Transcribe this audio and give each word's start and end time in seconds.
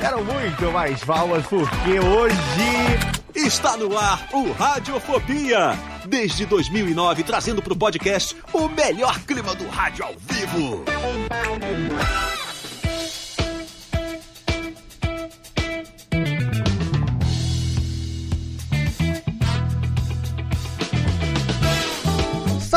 Quero 0.00 0.24
muito 0.24 0.72
mais 0.72 1.04
palmas, 1.04 1.46
porque 1.46 2.00
hoje... 2.00 2.36
Está 3.34 3.76
no 3.76 3.96
ar 3.96 4.28
o 4.32 4.52
Radiofobia. 4.52 5.78
Desde 6.04 6.44
2009, 6.46 7.22
trazendo 7.22 7.62
para 7.62 7.72
o 7.72 7.76
podcast 7.76 8.36
o 8.52 8.68
melhor 8.68 9.18
clima 9.20 9.54
do 9.54 9.68
rádio 9.68 10.04
ao 10.04 10.14
vivo. 10.18 10.84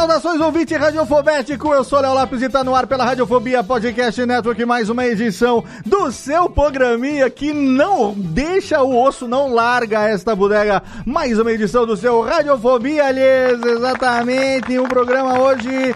Saudações, 0.04 0.42
ouvinte 0.42 0.76
radiofobético, 0.76 1.74
eu 1.74 1.82
sou 1.82 2.02
Léo 2.02 2.14
Lopes 2.14 2.42
e 2.42 2.50
tá 2.50 2.62
no 2.62 2.76
ar 2.76 2.86
pela 2.86 3.06
Radiofobia 3.06 3.64
Podcast 3.64 4.26
Network, 4.26 4.66
mais 4.66 4.90
uma 4.90 5.06
edição 5.06 5.64
do 5.86 6.12
seu 6.12 6.50
programinha 6.50 7.30
que 7.30 7.54
não 7.54 8.14
deixa 8.14 8.82
o 8.82 9.02
osso, 9.02 9.30
não 9.30 9.54
larga 9.54 10.10
esta 10.10 10.36
bodega, 10.36 10.84
mais 11.06 11.40
uma 11.40 11.54
edição 11.54 11.86
do 11.86 11.96
seu 11.96 12.20
Radiofobia, 12.20 13.06
aliás, 13.06 13.64
exatamente, 13.64 14.78
um 14.78 14.90
programa 14.90 15.40
hoje 15.40 15.96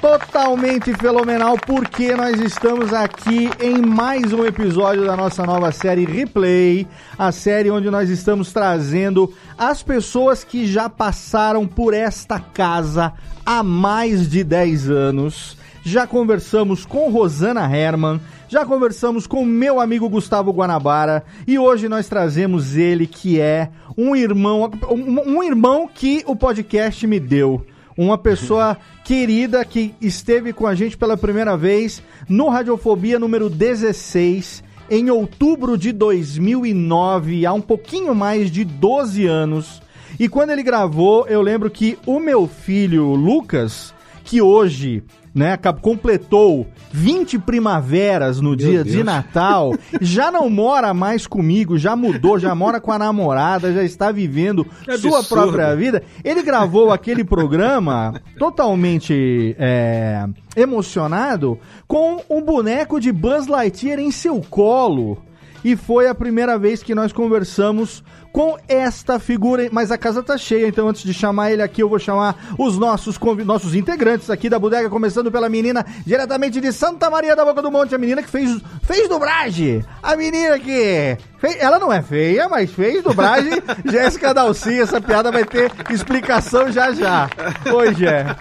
totalmente 0.00 0.92
fenomenal, 0.94 1.56
porque 1.56 2.16
nós 2.16 2.40
estamos 2.40 2.92
aqui 2.92 3.48
em 3.60 3.80
mais 3.80 4.32
um 4.32 4.44
episódio 4.44 5.06
da 5.06 5.16
nossa 5.16 5.44
nova 5.44 5.70
série 5.70 6.04
Replay, 6.04 6.84
a 7.16 7.30
série 7.30 7.70
onde 7.70 7.90
nós 7.90 8.10
estamos 8.10 8.52
trazendo 8.52 9.32
as 9.56 9.84
pessoas 9.84 10.42
que 10.42 10.66
já 10.66 10.88
passaram 10.88 11.64
por 11.64 11.94
esta 11.94 12.40
casa 12.40 13.12
há 13.46 13.62
mais 13.62 14.28
de 14.28 14.42
10 14.42 14.90
anos. 14.90 15.56
Já 15.84 16.04
conversamos 16.04 16.84
com 16.84 17.08
Rosana 17.08 17.64
Herman, 17.64 18.20
já 18.48 18.66
conversamos 18.66 19.24
com 19.24 19.44
meu 19.44 19.80
amigo 19.80 20.08
Gustavo 20.08 20.50
Guanabara 20.50 21.22
e 21.46 21.56
hoje 21.56 21.88
nós 21.88 22.08
trazemos 22.08 22.76
ele 22.76 23.06
que 23.06 23.40
é 23.40 23.70
um 23.96 24.16
irmão, 24.16 24.68
um, 24.90 25.36
um 25.36 25.42
irmão 25.44 25.88
que 25.88 26.24
o 26.26 26.34
podcast 26.34 27.06
me 27.06 27.20
deu 27.20 27.64
uma 27.96 28.18
pessoa 28.18 28.76
querida 29.04 29.64
que 29.64 29.94
esteve 30.00 30.52
com 30.52 30.66
a 30.66 30.74
gente 30.74 30.96
pela 30.96 31.16
primeira 31.16 31.56
vez 31.56 32.02
no 32.28 32.48
Radiofobia 32.48 33.18
número 33.18 33.48
16 33.48 34.64
em 34.88 35.10
outubro 35.10 35.76
de 35.76 35.90
2009, 35.92 37.44
há 37.44 37.52
um 37.52 37.60
pouquinho 37.60 38.14
mais 38.14 38.50
de 38.50 38.64
12 38.64 39.26
anos. 39.26 39.82
E 40.18 40.28
quando 40.28 40.50
ele 40.50 40.62
gravou, 40.62 41.26
eu 41.26 41.42
lembro 41.42 41.70
que 41.70 41.98
o 42.06 42.18
meu 42.18 42.46
filho 42.46 43.14
Lucas, 43.14 43.94
que 44.24 44.40
hoje 44.40 45.02
né, 45.36 45.54
completou 45.82 46.66
20 46.90 47.38
primaveras 47.40 48.40
no 48.40 48.56
dia 48.56 48.82
de 48.82 49.04
Natal, 49.04 49.74
já 50.00 50.32
não 50.32 50.48
mora 50.48 50.94
mais 50.94 51.26
comigo, 51.26 51.76
já 51.76 51.94
mudou, 51.94 52.38
já 52.38 52.54
mora 52.54 52.80
com 52.80 52.90
a 52.90 52.98
namorada, 52.98 53.70
já 53.70 53.82
está 53.82 54.10
vivendo 54.10 54.66
sua 54.98 55.22
própria 55.22 55.76
vida. 55.76 56.02
Ele 56.24 56.42
gravou 56.42 56.90
aquele 56.90 57.22
programa 57.22 58.18
totalmente 58.38 59.54
é, 59.58 60.26
emocionado 60.56 61.58
com 61.86 62.22
um 62.30 62.40
boneco 62.40 62.98
de 62.98 63.12
Buzz 63.12 63.46
Lightyear 63.46 63.98
em 63.98 64.10
seu 64.10 64.40
colo. 64.40 65.22
E 65.66 65.74
foi 65.74 66.06
a 66.06 66.14
primeira 66.14 66.56
vez 66.56 66.80
que 66.80 66.94
nós 66.94 67.12
conversamos 67.12 68.00
com 68.32 68.56
esta 68.68 69.18
figura, 69.18 69.68
mas 69.72 69.90
a 69.90 69.98
casa 69.98 70.22
tá 70.22 70.38
cheia, 70.38 70.68
então 70.68 70.86
antes 70.86 71.02
de 71.02 71.12
chamar 71.12 71.50
ele 71.50 71.60
aqui, 71.60 71.82
eu 71.82 71.88
vou 71.88 71.98
chamar 71.98 72.54
os 72.56 72.78
nossos 72.78 73.18
nossos 73.44 73.74
integrantes 73.74 74.30
aqui 74.30 74.48
da 74.48 74.60
bodega, 74.60 74.88
começando 74.88 75.28
pela 75.28 75.48
menina 75.48 75.84
diretamente 76.06 76.60
de 76.60 76.72
Santa 76.72 77.10
Maria 77.10 77.34
da 77.34 77.44
Boca 77.44 77.60
do 77.60 77.72
Monte, 77.72 77.96
a 77.96 77.98
menina 77.98 78.22
que 78.22 78.30
fez 78.30 78.60
fez 78.84 79.08
dublagem. 79.08 79.84
A 80.00 80.14
menina 80.14 80.56
que 80.56 81.18
fez, 81.36 81.56
ela 81.58 81.80
não 81.80 81.92
é 81.92 82.00
feia, 82.00 82.48
mas 82.48 82.70
fez 82.70 83.02
dublagem. 83.02 83.54
Jéssica 83.90 84.32
Dalci, 84.32 84.80
essa 84.80 85.00
piada 85.00 85.32
vai 85.32 85.44
ter 85.44 85.72
explicação 85.90 86.70
já 86.70 86.92
já. 86.92 87.28
Hoje 87.74 88.06
é. 88.06 88.36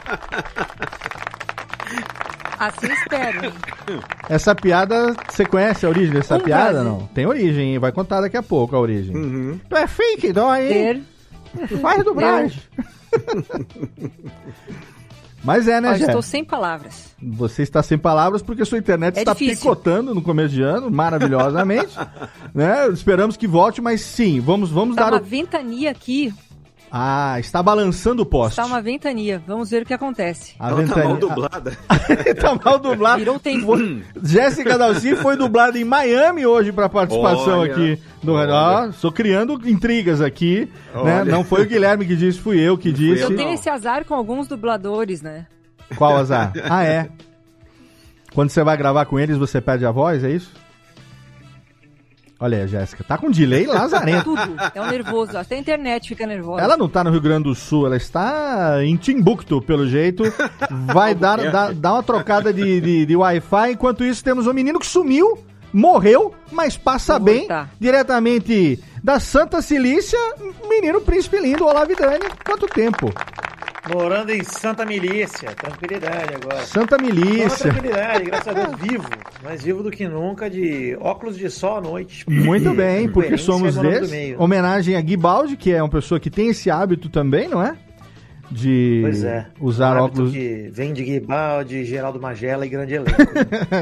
Assim 2.57 2.87
espero. 2.91 3.53
Essa 4.29 4.55
piada, 4.55 5.15
você 5.29 5.45
conhece 5.45 5.85
a 5.85 5.89
origem 5.89 6.13
dessa 6.13 6.37
Um 6.37 6.41
piada? 6.41 6.83
Não. 6.83 7.07
Tem 7.07 7.25
origem, 7.25 7.73
hein? 7.73 7.79
vai 7.79 7.91
contar 7.91 8.21
daqui 8.21 8.37
a 8.37 8.43
pouco 8.43 8.75
a 8.75 8.79
origem. 8.79 9.59
Tu 9.69 9.75
é 9.75 9.87
fake, 9.87 10.31
dói, 10.33 10.71
hein? 10.71 11.05
Ter. 11.57 11.77
Faz 11.77 12.03
dublagem. 12.03 12.59
Mas 15.43 15.67
é, 15.67 15.79
né, 15.79 15.95
Jé? 15.95 16.05
estou 16.07 16.23
sem 16.23 16.43
palavras. 16.43 17.13
Você 17.21 17.61
está 17.61 17.83
sem 17.83 17.99
palavras 17.99 18.41
porque 18.41 18.65
sua 18.65 18.79
internet 18.79 19.17
É 19.17 19.19
está 19.19 19.33
difícil. 19.33 19.57
picotando 19.57 20.15
no 20.15 20.21
começo 20.21 20.55
de 20.55 20.63
ano, 20.63 20.89
maravilhosamente. 20.89 21.95
né? 22.53 22.87
Esperamos 22.87 23.37
que 23.37 23.45
volte, 23.47 23.79
mas 23.79 24.01
sim, 24.01 24.39
vamos, 24.39 24.71
vamos 24.71 24.95
Tá 24.95 25.03
dar 25.03 25.13
uma 25.13 25.21
o... 25.21 25.23
ventania 25.23 25.91
aqui. 25.91 26.33
Ah, 26.91 27.35
está 27.39 27.61
balançando 27.61 28.21
o 28.23 28.25
poste. 28.25 28.51
Está 28.59 28.65
uma 28.65 28.81
ventania. 28.81 29.41
Vamos 29.45 29.69
ver 29.69 29.81
o 29.83 29.85
que 29.85 29.93
acontece. 29.93 30.53
A 30.59 30.69
Ela 30.69 30.77
tá 30.77 30.81
ventania- 30.83 31.09
mal 31.09 31.17
dublada. 31.17 31.77
tá 32.39 32.59
mal 32.63 32.79
dublado. 32.79 33.17
Virou 33.19 33.39
tempo. 33.39 33.73
Jéssica 34.23 34.77
Dalci 34.77 35.15
foi 35.17 35.35
dublada 35.35 35.77
em 35.77 35.83
Miami 35.83 36.45
hoje 36.45 36.71
para 36.71 36.87
participação 36.87 37.59
Olha, 37.59 37.71
aqui 37.73 37.99
do 38.23 38.33
olha. 38.33 38.53
Ó, 38.53 38.85
Estou 38.87 39.11
criando 39.11 39.59
intrigas 39.67 40.21
aqui, 40.21 40.69
né? 41.03 41.23
Não 41.25 41.43
foi 41.43 41.63
o 41.63 41.67
Guilherme 41.67 42.05
que 42.05 42.15
disse, 42.15 42.39
fui 42.39 42.59
eu 42.59 42.77
que 42.77 42.91
disse. 42.91 43.23
Eu 43.23 43.29
Não. 43.31 43.37
tenho 43.37 43.53
esse 43.53 43.69
azar 43.69 44.05
com 44.05 44.13
alguns 44.13 44.47
dubladores, 44.47 45.21
né? 45.21 45.47
Qual 45.97 46.15
azar? 46.15 46.53
Ah, 46.69 46.83
é. 46.83 47.09
Quando 48.33 48.49
você 48.49 48.63
vai 48.63 48.75
gravar 48.77 49.05
com 49.05 49.19
eles, 49.19 49.37
você 49.37 49.59
perde 49.61 49.85
a 49.85 49.91
voz, 49.91 50.23
é 50.23 50.29
isso? 50.31 50.51
Olha 52.39 52.57
aí, 52.57 52.67
Jéssica, 52.67 53.03
tá 53.03 53.17
com 53.17 53.31
delay 53.31 53.65
lazarento. 53.65 54.35
Tudo. 54.35 54.55
É 54.73 54.81
um 54.81 54.87
nervoso. 54.87 55.37
Até 55.37 55.55
a 55.55 55.59
internet 55.59 56.09
fica 56.09 56.27
nervosa. 56.27 56.61
Ela 56.61 56.75
não 56.75 56.89
tá 56.89 57.03
no 57.03 57.09
Rio 57.09 57.21
Grande 57.21 57.43
do 57.45 57.55
Sul, 57.55 57.85
ela 57.85 57.95
está 57.95 58.83
em 58.83 58.97
Timbuktu, 58.97 59.61
pelo 59.61 59.87
jeito. 59.87 60.23
Vai 60.93 61.15
dar, 61.15 61.37
dar, 61.49 61.73
dar 61.73 61.93
uma 61.93 62.03
trocada 62.03 62.51
de, 62.51 62.81
de, 62.81 63.05
de 63.05 63.15
Wi-Fi. 63.15 63.71
Enquanto 63.71 64.03
isso, 64.03 64.23
temos 64.23 64.47
um 64.47 64.53
menino 64.53 64.79
que 64.79 64.85
sumiu, 64.85 65.37
morreu, 65.75 66.33
mas 66.51 66.77
passa 66.77 67.19
bem. 67.19 67.39
voltar. 67.39 67.69
Diretamente 67.77 68.81
da 69.03 69.19
Santa 69.19 69.61
Cilícia, 69.61 70.17
menino 70.69 71.01
príncipe 71.01 71.37
lindo, 71.37 71.65
Olá 71.65 71.83
Vidani. 71.83 72.25
Quanto 72.45 72.65
tempo? 72.65 73.13
Morando 73.93 74.31
em 74.31 74.43
Santa 74.43 74.83
Milícia, 74.83 75.53
tranquilidade 75.53 76.33
agora. 76.33 76.65
Santa 76.65 76.97
Milícia. 76.97 77.71
tranquilidade, 77.71 78.23
graças 78.23 78.47
a 78.47 78.53
Deus, 78.53 78.79
vivo. 78.79 79.07
Mais 79.43 79.61
vivo 79.61 79.83
do 79.83 79.91
que 79.91 80.07
nunca, 80.07 80.49
de 80.49 80.97
óculos 80.99 81.37
de 81.37 81.49
sol 81.51 81.77
à 81.77 81.81
noite. 81.81 82.25
Muito 82.27 82.73
bem, 82.73 83.07
porque 83.07 83.37
somos 83.37 83.75
desses. 83.75 84.39
Homenagem 84.39 84.95
a 84.95 85.01
Gui 85.01 85.17
Baldi, 85.17 85.55
que 85.55 85.71
é 85.71 85.83
uma 85.83 85.89
pessoa 85.89 86.19
que 86.19 86.31
tem 86.31 86.49
esse 86.49 86.71
hábito 86.71 87.09
também, 87.09 87.47
não 87.47 87.61
é? 87.61 87.77
De 88.51 89.03
é. 89.25 89.45
usar 89.59 89.97
Um 89.97 90.05
óculos. 90.05 90.31
que 90.31 90.69
vem 90.71 90.93
de 90.93 91.03
Guibaldi, 91.03 91.83
Geraldo 91.85 92.19
Magela 92.19 92.65
e 92.65 92.69
grande 92.69 92.93
elenco. 92.95 93.11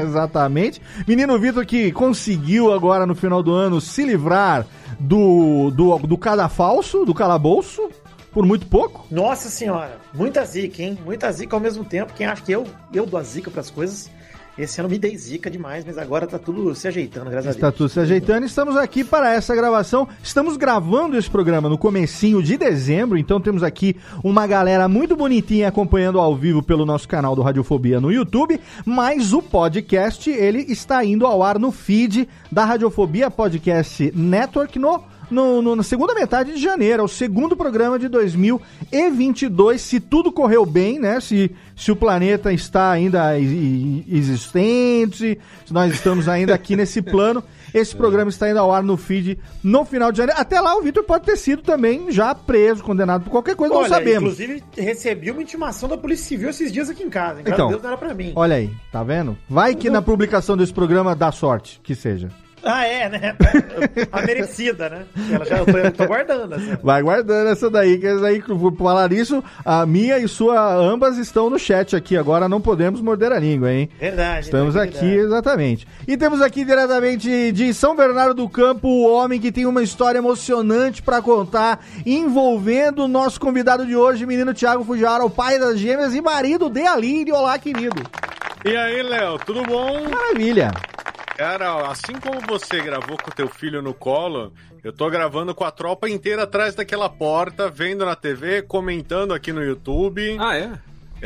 Exatamente. 0.02 0.80
Menino 1.06 1.38
Vitor 1.38 1.64
que 1.66 1.92
conseguiu 1.92 2.72
agora 2.72 3.06
no 3.06 3.14
final 3.14 3.42
do 3.42 3.52
ano 3.52 3.80
se 3.80 4.04
livrar 4.04 4.66
do, 4.98 5.70
do, 5.70 5.98
do 5.98 6.16
cadafalso, 6.18 7.04
do 7.04 7.14
calabouço, 7.14 7.88
por 8.32 8.44
muito 8.44 8.66
pouco. 8.66 9.06
Nossa 9.10 9.48
senhora, 9.48 9.98
muita 10.12 10.44
zica, 10.44 10.82
hein? 10.82 10.98
Muita 11.04 11.30
zica 11.30 11.54
ao 11.54 11.60
mesmo 11.60 11.84
tempo. 11.84 12.12
Quem 12.14 12.26
acha 12.26 12.42
que 12.42 12.52
eu, 12.52 12.66
eu 12.92 13.06
dou 13.06 13.18
a 13.18 13.22
zica 13.22 13.50
pras 13.50 13.70
coisas 13.70 14.10
Esse 14.56 14.80
ano 14.80 14.88
me 14.88 14.98
dei 15.00 15.16
zica 15.16 15.50
demais, 15.50 15.84
mas 15.84 15.98
agora 15.98 16.28
tá 16.28 16.38
tudo 16.38 16.72
se 16.76 16.86
ajeitando, 16.86 17.28
graças 17.28 17.48
a 17.48 17.50
Está 17.50 17.70
Deus. 17.70 17.76
tudo 17.78 17.88
se 17.88 17.98
ajeitando. 17.98 18.46
Estamos 18.46 18.76
aqui 18.76 19.02
para 19.02 19.32
essa 19.34 19.52
gravação. 19.52 20.06
Estamos 20.22 20.56
gravando 20.56 21.18
esse 21.18 21.28
programa 21.28 21.68
no 21.68 21.76
comecinho 21.76 22.40
de 22.40 22.56
dezembro, 22.56 23.18
então 23.18 23.40
temos 23.40 23.64
aqui 23.64 23.96
uma 24.22 24.46
galera 24.46 24.86
muito 24.86 25.16
bonitinha 25.16 25.66
acompanhando 25.66 26.20
ao 26.20 26.36
vivo 26.36 26.62
pelo 26.62 26.86
nosso 26.86 27.08
canal 27.08 27.34
do 27.34 27.42
Radiofobia 27.42 28.00
no 28.00 28.12
YouTube, 28.12 28.60
mas 28.86 29.32
o 29.32 29.42
podcast, 29.42 30.30
ele 30.30 30.60
está 30.68 31.04
indo 31.04 31.26
ao 31.26 31.42
ar 31.42 31.58
no 31.58 31.72
feed 31.72 32.28
da 32.52 32.64
Radiofobia 32.64 33.28
Podcast 33.32 34.12
Network 34.14 34.78
no 34.78 35.02
no, 35.34 35.60
no- 35.60 35.76
na 35.76 35.82
segunda 35.82 36.14
metade 36.14 36.54
de 36.54 36.60
janeiro, 36.62 37.02
é 37.02 37.04
o 37.04 37.08
segundo 37.08 37.54
programa 37.56 37.98
de 37.98 38.08
2022, 38.08 39.80
se 39.80 40.00
tudo 40.00 40.32
correu 40.32 40.64
bem, 40.64 40.98
né? 40.98 41.20
Se, 41.20 41.50
se 41.76 41.92
o 41.92 41.96
planeta 41.96 42.52
está 42.52 42.90
ainda 42.90 43.38
existente, 43.38 45.38
se 45.66 45.72
nós 45.72 45.92
estamos 45.92 46.28
ainda 46.28 46.54
aqui 46.54 46.74
nesse 46.76 47.02
plano, 47.02 47.42
esse 47.72 47.94
programa 47.94 48.30
está 48.30 48.48
indo 48.48 48.58
ao 48.58 48.72
ar 48.72 48.82
no 48.82 48.96
feed 48.96 49.38
no 49.62 49.84
final 49.84 50.10
de 50.12 50.18
janeiro. 50.18 50.40
Até 50.40 50.60
lá 50.60 50.76
o 50.76 50.82
Vitor 50.82 51.02
pode 51.04 51.24
ter 51.24 51.36
sido 51.36 51.62
também 51.62 52.10
já 52.10 52.34
preso, 52.34 52.82
condenado 52.84 53.24
por 53.24 53.30
qualquer 53.30 53.56
coisa, 53.56 53.74
não 53.74 53.80
Olha, 53.80 53.88
sabemos. 53.90 54.34
inclusive 54.38 54.62
recebi 54.76 55.30
uma 55.30 55.42
intimação 55.42 55.88
da 55.88 55.98
Polícia 55.98 56.26
Civil 56.26 56.50
esses 56.50 56.70
dias 56.72 56.88
aqui 56.88 57.02
em 57.02 57.10
casa. 57.10 57.40
hein? 57.40 57.46
Então. 57.48 57.68
Deus 57.68 57.82
não 57.82 57.88
era 57.90 57.98
pra 57.98 58.14
mim. 58.14 58.32
Olha 58.36 58.56
aí, 58.56 58.70
tá 58.92 59.02
vendo? 59.02 59.36
Vai 59.48 59.74
que 59.74 59.90
na 59.90 60.00
publicação 60.00 60.56
desse 60.56 60.72
programa 60.72 61.14
dá 61.16 61.32
sorte, 61.32 61.80
que 61.82 61.94
seja. 61.94 62.28
Ah, 62.64 62.86
é, 62.86 63.08
né? 63.08 63.36
A 64.10 64.22
merecida, 64.22 64.88
né? 64.88 65.04
Ela 65.30 65.44
já, 65.44 65.58
eu 65.58 65.66
tô, 65.66 65.78
eu 65.78 65.92
tô 65.92 66.06
guardando. 66.06 66.54
Assim. 66.54 66.76
Vai 66.82 67.02
guardando 67.02 67.48
essa 67.48 67.68
daí, 67.68 67.98
que 67.98 68.06
essa 68.06 68.20
daí, 68.20 68.40
por 68.42 68.74
falar 68.76 69.12
isso, 69.12 69.44
a 69.64 69.84
minha 69.84 70.18
e 70.18 70.26
sua 70.26 70.74
ambas 70.74 71.18
estão 71.18 71.50
no 71.50 71.58
chat 71.58 71.94
aqui 71.94 72.16
agora, 72.16 72.48
não 72.48 72.60
podemos 72.60 73.00
morder 73.00 73.32
a 73.32 73.38
língua, 73.38 73.72
hein? 73.72 73.88
Verdade. 73.98 74.46
Estamos 74.46 74.74
né? 74.74 74.82
aqui, 74.82 74.94
Verdade. 74.94 75.18
exatamente. 75.18 75.88
E 76.08 76.16
temos 76.16 76.40
aqui 76.40 76.64
diretamente 76.64 77.52
de 77.52 77.74
São 77.74 77.94
Bernardo 77.94 78.34
do 78.34 78.48
Campo 78.48 78.88
o 78.88 79.12
homem 79.12 79.40
que 79.40 79.52
tem 79.52 79.66
uma 79.66 79.82
história 79.82 80.18
emocionante 80.18 81.02
pra 81.02 81.20
contar, 81.20 81.84
envolvendo 82.06 83.04
o 83.04 83.08
nosso 83.08 83.38
convidado 83.38 83.84
de 83.84 83.94
hoje, 83.94 84.26
menino 84.26 84.54
Thiago 84.54 84.84
Fujara, 84.84 85.24
o 85.24 85.30
pai 85.30 85.58
das 85.58 85.78
gêmeas 85.78 86.14
e 86.14 86.20
marido 86.20 86.70
de 86.70 86.82
Aline. 86.86 87.32
Olá, 87.32 87.58
querido. 87.58 88.02
E 88.64 88.74
aí, 88.74 89.02
Léo, 89.02 89.38
tudo 89.44 89.62
bom? 89.62 90.08
Maravilha. 90.08 90.72
Cara, 91.36 91.88
assim 91.88 92.14
como 92.20 92.40
você 92.46 92.80
gravou 92.80 93.16
com 93.16 93.30
teu 93.30 93.48
filho 93.48 93.82
no 93.82 93.92
colo, 93.92 94.52
eu 94.82 94.92
tô 94.92 95.10
gravando 95.10 95.54
com 95.54 95.64
a 95.64 95.70
tropa 95.70 96.08
inteira 96.08 96.44
atrás 96.44 96.74
daquela 96.74 97.08
porta, 97.08 97.68
vendo 97.68 98.04
na 98.06 98.14
TV, 98.14 98.62
comentando 98.62 99.34
aqui 99.34 99.52
no 99.52 99.62
YouTube. 99.62 100.36
Ah, 100.38 100.56
é? 100.56 100.70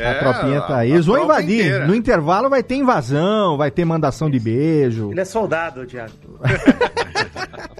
a 0.03 0.15
tropinha 0.15 0.61
tá 0.61 0.77
aí. 0.77 0.91
Eles 0.91 1.05
vão 1.05 1.23
invadir. 1.23 1.59
inteira. 1.65 1.85
No 1.85 1.93
intervalo 1.93 2.49
vai 2.49 2.63
ter 2.63 2.75
invasão, 2.75 3.57
vai 3.57 3.69
ter 3.69 3.85
mandação 3.85 4.29
de 4.29 4.39
beijo. 4.39 5.11
Ele 5.11 5.21
é 5.21 5.25
soldado, 5.25 5.85
Thiago. 5.85 6.13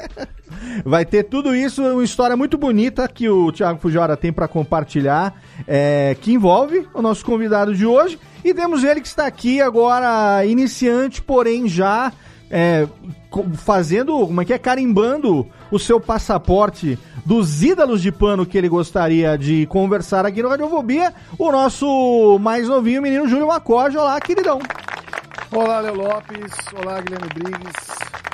Vai 0.86 1.06
ter 1.06 1.24
tudo 1.24 1.56
isso, 1.56 1.83
uma 1.83 2.04
história 2.04 2.36
muito 2.36 2.57
bonita 2.57 3.07
que 3.07 3.30
o 3.30 3.51
Thiago 3.51 3.80
Fujora 3.80 4.16
tem 4.16 4.31
para 4.31 4.48
compartilhar, 4.48 5.33
é, 5.68 6.16
que 6.19 6.33
envolve 6.33 6.88
o 6.94 7.01
nosso 7.01 7.25
convidado 7.25 7.75
de 7.75 7.86
hoje. 7.86 8.19
E 8.44 8.54
temos 8.54 8.83
ele 8.83 9.01
que 9.01 9.07
está 9.07 9.25
aqui 9.25 9.62
agora, 9.62 10.45
iniciante, 10.45 11.21
porém 11.21 11.68
já 11.68 12.12
é, 12.50 12.88
fazendo, 13.57 14.25
como 14.25 14.42
é 14.42 14.45
que 14.45 14.54
é, 14.54 14.57
carimbando 14.57 15.48
o 15.71 15.77
seu 15.77 16.00
passaporte 16.00 16.98
dos 17.25 17.62
ídolos 17.62 18.01
de 18.01 18.12
pano 18.12 18.45
que 18.45 18.57
ele 18.57 18.68
gostaria 18.68 19.38
de 19.38 19.66
conversar 19.68 20.25
aqui 20.25 20.42
no 20.42 20.50
Radiofobia, 20.50 21.13
o 21.38 21.51
nosso 21.51 22.39
mais 22.39 22.68
novinho 22.68 23.01
menino 23.01 23.27
Júlio 23.27 23.48
Macorde. 23.48 23.98
Olá, 23.98 24.19
queridão. 24.19 24.60
Olá, 25.51 25.79
Léo 25.79 25.95
Lopes. 25.95 26.53
Olá, 26.79 27.01
Guilherme 27.01 27.27
Briggs, 27.33 27.73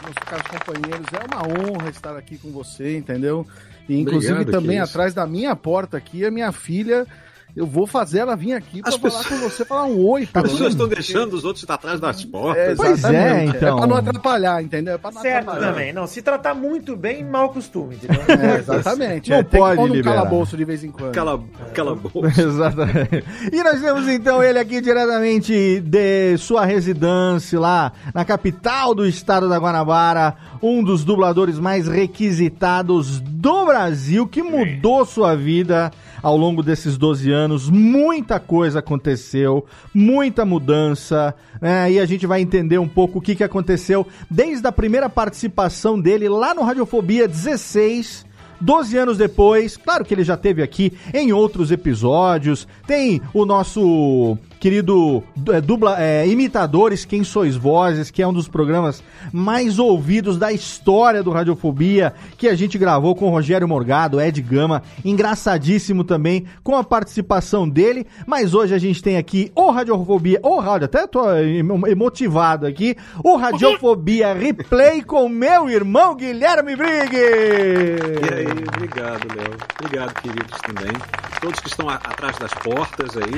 meus 0.03 0.15
caros 0.25 0.47
companheiros. 0.47 1.07
É 1.13 1.33
uma 1.33 1.47
honra 1.47 1.89
estar 1.89 2.17
aqui 2.17 2.37
com 2.37 2.51
você, 2.51 2.97
entendeu? 2.97 3.47
E 3.87 3.97
inclusive 3.97 4.33
Obrigado, 4.33 4.51
também 4.51 4.79
atrás 4.79 5.13
da 5.13 5.25
minha 5.25 5.55
porta 5.55 5.95
aqui, 5.95 6.25
a 6.25 6.31
minha 6.31 6.51
filha. 6.51 7.07
Eu 7.55 7.65
vou 7.65 7.87
fazer 7.87 8.19
ela 8.19 8.35
vir 8.35 8.53
aqui 8.53 8.81
para 8.81 8.89
As 8.89 8.95
falar 8.97 9.13
pessoas- 9.13 9.27
com 9.27 9.49
você, 9.49 9.63
falar 9.65 9.85
um 9.85 10.05
oi. 10.05 10.27
As 10.33 10.41
pessoas 10.43 10.71
estão 10.73 10.87
deixando 10.87 11.33
os 11.33 11.45
outros 11.45 11.65
atrás 11.69 11.99
das 12.01 12.21
É, 12.23 12.27
portas. 12.27 12.77
Pois 12.77 13.03
é, 13.05 13.45
então. 13.45 13.75
É 13.75 13.77
pra 13.77 13.87
não 13.87 13.95
atrapalhar, 13.95 14.61
entendeu? 14.61 14.95
É 14.95 14.97
pra 14.97 15.11
não 15.11 15.21
Certo 15.21 15.49
atrapalhar. 15.49 15.71
também. 15.73 15.93
Não, 15.93 16.05
se 16.05 16.21
tratar 16.21 16.53
muito 16.53 16.95
bem, 16.97 17.23
mau 17.23 17.49
costume, 17.49 17.95
entendeu? 17.95 18.21
É, 18.27 18.57
exatamente. 18.59 19.29
Não 19.29 19.37
é, 19.37 19.43
tem 19.43 19.59
pode 19.59 19.71
que 19.75 19.81
pôr 19.81 19.87
num 19.87 19.95
liberar. 19.95 20.15
calabouço 20.15 20.57
de 20.57 20.65
vez 20.65 20.83
em 20.83 20.91
quando. 20.91 21.09
Aquela 21.09 21.95
bolsa. 21.95 22.41
Exatamente. 22.41 23.23
E 23.53 23.63
nós 23.63 23.79
temos 23.81 24.07
então 24.09 24.43
ele 24.43 24.59
aqui 24.59 24.81
diretamente 24.81 25.79
de 25.79 26.37
sua 26.37 26.65
residência 26.65 27.59
lá 27.59 27.91
na 28.13 28.25
capital 28.25 28.93
do 28.93 29.05
estado 29.05 29.47
da 29.47 29.57
Guanabara, 29.57 30.35
um 30.67 30.83
dos 30.83 31.03
dubladores 31.03 31.59
mais 31.59 31.87
requisitados 31.87 33.19
do 33.19 33.65
Brasil, 33.67 34.25
que 34.25 34.41
mudou 34.41 35.05
sua 35.05 35.35
vida 35.35 35.91
ao 36.23 36.35
longo 36.35 36.63
desses 36.63 36.97
12 36.97 37.31
anos. 37.31 37.69
Muita 37.69 38.39
coisa 38.39 38.79
aconteceu, 38.79 39.63
muita 39.93 40.43
mudança, 40.43 41.35
né? 41.61 41.91
E 41.91 41.99
a 41.99 42.05
gente 42.07 42.25
vai 42.25 42.41
entender 42.41 42.79
um 42.79 42.87
pouco 42.87 43.19
o 43.19 43.21
que, 43.21 43.35
que 43.35 43.43
aconteceu 43.43 44.07
desde 44.29 44.65
a 44.65 44.71
primeira 44.71 45.07
participação 45.07 46.01
dele 46.01 46.27
lá 46.27 46.55
no 46.55 46.63
Radiofobia 46.63 47.27
16. 47.27 48.25
12 48.59 48.97
anos 48.97 49.17
depois, 49.17 49.75
claro 49.75 50.05
que 50.05 50.13
ele 50.13 50.23
já 50.23 50.37
teve 50.37 50.63
aqui 50.63 50.93
em 51.13 51.33
outros 51.33 51.71
episódios. 51.71 52.65
Tem 52.87 53.21
o 53.33 53.45
nosso 53.45 54.37
querido 54.69 55.23
é, 55.53 55.61
dubla, 55.61 55.95
é, 56.01 56.25
Imitadores 56.27 57.05
Quem 57.05 57.23
Sois 57.23 57.55
Vozes, 57.55 58.09
que 58.09 58.19
é 58.23 58.27
um 58.27 58.33
dos 58.33 58.47
programas 58.47 59.03
mais 59.31 59.77
ouvidos 59.77 60.39
da 60.39 60.51
história 60.51 61.21
do 61.21 61.29
Radiofobia, 61.29 62.15
que 62.35 62.47
a 62.47 62.55
gente 62.55 62.75
gravou 62.75 63.13
com 63.15 63.27
o 63.27 63.29
Rogério 63.29 63.67
Morgado, 63.67 64.19
Ed 64.19 64.41
Gama, 64.41 64.81
engraçadíssimo 65.03 66.03
também, 66.03 66.45
com 66.63 66.75
a 66.75 66.83
participação 66.83 67.69
dele. 67.69 68.07
Mas 68.25 68.55
hoje 68.55 68.73
a 68.73 68.79
gente 68.79 69.03
tem 69.03 69.17
aqui 69.17 69.51
o 69.55 69.69
Radiofobia, 69.69 70.39
o 70.41 70.59
Rádio, 70.59 70.85
até 70.85 71.05
tô 71.05 71.31
emo- 71.35 71.85
emotivado 71.87 72.65
aqui, 72.65 72.95
o 73.23 73.37
Radiofobia 73.37 74.33
Replay 74.33 75.03
com 75.03 75.29
meu 75.29 75.69
irmão 75.69 76.15
Guilherme 76.15 76.75
Briggs. 76.75 77.13
E 77.15 78.33
aí, 78.33 78.47
obrigado, 78.75 79.27
Léo. 79.35 79.57
Obrigado, 79.79 80.13
queridos, 80.23 80.57
também. 80.61 80.91
Todos 81.39 81.59
que 81.59 81.67
estão 81.67 81.87
a- 81.87 81.95
atrás 81.95 82.35
das 82.39 82.51
portas 82.55 83.15
aí, 83.15 83.35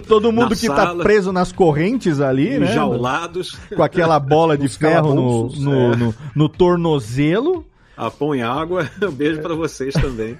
Todo 0.08 0.29
mundo 0.32 0.50
Na 0.50 0.56
que 0.56 0.66
tá 0.68 0.76
sala. 0.86 1.02
preso 1.02 1.32
nas 1.32 1.52
correntes 1.52 2.20
ali, 2.20 2.58
né? 2.58 2.70
enjaulados, 2.70 3.56
Com 3.74 3.82
aquela 3.82 4.18
bola 4.18 4.56
de 4.56 4.68
ferro 4.76 5.14
no, 5.14 5.48
no, 5.48 5.92
é. 5.92 5.96
no, 5.96 6.14
no 6.34 6.48
tornozelo. 6.48 7.64
a 7.96 8.10
pão 8.10 8.34
e 8.34 8.42
água. 8.42 8.88
Um 9.02 9.10
beijo 9.10 9.40
pra 9.42 9.54
vocês 9.54 9.94
também. 9.94 10.38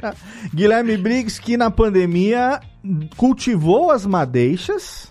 Guilherme 0.54 0.96
Briggs, 0.96 1.40
que 1.40 1.56
na 1.56 1.70
pandemia 1.70 2.60
cultivou 3.16 3.90
as 3.90 4.04
madeixas, 4.06 5.08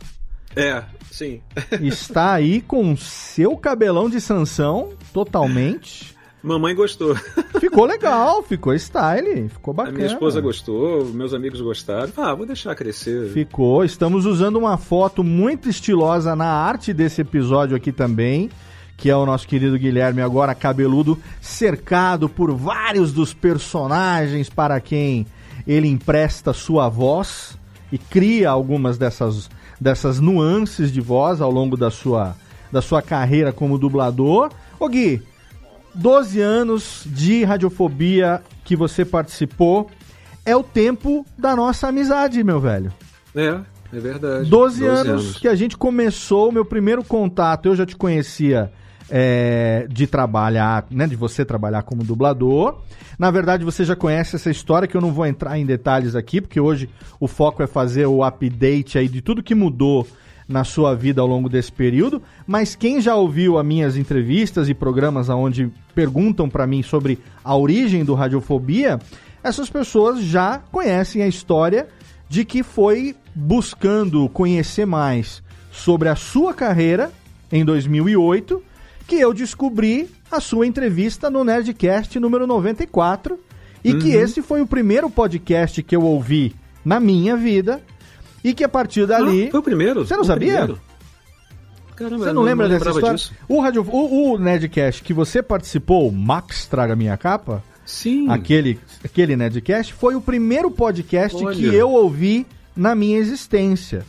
É, 0.56 0.84
sim. 1.12 1.42
está 1.82 2.34
aí 2.34 2.62
com 2.62 2.96
seu 2.98 3.56
cabelão 3.58 4.10
de 4.10 4.20
Sansão, 4.22 4.90
totalmente. 5.13 6.17
Mamãe 6.48 6.74
gostou. 6.74 7.13
Ficou 7.60 7.86
legal, 7.86 8.42
ficou 8.42 8.74
style, 8.77 9.50
ficou 9.50 9.72
A 9.74 9.75
bacana. 9.75 9.98
minha 9.98 10.08
esposa 10.08 10.39
gostou, 10.39 11.06
meus 11.06 11.34
amigos 11.34 11.60
gostaram. 11.60 12.12
Ah, 12.16 12.34
vou 12.34 12.46
deixar 12.46 12.74
crescer. 12.74 13.30
Ficou. 13.32 13.84
Estamos 13.84 14.25
usando 14.25 14.56
uma 14.56 14.77
foto 14.77 15.24
muito 15.24 15.68
estilosa 15.70 16.36
na 16.36 16.48
arte 16.48 16.94
desse 16.94 17.22
episódio 17.22 17.75
aqui 17.75 17.92
também, 17.92 18.50
que 18.96 19.10
é 19.10 19.16
o 19.16 19.25
nosso 19.25 19.46
querido 19.48 19.77
Guilherme 19.77 20.22
agora 20.22 20.56
cabeludo, 20.56 21.20
cercado 21.42 22.30
por 22.30 22.54
vários 22.56 23.12
dos 23.12 23.34
personagens 23.34 24.50
para 24.50 24.80
quem 24.80 25.27
ele 25.68 25.88
empresta 25.88 26.54
sua 26.54 26.88
voz 26.88 27.58
e 27.92 27.98
cria 27.98 28.50
algumas 28.50 28.98
dessas, 28.98 29.50
dessas 29.82 30.20
nuances 30.20 30.92
de 30.92 31.01
voz 31.01 31.42
ao 31.42 31.51
longo 31.51 31.75
da 31.75 31.92
sua, 31.92 32.36
da 32.72 32.82
sua 32.82 33.01
carreira 33.01 33.51
como 33.51 33.77
dublador. 33.77 34.50
Ô 34.80 34.88
Gui, 34.88 35.22
12 35.98 36.39
anos 36.39 37.04
de 37.06 37.44
radiofobia 37.44 38.42
que 38.63 38.75
você 38.75 39.04
participou 39.04 39.89
é 40.46 40.56
o 40.56 40.63
tempo 40.63 41.25
da 41.38 41.56
nossa 41.56 41.88
amizade, 41.88 42.44
meu 42.44 42.60
velho. 42.60 42.94
É, 43.36 43.60
é 43.92 44.00
verdade. 44.00 44.50
12, 44.50 44.86
anos, 44.86 45.38
que 45.38 45.48
a 45.48 45.56
gente 45.56 45.75
começou, 45.75 46.51
meu 46.51 46.63
primeiro 46.63 47.04
contato, 47.04 47.68
eu 47.68 47.75
já 47.75 47.86
te 47.86 47.96
conhecia 47.96 48.72
é, 49.10 49.88
de 49.89 50.08
trabalhar, 50.08 50.86
né, 50.89 51.08
de 51.08 51.16
você 51.16 51.44
trabalhar 51.44 51.84
como 51.84 52.04
dublador. 52.04 52.80
Na 53.18 53.32
verdade, 53.32 53.66
você 53.66 53.84
já 53.84 53.96
conhece 53.96 54.36
essa 54.36 54.50
história 54.50 54.88
que 54.88 54.96
eu 54.96 55.01
não 55.01 55.12
vou 55.12 55.25
entrar 55.25 55.58
em 55.58 55.66
detalhes 55.66 56.16
aqui, 56.16 56.39
porque 56.39 56.60
hoje 56.60 56.89
o 57.20 57.27
foco 57.27 57.63
é 57.63 57.68
fazer 57.68 58.06
o 58.06 58.24
update 58.24 58.98
aí 58.98 59.08
de 59.08 59.22
tudo 59.22 59.42
que 59.42 59.56
mudou 59.56 60.08
na 60.48 60.63
sua 60.63 60.96
vida 60.96 61.22
ao 61.22 61.27
longo 61.27 61.50
desse 61.50 61.72
período, 61.72 62.22
mas 62.46 62.75
quem 62.75 63.01
já 63.01 63.16
ouviu 63.16 63.58
as 63.58 63.66
minhas 63.66 63.98
entrevistas 63.98 64.70
e 64.70 64.74
programas 64.74 65.27
onde 65.30 65.70
perguntam 65.94 66.48
para 66.50 66.66
mim 66.66 66.82
sobre 66.82 67.20
a 67.44 67.56
origem 67.56 68.06
do 68.06 68.13
Radiofobia, 68.13 69.00
essas 69.44 69.70
pessoas 69.70 70.22
já 70.24 70.60
conhecem 70.72 71.22
a 71.22 71.27
história 71.27 71.88
de 72.30 72.46
que 72.46 72.63
foi 72.63 73.16
buscando 73.36 74.27
conhecer 74.30 74.86
mais 74.86 75.44
sobre 75.72 76.10
a 76.10 76.16
sua 76.16 76.54
carreira 76.54 77.12
em 77.51 77.63
2008 77.63 78.62
que 79.08 79.16
eu 79.16 79.34
descobri 79.34 80.10
a 80.30 80.42
sua 80.42 80.68
entrevista 80.68 81.30
no 81.30 81.44
Nerdcast 81.44 82.20
número 82.20 82.46
94 82.46 83.39
e 83.84 83.94
que 83.94 84.16
Uhum. 84.16 84.22
esse 84.22 84.42
foi 84.42 84.62
o 84.62 84.68
primeiro 84.68 85.10
podcast 85.10 85.82
que 85.82 85.96
eu 85.96 86.01
ouvi 86.04 86.54
na 86.84 87.00
minha 87.00 87.38
vida 87.38 87.82
e 88.44 88.53
que 88.53 88.63
a 88.63 88.70
partir 88.70 89.06
dali. 89.06 89.48
Ah, 89.48 89.51
foi 89.51 89.60
o 89.60 89.63
primeiro? 89.63 90.06
Você 90.06 90.13
não 90.15 90.22
O 90.22 90.25
sabia? 90.25 90.50
primeiro? 90.51 90.79
Caramba, 91.96 92.24
Você 92.25 92.29
eu 92.29 92.34
não 92.36 92.41
lembra 92.44 92.67
dessa 92.70 92.86
lembrava 92.86 93.00
história? 93.00 93.17
disso. 93.17 93.34
O, 93.50 93.60
radio, 93.60 93.82
o, 93.89 94.34
o 94.34 94.38
Nerdcast 94.38 95.01
que 95.03 95.13
você 95.13 95.41
participou, 95.41 96.12
Max 96.12 96.67
Traga 96.67 96.96
Minha 96.96 97.17
Capa, 97.17 97.63
Sim. 97.86 98.29
aquele, 98.29 98.79
aquele 99.03 99.36
Nerdcast, 99.36 99.94
foi 99.96 100.13
o 100.15 100.22
primeiro 100.22 100.70
podcast 100.70 101.44
Olha. 101.44 101.56
que 101.56 101.65
eu 101.65 101.89
ouvi 101.89 102.46
na 102.75 102.94
minha 102.94 103.17
existência. 103.17 104.06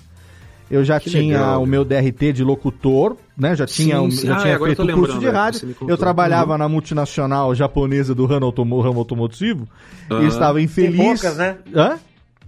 Eu 0.71 0.85
já 0.85 1.01
Que 1.01 1.09
tinha 1.09 1.39
legal, 1.39 1.63
o 1.63 1.67
meu 1.67 1.83
DRT 1.83 2.31
de 2.35 2.45
locutor, 2.45 3.17
né? 3.35 3.57
Já 3.57 3.65
tinha, 3.65 3.99
Sim, 4.01 4.11
sim. 4.11 4.27
já 4.27 4.35
Ah, 4.37 4.41
tinha 4.43 4.59
feito 4.59 4.77
curso 4.83 4.97
lembrando, 4.99 5.21
de 5.21 5.31
rádio. 5.31 5.75
Eu 5.89 5.97
trabalhava 5.97 6.53
Uhum. 6.53 6.59
na 6.59 6.69
multinacional 6.69 7.55
japonesa 7.55 8.15
do 8.15 8.27
ramo, 8.27 8.45
automo, 8.45 8.79
ramo 8.83 8.99
automotivo 8.99 9.67
e 10.11 10.13
Aham. 10.13 10.27
estava 10.29 10.61
infeliz. 10.61 10.95
Tem 10.99 11.07
poucas, 11.07 11.37
né? 11.39 11.57
Hã? 11.75 11.99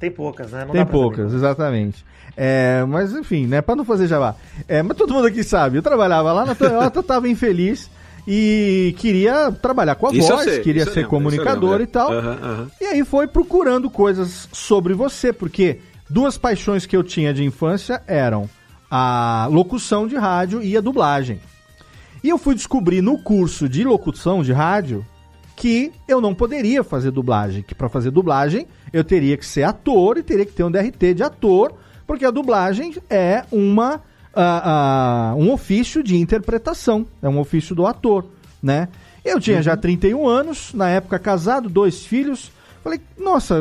Tem 0.00 0.11
poucas, 0.11 0.50
né? 0.50 0.64
Não 0.64 0.73
Tem 0.73 0.80
dá 0.80 0.87
pra 0.87 0.97
saber. 0.99 1.16
poucas, 1.16 1.35
exatamente. 1.35 2.04
É, 2.37 2.83
mas 2.88 3.12
enfim, 3.12 3.47
né? 3.47 3.61
Pra 3.61 3.76
não 3.76 3.85
fazer 3.85 4.07
jabá. 4.07 4.35
É, 4.66 4.83
mas 4.83 4.97
todo 4.97 5.12
mundo 5.12 5.26
aqui 5.26 5.45
sabe. 5.45 5.76
Eu 5.76 5.83
trabalhava 5.83 6.33
lá 6.33 6.47
na 6.47 6.54
Toyota, 6.54 7.02
tava 7.04 7.28
infeliz 7.28 7.90
e 8.26 8.95
queria 8.99 9.52
trabalhar 9.52 9.95
com 9.97 10.07
a 10.09 10.12
Isso 10.12 10.26
voz, 10.28 10.45
sei, 10.45 10.61
queria 10.61 10.85
ser 10.87 11.00
lembro, 11.00 11.11
comunicador 11.11 11.80
e 11.83 11.87
tal. 11.87 12.11
Aham, 12.12 12.38
aham. 12.42 12.71
E 12.80 12.85
aí 12.87 13.04
foi 13.04 13.26
procurando 13.26 13.90
coisas 13.90 14.49
sobre 14.52 14.95
você, 14.95 15.33
porque 15.33 15.80
duas 16.09 16.38
paixões 16.38 16.87
que 16.87 16.97
eu 16.97 17.02
tinha 17.04 17.35
de 17.35 17.45
infância 17.45 18.02
eram 18.07 18.49
a 18.90 19.47
locução 19.50 20.07
de 20.09 20.16
rádio 20.16 20.62
e 20.62 20.76
a 20.76 20.80
dublagem. 20.80 21.38
E 22.25 22.28
eu 22.28 22.38
fui 22.38 22.54
descobrir 22.54 23.02
no 23.02 23.19
curso 23.23 23.69
de 23.69 23.85
locução 23.85 24.42
de 24.42 24.52
rádio 24.52 25.04
que 25.61 25.93
eu 26.09 26.23
não 26.23 26.35
poderia 26.35 26.83
fazer 26.83 27.11
dublagem, 27.11 27.62
que 27.62 27.75
para 27.75 27.87
fazer 27.87 28.11
dublagem 28.11 28.67
eu 28.95 29.05
teria 29.05 29.37
que 29.37 29.45
ser 29.45 29.62
ator 29.62 30.17
e 30.17 30.23
teria 30.23 30.47
que 30.47 30.52
ter 30.52 30.64
um 30.64 30.71
DRT 30.71 31.12
de 31.12 31.23
ator, 31.23 31.75
porque 32.07 32.25
a 32.25 32.31
dublagem 32.31 32.95
é 33.11 33.45
uma 33.52 34.00
ah, 34.35 35.33
ah, 35.33 35.35
um 35.37 35.52
ofício 35.52 36.02
de 36.02 36.17
interpretação, 36.17 37.07
é 37.21 37.29
um 37.29 37.38
ofício 37.38 37.75
do 37.75 37.87
ator, 37.87 38.25
né? 38.62 38.88
Eu 39.23 39.38
tinha 39.38 39.62
já 39.62 39.76
31 39.76 40.26
anos, 40.26 40.73
na 40.73 40.88
época 40.88 41.19
casado, 41.19 41.69
dois 41.69 42.07
filhos. 42.07 42.50
Falei, 42.83 42.99
nossa, 43.19 43.59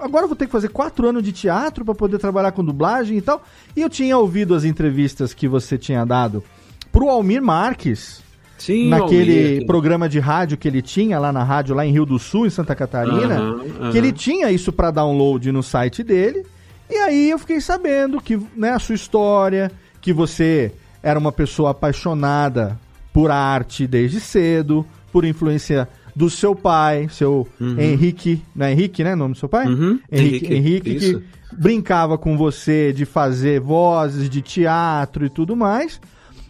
agora 0.00 0.24
eu 0.24 0.28
vou 0.28 0.36
ter 0.36 0.46
que 0.46 0.52
fazer 0.52 0.70
quatro 0.70 1.06
anos 1.06 1.22
de 1.22 1.32
teatro 1.32 1.84
para 1.84 1.94
poder 1.94 2.16
trabalhar 2.16 2.52
com 2.52 2.64
dublagem 2.64 3.18
e 3.18 3.20
tal. 3.20 3.44
E 3.76 3.82
eu 3.82 3.90
tinha 3.90 4.16
ouvido 4.16 4.54
as 4.54 4.64
entrevistas 4.64 5.34
que 5.34 5.46
você 5.46 5.76
tinha 5.76 6.02
dado 6.06 6.42
pro 6.90 7.10
Almir 7.10 7.42
Marques, 7.42 8.22
Sim, 8.58 8.88
naquele 8.88 9.64
programa 9.66 10.08
de 10.08 10.18
rádio 10.18 10.56
que 10.56 10.66
ele 10.66 10.80
tinha 10.82 11.18
lá 11.18 11.32
na 11.32 11.44
rádio, 11.44 11.74
lá 11.74 11.84
em 11.84 11.92
Rio 11.92 12.06
do 12.06 12.18
Sul, 12.18 12.46
em 12.46 12.50
Santa 12.50 12.74
Catarina, 12.74 13.36
Aham, 13.36 13.64
aham. 13.80 13.90
que 13.92 13.98
ele 13.98 14.12
tinha 14.12 14.50
isso 14.50 14.72
para 14.72 14.90
download 14.90 15.50
no 15.52 15.62
site 15.62 16.02
dele. 16.02 16.44
E 16.88 16.94
aí 16.96 17.30
eu 17.30 17.38
fiquei 17.38 17.60
sabendo 17.60 18.20
que, 18.20 18.38
né, 18.56 18.70
a 18.70 18.78
sua 18.78 18.94
história, 18.94 19.70
que 20.00 20.12
você 20.12 20.72
era 21.02 21.18
uma 21.18 21.32
pessoa 21.32 21.70
apaixonada 21.70 22.78
por 23.12 23.30
arte 23.30 23.86
desde 23.86 24.20
cedo, 24.20 24.86
por 25.12 25.24
influência 25.24 25.88
do 26.14 26.30
seu 26.30 26.54
pai, 26.54 27.08
seu 27.10 27.46
Henrique, 27.60 28.42
não 28.54 28.66
é 28.66 28.72
Henrique, 28.72 29.04
né, 29.04 29.12
o 29.12 29.16
nome 29.16 29.34
do 29.34 29.38
seu 29.38 29.48
pai? 29.48 29.66
Uhum, 29.66 30.00
Henrique, 30.10 30.54
Henrique, 30.54 30.90
Henrique 30.90 31.14
que 31.14 31.24
brincava 31.52 32.16
com 32.16 32.36
você 32.36 32.92
de 32.92 33.04
fazer 33.04 33.60
vozes 33.60 34.30
de 34.30 34.40
teatro 34.40 35.26
e 35.26 35.28
tudo 35.28 35.54
mais. 35.54 36.00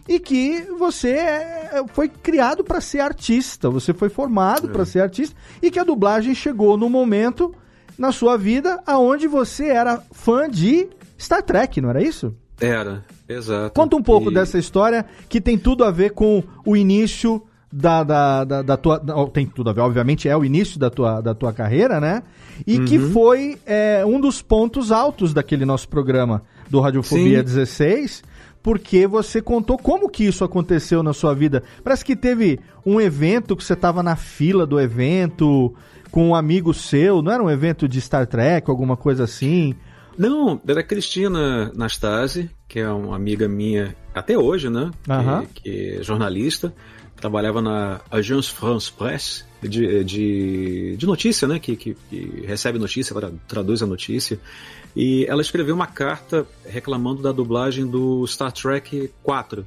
E 0.07 0.19
que 0.19 0.61
você 0.79 1.09
é, 1.11 1.83
foi 1.93 2.07
criado 2.07 2.63
para 2.63 2.79
ser 2.79 2.99
artista, 3.01 3.69
você 3.69 3.93
foi 3.93 4.09
formado 4.09 4.69
para 4.69 4.85
ser 4.85 5.01
artista 5.01 5.35
e 5.61 5.69
que 5.69 5.79
a 5.79 5.83
dublagem 5.83 6.33
chegou 6.33 6.77
no 6.77 6.89
momento 6.89 7.53
na 7.97 8.11
sua 8.11 8.37
vida 8.37 8.81
aonde 8.85 9.27
você 9.27 9.67
era 9.67 10.01
fã 10.11 10.49
de 10.49 10.87
Star 11.19 11.41
Trek, 11.43 11.81
não 11.81 11.89
era 11.89 12.01
isso? 12.01 12.33
Era, 12.59 13.03
exato. 13.27 13.73
Conta 13.73 13.95
um 13.95 14.01
pouco 14.03 14.31
E- 14.31 14.33
dessa 14.33 14.57
história 14.57 15.05
que 15.27 15.41
tem 15.41 15.57
tudo 15.57 15.83
a 15.83 15.91
ver 15.91 16.11
com 16.11 16.41
o 16.65 16.75
início 16.75 17.43
da, 17.71 18.01
da, 18.03 18.43
da, 18.45 18.61
da 18.61 18.77
tua. 18.77 19.01
não, 19.05 19.27
Tem 19.27 19.45
tudo 19.45 19.69
a 19.69 19.73
ver, 19.73 19.81
obviamente, 19.81 20.29
é 20.29 20.37
o 20.37 20.45
início 20.45 20.79
da 20.79 20.89
tua, 20.89 21.19
da 21.21 21.35
tua 21.35 21.51
carreira, 21.51 21.99
né? 21.99 22.23
E 22.65 22.79
que 22.79 22.97
Uhum. 22.97 23.11
foi 23.11 23.57
é, 23.65 24.03
um 24.05 24.19
dos 24.21 24.41
pontos 24.41 24.91
altos 24.91 25.33
daquele 25.33 25.65
nosso 25.65 25.87
programa 25.89 26.43
do 26.69 26.79
Radiofobia 26.79 27.39
Sim. 27.39 27.43
16, 27.43 28.23
porque 28.61 29.07
você 29.07 29.41
contou 29.41 29.77
como 29.77 30.09
que 30.09 30.25
isso 30.25 30.43
aconteceu 30.43 31.01
na 31.01 31.13
sua 31.13 31.33
vida. 31.33 31.63
Parece 31.83 32.03
que 32.03 32.15
teve 32.15 32.59
um 32.85 32.99
evento 32.99 33.55
que 33.55 33.63
você 33.63 33.73
estava 33.73 34.03
na 34.03 34.15
fila 34.15 34.65
do 34.65 34.79
evento 34.79 35.73
com 36.11 36.29
um 36.29 36.35
amigo 36.35 36.73
seu, 36.73 37.21
não 37.21 37.31
era 37.31 37.43
um 37.43 37.49
evento 37.49 37.87
de 37.87 37.99
Star 38.01 38.25
Trek, 38.27 38.69
alguma 38.69 38.97
coisa 38.97 39.23
assim? 39.23 39.75
Não, 40.17 40.59
era 40.67 40.79
a 40.79 40.83
Cristina 40.83 41.71
Nastase, 41.75 42.49
que 42.67 42.79
é 42.79 42.89
uma 42.89 43.15
amiga 43.15 43.47
minha 43.47 43.95
até 44.15 44.37
hoje, 44.37 44.69
né? 44.69 44.89
Aham. 45.07 45.45
Que, 45.53 45.61
que 45.61 45.97
é 45.99 46.03
jornalista, 46.03 46.73
trabalhava 47.15 47.61
na 47.61 48.01
Agence 48.09 48.49
France 48.49 48.91
Presse, 48.91 49.45
de, 49.61 50.03
de, 50.03 50.95
de 50.97 51.05
notícia, 51.05 51.47
né? 51.47 51.59
Que, 51.59 51.75
que, 51.75 51.95
que 52.09 52.43
recebe 52.45 52.77
notícia, 52.79 53.11
agora 53.13 53.33
traduz 53.47 53.81
a 53.81 53.85
notícia. 53.85 54.39
E 54.95 55.25
ela 55.27 55.41
escreveu 55.41 55.75
uma 55.75 55.87
carta 55.87 56.45
reclamando 56.65 57.21
da 57.21 57.31
dublagem 57.31 57.85
do 57.85 58.25
Star 58.27 58.51
Trek 58.51 59.11
4, 59.23 59.65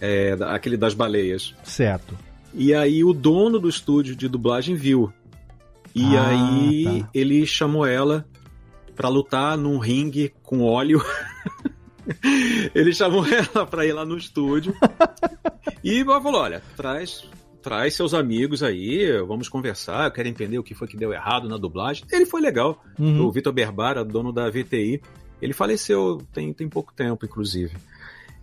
é, 0.00 0.36
aquele 0.48 0.76
das 0.76 0.94
baleias. 0.94 1.54
Certo. 1.62 2.16
E 2.52 2.74
aí 2.74 3.04
o 3.04 3.12
dono 3.12 3.58
do 3.60 3.68
estúdio 3.68 4.16
de 4.16 4.28
dublagem 4.28 4.74
viu. 4.74 5.12
E 5.94 6.16
Ah, 6.16 6.28
aí 6.28 7.02
tá. 7.02 7.08
ele 7.14 7.46
chamou 7.46 7.86
ela 7.86 8.26
pra 8.96 9.08
lutar 9.08 9.56
num 9.56 9.78
ringue 9.78 10.32
com 10.42 10.62
óleo. 10.62 11.00
ele 12.74 12.92
chamou 12.92 13.24
ela 13.30 13.66
pra 13.66 13.86
ir 13.86 13.92
lá 13.92 14.04
no 14.04 14.16
estúdio. 14.16 14.74
e 15.84 16.04
falou: 16.04 16.40
olha, 16.42 16.62
traz, 16.76 17.24
traz 17.62 17.94
seus 17.94 18.14
amigos 18.14 18.62
aí, 18.62 19.10
vamos 19.26 19.48
conversar, 19.48 20.06
eu 20.06 20.10
quero 20.10 20.28
entender 20.28 20.58
o 20.58 20.62
que 20.62 20.74
foi 20.74 20.88
que 20.88 20.96
deu 20.96 21.12
errado 21.12 21.48
na 21.48 21.56
dublagem. 21.56 22.04
Ele 22.10 22.26
foi 22.26 22.40
legal. 22.40 22.82
Uhum. 22.98 23.26
O 23.26 23.30
Vitor 23.32 23.52
Berbara, 23.52 24.04
dono 24.04 24.32
da 24.32 24.48
VTI, 24.50 25.00
ele 25.40 25.52
faleceu 25.52 26.18
tem, 26.32 26.52
tem 26.52 26.68
pouco 26.68 26.92
tempo, 26.92 27.24
inclusive. 27.24 27.76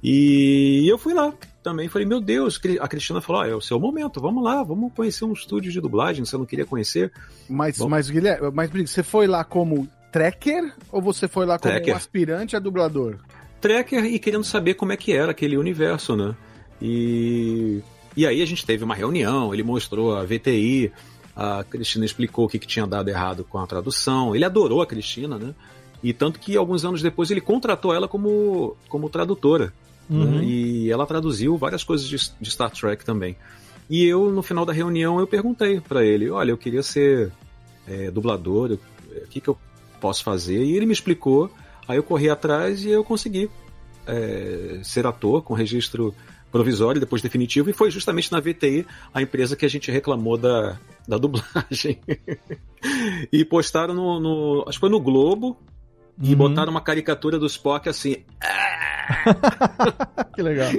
E 0.04 0.86
eu 0.88 0.98
fui 0.98 1.14
lá 1.14 1.34
também, 1.64 1.90
falei, 1.90 2.08
meu 2.08 2.22
Deus, 2.22 2.62
a 2.80 2.88
Cristina 2.88 3.20
falou, 3.20 3.42
ó, 3.42 3.46
é 3.46 3.56
o 3.56 3.62
seu 3.62 3.80
momento, 3.80 4.22
vamos 4.22 4.44
lá, 4.44 4.64
vamos 4.64 4.94
conhecer 4.94 5.26
um 5.26 5.34
estúdio 5.34 5.72
de 5.72 5.82
dublagem, 5.82 6.24
você 6.24 6.38
não 6.38 6.46
queria 6.46 6.66
conhecer? 6.66 7.12
Mas, 7.50 7.78
Bom. 7.78 7.90
mas 7.90 8.10
Guilherme, 8.10 8.52
mas 8.54 8.70
você 8.70 9.04
foi 9.04 9.28
lá 9.28 9.44
como 9.44 9.88
tracker 10.12 10.74
ou 10.92 11.02
você 11.02 11.28
foi 11.28 11.46
lá 11.46 11.60
como 11.60 11.74
Tracker. 11.74 11.94
um 11.94 11.98
aspirante 11.98 12.56
a 12.56 12.60
dublador? 12.60 13.18
Tracker 13.60 14.06
e 14.06 14.20
querendo 14.20 14.44
saber 14.44 14.76
como 14.76 14.92
é 14.92 14.98
que 14.98 15.12
era 15.12 15.32
aquele 15.32 15.58
universo, 15.58 16.16
né? 16.16 16.36
E, 16.82 17.82
e 18.18 18.26
aí 18.26 18.42
a 18.42 18.46
gente 18.46 18.66
teve 18.66 18.84
uma 18.84 18.96
reunião, 18.96 19.54
ele 19.54 19.62
mostrou 19.62 20.18
a 20.18 20.24
VTI, 20.24 20.92
a 21.36 21.64
Cristina 21.64 22.04
explicou 22.04 22.46
o 22.46 22.50
que, 22.50 22.58
que 22.58 22.66
tinha 22.66 22.88
dado 22.88 23.10
errado 23.10 23.44
com 23.44 23.60
a 23.60 23.68
tradução, 23.68 24.36
ele 24.36 24.44
adorou 24.44 24.82
a 24.82 24.88
Cristina, 24.88 25.38
né? 25.38 25.54
E 26.02 26.12
tanto 26.12 26.40
que 26.40 26.58
alguns 26.58 26.84
anos 26.84 27.00
depois 27.00 27.30
ele 27.30 27.40
contratou 27.40 27.94
ela 27.94 28.08
como, 28.08 28.76
como 28.90 29.08
tradutora. 29.08 29.72
Uhum. 30.10 30.40
né? 30.40 30.44
E 30.44 30.92
ela 30.92 31.06
traduziu 31.06 31.58
várias 31.58 31.84
coisas 31.84 32.08
de, 32.08 32.18
de 32.42 32.50
Star 32.50 32.72
Trek 32.72 33.06
também. 33.06 33.36
E 33.88 34.04
eu, 34.04 34.32
no 34.32 34.42
final 34.42 34.66
da 34.66 34.74
reunião, 34.74 35.20
eu 35.20 35.28
perguntei 35.28 35.80
pra 35.80 36.04
ele: 36.04 36.28
olha, 36.30 36.50
eu 36.50 36.58
queria 36.58 36.82
ser 36.82 37.32
é, 37.88 38.10
dublador, 38.10 38.72
o 38.72 39.28
que, 39.28 39.40
que 39.40 39.48
eu 39.48 39.56
posso 40.02 40.24
fazer? 40.24 40.64
E 40.64 40.76
ele 40.76 40.88
me 40.88 40.94
explicou, 40.94 41.52
aí 41.88 41.98
eu 41.98 42.04
corri 42.04 42.32
atrás 42.32 42.84
e 42.84 42.90
eu 42.90 43.04
consegui 43.04 43.48
é, 44.08 44.80
ser 44.84 45.06
ator 45.06 45.44
com 45.44 45.54
registro 45.54 46.16
provisório, 46.52 47.00
depois 47.00 47.22
definitivo, 47.22 47.70
e 47.70 47.74
foi 47.74 47.92
justamente 47.92 48.32
na 48.32 48.40
VTI, 48.40 48.86
a 49.14 49.22
empresa 49.22 49.56
que 49.56 49.66
a 49.66 49.70
gente 49.70 49.92
reclamou 49.92 50.38
da, 50.38 50.78
da 51.08 51.18
dublagem. 51.20 52.00
e 53.32 53.44
postaram 53.46 53.94
no, 53.94 54.20
no- 54.20 54.64
Acho 54.68 54.78
que 54.78 54.82
foi 54.82 54.90
no 54.90 55.00
Globo. 55.00 55.58
E 56.20 56.32
Uhum. 56.32 56.36
botaram 56.38 56.72
uma 56.72 56.82
caricatura 56.82 57.38
do 57.38 57.46
Spock 57.46 57.88
assim. 57.88 58.24
que 60.36 60.42
legal. 60.42 60.72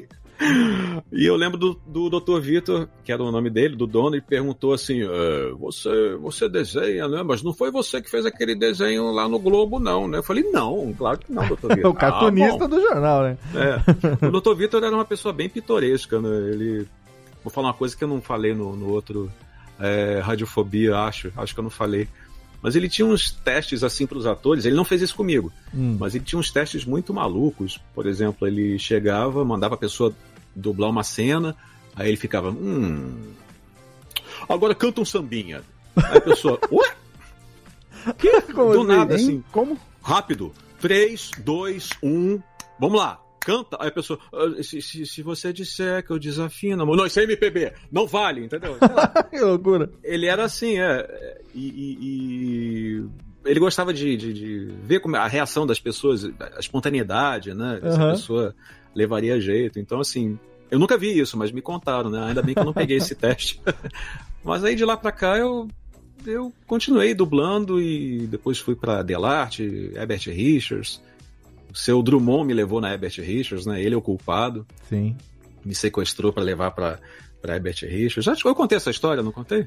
E 1.12 1.26
eu 1.26 1.34
lembro 1.36 1.58
do, 1.58 1.80
do 1.86 2.08
Dr. 2.20 2.38
Vitor, 2.40 2.88
que 3.04 3.10
era 3.12 3.22
o 3.22 3.32
nome 3.32 3.50
dele, 3.50 3.74
do 3.76 3.86
dono, 3.86 4.16
e 4.16 4.20
perguntou 4.20 4.72
assim: 4.72 5.02
"É, 5.02 5.50
você, 5.58 6.14
você 6.20 6.48
desenha, 6.48 7.08
né? 7.08 7.22
Mas 7.22 7.42
não 7.42 7.52
foi 7.52 7.70
você 7.70 8.00
que 8.00 8.10
fez 8.10 8.24
aquele 8.24 8.54
desenho 8.54 9.10
lá 9.10 9.28
no 9.28 9.38
Globo, 9.38 9.78
não, 9.80 10.06
né? 10.06 10.18
Eu 10.18 10.22
falei, 10.22 10.44
não, 10.50 10.94
claro 10.96 11.18
que 11.18 11.32
não, 11.32 11.42
Dr. 11.46 11.74
Vitor. 11.74 11.90
o 11.90 11.94
cartunista 11.94 12.64
"Ah, 12.64 12.68
bom." 12.68 12.76
do 12.76 12.80
jornal, 12.80 13.22
né? 13.22 13.38
É. 13.54 14.26
O 14.26 14.40
Dr. 14.40 14.54
Vitor 14.54 14.82
era 14.84 14.94
uma 14.94 15.04
pessoa 15.04 15.32
bem 15.32 15.48
pitoresca, 15.48 16.20
né? 16.20 16.50
Ele. 16.52 16.86
Vou 17.42 17.52
falar 17.52 17.68
uma 17.68 17.74
coisa 17.74 17.96
que 17.96 18.04
eu 18.04 18.08
não 18.08 18.20
falei 18.20 18.54
no, 18.54 18.76
no 18.76 18.90
outro 18.90 19.30
é, 19.80 20.20
Radiofobia, 20.22 20.96
acho. 20.98 21.32
Acho 21.36 21.54
que 21.54 21.60
eu 21.60 21.64
não 21.64 21.70
falei. 21.70 22.08
Mas 22.60 22.74
ele 22.74 22.88
tinha 22.88 23.06
uns 23.06 23.30
testes 23.30 23.84
assim 23.84 24.04
para 24.04 24.18
os 24.18 24.26
atores. 24.26 24.64
Ele 24.64 24.74
não 24.74 24.84
fez 24.84 25.00
isso 25.00 25.14
comigo, 25.14 25.52
Hum. 25.72 25.96
mas 26.00 26.14
ele 26.16 26.24
tinha 26.24 26.38
uns 26.38 26.50
testes 26.50 26.84
muito 26.84 27.14
malucos. 27.14 27.78
Por 27.94 28.04
exemplo, 28.06 28.48
ele 28.48 28.76
chegava, 28.80 29.44
mandava 29.44 29.76
a 29.76 29.78
pessoa 29.78 30.12
dublar 30.58 30.90
uma 30.90 31.02
cena, 31.04 31.56
aí 31.96 32.08
ele 32.08 32.16
ficava, 32.16 32.50
hum. 32.50 33.32
Agora 34.48 34.74
canta 34.74 35.00
um 35.00 35.04
sambinha. 35.04 35.62
Aí 35.96 36.18
a 36.18 36.20
pessoa, 36.20 36.58
ué? 36.70 36.94
Que? 38.16 38.40
Como 38.52 38.72
Do 38.72 38.84
nada, 38.84 39.14
hein? 39.14 39.20
assim. 39.22 39.44
Como? 39.52 39.78
Rápido. 40.02 40.52
3, 40.80 41.30
2, 41.38 41.90
1. 42.02 42.40
Vamos 42.78 42.98
lá. 42.98 43.20
Canta. 43.40 43.76
Aí 43.80 43.88
a 43.88 43.92
pessoa. 43.92 44.18
"Ah, 44.32 44.62
Se, 44.62 44.80
se, 44.80 45.04
se 45.06 45.22
você 45.22 45.52
disser 45.52 46.04
que 46.06 46.10
eu 46.12 46.18
desafino, 46.18 46.82
amor. 46.82 46.96
Não, 46.96 47.06
isso 47.06 47.18
é 47.18 47.24
MPB. 47.24 47.72
Não 47.90 48.06
vale, 48.06 48.44
entendeu? 48.44 48.76
Que 49.30 49.40
loucura. 49.40 49.90
Ele 50.02 50.26
era 50.26 50.44
assim, 50.44 50.78
é. 50.78 51.40
E. 51.54 51.66
e- 51.68 51.98
e 52.00 53.04
ele 53.44 53.60
gostava 53.60 53.94
de, 53.94 54.16
de- 54.16 54.32
de 54.34 54.74
ver 54.84 55.00
como 55.00 55.16
a 55.16 55.26
reação 55.26 55.66
das 55.66 55.80
pessoas, 55.80 56.24
a 56.24 56.58
espontaneidade, 56.60 57.54
né? 57.54 57.78
Se 57.80 57.86
a 57.86 57.90
Aham. 57.90 58.10
pessoa 58.12 58.54
levaria 58.94 59.40
jeito. 59.40 59.78
Então, 59.78 60.00
assim. 60.00 60.38
Eu 60.70 60.78
nunca 60.78 60.98
vi 60.98 61.18
isso, 61.18 61.34
mas 61.38 61.50
me 61.50 61.62
contaram, 61.62 62.10
né? 62.10 62.22
Ainda 62.28 62.42
bem 62.42 62.54
que 62.54 62.60
eu 62.60 62.64
não 62.64 62.74
peguei 62.74 62.98
esse 62.98 63.14
teste. 63.16 63.58
mas 64.44 64.62
aí 64.64 64.74
de 64.74 64.84
lá 64.84 64.96
pra 64.98 65.10
cá 65.10 65.36
eu 65.38 65.66
eu 66.26 66.52
continuei 66.66 67.14
dublando 67.14 67.80
e 67.80 68.26
depois 68.26 68.58
fui 68.58 68.74
pra 68.74 69.02
Delarte, 69.02 69.62
Herbert 69.94 70.20
Richards. 70.26 71.00
O 71.72 71.76
seu 71.76 72.02
Drummond 72.02 72.46
me 72.46 72.52
levou 72.52 72.80
na 72.82 72.92
Herbert 72.92 73.14
Richards, 73.18 73.64
né? 73.64 73.80
Ele 73.82 73.94
é 73.94 73.96
o 73.98 74.02
culpado. 74.02 74.66
Sim. 74.88 75.16
Me 75.64 75.74
sequestrou 75.74 76.32
pra 76.32 76.42
levar 76.42 76.70
pra 76.72 76.98
pra 77.40 77.54
Herbert 77.54 77.78
Richards. 77.82 78.42
Que 78.42 78.48
eu 78.48 78.54
contei 78.54 78.76
essa 78.76 78.90
história, 78.90 79.22
não 79.22 79.32
contei? 79.32 79.66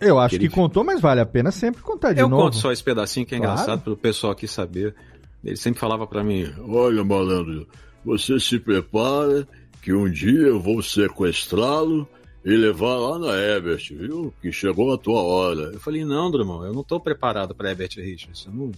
Eu 0.00 0.18
acho 0.20 0.34
Ele- 0.36 0.48
que 0.48 0.54
contou, 0.54 0.84
mas 0.84 1.00
vale 1.00 1.20
a 1.20 1.26
pena 1.26 1.50
sempre 1.50 1.80
contar 1.82 2.12
de 2.12 2.20
eu 2.20 2.28
novo. 2.28 2.42
conto 2.44 2.56
só 2.56 2.70
esse 2.70 2.82
pedacinho 2.84 3.24
que 3.26 3.34
é 3.34 3.38
Claro. 3.38 3.52
engraçado 3.54 3.82
pro 3.82 3.96
pessoal 3.96 4.32
aqui 4.32 4.46
saber. 4.46 4.94
Ele 5.44 5.56
sempre 5.56 5.80
falava 5.80 6.06
pra 6.06 6.22
mim: 6.22 6.52
Olha, 6.68 7.02
malandro, 7.02 7.66
você 8.04 8.38
se 8.38 8.58
prepara 8.58 9.46
que 9.82 9.92
um 9.92 10.10
dia 10.10 10.48
eu 10.48 10.60
vou 10.60 10.82
sequestrá-lo 10.82 12.08
e 12.44 12.56
levar 12.56 12.96
lá 12.96 13.18
na 13.18 13.36
Ebert, 13.36 13.92
viu? 13.92 14.32
Que 14.40 14.50
chegou 14.50 14.92
a 14.92 14.98
tua 14.98 15.20
hora. 15.20 15.70
Eu 15.72 15.80
falei: 15.80 16.04
Não, 16.04 16.30
Drummond, 16.30 16.66
eu 16.66 16.72
não 16.72 16.82
tô 16.82 16.98
preparado 16.98 17.54
pra 17.54 17.70
Herbert 17.70 17.90
Richards. 17.96 18.46
Não... 18.46 18.72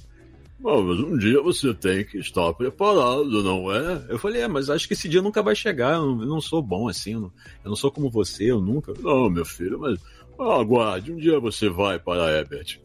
Ah, 0.66 0.80
mas 0.80 0.98
um 1.00 1.16
dia 1.18 1.42
você 1.42 1.74
tem 1.74 2.04
que 2.04 2.18
estar 2.18 2.52
preparado, 2.54 3.42
não 3.42 3.72
é? 3.72 4.06
Eu 4.08 4.18
falei: 4.18 4.42
É, 4.42 4.48
mas 4.48 4.70
acho 4.70 4.86
que 4.86 4.94
esse 4.94 5.08
dia 5.08 5.22
nunca 5.22 5.42
vai 5.42 5.54
chegar. 5.54 5.94
Eu 5.94 6.06
não, 6.06 6.20
eu 6.22 6.28
não 6.28 6.40
sou 6.40 6.62
bom 6.62 6.88
assim. 6.88 7.12
Eu 7.12 7.20
não, 7.20 7.32
eu 7.64 7.68
não 7.70 7.76
sou 7.76 7.90
como 7.90 8.10
você, 8.10 8.50
eu 8.50 8.60
nunca. 8.60 8.92
Não, 9.00 9.30
meu 9.30 9.44
filho, 9.44 9.78
mas 9.78 9.98
aguarde, 10.38 11.12
um 11.12 11.16
dia 11.16 11.38
você 11.38 11.68
vai 11.68 11.98
para 11.98 12.26
a 12.26 12.32
Ebert. 12.32 12.78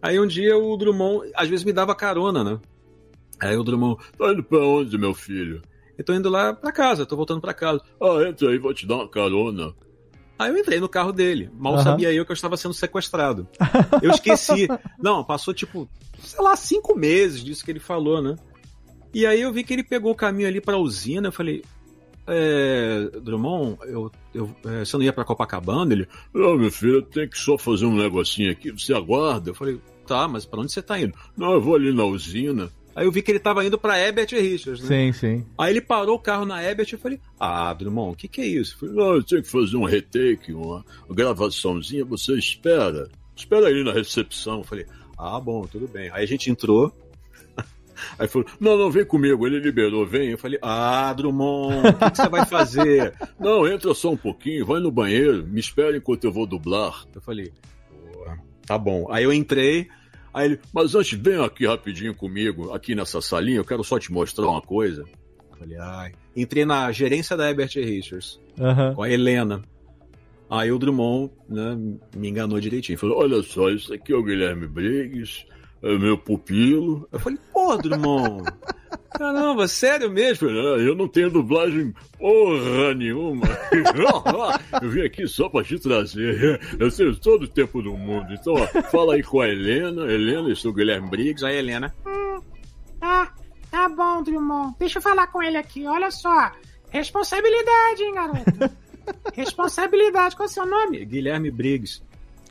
Aí 0.00 0.18
um 0.18 0.26
dia 0.26 0.56
o 0.56 0.76
Drummond, 0.76 1.30
às 1.34 1.48
vezes 1.48 1.64
me 1.64 1.72
dava 1.72 1.94
carona, 1.94 2.42
né? 2.42 2.60
Aí 3.40 3.56
o 3.56 3.64
Drummond, 3.64 4.02
Tá 4.16 4.32
indo 4.32 4.42
pra 4.42 4.58
onde, 4.58 4.96
meu 4.98 5.14
filho? 5.14 5.62
Eu 6.02 6.06
tô 6.06 6.14
indo 6.14 6.28
lá 6.28 6.52
pra 6.52 6.72
casa, 6.72 7.06
tô 7.06 7.16
voltando 7.16 7.40
pra 7.40 7.54
casa. 7.54 7.80
Ah, 8.00 8.28
entra 8.28 8.50
aí, 8.50 8.58
vou 8.58 8.74
te 8.74 8.86
dar 8.86 8.96
uma 8.96 9.08
carona. 9.08 9.72
Aí 10.38 10.50
eu 10.50 10.58
entrei 10.58 10.80
no 10.80 10.88
carro 10.88 11.12
dele. 11.12 11.48
Mal 11.56 11.74
Aham. 11.74 11.82
sabia 11.82 12.12
eu 12.12 12.24
que 12.26 12.32
eu 12.32 12.34
estava 12.34 12.56
sendo 12.56 12.74
sequestrado. 12.74 13.46
Eu 14.02 14.10
esqueci. 14.10 14.68
Não, 15.00 15.22
passou 15.22 15.54
tipo, 15.54 15.88
sei 16.18 16.42
lá, 16.42 16.56
cinco 16.56 16.96
meses 16.96 17.44
disso 17.44 17.64
que 17.64 17.70
ele 17.70 17.78
falou, 17.78 18.20
né? 18.20 18.36
E 19.14 19.24
aí 19.24 19.40
eu 19.40 19.52
vi 19.52 19.62
que 19.62 19.72
ele 19.72 19.84
pegou 19.84 20.10
o 20.10 20.16
caminho 20.16 20.48
ali 20.48 20.60
pra 20.60 20.78
usina. 20.78 21.28
Eu 21.28 21.32
falei, 21.32 21.62
é, 22.26 23.10
Drummond, 23.22 23.78
eu, 23.84 24.10
eu, 24.34 24.56
é, 24.64 24.84
você 24.84 24.96
não 24.96 25.04
ia 25.04 25.12
pra 25.12 25.24
Copacabana? 25.24 25.92
Ele, 25.92 26.08
Não, 26.34 26.56
meu 26.56 26.70
filho, 26.72 26.96
eu 26.96 27.02
tenho 27.02 27.28
que 27.28 27.38
só 27.38 27.56
fazer 27.56 27.84
um 27.86 27.94
negocinho 27.96 28.50
aqui, 28.50 28.70
você 28.72 28.92
aguarda. 28.94 29.50
eu 29.50 29.54
falei, 29.54 29.80
tá, 30.06 30.26
mas 30.26 30.44
pra 30.44 30.60
onde 30.60 30.72
você 30.72 30.82
tá 30.82 30.98
indo? 30.98 31.14
Não, 31.36 31.52
eu 31.52 31.60
vou 31.60 31.76
ali 31.76 31.92
na 31.94 32.04
usina. 32.04 32.68
Aí 32.94 33.06
eu 33.06 33.12
vi 33.12 33.22
que 33.22 33.30
ele 33.30 33.38
tava 33.38 33.64
indo 33.64 33.78
pra 33.78 33.98
Herbert 33.98 34.28
Richards, 34.30 34.82
né? 34.82 34.88
Sim, 34.88 35.12
sim. 35.12 35.46
Aí 35.56 35.72
ele 35.72 35.80
parou 35.80 36.16
o 36.16 36.18
carro 36.18 36.44
na 36.44 36.62
Herbert 36.62 36.88
e 36.90 36.92
eu 36.94 36.98
falei, 36.98 37.18
ah, 37.40 37.72
Drummond, 37.72 38.12
o 38.12 38.16
que 38.16 38.28
que 38.28 38.40
é 38.40 38.46
isso? 38.46 38.74
Eu 38.74 38.78
falei, 38.80 38.94
Não, 38.94 39.14
eu 39.14 39.22
tenho 39.22 39.42
que 39.42 39.48
fazer 39.50 39.76
um 39.76 39.84
retake, 39.84 40.52
uma, 40.52 40.84
gravaçãozinha, 41.10 42.04
você 42.04 42.34
espera. 42.34 43.08
Espera 43.34 43.68
aí 43.68 43.82
na 43.82 43.92
recepção. 43.92 44.58
Eu 44.58 44.64
falei, 44.64 44.86
ah, 45.18 45.40
bom, 45.40 45.62
tudo 45.66 45.88
bem. 45.88 46.10
Aí 46.12 46.24
a 46.24 46.26
gente 46.26 46.50
entrou. 46.50 46.92
Aí 48.18 48.28
falou, 48.28 48.46
não, 48.60 48.76
não, 48.76 48.90
vem 48.90 49.04
comigo, 49.06 49.46
ele 49.46 49.58
liberou, 49.58 50.04
vem. 50.06 50.30
Eu 50.30 50.38
falei, 50.38 50.58
ah, 50.60 51.12
Drummond, 51.14 51.88
o 51.88 51.92
que, 51.94 52.10
que 52.10 52.16
você 52.16 52.28
vai 52.28 52.44
fazer? 52.44 53.14
Não, 53.38 53.66
entra 53.66 53.94
só 53.94 54.10
um 54.10 54.16
pouquinho, 54.16 54.66
vai 54.66 54.80
no 54.80 54.90
banheiro, 54.90 55.46
me 55.46 55.60
espera 55.60 55.96
enquanto 55.96 56.24
eu 56.24 56.32
vou 56.32 56.46
dublar. 56.46 57.04
Eu 57.14 57.20
falei, 57.20 57.52
"Pô, 58.12 58.26
tá 58.66 58.76
bom. 58.76 59.06
Aí 59.10 59.24
eu 59.24 59.32
entrei, 59.32 59.88
aí 60.32 60.46
ele, 60.46 60.60
Mas 60.72 60.94
antes, 60.94 61.18
vem 61.18 61.42
aqui 61.44 61.66
rapidinho 61.66 62.14
comigo, 62.14 62.72
aqui 62.72 62.94
nessa 62.94 63.20
salinha, 63.20 63.58
eu 63.58 63.64
quero 63.64 63.82
só 63.84 63.98
te 63.98 64.12
mostrar 64.12 64.46
uma 64.46 64.62
coisa. 64.62 65.04
falei, 65.58 65.76
ai. 65.78 66.12
Entrei 66.36 66.64
na 66.64 66.90
gerência 66.92 67.36
da 67.36 67.48
Herbert 67.48 67.70
Richards, 67.74 68.40
Aham. 68.58 68.94
com 68.94 69.02
a 69.02 69.10
Helena. 69.10 69.62
Aí 70.50 70.70
o 70.70 70.78
Drummond, 70.78 71.30
né, 71.48 71.78
me 72.16 72.28
enganou 72.28 72.60
direitinho. 72.60 72.98
Falou, 72.98 73.18
olha 73.18 73.42
só, 73.42 73.70
isso 73.70 73.92
aqui 73.94 74.12
é 74.12 74.16
o 74.16 74.22
Guilherme 74.22 74.66
Briggs, 74.66 75.46
meu 75.82 76.16
pupilo. 76.18 77.08
eu 77.12 77.18
falei, 77.18 77.38
pô, 77.52 77.76
Drummond, 77.76 78.44
caramba, 79.18 79.66
sério 79.68 80.10
mesmo? 80.10 80.48
Eu 80.48 80.74
"Ah, 80.74 80.78
eu 80.78 80.94
não 80.94 81.08
tenho 81.08 81.30
dublagem 81.30 81.92
porra 82.18 82.94
nenhuma. 82.94 83.44
eu 84.82 84.88
vim 84.90 85.02
aqui 85.02 85.26
só 85.26 85.48
pra 85.48 85.64
te 85.64 85.78
trazer. 85.78 86.60
Eu 86.78 86.90
tenho 86.90 87.16
todo 87.16 87.42
o 87.44 87.48
tempo 87.48 87.82
do 87.82 87.96
mundo. 87.96 88.32
Então, 88.32 88.54
ó, 88.54 88.66
fala 88.90 89.14
aí 89.14 89.22
com 89.22 89.40
a 89.40 89.48
Helena. 89.48 90.04
Helena, 90.10 90.48
eu 90.48 90.56
sou 90.56 90.70
o 90.70 90.74
Guilherme 90.74 91.08
Briggs. 91.10 91.44
Aí 91.44 91.56
a 91.56 91.58
Helena, 91.58 91.94
Ah, 93.00 93.28
tá 93.70 93.88
bom, 93.88 94.22
Drummond. 94.22 94.76
Deixa 94.78 94.98
eu 94.98 95.02
falar 95.02 95.26
com 95.26 95.42
ele 95.42 95.56
aqui. 95.56 95.86
Olha 95.86 96.10
só. 96.10 96.52
Responsabilidade, 96.90 98.02
hein, 98.02 98.14
garoto? 98.14 98.76
Responsabilidade. 99.34 100.36
Qual 100.36 100.46
é 100.46 100.50
o 100.50 100.52
seu 100.52 100.64
nome? 100.66 101.04
Guilherme 101.04 101.50
Briggs. 101.50 102.02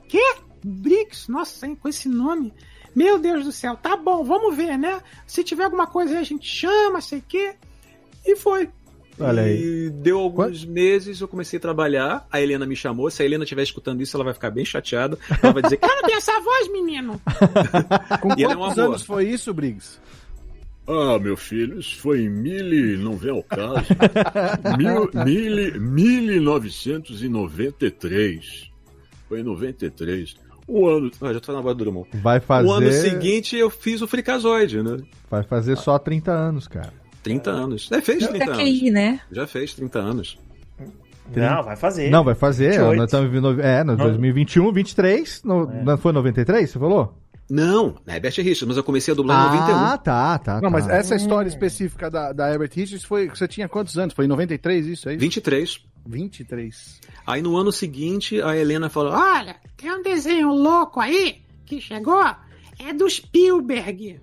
Quê? 0.08 0.36
Briggs? 0.64 1.32
Nossa, 1.32 1.66
hein, 1.66 1.76
com 1.76 1.88
esse 1.88 2.10
nome. 2.10 2.54
Meu 2.96 3.18
Deus 3.20 3.46
do 3.46 3.52
céu. 3.52 3.76
Tá 3.76 3.96
bom, 3.96 4.24
vamos 4.24 4.56
ver, 4.56 4.78
né? 4.78 5.02
Se 5.26 5.44
tiver 5.44 5.64
alguma 5.66 5.88
coisa 5.88 6.14
aí, 6.14 6.20
a 6.20 6.24
gente 6.24 6.48
chama, 6.48 7.02
sei 7.02 7.20
o 7.20 7.24
quê. 7.28 7.54
E 8.26 8.36
foi. 8.36 8.70
Olha 9.20 9.44
aí. 9.44 9.86
E 9.86 9.90
deu 9.90 10.20
alguns 10.20 10.64
meses, 10.66 11.20
eu 11.22 11.28
comecei 11.28 11.58
a 11.58 11.62
trabalhar. 11.62 12.26
A 12.32 12.42
Helena 12.42 12.66
me 12.66 12.76
chamou. 12.76 13.10
Se 13.12 13.22
a 13.22 13.26
Helena 13.26 13.44
estiver 13.44 13.62
escutando 13.64 14.02
isso, 14.02 14.16
ela 14.18 14.24
vai 14.24 14.34
ficar 14.34 14.50
bem 14.50 14.66
chateada. 14.66 15.18
Ela 15.42 15.54
vai 15.54 15.62
dizer 15.64 15.80
Eu 15.82 15.88
não 15.88 16.02
tenho 16.04 16.18
essa 16.18 16.40
voz, 16.42 16.72
menino. 16.72 17.22
Com 18.22 18.30
E 18.38 18.44
ela 18.44 18.54
é 18.54 18.56
uma 18.56 18.66
quantos 18.68 18.76
boa. 18.76 18.88
anos 18.88 19.04
foi 19.04 19.28
isso, 19.30 19.54
Briggs? 19.54 20.00
Ah, 20.88 21.20
meu 21.20 21.38
filho, 21.38 21.80
isso 21.80 21.96
foi 21.98 22.22
em 22.22 22.30
mil 22.30 22.74
e... 22.74 22.98
não 22.98 23.16
vem 23.16 23.30
ao 23.32 23.44
caso. 23.44 23.86
mil, 24.78 25.10
mil, 25.24 25.60
e- 25.60 25.80
1993. 25.80 28.72
Foi 29.30 29.40
em 29.40 29.44
93. 29.44 30.36
Um 30.72 30.88
ano... 30.88 31.12
Ah, 31.22 31.34
já 31.34 31.40
tô 31.40 31.52
na 31.54 31.62
voz 31.62 31.76
do 31.76 31.84
Drummond. 31.84 32.08
Vai 32.16 32.40
fazer. 32.40 32.68
O 32.68 32.72
ano 32.72 32.92
seguinte 32.92 33.56
eu 33.58 33.70
fiz 33.70 34.02
o 34.02 34.08
Fricazoide, 34.08 34.82
né? 34.82 34.98
Vai 35.30 35.44
fazer 35.44 35.76
só 35.78 36.00
30 36.00 36.32
anos, 36.32 36.68
cara. 36.68 36.94
30 37.24 37.50
anos. 37.52 37.90
É, 37.92 38.02
fez 38.02 38.26
30 38.28 38.44
Até 38.44 38.54
anos. 38.54 38.58
QI, 38.80 38.90
né? 38.92 39.20
Já 39.32 39.46
fez 39.46 39.74
30 39.74 40.00
anos. 40.00 40.38
Não, 41.36 41.64
vai 41.64 41.76
fazer. 41.76 42.10
Não, 42.10 42.24
vai 42.24 42.36
fazer. 42.36 42.72
28. 42.72 42.96
Nós 42.98 43.06
estamos 43.06 43.34
em 43.34 43.40
no- 43.40 43.62
é, 43.62 43.84
no 43.84 43.96
Não. 43.96 44.06
2021, 44.06 44.72
23. 44.74 45.44
No, 45.44 45.72
É. 45.72 45.84
não 45.84 45.98
Foi 45.98 46.12
93, 46.12 46.70
você 46.70 46.80
falou? 46.80 47.18
Não, 47.50 47.96
na 48.06 48.16
Herbert 48.16 48.34
Richards, 48.38 48.64
mas 48.66 48.78
eu 48.78 48.84
comecei 48.84 49.14
a 49.14 49.16
dublar 49.16 49.38
em 49.54 49.58
Ah, 49.58 49.62
91. 49.62 49.98
tá, 50.04 50.38
tá. 50.40 50.54
Não, 50.56 50.62
tá. 50.62 50.70
mas 50.70 50.88
essa 50.88 51.16
história 51.16 51.50
específica 51.50 52.10
da, 52.10 52.32
da 52.32 52.50
Herbert 52.52 52.72
Richards 52.74 53.04
foi. 53.04 53.28
Você 53.30 53.46
tinha 53.48 53.68
quantos 53.68 53.98
anos? 53.98 54.14
Foi 54.14 54.24
em 54.26 54.28
93 54.30 54.88
isso 54.88 55.10
aí? 55.10 55.18
23. 55.18 55.80
23. 56.06 57.02
Aí 57.26 57.42
no 57.42 57.56
ano 57.58 57.72
seguinte, 57.72 58.42
a 58.42 58.56
Helena 58.58 58.90
falou: 58.90 59.14
Olha, 59.14 59.56
tem 59.78 59.92
um 59.92 60.02
desenho 60.02 60.50
louco 60.54 61.00
aí 61.00 61.42
que 61.66 61.80
chegou. 61.80 62.24
É 62.80 62.94
do 62.94 63.10
Spielberg. 63.10 64.20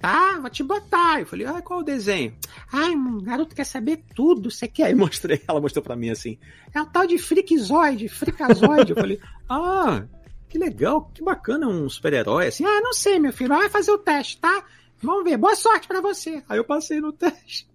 Tá? 0.00 0.38
Vou 0.38 0.50
te 0.50 0.62
botar. 0.62 1.20
eu 1.20 1.26
falei, 1.26 1.46
ah, 1.46 1.62
qual 1.62 1.80
o 1.80 1.82
desenho? 1.82 2.36
Ai, 2.70 2.94
o 2.94 3.22
garoto 3.22 3.54
quer 3.54 3.64
saber 3.64 4.04
tudo. 4.14 4.50
Você 4.50 4.68
quer? 4.68 4.84
Aí 4.88 4.94
mostrei, 4.94 5.40
ela 5.48 5.62
mostrou 5.62 5.82
pra 5.82 5.96
mim 5.96 6.10
assim. 6.10 6.38
É 6.74 6.82
o 6.82 6.84
tal 6.84 7.06
de 7.06 7.16
Freakazoid, 7.16 8.06
Freakazoid. 8.10 8.90
Eu 8.90 8.96
falei, 8.96 9.18
ah, 9.48 10.04
que 10.46 10.58
legal, 10.58 11.10
que 11.14 11.22
bacana, 11.22 11.66
um 11.66 11.88
super-herói 11.88 12.48
assim. 12.48 12.66
ah, 12.66 12.82
não 12.82 12.92
sei, 12.92 13.18
meu 13.18 13.32
filho. 13.32 13.48
Vai 13.48 13.70
fazer 13.70 13.92
o 13.92 13.98
teste, 13.98 14.38
tá? 14.38 14.64
Vamos 15.02 15.24
ver. 15.24 15.38
Boa 15.38 15.56
sorte 15.56 15.88
pra 15.88 16.02
você. 16.02 16.42
Aí 16.50 16.58
eu 16.58 16.64
passei 16.64 17.00
no 17.00 17.10
teste. 17.14 17.66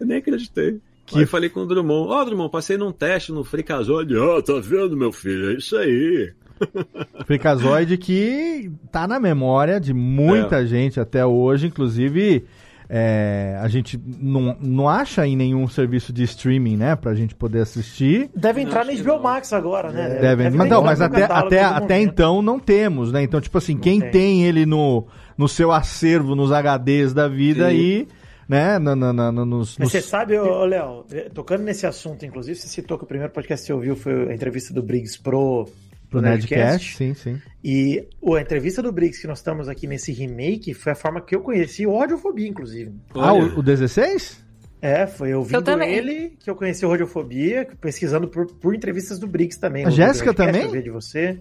Eu 0.00 0.06
nem 0.06 0.16
acreditei. 0.16 0.80
Aí 1.14 1.22
eu 1.22 1.28
falei 1.28 1.48
com 1.48 1.60
o 1.60 1.66
Drummond, 1.66 2.10
ó, 2.10 2.24
Drummond, 2.24 2.50
passei 2.50 2.76
num 2.76 2.92
teste 2.92 3.32
no 3.32 3.44
Freakazoid. 3.44 4.14
Ah, 4.16 4.42
tá 4.42 4.54
vendo, 4.60 4.96
meu 4.96 5.12
filho? 5.12 5.50
É 5.50 5.54
isso 5.54 5.76
aí. 5.76 6.32
Freakazoid 7.26 7.96
que 7.96 8.70
tá 8.92 9.08
na 9.08 9.18
memória 9.18 9.80
de 9.80 9.94
muita 9.94 10.62
É. 10.62 10.66
gente 10.66 11.00
até 11.00 11.24
hoje, 11.24 11.66
inclusive 11.68 12.44
é, 12.92 13.56
a 13.62 13.68
gente 13.68 13.96
não, 14.20 14.56
não 14.60 14.88
acha 14.88 15.24
em 15.24 15.36
nenhum 15.36 15.68
serviço 15.68 16.12
de 16.12 16.24
streaming, 16.24 16.76
né? 16.76 16.96
Pra 16.96 17.14
gente 17.14 17.36
poder 17.36 17.60
assistir. 17.60 18.28
Deve 18.34 18.62
entrar 18.62 18.84
no 18.84 18.92
HBO 18.92 19.22
Max 19.22 19.52
agora, 19.52 19.92
né? 19.92 20.18
Deve, 20.20 20.50
mas 20.50 20.68
ter 20.68 20.74
não, 20.74 20.82
mas 20.82 21.00
até, 21.00 21.22
até, 21.22 21.62
até 21.62 22.00
então 22.00 22.42
não 22.42 22.58
temos, 22.58 23.12
né? 23.12 23.22
Então, 23.22 23.40
tipo 23.40 23.56
assim, 23.56 23.76
quem 23.76 24.00
tem. 24.00 24.10
tem. 24.10 24.44
ele 24.44 24.66
no, 24.66 25.06
no 25.38 25.46
seu 25.46 25.70
acervo, 25.70 26.34
nos 26.34 26.50
HDs 26.50 27.14
da 27.14 27.28
vida 27.28 27.70
Sim. 27.70 27.76
aí, 27.76 28.08
né? 28.50 28.78
Na, 28.80 28.96
na, 28.96 29.12
na- 29.12 29.32
nos, 29.32 29.78
Mas 29.78 29.78
nos- 29.78 29.92
você 29.92 30.00
sabe, 30.02 30.36
Léo, 30.38 31.04
eh, 31.12 31.30
tocando 31.32 31.62
nesse 31.62 31.86
assunto, 31.86 32.26
inclusive, 32.26 32.58
você 32.58 32.66
citou 32.66 32.98
que 32.98 33.04
o 33.04 33.06
primeiro 33.06 33.32
podcast 33.32 33.62
que 33.62 33.66
você 33.68 33.72
ouviu 33.72 33.94
foi 33.94 34.28
a 34.30 34.34
entrevista 34.34 34.74
do 34.74 34.82
Briggs 34.82 35.16
pro, 35.22 35.68
pro 36.10 36.20
Nerdcast, 36.20 36.96
sim, 36.96 37.14
sim. 37.14 37.40
E 37.62 38.04
o- 38.20 38.34
a 38.34 38.40
entrevista 38.42 38.82
do 38.82 38.90
Briggs 38.90 39.20
que 39.20 39.28
nós 39.28 39.38
estamos 39.38 39.68
aqui 39.68 39.86
nesse 39.86 40.10
remake 40.12 40.74
foi 40.74 40.90
a 40.92 40.96
forma 40.96 41.20
que 41.20 41.36
eu 41.36 41.40
conheci 41.42 41.86
o 41.86 41.96
Radiofobia, 41.96 42.48
inclusive. 42.48 42.92
Ah, 43.14 43.32
o, 43.32 43.60
o 43.60 43.62
16? 43.62 44.44
É, 44.82 45.06
foi 45.06 45.32
ouvindo 45.34 45.70
Eu 45.70 45.82
ele 45.82 46.32
que 46.40 46.48
eu 46.50 46.56
conheci 46.56 46.84
o 46.84 46.90
Radiofobia, 46.90 47.68
pesquisando 47.80 48.26
por, 48.26 48.46
por 48.46 48.74
entrevistas 48.74 49.18
do 49.18 49.26
Briggs 49.28 49.60
também. 49.60 49.84
A 49.86 49.90
Jéssica 49.90 50.34
também? 50.34 50.64
Eu 50.74 50.82
de 50.82 50.90
você. 50.90 51.38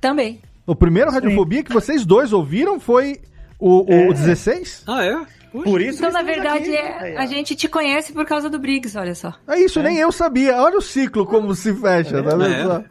Também. 0.00 0.40
O 0.66 0.74
primeiro 0.76 1.10
Radiofobia 1.10 1.62
que 1.62 1.72
vocês 1.72 2.04
dois 2.04 2.32
ouviram 2.32 2.78
foi 2.78 3.20
o, 3.58 3.84
o 3.84 3.92
É. 3.92 4.12
16? 4.12 4.82
Ah, 4.86 5.04
é? 5.04 5.39
Por 5.52 5.80
isso 5.80 5.98
Então, 5.98 6.08
que 6.10 6.14
na 6.14 6.22
verdade, 6.22 6.74
é- 6.74 7.16
a 7.16 7.26
gente 7.26 7.56
te 7.56 7.68
conhece 7.68 8.12
por 8.12 8.24
causa 8.24 8.48
do 8.48 8.58
Briggs, 8.58 8.96
olha 8.96 9.14
só. 9.14 9.34
É 9.48 9.58
isso, 9.58 9.82
nem 9.82 9.96
eu 9.98 10.12
sabia. 10.12 10.56
Olha 10.62 10.78
o 10.78 10.82
ciclo 10.82 11.26
como 11.26 11.54
se 11.54 11.74
fecha, 11.74 12.22
tá 12.22 12.36
vendo? 12.36 12.44
É. 12.44 12.64
só? 12.64 12.82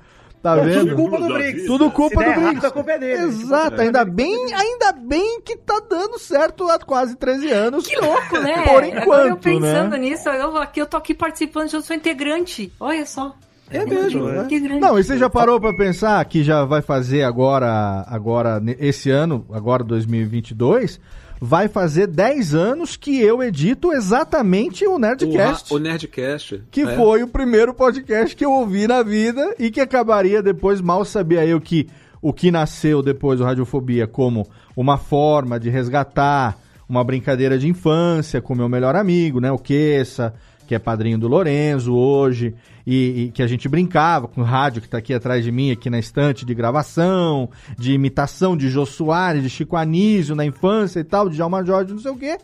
Tá 0.41 0.56
vendo? 0.56 0.80
Tudo 0.82 0.95
culpa 0.95 1.17
do 1.19 1.28
Briggs. 1.34 1.65
Tudo 1.67 1.91
culpa 1.91 2.15
do 2.15 2.22
errado, 2.30 2.41
Briggs. 2.43 2.65
a 2.65 2.72
culpa 2.72 2.91
é 2.91 2.98
dele. 3.00 3.24
Exato, 3.24 3.82
ainda 3.82 4.06
bem, 4.06 4.54
ainda 4.54 4.91
bem 4.93 5.41
que 5.41 5.58
tá 5.58 5.82
dando 5.89 6.17
certo 6.17 6.69
há 6.69 6.80
quase 6.80 7.15
13 7.17 7.50
anos. 7.52 7.86
Que 7.86 7.95
louco, 7.98 8.39
né? 8.39 8.54
Por 8.63 8.84
Agora 8.84 8.88
eu 8.88 8.98
enquanto, 9.02 9.43
pensando 9.43 9.91
né? 9.91 9.98
nisso, 10.00 10.30
eu, 10.30 10.56
aqui, 10.58 10.80
eu 10.82 10.86
tô 10.86 10.95
aqui 10.98 11.13
participando, 11.13 11.74
eu 11.74 11.82
sou 11.82 11.93
integrante. 11.95 12.72
Olha 12.80 13.06
só. 13.06 13.36
É 13.72 13.86
mesmo, 13.86 14.26
né? 14.28 14.48
Não, 14.82 14.98
e 14.98 15.04
você 15.04 15.17
já 15.17 15.30
parou 15.30 15.60
pra 15.62 15.74
pensar 15.76 16.24
que 16.26 16.41
já 16.43 16.65
vai 16.65 16.82
fazer 16.82 17.24
agora, 17.24 18.04
agora 18.08 18.62
esse 18.80 19.12
ano, 19.12 19.45
agora 19.52 19.84
2022, 19.84 21.00
vai 21.39 21.67
fazer 21.67 22.08
10 22.08 22.54
anos 22.54 22.97
que 22.97 23.19
eu 23.21 23.41
edito 23.41 23.93
exatamente 23.93 24.86
o 24.86 24.95
O, 24.95 24.99
Nerdcast. 24.99 25.73
o 25.73 25.80
Nerdcast. 25.80 26.63
Que 26.69 26.82
é. 26.82 26.95
foi 26.95 27.23
o 27.23 27.28
primeiro 27.28 27.73
podcast 27.73 28.36
que 28.36 28.43
eu 28.43 28.52
ouvi 28.52 28.88
na 28.88 29.02
vida 29.02 29.56
e 29.58 29.71
que 29.71 29.80
acabaria 29.80 30.41
depois, 30.41 30.82
mal 30.82 31.06
sabia 31.06 31.45
eu 31.45 31.60
que 31.62 31.88
o 32.21 32.34
que 32.34 32.52
nasceu 32.52 33.02
depois 33.02 33.39
do 33.39 33.45
Radiofobia 33.45 34.06
como 34.06 34.47
uma 34.75 34.97
forma 34.97 35.60
de 35.60 35.69
resgatar 35.69 36.58
uma 36.88 37.04
brincadeira 37.04 37.58
de 37.58 37.67
infância 37.67 38.41
com 38.41 38.56
meu 38.56 38.67
melhor 38.67 38.95
amigo, 38.95 39.39
né, 39.39 39.52
o 39.52 39.60
Queça, 39.60 40.34
que 40.69 40.75
é 40.75 40.77
padrinho 40.77 41.17
do 41.17 41.27
Lorenzo 41.27 41.95
hoje, 41.95 42.53
e, 42.86 43.23
e 43.23 43.32
que 43.32 43.41
a 43.41 43.47
gente 43.47 43.67
brincava 43.67 44.27
com 44.27 44.41
o 44.41 44.43
rádio 44.43 44.84
que 44.84 44.88
tá 44.88 44.99
aqui 44.99 45.15
atrás 45.15 45.43
de 45.43 45.51
mim, 45.51 45.71
aqui 45.71 45.89
na 45.89 45.97
estante 45.97 46.45
de 46.45 46.53
gravação, 46.53 47.49
de 47.75 47.91
imitação 47.91 48.55
de 48.55 48.69
Jô 48.69 48.86
Soares, 48.86 49.41
de 49.41 49.49
Chico 49.49 49.75
Anísio 49.75 50.36
na 50.36 50.45
infância 50.45 50.99
e 50.99 51.03
tal, 51.03 51.27
de 51.27 51.38
Djalma 51.38 51.65
Jorge, 51.65 51.91
não 51.91 51.99
sei 51.99 52.12
o 52.12 52.15
quê, 52.15 52.38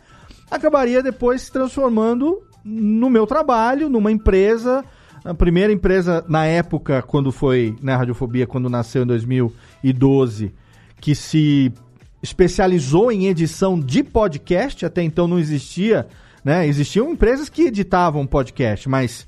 acabaria 0.50 1.04
depois 1.04 1.42
se 1.42 1.52
transformando 1.52 2.42
no 2.64 3.08
meu 3.08 3.28
trabalho, 3.28 3.88
numa 3.88 4.10
empresa. 4.10 4.84
A 5.24 5.32
primeira 5.32 5.72
empresa, 5.72 6.24
na 6.26 6.46
época, 6.46 7.02
quando 7.02 7.30
foi 7.30 7.76
na 7.80 7.96
Radiofobia, 7.96 8.44
quando 8.44 8.68
nasceu 8.68 9.04
em 9.04 9.06
2012, 9.06 10.52
que 11.00 11.14
se 11.14 11.72
especializou 12.20 13.12
em 13.12 13.28
edição 13.28 13.78
de 13.78 14.02
podcast, 14.02 14.84
até 14.84 15.00
então 15.00 15.28
não 15.28 15.38
existia, 15.38 16.08
né? 16.46 16.64
Existiam 16.64 17.10
empresas 17.10 17.48
que 17.48 17.62
editavam 17.64 18.24
podcast, 18.24 18.88
mas 18.88 19.26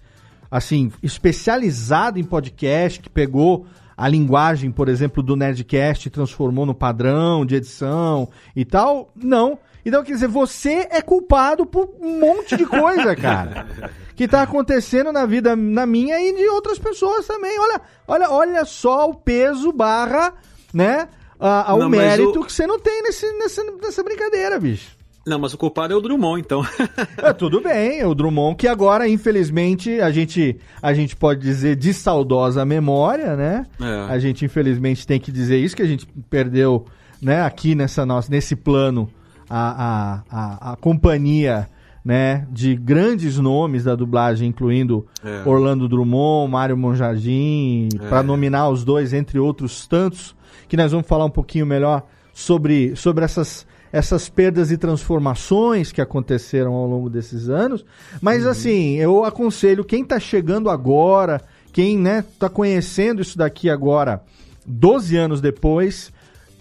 assim, 0.48 0.92
especializado 1.02 2.16
em 2.20 2.22
podcast, 2.22 3.00
que 3.00 3.10
pegou 3.10 3.66
a 3.96 4.06
linguagem, 4.06 4.70
por 4.70 4.88
exemplo, 4.88 5.20
do 5.20 5.34
Nerdcast 5.34 6.06
e 6.06 6.10
transformou 6.12 6.64
no 6.64 6.76
padrão 6.76 7.44
de 7.44 7.56
edição 7.56 8.28
e 8.54 8.64
tal, 8.64 9.10
não. 9.16 9.58
Então, 9.84 10.04
quer 10.04 10.12
dizer, 10.12 10.28
você 10.28 10.86
é 10.92 11.02
culpado 11.02 11.66
por 11.66 11.90
um 12.00 12.20
monte 12.20 12.56
de 12.56 12.64
coisa, 12.64 13.16
cara. 13.16 13.66
que 14.14 14.28
tá 14.28 14.42
acontecendo 14.42 15.10
na 15.12 15.26
vida, 15.26 15.56
na 15.56 15.86
minha 15.86 16.20
e 16.20 16.36
de 16.36 16.46
outras 16.48 16.78
pessoas 16.78 17.26
também. 17.26 17.58
Olha, 17.58 17.80
olha, 18.06 18.30
olha 18.30 18.64
só 18.64 19.10
o 19.10 19.14
peso 19.14 19.72
barra, 19.72 20.34
né, 20.72 21.08
a- 21.38 21.72
ao 21.72 21.80
Não, 21.80 21.90
mas 21.90 21.98
mérito 21.98 22.40
o- 22.40 22.44
que 22.44 22.52
você 22.52 22.64
não 22.64 22.78
tem 22.78 23.02
nesse, 23.02 23.26
nessa, 23.38 23.64
nessa 23.82 24.04
brincadeira, 24.04 24.60
bicho. 24.60 24.96
Não, 25.28 25.38
mas 25.38 25.52
o 25.52 25.58
culpado 25.58 25.92
é 25.92 25.96
o 25.96 26.00
Drummond, 26.00 26.40
então. 26.40 26.62
É, 27.22 27.32
tudo 27.32 27.60
bem, 27.60 28.04
o 28.04 28.14
Drummond, 28.14 28.56
que 28.56 28.66
agora, 28.66 29.08
infelizmente, 29.08 30.00
a 30.00 30.10
gente, 30.10 30.56
a 30.80 30.92
gente 30.94 31.14
pode 31.16 31.40
dizer 31.40 31.76
de 31.76 31.92
saudosa 31.92 32.64
memória, 32.64 33.36
né? 33.36 33.66
É. 33.80 34.12
A 34.12 34.18
gente, 34.18 34.44
infelizmente, 34.44 35.06
tem 35.06 35.20
que 35.20 35.30
dizer 35.30 35.58
isso, 35.58 35.76
que 35.76 35.82
a 35.82 35.86
gente 35.86 36.06
perdeu, 36.30 36.86
né, 37.20 37.42
aqui 37.42 37.74
nessa 37.74 38.06
nossa, 38.06 38.30
nesse 38.30 38.54
plano, 38.56 39.08
a, 39.50 39.84
a, 39.84 40.22
a, 40.30 40.72
a 40.72 40.76
companhia, 40.76 41.68
né, 42.04 42.46
de 42.50 42.74
grandes 42.76 43.38
nomes 43.38 43.84
da 43.84 43.94
dublagem, 43.94 44.48
incluindo 44.48 45.06
É. 45.22 45.42
Orlando 45.46 45.88
Drummond, 45.88 46.50
Mário 46.50 46.76
Monjardim, 46.76 47.88
É. 48.00 48.08
para 48.08 48.22
nominar 48.22 48.68
os 48.70 48.84
dois, 48.84 49.12
entre 49.12 49.38
outros 49.38 49.86
tantos, 49.86 50.34
que 50.68 50.76
nós 50.76 50.92
vamos 50.92 51.06
falar 51.06 51.24
um 51.24 51.30
pouquinho 51.30 51.66
melhor 51.66 52.02
sobre, 52.32 52.94
sobre 52.96 53.24
essas, 53.24 53.66
essas 53.92 54.28
perdas 54.28 54.70
e 54.70 54.76
transformações 54.76 55.92
que 55.92 56.00
aconteceram 56.00 56.72
ao 56.74 56.86
longo 56.86 57.08
desses 57.08 57.48
anos. 57.48 57.84
Mas 58.20 58.46
assim, 58.46 58.96
eu 58.96 59.24
aconselho 59.24 59.84
quem 59.84 60.02
está 60.02 60.20
chegando 60.20 60.70
agora, 60.70 61.40
quem 61.72 61.98
né, 61.98 62.24
tá 62.38 62.48
conhecendo 62.48 63.22
isso 63.22 63.38
daqui 63.38 63.70
agora, 63.70 64.22
12 64.66 65.16
anos 65.16 65.40
depois, 65.40 66.12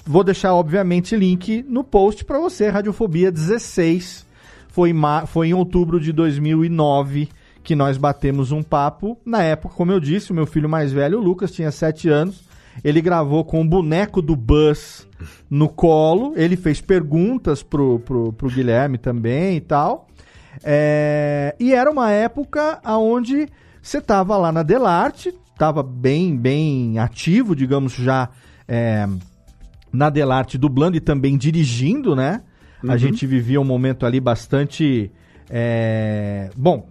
vou 0.05 0.23
deixar 0.23 0.53
obviamente 0.53 1.15
link 1.15 1.65
no 1.67 1.83
post 1.83 2.23
para 2.23 2.39
você, 2.39 2.69
Radiofobia 2.69 3.31
16. 3.31 4.25
Foi, 4.69 4.93
foi 5.27 5.47
em 5.47 5.53
outubro 5.53 5.99
de 5.99 6.11
2009 6.13 7.29
que 7.63 7.75
nós 7.75 7.97
batemos 7.97 8.53
um 8.53 8.63
papo. 8.63 9.17
Na 9.25 9.43
época, 9.43 9.75
como 9.75 9.91
eu 9.91 9.99
disse, 9.99 10.31
o 10.31 10.33
meu 10.33 10.45
filho 10.45 10.69
mais 10.69 10.93
velho, 10.93 11.19
o 11.19 11.21
Lucas, 11.21 11.51
tinha 11.51 11.69
7 11.69 12.07
anos. 12.07 12.47
Ele 12.83 13.01
gravou 13.01 13.43
com 13.43 13.61
o 13.61 13.67
boneco 13.67 14.21
do 14.21 14.35
Buzz 14.35 15.07
no 15.49 15.67
colo. 15.69 16.33
Ele 16.35 16.55
fez 16.55 16.79
perguntas 16.81 17.63
pro, 17.63 17.99
pro, 17.99 18.33
pro 18.33 18.49
Guilherme 18.49 18.97
também 18.97 19.57
e 19.57 19.61
tal. 19.61 20.07
É, 20.63 21.55
e 21.59 21.73
era 21.73 21.89
uma 21.91 22.11
época 22.11 22.79
onde 22.85 23.47
você 23.81 24.01
tava 24.01 24.35
lá 24.37 24.51
na 24.51 24.63
Delarte, 24.63 25.33
tava 25.57 25.81
bem, 25.83 26.35
bem 26.35 26.97
ativo, 26.99 27.55
digamos, 27.55 27.93
já 27.93 28.29
é, 28.67 29.07
na 29.91 30.09
Delarte 30.09 30.57
dublando 30.57 30.97
e 30.97 30.99
também 30.99 31.37
dirigindo, 31.37 32.15
né? 32.15 32.41
A 32.87 32.91
Uhum. 32.91 32.97
gente 32.97 33.25
vivia 33.25 33.59
um 33.59 33.63
momento 33.65 34.05
ali 34.05 34.19
bastante. 34.19 35.11
é, 35.49 36.49
Bom, 36.55 36.87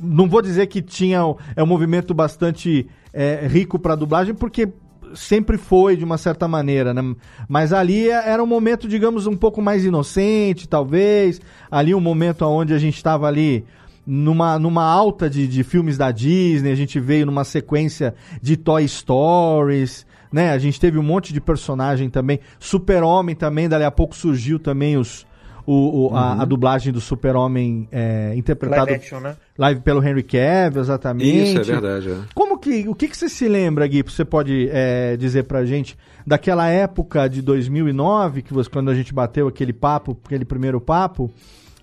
não 0.00 0.28
vou 0.28 0.42
dizer 0.42 0.66
que 0.66 0.82
tinha 0.82 1.18
é 1.54 1.62
um 1.62 1.66
movimento 1.66 2.12
bastante 2.12 2.88
é, 3.12 3.46
rico 3.46 3.78
para 3.78 3.94
dublagem, 3.94 4.34
porque 4.34 4.68
sempre 5.14 5.56
foi 5.56 5.96
de 5.96 6.04
uma 6.04 6.18
certa 6.18 6.46
maneira, 6.48 6.92
né? 6.92 7.14
Mas 7.48 7.72
ali 7.72 8.08
é- 8.10 8.28
era 8.30 8.42
um 8.42 8.46
momento, 8.46 8.88
digamos, 8.88 9.26
um 9.26 9.36
pouco 9.36 9.62
mais 9.62 9.84
inocente, 9.84 10.68
talvez. 10.68 11.40
Ali 11.70 11.94
um 11.94 12.00
momento 12.00 12.42
onde 12.44 12.74
a 12.74 12.78
gente 12.78 12.96
estava 12.96 13.26
ali 13.26 13.64
numa, 14.06 14.58
numa 14.58 14.84
alta 14.84 15.28
de, 15.30 15.46
de 15.46 15.62
filmes 15.64 15.96
da 15.96 16.10
Disney, 16.10 16.70
a 16.70 16.74
gente 16.76 17.00
veio 17.00 17.26
numa 17.26 17.44
sequência 17.44 18.14
de 18.42 18.56
Toy 18.56 18.86
Stories, 18.86 20.06
né? 20.32 20.50
A 20.50 20.58
gente 20.58 20.80
teve 20.80 20.98
um 20.98 21.02
monte 21.02 21.32
de 21.32 21.40
personagem 21.40 22.10
também. 22.10 22.40
Super-Homem 22.58 23.34
também, 23.34 23.68
dali 23.68 23.84
a 23.84 23.90
pouco 23.90 24.14
surgiu 24.16 24.58
também 24.58 24.96
os, 24.96 25.26
o, 25.66 26.08
o- 26.12 26.16
a, 26.16 26.34
Uhum. 26.34 26.40
a 26.40 26.44
dublagem 26.44 26.92
do 26.92 27.00
Super-Homem 27.00 27.88
é, 27.90 28.34
interpretado 28.36 28.86
Live 28.90 28.94
action, 29.02 29.20
né? 29.20 29.36
live 29.56 29.80
pelo 29.80 30.02
Henry 30.06 30.22
Cavill, 30.22 30.80
exatamente. 30.82 31.42
Isso, 31.42 31.58
é 31.58 31.62
verdade. 31.62 32.10
é. 32.10 32.16
Como 32.34 32.58
que, 32.58 32.86
o 32.88 32.94
que, 32.94 33.08
que 33.08 33.16
você 33.16 33.28
se 33.28 33.48
lembra, 33.48 33.86
Gui? 33.86 34.02
Você 34.02 34.24
pode 34.24 34.68
é, 34.72 35.16
dizer 35.16 35.44
pra 35.44 35.64
gente 35.64 35.96
daquela 36.26 36.68
época 36.68 37.28
de 37.28 37.40
2009, 37.42 38.42
que 38.42 38.52
você, 38.52 38.68
quando 38.68 38.90
a 38.90 38.94
gente 38.94 39.12
bateu 39.14 39.48
aquele 39.48 39.72
papo, 39.72 40.16
aquele 40.24 40.44
primeiro 40.44 40.80
papo, 40.80 41.30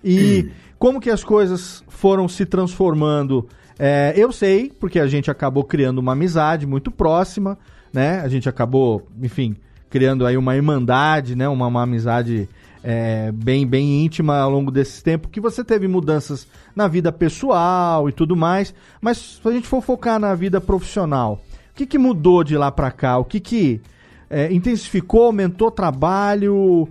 e 0.04 0.50
como 0.78 1.00
que 1.00 1.10
as 1.10 1.22
coisas 1.24 1.82
foram 1.88 2.28
se 2.28 2.44
transformando? 2.46 3.48
É, 3.78 4.12
eu 4.16 4.30
sei, 4.32 4.70
porque 4.78 5.00
a 5.00 5.06
gente 5.06 5.30
acabou 5.30 5.64
criando 5.64 5.98
uma 5.98 6.12
amizade 6.12 6.66
muito 6.66 6.90
próxima, 6.90 7.58
né? 7.92 8.20
A 8.20 8.28
gente 8.28 8.48
acabou, 8.48 9.06
enfim, 9.20 9.56
criando 9.90 10.24
aí 10.26 10.36
uma 10.36 10.54
irmandade, 10.54 11.34
né? 11.34 11.48
Uma, 11.48 11.66
uma 11.66 11.82
amizade 11.82 12.48
é, 12.82 13.30
bem, 13.32 13.66
bem 13.66 14.04
íntima 14.04 14.38
ao 14.38 14.50
longo 14.50 14.70
desse 14.70 15.02
tempo, 15.02 15.28
que 15.28 15.40
você 15.40 15.62
teve 15.62 15.86
mudanças 15.86 16.46
na 16.74 16.88
vida 16.88 17.12
pessoal 17.12 18.08
e 18.08 18.12
tudo 18.12 18.34
mais, 18.36 18.74
mas 19.00 19.40
se 19.42 19.48
a 19.48 19.52
gente 19.52 19.66
for 19.66 19.82
focar 19.82 20.18
na 20.18 20.34
vida 20.34 20.60
profissional, 20.60 21.42
o 21.70 21.74
que, 21.74 21.86
que 21.86 21.98
mudou 21.98 22.42
de 22.42 22.56
lá 22.56 22.70
pra 22.70 22.90
cá? 22.90 23.18
O 23.18 23.24
que, 23.24 23.40
que 23.40 23.80
é, 24.28 24.52
intensificou, 24.52 25.26
aumentou 25.26 25.68
o 25.68 25.72
trabalho? 25.72 26.88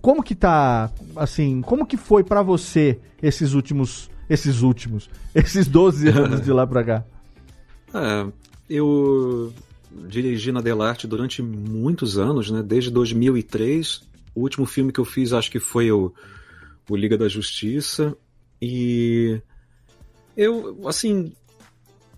como 0.00 0.22
que 0.22 0.34
tá, 0.34 0.90
assim, 1.16 1.60
como 1.60 1.86
que 1.86 1.96
foi 1.96 2.24
pra 2.24 2.42
você 2.42 2.98
esses 3.22 3.52
últimos, 3.52 4.10
esses 4.28 4.62
últimos, 4.62 5.10
esses 5.34 5.66
12 5.66 6.08
anos 6.08 6.40
de 6.40 6.52
lá 6.52 6.66
pra 6.66 6.84
cá? 6.84 7.04
É, 7.92 8.26
eu 8.70 9.52
dirigi 10.08 10.52
na 10.52 10.60
Delarte 10.60 11.06
durante 11.06 11.42
muitos 11.42 12.18
anos, 12.18 12.50
né? 12.50 12.62
Desde 12.62 12.90
2003. 12.90 14.07
O 14.38 14.42
último 14.42 14.66
filme 14.66 14.92
que 14.92 15.00
eu 15.00 15.04
fiz, 15.04 15.32
acho 15.32 15.50
que 15.50 15.58
foi 15.58 15.90
o, 15.90 16.12
o 16.88 16.96
Liga 16.96 17.18
da 17.18 17.28
Justiça. 17.28 18.16
E 18.62 19.40
eu, 20.36 20.86
assim, 20.86 21.32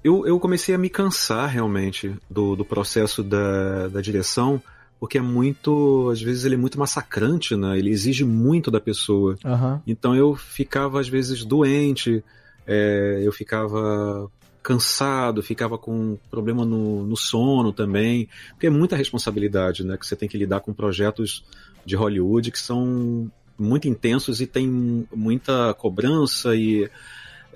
eu, 0.05 0.27
eu 0.27 0.39
comecei 0.39 0.75
a 0.75 0.79
me 0.79 0.91
cansar 0.91 1.49
realmente 1.49 2.15
do, 2.29 2.55
do 2.55 2.65
processo 2.65 3.23
da, 3.23 3.89
da 3.89 4.01
direção, 4.01 4.63
porque 4.99 5.17
é 5.17 5.23
muito, 5.23 6.11
às 6.13 6.21
vezes 6.21 6.45
ele 6.45 6.55
é 6.57 6.59
muito 6.59 6.79
massacrante, 6.79 7.57
né? 7.57 7.79
Ele 7.79 7.91
exige 7.91 8.25
muito 8.25 8.71
da 8.71 8.81
pessoa. 8.81 9.37
Aham. 9.45 9.83
Então 9.87 10.15
eu 10.15 10.35
ficava 10.35 11.01
às 11.01 11.09
vezes 11.09 11.45
doente, 11.45 12.23
é, 12.67 13.23
eu 13.25 13.33
ficava 13.33 14.31
cansado, 14.63 15.43
ficava 15.43 15.79
com 15.79 16.19
problema 16.31 16.65
no, 16.65 17.05
no 17.05 17.17
sono 17.17 17.73
também, 17.73 18.29
porque 18.51 18.67
é 18.67 18.71
muita 18.71 18.97
responsabilidade, 18.97 19.85
né? 19.85 19.97
Que 19.97 20.07
você 20.07 20.15
tem 20.15 20.29
que 20.29 20.37
lidar 20.37 20.61
com 20.61 20.73
projetos 20.73 21.45
de 21.85 21.97
Hollywood 21.97 22.51
que 22.51 22.59
são 22.59 23.31
muito 23.59 23.89
intensos 23.89 24.41
e 24.41 24.47
tem 24.47 24.67
muita 25.15 25.75
cobrança 25.75 26.55
e 26.55 26.91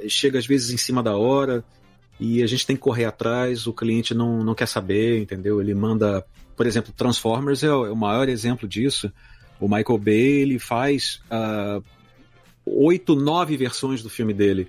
chega 0.09 0.39
às 0.39 0.47
vezes 0.47 0.71
em 0.71 0.77
cima 0.77 1.03
da 1.03 1.17
hora 1.17 1.65
e 2.19 2.43
a 2.43 2.47
gente 2.47 2.67
tem 2.67 2.77
que 2.77 2.83
correr 2.83 3.05
atrás, 3.05 3.67
o 3.67 3.73
cliente 3.73 4.15
não, 4.15 4.45
não 4.45 4.55
quer 4.55 4.67
saber, 4.67 5.21
entendeu? 5.21 5.61
Ele 5.61 5.75
manda, 5.75 6.25
por 6.57 6.67
exemplo, 6.67 6.93
Transformers 6.93 7.63
é 7.63 7.73
o, 7.73 7.87
é 7.87 7.95
maior 7.95 8.29
exemplo 8.29 8.69
disso. 8.69 9.13
O 9.61 9.69
Michael 9.69 9.99
Bay 9.99 10.43
ele 10.43 10.59
faz 10.59 11.21
ah, 11.31 11.81
oito, 12.65 13.17
nove 13.17 13.57
versões 13.57 14.03
do 14.03 14.09
filme 14.09 14.33
dele, 14.33 14.69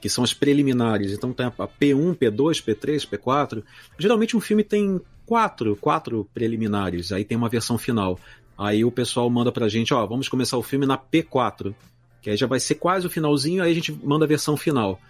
que 0.00 0.08
são 0.08 0.24
as 0.24 0.34
preliminares. 0.34 1.12
Então 1.12 1.32
tem 1.32 1.46
a 1.46 1.50
P1, 1.50 2.16
P2, 2.16 2.64
P3, 2.64 3.08
P4. 3.08 3.62
Geralmente 3.98 4.36
um 4.36 4.40
filme 4.40 4.64
tem 4.64 5.00
quatro, 5.24 5.76
quatro 5.76 6.28
preliminares, 6.34 7.12
aí 7.12 7.24
tem 7.24 7.36
uma 7.36 7.48
versão 7.48 7.78
final. 7.78 8.18
Aí 8.60 8.84
o 8.84 8.90
pessoal 8.90 9.30
manda 9.30 9.50
pra 9.50 9.70
gente, 9.70 9.94
ó, 9.94 10.04
vamos 10.04 10.28
começar 10.28 10.58
o 10.58 10.62
filme 10.62 10.84
na 10.84 10.98
P4, 10.98 11.74
que 12.20 12.28
aí 12.28 12.36
já 12.36 12.46
vai 12.46 12.60
ser 12.60 12.74
quase 12.74 13.06
o 13.06 13.10
finalzinho, 13.10 13.62
aí 13.62 13.72
a 13.72 13.74
gente 13.74 13.90
manda 13.90 14.26
a 14.26 14.28
versão 14.28 14.54
final. 14.54 15.00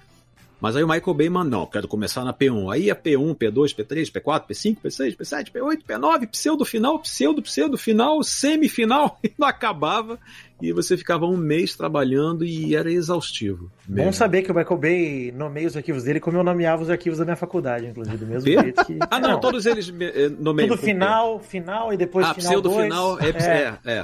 Mas 0.60 0.76
aí 0.76 0.84
o 0.84 0.88
Michael 0.88 1.14
Bay 1.14 1.28
manda, 1.28 1.50
não, 1.50 1.66
quero 1.66 1.88
começar 1.88 2.22
na 2.22 2.32
P1. 2.32 2.72
Aí 2.72 2.92
a 2.92 2.94
P1, 2.94 3.34
P2, 3.34 3.74
P3, 3.74 4.12
P4, 4.12 4.46
P5, 4.46 4.76
P6, 4.84 5.16
P7, 5.16 5.50
P8, 5.50 5.82
P9, 5.82 6.28
pseudo 6.28 6.64
final, 6.64 7.00
pseudo, 7.00 7.42
pseudo 7.42 7.76
final, 7.76 8.22
semifinal, 8.22 9.18
e 9.24 9.32
não 9.36 9.48
acabava. 9.48 10.16
E 10.60 10.72
você 10.72 10.96
ficava 10.96 11.24
um 11.26 11.36
mês 11.36 11.74
trabalhando 11.74 12.44
e 12.44 12.74
era 12.76 12.90
exaustivo. 12.92 13.70
Bom 13.88 13.94
mesmo. 13.96 14.12
saber 14.12 14.42
que 14.42 14.52
o 14.52 14.54
Michael 14.54 14.78
Bay 14.78 15.32
nomeia 15.34 15.66
os 15.66 15.76
arquivos 15.76 16.04
dele 16.04 16.20
como 16.20 16.36
eu 16.36 16.44
nomeava 16.44 16.82
os 16.82 16.90
arquivos 16.90 17.18
da 17.18 17.24
minha 17.24 17.36
faculdade, 17.36 17.86
inclusive, 17.86 18.16
do 18.18 18.26
mesmo 18.26 18.46
jeito 18.46 18.84
que. 18.84 18.98
Ah, 19.10 19.18
não, 19.18 19.40
todos 19.40 19.64
eles 19.66 19.92
eh, 20.00 20.28
nomeiam. 20.38 20.68
Tudo 20.68 20.82
final, 20.82 21.40
final 21.40 21.92
e 21.92 21.96
depois 21.96 22.26
Ah, 22.26 22.34
final 22.34 22.50
pseudo 22.50 22.68
dois. 22.68 22.82
final, 22.84 23.18
é, 23.20 23.28
é, 23.28 23.78
é, 23.84 23.98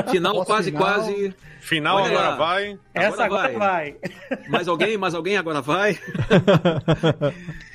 é. 0.00 0.10
Final 0.10 0.44
quase, 0.44 0.70
Pós-final. 0.72 0.82
quase. 0.82 1.34
Final 1.60 1.96
Olha 1.96 2.06
agora 2.18 2.36
vai. 2.36 2.78
Essa 2.94 3.24
agora 3.24 3.52
vai. 3.58 3.96
Mais 4.48 4.68
alguém? 4.68 4.96
Mais 4.96 5.14
alguém? 5.14 5.36
Agora 5.36 5.60
vai. 5.60 5.98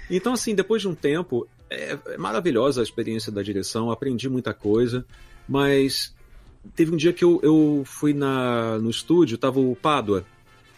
então, 0.10 0.34
assim, 0.34 0.54
depois 0.56 0.82
de 0.82 0.88
um 0.88 0.96
tempo, 0.96 1.48
é, 1.70 1.98
é 2.08 2.18
maravilhosa 2.18 2.82
a 2.82 2.84
experiência 2.84 3.32
da 3.32 3.42
direção, 3.42 3.92
aprendi 3.92 4.30
muita 4.30 4.54
coisa, 4.54 5.06
mas 5.48 6.14
teve 6.76 6.92
um 6.94 6.98
dia 6.98 7.14
que 7.14 7.24
eu, 7.24 7.40
eu 7.44 7.84
fui 7.86 8.14
na, 8.14 8.78
no 8.80 8.90
estúdio, 8.90 9.38
tava 9.38 9.60
o 9.60 9.76
Pádua, 9.76 10.24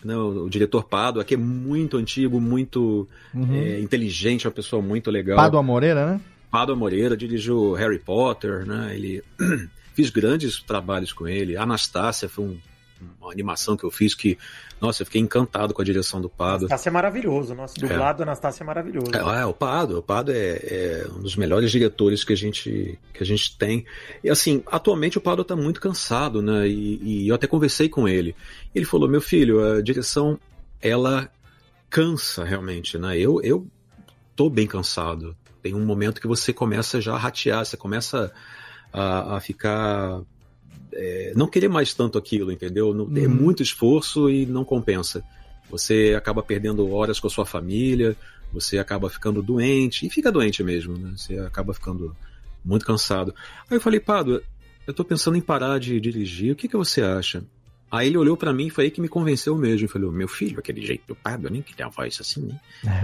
né, 0.03 0.15
o, 0.15 0.45
o 0.45 0.49
diretor 0.49 0.83
Pádua, 0.85 1.23
que 1.23 1.33
é 1.33 1.37
muito 1.37 1.97
antigo, 1.97 2.39
muito 2.39 3.07
Uhum. 3.33 3.53
é, 3.55 3.79
inteligente, 3.79 4.45
é 4.45 4.49
uma 4.49 4.53
pessoa 4.55 4.81
muito 4.81 5.09
legal. 5.09 5.37
Pádua 5.37 5.63
Moreira, 5.63 6.05
né? 6.05 6.21
Pádua 6.51 6.75
Moreira 6.75 7.17
dirigiu 7.17 7.73
Harry 7.73 7.97
Potter, 7.99 8.65
né? 8.65 8.91
Ele 8.95 9.23
fiz 9.95 10.09
grandes 10.09 10.61
trabalhos 10.61 11.11
com 11.11 11.27
ele. 11.27 11.57
Anastácia 11.57 12.29
foi 12.29 12.45
um- 12.45 12.57
uma 13.19 13.31
animação 13.31 13.75
que 13.75 13.83
eu 13.83 13.91
fiz 13.91 14.13
que, 14.13 14.37
nossa, 14.81 15.01
eu 15.01 15.05
fiquei 15.05 15.21
encantado 15.21 15.73
com 15.73 15.81
a 15.81 15.85
direção 15.85 16.21
do 16.21 16.29
Pádua. 16.29 16.67
Anastácia 16.67 16.89
é 16.89 16.91
maravilhoso, 16.91 17.55
nosso 17.55 17.79
dublado 17.79 18.23
Anastácia 18.23 18.63
é 18.63 18.65
maravilhoso. 18.65 19.11
É, 19.13 19.41
é, 19.41 19.45
o 19.45 19.53
Pado, 19.53 19.99
o 19.99 20.03
Pado 20.03 20.31
é, 20.31 20.35
é 20.35 21.07
um 21.15 21.21
dos 21.21 21.35
melhores 21.35 21.71
diretores 21.71 22.23
que 22.23 22.33
a 22.33 22.37
gente, 22.37 22.99
que 23.13 23.23
a 23.23 23.25
gente 23.25 23.57
tem. 23.57 23.85
E 24.23 24.29
assim, 24.29 24.63
atualmente 24.67 25.17
o 25.17 25.21
Pado 25.21 25.41
está 25.41 25.55
muito 25.55 25.79
cansado, 25.81 26.41
né? 26.41 26.67
E, 26.67 27.23
e 27.25 27.27
eu 27.27 27.35
até 27.35 27.47
conversei 27.47 27.89
com 27.89 28.07
ele. 28.07 28.35
Ele 28.73 28.85
falou: 28.85 29.09
meu 29.09 29.21
filho, 29.21 29.63
a 29.63 29.81
direção 29.81 30.39
ela 30.81 31.29
cansa 31.89 32.43
realmente, 32.43 32.97
né? 32.97 33.17
Eu, 33.17 33.41
eu 33.41 33.67
tô 34.35 34.49
bem 34.49 34.67
cansado. 34.67 35.35
Tem 35.61 35.73
um 35.73 35.85
momento 35.85 36.19
que 36.19 36.27
você 36.27 36.51
começa 36.51 36.99
já 36.99 37.13
a 37.13 37.17
ratear, 37.17 37.65
você 37.65 37.77
começa 37.77 38.33
a, 38.91 39.37
a 39.37 39.39
ficar. 39.39 40.21
É, 40.93 41.33
não 41.35 41.47
querer 41.47 41.67
mais 41.69 41.93
tanto 41.93 42.17
aquilo, 42.17 42.51
entendeu? 42.51 42.93
Não, 42.93 43.05
É 43.17 43.27
Uhum. 43.27 43.29
muito 43.33 43.63
esforço 43.63 44.29
e 44.29 44.45
não 44.45 44.63
compensa. 44.63 45.23
Você 45.69 46.13
acaba 46.15 46.43
perdendo 46.43 46.89
horas 46.91 47.19
com 47.19 47.27
a 47.27 47.29
sua 47.29 47.45
família, 47.45 48.15
você 48.51 48.77
acaba 48.77 49.09
ficando 49.09 49.41
doente, 49.41 50.05
e 50.05 50.09
fica 50.09 50.31
doente 50.31 50.63
mesmo, 50.63 50.95
né? 50.97 51.13
Você 51.17 51.37
acaba 51.39 51.73
ficando 51.73 52.15
muito 52.63 52.85
cansado. 52.85 53.33
Aí 53.69 53.77
eu 53.77 53.81
falei, 53.81 53.99
Pado, 53.99 54.43
eu 54.85 54.93
tô 54.93 55.03
pensando 55.03 55.35
em 55.37 55.41
parar 55.41 55.79
de 55.79 55.99
dirigir, 55.99 56.53
o 56.53 56.55
que, 56.55 56.67
que 56.67 56.77
você 56.77 57.01
acha? 57.01 57.43
Aí 57.89 58.07
ele 58.07 58.17
olhou 58.17 58.35
pra 58.37 58.51
mim 58.53 58.67
e 58.67 58.69
foi 58.69 58.85
aí 58.85 58.91
que 58.91 59.01
me 59.01 59.07
convenceu 59.07 59.55
mesmo. 59.55 59.81
Ele 59.81 59.87
falou, 59.87 60.11
meu 60.11 60.27
filho, 60.27 60.59
aquele 60.59 60.85
jeito 60.85 61.03
do 61.07 61.15
Pado, 61.15 61.49
nem 61.49 61.61
queria 61.61 61.85
uma 61.85 61.91
voz 61.91 62.17
assim, 62.19 62.41
né? 62.41 62.59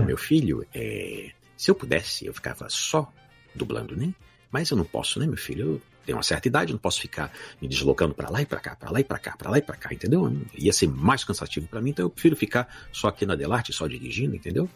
Meu 0.05 0.17
filho, 0.17 0.65
é, 0.73 1.31
se 1.57 1.69
eu 1.71 1.75
pudesse, 1.75 2.25
eu 2.25 2.33
ficava 2.33 2.67
só 2.69 3.11
dublando, 3.55 3.95
né? 3.95 4.13
Mas 4.51 4.69
eu 4.71 4.77
não 4.77 4.85
posso, 4.85 5.19
né, 5.19 5.27
meu 5.27 5.37
filho? 5.37 5.65
Eu 5.65 5.81
tenho 6.09 6.17
uma 6.17 6.23
certa 6.23 6.47
idade, 6.47 6.73
não 6.73 6.79
posso 6.79 6.99
ficar 6.99 7.31
me 7.61 7.67
deslocando 7.67 8.15
pra 8.15 8.31
lá 8.31 8.41
e 8.41 8.45
pra 8.45 8.59
cá, 8.59 8.75
pra 8.75 8.89
lá 8.89 8.99
e 8.99 9.03
pra 9.03 9.19
cá, 9.19 9.37
pra 9.37 9.51
lá 9.51 9.59
e 9.59 9.61
pra 9.61 9.75
cá, 9.75 9.93
entendeu? 9.93 10.35
Ia 10.57 10.73
ser 10.73 10.87
mais 10.87 11.23
cansativo 11.23 11.67
pra 11.67 11.79
mim, 11.79 11.91
então 11.91 12.05
eu 12.05 12.09
prefiro 12.09 12.35
ficar 12.35 12.67
só 12.91 13.09
aqui 13.09 13.27
na 13.27 13.35
Delarte, 13.35 13.71
só 13.71 13.85
dirigindo, 13.85 14.35
entendeu? 14.35 14.67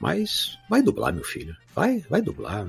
Mas 0.00 0.58
vai 0.68 0.82
dublar, 0.82 1.14
meu 1.14 1.22
filho. 1.22 1.56
Vai, 1.72 2.04
vai 2.10 2.20
dublar. 2.20 2.66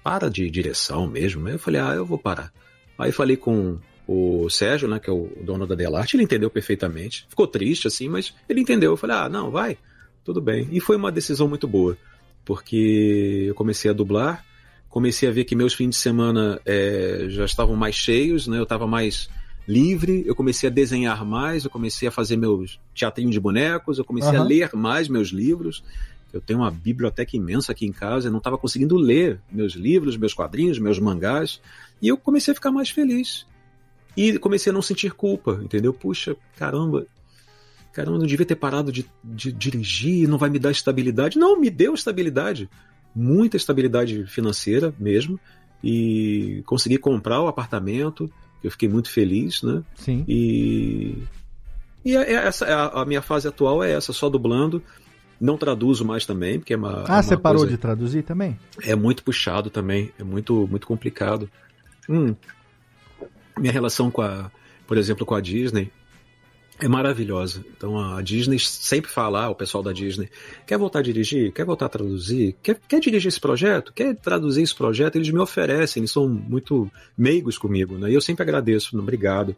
Para 0.00 0.30
de 0.30 0.48
direção 0.48 1.08
mesmo. 1.08 1.48
Eu 1.48 1.58
falei, 1.58 1.80
ah, 1.80 1.92
eu 1.92 2.06
vou 2.06 2.18
parar. 2.18 2.52
Aí 2.96 3.10
falei 3.10 3.36
com 3.36 3.80
o 4.06 4.48
Sérgio, 4.48 4.88
né, 4.88 5.00
que 5.00 5.10
é 5.10 5.12
o 5.12 5.28
dono 5.42 5.66
da 5.66 5.74
Delarte, 5.74 6.14
ele 6.14 6.22
entendeu 6.22 6.48
perfeitamente. 6.48 7.26
Ficou 7.28 7.48
triste, 7.48 7.88
assim, 7.88 8.08
mas 8.08 8.32
ele 8.48 8.60
entendeu. 8.60 8.92
Eu 8.92 8.96
falei, 8.96 9.16
ah, 9.16 9.28
não, 9.28 9.50
vai, 9.50 9.76
tudo 10.24 10.40
bem. 10.40 10.68
E 10.70 10.78
foi 10.78 10.94
uma 10.94 11.10
decisão 11.10 11.48
muito 11.48 11.66
boa, 11.66 11.98
porque 12.44 13.46
eu 13.48 13.54
comecei 13.56 13.90
a 13.90 13.94
dublar, 13.94 14.44
comecei 14.88 15.28
a 15.28 15.32
ver 15.32 15.44
que 15.44 15.54
meus 15.54 15.74
fins 15.74 15.90
de 15.90 15.96
semana 15.96 16.60
eh, 16.64 17.26
já 17.28 17.44
estavam 17.44 17.76
mais 17.76 17.94
cheios, 17.94 18.46
né, 18.46 18.58
eu 18.58 18.62
estava 18.62 18.86
mais 18.86 19.28
livre, 19.66 20.24
eu 20.26 20.34
comecei 20.34 20.68
a 20.68 20.72
desenhar 20.72 21.24
mais, 21.26 21.64
eu 21.64 21.70
comecei 21.70 22.08
a 22.08 22.10
fazer 22.10 22.36
meus 22.36 22.80
teatrinhos 22.94 23.34
de 23.34 23.40
bonecos, 23.40 23.98
eu 23.98 24.04
comecei 24.04 24.30
a 24.30 24.40
Aham. 24.40 24.48
ler 24.48 24.70
mais 24.74 25.08
meus 25.08 25.28
livros. 25.28 25.84
Eu 26.32 26.40
tenho 26.40 26.60
uma 26.60 26.70
biblioteca 26.70 27.36
imensa 27.36 27.72
aqui 27.72 27.86
em 27.86 27.92
casa, 27.92 28.28
eu 28.28 28.32
não 28.32 28.38
estava 28.38 28.58
conseguindo 28.58 28.96
ler 28.96 29.40
meus 29.50 29.74
livros, 29.74 30.16
meus 30.16 30.34
quadrinhos, 30.34 30.78
meus 30.78 30.98
mangás, 30.98 31.60
e 32.00 32.08
eu 32.08 32.16
comecei 32.16 32.52
a 32.52 32.54
ficar 32.54 32.70
mais 32.70 32.90
feliz. 32.90 33.46
E 34.16 34.38
comecei 34.38 34.70
a 34.70 34.72
não 34.72 34.82
sentir 34.82 35.12
culpa, 35.12 35.60
entendeu? 35.62 35.92
Puxa, 35.92 36.36
caramba, 36.56 37.06
caramba, 37.92 38.16
eu 38.16 38.20
não 38.20 38.26
devia 38.26 38.44
ter 38.44 38.56
parado 38.56 38.90
de, 38.90 39.06
de 39.22 39.52
dirigir, 39.52 40.28
não 40.28 40.38
vai 40.38 40.50
me 40.50 40.58
dar 40.58 40.70
estabilidade. 40.70 41.38
Não, 41.38 41.58
me 41.58 41.70
deu 41.70 41.94
estabilidade, 41.94 42.68
muita 43.18 43.56
estabilidade 43.56 44.24
financeira 44.26 44.94
mesmo, 44.98 45.38
e 45.82 46.62
consegui 46.66 46.98
comprar 46.98 47.40
o 47.40 47.48
apartamento, 47.48 48.30
eu 48.62 48.70
fiquei 48.70 48.88
muito 48.88 49.10
feliz, 49.10 49.62
né? 49.62 49.82
Sim. 49.96 50.24
E, 50.26 51.22
e 52.04 52.16
é- 52.16 52.32
é 52.32 52.34
essa, 52.46 52.64
a, 52.66 53.02
a 53.02 53.04
minha 53.04 53.22
fase 53.22 53.46
atual 53.48 53.82
é 53.82 53.92
essa, 53.92 54.12
só 54.12 54.28
dublando. 54.28 54.82
Não 55.40 55.56
traduzo 55.56 56.04
mais 56.04 56.26
também, 56.26 56.58
porque 56.58 56.74
é 56.74 56.76
uma. 56.76 57.04
é 57.06 57.10
Ah, 57.10 57.14
uma 57.14 57.22
você 57.22 57.36
parou 57.36 57.60
coisa- 57.60 57.72
de 57.76 57.80
traduzir 57.80 58.22
também? 58.24 58.58
é 58.82 58.94
muito 58.96 59.22
puxado 59.22 59.70
também, 59.70 60.10
é 60.18 60.24
muito, 60.24 60.66
muito 60.68 60.86
complicado. 60.86 61.48
Hum, 62.08 62.34
minha 63.56 63.72
relação 63.72 64.10
com 64.10 64.22
a, 64.22 64.50
por 64.86 64.96
exemplo, 64.98 65.24
com 65.24 65.34
a 65.34 65.40
Disney 65.40 65.90
é 66.80 66.88
maravilhosa. 66.88 67.64
Então 67.76 67.98
a 67.98 68.22
Disney 68.22 68.58
sempre 68.58 69.10
fala, 69.10 69.44
ah, 69.44 69.50
o 69.50 69.54
pessoal 69.54 69.82
da 69.82 69.92
Disney, 69.92 70.28
quer 70.66 70.78
voltar 70.78 71.00
a 71.00 71.02
dirigir? 71.02 71.52
Quer 71.52 71.64
voltar 71.64 71.86
a 71.86 71.88
traduzir? 71.88 72.56
Quer, 72.62 72.78
quer 72.86 73.00
dirigir 73.00 73.28
esse 73.28 73.40
projeto? 73.40 73.92
Quer 73.92 74.14
traduzir 74.14 74.62
esse 74.62 74.74
projeto? 74.74 75.16
Eles 75.16 75.30
me 75.30 75.40
oferecem, 75.40 76.00
eles 76.00 76.10
são 76.10 76.28
muito 76.28 76.90
meigos 77.16 77.58
comigo, 77.58 77.98
né? 77.98 78.10
E 78.10 78.14
eu 78.14 78.20
sempre 78.20 78.42
agradeço, 78.42 78.96
obrigado. 78.98 79.56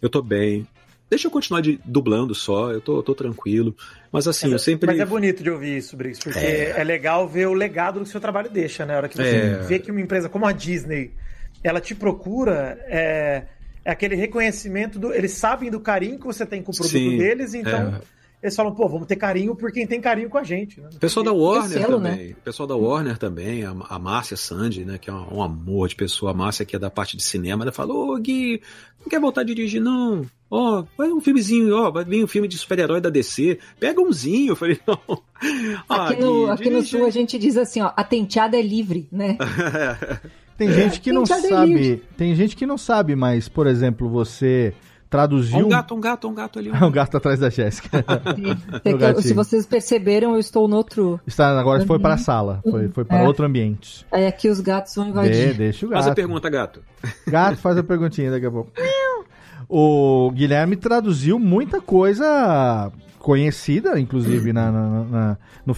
Eu 0.00 0.08
tô 0.08 0.22
bem. 0.22 0.66
Deixa 1.10 1.26
eu 1.26 1.30
continuar 1.30 1.62
de, 1.62 1.80
dublando 1.86 2.34
só, 2.34 2.70
eu 2.70 2.82
tô, 2.82 3.02
tô 3.02 3.14
tranquilo. 3.14 3.74
Mas 4.12 4.28
assim, 4.28 4.52
eu 4.52 4.58
sempre. 4.58 4.88
Mas 4.88 5.00
é 5.00 5.06
bonito 5.06 5.42
de 5.42 5.50
ouvir 5.50 5.78
isso, 5.78 5.96
Briggs, 5.96 6.22
porque 6.22 6.38
é. 6.38 6.74
É. 6.78 6.84
legal 6.84 7.26
ver 7.26 7.48
o 7.48 7.54
legado 7.54 8.00
que 8.00 8.02
o 8.02 8.06
seu 8.06 8.20
trabalho 8.20 8.50
deixa, 8.50 8.84
né? 8.84 8.94
A 8.94 8.98
hora 8.98 9.08
que 9.08 9.16
você 9.16 9.22
É. 9.22 9.54
vê 9.62 9.78
que 9.78 9.90
uma 9.90 10.02
empresa 10.02 10.28
como 10.28 10.44
a 10.44 10.52
Disney, 10.52 11.12
ela 11.64 11.80
te 11.80 11.94
procura, 11.94 12.78
é, 12.88 13.44
É 13.88 13.92
aquele 13.92 14.14
reconhecimento 14.16 14.98
do. 14.98 15.14
Eles 15.14 15.32
sabem 15.32 15.70
do 15.70 15.80
carinho 15.80 16.18
que 16.18 16.26
você 16.26 16.44
tem 16.44 16.62
com 16.62 16.72
o 16.72 16.74
produto 16.74 16.92
Sim, 16.92 17.16
deles, 17.16 17.54
então. 17.54 17.88
é. 17.88 18.00
Eles 18.42 18.54
falam, 18.54 18.74
pô, 18.74 18.86
vamos 18.86 19.06
ter 19.06 19.16
carinho 19.16 19.56
por 19.56 19.72
quem 19.72 19.86
tem 19.86 19.98
carinho 19.98 20.28
com 20.28 20.36
a 20.36 20.44
gente. 20.44 20.78
Né? 20.78 20.90
Pessoal 21.00 21.24
da 21.24 21.32
Warner 21.32 21.80
selo, 21.80 21.94
também. 21.94 22.32
O 22.32 22.36
pessoal 22.36 22.66
da 22.66 22.76
Warner 22.76 23.16
também, 23.16 23.64
a, 23.64 23.74
a 23.88 23.98
Márcia 23.98 24.36
Sandy, 24.36 24.84
né? 24.84 24.98
Que 24.98 25.08
é 25.08 25.12
um, 25.12 25.38
um 25.38 25.42
amor 25.42 25.88
de 25.88 25.96
pessoa. 25.96 26.32
A 26.32 26.34
Márcia, 26.34 26.66
que 26.66 26.76
é 26.76 26.78
da 26.78 26.90
parte 26.90 27.16
de 27.16 27.22
cinema, 27.22 27.64
ela 27.64 27.72
falou, 27.72 28.14
ô 28.14 28.18
Gui, 28.18 28.60
não 29.00 29.08
quer 29.08 29.18
voltar 29.18 29.40
a 29.40 29.44
dirigir, 29.44 29.80
não? 29.80 30.26
Ó, 30.50 30.84
vai 30.96 31.08
um 31.08 31.20
filmezinho, 31.20 31.74
ó, 31.74 31.90
vai 31.90 32.04
vir 32.04 32.22
um 32.22 32.28
filme 32.28 32.46
de 32.46 32.58
super-herói 32.58 33.00
da 33.00 33.08
DC. 33.08 33.58
Pega 33.80 34.02
umzinho. 34.02 34.52
Eu 34.52 34.56
falei, 34.56 34.78
não. 34.86 35.22
Ah, 35.88 36.10
Aqui, 36.10 36.20
no, 36.20 36.44
Gui, 36.44 36.50
aqui 36.50 36.70
no 36.70 36.82
sul 36.82 37.06
a 37.06 37.10
gente 37.10 37.38
diz 37.38 37.56
assim, 37.56 37.80
ó, 37.80 37.90
a 37.96 38.04
tenteada 38.04 38.58
é 38.58 38.62
livre, 38.62 39.08
né? 39.10 39.38
Tem 40.58 40.70
gente 40.72 41.00
que 41.00 41.12
não 41.12 41.24
sabe. 41.24 42.02
Tem 42.16 42.34
gente 42.34 42.54
que 42.56 42.66
não 42.66 42.76
sabe, 42.76 43.14
mas, 43.16 43.48
por 43.48 43.66
exemplo, 43.66 44.08
você 44.10 44.74
traduziu. 45.08 45.64
um 45.64 45.68
gato, 45.70 45.94
um 45.94 46.00
gato, 46.00 46.28
um 46.28 46.34
gato 46.34 46.58
ali. 46.58 46.70
um 46.70 46.90
gato 46.92 47.16
atrás 47.16 47.38
da 47.40 47.48
Jéssica. 47.48 48.04
É 48.84 48.90
eu- 48.92 49.22
se 49.22 49.32
vocês 49.32 49.64
perceberam, 49.64 50.34
eu 50.34 50.40
estou 50.40 50.68
no 50.68 50.76
outro. 50.76 51.18
Está, 51.26 51.58
agora 51.58 51.86
foi 51.86 51.98
para 51.98 52.14
a 52.14 52.18
sala. 52.18 52.60
Foi, 52.68 52.88
foi 52.88 53.04
para 53.04 53.20
É. 53.20 53.26
outro 53.26 53.46
ambiente. 53.46 54.04
Aí 54.12 54.26
aqui 54.26 54.48
os 54.50 54.60
gatos 54.60 54.94
vão 54.94 55.08
invadir. 55.08 55.54
deixa 55.54 55.86
o 55.86 55.88
gato. 55.88 56.00
Faz 56.02 56.12
a 56.12 56.14
pergunta, 56.14 56.50
gato. 56.50 56.82
Gato, 57.26 57.56
faz 57.58 57.78
a 57.78 57.82
perguntinha 57.82 58.30
daqui 58.30 58.46
a 58.46 58.50
pouco. 58.50 58.72
O 59.68 60.30
Guilherme 60.34 60.76
traduziu 60.76 61.38
muita 61.38 61.80
coisa 61.80 62.90
conhecida, 63.18 63.98
inclusive 64.00 64.52
na, 64.52 64.70
na, 64.72 65.04
na, 65.04 65.36
no 65.66 65.74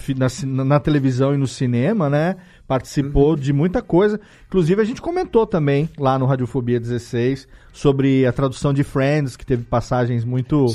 na 0.55 0.65
na 0.65 0.81
televisão 0.81 1.35
e 1.35 1.37
no 1.37 1.47
cinema, 1.47 2.09
né? 2.09 2.37
Participou 2.71 3.35
de 3.35 3.53
muita 3.53 3.83
coisa. 3.83 4.21
Inclusive, 4.47 4.81
a 4.81 4.85
gente 4.85 5.03
comentou 5.03 5.45
também 5.45 5.91
lá 5.99 6.17
no 6.17 6.25
Radiofobia 6.25 6.79
16 6.79 7.49
sobre 7.73 8.25
a 8.25 8.33
tradução 8.33 8.73
de 8.73 8.85
Friends, 8.85 9.35
que 9.35 9.45
teve 9.45 9.65
passagens 9.65 10.25
muito, 10.25 10.67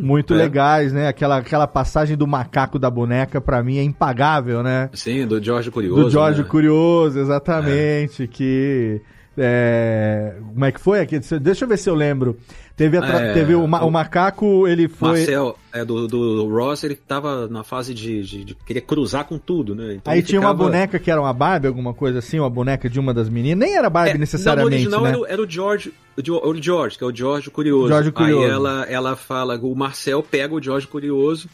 muito 0.00 0.32
é. 0.32 0.36
legais, 0.36 0.92
né? 0.92 1.08
Aquela, 1.08 1.38
aquela 1.38 1.66
passagem 1.66 2.16
do 2.16 2.24
macaco 2.24 2.78
da 2.78 2.88
boneca, 2.88 3.40
pra 3.40 3.64
mim, 3.64 3.78
é 3.78 3.82
impagável, 3.82 4.62
né? 4.62 4.90
Sim, 4.92 5.26
do 5.26 5.42
Jorge 5.42 5.72
Curioso. 5.72 6.04
Do 6.04 6.08
Jorge 6.08 6.42
né? 6.42 6.48
Curioso, 6.48 7.18
exatamente. 7.18 8.28
Que. 8.28 9.02
É, 9.42 10.34
como 10.52 10.64
é 10.64 10.70
que 10.72 10.80
foi 10.80 11.00
aqui? 11.00 11.18
Deixa 11.40 11.64
eu 11.64 11.68
ver 11.68 11.78
se 11.78 11.88
eu 11.88 11.94
lembro. 11.94 12.36
Teve, 12.76 12.96
a 12.96 13.04
É, 13.04 13.32
teve 13.34 13.54
o, 13.54 13.66
ma- 13.66 13.82
o- 13.84 13.90
macaco, 13.90 14.66
ele 14.66 14.88
foi. 14.88 15.08
Marcel, 15.18 15.58
é, 15.72 15.84
do, 15.84 16.06
do 16.08 16.48
Ross, 16.48 16.82
ele 16.82 16.94
tava 16.94 17.46
na 17.46 17.62
fase 17.62 17.92
de, 17.92 18.22
de, 18.22 18.44
de 18.44 18.54
querer 18.54 18.80
cruzar 18.82 19.24
com 19.26 19.36
tudo, 19.38 19.74
né? 19.74 19.94
Então 19.96 20.10
Aí 20.12 20.22
tinha 20.22 20.40
uma 20.40 20.50
ficava- 20.52 20.64
boneca 20.70 20.98
que 20.98 21.10
era 21.10 21.20
uma 21.20 21.32
Barbie, 21.32 21.66
alguma 21.66 21.92
coisa 21.92 22.20
assim, 22.20 22.38
uma 22.38 22.48
boneca 22.48 22.88
de 22.88 22.98
uma 22.98 23.12
das 23.12 23.28
meninas. 23.28 23.58
Nem 23.58 23.76
era 23.76 23.90
Barbie 23.90 24.12
É, 24.14 24.18
necessariamente, 24.18 24.84
não, 24.88 25.00
no 25.00 25.02
original 25.02 25.02
né? 25.02 25.08
era, 25.10 25.18
o- 25.18 25.26
era 25.26 25.42
o 25.42 25.50
George, 25.50 25.92
o 26.16 26.54
George, 26.62 26.96
que 26.96 27.04
é 27.04 27.06
o 27.06 27.14
George 27.14 27.50
Curioso. 27.50 27.88
George 27.88 28.12
Curioso. 28.12 28.44
Aí 28.44 28.50
ela, 28.50 28.86
ela 28.88 29.16
fala, 29.16 29.58
o 29.60 29.74
Marcel 29.74 30.22
pega 30.22 30.54
o 30.54 30.62
George 30.62 30.86
Curioso, 30.86 31.48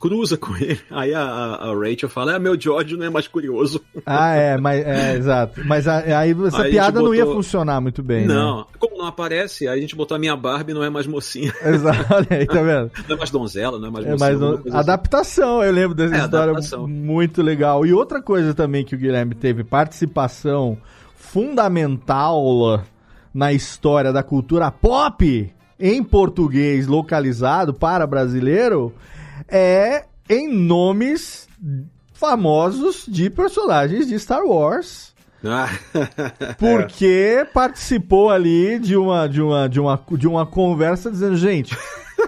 cruza 0.00 0.36
com 0.38 0.56
ele. 0.56 0.80
Aí 0.90 1.12
a, 1.14 1.20
a- 1.22 1.74
Rachel 1.74 2.08
fala, 2.08 2.34
ah, 2.34 2.38
meu 2.38 2.58
George 2.58 2.96
não 2.96 3.04
é 3.04 3.10
mais 3.10 3.28
curioso. 3.28 3.80
Ah, 4.06 4.34
é, 4.34 4.56
mas 4.56 4.84
é, 4.84 5.14
exato. 5.16 5.60
Mas 5.66 5.86
a- 5.86 5.98
aí 6.18 6.34
essa 6.46 6.62
Aí 6.62 6.70
piada 6.72 7.00
não 7.02 7.14
ia 7.14 7.24
botou- 7.24 7.42
funcionar 7.42 7.80
muito 7.80 8.02
bem, 8.02 8.26
né? 8.26 8.34
não, 8.34 8.66
como 8.78 8.96
não 8.96 9.06
aparece, 9.06 9.68
aí 9.68 9.78
a 9.78 9.80
gente 9.80 9.94
botou 9.94 10.14
a 10.16 10.18
minha 10.18 10.34
Barbie, 10.34 10.72
não 10.72 10.82
é 10.82 10.88
mais 10.88 11.06
mocinha. 11.06 11.52
Exato, 11.62 12.14
olha 12.14 12.26
aí, 12.30 12.46
tá 12.46 12.62
vendo? 12.62 12.90
Não 13.06 13.14
é 13.14 13.18
mais 13.18 13.30
donzela, 13.30 13.78
não 13.78 13.88
é 13.88 13.90
mais 13.90 14.06
É 14.06 14.10
mocinha. 14.12 14.30
mais 14.30 14.38
coisa 14.40 14.68
assim. 14.68 14.76
adaptação, 14.78 15.62
eu 15.62 15.70
lembro 15.72 15.94
dessa 15.94 16.14
É, 16.16 16.18
história 16.20 16.50
adaptação. 16.52 16.88
muito 16.88 17.42
legal. 17.42 17.84
E 17.84 17.92
outra 17.92 18.22
coisa 18.22 18.54
também 18.54 18.84
que 18.84 18.94
o 18.94 18.98
Guilherme 18.98 19.34
teve 19.34 19.62
participação 19.62 20.78
fundamental 21.14 22.82
na 23.32 23.52
história 23.52 24.12
da 24.12 24.22
cultura 24.22 24.70
pop 24.70 25.52
em 25.78 26.02
português 26.02 26.86
localizado 26.86 27.72
para 27.72 28.06
brasileiro 28.06 28.92
é 29.48 30.04
em 30.28 30.48
nomes 30.48 31.48
famosos 32.12 33.04
de 33.08 33.30
personagens 33.30 34.06
de 34.06 34.18
Star 34.18 34.44
Wars. 34.44 35.14
Ah, 35.44 35.70
Porque 36.58 37.46
participou 37.54 38.30
ali 38.30 38.78
de 38.78 38.96
uma, 38.96 39.26
de 39.26 39.40
uma, 39.40 39.68
de 39.68 39.80
uma, 39.80 40.00
de 40.12 40.28
uma 40.28 40.44
conversa 40.46 41.10
dizendo, 41.10 41.36
gente, 41.36 41.74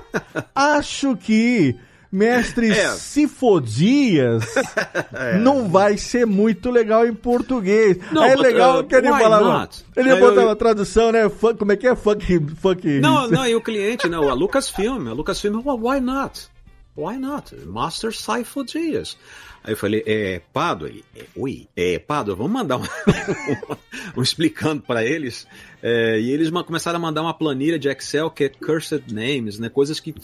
acho 0.54 1.14
que 1.16 1.76
Mestre 2.10 2.70
É. 2.70 2.88
Cifodias 2.90 4.44
não 5.40 5.68
vai 5.68 5.96
ser 5.96 6.26
muito 6.26 6.70
legal 6.70 7.06
em 7.06 7.14
português. 7.14 7.98
Não, 8.12 8.22
é 8.24 8.34
legal 8.34 8.80
uh, 8.80 8.84
que 8.84 8.94
ele 8.94 9.08
falava. 9.08 9.58
not? 9.60 9.84
Ele 9.96 10.10
Aí 10.10 10.20
botar 10.20 10.42
eu- 10.42 10.46
uma 10.48 10.56
tradução, 10.56 11.10
né? 11.12 11.28
Funk, 11.30 11.58
como 11.58 11.72
é 11.72 11.76
que 11.76 11.86
é? 11.86 11.94
Funk. 11.96 12.46
funk 12.56 13.00
Não, 13.00 13.28
não, 13.28 13.46
e 13.46 13.54
o 13.54 13.60
cliente, 13.62 14.08
não, 14.08 14.28
a 14.28 14.34
Lucasfilm, 14.34 15.08
a 15.08 15.12
Lucasfilm, 15.14 15.62
well, 15.64 15.78
why 15.80 16.00
not? 16.00 16.48
Why 16.96 17.16
not? 17.16 17.54
Master 17.64 18.12
Cypher 18.14 18.64
Dias. 18.64 19.16
Aí 19.64 19.72
eu 19.72 19.76
falei, 19.76 20.02
é, 20.06 20.42
Pado, 20.52 20.86
ele, 20.86 21.04
é, 21.16 21.24
oi, 21.36 21.66
é, 21.76 21.98
Pado, 21.98 22.36
vamos 22.36 22.52
mandar 22.52 22.76
um, 22.78 22.82
um 24.16 24.22
explicando 24.22 24.82
para 24.82 25.04
eles. 25.04 25.46
É, 25.82 26.18
e 26.20 26.30
eles 26.30 26.50
começaram 26.50 26.98
a 26.98 27.00
mandar 27.00 27.22
uma 27.22 27.32
planilha 27.32 27.78
de 27.78 27.88
Excel 27.88 28.30
que 28.30 28.44
é 28.44 28.48
Cursed 28.48 29.04
Names, 29.12 29.58
né? 29.58 29.68
Coisas 29.68 29.98
que 30.00 30.14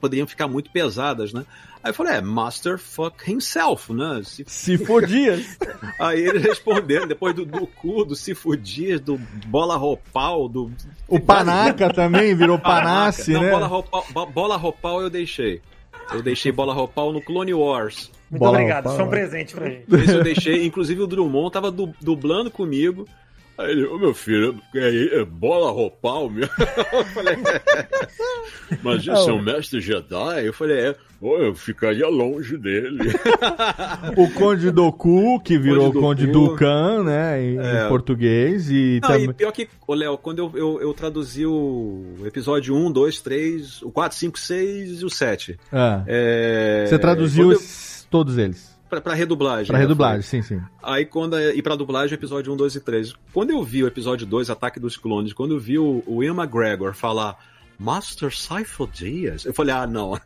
poderiam 0.00 0.26
ficar 0.26 0.48
muito 0.48 0.70
pesadas, 0.70 1.32
né? 1.32 1.44
Aí 1.82 1.90
eu 1.90 1.94
falei, 1.94 2.14
é, 2.14 2.20
Master 2.22 2.78
Fuck 2.78 3.30
Himself, 3.30 3.92
né? 3.92 4.22
Se, 4.24 4.42
Cifodias. 4.46 5.58
Aí 6.00 6.24
eles 6.26 6.42
responderam, 6.42 7.06
depois 7.06 7.34
do, 7.34 7.44
do 7.44 7.66
cu, 7.66 8.04
do 8.04 8.16
Cifodias, 8.16 9.00
do 9.00 9.18
Bola 9.46 9.76
Roupal, 9.76 10.48
do... 10.48 10.72
O 11.06 11.20
Panaca 11.20 11.92
também 11.92 12.34
virou 12.34 12.58
Panace, 12.58 13.30
Não, 13.32 13.42
né? 13.42 13.50
bola 13.50 13.66
roupal, 13.66 14.06
bo- 14.10 14.26
bola 14.26 14.56
roupal 14.56 15.02
eu 15.02 15.10
deixei. 15.10 15.60
Eu 16.12 16.22
deixei 16.22 16.52
bola 16.52 16.72
roupal 16.74 17.12
no 17.12 17.20
Clone 17.20 17.54
Wars. 17.54 18.10
Muito 18.30 18.40
Bola 18.40 18.58
obrigado, 18.58 18.90
isso 18.90 19.00
é 19.00 19.04
um 19.04 19.08
presente 19.10 19.54
pra 19.54 19.68
gente. 19.68 19.84
Esse 19.94 20.14
eu 20.16 20.22
deixei, 20.22 20.64
inclusive 20.66 21.02
o 21.02 21.06
Drummond 21.06 21.52
tava 21.52 21.70
du- 21.70 21.94
dublando 22.00 22.50
comigo. 22.50 23.06
Aí 23.56 23.70
ele, 23.70 23.84
ô 23.86 23.98
meu 23.98 24.12
filho, 24.12 24.60
é, 24.74 25.20
é 25.20 25.24
bola 25.24 25.70
roupal 25.70 26.28
meu. 26.28 26.48
Eu 26.92 27.04
falei, 27.06 27.34
"É, 27.34 28.78
mas 28.82 29.02
isso 29.02 29.30
é 29.30 29.32
um 29.32 29.40
mestre 29.42 29.80
Jedi? 29.80 30.44
Eu 30.46 30.52
falei, 30.52 30.76
é, 30.88 30.96
eu 31.22 31.54
ficaria 31.54 32.08
longe 32.08 32.56
dele. 32.58 32.98
O 34.16 34.28
Conde 34.32 34.70
Doku, 34.70 35.40
que 35.40 35.56
virou 35.58 35.92
Conde 35.92 36.00
Conde. 36.00 36.26
Dukan, 36.26 37.04
né? 37.04 37.42
Em, 37.42 37.58
É. 37.58 37.84
em 37.84 37.88
português. 37.88 38.68
E 38.70 38.98
Não, 39.02 39.08
também. 39.08 39.30
e 39.30 39.32
pior 39.32 39.52
que, 39.52 39.68
ô 39.86 39.94
Léo, 39.94 40.18
quando 40.18 40.38
eu, 40.40 40.52
eu, 40.54 40.80
eu 40.82 40.92
traduzi 40.94 41.46
o 41.46 42.16
episódio 42.24 42.74
1, 42.74 42.90
2, 42.90 43.20
3, 43.20 43.82
o 43.82 43.90
4, 43.90 44.18
5, 44.18 44.38
6 44.38 45.00
e 45.00 45.04
o 45.04 45.10
7. 45.10 45.58
Ah. 45.72 46.02
É, 46.06 46.86
Você 46.88 46.98
traduziu 46.98 47.52
eu- 47.52 47.60
todos 48.10 48.36
eles. 48.36 48.73
Pra, 48.88 49.00
pra 49.00 49.14
redublagem. 49.14 49.66
Pra 49.66 49.78
né, 49.78 49.82
redublagem, 49.82 50.22
sim, 50.22 50.42
sim. 50.42 50.60
Aí 50.82 51.04
quando 51.04 51.38
e 51.40 51.62
pra 51.62 51.74
dublagem, 51.74 52.14
episódio 52.14 52.52
1, 52.52 52.56
2 52.56 52.74
e 52.76 52.80
3. 52.80 53.14
Quando 53.32 53.50
eu 53.50 53.62
vi 53.62 53.82
o 53.82 53.86
episódio 53.86 54.26
2, 54.26 54.50
Ataque 54.50 54.78
dos 54.78 54.96
Clones, 54.96 55.32
quando 55.32 55.54
eu 55.54 55.60
vi 55.60 55.78
o, 55.78 56.02
o 56.06 56.22
Ian 56.22 56.34
McGregor 56.34 56.94
falar 56.94 57.38
Master 57.78 58.34
Cypher 58.34 58.86
Diaz, 58.86 59.44
eu 59.44 59.52
falei, 59.52 59.74
ah, 59.74 59.86
não, 59.86 60.18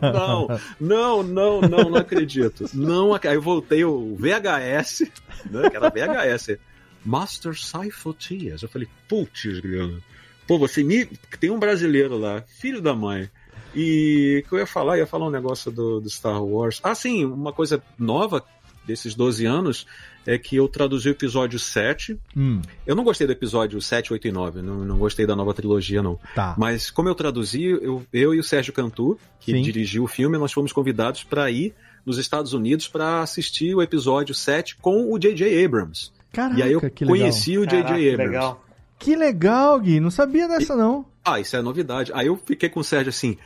não, 0.00 0.48
não, 0.80 1.22
não, 1.22 1.60
não, 1.62 1.90
não, 1.90 1.96
acredito. 1.96 2.66
Não, 2.72 3.14
aí 3.14 3.34
eu 3.34 3.42
voltei 3.42 3.84
o 3.84 4.14
VHS, 4.16 5.10
né, 5.50 5.68
que 5.68 5.76
era 5.76 5.90
VHS, 5.90 6.58
Master 7.04 7.54
Cypher 7.58 8.14
Diaz. 8.18 8.62
Eu 8.62 8.68
falei, 8.68 8.88
putz, 9.08 9.60
Guilherme, 9.60 10.02
pô, 10.46 10.58
você 10.58 10.84
me... 10.84 11.06
Tem 11.38 11.50
um 11.50 11.58
brasileiro 11.58 12.16
lá, 12.16 12.42
filho 12.42 12.80
da 12.80 12.94
mãe. 12.94 13.28
E 13.74 14.42
o 14.44 14.48
que 14.48 14.54
eu 14.54 14.58
ia 14.58 14.66
falar? 14.66 14.94
Eu 14.96 15.00
ia 15.00 15.06
falar 15.06 15.26
um 15.26 15.30
negócio 15.30 15.70
do, 15.70 16.00
do 16.00 16.10
Star 16.10 16.42
Wars. 16.42 16.80
Ah, 16.82 16.94
sim, 16.94 17.24
uma 17.24 17.52
coisa 17.52 17.82
nova 17.98 18.42
desses 18.86 19.14
12 19.14 19.46
anos 19.46 19.86
é 20.26 20.36
que 20.36 20.56
eu 20.56 20.68
traduzi 20.68 21.08
o 21.08 21.12
episódio 21.12 21.58
7. 21.58 22.18
Hum, 22.36 22.60
Eu 22.86 22.94
não 22.96 23.04
gostei 23.04 23.26
do 23.26 23.32
episódio 23.32 23.80
7, 23.80 24.12
8 24.12 24.28
e 24.28 24.32
9, 24.32 24.62
não, 24.62 24.84
não 24.84 24.98
gostei 24.98 25.24
da 25.26 25.34
nova 25.36 25.54
trilogia, 25.54 26.02
não. 26.02 26.18
tá. 26.34 26.54
Mas 26.58 26.90
como 26.90 27.08
eu 27.08 27.14
traduzi, 27.14 27.62
eu, 27.64 28.04
eu 28.12 28.34
e 28.34 28.38
o 28.38 28.44
Sérgio 28.44 28.72
Cantu, 28.72 29.18
que 29.38 29.52
Sim. 29.52 29.62
dirigiu 29.62 30.04
o 30.04 30.08
filme, 30.08 30.36
nós 30.36 30.52
fomos 30.52 30.72
convidados 30.72 31.22
para 31.24 31.50
ir 31.50 31.74
nos 32.04 32.18
Estados 32.18 32.52
Unidos 32.52 32.88
para 32.88 33.20
assistir 33.22 33.74
o 33.74 33.80
episódio 33.82 34.34
7 34.34 34.76
com 34.76 35.12
o 35.12 35.18
J.J. 35.18 35.64
Abrams. 35.64 36.10
Caraca, 36.32 36.58
e 36.58 36.62
aí 36.62 36.72
eu 36.72 36.80
que 36.80 37.04
legal. 37.04 37.18
conheci 37.18 37.58
o 37.58 37.64
J.J. 37.66 37.84
Abrams. 38.12 38.16
legal. 38.16 38.64
Que 38.98 39.16
legal, 39.16 39.80
Gui. 39.80 40.00
Não 40.00 40.10
sabia 40.10 40.46
dessa, 40.46 40.76
não. 40.76 41.06
Ah, 41.24 41.40
isso 41.40 41.56
é 41.56 41.62
novidade. 41.62 42.10
Aí 42.14 42.26
eu 42.26 42.36
fiquei 42.36 42.68
com 42.68 42.80
o 42.80 42.84
Sérgio 42.84 43.08
assim, 43.10 43.36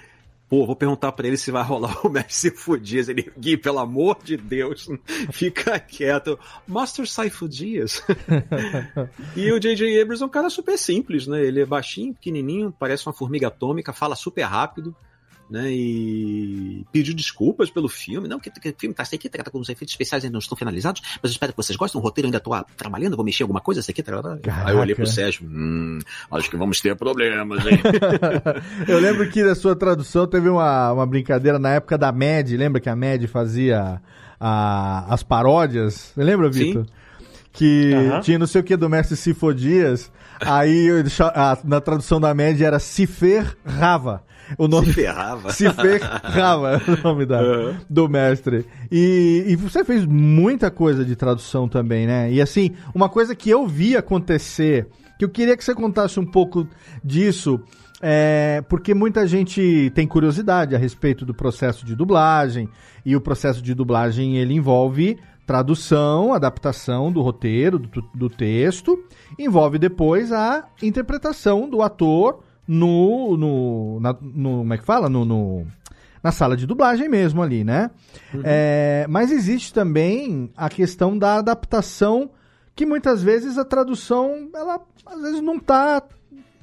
pô, 0.49 0.67
vou 0.67 0.77
perguntar 0.77 1.13
pra 1.13 1.27
ele 1.27 1.37
se 1.37 1.51
vai 1.51 1.63
rolar 1.63 2.07
o 2.07 2.09
Mestre 2.11 2.51
Cypher 2.51 2.79
Dias. 2.79 3.09
Ele, 3.09 3.31
Gui, 3.39 3.57
pelo 3.57 3.79
amor 3.79 4.19
de 4.23 4.37
Deus, 4.37 4.89
fica 5.33 5.79
quieto. 5.79 6.39
Master 6.67 7.07
Cypher 7.07 7.49
Dias. 7.49 8.03
e 9.37 9.51
o 9.53 9.59
J.J. 9.59 10.01
Abrams 10.01 10.23
é 10.23 10.27
um 10.27 10.31
cara 10.31 10.51
super 10.51 10.79
simples, 10.79 11.27
né? 11.27 11.45
Ele 11.45 11.61
é 11.61 11.67
baixinho, 11.67 12.15
pequenininho, 12.15 12.75
parece 12.79 13.07
uma 13.07 13.13
formiga 13.13 13.49
atômica, 13.49 13.93
fala 13.93 14.17
super 14.17 14.43
rápido. 14.43 14.95
Né? 15.51 15.71
E 15.71 16.85
pediu 16.93 17.15
desculpas 17.15 17.71
pelo 17.71 17.89
filme. 17.89 18.27
Não, 18.29 18.39
que, 18.41 18.51
que 18.51 18.69
o 18.71 18.75
filme 18.79 18.95
tá 18.95 19.03
assim 19.03 19.17
aqui, 19.17 19.29
trata 19.29 19.51
com 19.51 19.59
os 19.59 19.69
efeitos 19.69 19.93
especiais 19.93 20.25
ainda 20.25 20.33
não 20.33 20.39
estão 20.41 20.57
finalizados, 20.57 21.03
mas 21.23 21.31
eu 21.31 21.35
espero 21.35 21.53
que 21.53 21.57
vocês 21.57 21.77
gostem. 21.77 22.01
O 22.01 22.05
roteiro 22.05 22.27
ainda 22.29 22.41
tô 22.41 22.53
ah, 22.55 22.65
trabalhando, 22.77 23.17
vou 23.17 23.25
mexer 23.25 23.43
alguma 23.43 23.61
coisa, 23.61 23.81
aqui, 23.81 24.03
trará. 24.03 24.39
Aí 24.65 24.75
eu 24.75 24.79
olhei 24.81 24.95
pro 24.95 25.07
Sérgio, 25.07 25.47
hum, 25.47 25.99
acho 26.33 26.51
que 26.51 26.57
vamos 26.57 26.81
ter 26.81 26.97
problemas, 26.97 27.65
hein? 27.67 27.79
Eu 28.89 28.99
lembro 28.99 29.29
que 29.31 29.43
na 29.43 29.55
sua 29.55 29.75
tradução 29.77 30.27
teve 30.27 30.49
uma, 30.49 30.93
uma 30.93 31.07
brincadeira 31.07 31.59
na 31.59 31.71
época 31.71 31.97
da 31.99 32.11
Mad, 32.13 32.51
lembra 32.53 32.81
que 32.81 32.89
a 32.89 32.97
Mad 32.97 33.25
fazia 33.27 34.01
a- 34.41 35.07
as 35.13 35.23
paródias? 35.23 36.13
Lembra, 36.17 36.49
Vitor? 36.51 36.87
Que 37.53 37.93
tinha 38.23 38.39
não 38.39 38.47
sei 38.49 38.61
o 38.61 38.65
que 38.65 38.77
do 38.77 38.89
mestre 38.91 39.17
Sifo 39.17 39.55
Dias, 39.55 40.11
aí 40.41 40.87
eu 40.87 41.03
deixa- 41.03 41.29
a- 41.29 41.57
na 41.65 41.81
tradução 41.81 42.21
da 42.21 42.35
Mad 42.35 42.61
era 42.61 42.79
Cifer 42.79 43.57
Rava. 43.65 44.23
O 44.59 44.69
nome... 44.69 44.87
Se 44.87 44.93
ferrava. 44.93 45.51
Se 45.53 45.71
ferrava 45.71 46.73
é 46.73 46.91
o 46.91 47.03
nome 47.03 47.27
da, 47.27 47.41
Aham. 47.41 47.77
do 47.89 48.09
mestre. 48.09 48.67
E, 48.91 49.45
e 49.49 49.57
você 49.57 49.85
fez 49.85 50.05
muita 50.07 50.71
coisa 50.71 51.05
de 51.05 51.17
tradução 51.17 51.69
também, 51.69 52.07
né? 52.07 52.33
E 52.33 52.41
assim, 52.41 52.73
uma 52.95 53.09
coisa 53.09 53.35
que 53.35 53.51
eu 53.51 53.67
vi 53.67 53.97
acontecer, 53.97 54.89
que 55.19 55.25
eu 55.25 55.29
queria 55.29 55.57
que 55.57 55.65
você 55.65 55.75
contasse 55.75 56.19
um 56.21 56.27
pouco 56.27 56.67
disso, 57.03 57.61
é, 58.01 58.63
porque 58.69 58.93
muita 58.93 59.27
gente 59.27 59.91
tem 59.95 60.07
curiosidade 60.07 60.75
a 60.75 60.79
respeito 60.79 61.25
do 61.25 61.35
processo 61.35 61.87
de 61.87 61.95
dublagem, 61.95 62.69
e 63.05 63.17
o 63.17 63.21
processo 63.21 63.63
de 63.63 63.75
dublagem 63.75 64.37
ele 64.37 64.55
envolve 64.55 65.19
tradução, 65.47 66.33
adaptação 66.33 67.13
do 67.13 67.21
roteiro, 67.21 67.79
do, 67.79 68.03
do 68.15 68.31
texto, 68.31 68.99
envolve 69.39 69.79
depois 69.79 70.33
a 70.33 70.67
interpretação 70.83 71.69
do 71.69 71.83
ator 71.83 72.43
no, 72.67 73.37
no, 73.37 74.01
na- 74.01 74.17
no 74.21 74.59
como 74.59 74.75
é 74.75 74.79
que 74.79 74.85
fala? 74.85 75.09
No, 75.09 75.25
no- 75.25 75.67
na 76.23 76.33
sala 76.33 76.57
de 76.57 76.67
dublagem 76.67 77.09
mesmo 77.09 77.43
ali, 77.43 77.65
né? 77.65 77.91
É, 78.45 79.07
mas 79.11 79.31
existe 79.31 79.73
também 79.75 80.51
a 80.57 80.71
questão 80.71 81.19
da 81.19 81.37
adaptação, 81.37 82.31
que 82.75 82.87
muitas 82.87 83.23
vezes 83.23 83.59
a 83.59 83.65
tradução, 83.65 84.49
ela 84.55 84.81
às 85.07 85.21
vezes 85.21 85.41
não 85.43 85.59
tá 85.59 86.03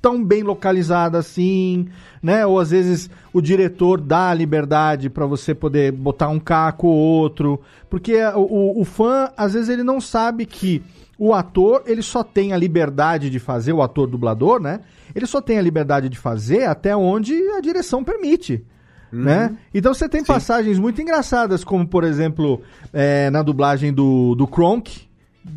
tão 0.01 0.23
bem 0.25 0.41
localizada 0.41 1.19
assim, 1.19 1.87
né? 2.23 2.43
Ou 2.43 2.59
às 2.59 2.71
vezes 2.71 3.07
o 3.31 3.39
diretor 3.39 4.01
dá 4.01 4.29
a 4.31 4.33
liberdade 4.33 5.11
para 5.11 5.27
você 5.27 5.53
poder 5.53 5.91
botar 5.91 6.29
um 6.29 6.39
caco 6.39 6.87
ou 6.87 6.97
outro, 6.97 7.61
porque 7.87 8.15
o, 8.33 8.39
o- 8.39 8.81
o 8.81 8.83
fã 8.83 9.29
às 9.37 9.53
vezes 9.53 9.69
ele 9.69 9.83
não 9.83 10.01
sabe 10.01 10.47
que 10.47 10.81
o 11.19 11.35
ator 11.35 11.83
ele 11.85 12.01
só 12.01 12.23
tem 12.23 12.51
a 12.51 12.57
liberdade 12.57 13.29
de 13.29 13.37
fazer 13.37 13.73
o 13.73 13.81
ator 13.83 14.07
dublador, 14.07 14.59
né? 14.59 14.79
Ele 15.15 15.25
só 15.25 15.41
tem 15.41 15.57
a 15.57 15.61
liberdade 15.61 16.09
de 16.09 16.17
fazer 16.17 16.65
até 16.65 16.95
onde 16.95 17.33
a 17.51 17.59
direção 17.61 18.03
permite. 18.03 18.63
Né? 19.11 19.57
Então 19.73 19.93
você 19.93 20.07
tem 20.07 20.23
passagens 20.23 20.79
muito 20.79 21.01
engraçadas, 21.01 21.65
como 21.65 21.85
por 21.85 22.05
exemplo, 22.05 22.61
é, 22.93 23.29
na 23.29 23.41
dublagem 23.41 23.91
do, 23.91 24.35
do 24.35 24.47
Kronk, 24.47 25.01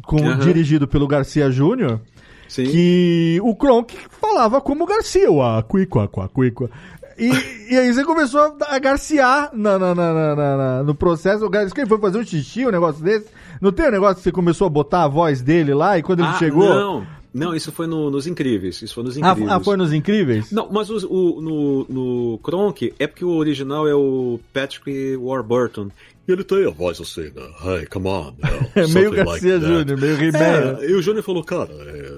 com, 0.05 0.17
Aham. 0.19 0.39
dirigido 0.41 0.89
pelo 0.89 1.07
Garcia 1.07 1.49
Júnior, 1.53 2.01
que 2.49 3.39
o 3.43 3.55
Kronk 3.55 3.97
falava 4.21 4.61
como 4.61 4.85
Garcia, 4.87 5.31
o 5.31 5.41
Aquíqua, 5.43 6.05
Aquíqua. 6.05 6.69
E, 7.17 7.31
e 7.73 7.77
aí 7.79 7.93
você 7.93 8.05
começou 8.05 8.57
a 8.69 8.79
garciar 8.81 9.51
na, 9.53 9.79
na- 9.79 9.95
na- 9.95 10.35
na- 10.37 10.83
no 10.83 10.95
processo. 10.97 11.49
Quem 11.73 11.87
foi 11.87 11.99
fazer 11.99 12.19
um 12.19 12.25
xixi, 12.25 12.67
um 12.67 12.71
negócio 12.73 13.05
desse? 13.05 13.27
Não 13.61 13.71
tem 13.71 13.87
um 13.87 13.91
negócio 13.93 14.17
que 14.17 14.23
você 14.23 14.33
começou 14.33 14.67
a 14.67 14.71
botar 14.71 15.05
a 15.05 15.09
voz 15.09 15.41
dele 15.41 15.73
lá 15.75 15.97
e 15.97 16.03
quando 16.03 16.21
ele 16.21 16.29
Ah, 16.29 16.39
chegou. 16.41 16.69
Não, 16.69 17.07
não, 17.35 17.55
isso 17.55 17.71
foi 17.73 17.87
no- 17.87 18.11
nos 18.11 18.27
Incríveis. 18.27 18.81
Isso 18.81 18.95
foi 18.95 19.03
nos 19.05 19.17
Ah, 19.17 19.21
Incríveis. 19.33 19.51
ah, 19.51 19.61
foi 19.61 19.77
nos 19.77 19.93
Incríveis? 19.93 20.51
Não, 20.53 20.69
mas 20.71 20.89
o, 20.89 20.97
o- 21.13 21.41
no, 21.43 21.87
no 21.89 22.39
Kronk 22.39 22.95
é 22.99 23.07
porque 23.07 23.25
o 23.25 23.31
original 23.37 23.87
é 23.89 23.95
o 23.95 24.39
Patrick 24.53 25.17
Warburton. 25.17 25.91
E 26.27 26.33
ele 26.33 26.43
tem 26.45 26.67
a 26.67 26.71
voz 26.71 26.99
assim, 27.01 27.31
né? 27.35 27.43
Hey, 27.63 27.87
come 27.87 28.07
on. 28.09 28.33
now", 28.41 28.61
É 28.75 28.87
meio 28.87 29.11
Garcia 29.11 29.59
that. 29.61 29.67
Júnior, 29.67 30.01
meio 30.01 30.15
He-Man. 30.23 30.79
É, 30.81 30.91
e 30.91 30.95
o 30.95 31.03
Júnior 31.03 31.23
falou, 31.23 31.45
cara, 31.45 31.71
é, 31.71 32.13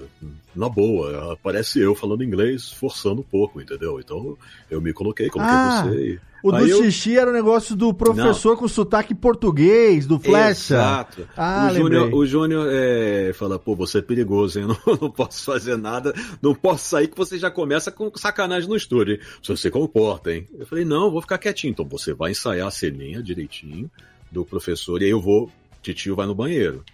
na 0.57 0.69
boa, 0.69 1.39
parece 1.43 1.79
eu 1.81 1.95
falando 1.95 2.25
inglês, 2.25 2.71
forçando 2.73 3.21
um 3.21 3.25
pouco, 3.25 3.61
entendeu? 3.61 4.01
Então 4.01 4.37
eu 4.71 4.81
me 4.81 4.93
coloquei, 4.93 5.29
coloquei 5.29 5.55
Ah, 5.55 5.85
você. 5.89 5.97
e- 6.15 6.21
O 6.43 6.53
do 6.53 6.67
eu- 6.67 6.83
xixi 6.85 7.19
era 7.19 7.29
o 7.31 7.33
negócio 7.33 7.75
do 7.75 7.93
professor 7.93 8.57
com 8.57 8.69
sotaque 8.69 9.15
português, 9.15 10.07
do 10.07 10.19
Flecha. 10.19 10.75
Exato. 10.75 11.29
Ah, 11.37 11.69
o 11.71 11.75
Júnior, 11.75 12.03
lembrei. 12.05 12.21
o 12.21 12.27
Júnior 12.27 12.69
é, 12.71 13.33
fala, 13.35 13.59
pô, 13.59 13.75
você 13.75 13.99
é 13.99 14.03
perigoso, 14.03 14.61
hein? 14.61 14.67
Não, 14.87 14.99
não 15.03 15.11
posso 15.11 15.43
fazer 15.45 15.77
nada, 15.77 16.15
não 16.41 16.55
posso 16.55 16.85
sair 16.85 17.09
que 17.09 17.17
você 17.17 17.37
já 17.39 17.51
começa 17.51 17.91
com 17.91 18.11
sacanagem 18.17 18.69
no 18.69 18.77
estúdio. 18.77 19.15
hein? 19.15 19.21
Você 19.43 19.57
se 19.57 19.71
comporta, 19.71 20.33
hein? 20.33 20.47
Eu 20.59 20.67
falei, 20.67 20.85
não, 20.85 21.11
vou 21.11 21.21
ficar 21.21 21.39
quietinho. 21.39 21.71
Então 21.73 21.85
você 21.85 22.13
vai 22.15 22.31
ensaiar 22.31 22.69
a 22.69 22.71
ceninha 22.71 23.23
direitinho 23.23 23.91
do 24.31 24.45
professor 24.45 25.01
e 25.03 25.07
aí 25.07 25.11
eu 25.11 25.21
vou, 25.21 25.51
titio 25.83 26.15
vai 26.15 26.27
no 26.27 26.35
banheiro. 26.35 26.85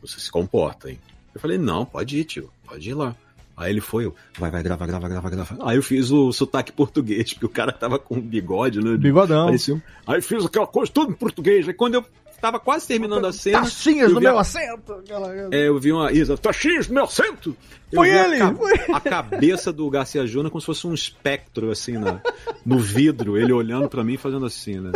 Você 0.00 0.18
se 0.18 0.30
comporta, 0.30 0.90
hein? 0.90 0.98
Eu 1.34 1.40
falei, 1.40 1.56
não, 1.58 1.84
pode 1.84 2.18
ir, 2.18 2.24
tio, 2.24 2.50
pode 2.72 2.90
ir 2.90 2.94
lá. 2.94 3.14
Aí 3.56 3.70
ele 3.70 3.80
foi, 3.82 4.06
eu, 4.06 4.14
vai, 4.38 4.50
vai, 4.50 4.62
grava, 4.62 4.86
grava, 4.86 5.08
grava, 5.08 5.30
grava. 5.30 5.58
Aí 5.68 5.76
eu 5.76 5.82
fiz 5.82 6.10
o 6.10 6.32
sotaque 6.32 6.72
português, 6.72 7.34
porque 7.34 7.46
o 7.46 7.50
cara 7.50 7.70
tava 7.70 7.98
com 7.98 8.18
bigode, 8.18 8.80
né? 8.82 8.96
Bigodão. 8.96 9.46
Parecia 9.46 9.82
Aí 10.06 10.22
fiz 10.22 10.44
aquela 10.46 10.66
coisa 10.66 10.90
toda 10.90 11.10
em 11.10 11.14
português. 11.14 11.68
Aí 11.68 11.74
quando 11.74 11.94
eu 11.96 12.04
tava 12.40 12.58
quase 12.58 12.88
terminando 12.88 13.26
a 13.26 13.32
cena. 13.32 13.60
Taxinhas 13.60 14.10
no 14.10 14.18
vi 14.20 14.26
a- 14.26 14.30
meu 14.30 14.38
assento. 14.40 14.92
aquela- 14.94 15.32
É, 15.54 15.68
eu 15.68 15.78
vi 15.78 15.92
uma. 15.92 16.10
Isa, 16.10 16.36
taxinhas 16.38 16.88
no 16.88 16.94
meu 16.94 17.04
assento! 17.04 17.54
Eu 17.92 17.96
Foi 17.98 18.10
a 18.10 18.24
ele, 18.26 18.38
ca- 18.38 18.54
foi 18.54 18.72
A, 18.94 19.00
cabeça 19.00 19.70
do 19.70 19.88
Garcia 19.90 20.26
Júnior 20.26 20.50
como 20.50 20.60
se 20.60 20.66
fosse 20.66 20.86
um 20.86 20.94
espectro, 20.94 21.70
assim, 21.70 21.98
na- 21.98 22.22
no 22.64 22.78
vidro, 22.78 23.36
ele 23.36 23.52
olhando 23.52 23.86
pra 23.88 24.02
mim 24.02 24.14
e 24.14 24.18
fazendo 24.18 24.46
assim, 24.46 24.80
né? 24.80 24.90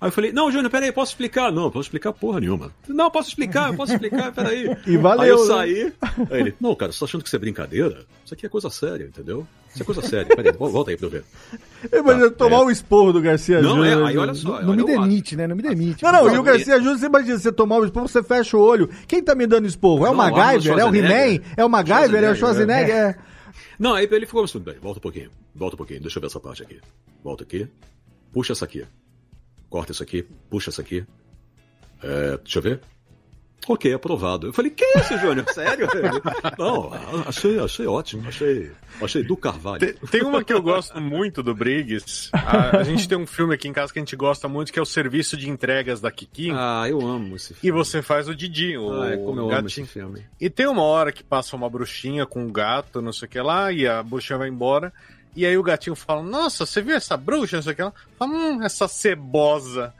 Aí 0.00 0.08
eu 0.08 0.12
falei, 0.12 0.32
não, 0.32 0.50
Júnior, 0.52 0.70
peraí, 0.70 0.92
posso 0.92 1.10
explicar? 1.10 1.50
Não, 1.50 1.70
posso 1.72 1.86
explicar 1.86 2.12
porra 2.12 2.38
nenhuma. 2.38 2.70
Não, 2.86 3.10
posso 3.10 3.30
explicar, 3.30 3.74
posso 3.74 3.92
explicar, 3.92 4.32
peraí. 4.32 4.76
E 4.86 4.96
valeu, 4.96 5.20
Aí 5.22 5.28
eu 5.28 5.38
né? 5.40 5.44
saí, 5.46 5.92
aí 6.30 6.40
ele, 6.40 6.54
não, 6.60 6.72
cara, 6.76 6.92
você 6.92 7.00
tá 7.00 7.04
achando 7.06 7.22
que 7.22 7.28
isso 7.28 7.34
é 7.34 7.38
brincadeira? 7.40 8.06
Isso 8.24 8.32
aqui 8.32 8.46
é 8.46 8.48
coisa 8.48 8.70
séria, 8.70 9.04
entendeu? 9.06 9.44
Isso 9.74 9.82
é 9.82 9.84
coisa 9.84 10.00
séria. 10.02 10.36
Peraí, 10.36 10.52
vol- 10.52 10.70
volta 10.70 10.92
aí 10.92 10.96
pra 10.96 11.06
eu 11.06 11.10
ver. 11.10 11.24
Imagina 11.92 12.30
tomar 12.30 12.60
o 12.62 12.70
esporro 12.70 13.12
do 13.12 13.20
Garcia 13.20 13.60
Não, 13.60 13.84
é, 13.84 13.90
Júnior. 13.90 14.08
aí 14.08 14.16
olha 14.18 14.34
só, 14.34 14.62
Não 14.62 14.70
olha 14.72 14.76
me 14.76 14.84
demite, 14.84 15.34
né? 15.36 15.46
Não 15.48 15.56
me 15.56 15.62
demite. 15.62 16.02
Não, 16.04 16.12
não, 16.12 16.34
e 16.34 16.38
o 16.38 16.42
Garcia 16.44 16.76
Júnior, 16.78 16.98
você 16.98 17.06
imagina, 17.06 17.38
você 17.38 17.50
tomar 17.52 17.78
o 17.78 17.84
esporro, 17.84 18.06
você 18.08 18.22
fecha 18.22 18.56
o 18.56 18.60
olho. 18.60 18.88
Quem 19.08 19.20
tá 19.22 19.34
me 19.34 19.46
dando 19.48 19.66
esporro? 19.66 20.06
É 20.06 20.10
o 20.10 20.14
Não, 20.14 20.18
MacGyver? 20.18 20.78
É 20.78 20.84
o 20.84 20.94
He-Man? 20.94 21.42
É 21.56 21.64
o 21.64 21.68
MacGyver? 21.68 22.22
É 22.24 22.30
o 22.30 22.36
Schwarzenegger? 22.36 22.94
É. 22.94 23.16
Não, 23.78 23.94
aí 23.94 24.08
ele 24.10 24.26
ficou 24.26 24.44
assim, 24.44 24.58
"Bem, 24.60 24.76
volta 24.80 24.98
um 24.98 25.02
pouquinho, 25.02 25.30
volta 25.54 25.74
um 25.74 25.78
pouquinho, 25.78 26.00
deixa 26.00 26.18
eu 26.18 26.20
ver 26.20 26.26
essa 26.28 26.38
parte 26.40 26.62
aqui. 26.62 26.78
Volta 27.22 27.42
aqui, 27.44 27.66
puxa 28.32 28.52
essa 28.52 28.64
aqui. 28.64 28.84
Corta 29.70 29.92
isso 29.92 30.02
aqui, 30.02 30.26
puxa 30.50 30.70
essa 30.70 30.80
aqui. 30.82 31.04
É, 32.02 32.36
deixa 32.38 32.58
eu 32.58 32.62
ver. 32.62 32.80
Ok, 33.66 33.92
aprovado. 33.92 34.46
Eu 34.46 34.52
falei, 34.52 34.70
que 34.70 34.84
isso, 34.98 35.18
Júnior? 35.18 35.44
Sério? 35.52 35.88
Não, 36.58 36.90
achei, 37.26 37.58
achei 37.58 37.86
ótimo, 37.86 38.26
achei, 38.26 38.70
achei 39.02 39.22
do 39.22 39.36
Carvalho. 39.36 39.78
Tem, 39.80 39.92
tem 40.10 40.22
uma 40.22 40.42
que 40.42 40.52
eu 40.52 40.62
gosto 40.62 40.98
muito 41.00 41.42
do 41.42 41.54
Briggs. 41.54 42.30
A, 42.32 42.78
a 42.78 42.82
gente 42.82 43.06
tem 43.06 43.18
um 43.18 43.26
filme 43.26 43.52
aqui 43.54 43.68
em 43.68 43.72
casa 43.72 43.92
que 43.92 43.98
a 43.98 44.02
gente 44.02 44.16
gosta 44.16 44.48
muito, 44.48 44.72
que 44.72 44.78
é 44.78 44.82
o 44.82 44.86
Serviço 44.86 45.36
de 45.36 45.50
Entregas 45.50 46.00
da 46.00 46.10
Kiki. 46.10 46.50
Ah, 46.54 46.86
eu 46.88 47.00
amo 47.00 47.36
esse 47.36 47.52
filme. 47.52 47.60
E 47.68 47.70
você 47.70 48.00
faz 48.00 48.26
o 48.26 48.34
Didi, 48.34 48.78
o 48.78 49.02
Ah, 49.02 49.10
é 49.10 49.16
como 49.18 49.38
eu 49.40 49.44
amo 49.50 49.62
gatinho. 49.62 49.66
esse 49.84 49.92
filme. 49.92 50.24
E 50.40 50.48
tem 50.48 50.66
uma 50.66 50.82
hora 50.82 51.12
que 51.12 51.22
passa 51.22 51.54
uma 51.54 51.68
bruxinha 51.68 52.24
com 52.24 52.44
um 52.44 52.50
gato, 52.52 53.02
não 53.02 53.12
sei 53.12 53.26
o 53.26 53.30
que 53.30 53.40
lá, 53.40 53.70
e 53.70 53.86
a 53.86 54.02
bruxinha 54.02 54.38
vai 54.38 54.48
embora. 54.48 54.90
E 55.38 55.46
aí 55.46 55.56
o 55.56 55.62
gatinho 55.62 55.94
fala, 55.94 56.20
nossa, 56.20 56.66
você 56.66 56.82
viu 56.82 56.96
essa 56.96 57.16
bruxa, 57.16 57.58
não 57.58 57.62
sei 57.62 57.72
o 57.72 57.76
que 57.76 57.82
lá? 57.82 57.92
Fala, 58.18 58.32
hum, 58.32 58.60
essa 58.60 58.88
cebosa. 58.88 59.94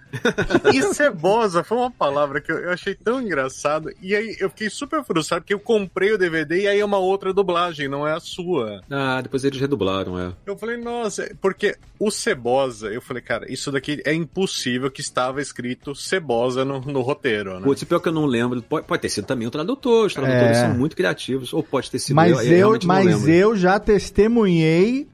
e 0.75 0.83
cebosa 0.95 1.63
foi 1.63 1.79
uma 1.79 1.93
palavra 1.93 2.41
que 2.41 2.51
eu, 2.51 2.71
achei 2.73 2.93
tão 2.97 3.23
engraçado. 3.23 3.89
E 4.03 4.17
aí 4.17 4.37
eu 4.41 4.51
fiquei 4.51 4.69
super 4.69 5.05
frustrado, 5.05 5.43
porque 5.43 5.55
eu 5.55 5.61
comprei 5.61 6.13
o 6.13 6.19
DVD 6.19 6.63
e 6.63 6.67
aí 6.67 6.81
é 6.81 6.85
uma 6.85 6.99
outra 6.99 7.33
dublagem, 7.33 7.87
não 7.87 8.05
é 8.05 8.15
a 8.15 8.19
sua. 8.19 8.81
Ah, 8.91 9.21
depois 9.23 9.45
eles 9.45 9.61
redublaram, 9.61 10.19
é. 10.19 10.33
Eu 10.45 10.59
falei, 10.59 10.77
nossa, 10.77 11.31
porque 11.41 11.77
o 12.01 12.11
cebosa, 12.11 12.89
eu 12.89 13.01
falei, 13.01 13.23
cara, 13.23 13.47
isso 13.49 13.71
daqui 13.71 14.03
é 14.05 14.13
impossível 14.13 14.91
que 14.91 15.01
estava 15.01 15.41
escrito 15.41 15.95
cebosa 15.95 16.65
no, 16.65 16.81
no 16.81 17.01
roteiro, 17.01 17.61
né? 17.61 17.65
Putz, 17.65 17.85
pior 17.85 18.01
que 18.01 18.09
eu 18.09 18.13
não 18.13 18.27
lembro. 18.27 18.61
Pode, 18.61 18.89
pode 18.89 19.03
ter 19.03 19.09
sido 19.09 19.27
também 19.27 19.47
o 19.47 19.53
tradutor. 19.53 20.07
Os 20.07 20.15
tradutores 20.15 20.57
É. 20.57 20.67
são 20.67 20.75
muito 20.75 20.97
criativos. 20.97 21.53
Ou 21.53 21.63
pode 21.63 21.89
ter 21.93 22.01
sido 22.01 22.17
Mas 22.17 22.45
eu, 22.45 22.73
eu, 22.75 22.79
mas 22.87 23.29
eu 23.29 23.57
já 23.57 23.79
testemunhei 23.79 25.07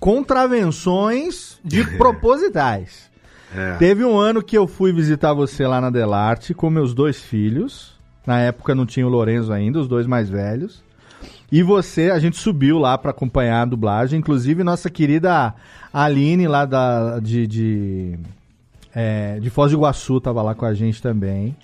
contravenções 0.00 1.60
de 1.62 1.84
propositais. 1.96 3.10
É. 3.54 3.74
Teve 3.74 4.04
um 4.04 4.18
ano 4.18 4.42
que 4.42 4.56
eu 4.56 4.66
fui 4.66 4.92
visitar 4.92 5.32
você 5.32 5.66
lá 5.66 5.80
na 5.80 5.90
Delarte 5.90 6.54
com 6.54 6.70
meus 6.70 6.94
dois 6.94 7.20
filhos. 7.20 7.98
Na 8.26 8.40
época 8.40 8.74
não 8.74 8.86
tinha 8.86 9.06
o 9.06 9.10
Lorenzo 9.10 9.52
ainda, 9.52 9.78
os 9.78 9.88
dois 9.88 10.06
mais 10.06 10.28
velhos. 10.28 10.82
E 11.52 11.62
você, 11.62 12.10
a 12.10 12.18
gente 12.18 12.36
subiu 12.36 12.78
lá 12.78 12.96
para 12.96 13.10
acompanhar 13.10 13.62
a 13.62 13.64
dublagem. 13.64 14.20
Inclusive, 14.20 14.62
nossa 14.62 14.88
querida 14.88 15.52
Aline, 15.92 16.46
lá 16.46 16.64
da, 16.64 17.18
de, 17.18 17.46
de, 17.46 18.18
é, 18.94 19.40
de 19.40 19.50
Foz 19.50 19.72
do 19.72 19.78
Iguaçu, 19.78 20.20
tava 20.20 20.42
lá 20.42 20.54
com 20.54 20.64
a 20.64 20.72
gente 20.72 21.02
também. 21.02 21.56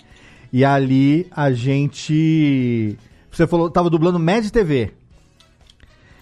E 0.53 0.64
ali 0.64 1.28
a 1.30 1.53
gente. 1.53 2.99
Você 3.30 3.47
falou, 3.47 3.70
tava 3.70 3.89
dublando 3.89 4.18
Mad 4.18 4.49
TV. 4.51 4.93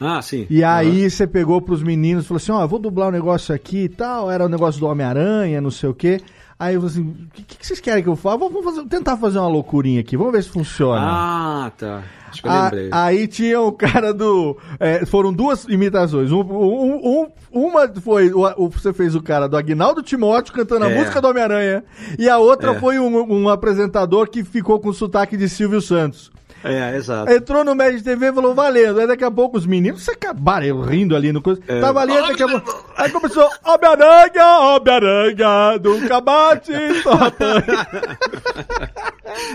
Ah, 0.01 0.21
sim. 0.21 0.47
E 0.51 0.63
aí 0.65 1.09
você 1.11 1.27
pegou 1.27 1.61
pros 1.61 1.83
meninos 1.83 2.25
e 2.25 2.29
falou 2.29 2.37
assim, 2.39 2.53
ó, 2.53 2.63
eu 2.63 2.69
vou 2.69 2.79
dublar 2.79 3.09
um 3.09 3.13
negócio 3.13 3.55
aqui 3.55 3.85
e 3.85 3.89
tal, 3.89 4.31
era 4.31 4.45
o 4.45 4.49
negócio 4.49 4.81
do 4.81 4.87
Homem-Aranha, 4.87 5.61
não 5.61 5.71
sei 5.71 5.89
o 5.89 5.95
quê. 5.95 6.21
Aí 6.59 6.75
eu 6.75 6.81
falei 6.83 6.95
assim, 6.97 7.11
o 7.27 7.31
que, 7.33 7.43
que 7.59 7.67
vocês 7.67 7.81
querem 7.81 8.03
que 8.03 8.09
eu 8.09 8.17
faça? 8.17 8.39
Vamos 8.39 8.65
fazer- 8.65 8.85
tentar 8.87 9.17
fazer 9.17 9.39
uma 9.39 9.49
loucurinha 9.49 10.01
aqui, 10.01 10.17
vamos 10.17 10.33
ver 10.33 10.43
se 10.43 10.49
funciona. 10.51 11.01
Ah, 11.05 11.73
tá. 11.77 12.03
Acho 12.31 12.43
que 12.43 12.49
eu 12.49 12.53
A- 12.53 12.71
aí 13.07 13.27
tinha 13.29 13.61
o 13.61 13.71
cara 13.73 14.13
do. 14.13 14.57
é, 14.81 15.07
foram 15.07 15.33
duas 15.33 15.65
imitações. 15.67 16.33
Um, 16.33 16.41
um- 16.41 17.23
um- 17.53 17.67
uma 17.67 17.89
foi. 18.01 18.33
O, 18.33 18.41
o- 18.65 18.69
você 18.69 18.93
fez 18.93 19.15
o 19.15 19.23
cara 19.23 19.49
do 19.49 19.57
Agnaldo 19.57 20.03
Timóteo 20.03 20.53
cantando 20.53 20.85
a 20.85 20.91
É. 20.91 20.99
música 20.99 21.21
do 21.21 21.29
Homem-Aranha. 21.29 21.85
E 22.19 22.29
a 22.29 22.39
outra 22.39 22.73
É. 22.73 22.81
foi 22.81 22.99
um, 22.99 23.33
um 23.33 23.49
apresentador 23.49 24.29
que 24.29 24.43
ficou 24.43 24.81
com 24.81 24.93
sotaque 24.93 25.37
de 25.37 25.49
Silvio 25.49 25.81
Santos. 25.81 26.33
É, 26.65 26.97
exato. 26.97 27.31
Entrou 27.31 27.63
no 27.65 27.75
Médio 27.75 28.03
TV 28.03 28.29
e 28.29 28.33
falou, 28.33 28.55
valendo. 28.55 29.01
Aí 29.01 29.07
daqui 29.07 29.25
a 29.25 29.31
pouco 29.31 29.59
os 29.59 29.67
meninos 29.67 30.03
se 30.03 30.11
acabaram 30.11 30.81
rindo 30.81 31.15
ali 31.15 31.33
no 31.33 31.43
coisa. 31.43 31.61
É. 31.69 31.81
Tava 31.81 32.01
ali, 32.01 32.15
daqui 32.15 32.43
a 32.43 32.49
pouco. 32.49 32.85
Aí 32.97 33.11
começou, 33.11 33.49
Homem-Aranha, 33.65 34.59
Homem-Aranha, 34.61 35.79
nunca 35.83 36.21
bate, 36.21 36.73
só 37.03 37.13
apanha." 37.13 37.65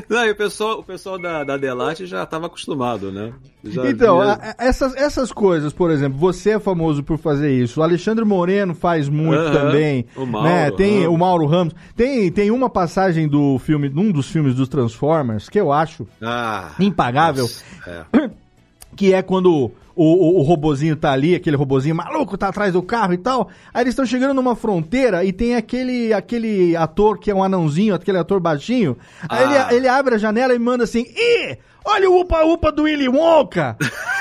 Não, 0.09 0.25
e 0.25 0.31
o 0.31 0.35
pessoal, 0.35 0.79
o 0.79 0.83
pessoal 0.83 1.17
da, 1.17 1.43
da 1.43 1.55
Delate 1.57 2.05
já 2.05 2.23
estava 2.23 2.47
acostumado, 2.47 3.11
né? 3.11 3.31
Já 3.63 3.89
Então, 3.89 4.19
via- 4.19 4.33
a- 4.33 4.49
a- 4.51 4.55
essas, 4.57 4.95
essas 4.95 5.31
coisas, 5.31 5.71
por 5.71 5.89
exemplo, 5.91 6.17
você 6.17 6.51
é 6.51 6.59
famoso 6.59 7.03
por 7.03 7.17
fazer 7.17 7.51
isso. 7.51 7.79
O 7.79 7.83
Alexandre 7.83 8.25
Moreno 8.25 8.73
faz 8.75 9.07
muito 9.07 9.39
Aham. 9.39 9.51
também. 9.53 10.05
O 10.17 10.25
Mauro 10.25 10.47
né? 10.49 10.71
Tem 10.71 10.99
Ramos. 11.01 11.13
o 11.13 11.17
Mauro 11.17 11.45
Ramos. 11.45 11.75
Tem, 11.95 12.31
tem 12.31 12.51
uma 12.51 12.69
passagem 12.69 13.27
do 13.27 13.57
filme, 13.59 13.89
num 13.89 14.11
dos 14.11 14.29
filmes 14.29 14.55
dos 14.55 14.67
Transformers, 14.67 15.47
que 15.47 15.59
eu 15.59 15.71
acho 15.71 16.05
Ah, 16.21 16.71
impagável, 16.99 17.49
é. 17.87 18.29
que 18.95 19.13
é 19.13 19.21
quando 19.21 19.71
o, 19.95 20.03
o, 20.03 20.39
o 20.39 20.41
robozinho 20.41 20.95
tá 20.95 21.11
ali, 21.11 21.35
aquele 21.35 21.55
robozinho 21.55 21.95
maluco 21.95 22.37
tá 22.37 22.49
atrás 22.49 22.73
do 22.73 22.83
carro 22.83 23.13
e 23.13 23.17
tal. 23.17 23.49
Aí 23.73 23.83
eles 23.83 23.93
estão 23.93 24.05
chegando 24.05 24.33
numa 24.33 24.55
fronteira 24.55 25.23
e 25.23 25.31
tem 25.31 25.55
aquele, 25.55 26.13
aquele 26.13 26.75
ator 26.75 27.17
que 27.17 27.31
é 27.31 27.35
um 27.35 27.43
anãozinho, 27.43 27.95
aquele 27.95 28.17
ator 28.17 28.39
baixinho. 28.39 28.97
Aí 29.27 29.43
Ah. 29.43 29.67
ele, 29.69 29.77
ele 29.77 29.87
abre 29.87 30.15
a 30.15 30.17
janela 30.17 30.53
e 30.53 30.59
manda 30.59 30.83
assim: 30.83 31.05
Ih, 31.15 31.57
olha 31.85 32.09
o 32.09 32.19
upa-upa 32.21 32.71
do 32.71 32.83
Willy 32.83 33.07
Wonka! 33.07 33.77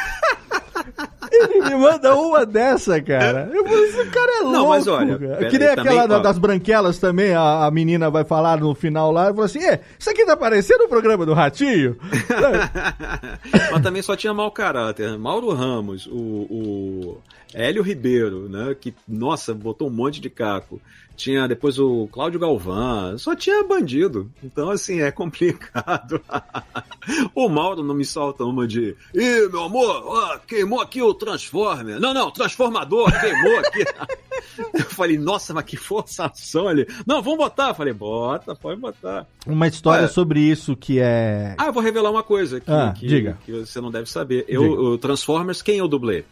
Ele 1.31 1.61
me 1.61 1.75
manda 1.77 2.15
uma 2.17 2.45
dessa, 2.47 3.01
cara. 3.01 3.51
Eu 3.53 3.65
falei, 3.65 3.85
esse 3.85 4.05
cara 4.07 4.33
é 4.39 4.41
louco. 4.43 4.57
Não, 4.59 4.69
mas 4.69 4.87
olha, 4.87 5.19
pera 5.19 5.49
Que 5.51 5.59
nem 5.59 5.69
aquela 5.69 5.85
também, 6.03 6.09
da- 6.09 6.19
das 6.19 6.39
branquelas 6.39 6.99
também, 6.99 7.33
a, 7.35 7.67
a 7.67 7.71
menina 7.71 8.11
vai 8.11 8.25
falar 8.25 8.59
no 8.61 8.75
final 8.75 9.11
lá, 9.13 9.31
e 9.31 9.35
fala 9.35 9.45
assim: 9.47 9.65
é, 9.65 9.81
isso 9.99 10.11
aqui 10.11 10.25
tá 10.25 10.37
parecendo 10.37 10.85
o 10.85 10.89
programa 10.89 11.25
do 11.27 11.35
Ratinho? 11.35 11.97
Mas 13.73 13.83
também 13.83 14.03
só 14.03 14.17
tinha 14.17 14.33
mau 14.35 14.51
caráter. 14.51 15.19
Mauro 15.19 15.53
Ramos, 15.53 16.07
o, 16.07 16.13
o 16.17 17.19
Hélio 17.55 17.83
Ribeiro, 17.83 18.49
né? 18.49 18.75
Que, 18.79 18.95
nossa, 19.07 19.55
botou 19.55 19.89
um 19.89 19.93
monte 19.93 20.21
de 20.21 20.31
caco. 20.31 20.81
Tinha 21.19 21.49
depois 21.49 21.81
o 21.81 22.07
Cláudio 22.13 22.39
Galvão, 22.39 23.19
só 23.19 23.35
tinha 23.35 23.65
bandido. 23.65 24.31
Então, 24.41 24.71
assim, 24.71 25.01
é 25.01 25.11
complicado. 25.11 26.21
o 27.35 27.49
Mauro 27.49 27.83
não 27.83 27.93
me 27.93 28.05
solta 28.05 28.45
uma 28.45 28.69
de. 28.69 28.95
Ih, 29.13 29.49
meu 29.51 29.65
amor, 29.65 30.01
ó, 30.07 30.39
queimou 30.39 30.81
aqui 30.81 31.03
o 31.03 31.13
Transformer. 31.13 31.99
Não, 31.99 32.15
não, 32.15 32.31
Transformador, 32.31 33.11
queimou 33.21 33.59
aqui. 33.59 33.85
Eu 34.73 34.85
falei, 34.85 35.19
nossa, 35.19 35.53
mas 35.53 35.65
que 35.65 35.77
forçação 35.77 36.69
ali. 36.69 36.87
Não, 37.05 37.21
vamos 37.21 37.39
botar. 37.39 37.71
Eu 37.71 37.75
falei, 37.75 37.93
bota, 37.93 38.55
pode 38.55 38.81
botar. 38.81 39.27
Uma 39.45 39.67
história 39.67 40.03
Olha, 40.05 40.09
sobre 40.09 40.41
isso 40.41 40.77
que 40.77 41.01
é. 41.01 41.57
ah, 41.59 41.67
eu 41.67 41.73
vou 41.73 41.83
revelar 41.83 42.11
uma 42.11 42.23
coisa 42.23 42.61
que, 42.61 42.71
Ah, 42.71 42.95
que, 42.97 43.07
diga. 43.07 43.39
que 43.45 43.53
você 43.53 43.81
não 43.81 43.91
deve 43.91 44.09
saber. 44.09 44.45
Eu, 44.49 44.63
o 44.63 44.99
Transformers, 44.99 45.63
quem 45.63 45.79
eu 45.79 45.89
dublei? 45.89 46.25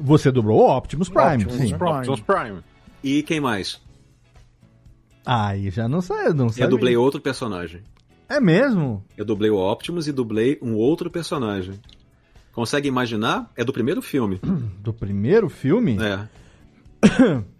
Você 0.00 0.32
dublou 0.32 0.62
o 0.62 0.76
Optimus 0.76 1.08
Prime, 1.08 1.44
Optimus 1.44 1.68
sim. 1.70 1.78
Prime. 1.78 1.98
Optimus 1.98 2.20
Prime. 2.20 2.58
E 3.02 3.22
quem 3.22 3.38
mais? 3.38 3.83
Aí 5.24 5.70
já 5.70 5.88
não 5.88 6.00
sei, 6.00 6.32
não 6.34 6.48
sei. 6.48 6.64
Eu 6.64 6.68
dublei 6.68 6.96
outro 6.96 7.20
personagem. 7.20 7.82
É 8.28 8.40
mesmo? 8.40 9.04
Eu 9.16 9.24
dublei 9.24 9.50
o 9.50 9.56
Optimus 9.56 10.08
e 10.08 10.12
dublei 10.12 10.58
um 10.60 10.74
outro 10.74 11.10
personagem. 11.10 11.80
Consegue 12.52 12.88
imaginar? 12.88 13.50
É 13.56 13.64
do 13.64 13.72
primeiro 13.72 14.00
filme. 14.00 14.40
Do 14.80 14.92
primeiro 14.92 15.48
filme? 15.48 15.98
É. 16.00 16.28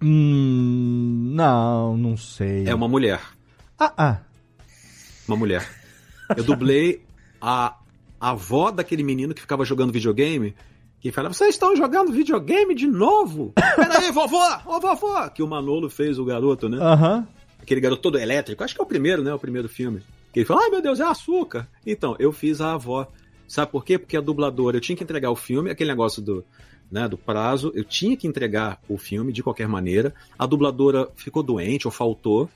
Hum, 0.00 1.32
não, 1.34 1.96
não 1.96 2.16
sei. 2.16 2.68
É 2.68 2.72
uma 2.74 2.86
mulher. 2.86 3.20
Ah, 3.76 3.92
ah. 3.96 4.18
Uma 5.26 5.36
mulher. 5.36 5.68
Eu 6.36 6.44
dublei 6.44 7.02
a, 7.40 7.76
a 8.20 8.30
avó 8.30 8.70
daquele 8.70 9.02
menino 9.02 9.34
que 9.34 9.40
ficava 9.40 9.64
jogando 9.64 9.92
videogame. 9.92 10.54
Que 11.00 11.12
falava, 11.12 11.32
vocês 11.32 11.54
estão 11.54 11.76
jogando 11.76 12.12
videogame 12.12 12.74
de 12.74 12.86
novo? 12.86 13.52
Peraí, 13.76 14.10
vovó! 14.10 14.60
Ô, 14.66 14.80
vovó! 14.80 15.28
Que 15.28 15.42
o 15.42 15.46
Manolo 15.46 15.88
fez 15.88 16.18
o 16.18 16.24
garoto, 16.24 16.68
né? 16.68 16.78
Aham. 16.78 17.26
aquele 17.60 17.80
garoto 17.80 18.02
todo 18.02 18.18
elétrico. 18.18 18.64
Acho 18.64 18.74
que 18.74 18.80
é 18.80 18.84
o 18.84 18.88
primeiro, 18.88 19.22
né? 19.22 19.32
O 19.32 19.38
primeiro 19.38 19.68
filme. 19.68 20.02
Que 20.32 20.40
ele 20.40 20.46
fala, 20.46 20.62
ai 20.62 20.70
meu 20.70 20.82
Deus, 20.82 20.98
é 20.98 21.04
açúcar. 21.04 21.68
Então, 21.86 22.16
eu 22.18 22.32
fiz 22.32 22.60
a 22.60 22.74
avó. 22.74 23.06
Sabe 23.46 23.70
por 23.70 23.84
quê? 23.84 23.96
Porque 23.96 24.16
a 24.16 24.20
dubladora, 24.20 24.76
eu 24.76 24.80
tinha 24.80 24.96
que 24.96 25.04
entregar 25.04 25.30
o 25.30 25.36
filme, 25.36 25.70
aquele 25.70 25.90
negócio 25.90 26.20
do, 26.20 26.44
né, 26.90 27.08
do 27.08 27.16
prazo, 27.16 27.72
eu 27.74 27.84
tinha 27.84 28.16
que 28.16 28.26
entregar 28.26 28.80
o 28.88 28.98
filme 28.98 29.32
de 29.32 29.42
qualquer 29.42 29.68
maneira. 29.68 30.12
A 30.38 30.46
dubladora 30.46 31.08
ficou 31.14 31.42
doente 31.42 31.86
ou 31.86 31.92
faltou. 31.92 32.50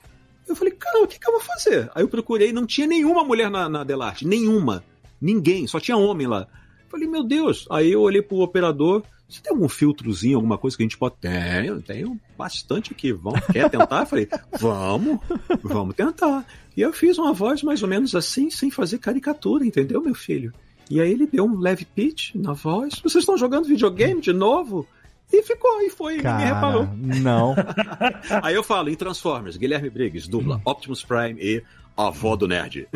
Eu 0.47 0.55
falei, 0.55 0.73
cara, 0.73 1.01
o 1.01 1.07
que, 1.07 1.17
que 1.17 1.27
eu 1.27 1.31
vou 1.31 1.41
fazer? 1.41 1.89
Aí 1.95 2.03
eu 2.03 2.09
procurei, 2.09 2.51
não 2.51 2.65
tinha 2.65 2.85
nenhuma 2.85 3.23
mulher 3.23 3.49
na, 3.49 3.69
na 3.69 3.83
Delarte, 3.83 4.27
nenhuma. 4.27 4.83
Ninguém, 5.21 5.65
só 5.65 5.79
tinha 5.79 5.95
homem 5.95 6.27
lá. 6.27 6.47
Falei, 6.93 7.07
meu 7.07 7.23
Deus. 7.23 7.65
Aí 7.71 7.91
eu 7.91 8.01
olhei 8.01 8.21
pro 8.21 8.37
operador, 8.37 9.01
você 9.27 9.41
tem 9.41 9.51
algum 9.51 9.67
filtrozinho, 9.67 10.35
alguma 10.35 10.59
coisa 10.59 10.77
que 10.77 10.83
a 10.83 10.85
gente 10.85 10.95
pode. 10.95 11.15
Tenho, 11.19 11.81
tenho 11.81 12.19
bastante 12.37 12.93
aqui. 12.93 13.11
Vamos, 13.11 13.39
quer 13.51 13.67
tentar? 13.67 14.01
Eu 14.01 14.05
falei, 14.05 14.29
vamos, 14.59 15.19
vamos 15.63 15.95
tentar. 15.95 16.45
E 16.77 16.81
eu 16.81 16.93
fiz 16.93 17.17
uma 17.17 17.33
voz 17.33 17.63
mais 17.63 17.81
ou 17.81 17.89
menos 17.89 18.13
assim, 18.13 18.51
sem 18.51 18.69
fazer 18.69 18.99
caricatura, 18.99 19.65
entendeu, 19.65 20.03
meu 20.03 20.13
filho? 20.13 20.53
E 20.87 21.01
aí 21.01 21.11
ele 21.11 21.25
deu 21.25 21.45
um 21.45 21.57
leve 21.57 21.83
pitch 21.83 22.35
na 22.35 22.53
voz. 22.53 22.99
Vocês 23.01 23.23
estão 23.23 23.39
jogando 23.39 23.65
videogame 23.65 24.21
de 24.21 24.31
novo? 24.31 24.87
E 25.31 25.41
ficou, 25.41 25.81
e 25.81 25.89
foi, 25.89 26.17
ninguém 26.17 26.31
Cara, 26.31 26.45
reparou. 26.45 26.89
não. 26.95 27.55
Aí 28.43 28.53
eu 28.53 28.61
falo, 28.61 28.89
em 28.89 28.95
Transformers, 28.95 29.57
Guilherme 29.57 29.89
Briggs, 29.89 30.29
dubla 30.29 30.61
Optimus 30.63 31.03
Prime 31.03 31.41
e 31.41 31.63
avó 31.95 32.35
do 32.35 32.47
nerd. 32.47 32.87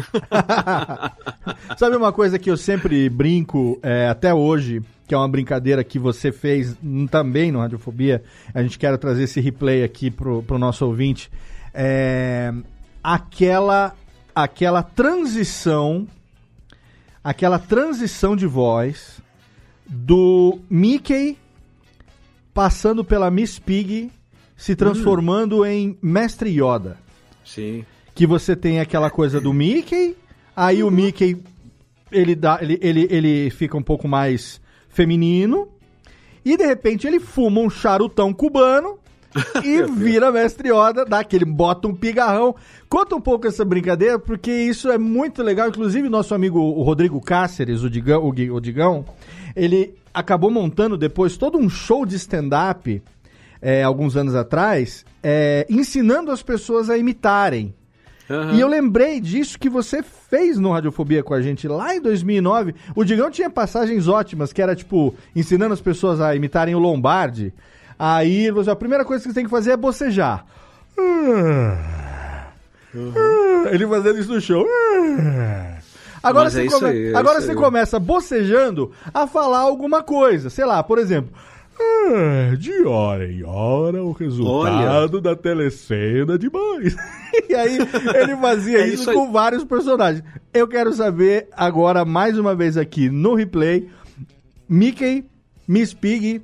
Sabe 1.77 1.95
uma 1.95 2.11
coisa 2.11 2.39
que 2.39 2.49
eu 2.49 2.57
sempre 2.57 3.09
brinco, 3.09 3.79
é, 3.81 4.07
até 4.07 4.33
hoje, 4.33 4.81
que 5.07 5.13
é 5.13 5.17
uma 5.17 5.27
brincadeira 5.27 5.83
que 5.83 5.99
você 5.99 6.31
fez 6.31 6.75
hum, 6.83 7.07
também 7.07 7.51
no 7.51 7.59
Radiofobia, 7.59 8.23
a 8.53 8.61
gente 8.61 8.77
quer 8.77 8.97
trazer 8.97 9.23
esse 9.23 9.39
replay 9.39 9.83
aqui 9.83 10.09
pro, 10.09 10.43
pro 10.43 10.57
nosso 10.57 10.85
ouvinte, 10.85 11.31
é 11.73 12.53
aquela, 13.03 13.95
aquela 14.35 14.83
transição, 14.83 16.07
aquela 17.23 17.59
transição 17.59 18.35
de 18.35 18.45
voz 18.45 19.21
do 19.85 20.59
Mickey 20.69 21.37
passando 22.53 23.03
pela 23.03 23.31
Miss 23.31 23.59
Pig 23.59 24.11
se 24.57 24.75
transformando 24.75 25.63
em 25.63 25.97
Mestre 26.01 26.49
Yoda 26.49 26.97
Sim. 27.47 27.85
Que 28.17 28.25
você 28.25 28.55
tem 28.55 28.79
aquela 28.79 29.11
coisa 29.11 29.39
do 29.39 29.53
Mickey, 29.53 30.17
aí 30.55 30.81
o 30.81 30.89
Mickey 30.89 31.37
ele 32.11 32.33
dá, 32.33 32.57
ele, 32.59 32.79
ele, 32.81 33.07
ele 33.11 33.49
fica 33.51 33.77
um 33.77 33.83
pouco 33.83 34.07
mais 34.07 34.59
feminino 34.89 35.67
e 36.43 36.57
de 36.57 36.65
repente 36.65 37.05
ele 37.05 37.19
fuma 37.19 37.61
um 37.61 37.69
charutão 37.69 38.33
cubano 38.33 38.97
e 39.63 39.83
vira 39.83 40.31
mestre 40.31 40.69
Yoda, 40.69 41.05
dá 41.05 41.19
aquele 41.19 41.45
bota 41.45 41.87
um 41.87 41.93
pigarrão. 41.93 42.55
Conta 42.89 43.15
um 43.15 43.21
pouco 43.21 43.45
essa 43.45 43.63
brincadeira, 43.63 44.17
porque 44.17 44.51
isso 44.51 44.89
é 44.89 44.97
muito 44.97 45.43
legal. 45.43 45.69
Inclusive, 45.69 46.09
nosso 46.09 46.33
amigo 46.33 46.59
o 46.59 46.81
Rodrigo 46.81 47.21
Cáceres, 47.21 47.83
o 47.83 47.89
Digão, 47.89 48.27
o 48.27 48.59
Digão 48.59 49.05
ele 49.55 49.93
acabou 50.11 50.49
montando 50.49 50.97
depois 50.97 51.37
todo 51.37 51.55
um 51.55 51.69
show 51.69 52.03
de 52.03 52.15
stand-up 52.15 52.99
é, 53.61 53.83
alguns 53.83 54.17
anos 54.17 54.33
atrás, 54.33 55.05
é, 55.21 55.67
ensinando 55.69 56.31
as 56.31 56.41
pessoas 56.41 56.89
a 56.89 56.97
imitarem. 56.97 57.75
E 58.53 58.59
eu 58.59 58.67
lembrei 58.67 59.21
disso 59.21 59.57
que 59.57 59.69
você 59.69 60.03
fez 60.03 60.57
no 60.59 60.71
Radiofobia 60.71 61.23
com 61.23 61.33
a 61.33 61.41
gente 61.41 61.67
lá 61.67 61.95
em 61.95 62.01
2009. 62.01 62.75
O 62.95 63.03
Digão 63.05 63.31
tinha 63.31 63.49
passagens 63.49 64.07
ótimas, 64.07 64.51
que 64.51 64.61
era 64.61 64.75
tipo, 64.75 65.15
ensinando 65.35 65.73
as 65.73 65.79
pessoas 65.81 66.19
a 66.19 66.35
imitarem 66.35 66.75
o 66.75 66.79
Lombardi. 66.79 67.53
Aí 67.97 68.47
falou 68.47 68.61
assim, 68.61 68.69
a 68.71 68.75
primeira 68.75 69.05
coisa 69.05 69.23
que 69.23 69.29
você 69.29 69.33
tem 69.35 69.45
que 69.45 69.49
fazer 69.49 69.71
é 69.71 69.77
bocejar. 69.77 70.45
Ele 73.71 73.87
fazendo 73.87 74.19
isso 74.19 74.33
no 74.33 74.41
show. 74.41 74.65
Agora, 76.23 76.45
Mas 76.45 76.53
você, 76.53 76.61
é 76.61 76.65
isso 76.65 76.79
come- 76.79 76.91
aí, 76.91 77.13
é 77.13 77.15
agora 77.17 77.41
você 77.41 77.55
começa 77.55 77.99
bocejando 77.99 78.91
a 79.13 79.27
falar 79.27 79.59
alguma 79.59 80.01
coisa. 80.03 80.49
Sei 80.49 80.65
lá, 80.65 80.81
por 80.83 80.97
exemplo. 80.99 81.31
"Ah, 81.79 82.55
de 82.55 82.83
hora 82.83 83.31
em 83.31 83.43
hora 83.43 84.03
o 84.03 84.11
resultado 84.11 85.21
da 85.21 85.35
telecena 85.35 86.37
de 86.37 86.49
mães. 86.49 86.95
e 87.49 87.53
aí 87.55 87.77
ele 88.15 88.35
fazia 88.37 88.79
É 88.79 88.87
isso, 88.87 89.03
isso 89.03 89.13
com 89.13 89.31
vários 89.31 89.63
personagens. 89.63 90.23
Eu 90.53 90.67
quero 90.67 90.91
saber 90.93 91.47
agora, 91.51 92.03
mais 92.05 92.37
uma 92.37 92.55
vez 92.55 92.77
aqui 92.77 93.09
no 93.09 93.35
replay, 93.35 93.89
Mickey, 94.67 95.25
Miss 95.67 95.93
Pig 95.93 96.41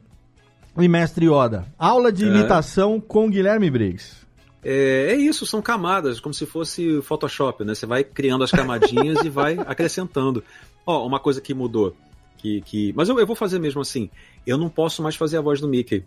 e 0.78 0.88
Mestre 0.88 1.26
Yoda. 1.28 1.66
Aula 1.78 2.12
de 2.12 2.26
É. 2.26 2.28
imitação 2.28 3.00
com 3.00 3.30
Guilherme 3.30 3.70
Briggs. 3.70 4.24
É, 4.64 5.08
é 5.12 5.16
isso, 5.16 5.46
são 5.46 5.62
camadas, 5.62 6.20
como 6.22 6.34
se 6.34 6.46
fosse 6.46 7.02
Photoshop, 7.02 7.66
né? 7.66 7.76
Você 7.76 7.86
vai 7.86 8.04
criando 8.04 8.44
as 8.46 8.52
camadinhas 8.52 9.24
e 9.24 9.30
vai 9.30 9.58
acrescentando. 9.68 10.42
Ó, 10.86 11.06
uma 11.06 11.20
coisa 11.20 11.42
que 11.42 11.54
mudou. 11.54 11.96
Que, 12.44 12.62
que... 12.62 12.94
Mas 12.96 13.08
eu, 13.10 13.18
eu 13.18 13.26
vou 13.26 13.36
fazer 13.38 13.58
mesmo 13.58 13.80
assim. 13.82 14.10
Eu 14.46 14.58
não 14.58 14.70
posso 14.70 15.02
mais 15.02 15.16
fazer 15.16 15.38
a 15.38 15.42
voz 15.42 15.60
do 15.62 15.68
Mickey. 15.68 16.04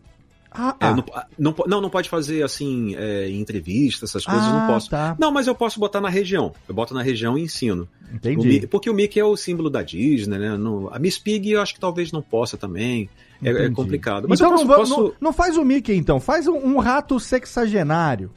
Ah, 0.53 0.77
É, 0.81 0.87
ah. 0.87 0.95
não, 0.95 1.05
não, 1.39 1.55
não, 1.67 1.81
não 1.81 1.91
pode 1.91 2.09
fazer 2.09 2.43
assim, 2.45 2.95
é, 2.97 3.29
entrevista, 3.29 4.05
essas 4.05 4.25
coisas, 4.25 4.45
Ah, 4.45 4.61
não 4.61 4.67
posso. 4.67 4.89
tá. 4.91 5.17
Não, 5.19 5.33
mas 5.33 5.47
eu 5.47 5.55
posso 5.55 5.81
botar 5.81 6.01
na 6.01 6.09
região. 6.09 6.53
Eu 6.69 6.75
boto 6.75 6.95
na 6.95 7.03
região 7.03 7.37
e 7.37 7.43
ensino. 7.43 7.89
Entendi. 8.13 8.61
O 8.65 8.69
porque 8.69 8.89
o 8.89 8.95
Mickey 8.95 9.19
é 9.19 9.25
o 9.25 9.37
símbolo 9.37 9.69
da 9.69 9.83
Disney, 9.83 10.39
né? 10.39 10.57
Não- 10.57 10.89
a 10.95 10.99
Miss 10.99 11.19
Pig 11.19 11.51
eu 11.51 11.61
acho 11.61 11.75
que 11.75 11.81
talvez 11.81 12.13
não 12.13 12.23
possa 12.23 12.57
também. 12.57 13.09
É, 13.43 13.51
é 13.51 13.71
complicado. 13.71 14.27
Mas 14.29 14.39
então 14.41 14.53
posso, 14.53 14.65
não, 14.67 14.77
posso- 14.77 15.03
não, 15.03 15.13
não 15.21 15.33
faz 15.33 15.57
o 15.57 15.65
Mickey, 15.65 15.95
então. 15.97 16.21
Faz 16.21 16.47
um, 16.47 16.57
um 16.57 16.79
rato 16.79 17.19
sexagenário. 17.19 18.31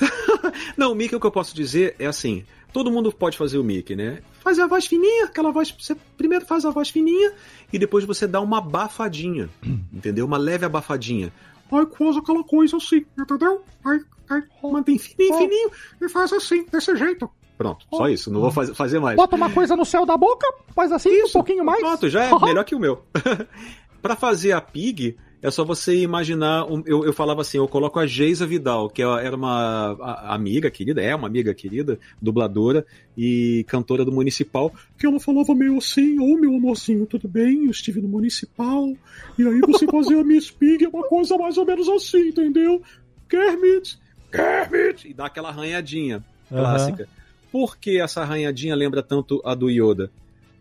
Não, 0.78 0.92
o 0.92 0.94
Mickey, 0.94 1.14
o 1.14 1.20
que 1.20 1.26
eu 1.26 1.30
posso 1.30 1.54
dizer 1.54 1.94
é 1.98 2.06
assim: 2.06 2.42
todo 2.72 2.90
mundo 2.90 3.12
pode 3.12 3.36
fazer 3.36 3.58
o 3.58 3.64
Mickey, 3.64 3.94
né? 3.96 4.22
Faz 4.40 4.58
a 4.58 4.66
voz 4.66 4.86
fininha, 4.86 5.24
aquela 5.26 5.50
voz. 5.52 5.74
Você 5.78 5.94
primeiro 6.16 6.44
faz 6.46 6.64
a 6.64 6.70
voz 6.70 6.90
fininha 6.90 7.32
e 7.72 7.78
depois 7.78 8.04
você 8.04 8.26
dá 8.26 8.40
uma 8.40 8.58
abafadinha. 8.58 9.48
entendeu? 9.92 10.26
Uma 10.26 10.38
leve 10.38 10.64
abafadinha. 10.64 11.32
Aí 11.72 11.86
faz 11.96 12.16
aquela 12.16 12.42
coisa 12.42 12.76
assim, 12.76 13.04
entendeu? 13.18 13.62
Aí, 13.84 14.00
aí 14.28 14.42
mantém 14.62 14.98
fininho, 14.98 15.36
fininho 15.36 15.70
e 16.00 16.08
faz 16.08 16.32
assim, 16.32 16.64
desse 16.70 16.96
jeito. 16.96 17.30
Pronto, 17.56 17.84
só 17.92 18.08
isso, 18.08 18.30
não 18.32 18.40
vou 18.40 18.50
faz- 18.50 18.70
fazer 18.70 18.98
mais. 18.98 19.16
Bota 19.16 19.36
uma 19.36 19.50
coisa 19.50 19.76
no 19.76 19.84
céu 19.84 20.06
da 20.06 20.16
boca, 20.16 20.46
faz 20.74 20.90
assim, 20.90 21.22
um 21.24 21.28
pouquinho 21.30 21.62
mais. 21.64 21.78
Pronto, 21.80 22.08
já 22.08 22.24
é 22.24 22.30
melhor 22.40 22.64
que 22.64 22.74
o 22.74 22.78
meu. 22.80 23.04
Pra 24.00 24.16
fazer 24.16 24.52
a 24.52 24.60
Pig, 24.62 25.18
é 25.42 25.50
só 25.50 25.64
você 25.64 25.96
imaginar. 25.96 26.66
eu, 26.84 27.04
eu 27.04 27.12
falava 27.12 27.40
assim, 27.40 27.58
eu 27.58 27.66
coloco 27.66 27.98
a 27.98 28.06
Geisa 28.06 28.46
Vidal, 28.46 28.90
que 28.90 29.02
era 29.02 29.34
uma 29.34 29.96
amiga 30.34 30.70
querida, 30.70 31.00
é 31.00 31.14
uma 31.14 31.26
amiga 31.26 31.54
querida, 31.54 31.98
dubladora 32.20 32.84
e 33.16 33.64
cantora 33.66 34.04
do 34.04 34.12
Municipal. 34.12 34.72
Que 34.98 35.06
ela 35.06 35.18
falava 35.18 35.54
meio 35.54 35.78
assim, 35.78 36.18
ô 36.18 36.38
meu 36.38 36.54
amorzinho, 36.54 37.06
tudo 37.06 37.26
bem? 37.26 37.64
Eu 37.64 37.70
estive 37.70 38.00
no 38.00 38.08
municipal. 38.08 38.92
E 39.38 39.46
aí 39.46 39.60
você 39.60 39.86
fazer 39.90 40.18
a 40.18 40.24
Miss 40.24 40.50
Pig 40.50 40.84
é 40.84 40.88
uma 40.88 41.04
coisa 41.04 41.36
mais 41.38 41.56
ou 41.56 41.64
menos 41.64 41.88
assim, 41.88 42.28
entendeu? 42.28 42.82
Kermit, 43.28 43.98
Kermit. 44.30 45.08
E 45.08 45.14
dá 45.14 45.26
aquela 45.26 45.48
arranhadinha 45.48 46.22
clássica. 46.48 47.08
Por 47.50 47.78
que 47.78 48.00
essa 48.00 48.20
arranhadinha 48.20 48.74
lembra 48.74 49.02
tanto 49.02 49.40
a 49.44 49.54
do 49.54 49.70
Yoda? 49.70 50.10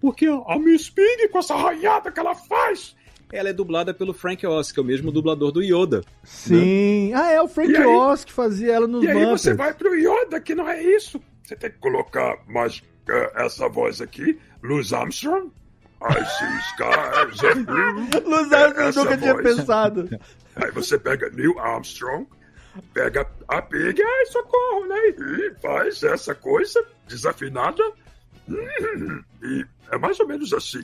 Porque 0.02 0.26
a 0.28 0.58
Miss 0.58 0.90
Pig, 0.90 1.28
com 1.28 1.40
essa 1.40 1.54
arranhada 1.54 2.10
que 2.10 2.20
ela 2.20 2.34
faz, 2.34 2.96
Ela 3.32 3.50
é 3.50 3.54
dublada 3.54 3.94
pelo 3.94 4.14
Frank 4.14 4.46
Oz, 4.48 4.72
que 4.72 4.80
é 4.80 4.84
o 4.84 4.86
mesmo 4.86 5.12
dublador 5.12 5.52
do 5.52 5.62
Yoda. 5.62 6.02
Sim. 6.24 7.14
Ah, 7.14 7.32
é 7.32 7.42
o 7.42 7.48
Frank 7.48 7.72
E 7.72 7.78
aí- 7.78 7.86
Oz 7.86 8.26
que 8.26 8.34
fazia 8.34 8.74
ela 8.74 8.88
nos 8.88 9.04
E 9.04 9.08
aí 9.08 9.26
você 9.26 9.54
vai 9.54 9.74
pro 9.74 9.94
Yoda, 9.96 10.40
que 10.42 10.56
não 10.56 10.68
é 10.68 10.82
isso. 10.82 11.22
Você 11.44 11.56
tem 11.56 11.70
que 11.70 11.78
colocar 11.78 12.38
mais 12.48 12.82
eh, 13.08 13.32
essa 13.36 13.68
voz 13.70 14.02
aqui, 14.02 14.40
Louis 14.64 14.92
Armstrong. 14.94 15.52
I 16.02 16.14
see 16.14 16.58
skies 16.72 17.44
of 17.44 17.64
blue. 17.66 18.08
Louis 18.26 18.52
Armstrong, 18.54 18.88
Essa 18.90 19.04
nunca 19.04 19.18
tinha 19.18 19.34
voz. 19.34 19.46
pensado. 19.56 20.20
Aí 20.56 20.72
você 20.72 20.98
pega 20.98 21.30
Neil 21.30 21.60
Armstrong, 21.60 22.26
pega 22.94 23.28
a 23.48 23.62
Pig, 23.62 24.02
ai 24.02 24.26
socorro, 24.28 24.88
né? 24.88 24.98
E 25.10 25.54
faz 25.62 26.02
essa 26.04 26.34
coisa 26.34 26.84
desafinada. 27.08 27.84
E 29.44 29.66
é 29.92 29.98
mais 29.98 30.20
ou 30.20 30.28
menos 30.28 30.54
assim, 30.54 30.80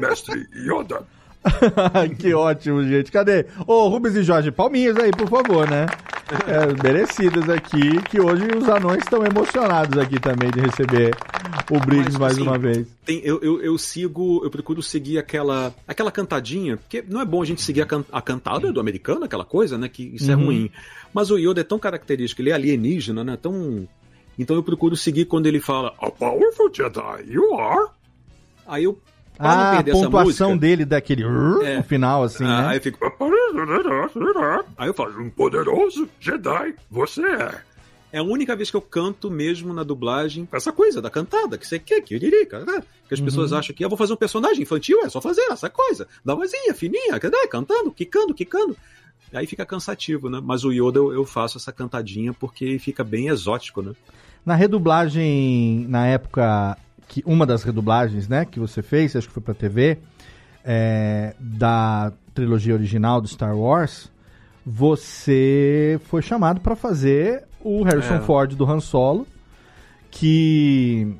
mestre 0.00 0.46
Yoda. 0.54 1.06
que 2.18 2.34
ótimo, 2.34 2.82
gente. 2.84 3.10
Cadê? 3.10 3.46
Ô, 3.66 3.88
Rubens 3.88 4.14
e 4.16 4.22
Jorge, 4.22 4.50
palminhas 4.50 4.96
aí, 4.98 5.10
por 5.10 5.28
favor, 5.28 5.68
né? 5.68 5.86
É, 6.46 6.82
merecidas 6.82 7.48
aqui, 7.48 8.00
que 8.08 8.20
hoje 8.20 8.46
os 8.56 8.68
anões 8.68 9.02
estão 9.02 9.24
emocionados 9.24 9.98
aqui 9.98 10.20
também 10.20 10.48
de 10.50 10.60
receber 10.60 11.16
o 11.70 11.80
Briggs 11.80 12.16
mais 12.18 12.34
assim, 12.34 12.42
uma 12.42 12.56
vez. 12.56 12.86
Tem- 13.04 13.20
eu, 13.24 13.40
eu, 13.42 13.60
eu 13.62 13.76
sigo, 13.78 14.40
eu 14.44 14.50
procuro 14.50 14.80
seguir 14.80 15.18
aquela, 15.18 15.74
aquela 15.88 16.12
cantadinha, 16.12 16.76
porque 16.76 17.02
não 17.08 17.20
é 17.20 17.24
bom 17.24 17.42
a 17.42 17.44
gente 17.44 17.62
seguir 17.62 17.82
a, 17.82 17.86
can- 17.86 18.04
a 18.12 18.22
cantada 18.22 18.72
do 18.72 18.78
americano, 18.78 19.24
aquela 19.24 19.44
coisa, 19.44 19.76
né? 19.76 19.88
Que 19.88 20.04
isso 20.14 20.30
é 20.30 20.36
Uhum. 20.36 20.44
ruim. 20.46 20.70
Mas 21.12 21.30
o 21.32 21.38
Yoda 21.38 21.62
é 21.62 21.64
tão 21.64 21.78
característico, 21.80 22.42
ele 22.42 22.50
é 22.50 22.52
alienígena, 22.54 23.24
né? 23.24 23.36
Tão. 23.40 23.88
Então 24.38 24.54
eu 24.54 24.62
procuro 24.62 24.94
seguir 24.96 25.24
quando 25.24 25.46
ele 25.46 25.58
fala 25.58 25.92
A 26.00 26.10
powerful 26.10 26.70
Jedi, 26.72 27.24
you 27.28 27.58
are. 27.58 27.88
Aí 28.68 28.84
eu. 28.84 28.96
Ah, 29.48 29.78
a 29.78 29.84
pontuação 29.84 30.48
música, 30.50 30.56
dele 30.60 30.84
daquele 30.84 31.22
É. 31.22 31.76
no 31.78 31.82
final, 31.84 32.22
assim, 32.22 32.44
Ah, 32.44 32.62
né? 32.62 32.68
Aí 32.68 32.76
eu 32.78 32.82
fico. 32.82 32.98
Aí 34.76 34.88
eu 34.88 34.94
falo, 34.94 35.20
um 35.22 35.30
poderoso 35.30 36.08
Jedi, 36.20 36.74
você 36.90 37.22
é. 37.22 37.54
É 38.12 38.18
a 38.18 38.22
única 38.24 38.56
vez 38.56 38.70
que 38.70 38.76
eu 38.76 38.80
canto 38.80 39.30
mesmo 39.30 39.72
na 39.72 39.84
dublagem 39.84 40.46
essa 40.52 40.72
coisa 40.72 41.00
da 41.00 41.08
cantada, 41.08 41.56
que 41.56 41.64
você 41.66 41.78
quer, 41.78 42.00
que 42.00 42.46
cara. 42.46 42.82
Que 43.08 43.14
as 43.14 43.20
pessoas 43.20 43.52
Uhum. 43.52 43.58
acham 43.58 43.74
que 43.74 43.84
eu 43.84 43.88
vou 43.88 43.96
fazer 43.96 44.12
um 44.12 44.16
personagem 44.16 44.62
infantil, 44.62 44.98
é 45.04 45.08
só 45.08 45.20
fazer 45.20 45.42
essa 45.42 45.70
coisa, 45.70 46.08
da 46.24 46.34
vozinha 46.34 46.74
fininha, 46.74 47.12
né, 47.12 47.20
cantando, 47.48 47.90
quicando, 47.92 48.34
quicando. 48.34 48.76
Aí 49.32 49.46
fica 49.46 49.64
cansativo, 49.64 50.28
né? 50.28 50.40
Mas 50.42 50.64
o 50.64 50.72
Yoda 50.72 50.98
eu, 50.98 51.12
eu 51.12 51.24
faço 51.24 51.56
essa 51.56 51.70
cantadinha 51.70 52.32
porque 52.34 52.80
fica 52.80 53.04
bem 53.04 53.28
exótico, 53.28 53.80
né? 53.80 53.92
Na 54.44 54.56
redublagem, 54.56 55.86
na 55.88 56.06
época, 56.08 56.76
que 57.10 57.24
uma 57.26 57.44
das 57.44 57.64
redublagens, 57.64 58.28
né, 58.28 58.44
que 58.44 58.60
você 58.60 58.82
fez, 58.82 59.16
acho 59.16 59.26
que 59.26 59.34
foi 59.34 59.42
pra 59.42 59.52
TV, 59.52 59.98
é, 60.64 61.34
da 61.40 62.12
trilogia 62.32 62.72
original 62.72 63.20
do 63.20 63.26
Star 63.26 63.56
Wars, 63.56 64.08
você 64.64 66.00
foi 66.04 66.22
chamado 66.22 66.60
pra 66.60 66.76
fazer 66.76 67.42
o 67.60 67.82
Harrison 67.82 68.14
É. 68.14 68.20
Ford 68.20 68.54
do 68.54 68.64
Han 68.64 68.78
Solo, 68.78 69.26
que 70.08 71.12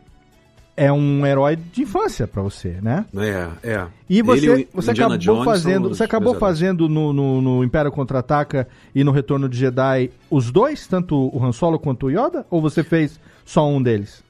é 0.77 0.93
um 0.93 1.27
herói 1.27 1.57
de 1.57 1.83
infância 1.83 2.25
pra 2.29 2.41
você, 2.41 2.79
né? 2.81 3.05
É, 3.17 3.71
é. 3.71 3.87
E 4.09 4.23
você, 4.23 4.49
Ele 4.49 4.69
você 4.73 4.93
Indiana 4.93 5.17
acabou 5.17 5.35
Jones 5.35 5.45
fazendo, 5.45 5.89
você 5.89 6.05
acabou 6.05 6.35
fazendo 6.37 6.89
no, 6.89 7.13
no, 7.13 7.41
no 7.41 7.65
Império 7.65 7.91
Contra-Ataca 7.91 8.69
e 8.95 9.03
no 9.03 9.11
Retorno 9.11 9.49
de 9.49 9.59
Jedi 9.59 10.13
os 10.31 10.53
dois, 10.53 10.87
tanto 10.87 11.17
o 11.17 11.45
Han 11.45 11.51
Solo 11.51 11.81
quanto 11.81 12.07
o 12.07 12.11
Yoda? 12.11 12.47
Ou 12.49 12.63
você 12.63 12.85
fez 12.85 13.19
só 13.45 13.69
um 13.69 13.83
deles? 13.83 14.23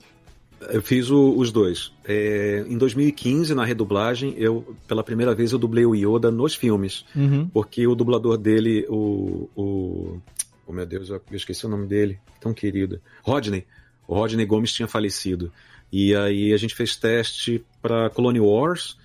Eu 0.68 0.82
fiz 0.82 1.10
o- 1.10 1.34
os 1.38 1.50
dois. 1.50 1.90
É, 2.04 2.64
em 2.68 2.76
2015, 2.76 3.54
na 3.54 3.64
redublagem, 3.64 4.34
eu 4.36 4.76
pela 4.86 5.02
primeira 5.02 5.34
vez 5.34 5.52
eu 5.52 5.58
dublei 5.58 5.86
o 5.86 5.94
Yoda 5.94 6.30
nos 6.30 6.54
filmes. 6.54 7.04
Uhum. 7.16 7.48
Porque 7.48 7.86
o 7.86 7.94
dublador 7.94 8.36
dele, 8.36 8.84
o. 8.88 9.48
o 9.56 10.20
oh 10.66 10.72
meu 10.72 10.84
Deus, 10.84 11.08
eu 11.08 11.20
esqueci 11.32 11.64
o 11.64 11.68
nome 11.68 11.86
dele. 11.86 12.18
Tão 12.40 12.52
querido. 12.52 13.00
Rodney. 13.22 13.64
O 14.06 14.14
Rodney 14.14 14.44
Gomes 14.44 14.72
tinha 14.72 14.86
falecido. 14.88 15.50
E 15.92 16.14
aí 16.14 16.52
a 16.52 16.56
gente 16.56 16.74
fez 16.74 16.94
teste 16.94 17.64
para 17.80 18.10
Clone 18.10 18.38
Wars 18.40 18.96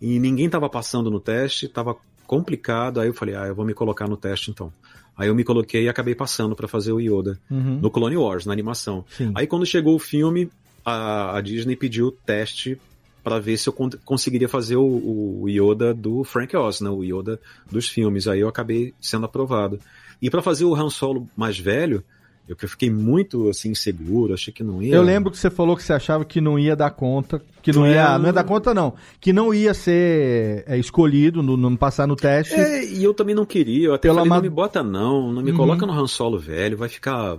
e 0.00 0.18
ninguém 0.20 0.48
tava 0.50 0.68
passando 0.68 1.10
no 1.10 1.18
teste, 1.18 1.66
tava 1.68 1.96
complicado. 2.26 3.00
Aí 3.00 3.08
eu 3.08 3.14
falei, 3.14 3.34
ah, 3.34 3.46
eu 3.46 3.54
vou 3.54 3.64
me 3.64 3.74
colocar 3.74 4.06
no 4.06 4.16
teste 4.16 4.50
então. 4.50 4.72
Aí 5.16 5.26
eu 5.28 5.34
me 5.34 5.42
coloquei 5.42 5.84
e 5.84 5.88
acabei 5.88 6.14
passando 6.14 6.54
para 6.54 6.68
fazer 6.68 6.92
o 6.92 7.00
Yoda 7.00 7.40
Uhum. 7.50 7.80
no 7.80 7.90
Clone 7.90 8.16
Wars, 8.16 8.46
na 8.46 8.52
animação. 8.52 9.04
Sim. 9.08 9.32
Aí 9.34 9.46
quando 9.48 9.66
chegou 9.66 9.96
o 9.96 9.98
filme, 9.98 10.48
a, 10.88 11.36
a 11.36 11.40
Disney 11.40 11.76
pediu 11.76 12.10
teste 12.10 12.78
para 13.22 13.38
ver 13.38 13.56
se 13.58 13.68
eu 13.68 13.72
con- 13.72 13.90
conseguiria 14.04 14.48
fazer 14.48 14.76
o, 14.76 15.42
o 15.42 15.48
Yoda 15.48 15.92
do 15.92 16.24
Frank 16.24 16.56
Oz, 16.56 16.80
né? 16.80 16.88
O 16.88 17.02
Yoda 17.04 17.38
dos 17.70 17.88
filmes. 17.88 18.26
Aí 18.26 18.40
eu 18.40 18.48
acabei 18.48 18.94
sendo 19.00 19.26
aprovado. 19.26 19.78
E 20.22 20.30
para 20.30 20.42
fazer 20.42 20.64
o 20.64 20.74
Han 20.74 20.88
Solo 20.90 21.28
mais 21.36 21.58
velho, 21.58 22.02
eu 22.48 22.56
que 22.56 22.64
eu 22.64 22.68
fiquei 22.68 22.90
muito 22.90 23.48
assim 23.50 23.70
inseguro, 23.72 24.32
achei 24.32 24.52
que 24.52 24.64
não 24.64 24.82
ia. 24.82 24.94
Eu 24.94 25.02
lembro 25.02 25.30
que 25.30 25.36
você 25.36 25.50
falou 25.50 25.76
que 25.76 25.82
você 25.82 25.92
achava 25.92 26.24
que 26.24 26.40
não 26.40 26.58
ia 26.58 26.74
dar 26.74 26.90
conta, 26.90 27.42
que 27.62 27.70
não 27.72 27.86
ia, 27.86 28.14
É. 28.14 28.18
não 28.18 28.24
ia 28.26 28.32
dar 28.32 28.44
conta 28.44 28.72
não, 28.72 28.94
que 29.20 29.32
não 29.34 29.52
ia 29.52 29.74
ser 29.74 30.64
é, 30.66 30.78
escolhido, 30.78 31.42
não, 31.42 31.56
não 31.58 31.76
passar 31.76 32.06
no 32.06 32.16
teste. 32.16 32.54
É, 32.54 32.84
e 32.86 33.04
eu 33.04 33.12
também 33.12 33.34
não 33.34 33.44
queria. 33.44 33.88
Eu 33.88 33.94
até 33.94 34.08
Pela 34.08 34.20
falei, 34.20 34.28
ma- 34.30 34.36
não 34.36 34.42
me 34.42 34.48
bota 34.48 34.82
não, 34.82 35.30
não 35.30 35.42
me 35.42 35.50
Uhum. 35.50 35.56
coloca 35.58 35.84
no 35.84 35.92
Han 35.92 36.06
Solo 36.06 36.38
velho, 36.38 36.76
vai 36.78 36.88
ficar... 36.88 37.38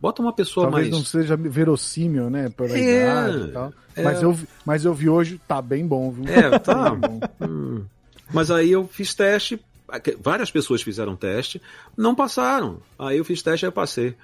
Bota 0.00 0.20
uma 0.22 0.32
pessoa 0.32 0.66
Talvez 0.66 0.88
mais... 0.90 0.98
não 1.00 1.04
seja 1.06 1.36
verossímil, 1.36 2.28
né? 2.30 2.48
Pela 2.50 2.76
É, 2.76 3.02
idade 3.02 3.48
e 3.48 3.52
tal. 3.52 3.72
é. 3.96 4.02
Mas, 4.02 4.22
eu, 4.22 4.32
vi- 4.32 4.48
mas 4.66 4.84
eu 4.84 4.94
vi 4.94 5.08
hoje, 5.08 5.40
tá 5.46 5.62
bem 5.62 5.86
bom, 5.86 6.10
viu? 6.10 6.24
É, 6.26 6.56
tá. 6.58 6.90
Bom. 6.94 7.20
Hum. 7.40 7.84
Mas 8.32 8.50
aí 8.50 8.72
eu 8.72 8.86
fiz 8.88 9.14
teste, 9.14 9.60
várias 10.20 10.50
pessoas 10.50 10.82
fizeram 10.82 11.14
teste, 11.14 11.60
não 11.96 12.14
passaram. 12.14 12.78
Aí 12.98 13.18
eu 13.18 13.24
fiz 13.24 13.42
teste 13.42 13.66
e 13.66 13.70
passei. 13.70 14.14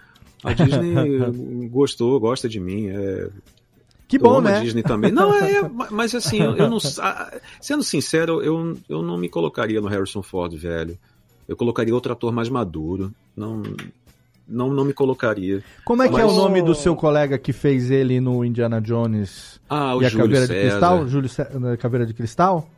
A 0.42 0.52
Disney 0.52 1.20
gostou, 1.70 2.18
gosta 2.18 2.48
de 2.48 2.58
mim. 2.58 2.88
É... 2.88 3.28
Que 4.08 4.18
bom, 4.18 4.40
né? 4.40 4.56
A 4.56 4.60
Disney 4.62 4.82
também. 4.82 5.12
Não, 5.12 5.34
é, 5.34 5.60
mas 5.90 6.14
assim, 6.14 6.40
eu, 6.40 6.70
não. 6.70 6.78
Sendo 7.60 7.82
sincero, 7.82 8.42
eu, 8.42 8.76
eu 8.88 9.02
não 9.02 9.18
me 9.18 9.28
colocaria 9.28 9.80
no 9.80 9.88
Harrison 9.88 10.22
Ford, 10.22 10.54
velho. 10.56 10.98
Eu 11.46 11.56
colocaria 11.56 11.94
outro 11.94 12.12
ator 12.12 12.32
mais 12.32 12.48
maduro. 12.48 13.12
Não, 13.36 13.62
não, 14.48 14.70
não 14.72 14.84
me 14.84 14.92
colocaria. 14.92 15.62
Como 15.84 16.02
é 16.02 16.08
que 16.08 16.14
é 16.16 16.24
Mas- 16.24 16.32
o 16.32 16.36
nome 16.36 16.62
do 16.62 16.74
seu 16.74 16.96
colega 16.96 17.36
que 17.38 17.52
fez 17.52 17.90
ele 17.90 18.20
no 18.20 18.44
Indiana 18.44 18.80
Jones 18.80 19.60
Ah, 19.68 19.94
o 19.94 20.02
e 20.02 20.06
a 20.06 20.08
Júlio 20.08 20.24
Caveira 20.26 20.46
de 20.46 20.52
César. 20.54 20.68
Cristal? 20.70 21.08
Júlio 21.08 21.28
Cé- 21.28 21.50
na 21.58 21.76
Caveira 21.76 22.06
de 22.06 22.14
Cristal? 22.14 22.68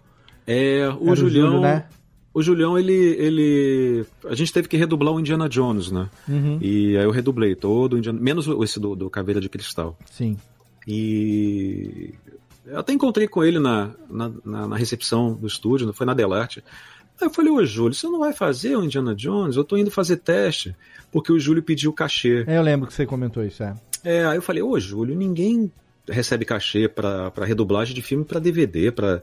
É, 0.46 0.88
o 0.98 1.04
Era 1.04 1.12
o 1.12 1.16
Julião. 1.16 1.46
Júlio, 1.46 1.60
né? 1.60 1.84
O 2.32 2.42
Julião, 2.42 2.78
ele, 2.78 2.92
ele. 2.92 4.04
A 4.28 4.34
gente 4.36 4.52
teve 4.52 4.68
que 4.68 4.76
redublar 4.76 5.12
o 5.12 5.18
Indiana 5.18 5.48
Jones, 5.48 5.90
né? 5.90 6.08
Uhum. 6.28 6.58
E 6.60 6.96
aí 6.96 7.02
eu 7.04 7.10
redublei 7.10 7.54
todo 7.56 7.94
o 7.94 7.98
Indiana. 7.98 8.18
Menos 8.20 8.46
esse 8.62 8.78
do, 8.78 8.94
do 8.94 9.10
Caveira 9.10 9.40
de 9.40 9.48
Cristal. 9.48 9.96
Sim. 10.10 10.36
E. 10.86 12.14
Eu 12.66 12.78
até 12.78 12.92
encontrei 12.92 13.26
com 13.26 13.42
ele 13.42 13.58
na, 13.58 13.90
na, 14.08 14.30
na- 14.44 14.68
na 14.68 14.76
recepção 14.76 15.32
do 15.34 15.46
estúdio, 15.46 15.92
foi 15.92 16.06
na 16.06 16.14
Delarte. 16.14 16.62
Aí 17.20 17.26
eu 17.28 17.30
falei, 17.32 17.52
ô 17.52 17.64
Júlio, 17.64 17.94
você 17.94 18.06
não 18.08 18.18
vai 18.20 18.32
fazer 18.32 18.76
o 18.76 18.84
Indiana 18.84 19.14
Jones? 19.14 19.56
Eu 19.56 19.64
tô 19.64 19.76
indo 19.76 19.90
fazer 19.90 20.16
teste, 20.16 20.74
porque 21.12 21.32
o 21.32 21.38
Júlio 21.38 21.62
pediu 21.62 21.92
cachê. 21.92 22.44
É, 22.46 22.56
Eu 22.58 22.62
lembro 22.62 22.86
que 22.86 22.94
você 22.94 23.04
comentou 23.04 23.44
isso, 23.44 23.62
é. 23.62 23.74
É, 24.02 24.24
aí 24.24 24.36
eu 24.36 24.42
falei, 24.42 24.62
ô 24.62 24.78
Júlio, 24.80 25.14
ninguém 25.14 25.70
recebe 26.08 26.44
cachê 26.44 26.88
pra, 26.88 27.30
pra 27.30 27.44
redublagem 27.44 27.94
de 27.94 28.00
filme 28.02 28.24
pra 28.24 28.40
DVD, 28.40 28.90
pra. 28.90 29.22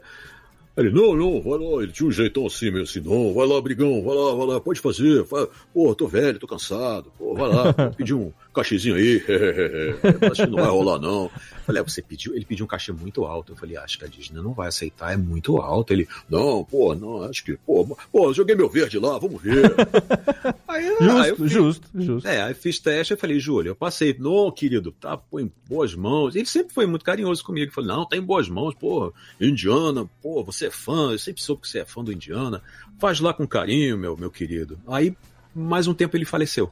Ele, 0.76 0.90
não, 0.92 1.12
não, 1.12 1.42
vai 1.42 1.58
lá, 1.58 1.82
ele 1.82 1.90
tinha 1.90 2.08
um 2.08 2.12
jeitão 2.12 2.46
assim, 2.46 2.70
meio 2.70 2.84
assim, 2.84 3.00
não, 3.00 3.34
vai 3.34 3.44
lá, 3.48 3.60
brigão, 3.60 4.00
vai 4.00 4.14
lá, 4.14 4.32
vai 4.36 4.46
lá, 4.46 4.60
pode 4.60 4.78
fazer, 4.78 5.24
fa- 5.26 5.48
pô, 5.74 5.92
tô 5.92 6.06
velho, 6.06 6.38
tô 6.38 6.46
cansado, 6.46 7.10
pô, 7.18 7.34
vai 7.34 7.48
lá, 7.48 7.72
pedir 7.98 8.14
um 8.14 8.30
cachezinho 8.54 8.94
aí, 8.96 9.22
acho 10.30 10.44
que 10.44 10.50
não 10.50 10.58
vai 10.58 10.68
rolar 10.70 10.98
não. 10.98 11.24
Eu 11.24 11.30
Falei, 11.68 11.82
ah, 11.82 11.84
você 11.84 12.00
pediu, 12.00 12.34
ele 12.34 12.44
pediu 12.46 12.64
um 12.64 12.68
cachê 12.68 12.92
muito 12.92 13.24
alto. 13.26 13.52
Eu 13.52 13.56
falei, 13.56 13.76
ah, 13.76 13.82
acho 13.82 13.98
que 13.98 14.04
a 14.04 14.08
Disney 14.08 14.40
não 14.40 14.54
vai 14.54 14.68
aceitar, 14.68 15.12
é 15.12 15.16
muito 15.18 15.58
alto. 15.58 15.92
Ele, 15.92 16.08
Não, 16.28 16.64
pô, 16.64 16.94
não, 16.94 17.22
acho 17.24 17.44
que, 17.44 17.56
pô, 17.58 17.84
pô, 18.10 18.32
joguei 18.32 18.54
meu 18.54 18.68
verde 18.70 18.98
lá, 18.98 19.18
vamos 19.18 19.40
ver. 19.42 19.74
Aí, 20.66 20.86
Justo, 20.98 21.10
aí 21.22 21.28
eu 21.30 21.36
fiz- 21.36 21.50
justo, 21.52 21.88
justo. 21.94 22.28
É, 22.28 22.42
aí 22.42 22.54
fiz 22.54 22.78
teste, 22.78 23.12
eu 23.12 23.18
falei, 23.18 23.38
Júlio, 23.40 23.70
eu 23.70 23.76
passei, 23.76 24.14
não, 24.18 24.50
querido, 24.50 24.92
tá 24.92 25.16
pô, 25.16 25.40
em 25.40 25.50
boas 25.68 25.94
mãos. 25.94 26.34
Ele 26.36 26.46
sempre 26.46 26.72
foi 26.72 26.86
muito 26.86 27.04
carinhoso 27.04 27.42
comigo. 27.44 27.64
Ele 27.66 27.70
falou, 27.72 27.88
não, 27.96 28.06
tá 28.06 28.16
em 28.16 28.22
boas 28.22 28.48
mãos, 28.48 28.74
pô, 28.74 29.12
Indiana, 29.40 30.08
pô, 30.22 30.42
você 30.44 30.66
é 30.66 30.70
fã, 30.70 31.12
eu 31.12 31.18
sempre 31.18 31.42
soube 31.42 31.62
que 31.62 31.68
você 31.68 31.80
é 31.80 31.84
fã 31.84 32.02
do 32.04 32.12
Indiana. 32.12 32.62
Faz 32.98 33.20
lá 33.20 33.32
com 33.34 33.46
carinho, 33.46 33.96
meu, 33.98 34.16
meu 34.16 34.30
querido. 34.30 34.78
Aí, 34.88 35.14
mais 35.54 35.86
um 35.86 35.94
tempo 35.94 36.16
ele 36.16 36.24
faleceu. 36.24 36.70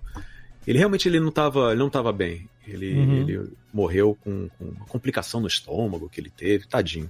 Ele 0.66 0.78
realmente 0.78 1.08
ele 1.08 1.20
não 1.20 1.30
tava, 1.30 1.70
ele 1.70 1.78
não 1.78 1.90
tava 1.90 2.12
bem. 2.12 2.48
Ele, 2.66 2.94
Uhum. 2.94 3.12
ele 3.20 3.48
morreu 3.72 4.16
com, 4.22 4.48
com 4.58 4.64
uma 4.64 4.86
complicação 4.86 5.40
no 5.40 5.46
estômago 5.46 6.08
que 6.08 6.20
ele 6.20 6.30
teve, 6.30 6.66
tadinho. 6.66 7.08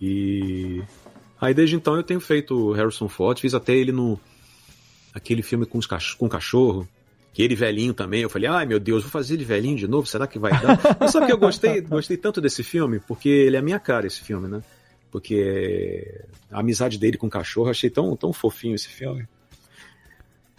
E 0.00 0.82
aí 1.40 1.52
desde 1.52 1.76
então 1.76 1.94
eu 1.96 2.02
tenho 2.02 2.20
feito 2.20 2.72
Harrison 2.72 3.08
Ford, 3.08 3.38
fiz 3.38 3.54
até 3.54 3.74
ele 3.76 3.92
no 3.92 4.18
aquele 5.12 5.42
filme 5.42 5.66
com, 5.66 5.78
os 5.78 5.86
cach 5.86 6.16
com 6.16 6.26
o 6.26 6.28
cachorro, 6.28 6.88
que 7.32 7.42
ele 7.42 7.54
velhinho 7.54 7.92
também. 7.92 8.22
Eu 8.22 8.30
falei, 8.30 8.48
ai 8.48 8.64
meu 8.66 8.80
Deus, 8.80 9.02
vou 9.02 9.10
fazer 9.10 9.34
ele 9.34 9.44
velhinho 9.44 9.76
de 9.76 9.86
novo, 9.86 10.06
será 10.06 10.26
que 10.26 10.38
vai 10.38 10.52
dar? 10.52 10.78
Mas 10.98 11.10
sabe 11.12 11.26
que 11.26 11.32
eu 11.32 11.38
gostei, 11.38 11.80
gostei 11.82 12.16
tanto 12.16 12.40
desse 12.40 12.62
filme, 12.62 12.98
porque 13.00 13.28
ele 13.28 13.56
é 13.56 13.58
a 13.58 13.62
minha 13.62 13.78
cara, 13.78 14.06
esse 14.06 14.20
filme, 14.22 14.48
né? 14.48 14.62
Porque 15.10 16.20
a 16.50 16.60
amizade 16.60 16.98
dele 16.98 17.16
com 17.16 17.26
o 17.28 17.30
cachorro, 17.30 17.66
eu 17.68 17.70
achei 17.70 17.88
tão, 17.90 18.16
tão 18.16 18.32
fofinho 18.32 18.74
esse 18.74 18.88
filme. 18.88 19.28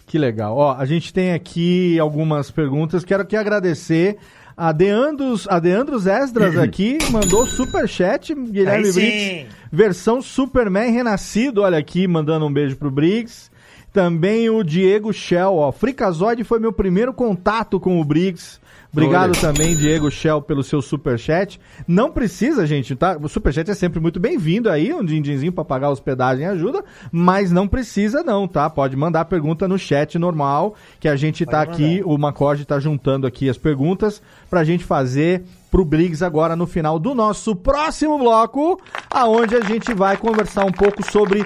Que 0.06 0.18
legal. 0.18 0.56
Ó, 0.56 0.76
a 0.78 0.86
gente 0.86 1.12
tem 1.12 1.34
aqui 1.34 2.00
algumas 2.00 2.52
perguntas. 2.52 3.04
Quero 3.04 3.24
aqui 3.24 3.36
agradecer 3.36 4.18
a 4.56 4.72
Deandros, 4.72 5.48
a 5.50 5.60
Deandros 5.60 6.08
Esdras 6.08 6.56
aqui, 6.60 6.98
mandou 7.12 7.46
superchat, 7.46 8.34
Guilherme 8.34 8.86
Aí 8.86 8.94
sim. 8.94 9.00
Briggs, 9.00 9.48
versão 9.72 10.22
Superman 10.22 10.92
renascido, 10.92 11.62
olha 11.62 11.78
aqui, 11.78 12.08
mandando 12.08 12.46
um 12.46 12.54
beijo 12.54 12.76
pro 12.78 12.92
Briggs. 12.92 13.50
Também 13.92 14.50
o 14.50 14.62
Diego 14.62 15.14
Shell, 15.14 15.56
ó, 15.56 15.72
Fricazoide 15.72 16.44
foi 16.44 16.60
meu 16.60 16.74
primeiro 16.74 17.14
contato 17.14 17.80
com 17.80 18.00
o 18.00 18.04
Briggs. 18.04 18.60
Obrigado 18.96 19.32
Olha. 19.32 19.42
também, 19.42 19.76
Diego 19.76 20.10
Shell, 20.10 20.42
pelo 20.42 20.64
seu 20.64 20.82
superchat. 20.82 21.60
Não 21.86 22.10
precisa, 22.10 22.66
gente, 22.66 22.96
tá? 22.96 23.18
O 23.22 23.28
superchat 23.28 23.70
é 23.70 23.74
sempre 23.74 24.00
muito 24.00 24.22
bem-vindo 24.22 24.70
aí, 24.70 24.94
um 24.94 25.04
din-dinzinho 25.04 25.52
pra 25.52 25.66
pagar 25.66 25.90
hospedagem 25.90 26.46
ajuda, 26.46 26.82
mas 27.12 27.52
não 27.52 27.68
precisa 27.68 28.24
não, 28.24 28.48
tá? 28.48 28.70
Pode 28.70 28.96
mandar 28.96 29.26
pergunta 29.26 29.68
no 29.68 29.78
chat 29.78 30.18
normal, 30.18 30.76
que 30.98 31.10
a 31.10 31.16
gente 31.18 31.46
tá 31.46 31.62
aqui, 31.62 32.02
o 32.06 32.18
Macorde 32.18 32.64
tá 32.64 32.80
juntando 32.80 33.28
aqui 33.28 33.50
as 33.50 33.58
perguntas 33.58 34.22
pra 34.50 34.64
gente 34.64 34.86
fazer 34.86 35.44
pro 35.70 35.84
Briggs 35.84 36.24
agora 36.24 36.56
no 36.56 36.66
final 36.66 36.98
do 36.98 37.14
nosso 37.14 37.54
próximo 37.54 38.18
bloco, 38.18 38.80
aonde 39.12 39.58
a 39.58 39.62
gente 39.62 39.94
vai 39.94 40.16
conversar 40.16 40.64
um 40.64 40.72
pouco 40.72 41.04
sobre 41.04 41.46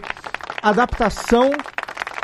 adaptação 0.61 1.49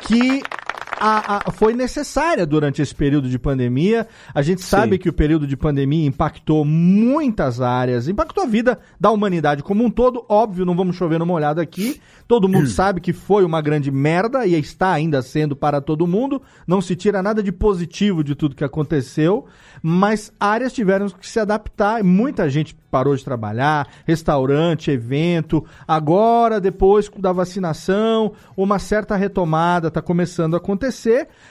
que 0.02 0.44
a- 0.92 1.42
a- 1.48 1.52
foi 1.52 1.74
necessária 1.74 2.46
durante 2.46 2.82
esse 2.82 2.94
período 2.94 3.28
de 3.30 3.38
pandemia. 3.40 4.08
A 4.34 4.42
gente 4.42 4.62
sabe 4.62 4.98
que 4.98 5.10
o 5.10 5.14
período 5.14 5.46
de 5.48 5.58
pandemia 5.58 6.06
impactou 6.08 6.64
muitas 6.64 7.60
áreas, 7.62 8.08
impactou 8.08 8.44
a 8.44 8.48
vida 8.48 8.80
da 9.00 9.12
humanidade 9.12 9.64
como 9.64 9.84
um 9.84 9.90
todo. 9.90 10.26
Óbvio, 10.30 10.66
não 10.66 10.76
vamos 10.76 10.96
chover 10.96 11.20
numa 11.20 11.34
olhada 11.34 11.62
aqui. 11.62 12.00
Todo 12.28 12.48
mundo 12.48 12.68
sabe 12.70 13.02
que 13.02 13.14
foi 13.14 13.44
uma 13.44 13.62
grande 13.62 13.92
merda 13.92 14.46
e 14.46 14.56
está 14.56 14.92
ainda 14.92 15.22
sendo 15.22 15.56
para 15.56 15.82
todo 15.82 16.08
mundo. 16.08 16.42
Não 16.66 16.82
se 16.82 16.96
tira 16.96 17.22
nada 17.22 17.42
de 17.44 17.52
positivo 17.52 18.24
de 18.24 18.36
tudo 18.36 18.56
que 18.56 18.64
aconteceu, 18.64 19.46
mas 19.82 20.32
áreas 20.40 20.74
tiveram 20.74 21.08
que 21.10 21.28
se 21.28 21.40
adaptar. 21.40 22.04
Muita 22.04 22.50
gente 22.50 22.76
parou 22.90 23.16
de 23.16 23.24
trabalhar, 23.26 23.88
restaurante, 24.06 24.90
evento. 24.90 25.66
Agora, 25.88 26.62
depois 26.62 27.10
da 27.18 27.32
vacinação, 27.34 28.32
uma 28.56 28.80
certa 28.80 29.16
retomada 29.16 29.90
está 29.90 30.02
começando 30.02 30.54
a 30.54 30.58
acontecer, 30.58 30.75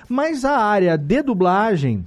mas 0.09 0.45
a 0.45 0.57
área 0.57 0.97
de 0.97 1.22
dublagem 1.22 2.07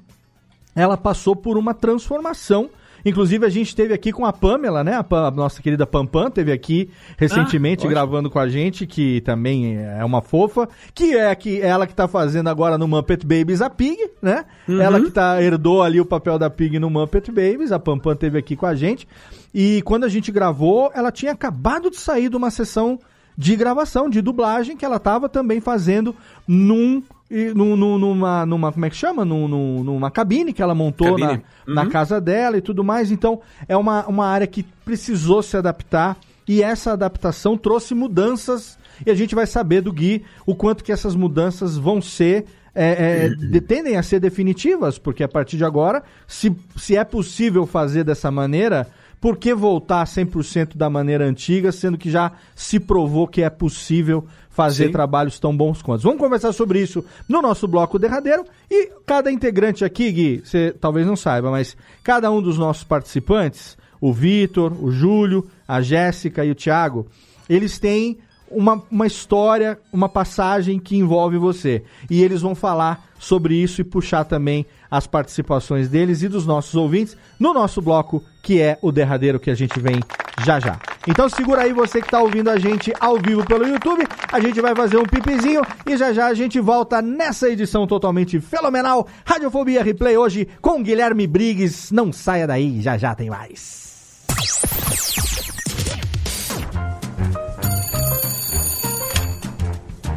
ela 0.76 0.96
passou 0.98 1.36
por 1.36 1.58
uma 1.58 1.74
transformação. 1.74 2.70
Inclusive, 3.06 3.46
a 3.46 3.50
gente 3.50 3.68
esteve 3.68 3.94
aqui 3.94 4.12
com 4.12 4.26
a 4.26 4.34
Pamela, 4.34 4.84
né? 4.84 4.94
A, 4.96 5.04
Pam- 5.04 5.28
a 5.28 5.32
nossa 5.32 5.62
querida 5.62 5.88
Pampam 5.88 6.30
teve 6.30 6.52
aqui 6.52 6.90
recentemente 7.18 7.82
ótimo. 7.82 7.92
gravando 7.92 8.30
com 8.30 8.38
a 8.38 8.50
gente, 8.50 8.86
que 8.86 9.22
também 9.22 9.78
é 9.78 10.04
uma 10.04 10.22
fofa, 10.22 10.68
que 10.94 11.16
é 11.16 11.34
que 11.34 11.62
ela 11.62 11.88
que 11.88 11.96
tá 11.96 12.08
fazendo 12.08 12.50
agora 12.50 12.78
no 12.78 12.88
Muppet 12.88 13.26
Babies 13.26 13.62
a 13.62 13.70
Pig, 13.70 13.98
né? 14.22 14.46
Ela 14.68 15.00
que 15.00 15.10
tá, 15.12 15.42
herdou 15.42 15.84
ali 15.84 16.02
o 16.02 16.06
papel 16.06 16.38
da 16.38 16.50
Pig 16.50 16.80
no 16.80 16.90
Muppet 16.90 17.32
Babies, 17.32 17.72
a 17.72 17.80
Pampam 17.80 18.16
teve 18.16 18.38
aqui 18.38 18.56
com 18.56 18.66
a 18.66 18.76
gente. 18.76 19.08
E 19.54 19.82
quando 19.84 20.04
a 20.04 20.10
gente 20.10 20.32
gravou, 20.32 20.92
ela 20.94 21.12
tinha 21.12 21.32
acabado 21.32 21.90
de 21.90 21.98
sair 21.98 22.30
de 22.30 22.36
uma 22.36 22.52
sessão 22.52 23.00
de 23.38 23.56
gravação, 23.56 24.10
de 24.10 24.22
dublagem, 24.22 24.76
que 24.76 24.84
ela 24.84 24.98
tava 25.00 25.30
também 25.30 25.60
fazendo 25.62 26.16
num. 26.48 27.04
e 27.30 27.52
num- 27.54 27.76
num- 27.76 27.98
numa, 27.98 28.46
numa. 28.46 28.72
Como 28.72 28.86
é 28.86 28.90
que 28.90 28.96
chama? 28.96 29.24
Num- 29.26 29.48
num- 29.48 29.84
numa 29.84 30.10
cabine 30.10 30.54
que 30.54 30.62
ela 30.62 30.74
montou 30.74 31.18
na, 31.20 31.28
Cabine. 31.28 31.44
na 31.68 31.84
Uhum. 31.84 31.90
casa 31.90 32.22
dela 32.22 32.58
e 32.58 32.62
tudo 32.62 32.84
mais. 32.84 33.12
Então, 33.12 33.42
é 33.68 33.76
uma, 33.76 34.08
uma 34.08 34.26
área 34.26 34.48
que 34.48 34.64
precisou 34.86 35.44
se 35.44 35.56
adaptar 35.58 36.18
e 36.48 36.64
essa 36.64 36.94
adaptação 36.94 37.58
trouxe 37.58 37.94
mudanças 37.94 38.78
e 39.06 39.12
a 39.12 39.14
gente 39.14 39.36
vai 39.36 39.46
saber 39.46 39.82
do 39.82 39.92
Gui 39.92 40.24
o 40.46 40.56
quanto 40.56 40.84
que 40.84 40.92
essas 40.92 41.16
mudanças 41.16 41.78
vão 41.78 42.02
ser. 42.02 42.46
é, 42.80 43.26
é, 43.26 43.30
de- 43.30 43.60
tendem 43.60 43.98
a 43.98 44.04
ser 44.04 44.20
definitivas, 44.20 45.00
porque 45.00 45.24
a 45.24 45.28
partir 45.28 45.58
de 45.58 45.66
agora, 45.66 46.04
se, 46.28 46.56
se 46.76 46.96
é 46.96 47.04
possível 47.04 47.66
fazer 47.66 48.04
dessa 48.04 48.30
maneira, 48.30 48.88
por 49.20 49.38
que 49.38 49.54
voltar 49.54 50.06
100% 50.06 50.76
da 50.76 50.90
maneira 50.90 51.26
antiga, 51.26 51.72
sendo 51.72 51.98
que 51.98 52.10
já 52.10 52.32
se 52.56 52.80
provou 52.80 53.28
que 53.28 53.42
é 53.42 53.50
possível 53.50 54.26
fazer 54.50 54.88
Sim. 54.88 54.92
trabalhos 54.92 55.40
tão 55.40 55.56
bons 55.56 55.82
quanto? 55.82 56.04
Vamos 56.04 56.20
conversar 56.20 56.52
sobre 56.54 56.82
isso 56.82 57.04
no 57.28 57.42
nosso 57.42 57.68
bloco 57.68 58.00
derradeiro 58.00 58.46
e 58.70 58.92
cada 59.06 59.32
integrante 59.32 59.84
aqui, 59.84 60.12
Gui, 60.12 60.42
você 60.44 60.74
talvez 60.80 61.06
não 61.06 61.16
saiba, 61.16 61.52
mas 61.52 61.76
cada 62.04 62.32
um 62.32 62.42
dos 62.42 62.58
nossos 62.58 62.84
participantes, 62.84 63.78
o 64.00 64.14
Vitor, 64.14 64.74
o 64.84 64.92
Júlio, 64.92 65.48
a 65.68 65.82
Jéssica 65.82 66.46
e 66.46 66.52
o 66.52 66.56
Thiago, 66.56 67.08
eles 67.50 67.80
têm 67.80 68.20
uma, 68.50 68.82
uma 68.90 69.06
história, 69.06 69.80
uma 69.92 70.08
passagem 70.08 70.80
que 70.80 70.96
envolve 70.96 71.38
você. 71.38 71.84
E 72.10 72.24
eles 72.24 72.42
vão 72.42 72.56
falar 72.56 73.07
sobre 73.20 73.56
isso 73.56 73.82
e 73.82 73.84
puxar 73.84 74.24
também 74.24 74.66
as 74.90 75.08
participações 75.08 75.90
deles 75.90 76.22
e 76.22 76.28
dos 76.28 76.46
nossos 76.46 76.76
ouvintes 76.76 77.18
no 77.40 77.54
nosso 77.54 77.82
bloco, 77.82 78.24
que 78.42 78.62
é 78.62 78.78
o 78.82 78.92
derradeiro 78.92 79.40
que 79.40 79.50
a 79.50 79.56
gente 79.56 79.80
vem 79.80 80.00
já 80.44 80.60
já. 80.60 80.80
Então 81.08 81.30
segura 81.30 81.62
aí 81.62 81.74
você 81.74 82.00
que 82.00 82.08
está 82.08 82.22
ouvindo 82.22 82.50
a 82.50 82.58
gente 82.58 82.94
ao 83.00 83.18
vivo 83.18 83.46
pelo 83.46 83.66
YouTube. 83.66 84.06
A 84.32 84.40
gente 84.40 84.60
vai 84.60 84.76
fazer 84.76 84.98
um 84.98 85.06
pipizinho 85.06 85.62
e 85.86 85.98
já 85.98 86.12
já 86.12 86.28
a 86.28 86.34
gente 86.34 86.60
volta 86.60 87.02
nessa 87.02 87.50
edição 87.50 87.88
totalmente 87.88 88.40
fenomenal. 88.40 89.08
Radiofobia 89.26 89.84
Replay 89.84 90.18
hoje 90.18 90.48
com 90.62 90.84
Guilherme 90.84 91.26
Briggs. 91.26 91.94
Não 91.94 92.12
saia 92.12 92.46
daí, 92.46 92.82
já 92.82 92.98
já 92.98 93.16
tem 93.16 93.30
mais. 93.30 93.88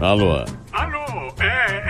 Alô, 0.01 0.45
Alô, 0.73 1.35
é, 1.39 1.90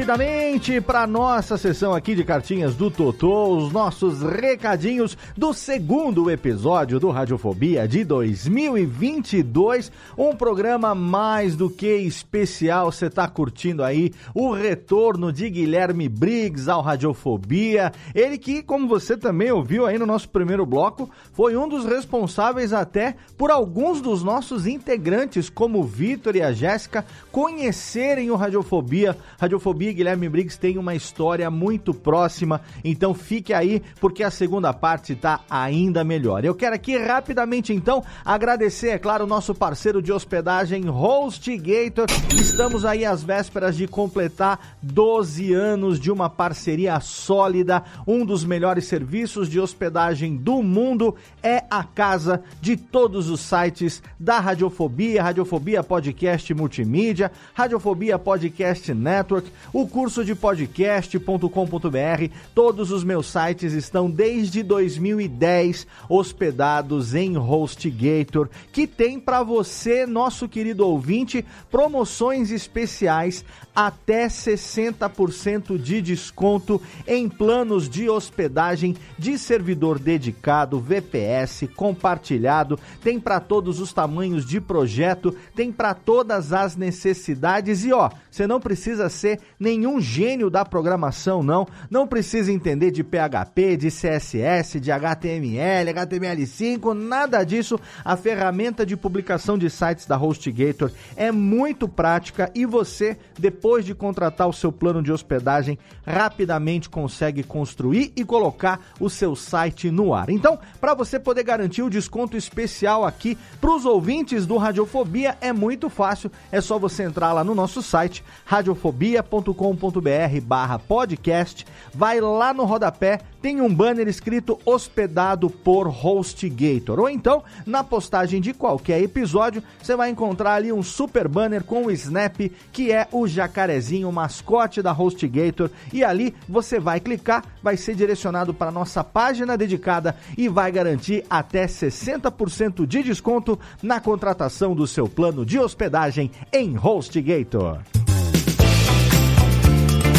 Rapidamente 0.00 0.80
para 0.80 1.06
nossa 1.06 1.58
sessão 1.58 1.92
aqui 1.92 2.14
de 2.14 2.24
cartinhas 2.24 2.74
do 2.74 2.90
Totô, 2.90 3.48
os 3.48 3.70
nossos 3.70 4.22
recadinhos 4.22 5.16
do 5.36 5.52
segundo 5.52 6.30
episódio 6.30 6.98
do 6.98 7.10
Radiofobia 7.10 7.86
de 7.86 8.02
2022, 8.02 9.92
um 10.16 10.34
programa 10.34 10.94
mais 10.94 11.54
do 11.54 11.68
que 11.68 11.96
especial. 11.96 12.90
Você 12.90 13.10
tá 13.10 13.28
curtindo 13.28 13.84
aí 13.84 14.10
o 14.34 14.50
retorno 14.52 15.30
de 15.30 15.50
Guilherme 15.50 16.08
Briggs 16.08 16.70
ao 16.70 16.80
Radiofobia, 16.80 17.92
ele 18.14 18.38
que, 18.38 18.62
como 18.62 18.88
você 18.88 19.18
também 19.18 19.52
ouviu 19.52 19.84
aí 19.84 19.98
no 19.98 20.06
nosso 20.06 20.30
primeiro 20.30 20.64
bloco, 20.64 21.10
foi 21.34 21.58
um 21.58 21.68
dos 21.68 21.84
responsáveis 21.84 22.72
até 22.72 23.16
por 23.36 23.50
alguns 23.50 24.00
dos 24.00 24.22
nossos 24.22 24.66
integrantes, 24.66 25.50
como 25.50 25.80
o 25.80 25.84
Vitor 25.84 26.36
e 26.36 26.42
a 26.42 26.52
Jéssica, 26.52 27.04
conhecerem 27.30 28.30
o 28.30 28.36
Radiofobia. 28.36 29.14
Radiofobia 29.38 29.89
Guilherme 29.92 30.28
Briggs 30.28 30.58
têm 30.58 30.78
uma 30.78 30.94
história 30.94 31.50
muito 31.50 31.92
próxima, 31.92 32.60
então 32.84 33.14
fique 33.14 33.52
aí 33.52 33.82
porque 34.00 34.22
a 34.22 34.30
segunda 34.30 34.72
parte 34.72 35.14
tá 35.14 35.40
ainda 35.48 36.04
melhor. 36.04 36.44
Eu 36.44 36.54
quero 36.54 36.74
aqui 36.74 36.96
rapidamente 36.96 37.72
então 37.72 38.02
agradecer, 38.24 38.90
é 38.90 38.98
claro, 38.98 39.24
o 39.24 39.28
nosso 39.28 39.54
parceiro 39.54 40.02
de 40.02 40.12
hospedagem 40.12 40.88
HostGator. 40.88 42.06
Estamos 42.34 42.84
aí 42.84 43.04
às 43.04 43.22
vésperas 43.22 43.76
de 43.76 43.86
completar 43.86 44.76
12 44.82 45.52
anos 45.52 45.98
de 45.98 46.10
uma 46.10 46.30
parceria 46.30 46.98
sólida, 47.00 47.82
um 48.06 48.24
dos 48.24 48.44
melhores 48.44 48.86
serviços 48.86 49.48
de 49.48 49.60
hospedagem 49.60 50.36
do 50.36 50.62
mundo 50.62 51.14
é 51.42 51.64
a 51.70 51.84
casa 51.84 52.42
de 52.60 52.76
todos 52.76 53.28
os 53.28 53.40
sites 53.40 54.02
da 54.18 54.38
Radiofobia, 54.38 55.22
Radiofobia 55.22 55.82
Podcast 55.82 56.52
Multimídia, 56.54 57.30
Radiofobia 57.54 58.18
Podcast 58.18 58.92
Network, 58.92 59.50
curso 59.86 60.24
de 60.24 60.34
podcast.com.br. 60.34 62.34
Todos 62.54 62.90
os 62.90 63.04
meus 63.04 63.26
sites 63.26 63.72
estão 63.72 64.10
desde 64.10 64.62
2010 64.62 65.86
hospedados 66.08 67.14
em 67.14 67.36
HostGator, 67.36 68.48
que 68.72 68.86
tem 68.86 69.18
para 69.18 69.42
você, 69.42 70.06
nosso 70.06 70.48
querido 70.48 70.86
ouvinte, 70.86 71.44
promoções 71.70 72.50
especiais 72.50 73.44
até 73.86 74.26
60% 74.26 75.78
de 75.78 76.00
desconto 76.02 76.80
em 77.06 77.28
planos 77.28 77.88
de 77.88 78.08
hospedagem 78.08 78.96
de 79.18 79.38
servidor 79.38 79.98
dedicado, 79.98 80.80
VPS, 80.80 81.68
compartilhado, 81.74 82.78
tem 83.02 83.18
para 83.18 83.40
todos 83.40 83.80
os 83.80 83.92
tamanhos 83.92 84.44
de 84.44 84.60
projeto, 84.60 85.34
tem 85.54 85.72
para 85.72 85.94
todas 85.94 86.52
as 86.52 86.76
necessidades. 86.76 87.84
E 87.84 87.92
ó, 87.92 88.10
você 88.30 88.46
não 88.46 88.60
precisa 88.60 89.08
ser 89.08 89.40
nenhum 89.58 90.00
gênio 90.00 90.50
da 90.50 90.64
programação 90.64 91.42
não, 91.42 91.66
não 91.90 92.06
precisa 92.06 92.52
entender 92.52 92.90
de 92.90 93.02
PHP, 93.02 93.76
de 93.76 93.88
CSS, 93.88 94.80
de 94.80 94.90
HTML, 94.90 95.92
HTML5, 95.92 96.92
nada 96.94 97.42
disso. 97.44 97.78
A 98.04 98.16
ferramenta 98.16 98.84
de 98.84 98.96
publicação 98.96 99.56
de 99.58 99.68
sites 99.70 100.06
da 100.06 100.16
HostGator 100.16 100.90
é 101.16 101.30
muito 101.32 101.88
prática 101.88 102.50
e 102.54 102.64
você 102.66 103.16
depois 103.38 103.69
de 103.78 103.94
contratar 103.94 104.48
o 104.48 104.52
seu 104.52 104.72
plano 104.72 105.02
de 105.02 105.12
hospedagem, 105.12 105.78
rapidamente 106.04 106.88
consegue 106.88 107.42
construir 107.42 108.12
e 108.16 108.24
colocar 108.24 108.80
o 108.98 109.08
seu 109.08 109.36
site 109.36 109.90
no 109.90 110.12
ar. 110.12 110.28
Então, 110.28 110.58
para 110.80 110.94
você 110.94 111.18
poder 111.18 111.44
garantir 111.44 111.82
o 111.82 111.90
desconto 111.90 112.36
especial 112.36 113.04
aqui 113.04 113.38
para 113.60 113.70
os 113.70 113.84
ouvintes 113.84 114.46
do 114.46 114.56
Radiofobia, 114.56 115.38
é 115.40 115.52
muito 115.52 115.88
fácil. 115.88 116.30
É 116.50 116.60
só 116.60 116.78
você 116.78 117.04
entrar 117.04 117.32
lá 117.32 117.44
no 117.44 117.54
nosso 117.54 117.82
site, 117.82 118.24
radiofobia.com.br 118.44 120.40
barra 120.42 120.78
podcast, 120.78 121.66
vai 121.94 122.20
lá 122.20 122.52
no 122.52 122.64
rodapé, 122.64 123.20
tem 123.40 123.60
um 123.60 123.72
banner 123.72 124.08
escrito 124.08 124.58
hospedado 124.64 125.48
por 125.48 125.88
HostGator. 125.88 126.98
Ou 127.00 127.08
então, 127.08 127.42
na 127.66 127.82
postagem 127.82 128.40
de 128.40 128.52
qualquer 128.52 129.02
episódio, 129.02 129.62
você 129.82 129.96
vai 129.96 130.10
encontrar 130.10 130.54
ali 130.54 130.72
um 130.72 130.82
super 130.82 131.28
banner 131.28 131.64
com 131.64 131.86
o 131.86 131.90
Snap, 131.90 132.38
que 132.72 132.92
é 132.92 133.08
o 133.12 133.26
jacarezinho, 133.26 134.08
o 134.08 134.12
mascote 134.12 134.82
da 134.82 134.92
HostGator. 134.92 135.70
E 135.92 136.04
ali 136.04 136.34
você 136.48 136.78
vai 136.78 137.00
clicar, 137.00 137.44
vai 137.62 137.76
ser 137.76 137.94
direcionado 137.94 138.52
para 138.52 138.70
nossa 138.70 139.02
página 139.02 139.56
dedicada 139.56 140.16
e 140.36 140.48
vai 140.48 140.70
garantir 140.70 141.24
até 141.28 141.66
60% 141.66 142.86
de 142.86 143.02
desconto 143.02 143.58
na 143.82 144.00
contratação 144.00 144.74
do 144.74 144.86
seu 144.86 145.08
plano 145.08 145.44
de 145.44 145.58
hospedagem 145.58 146.30
em 146.52 146.76
HostGator. 146.76 147.80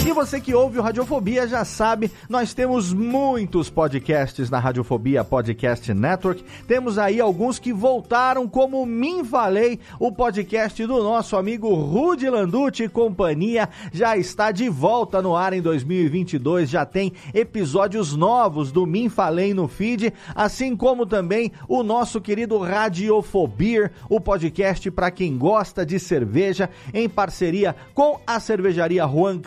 E 0.03 0.13
você 0.13 0.41
que 0.41 0.55
ouve 0.55 0.79
o 0.79 0.81
Radiofobia 0.81 1.47
já 1.47 1.63
sabe, 1.63 2.11
nós 2.27 2.55
temos 2.55 2.91
muitos 2.91 3.69
podcasts 3.69 4.49
na 4.49 4.57
Radiofobia 4.57 5.23
Podcast 5.23 5.93
Network. 5.93 6.43
Temos 6.67 6.97
aí 6.97 7.21
alguns 7.21 7.59
que 7.59 7.71
voltaram, 7.71 8.47
como 8.47 8.83
Mim 8.83 9.23
Falei, 9.23 9.79
o 9.99 10.11
podcast 10.11 10.83
do 10.87 11.03
nosso 11.03 11.37
amigo 11.37 11.71
Rudy 11.75 12.27
Landucci 12.31 12.85
e 12.85 12.89
companhia, 12.89 13.69
já 13.93 14.17
está 14.17 14.51
de 14.51 14.67
volta 14.69 15.21
no 15.21 15.35
ar 15.35 15.53
em 15.53 15.61
2022. 15.61 16.67
Já 16.67 16.83
tem 16.83 17.13
episódios 17.31 18.15
novos 18.15 18.71
do 18.71 18.87
Mim 18.87 19.07
Falei 19.07 19.53
no 19.53 19.67
feed, 19.67 20.11
assim 20.33 20.75
como 20.75 21.05
também 21.05 21.51
o 21.67 21.83
nosso 21.83 22.19
querido 22.19 22.57
Radiofobia, 22.57 23.91
o 24.09 24.19
podcast 24.19 24.89
para 24.89 25.11
quem 25.11 25.37
gosta 25.37 25.85
de 25.85 25.99
cerveja, 25.99 26.71
em 26.91 27.07
parceria 27.07 27.75
com 27.93 28.19
a 28.25 28.39
cervejaria 28.39 29.07
Juan 29.07 29.39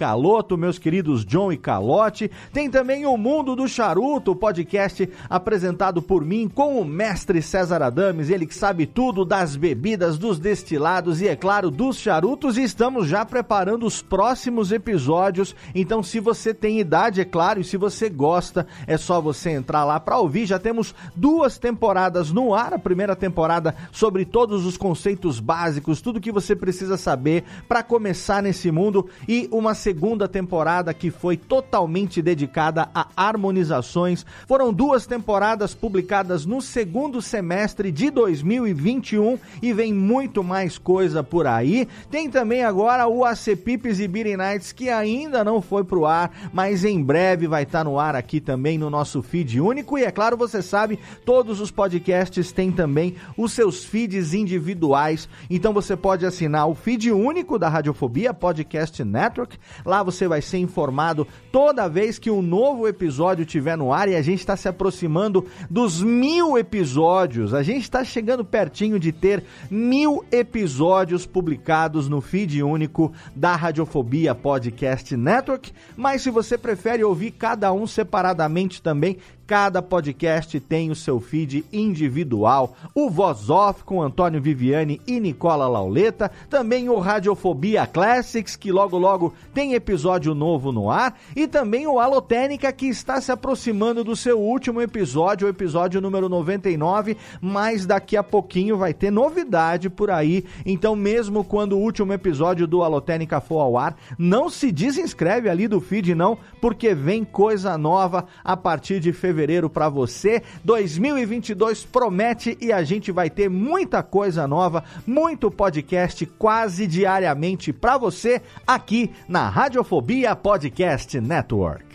Meus 0.53 0.79
queridos 0.79 1.25
John 1.25 1.51
e 1.51 1.57
Calote. 1.57 2.31
Tem 2.53 2.71
também 2.71 3.07
o 3.07 3.17
Mundo 3.17 3.57
do 3.57 3.67
Charuto, 3.67 4.37
podcast 4.37 5.09
apresentado 5.31 6.03
por 6.03 6.25
mim 6.25 6.47
com 6.47 6.79
o 6.79 6.85
mestre 6.85 7.41
César 7.41 7.83
Adames, 7.83 8.29
ele 8.29 8.47
que 8.47 8.55
sabe 8.55 8.85
tudo 8.85 9.25
das 9.25 9.57
bebidas, 9.57 10.19
dos 10.19 10.39
destilados 10.39 11.23
e, 11.23 11.29
é 11.29 11.35
claro, 11.35 11.71
dos 11.71 11.97
charutos. 11.97 12.59
E 12.59 12.63
estamos 12.63 13.09
já 13.09 13.25
preparando 13.25 13.87
os 13.87 14.03
próximos 14.03 14.71
episódios. 14.71 15.57
Então, 15.75 16.03
se 16.03 16.21
você 16.21 16.53
tem 16.53 16.79
idade, 16.79 17.23
é 17.23 17.25
claro, 17.25 17.61
e 17.61 17.65
se 17.65 17.79
você 17.79 18.11
gosta, 18.11 18.67
é 18.87 18.99
só 18.99 19.21
você 19.21 19.51
entrar 19.51 19.85
lá 19.85 19.99
para 19.99 20.19
ouvir. 20.19 20.45
Já 20.45 20.59
temos 20.59 20.95
duas 21.17 21.57
temporadas 21.57 22.31
no 22.31 22.55
ar. 22.55 22.75
A 22.75 22.79
primeira 22.79 23.17
temporada 23.17 23.75
sobre 23.91 24.25
todos 24.25 24.67
os 24.67 24.77
conceitos 24.77 25.41
básicos, 25.41 26.01
tudo 26.01 26.21
que 26.21 26.33
você 26.33 26.55
precisa 26.55 26.97
saber 26.97 27.45
para 27.69 27.83
começar 27.83 28.43
nesse 28.43 28.71
mundo, 28.71 29.09
e 29.29 29.49
uma 29.51 29.75
segunda 29.75 30.29
temporada 30.35 30.93
que 30.93 31.13
foi 31.13 31.37
totalmente 31.37 32.21
dedicada 32.21 32.89
a 32.93 33.07
harmonizações. 33.17 34.27
Foram 34.49 34.73
duas 34.73 35.07
temporadas 35.07 35.75
publicadas 35.75 36.45
no 36.45 36.61
segundo 36.61 37.23
semestre 37.23 37.93
de 37.93 38.11
2021 38.11 39.39
e 39.63 39.73
vem 39.73 39.95
muito 39.95 40.43
mais 40.43 40.77
coisa 40.77 41.23
por 41.23 41.47
aí. 41.47 41.87
Tem 42.11 42.29
também 42.29 42.65
agora 42.65 43.07
o 43.07 43.25
AC 43.25 43.55
Pips 43.55 44.01
e 44.01 44.09
Beating 44.09 44.37
Nights 44.37 44.73
que 44.73 44.91
ainda 44.91 45.45
não 45.45 45.63
foi 45.63 45.85
pro 45.85 46.05
ar, 46.05 46.33
mas 46.53 46.85
em 46.85 47.01
breve 47.01 47.47
vai 47.47 47.63
estar 47.63 47.79
tá 47.79 47.85
no 47.85 48.01
ar 48.01 48.17
aqui 48.17 48.41
também 48.41 48.77
no 48.77 48.91
nosso 48.91 49.23
feed 49.23 49.61
único. 49.61 49.97
E 49.97 50.03
é 50.03 50.11
claro, 50.11 50.37
você 50.37 50.61
sabe, 50.61 50.99
todos 51.25 51.61
os 51.61 51.71
podcasts 51.71 52.51
têm 52.51 52.73
também 52.73 53.15
os 53.37 53.53
seus 53.53 53.85
feeds 53.85 54.35
individuais. 54.35 55.29
Então 55.49 55.73
você 55.73 55.97
pode 55.97 56.27
assinar 56.27 56.69
o 56.69 56.75
feed 56.75 57.13
único 57.13 57.57
da 57.57 57.69
Radiofobia 57.69 58.35
Podcast 58.35 59.05
Network. 59.05 59.57
Lá 59.87 60.03
você 60.03 60.24
vai 60.29 60.43
ser 60.43 60.59
informado 60.59 61.27
toda 61.51 61.89
vez 61.89 62.19
que 62.19 62.31
um 62.31 62.43
novo 62.43 62.89
episódio 62.89 63.43
estiver 63.43 63.77
no 63.77 63.93
ar 63.93 64.09
e 64.09 64.17
a 64.17 64.23
gente 64.23 64.41
está 64.41 64.57
se 64.57 64.69
aproximando 64.69 65.47
dos 65.71 66.03
mil 66.03 66.59
episódios. 66.59 67.55
A 67.55 67.63
gente 67.63 67.83
está 67.83 68.05
chegando 68.05 68.45
pertinho 68.45 68.99
de 68.99 69.13
ter 69.13 69.45
mil 69.71 70.25
episódios 70.31 71.27
publicados 71.27 72.09
no 72.09 72.21
feed 72.21 72.63
único 72.63 73.13
da 73.35 73.55
Radiofobia 73.57 74.35
Podcast 74.35 75.17
Network. 75.17 75.73
Mas 75.97 76.23
se 76.23 76.31
você 76.31 76.57
prefere 76.59 77.05
ouvir 77.05 77.33
cada 77.33 77.73
um 77.73 77.87
separadamente 77.87 78.83
também, 78.83 79.19
Cada 79.47 79.83
podcast 79.83 80.59
tem 80.59 80.91
o 80.91 80.95
seu 80.95 81.21
feed 81.21 81.67
individual. 81.71 82.75
O 82.95 83.11
Voz 83.11 83.51
Off 83.51 83.85
com 83.85 84.01
Antônio 84.01 84.41
Viviane 84.41 85.03
e 85.07 85.21
Nicola 85.21 85.69
Lauleta. 85.69 86.31
Também 86.49 86.89
o 86.89 86.99
Radiofobia 86.99 87.87
Classics, 87.87 88.57
que 88.57 88.73
logo 88.73 88.97
logo 88.97 89.35
tem 89.53 89.75
episódio 89.75 90.35
novo 90.35 90.73
no 90.73 90.91
ar. 90.91 91.19
E 91.37 91.47
também 91.47 91.87
o 91.87 92.01
Alotênica, 92.01 92.73
que 92.73 92.87
está 92.87 93.21
se 93.21 93.31
aproximando 93.31 94.03
do 94.03 94.17
seu 94.17 94.41
último 94.41 94.81
episódio, 94.81 95.47
o 95.47 95.51
episódio 95.51 96.01
número 96.01 96.27
99. 96.27 97.15
Mas 97.39 97.85
daqui 97.85 98.17
a 98.17 98.23
pouquinho 98.23 98.79
vai 98.79 98.95
ter 98.95 99.11
novidade 99.11 99.91
por 99.91 100.11
aí. 100.11 100.43
Então, 100.65 100.97
mesmo 100.97 101.45
quando 101.45 101.75
o 101.75 101.81
último 101.81 102.15
episódio 102.15 102.67
do 102.67 102.83
Alotênica 102.83 103.43
for 103.43 103.61
ao 103.61 103.77
ar, 103.77 103.95
não 104.19 104.49
se 104.49 104.73
desinscreve 104.73 105.51
ali 105.51 105.69
do 105.69 105.83
feed, 105.83 106.15
não, 106.15 106.39
porque 106.63 106.95
vem 106.95 107.25
coisa 107.25 107.77
nova 107.77 108.25
a 108.43 108.57
partir 108.57 109.01
de 109.01 109.13
fevereiro 109.13 109.34
para 109.69 109.89
você. 109.89 110.43
2022 110.65 111.85
promete 111.85 112.57
e 112.61 112.73
a 112.73 112.83
gente 112.83 113.13
vai 113.13 113.29
ter 113.29 113.51
muita 113.51 114.03
coisa 114.03 114.47
nova, 114.47 114.85
muito 115.07 115.51
podcast 115.51 116.25
quase 116.39 116.87
diariamente 116.87 117.73
para 117.73 117.99
você 117.99 118.41
aqui 118.67 119.11
na 119.29 119.49
Radiofobia 119.49 120.35
Podcast 120.37 121.21
Network. 121.21 121.94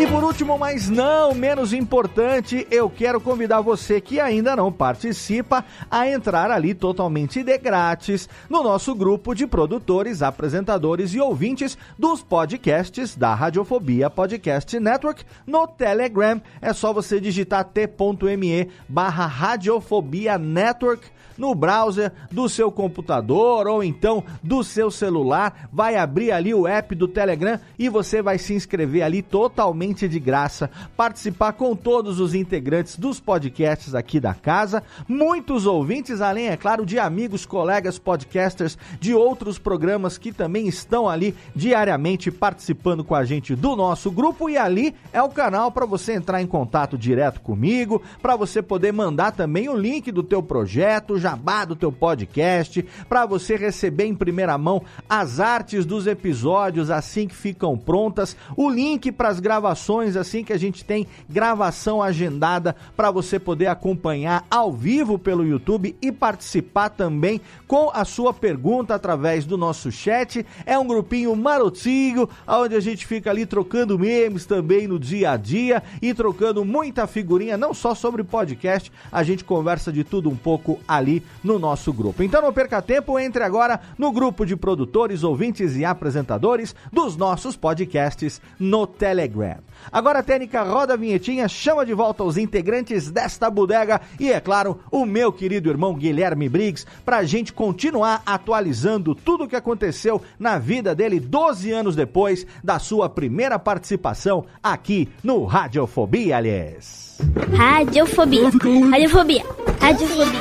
E 0.00 0.06
por 0.06 0.24
último, 0.24 0.58
mas 0.58 0.88
não 0.88 1.34
menos 1.34 1.74
importante, 1.74 2.66
eu 2.70 2.88
quero 2.88 3.20
convidar 3.20 3.60
você 3.60 4.00
que 4.00 4.18
ainda 4.18 4.56
não 4.56 4.72
participa 4.72 5.62
a 5.90 6.08
entrar 6.08 6.50
ali 6.50 6.72
totalmente 6.72 7.42
de 7.42 7.58
grátis 7.58 8.26
no 8.48 8.62
nosso 8.62 8.94
grupo 8.94 9.34
de 9.34 9.46
produtores, 9.46 10.22
apresentadores 10.22 11.12
e 11.12 11.20
ouvintes 11.20 11.76
dos 11.98 12.22
podcasts 12.22 13.14
da 13.14 13.34
Radiofobia 13.34 14.08
Podcast 14.08 14.80
Network 14.80 15.22
no 15.46 15.66
Telegram. 15.66 16.40
É 16.62 16.72
só 16.72 16.94
você 16.94 17.20
digitar 17.20 17.64
t.me 17.64 18.70
barra 18.88 19.26
Radiofobia 19.26 20.38
Network 20.38 21.10
no 21.40 21.54
browser 21.54 22.12
do 22.30 22.50
seu 22.50 22.70
computador 22.70 23.66
ou 23.66 23.82
então 23.82 24.22
do 24.42 24.62
seu 24.62 24.90
celular. 24.90 25.70
Vai 25.72 25.96
abrir 25.96 26.30
ali 26.30 26.52
o 26.52 26.68
app 26.68 26.94
do 26.94 27.08
Telegram 27.08 27.58
e 27.78 27.88
você 27.88 28.20
vai 28.20 28.36
se 28.36 28.52
inscrever 28.52 29.02
ali 29.02 29.22
totalmente 29.22 30.06
de 30.06 30.20
graça, 30.20 30.70
participar 30.94 31.54
com 31.54 31.74
todos 31.74 32.20
os 32.20 32.34
integrantes 32.34 32.98
dos 32.98 33.18
podcasts 33.18 33.94
aqui 33.94 34.20
da 34.20 34.34
casa, 34.34 34.82
muitos 35.08 35.64
ouvintes, 35.64 36.20
além, 36.20 36.48
é 36.48 36.56
claro, 36.58 36.84
de 36.84 36.98
amigos, 36.98 37.46
colegas 37.46 37.98
podcasters 37.98 38.76
de 39.00 39.14
outros 39.14 39.58
programas 39.58 40.18
que 40.18 40.32
também 40.32 40.68
estão 40.68 41.08
ali 41.08 41.34
diariamente 41.56 42.30
participando 42.30 43.02
com 43.02 43.14
a 43.14 43.24
gente 43.24 43.56
do 43.56 43.74
nosso 43.74 44.10
grupo. 44.10 44.50
E 44.50 44.58
ali 44.58 44.94
é 45.10 45.22
o 45.22 45.30
canal 45.30 45.72
para 45.72 45.86
você 45.86 46.12
entrar 46.12 46.42
em 46.42 46.46
contato 46.46 46.98
direto 46.98 47.40
comigo, 47.40 48.02
para 48.20 48.36
você 48.36 48.60
poder 48.60 48.92
mandar 48.92 49.32
também 49.32 49.70
o 49.70 49.76
link 49.76 50.12
do 50.12 50.22
teu 50.22 50.42
projeto, 50.42 51.18
jabá 51.30 51.64
do 51.64 51.76
teu 51.76 51.92
podcast, 51.92 52.84
para 53.08 53.24
você 53.24 53.56
receber 53.56 54.04
em 54.04 54.14
primeira 54.14 54.58
mão 54.58 54.82
as 55.08 55.38
artes 55.38 55.86
dos 55.86 56.06
episódios 56.06 56.90
assim 56.90 57.28
que 57.28 57.34
ficam 57.34 57.78
prontas, 57.78 58.36
o 58.56 58.68
link 58.68 59.12
para 59.12 59.28
as 59.28 59.38
gravações 59.38 60.16
assim 60.16 60.42
que 60.42 60.52
a 60.52 60.58
gente 60.58 60.84
tem 60.84 61.06
gravação 61.28 62.02
agendada 62.02 62.74
para 62.96 63.10
você 63.10 63.38
poder 63.38 63.66
acompanhar 63.66 64.44
ao 64.50 64.72
vivo 64.72 65.18
pelo 65.18 65.46
YouTube 65.46 65.96
e 66.02 66.10
participar 66.10 66.88
também 66.88 67.40
com 67.68 67.90
a 67.94 68.04
sua 68.04 68.34
pergunta 68.34 68.94
através 68.94 69.44
do 69.44 69.56
nosso 69.56 69.92
chat. 69.92 70.44
É 70.66 70.76
um 70.76 70.86
grupinho 70.86 71.34
marotinho, 71.36 72.28
onde 72.46 72.74
a 72.74 72.80
gente 72.80 73.06
fica 73.06 73.30
ali 73.30 73.46
trocando 73.46 73.98
memes 73.98 74.46
também 74.46 74.88
no 74.88 74.98
dia 74.98 75.32
a 75.32 75.36
dia 75.36 75.82
e 76.02 76.12
trocando 76.12 76.64
muita 76.64 77.06
figurinha, 77.06 77.56
não 77.56 77.72
só 77.72 77.94
sobre 77.94 78.24
podcast, 78.24 78.90
a 79.12 79.22
gente 79.22 79.44
conversa 79.44 79.92
de 79.92 80.02
tudo 80.02 80.28
um 80.28 80.36
pouco 80.36 80.80
ali 80.88 81.09
no 81.42 81.58
nosso 81.58 81.92
grupo. 81.92 82.22
Então 82.22 82.42
não 82.42 82.52
perca 82.52 82.82
tempo, 82.82 83.18
entre 83.18 83.42
agora 83.42 83.80
no 83.98 84.12
grupo 84.12 84.44
de 84.44 84.56
produtores, 84.56 85.24
ouvintes 85.24 85.76
e 85.76 85.84
apresentadores 85.84 86.74
dos 86.92 87.16
nossos 87.16 87.56
podcasts 87.56 88.40
no 88.58 88.86
Telegram. 88.86 89.58
Agora, 89.90 90.22
Técnica, 90.22 90.62
roda 90.62 90.94
a 90.94 90.96
vinhetinha, 90.96 91.48
chama 91.48 91.86
de 91.86 91.94
volta 91.94 92.22
os 92.22 92.36
integrantes 92.36 93.10
desta 93.10 93.50
bodega 93.50 94.00
e, 94.18 94.30
é 94.30 94.40
claro, 94.40 94.80
o 94.90 95.06
meu 95.06 95.32
querido 95.32 95.70
irmão 95.70 95.94
Guilherme 95.94 96.48
Briggs, 96.48 96.86
pra 97.04 97.24
gente 97.24 97.52
continuar 97.52 98.22
atualizando 98.26 99.14
tudo 99.14 99.44
o 99.44 99.48
que 99.48 99.56
aconteceu 99.56 100.20
na 100.38 100.58
vida 100.58 100.94
dele 100.94 101.18
12 101.18 101.70
anos 101.72 101.96
depois 101.96 102.46
da 102.62 102.78
sua 102.78 103.08
primeira 103.08 103.58
participação 103.58 104.44
aqui 104.62 105.08
no 105.22 105.44
Radiofobia, 105.44 106.36
aliás. 106.36 107.09
Radiofobia. 107.56 108.50
Radiofobia. 108.90 109.44
Radiofobia. 109.80 110.40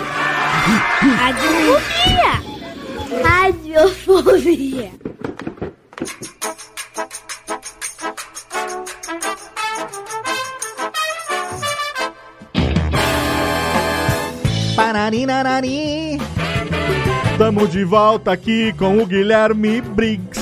Radiofobia. 1.17 2.33
Radiofobia. 3.23 4.91
Pararinarari. 14.75 16.17
Tamo 17.37 17.67
de 17.67 17.83
volta 17.83 18.31
aqui 18.31 18.73
com 18.77 18.97
o 18.97 19.05
Guilherme 19.05 19.81
Briggs. 19.81 20.39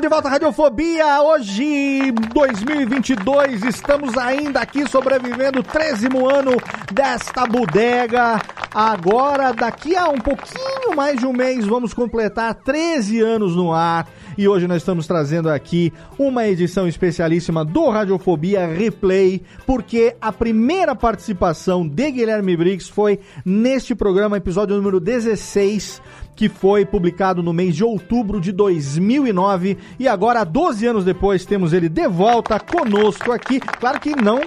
Estamos 0.00 0.16
de 0.16 0.22
volta 0.22 0.28
à 0.28 0.32
Radiofobia, 0.32 1.20
hoje 1.20 2.10
2022, 2.32 3.64
estamos 3.64 4.16
ainda 4.16 4.60
aqui 4.60 4.88
sobrevivendo 4.88 5.60
o 5.60 5.62
13 5.62 6.06
ano 6.06 6.52
desta 6.90 7.44
bodega. 7.44 8.40
Agora, 8.72 9.52
daqui 9.52 9.94
a 9.94 10.08
um 10.08 10.16
pouquinho 10.16 10.96
mais 10.96 11.18
de 11.18 11.26
um 11.26 11.34
mês, 11.34 11.66
vamos 11.66 11.92
completar 11.92 12.54
13 12.54 13.20
anos 13.20 13.54
no 13.54 13.74
ar. 13.74 14.08
E 14.38 14.48
hoje 14.48 14.66
nós 14.66 14.78
estamos 14.78 15.06
trazendo 15.06 15.50
aqui 15.50 15.92
uma 16.18 16.46
edição 16.46 16.88
especialíssima 16.88 17.62
do 17.62 17.90
Radiofobia 17.90 18.66
Replay, 18.66 19.42
porque 19.66 20.16
a 20.18 20.32
primeira 20.32 20.94
participação 20.94 21.86
de 21.86 22.10
Guilherme 22.10 22.56
Briggs 22.56 22.90
foi 22.90 23.18
neste 23.44 23.94
programa, 23.94 24.38
episódio 24.38 24.76
número 24.76 24.98
16 24.98 26.00
que 26.34 26.48
foi 26.48 26.84
publicado 26.84 27.42
no 27.42 27.52
mês 27.52 27.76
de 27.76 27.84
outubro 27.84 28.40
de 28.40 28.52
2009 28.52 29.76
e 29.98 30.08
agora 30.08 30.44
12 30.44 30.86
anos 30.86 31.04
depois 31.04 31.44
temos 31.44 31.72
ele 31.72 31.88
de 31.88 32.08
volta 32.08 32.58
conosco 32.58 33.32
aqui. 33.32 33.60
Claro 33.60 34.00
que 34.00 34.14
não 34.16 34.40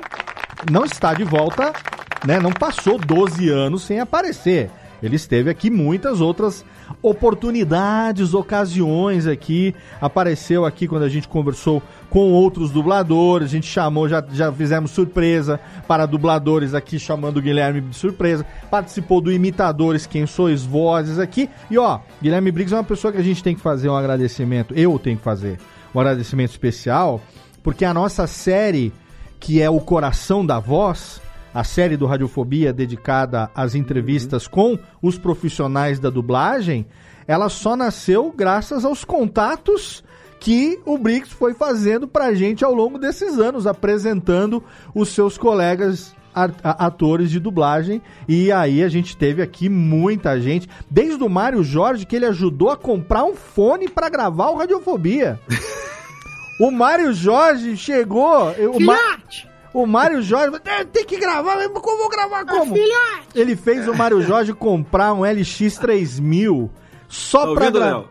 não 0.72 0.86
está 0.86 1.14
de 1.14 1.24
volta, 1.24 1.74
né? 2.26 2.40
Não 2.40 2.52
passou 2.52 2.98
12 2.98 3.50
anos 3.50 3.84
sem 3.84 4.00
aparecer. 4.00 4.70
Ele 5.02 5.18
esteve 5.18 5.50
aqui 5.50 5.70
muitas 5.70 6.22
outras 6.22 6.64
oportunidades, 7.04 8.34
ocasiões 8.34 9.28
aqui. 9.28 9.76
Apareceu 10.00 10.66
aqui 10.66 10.88
quando 10.88 11.04
a 11.04 11.10
gente 11.10 11.28
conversou 11.28 11.84
com 12.10 12.32
outros 12.32 12.72
dubladores. 12.72 13.50
A 13.50 13.52
gente 13.52 13.68
chamou, 13.68 14.08
já, 14.08 14.24
já 14.32 14.52
fizemos 14.52 14.92
surpresa 14.92 15.60
para 15.86 16.06
dubladores 16.06 16.74
aqui, 16.74 16.98
chamando 16.98 17.38
o 17.38 17.42
Guilherme 17.42 17.82
de 17.82 17.96
surpresa. 17.96 18.46
Participou 18.72 19.20
do 19.20 19.32
Imitadores, 19.32 20.08
Quem 20.08 20.26
Sois 20.26 20.64
Vozes 20.64 21.20
aqui. 21.20 21.50
E 21.70 21.78
ó, 21.78 22.00
Guilherme 22.22 22.52
Briggs 22.52 22.74
é 22.74 22.78
uma 22.78 22.84
pessoa 22.84 23.12
que 23.12 23.20
a 23.20 23.24
gente 23.24 23.44
tem 23.44 23.54
que 23.54 23.62
fazer 23.62 23.90
um 23.90 23.96
agradecimento. 23.96 24.74
Eu 24.74 24.98
tenho 24.98 25.18
que 25.18 25.24
fazer 25.24 25.60
um 25.94 26.00
agradecimento 26.00 26.52
especial, 26.52 27.22
porque 27.62 27.84
a 27.84 27.94
nossa 27.94 28.26
série, 28.26 28.94
que 29.40 29.62
é 29.62 29.70
o 29.70 29.80
Coração 29.82 30.46
da 30.46 30.60
Voz 30.60 31.22
a 31.54 31.64
série 31.64 31.96
do 31.96 32.06
Radiofobia 32.06 32.74
dedicada 32.74 33.50
às 33.54 33.76
entrevistas 33.76 34.48
com 34.48 34.78
os 35.02 35.18
profissionais 35.18 36.00
da 36.00 36.10
dublagem, 36.10 36.86
ela 37.28 37.50
só 37.50 37.76
nasceu 37.76 38.34
graças 38.36 38.84
aos 38.84 39.04
contatos 39.04 40.04
que 40.40 40.80
o 40.86 40.98
Briggs 40.98 41.34
foi 41.34 41.54
fazendo 41.54 42.06
pra 42.08 42.34
gente 42.34 42.66
ao 42.66 42.74
longo 42.74 42.98
desses 42.98 43.40
anos, 43.40 43.66
apresentando 43.66 44.62
os 44.94 45.10
seus 45.10 45.38
colegas 45.38 46.14
atores 46.64 47.30
de 47.30 47.40
dublagem. 47.40 48.02
E 48.28 48.52
aí 48.52 48.84
a 48.84 48.90
gente 48.90 49.16
teve 49.16 49.42
aqui 49.42 49.70
muita 49.70 50.40
gente, 50.42 50.68
desde 50.90 51.24
o 51.24 51.30
Mário 51.30 51.64
Jorge, 51.64 52.06
que 52.06 52.16
ele 52.16 52.26
ajudou 52.26 52.70
a 52.72 52.78
comprar 52.78 53.24
um 53.24 53.36
fone 53.36 53.88
para 53.88 54.10
gravar 54.10 54.50
o 54.50 54.58
Radiofobia. 54.58 55.40
o 56.60 56.72
Mário 56.72 57.14
Jorge 57.14 57.78
chegou. 57.78 58.52
O 58.74 58.80
Ma... 58.82 58.98
O 59.74 59.86
Mário 59.88 60.22
Jorge, 60.22 60.56
"É, 60.66 60.84
tem 60.84 61.04
que 61.04 61.18
gravar, 61.18 61.56
mas 61.56 61.68
como 61.70 61.98
vou 61.98 62.10
gravar 62.10 62.46
como? 62.46 62.76
Ele 63.34 63.56
fez 63.56 63.88
o 63.88 63.94
Mário 63.96 64.22
Jorge 64.22 64.54
comprar 64.54 65.14
um 65.14 65.22
LX3000 65.22 66.70
só 67.08 67.40
Tá 67.40 67.44
pra 67.44 67.52
ouvindo, 67.54 67.80
gravar. 67.80 67.96
Léo? 67.98 68.08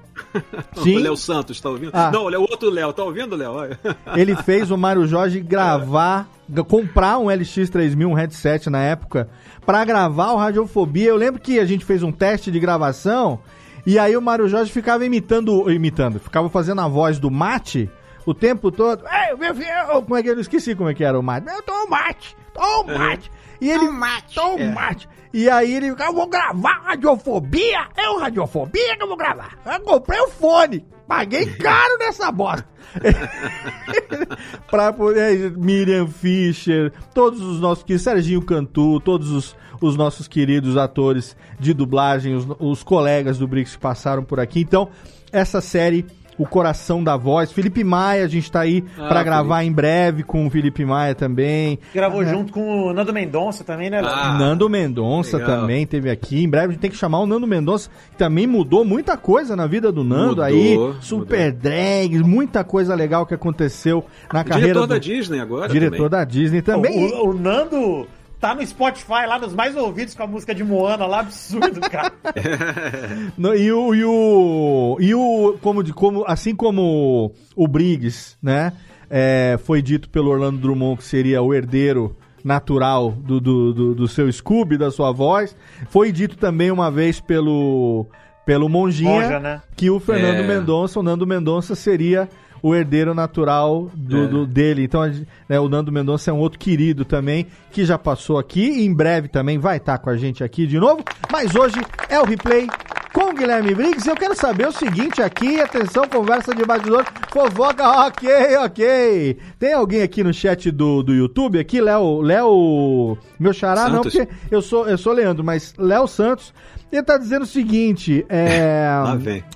Sim. 0.83 0.97
O 0.99 1.01
Léo 1.01 1.17
Santos, 1.17 1.61
tá 1.61 1.69
ouvindo? 1.71 1.91
Ah. 1.95 2.11
Não, 2.13 2.27
o 2.27 2.41
outro 2.43 2.69
Léo, 2.71 2.93
tá 2.93 3.03
ouvindo, 3.05 3.35
Léo? 3.37 3.55
Ele 4.17 4.35
fez 4.37 4.71
o 4.71 4.77
Mário 4.77 5.07
Jorge 5.07 5.41
gravar, 5.41 6.29
g- 6.53 6.63
comprar 6.65 7.19
um 7.19 7.27
LX3000, 7.27 8.07
um 8.07 8.13
headset 8.15 8.69
na 8.69 8.81
época, 8.83 9.29
pra 9.65 9.85
gravar 9.85 10.33
o 10.33 10.37
Radiofobia. 10.37 11.09
Eu 11.09 11.17
lembro 11.17 11.41
que 11.41 11.59
a 11.59 11.65
gente 11.65 11.85
fez 11.85 12.03
um 12.03 12.13
teste 12.13 12.51
de 12.51 12.61
gravação 12.61 13.41
e 13.87 13.99
aí 13.99 14.17
o 14.17 14.23
Mário 14.23 14.49
Jorge 14.49 14.71
ficava 14.71 15.05
imitando, 15.05 15.71
imitando, 15.71 16.21
ficava 16.21 16.49
fazendo 16.49 16.81
a 16.83 16.89
voz 16.89 17.19
do 17.19 17.31
Mate 17.31 17.91
o 18.27 18.35
tempo 18.35 18.71
todo. 18.71 19.05
Ei, 19.07 19.37
meu 19.37 19.55
filho, 19.55 20.03
como 20.03 20.17
é 20.17 20.23
que 20.23 20.31
eu 20.31 20.41
esqueci 20.41 20.75
como 20.75 20.89
é 20.89 20.95
que 20.95 21.05
era 21.05 21.19
o 21.19 21.23
mate? 21.23 21.47
Eu 21.49 21.63
tomo 21.63 21.91
mate, 21.91 22.37
tomo 22.55 22.99
mate. 22.99 23.31
E 23.63 23.71
ele. 23.71 23.87
Toma 24.35 24.65
mate. 24.75 25.09
E 25.33 25.49
aí 25.49 25.73
ele 25.73 25.89
eu 25.89 26.13
vou 26.13 26.27
gravar 26.27 26.83
radiofobia. 26.85 27.87
É 27.97 28.11
o 28.11 28.19
radiofobia 28.19 28.97
que 28.97 29.03
eu 29.03 29.09
vou 29.09 29.17
gravar. 29.17 29.57
Eu 29.65 29.81
comprei 29.81 30.21
o 30.21 30.29
fone. 30.29 30.85
Paguei 31.07 31.47
caro 31.57 31.97
nessa 31.99 32.33
bosta. 32.33 32.67
pra 34.69 34.93
poder. 34.93 35.57
Miriam 35.57 36.09
Fischer, 36.09 36.93
todos 37.15 37.41
os 37.41 37.61
nossos 37.61 37.85
queridos, 37.85 38.03
Serginho 38.03 38.43
Cantu, 38.43 38.99
todos 39.01 39.31
os, 39.31 39.57
os 39.81 39.97
nossos 39.97 40.27
queridos 40.27 40.77
atores 40.77 41.37
de 41.59 41.73
dublagem, 41.73 42.35
os, 42.35 42.47
os 42.59 42.83
colegas 42.83 43.39
do 43.39 43.47
Brix 43.47 43.77
que 43.77 43.81
passaram 43.81 44.25
por 44.25 44.41
aqui. 44.41 44.61
Então, 44.61 44.91
essa 45.31 45.61
série. 45.61 46.05
O 46.39 46.47
Coração 46.47 47.05
da 47.05 47.17
Voz. 47.17 47.53
Felipe 47.53 47.85
Maia, 47.85 48.25
a 48.25 48.29
gente 48.29 48.51
tá 48.51 48.61
aí 48.61 48.83
Ah, 48.99 49.07
pra 49.09 49.23
gravar 49.23 49.63
em 49.65 49.71
breve 49.71 50.23
com 50.23 50.47
o 50.47 50.51
Felipe 50.51 50.85
Maia 50.85 51.15
também. 51.15 51.79
Gravou 51.95 52.23
É. 52.23 52.27
junto 52.27 52.53
com 52.53 52.87
o 52.89 52.93
Nando 52.93 53.13
Mendonça 53.13 53.63
também, 53.63 53.91
né? 53.91 54.01
Léo? 54.01 54.15
Nando 54.39 54.69
Mendonça 54.69 55.37
legal. 55.37 55.61
também 55.61 55.87
teve 55.87 56.11
aqui. 56.11 56.43
Em 56.43 56.49
breve 56.49 56.69
a 56.69 56.71
gente 56.71 56.81
tem 56.81 56.91
que 56.91 56.97
chamar 56.97 57.21
o 57.21 57.27
Nando 57.27 57.47
Mendonça, 57.47 57.91
que 58.11 58.17
também 58.17 58.47
mudou 58.47 58.85
muita 58.85 59.17
coisa 59.17 59.55
na 59.55 59.67
vida 59.67 59.93
do 59.93 60.03
Nando 60.03 60.29
Mudou, 60.29 60.45
aí. 60.45 60.77
mudou. 60.77 60.97
Super 61.03 61.53
drags, 61.53 62.23
muita 62.23 62.65
coisa 62.65 62.95
legal 62.95 63.27
que 63.27 63.35
aconteceu 63.35 64.05
na 64.33 64.43
carreira 64.43 64.69
Diretor 64.73 64.87
do 64.87 64.95
da 64.95 64.99
Disney 64.99 65.39
agora. 65.41 65.69
diretor 65.69 65.97
também. 65.97 66.11
da 66.11 66.25
Disney 66.25 66.63
também. 66.63 67.13
O, 67.15 67.29
o 67.29 67.35
Nando 67.35 68.07
tá 68.43 68.55
no 68.57 68.67
Spotify 68.67 69.25
lá 69.27 69.39
nos 69.39 69.55
mais 69.55 69.77
ouvidos 69.77 70.15
com 70.15 70.23
a 70.25 70.27
música 70.27 70.53
de 70.55 70.65
Moana 70.65 71.07
lá, 71.07 71.21
absurdo, 71.21 71.81
cara. 71.81 72.13
No- 73.39 73.55
e 73.55 73.71
o 73.73 73.95
e 73.95 74.05
o 74.05 74.97
e 75.01 75.15
o 75.15 75.57
como 75.63 75.83
de 75.83 75.93
como 75.93 76.25
assim 76.27 76.55
como 76.55 77.33
o 77.57 77.69
Briggs, 77.69 78.37
né? 78.43 78.73
é, 79.09 79.59
foi 79.65 79.81
dito 79.81 80.09
pelo 80.11 80.31
Orlando 80.31 80.59
Drummond 80.59 80.97
que 80.99 81.05
seria 81.05 81.41
o 81.43 81.55
herdeiro 81.55 82.17
natural 82.43 83.13
do, 83.13 83.41
do, 83.41 83.73
do, 83.73 83.95
do 83.95 84.09
seu 84.09 84.31
Scooby, 84.33 84.77
da 84.77 84.91
sua 84.91 85.13
voz. 85.13 85.55
Foi 85.91 86.11
dito 86.11 86.37
também 86.37 86.71
uma 86.71 86.91
vez 86.91 87.21
pelo 87.21 88.07
pelo 88.45 88.69
Monjinha 88.69 89.11
Monja, 89.23 89.39
né? 89.39 89.63
que 89.77 89.89
o 89.89 90.01
Fernando 90.01 90.41
É. 90.41 90.43
Mendonça, 90.49 90.99
o 90.99 91.03
Nando 91.03 91.25
Mendonça 91.25 91.77
seria 91.77 92.29
o 92.63 92.75
herdeiro 92.75 93.13
natural 93.13 93.91
do, 93.95 94.25
É. 94.25 94.27
do- 94.29 94.47
dele. 94.47 94.85
Então, 94.85 95.11
gente- 95.13 95.27
né, 95.49 95.59
o 95.59 95.69
Nando 95.69 95.91
Mendonça 95.91 96.31
é 96.31 96.33
um 96.35 96.39
outro 96.39 96.59
querido 96.59 97.05
também, 97.05 97.47
que 97.73 97.85
já 97.85 97.99
passou 97.99 98.39
aqui 98.39 98.61
e 98.81 98.87
em 98.87 98.95
breve 98.95 99.27
também 99.29 99.59
vai 99.59 99.79
estar 99.79 99.99
com 99.99 100.09
a 100.11 100.17
gente 100.17 100.45
aqui 100.45 100.67
de 100.67 100.79
novo. 100.79 101.03
Mas 101.31 101.55
hoje 101.57 101.81
é 102.09 102.21
o 102.21 102.25
replay 102.25 102.69
com 103.13 103.31
o 103.31 103.35
Guilherme 103.35 103.75
Briggs. 103.75 104.09
Eu 104.09 104.15
quero 104.17 104.35
saber 104.35 104.69
o 104.69 104.73
seguinte 104.73 105.21
aqui, 105.21 105.61
atenção, 105.61 106.09
conversa 106.09 106.55
de 106.55 106.65
bastidor, 106.65 107.05
fofoca, 107.31 108.07
ok, 108.07 108.57
ok. 108.65 109.37
Tem 109.59 109.73
alguém 109.75 110.03
aqui 110.03 110.23
no 110.23 110.33
chat 110.33 110.71
do, 110.71 111.03
do 111.03 111.13
YouTube 111.13 111.59
aqui, 111.59 111.81
Léo, 111.81 112.21
Léo, 112.23 113.19
meu 113.39 113.53
xará, 113.53 113.89
não, 113.89 114.03
Santos. 114.05 114.15
porque 114.15 114.29
eu 114.51 114.63
sou, 114.63 114.89
eu 114.89 114.97
sou 114.97 115.13
Leandro, 115.13 115.43
mas 115.45 115.75
Léo 115.77 116.07
Santos, 116.07 116.55
ele 116.91 117.03
tá 117.03 117.19
dizendo 117.19 117.43
o 117.43 117.47
seguinte, 117.47 118.25
é... 118.29 118.87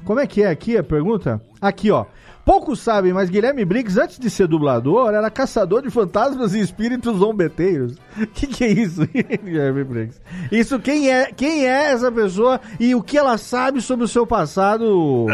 Como 0.04 0.20
é 0.20 0.26
que 0.26 0.42
é 0.42 0.50
aqui 0.50 0.76
a 0.76 0.82
pergunta? 0.82 1.40
Aqui, 1.60 1.90
ó. 1.90 2.04
Poucos 2.46 2.78
sabem, 2.78 3.12
mas 3.12 3.28
Guilherme 3.28 3.64
Briggs, 3.64 3.98
antes 4.00 4.20
de 4.20 4.30
ser 4.30 4.46
dublador, 4.46 5.12
era 5.12 5.28
caçador 5.28 5.82
de 5.82 5.90
fantasmas 5.90 6.54
e 6.54 6.60
espíritos 6.60 7.18
zombeteiros. 7.18 7.96
Que 8.32 8.46
que 8.46 8.62
é 8.62 8.68
isso, 8.68 9.04
Guilherme 9.44 9.82
Briggs? 9.82 10.20
Isso, 10.52 10.78
quem 10.78 11.10
é, 11.12 11.32
quem 11.32 11.66
é 11.66 11.90
essa 11.90 12.10
pessoa 12.12 12.60
e 12.78 12.94
o 12.94 13.02
que 13.02 13.18
ela 13.18 13.36
sabe 13.36 13.82
sobre 13.82 14.04
o 14.04 14.08
seu 14.08 14.24
passado 14.24 15.26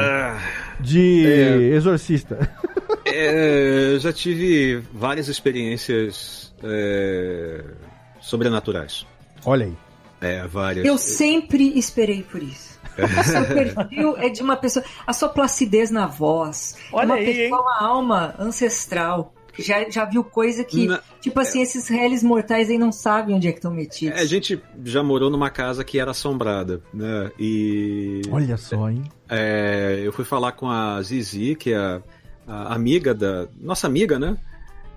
de 0.81 1.27
é. 1.27 1.57
exorcista? 1.77 2.51
É, 3.05 3.95
eu 3.95 3.99
já 3.99 4.13
tive 4.13 4.81
várias 4.95 5.29
experiências 5.29 6.55
é, 6.63 7.63
sobrenaturais. 8.21 9.05
Olha 9.45 9.67
aí. 9.67 9.77
É, 10.21 10.47
várias. 10.47 10.87
Eu 10.87 10.97
sempre 10.97 11.77
esperei 11.77 12.23
por 12.23 12.43
isso. 12.43 12.72
O 12.99 13.25
seu 13.25 13.45
perfil 13.47 14.17
é 14.19 14.29
de 14.29 14.43
uma 14.43 14.57
pessoa. 14.57 14.85
A 15.07 15.13
sua 15.13 15.29
placidez 15.29 15.91
na 15.91 16.07
voz. 16.07 16.77
Olha 16.93 17.07
uma 17.07 17.15
aí, 17.17 17.25
pessoa, 17.27 17.45
hein? 17.45 17.53
uma 17.53 17.79
alma 17.81 18.35
ancestral. 18.39 19.33
que 19.55 19.63
Já, 19.63 19.89
já 19.91 20.05
viu 20.05 20.23
coisa 20.25 20.65
que. 20.65 20.87
Na- 20.87 21.01
Tipo 21.21 21.39
assim, 21.41 21.63
esses 21.63 21.89
réis 21.89 22.23
mortais 22.23 22.69
aí 22.69 22.77
não 22.79 22.91
sabem 22.93 23.35
onde 23.37 23.47
é 23.49 23.53
que 23.53 23.59
estão 23.59 23.73
metidos. 23.73 24.19
É, 24.19 24.23
a 24.23 24.27
gente 24.27 24.61
já 24.85 25.03
morou 25.03 25.31
numa 25.31 25.51
casa 25.51 25.85
que 25.85 25.99
era 26.01 26.11
assombrada, 26.11 26.83
né? 26.93 27.31
E. 27.39 28.23
Olha 28.31 28.57
só, 28.57 28.91
hein? 28.91 29.03
É, 29.29 30.01
eu 30.05 30.13
fui 30.13 30.25
falar 30.25 30.53
com 30.53 30.69
a 30.69 31.01
Zizi, 31.03 31.55
que 31.55 31.73
é 31.73 31.77
a, 31.77 32.03
a 32.47 32.75
amiga 32.75 33.15
da. 33.15 33.47
Nossa 33.61 33.87
amiga, 33.87 34.19
né? 34.19 34.37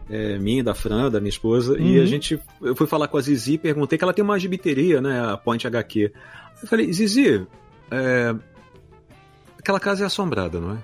É, 0.10 0.38
minha, 0.38 0.64
da 0.64 0.76
Fran, 0.76 1.10
da 1.10 1.20
minha 1.20 1.30
esposa. 1.30 1.78
E 1.80 1.98
Uhum. 1.98 2.04
a 2.04 2.06
gente. 2.06 2.40
Eu 2.62 2.76
fui 2.76 2.86
falar 2.88 3.08
com 3.08 3.18
a 3.18 3.22
Zizi 3.22 3.54
e 3.54 3.58
perguntei 3.58 3.98
que 3.98 4.04
ela 4.04 4.14
tem 4.14 4.24
uma 4.24 4.38
gibiteria, 4.40 5.00
né? 5.02 5.20
A 5.32 5.38
Point 5.38 5.66
HQ. 5.66 6.12
Eu 6.62 6.68
falei, 6.68 6.92
Zizi, 6.94 7.46
é, 7.92 8.36
aquela 9.60 9.80
casa 9.80 10.04
é 10.04 10.08
assombrada, 10.08 10.60
não 10.60 10.74
é? 10.74 10.78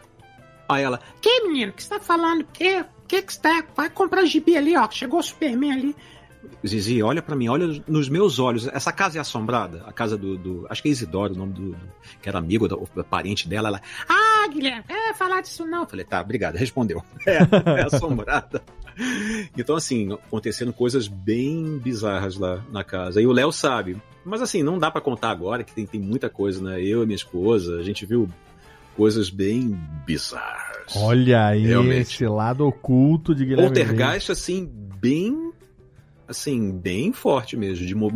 Aí 0.69 0.83
ela, 0.83 0.99
Que 1.21 1.41
menino, 1.47 1.73
que 1.73 1.83
você 1.83 1.89
tá 1.89 1.99
falando? 1.99 2.45
Que? 2.53 2.83
Que 3.07 3.21
que 3.21 3.33
você 3.33 3.39
tá? 3.41 3.63
Vai 3.75 3.89
comprar 3.89 4.23
gibi 4.25 4.55
ali, 4.55 4.75
ó. 4.77 4.89
Chegou 4.89 5.19
o 5.19 5.23
Superman 5.23 5.71
ali. 5.73 5.95
Zizi, 6.65 7.03
olha 7.03 7.21
pra 7.21 7.35
mim, 7.35 7.49
olha 7.49 7.83
nos 7.87 8.09
meus 8.09 8.39
olhos. 8.39 8.67
Essa 8.67 8.91
casa 8.91 9.17
é 9.17 9.21
assombrada? 9.21 9.83
A 9.85 9.91
casa 9.91 10.17
do. 10.17 10.37
do- 10.37 10.67
acho 10.69 10.81
que 10.81 10.87
é 10.89 10.91
Isidoro, 10.91 11.33
o 11.33 11.37
nome 11.37 11.53
do. 11.53 11.71
do- 11.73 11.77
que 12.21 12.27
era 12.29 12.39
amigo, 12.39 12.67
da, 12.67 12.77
parente 13.03 13.47
dela. 13.47 13.67
Ela. 13.67 13.81
Ah, 14.07 14.30
Guilherme, 14.47 14.83
é 14.89 15.13
falar 15.13 15.41
disso 15.41 15.65
não. 15.65 15.81
Eu 15.81 15.87
falei, 15.87 16.05
tá, 16.05 16.21
obrigado, 16.21 16.55
respondeu. 16.55 17.03
É, 17.25 17.37
é 17.79 17.83
assombrada. 17.83 18.61
Então, 19.57 19.75
assim, 19.75 20.11
acontecendo 20.13 20.73
coisas 20.73 21.07
bem 21.07 21.77
bizarras 21.77 22.37
lá 22.37 22.63
na 22.71 22.83
casa. 22.83 23.21
E 23.21 23.27
o 23.27 23.31
Léo 23.31 23.51
sabe. 23.51 23.97
Mas, 24.25 24.41
assim, 24.41 24.63
não 24.63 24.77
dá 24.77 24.91
pra 24.91 25.01
contar 25.01 25.31
agora, 25.31 25.63
que 25.63 25.73
tem, 25.73 25.85
tem 25.85 25.99
muita 25.99 26.29
coisa, 26.29 26.61
né? 26.61 26.81
Eu 26.83 27.03
e 27.03 27.05
minha 27.05 27.15
esposa, 27.15 27.77
a 27.77 27.83
gente 27.83 28.05
viu 28.05 28.27
coisas 28.95 29.29
bem 29.29 29.79
bizarras. 30.05 30.95
Olha 30.95 31.47
aí 31.47 31.65
Realmente. 31.65 32.01
esse 32.01 32.25
lado 32.25 32.65
oculto 32.67 33.33
de 33.33 33.45
Guilherme. 33.45 33.73
Poltergeist, 33.73 34.31
assim, 34.31 34.69
bem. 34.99 35.50
Assim, 36.31 36.71
bem 36.71 37.11
forte 37.11 37.57
mesmo, 37.57 37.85
de 37.85 37.93
ma- 37.93 38.09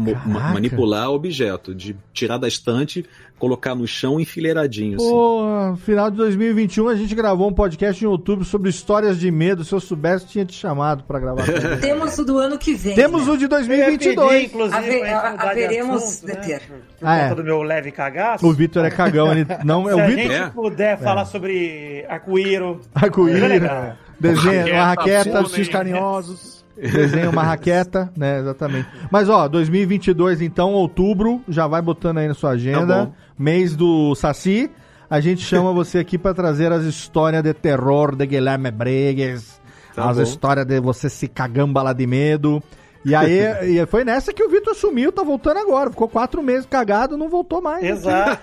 manipular 0.53 1.09
objeto, 1.11 1.75
de 1.75 1.95
tirar 2.13 2.37
da 2.37 2.47
estante, 2.47 3.05
colocar 3.37 3.75
no 3.75 3.85
chão 3.85 4.19
enfileiradinho, 4.21 4.95
assim. 4.95 5.09
Pô, 5.09 5.75
final 5.85 6.09
de 6.09 6.15
2021 6.15 6.87
a 6.87 6.95
gente 6.95 7.13
gravou 7.13 7.49
um 7.49 7.53
podcast 7.53 8.01
em 8.03 8.07
outubro 8.07 8.45
sobre 8.45 8.69
histórias 8.69 9.19
de 9.19 9.29
medo. 9.29 9.65
Se 9.65 9.73
eu 9.73 9.81
soubesse, 9.81 10.27
tinha 10.27 10.45
te 10.45 10.53
chamado 10.53 11.03
pra 11.03 11.19
gravar. 11.19 11.43
Temos 11.81 12.17
o 12.17 12.23
do 12.23 12.37
ano 12.37 12.57
que 12.57 12.73
vem. 12.73 12.95
Temos 12.95 13.27
né? 13.27 13.33
o 13.33 13.37
de 13.37 13.43
Eu 13.43 13.49
ia 13.49 13.49
2022. 13.49 14.29
pedir, 14.29 14.45
inclusive, 14.45 14.77
Ave- 14.77 15.01
de 15.01 15.09
haveremos 15.45 16.03
assunto, 16.03 16.25
de 16.27 16.33
né? 16.33 16.39
ter. 16.41 16.61
Por 16.97 17.07
Ah, 17.07 17.19
conta 17.19 17.31
é. 17.31 17.35
do 17.35 17.43
meu 17.43 17.61
leve 17.61 17.91
cagaço. 17.91 18.47
O 18.47 18.53
Vitor 18.53 18.85
é 18.85 18.89
cagão, 18.91 19.29
ele 19.33 19.45
não 19.65 19.89
é 19.89 19.93
Se 19.93 19.99
o 19.99 20.03
a 20.03 20.07
Vitor. 20.07 20.23
gente 20.23 20.33
É. 20.33 20.49
puder 20.49 20.97
falar 20.99 21.25
sobre 21.25 22.05
arco-íro. 22.07 22.79
Arco-íris, 22.95 23.43
é 23.43 23.47
legal. 23.49 23.93
desenha 24.17 24.73
uma 24.73 24.85
raqueta, 24.85 25.31
Salsichos 25.33 25.67
carinhosos. 25.67 26.54
Desenha 26.75 27.29
uma 27.29 27.43
raqueta, 27.43 28.11
né, 28.15 28.39
exatamente. 28.39 28.87
Mas 29.11 29.29
ó, 29.29 29.47
2022 29.47 30.41
então, 30.41 30.73
outubro, 30.73 31.41
já 31.47 31.67
vai 31.67 31.81
botando 31.81 32.17
aí 32.19 32.27
na 32.27 32.33
sua 32.33 32.51
agenda, 32.51 33.07
Tá 33.07 33.11
mês 33.37 33.75
do 33.75 34.13
Saci. 34.15 34.69
A 35.09 35.19
gente 35.19 35.41
chama 35.41 35.71
você 35.73 35.99
aqui 35.99 36.17
pra 36.17 36.33
trazer 36.33 36.71
as 36.71 36.83
histórias 36.83 37.43
de 37.43 37.53
terror 37.53 38.15
de 38.15 38.25
Guilherme 38.25 38.71
Briggs, 38.71 39.59
Tá 39.93 40.09
as 40.09 40.17
bom. 40.17 40.23
histórias 40.23 40.65
de 40.65 40.79
você 40.79 41.09
se 41.09 41.27
cagamba 41.27 41.81
lá 41.81 41.93
de 41.93 42.05
medo. 42.05 42.61
E 43.05 43.13
aí, 43.13 43.39
e 43.79 43.85
foi 43.85 44.03
nessa 44.03 44.33
que 44.33 44.43
o 44.43 44.49
Vitor 44.49 44.75
sumiu, 44.75 45.11
tá 45.11 45.23
voltando 45.23 45.57
agora. 45.59 45.89
Ficou 45.91 46.09
quatro 46.09 46.41
meses 46.43 46.65
cagado, 46.65 47.15
não 47.17 47.29
voltou 47.29 47.61
mais. 47.61 47.83
Exato. 47.85 48.41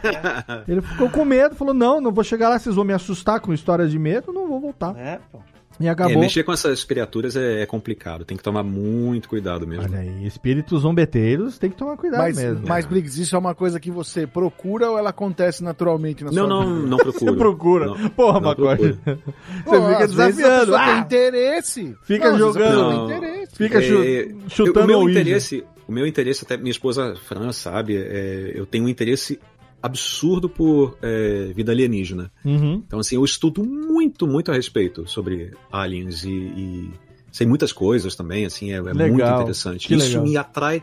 Ele 0.69 0.81
ficou 0.81 1.11
com 1.11 1.25
medo, 1.25 1.55
falou: 1.57 1.75
não, 1.75 2.01
não 2.01 2.13
vou 2.13 2.25
chegar 2.25 2.49
lá, 2.49 2.59
vocês 2.59 2.75
vão 2.75 2.85
me 2.85 2.93
assustar 2.95 3.41
com 3.41 3.53
histórias 3.53 3.91
de 3.91 3.99
medo, 3.99 4.33
não 4.33 4.47
vou 4.49 4.61
voltar. 4.61 4.97
É, 4.97 5.19
pô. 5.31 5.41
E 5.83 5.87
É, 5.87 5.91
acabou. 5.91 6.19
mexer 6.21 6.43
com 6.45 6.53
essas 6.53 6.85
criaturas 6.85 7.35
é, 7.37 7.63
é 7.63 7.67
complicado, 7.67 8.25
tem 8.25 8.37
que 8.37 8.43
tomar 8.43 8.63
muito 8.63 9.29
cuidado 9.29 9.67
mesmo. 9.67 9.85
Olha 9.85 9.99
aí, 9.99 10.27
espíritos 10.27 10.83
zombeteiros, 10.83 11.59
tem 11.59 11.71
que 11.71 11.77
tomar 11.77 11.97
cuidado 11.97 12.21
Mas, 12.21 12.37
mesmo. 12.37 12.67
mas, 12.69 12.87
Briggs, 12.87 13.21
isso 13.21 13.35
é 13.35 13.39
uma 13.39 13.55
coisa 13.55 13.81
que 13.81 13.91
você 13.91 14.27
procura 14.27 14.91
ou 14.91 14.99
ela 14.99 15.11
acontece 15.11 15.63
naturalmente 15.65 16.23
na 16.25 16.31
Não, 16.31 16.47
sua 16.47 16.49
não, 16.49 16.75
vida? 16.77 16.87
não 16.89 16.97
procuro. 16.99 17.13
Você 17.33 17.37
procura. 17.37 17.87
Não, 17.87 18.09
Porra, 18.11 18.41
não 18.41 18.49
Macote. 18.49 18.83
Você 18.83 18.99
Pô, 19.65 19.89
fica 19.89 20.05
às 20.05 20.15
vezes 20.15 20.19
a 20.21 20.27
desafiando. 20.31 20.61
pessoa 20.61 20.79
tem 20.85 20.89
Ah, 20.95 20.99
interesse. 20.99 21.97
Fica 22.05 22.31
Não, 22.31 22.39
jogando. 22.39 23.09
tem 23.09 23.17
interesse. 23.17 23.57
fica 23.57 23.79
É, 23.83 24.29
chutando 24.49 24.85
o 24.85 24.87
meu 24.87 25.11
interesse, 25.11 25.65
o 25.89 25.93
meu 25.93 26.07
interesse 26.07 26.45
até 26.45 26.57
minha 26.57 26.71
esposa 26.71 27.15
Fran 27.27 27.51
sabe, 27.53 27.97
é, 27.97 28.53
eu 28.55 28.65
tenho 28.67 28.85
um 28.85 28.89
interesse 28.89 29.39
absurdo 29.83 30.49
por 30.49 30.97
é, 31.03 31.53
vida 31.55 31.73
alienígena. 31.73 32.31
Uhum. 32.45 32.83
Então 32.87 33.01
assim, 33.01 33.17
eu 33.17 33.25
estudo 33.25 33.65
muito, 33.65 34.27
muito 34.27 34.51
a 34.51 34.55
respeito 34.55 35.09
sobre 35.09 35.53
aliens 35.71 36.25
e, 36.25 36.31
e 36.31 36.91
sei 37.33 37.47
muitas 37.47 37.73
coisas 37.73 38.15
também, 38.15 38.45
assim, 38.45 38.73
é, 38.73 38.77
é 38.77 38.81
muito 38.81 39.21
interessante. 39.21 39.89
que 39.89 39.95
Isso 39.95 40.09
legal. 40.09 40.25
me 40.25 40.37
atrai 40.37 40.83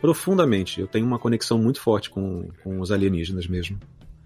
profundamente. 0.00 0.80
Eu 0.80 0.86
tenho 0.86 1.04
uma 1.04 1.18
conexão 1.18 1.58
muito 1.58 1.80
forte 1.80 2.08
com, 2.08 2.48
com 2.62 2.80
os 2.80 2.90
alienígenas 2.90 3.46
mesmo. 3.46 3.78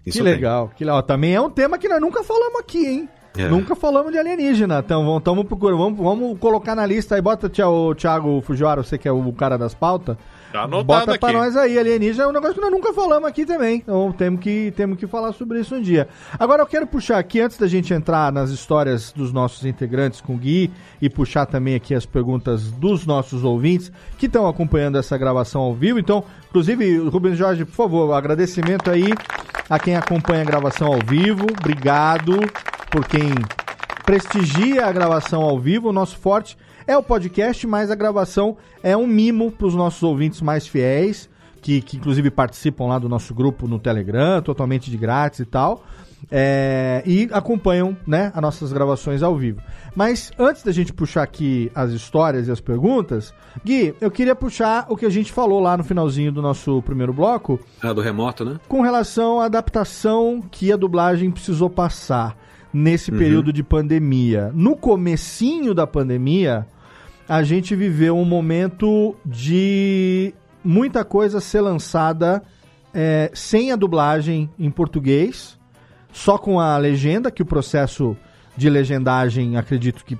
Isso 0.05 0.17
Que 0.17 0.23
legal, 0.23 0.71
que 0.75 0.83
legal. 0.83 1.01
Também 1.01 1.33
é 1.33 1.41
um 1.41 1.49
tema 1.49 1.77
que 1.77 1.87
nós 1.87 1.99
nunca 1.99 2.23
falamos 2.23 2.59
aqui, 2.59 2.85
hein? 2.85 3.09
É. 3.35 3.47
Nunca 3.47 3.75
falamos 3.75 4.11
de 4.11 4.17
alienígena, 4.19 4.79
então 4.85 5.03
vamos, 5.03 5.23
tamo 5.23 5.43
procurando, 5.43 5.79
vamos, 5.79 5.99
vamos 5.99 6.39
colocar 6.39 6.75
na 6.75 6.85
lista 6.85 7.15
aí, 7.15 7.21
bota 7.21 7.47
o 7.47 7.95
Thiago 7.95 8.41
Fujiwara, 8.41 8.83
você 8.83 8.95
que 8.95 9.07
é 9.07 9.11
o 9.11 9.33
cara 9.33 9.57
das 9.57 9.73
pautas, 9.73 10.15
Tá 10.53 10.67
bota 10.67 11.17
pra 11.17 11.29
aqui. 11.29 11.37
nós 11.37 11.57
aí, 11.57 11.79
alienígena 11.79 12.25
é 12.25 12.27
um 12.27 12.31
negócio 12.31 12.53
que 12.53 12.61
nós 12.61 12.69
nunca 12.69 12.93
falamos 12.93 13.27
aqui 13.27 13.43
também, 13.43 13.77
então 13.77 14.11
temos 14.11 14.39
que, 14.39 14.71
temos 14.77 14.99
que 14.99 15.07
falar 15.07 15.33
sobre 15.33 15.59
isso 15.59 15.73
um 15.73 15.81
dia. 15.81 16.07
Agora 16.37 16.61
eu 16.61 16.67
quero 16.67 16.85
puxar 16.85 17.17
aqui, 17.17 17.41
antes 17.41 17.57
da 17.57 17.65
gente 17.65 17.91
entrar 17.91 18.31
nas 18.31 18.51
histórias 18.51 19.11
dos 19.11 19.33
nossos 19.33 19.65
integrantes 19.65 20.21
com 20.21 20.35
o 20.35 20.37
Gui, 20.37 20.71
e 21.01 21.09
puxar 21.09 21.47
também 21.47 21.73
aqui 21.73 21.95
as 21.95 22.05
perguntas 22.05 22.69
dos 22.69 23.03
nossos 23.03 23.43
ouvintes, 23.43 23.91
que 24.15 24.27
estão 24.27 24.47
acompanhando 24.47 24.99
essa 24.99 25.17
gravação 25.17 25.59
ao 25.59 25.73
vivo, 25.73 25.97
então, 25.97 26.23
inclusive, 26.49 26.97
Rubens 26.99 27.35
Jorge, 27.35 27.65
por 27.65 27.73
favor, 27.73 28.13
agradecimento 28.13 28.91
aí 28.91 29.11
a 29.67 29.79
quem 29.79 29.95
acompanha 29.95 30.43
a 30.43 30.45
gravação 30.45 30.87
ao 30.87 30.99
vivo, 30.99 31.47
obrigado 31.59 32.37
por 32.91 33.07
quem 33.07 33.31
prestigia 34.05 34.85
a 34.85 34.91
gravação 34.91 35.41
ao 35.41 35.59
vivo. 35.59 35.89
O 35.89 35.93
nosso 35.93 36.17
forte 36.17 36.57
é 36.87 36.97
o 36.97 37.03
podcast, 37.03 37.65
mas 37.67 37.89
a 37.91 37.95
gravação 37.95 38.57
é 38.81 38.95
um 38.95 39.07
mimo 39.07 39.51
para 39.51 39.67
os 39.67 39.75
nossos 39.75 40.01
ouvintes 40.03 40.41
mais 40.41 40.67
fiéis, 40.67 41.29
que, 41.61 41.81
que 41.81 41.97
inclusive 41.97 42.29
participam 42.29 42.85
lá 42.87 42.99
do 42.99 43.07
nosso 43.07 43.33
grupo 43.33 43.67
no 43.67 43.79
Telegram, 43.79 44.41
totalmente 44.41 44.91
de 44.91 44.97
grátis 44.97 45.39
e 45.39 45.45
tal. 45.45 45.83
É, 46.31 47.03
e 47.05 47.27
acompanham 47.33 47.97
né, 48.07 48.31
as 48.33 48.41
nossas 48.41 48.71
gravações 48.71 49.21
ao 49.21 49.35
vivo. 49.35 49.61
Mas 49.93 50.31
antes 50.39 50.63
da 50.63 50.71
gente 50.71 50.93
puxar 50.93 51.21
aqui 51.23 51.69
as 51.75 51.91
histórias 51.91 52.47
e 52.47 52.51
as 52.51 52.61
perguntas, 52.61 53.33
Gui, 53.63 53.93
eu 53.99 54.09
queria 54.09 54.33
puxar 54.33 54.85
o 54.89 54.95
que 54.95 55.05
a 55.05 55.09
gente 55.09 55.33
falou 55.33 55.59
lá 55.59 55.75
no 55.75 55.83
finalzinho 55.83 56.31
do 56.31 56.41
nosso 56.41 56.81
primeiro 56.83 57.11
bloco, 57.11 57.59
Ah, 57.81 57.91
do 57.91 57.99
remoto, 57.99 58.45
né? 58.45 58.57
com 58.69 58.81
relação 58.81 59.41
à 59.41 59.45
adaptação 59.45 60.41
que 60.49 60.71
a 60.71 60.77
dublagem 60.77 61.29
precisou 61.29 61.69
passar 61.69 62.37
nesse 62.73 63.11
Uhum. 63.11 63.17
período 63.17 63.51
de 63.51 63.61
pandemia. 63.61 64.49
No 64.55 64.77
comecinho 64.77 65.73
da 65.73 65.85
pandemia, 65.85 66.65
a 67.27 67.43
gente 67.43 67.75
viveu 67.75 68.17
um 68.17 68.25
momento 68.25 69.15
de 69.25 70.33
muita 70.63 71.03
coisa 71.03 71.39
ser 71.39 71.61
lançada 71.61 72.41
é, 72.93 73.31
sem 73.33 73.71
a 73.71 73.75
dublagem 73.75 74.49
em 74.59 74.69
português, 74.69 75.57
só 76.11 76.37
com 76.37 76.59
a 76.59 76.77
legenda, 76.77 77.31
que 77.31 77.41
o 77.41 77.45
processo 77.45 78.15
de 78.55 78.69
legendagem, 78.69 79.57
acredito 79.57 80.05
que. 80.05 80.17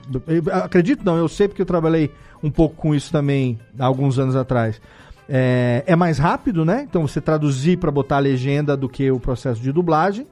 Acredito 0.52 1.06
não, 1.06 1.16
eu 1.18 1.28
sei 1.28 1.48
porque 1.48 1.62
eu 1.62 1.66
trabalhei 1.66 2.12
um 2.42 2.50
pouco 2.50 2.76
com 2.76 2.96
isso 2.96 3.12
também 3.12 3.60
há 3.78 3.86
alguns 3.86 4.18
anos 4.18 4.36
atrás. 4.36 4.82
É, 5.30 5.84
é 5.86 5.96
mais 5.96 6.18
rápido, 6.18 6.66
né? 6.66 6.86
Então 6.90 7.08
você 7.08 7.22
traduzir 7.22 7.78
para 7.78 7.92
botar 7.92 8.18
a 8.18 8.20
legenda 8.20 8.76
do 8.76 8.90
que 8.90 9.10
o 9.12 9.20
processo 9.20 9.62
de 9.62 9.72
dublagem. 9.72 10.28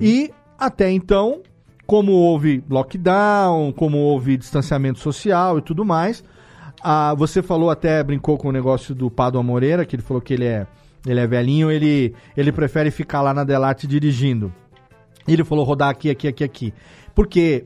E 0.00 0.30
até 0.58 0.90
então, 0.90 1.42
como 1.86 2.12
houve 2.12 2.62
lockdown, 2.68 3.72
como 3.72 3.98
houve 3.98 4.36
distanciamento 4.36 4.98
social 4.98 5.58
e 5.58 5.62
tudo 5.62 5.84
mais, 5.84 6.24
ah, 6.82 7.14
você 7.14 7.42
falou 7.42 7.70
até, 7.70 8.02
brincou 8.02 8.36
com 8.36 8.48
o 8.48 8.52
negócio 8.52 8.94
do 8.94 9.10
Pado 9.10 9.42
Moreira, 9.42 9.86
que 9.86 9.96
ele 9.96 10.02
falou 10.02 10.20
que 10.20 10.34
ele 10.34 10.44
é, 10.44 10.66
ele 11.06 11.18
é 11.18 11.26
velhinho, 11.26 11.70
ele, 11.70 12.14
ele 12.36 12.52
prefere 12.52 12.90
ficar 12.90 13.22
lá 13.22 13.32
na 13.32 13.42
Delarte 13.42 13.86
dirigindo. 13.86 14.52
Ele 15.26 15.42
falou 15.42 15.64
rodar 15.64 15.88
aqui, 15.88 16.10
aqui, 16.10 16.28
aqui, 16.28 16.44
aqui. 16.44 16.74
Porque, 17.14 17.64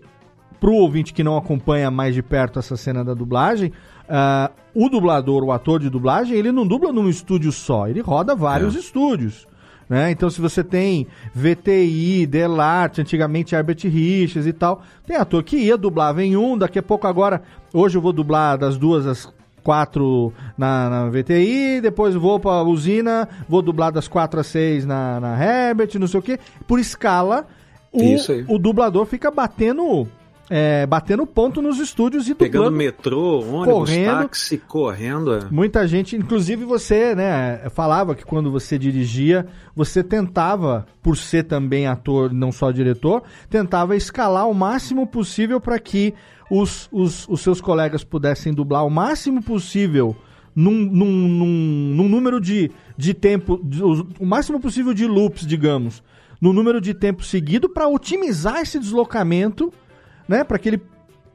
pro 0.61 0.73
ouvinte 0.73 1.13
que 1.13 1.25
não 1.25 1.37
acompanha 1.37 1.91
mais 1.91 2.15
de 2.15 2.23
perto 2.23 2.61
essa 2.61 2.77
cena 2.77 3.05
da 3.05 3.13
dublagem, 3.13 3.73
ah, 4.09 4.53
o 4.73 4.89
dublador, 4.89 5.43
o 5.43 5.51
ator 5.51 5.81
de 5.81 5.91
dublagem, 5.91 6.37
ele 6.37 6.53
não 6.53 6.65
dubla 6.65 6.93
num 6.93 7.09
estúdio 7.09 7.51
só, 7.51 7.89
ele 7.89 8.01
roda 8.01 8.37
vários 8.37 8.77
estúdios. 8.77 9.48
Né? 9.89 10.11
Então, 10.11 10.29
se 10.29 10.41
você 10.41 10.63
tem 10.63 11.07
VTI, 11.35 12.27
Delarte, 12.27 13.01
antigamente 13.01 13.55
Herbert 13.55 13.79
Richards 13.85 14.47
e 14.47 14.53
tal, 14.53 14.83
tem 15.07 15.17
ator 15.17 15.43
que 15.43 15.57
ia, 15.57 15.79
dublava 15.79 16.23
em 16.23 16.37
um, 16.37 16.59
daqui 16.59 16.79
a 16.79 16.83
pouco 16.83 17.07
agora, 17.07 17.43
hoje 17.73 17.97
eu 17.97 18.03
vou 18.03 18.13
dublar 18.13 18.59
das 18.59 18.77
duas 18.77 19.07
às 19.07 19.33
quatro 19.63 20.33
na, 20.57 20.89
na 20.91 21.11
VTI, 21.11 21.81
depois 21.81 22.15
vou 22.15 22.39
pra 22.39 22.63
usina, 22.63 23.29
vou 23.49 23.63
dublar 23.63 23.93
das 23.93 24.09
quatro 24.09 24.41
às 24.41 24.47
seis 24.47 24.85
na, 24.85 25.21
na 25.21 25.43
Herbert, 25.43 25.99
não 25.99 26.07
sei 26.07 26.21
o 26.21 26.23
que. 26.23 26.39
Por 26.67 26.79
escala, 26.79 27.47
o, 27.93 28.55
o 28.55 28.59
dublador 28.59 29.07
fica 29.07 29.31
batendo, 29.31 30.07
é, 30.51 30.87
batendo 30.87 31.27
ponto 31.27 31.61
nos 31.61 31.79
estúdios 31.79 32.29
e 32.29 32.35
Pegando 32.35 32.65
dublando. 32.65 32.77
metrô, 32.79 33.41
ônibus, 33.41 33.67
correndo. 33.91 34.19
táxi, 34.23 34.59
correndo. 34.59 35.35
é. 35.35 35.41
Muita 35.51 35.87
gente, 35.87 36.17
inclusive 36.17 36.65
você, 36.65 37.15
né, 37.15 37.69
falava 37.71 38.15
que 38.15 38.25
quando 38.25 38.51
você 38.51 38.79
dirigia, 38.79 39.47
você 39.77 40.03
tentava, 40.03 40.87
por 41.03 41.17
ser 41.17 41.45
também 41.45 41.87
ator, 41.87 42.33
não 42.33 42.51
só 42.51 42.71
diretor, 42.71 43.23
tentava 43.51 43.95
escalar 43.97 44.49
o 44.49 44.55
máximo 44.55 45.07
possível 45.07 45.61
para 45.61 45.79
que 45.79 46.15
os, 46.51 46.89
os, 46.91 47.29
os 47.29 47.41
seus 47.43 47.61
colegas 47.61 48.03
pudessem 48.03 48.55
dublar 48.55 48.87
o 48.87 48.91
máximo 48.91 49.43
possível 49.43 50.17
num, 50.57 50.73
num, 50.73 51.07
num, 51.29 51.93
num 51.95 52.09
número 52.09 52.41
de, 52.41 52.71
de 52.97 53.13
tempo, 53.13 53.61
de- 53.63 53.83
o 53.83 54.25
máximo 54.25 54.59
possível 54.59 54.95
de 54.95 55.07
loops, 55.07 55.47
digamos, 55.47 56.03
no 56.41 56.53
número 56.55 56.81
de 56.81 56.95
tempo 56.95 57.23
seguido 57.23 57.69
para 57.69 57.87
otimizar 57.87 58.61
esse 58.63 58.79
deslocamento, 58.79 59.71
né, 60.29 60.45
para 60.45 60.59
que 60.59 60.69
ele 60.69 60.83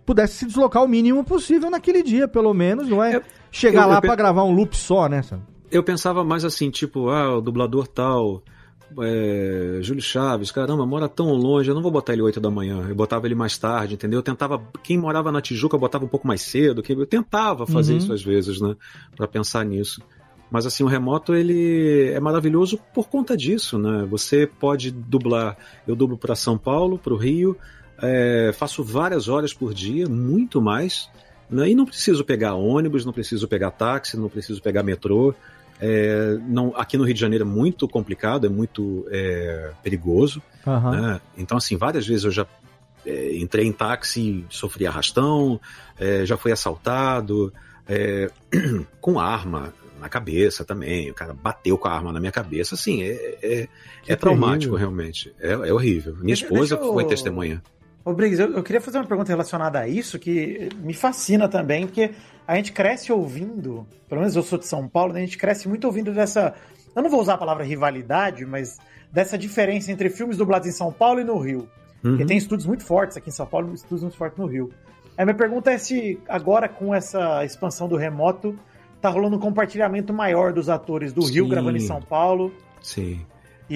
pudesse 0.06 0.36
se 0.36 0.46
deslocar 0.46 0.84
o 0.84 0.88
mínimo 0.88 1.24
possível 1.24 1.70
naquele 1.70 2.04
dia, 2.04 2.28
pelo 2.28 2.54
menos, 2.54 2.88
não 2.88 3.04
é? 3.04 3.22
Chegar 3.52 3.84
eu- 3.84 3.90
lá 3.90 3.96
eu 3.98 4.02
pra 4.02 4.16
gravar 4.16 4.44
um 4.44 4.54
loop 4.54 4.76
só, 4.78 5.08
né? 5.08 5.22
Eu 5.72 5.82
pensava 5.84 6.24
mais 6.24 6.46
assim, 6.46 6.70
tipo, 6.70 7.10
ah, 7.10 7.38
o 7.38 7.42
dublador 7.42 7.88
tal, 7.88 8.44
é, 9.02 9.80
Júlio 9.82 10.02
Chaves, 10.02 10.52
caramba, 10.52 10.86
mora 10.86 11.08
tão 11.10 11.32
longe, 11.34 11.70
eu 11.70 11.76
não 11.76 11.82
vou 11.82 11.92
botar 11.92 12.14
ele 12.14 12.22
8 12.22 12.40
da 12.40 12.50
manhã, 12.52 12.86
eu 12.88 12.96
botava 12.96 13.26
ele 13.26 13.34
mais 13.36 13.58
tarde, 13.58 13.96
entendeu? 13.96 14.20
Eu 14.20 14.24
tentava, 14.24 14.62
quem 14.84 14.98
morava 14.98 15.32
na 15.32 15.42
Tijuca, 15.42 15.76
eu 15.76 15.80
botava 15.80 16.06
um 16.06 16.08
pouco 16.08 16.28
mais 16.28 16.42
cedo, 16.42 16.84
que 16.84 16.94
eu 16.94 17.06
tentava 17.08 17.66
fazer 17.66 17.94
Uhum. 17.94 17.98
isso 18.00 18.14
às 18.14 18.22
vezes, 18.24 18.62
né, 18.62 18.76
Pra 19.16 19.28
pensar 19.28 19.66
nisso. 19.66 20.02
Mas 20.52 20.68
assim, 20.68 20.84
o 20.84 20.88
remoto 20.88 21.34
ele 21.34 22.12
é 22.14 22.20
maravilhoso 22.20 22.78
por 22.94 23.08
conta 23.10 23.36
disso, 23.36 23.80
né? 23.80 24.06
Você 24.12 24.46
pode 24.46 24.92
dublar, 24.92 25.58
eu 25.88 25.96
dublo 25.96 26.16
para 26.18 26.36
São 26.36 26.58
Paulo, 26.60 27.00
para 27.00 27.14
o 27.14 27.18
Rio, 27.18 27.58
é, 28.02 28.52
faço 28.54 28.84
várias 28.84 29.28
horas 29.28 29.54
por 29.54 29.74
dia, 29.74 30.08
muito 30.08 30.62
mais, 30.62 31.10
né? 31.50 31.70
e 31.70 31.76
não 31.76 31.86
preciso 31.86 32.24
pegar 32.24 32.56
ônibus, 32.56 33.06
não 33.06 33.14
preciso 33.14 33.48
pegar 33.48 33.72
táxi, 33.72 34.18
não 34.18 34.30
preciso 34.30 34.62
pegar 34.62 34.84
metrô. 34.84 35.34
É, 35.80 36.38
não, 36.48 36.74
aqui 36.76 36.98
no 36.98 37.04
Rio 37.04 37.14
de 37.14 37.20
Janeiro 37.20 37.44
é 37.44 37.48
muito 37.48 37.88
complicado, 37.88 38.46
é 38.46 38.50
muito 38.50 39.06
é, 39.10 39.72
perigoso. 39.84 40.42
Aham. 40.66 40.92
né? 40.92 41.22
Então, 41.38 41.58
assim, 41.58 41.76
várias 41.76 42.08
vezes 42.08 42.24
eu 42.24 42.32
já 42.32 42.48
é, 43.06 43.36
entrei 43.38 43.66
em 43.66 43.72
táxi, 43.72 44.46
sofri 44.50 44.88
arrastão, 44.88 45.60
é, 46.00 46.26
já 46.26 46.38
fui 46.38 46.52
assaltado, 46.52 47.52
é, 47.88 48.30
com 49.02 49.20
arma 49.20 49.74
na 50.00 50.10
cabeça 50.10 50.64
também. 50.66 51.10
O 51.10 51.14
cara 51.14 51.34
bateu 51.34 51.78
com 51.78 51.88
a 51.88 51.94
arma 51.94 52.12
na 52.12 52.20
minha 52.20 52.32
cabeça. 52.32 52.76
Assim, 52.76 53.04
é, 53.04 53.38
é, 53.42 53.68
é 54.08 54.16
traumático, 54.16 54.76
realmente. 54.76 55.34
É, 55.40 55.52
é 55.54 55.74
horrível. 55.74 56.16
Minha 56.18 56.34
esposa 56.34 56.76
eu- 56.76 56.94
foi 56.94 57.06
testemunha. 57.06 57.62
Ô, 58.06 58.14
Briggs, 58.14 58.42
eu, 58.42 58.54
eu 58.54 58.64
queria 58.64 58.82
fazer 58.82 58.98
uma 58.98 59.06
pergunta 59.06 59.32
relacionada 59.32 59.80
a 59.80 59.88
isso 59.88 60.20
que 60.20 60.70
me 60.80 60.94
fascina 60.94 61.48
também, 61.48 61.86
porque 61.86 62.12
a 62.46 62.56
gente 62.56 62.74
cresce 62.74 63.12
ouvindo, 63.12 63.88
pelo 64.10 64.22
menos 64.22 64.36
eu 64.36 64.44
sou 64.44 64.60
de 64.60 64.68
São 64.68 64.88
Paulo, 64.88 65.14
né, 65.14 65.22
a 65.22 65.26
gente 65.26 65.38
cresce 65.38 65.68
muito 65.68 65.86
ouvindo 65.86 66.14
dessa. 66.14 66.54
Eu 66.96 67.02
não 67.02 67.10
vou 67.10 67.22
usar 67.22 67.36
a 67.36 67.38
palavra 67.38 67.64
rivalidade, 67.64 68.46
mas 68.46 68.78
dessa 69.12 69.38
diferença 69.38 69.92
entre 69.92 70.10
filmes 70.10 70.38
dublados 70.38 70.68
em 70.68 70.72
São 70.72 70.92
Paulo 70.92 71.22
e 71.22 71.24
no 71.24 71.38
Rio. 71.38 71.70
Uhum. 72.04 72.12
Porque 72.12 72.26
tem 72.26 72.38
estudos 72.38 72.66
muito 72.66 72.84
fortes 72.84 73.16
aqui 73.16 73.30
em 73.30 73.34
São 73.34 73.46
Paulo 73.46 73.74
estudos 73.74 74.02
muito 74.02 74.18
fortes 74.18 74.38
no 74.38 74.46
Rio. 74.46 74.70
A 75.18 75.24
minha 75.24 75.36
pergunta 75.36 75.72
é 75.72 75.78
se 75.78 76.20
agora, 76.28 76.68
com 76.68 76.94
essa 76.94 77.46
expansão 77.46 77.88
do 77.88 77.96
remoto, 77.96 78.58
tá 79.00 79.10
rolando 79.10 79.38
um 79.38 79.40
compartilhamento 79.40 80.14
maior 80.14 80.52
dos 80.52 80.70
atores 80.70 81.14
do 81.14 81.22
Rio 81.22 81.46
Sim. 81.46 81.50
gravando 81.50 81.78
em 81.78 81.82
São 81.82 82.02
Paulo. 82.02 82.52
Sim. 82.82 83.22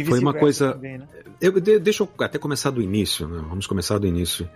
E 0.01 0.05
Foi 0.05 0.19
uma 0.19 0.33
coisa. 0.33 0.73
também, 0.73 0.97
né? 0.97 1.07
Eu, 1.41 1.59
de- 1.59 1.79
deixa 1.79 2.03
eu 2.03 2.09
até 2.19 2.37
começar 2.37 2.69
do 2.71 2.81
início, 2.81 3.27
né? 3.27 3.43
Vamos 3.47 3.65
começar 3.65 3.97
do 3.97 4.05
início. 4.07 4.49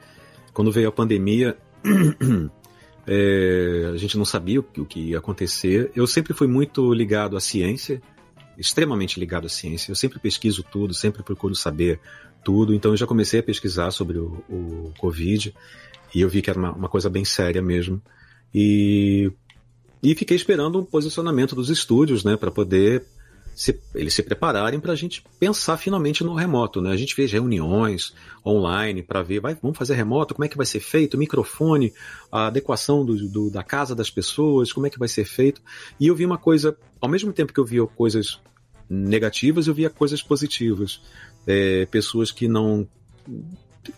Quando 0.54 0.72
veio 0.72 0.90
a 0.90 0.92
pandemia, 0.92 1.58
é, 3.08 3.92
a 3.94 3.98
gente 3.98 4.18
não 4.18 4.26
sabia 4.26 4.60
o 4.60 4.64
que, 4.64 4.82
o 4.82 4.86
que 4.86 5.00
ia 5.00 5.18
acontecer. 5.18 5.92
Eu 5.96 6.06
sempre 6.06 6.34
fui 6.34 6.48
muito 6.48 6.94
ligado 6.94 7.36
à 7.36 7.40
ciência, 7.40 8.02
extremamente 8.58 9.20
ligado 9.20 9.46
à 9.46 9.50
ciência. 9.50 9.92
Eu 9.92 9.96
sempre 9.96 10.20
pesquiso 10.20 10.64
tudo, 10.64 10.94
sempre 10.94 11.24
procuro 11.24 11.56
saber 11.56 12.00
tudo. 12.44 12.74
Então 12.74 12.92
eu 12.92 12.98
já 12.98 13.08
comecei 13.08 13.40
a 13.40 13.44
pesquisar 13.44 13.92
sobre 13.92 14.18
o, 14.18 14.44
o 14.50 14.94
Covid 14.98 15.54
e 16.14 16.22
eu 16.22 16.30
vi 16.30 16.42
que 16.42 16.50
era 16.50 16.60
uma, 16.60 16.72
uma 16.74 16.90
coisa 16.90 17.10
bem 17.10 17.26
séria 17.26 17.62
mesmo. 17.62 18.02
E, 18.54 19.32
e 20.04 20.14
fiquei 20.16 20.36
esperando 20.36 20.80
um 20.80 20.86
posicionamento 20.86 21.56
dos 21.56 21.70
estúdios, 21.70 22.24
né, 22.24 22.36
para 22.36 22.52
poder 22.52 23.04
se- 23.56 23.80
eles 23.94 24.14
se 24.14 24.24
prepararem 24.24 24.80
para 24.80 24.94
a 24.94 24.96
gente 24.96 25.24
pensar 25.40 25.78
finalmente 25.78 26.24
no 26.24 26.34
remoto, 26.34 26.82
né? 26.82 26.92
A 26.92 26.98
gente 26.98 27.14
fez 27.16 27.32
reuniões 27.32 28.14
online 28.46 29.04
para 29.04 29.22
ver, 29.22 29.40
vai, 29.40 29.56
vamos 29.62 29.78
fazer 29.78 29.96
remoto, 29.96 30.34
como 30.34 30.46
é 30.46 30.48
que 30.48 30.58
vai 30.58 30.66
ser 30.66 30.80
feito, 30.80 31.18
microfone, 31.18 31.94
a 32.32 32.48
adequação 32.48 33.06
do, 33.06 33.16
do- 33.30 33.50
da 33.52 33.64
casa 33.64 33.94
das 33.96 34.10
pessoas, 34.10 34.72
como 34.74 34.88
é 34.88 34.90
que 34.90 35.00
vai 35.00 35.08
ser 35.08 35.26
feito. 35.26 35.62
E 36.00 36.08
eu 36.08 36.16
vi 36.16 36.26
uma 36.26 36.38
coisa, 36.38 36.76
ao 37.00 37.10
mesmo 37.10 37.32
tempo 37.34 37.54
que 37.54 37.60
eu 37.60 37.66
via 37.66 37.86
coisas 37.86 38.40
negativas, 38.90 39.68
eu 39.68 39.74
via 39.74 39.90
coisas 39.90 40.22
positivas. 40.22 41.02
É, 41.48 41.86
pessoas 41.88 42.32
que 42.32 42.48
não 42.48 42.88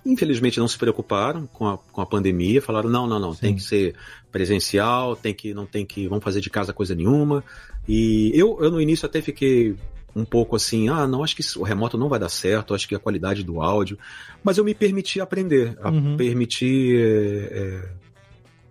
infelizmente 0.06 0.60
não 0.60 0.68
se 0.68 0.78
preocuparam 0.78 1.48
com 1.48 1.68
a, 1.68 1.78
com 1.78 2.02
a 2.02 2.06
pandemia, 2.06 2.62
falaram 2.62 2.90
não, 2.90 3.06
não, 3.08 3.20
não, 3.20 3.36
tem 3.36 3.56
que 3.56 3.62
ser 3.62 3.96
presencial, 4.32 5.16
tem 5.16 5.34
que 5.34 5.54
não 5.54 5.66
tem 5.66 5.86
que 5.86 6.08
vamos 6.08 6.24
fazer 6.24 6.42
de 6.42 6.50
casa 6.50 6.74
coisa 6.74 6.96
nenhuma. 6.96 7.44
E 7.88 8.32
eu, 8.34 8.58
eu 8.62 8.72
no 8.72 8.82
início 8.82 9.06
até 9.06 9.22
fiquei 9.22 9.76
um 10.16 10.24
pouco 10.24 10.56
assim, 10.56 10.90
ah, 10.90 11.08
não, 11.08 11.24
acho 11.24 11.36
que 11.36 11.44
o 11.58 11.64
remoto 11.64 11.98
não 11.98 12.08
vai 12.08 12.20
dar 12.20 12.30
certo, 12.30 12.74
acho 12.74 12.88
que 12.88 12.96
a 12.96 13.00
qualidade 13.00 13.44
do 13.44 13.62
áudio, 13.62 13.98
mas 14.44 14.58
eu 14.58 14.64
me 14.64 14.74
permiti 14.74 15.20
aprender, 15.20 15.76
Uhum. 15.84 16.16
permitir 16.16 17.00
é, 17.00 17.90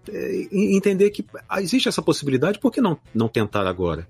é, 0.08 0.16
é, 0.16 0.48
entender 0.52 1.10
que 1.10 1.24
existe 1.58 1.88
essa 1.88 2.00
possibilidade, 2.00 2.58
por 2.58 2.70
que 2.70 2.80
não, 2.80 2.98
não 3.12 3.28
tentar 3.28 3.66
agora? 3.66 4.06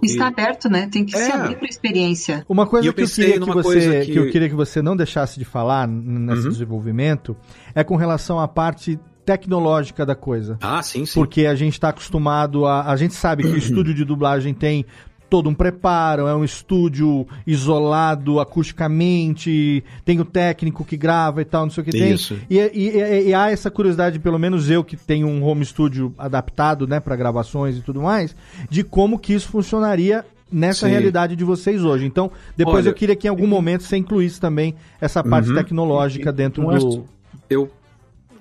Porque 0.00 0.12
Está 0.12 0.28
aberto, 0.28 0.68
né? 0.68 0.88
Tem 0.90 1.04
que 1.04 1.16
se 1.16 1.30
É. 1.30 1.32
abrir 1.34 1.56
para 1.56 1.68
experiência. 1.68 2.44
Uma 2.48 2.66
coisa 2.66 2.88
eu 2.88 2.92
que, 2.94 3.02
eu 3.02 3.06
queria 3.08 3.34
que, 3.40 3.46
você, 3.46 3.62
coisa 3.62 4.00
que... 4.00 4.12
que- 4.12 4.18
eu 4.18 4.30
queria 4.30 4.48
que 4.48 4.54
você 4.54 4.82
não 4.82 4.96
deixasse 4.96 5.38
de 5.38 5.44
falar 5.44 5.86
nesse 5.88 6.44
Uhum. 6.44 6.48
desenvolvimento 6.52 7.36
é 7.74 7.82
com 7.84 7.96
relação 7.96 8.38
à 8.40 8.46
parte 8.48 8.98
tecnológica 9.24 10.04
da 10.04 10.14
coisa. 10.14 10.58
Ah, 10.60 10.82
sim, 10.82 11.04
sim. 11.06 11.14
Porque 11.14 11.46
a 11.46 11.54
gente 11.54 11.72
está 11.74 11.88
acostumado 11.88 12.66
a. 12.66 12.90
A 12.90 12.96
gente 12.96 13.14
sabe 13.14 13.42
que 13.42 13.48
o 13.50 13.56
estúdio 13.58 13.94
de 13.94 14.04
dublagem 14.04 14.52
tem 14.54 14.84
todo 15.30 15.48
um 15.48 15.54
preparo, 15.54 16.26
é 16.26 16.34
um 16.34 16.44
estúdio 16.44 17.26
isolado 17.46 18.38
acusticamente, 18.40 19.82
tem 20.04 20.20
o 20.20 20.24
técnico 20.24 20.84
que 20.84 20.96
grava 20.96 21.42
e 21.42 21.44
tal, 21.44 21.64
não 21.64 21.70
sei 21.70 21.82
o 21.82 21.84
que 21.84 21.90
tem. 21.90 22.12
Isso. 22.12 22.36
E, 22.48 22.58
e- 22.58 22.70
e- 22.90 23.28
e 23.28 23.34
há 23.34 23.50
essa 23.50 23.70
curiosidade, 23.70 24.18
pelo 24.18 24.38
menos 24.38 24.70
eu 24.70 24.84
que 24.84 24.96
tenho 24.96 25.26
um 25.26 25.42
home 25.44 25.64
studio 25.64 26.12
adaptado, 26.18 26.86
né, 26.86 27.00
para 27.00 27.16
gravações 27.16 27.76
e 27.76 27.80
tudo 27.80 28.00
mais, 28.02 28.34
de 28.70 28.84
como 28.84 29.18
que 29.18 29.32
isso 29.32 29.48
funcionaria 29.48 30.24
nessa 30.52 30.86
Sim. 30.86 30.92
realidade 30.92 31.34
de 31.34 31.42
vocês 31.44 31.82
hoje. 31.82 32.04
Então, 32.06 32.30
depois 32.56 32.84
Olha, 32.84 32.90
eu 32.90 32.94
queria 32.94 33.16
que 33.16 33.26
em 33.26 33.30
algum 33.30 33.46
momento 33.46 33.82
você 33.82 33.96
incluísse 33.96 34.40
também 34.40 34.74
essa 35.00 35.22
parte 35.24 35.48
Uhum. 35.48 35.56
tecnológica 35.56 36.32
dentro 36.32 36.62
do. 36.62 37.04
Eu. 37.50 37.70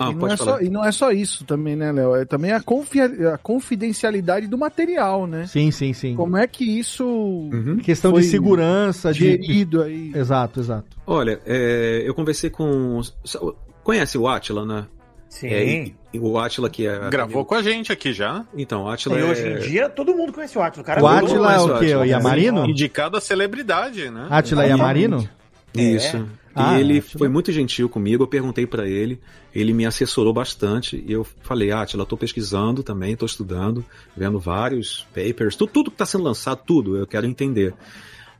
Ah, 0.08 0.12
e, 0.12 0.16
não 0.16 0.28
é 0.28 0.38
falar. 0.38 0.52
só, 0.58 0.62
e 0.62 0.70
não 0.70 0.86
é 0.86 0.92
só 0.92 1.12
isso 1.12 1.46
também, 1.46 1.76
né, 1.76 1.92
Léo? 1.92 2.16
É 2.16 2.26
também 2.26 2.52
a, 2.52 2.62
confi- 2.62 3.00
a 3.02 3.38
confidencialidade 3.38 4.48
do 4.48 4.58
material, 4.58 5.26
né? 5.28 5.46
Sim, 5.48 5.72
sim, 5.72 5.94
sim. 5.94 6.16
Como 6.16 6.38
é 6.38 6.48
que 6.48 6.64
isso. 6.80 7.06
Uhum. 7.06 7.78
Questão 7.78 8.14
de 8.14 8.24
segurança, 8.24 9.12
de. 9.14 9.20
gerido 9.20 9.82
aí? 9.82 10.12
Exato, 10.16 10.60
exato. 10.60 10.86
Olha, 11.06 11.40
é, 11.46 12.04
eu 12.06 12.14
conversei 12.14 12.50
com. 12.50 13.02
Conhece 13.84 14.18
o 14.18 14.28
Atila, 14.28 14.66
né? 14.66 14.86
Sim. 15.30 15.48
É, 15.48 15.64
e- 16.14 16.20
o 16.20 16.38
Atila 16.38 16.70
que 16.70 16.86
é. 16.86 17.10
Gravou 17.10 17.44
com 17.44 17.56
a 17.56 17.64
gente 17.64 17.92
aqui 17.92 18.14
já. 18.14 18.46
Então, 18.56 18.84
o 18.84 18.90
Atila 18.90 19.18
E 19.18 19.22
é. 19.22 19.26
hoje 19.26 19.48
em 19.48 19.58
dia 19.60 19.90
todo 19.90 20.14
mundo 20.16 20.32
conhece 20.32 20.56
o 20.58 20.62
Atila. 20.62 20.84
O, 20.84 20.86
cara 20.86 21.04
O 21.04 21.08
virou- 21.10 21.44
Átila 21.44 21.54
é 21.54 21.60
o 21.60 21.80
quê? 21.80 21.96
O. 21.96 22.04
Yamarino? 22.06 22.66
Indicado 22.68 23.18
a 23.18 23.22
celebridade, 23.22 24.10
né? 24.12 24.28
Átila 24.30 24.64
Yamarino? 24.66 25.28
Isso. 25.76 26.26
E 26.56 26.60
Ah, 26.60 26.80
ele 26.80 27.00
Átila. 27.00 27.20
foi 27.20 27.28
muito 27.30 27.52
gentil 27.52 27.90
comigo, 27.90 28.24
eu 28.24 28.28
perguntei 28.28 28.68
pra 28.68 28.88
ele, 28.88 29.20
ele 29.56 29.74
me 29.74 29.86
assessorou 29.88 30.32
bastante, 30.32 31.04
e 31.06 31.12
eu 31.12 31.26
falei, 31.42 31.72
Atila, 31.72 32.04
eu 32.04 32.08
tô 32.08 32.16
pesquisando 32.16 32.84
também, 32.84 33.16
tô 33.16 33.26
estudando, 33.26 33.84
vendo 34.16 34.40
vários 34.40 35.08
papers, 35.16 35.56
tudo, 35.56 35.72
tudo 35.72 35.92
que 35.92 35.98
tá 35.98 36.06
sendo 36.06 36.24
lançado, 36.24 36.62
tudo, 36.66 36.96
eu 36.98 37.08
quero 37.08 37.26
entender. 37.26 37.74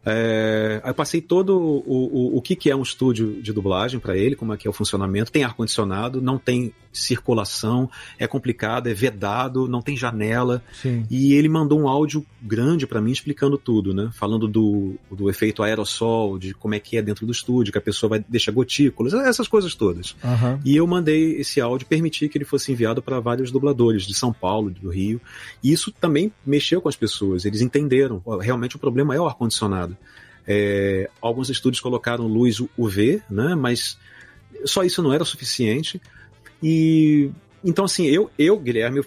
É, 0.06 0.82
eu 0.86 0.94
passei 0.94 1.22
todo 1.22 1.58
o, 1.58 1.84
o, 1.88 2.38
o 2.38 2.42
que, 2.42 2.56
que 2.56 2.70
é 2.70 2.76
um 2.76 2.82
estúdio 2.82 3.42
de 3.42 3.54
dublagem 3.54 4.00
pra 4.00 4.18
ele, 4.18 4.36
como 4.36 4.54
é 4.54 4.58
que 4.58 4.68
é 4.68 4.70
o 4.70 4.74
funcionamento, 4.74 5.32
tem 5.32 5.44
ar-condicionado, 5.44 6.22
não 6.22 6.38
tem 6.38 6.74
circulação, 6.92 7.90
é 8.20 8.28
complicado, 8.28 8.88
é 8.88 8.94
vedado, 8.94 9.68
não 9.68 9.82
tem 9.82 9.98
janela, 9.98 10.64
Sim. 10.74 11.06
e 11.10 11.34
ele 11.34 11.50
mandou 11.50 11.80
um 11.80 11.88
áudio 11.88 12.24
grande 12.42 12.86
pra 12.86 13.02
mim 13.02 13.12
explicando 13.12 13.58
tudo, 13.58 13.94
né? 13.94 14.12
Falando 14.14 14.48
do, 14.48 14.96
do 15.10 15.30
efeito 15.30 15.64
aerossol, 15.64 16.38
de 16.38 16.54
como 16.54 16.76
é 16.76 16.80
que 16.80 16.98
é 16.98 17.02
dentro 17.02 17.26
do 17.26 17.32
estúdio, 17.32 17.72
que 17.72 17.78
a 17.80 17.82
pessoa 17.82 18.12
vai 18.12 18.26
deixar 18.28 18.52
gotículas, 18.52 19.14
essas 19.14 19.48
coisas 19.48 19.74
todas. 19.74 20.16
Aham. 20.24 20.60
E 20.64 20.76
eu 20.76 20.86
mandei 20.86 21.38
esse 21.38 21.60
áudio, 21.60 21.88
permiti 21.88 22.30
que 22.30 22.38
ele 22.38 22.46
fosse 22.46 22.72
enviado 22.72 23.02
para 23.02 23.20
vários 23.20 23.52
dubladores 23.52 24.04
de 24.04 24.14
São 24.14 24.32
Paulo, 24.32 24.70
do 24.70 24.90
Rio. 24.90 25.20
E 25.64 25.72
isso 25.72 25.92
também 25.92 26.32
mexeu 26.46 26.82
com 26.82 26.90
as 26.90 26.96
pessoas. 26.96 27.46
Eles 27.46 27.62
entenderam. 27.62 28.22
Realmente 28.40 28.76
o 28.76 28.80
problema 28.80 29.16
é 29.16 29.20
o 29.20 29.26
ar-condicionado. 29.26 29.93
É, 30.48 31.10
alguns 31.22 31.50
estúdios 31.50 31.82
colocaram 31.82 32.28
luz 32.28 32.62
UV, 32.78 33.22
né? 33.30 33.56
Mas 33.56 33.98
só 34.66 34.84
isso 34.84 35.02
não 35.02 35.14
era 35.14 35.26
suficiente. 35.26 36.02
E 36.62 37.32
então 37.64 37.86
assim, 37.86 38.06
eu, 38.06 38.30
eu 38.38 38.60
Guilherme, 38.60 39.00
eu 39.00 39.06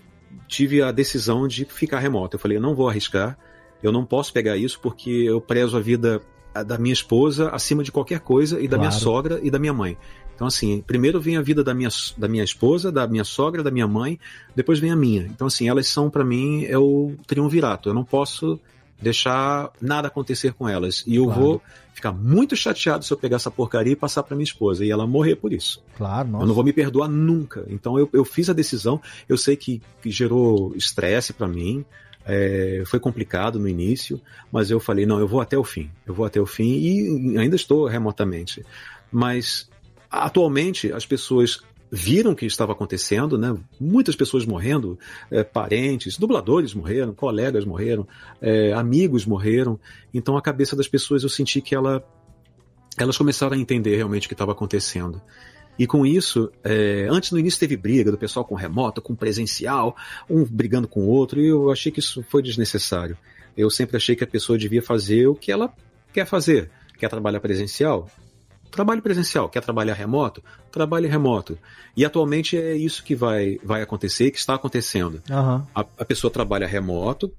tive 0.49 0.83
a 0.83 0.93
decisão 0.93 1.47
de 1.47 1.65
ficar 1.65 1.99
remoto. 1.99 2.37
Eu 2.37 2.41
falei, 2.41 2.57
eu 2.57 2.63
não 2.63 2.75
vou 2.75 2.89
arriscar. 2.89 3.39
Eu 3.83 3.93
não 3.93 4.05
posso 4.05 4.33
pegar 4.33 4.57
isso 4.57 4.81
porque 4.81 5.11
eu 5.11 5.41
prezo 5.41 5.77
a 5.77 5.81
vida 5.81 6.21
da 6.65 6.79
minha 6.79 6.93
esposa 6.93 7.51
acima 7.51 7.85
de 7.85 7.93
qualquer 7.93 8.21
coisa 8.21 8.61
e 8.61 8.67
da 8.67 8.79
minha 8.79 8.91
sogra 8.91 9.39
e 9.43 9.51
da 9.51 9.59
minha 9.59 9.75
mãe. 9.75 9.97
Então, 10.35 10.47
assim, 10.47 10.83
primeiro 10.87 11.19
vem 11.19 11.37
a 11.39 11.43
vida 11.43 11.65
da 11.65 11.73
minha, 11.73 11.89
da 12.17 12.29
minha 12.29 12.45
esposa, 12.45 12.93
da 12.93 13.07
minha 13.07 13.25
sogra, 13.25 13.63
da 13.63 13.71
minha 13.71 13.89
mãe, 13.89 14.21
depois 14.55 14.79
vem 14.79 14.91
a 14.91 14.97
minha. 14.97 15.23
Então, 15.23 15.47
assim, 15.47 15.67
elas 15.67 15.89
são, 15.89 16.11
para 16.11 16.25
mim, 16.25 16.67
é 16.67 16.77
o 16.77 17.15
triunvirato. 17.27 17.89
Eu 17.89 17.95
não 17.95 18.05
posso 18.05 18.61
deixar 19.01 19.71
nada 19.81 20.09
acontecer 20.09 20.53
com 20.55 20.69
elas. 20.69 21.05
E 21.07 21.17
eu 21.17 21.25
Claro. 21.27 21.41
vou 21.41 21.63
ficar 21.93 22.13
muito 22.13 22.55
chateado 22.57 23.05
se 23.05 23.13
eu 23.13 23.17
pegar 23.17 23.37
essa 23.37 23.51
porcaria 23.51 23.93
e 23.93 23.97
passar 23.97 24.23
para 24.23 24.37
minha 24.37 24.45
esposa 24.45 24.85
e 24.85 24.91
ela 24.91 25.07
morrer 25.07 25.37
por 25.37 25.53
isso. 25.53 25.83
Claro, 25.97 26.29
nossa. 26.29 26.45
Eu 26.45 26.49
não 26.49 26.55
vou 26.55 26.65
me 26.65 26.73
perdoar 26.73 27.09
nunca. 27.09 27.65
Então 27.69 27.99
eu, 27.99 28.09
eu 28.13 28.25
fiz 28.25 28.49
a 28.51 28.53
decisão. 28.53 29.01
Eu 29.29 29.37
sei 29.39 29.57
que, 29.57 29.81
que 30.03 30.11
gerou 30.11 30.75
estresse 30.77 31.33
para 31.33 31.47
mim. 31.49 31.85
é, 32.29 32.83
foi 32.87 32.99
complicado 32.99 33.57
no 33.59 33.69
início, 33.69 34.21
mas 34.51 34.69
eu 34.71 34.81
falei 34.81 35.07
não, 35.07 35.21
eu 35.21 35.29
vou 35.29 35.41
até 35.41 35.57
o 35.57 35.63
fim. 35.63 35.89
Eu 36.05 36.13
vou 36.13 36.27
até 36.27 36.41
o 36.41 36.47
fim 36.47 36.73
e 36.77 37.39
ainda 37.39 37.55
estou 37.55 37.87
remotamente. 37.87 38.65
Mas 39.13 39.71
atualmente 40.11 40.93
as 40.93 41.07
pessoas 41.07 41.61
viram 41.91 42.33
o 42.33 42.37
que 42.37 42.47
estava 42.47 42.73
acontecendo, 42.73 43.39
né? 43.39 43.57
Muitas 43.81 44.17
pessoas 44.17 44.45
morrendo, 44.45 44.99
é, 45.31 45.45
parentes, 45.45 46.19
dubladores 46.19 46.75
morreram, 46.75 47.15
colegas 47.15 47.65
morreram, 47.65 48.07
é, 48.41 48.73
amigos 48.73 49.25
morreram. 49.25 49.79
Então 50.13 50.37
a 50.37 50.43
cabeça 50.43 50.75
das 50.75 50.89
pessoas 50.89 51.23
eu 51.23 51.29
senti 51.29 51.61
que 51.61 51.75
ela, 51.75 52.05
elas 52.99 53.17
começaram 53.17 53.57
a 53.57 53.59
entender 53.59 53.97
realmente 53.97 54.27
o 54.27 54.29
que 54.29 54.35
estava 54.35 54.53
acontecendo. 54.53 55.21
E 55.79 55.87
com 55.87 56.07
isso, 56.07 56.51
é, 56.65 57.07
antes 57.11 57.31
no 57.31 57.39
início 57.39 57.61
teve 57.61 57.77
briga 57.77 58.11
do 58.11 58.17
pessoal 58.17 58.45
com 58.45 58.55
remoto, 58.55 59.03
com 59.03 59.15
presencial, 59.15 59.95
um 60.29 60.43
brigando 60.45 60.89
com 60.89 61.01
o 61.01 61.09
outro, 61.09 61.41
e 61.41 61.49
eu 61.49 61.71
achei 61.71 61.93
que 61.93 62.01
isso 62.01 62.23
foi 62.23 62.43
desnecessário. 62.43 63.17
Eu 63.57 63.71
sempre 63.71 63.97
achei 63.97 64.17
que 64.17 64.25
a 64.25 64.27
pessoa 64.27 64.59
devia 64.59 64.83
fazer 64.83 65.27
o 65.27 65.35
que 65.35 65.53
ela 65.53 65.73
quer 66.13 66.27
fazer. 66.27 66.71
Quer 66.99 67.11
trabalhar 67.11 67.41
presencial? 67.41 68.09
Trabalhe 68.77 69.01
presencial. 69.01 69.49
Quer 69.49 69.63
trabalhar 69.63 69.95
remoto? 69.95 70.45
Trabalhe 70.71 71.09
remoto. 71.09 71.59
E 71.97 72.05
atualmente 72.05 72.59
é 72.59 72.77
isso 72.77 73.03
que 73.03 73.17
vai, 73.17 73.59
vai 73.65 73.81
acontecer, 73.81 74.31
que 74.31 74.39
está 74.39 74.55
acontecendo. 74.55 75.23
Aham. 75.31 75.67
A, 75.75 75.81
a 75.81 76.05
pessoa 76.05 76.31
trabalha 76.31 76.67
remoto, 76.67 77.33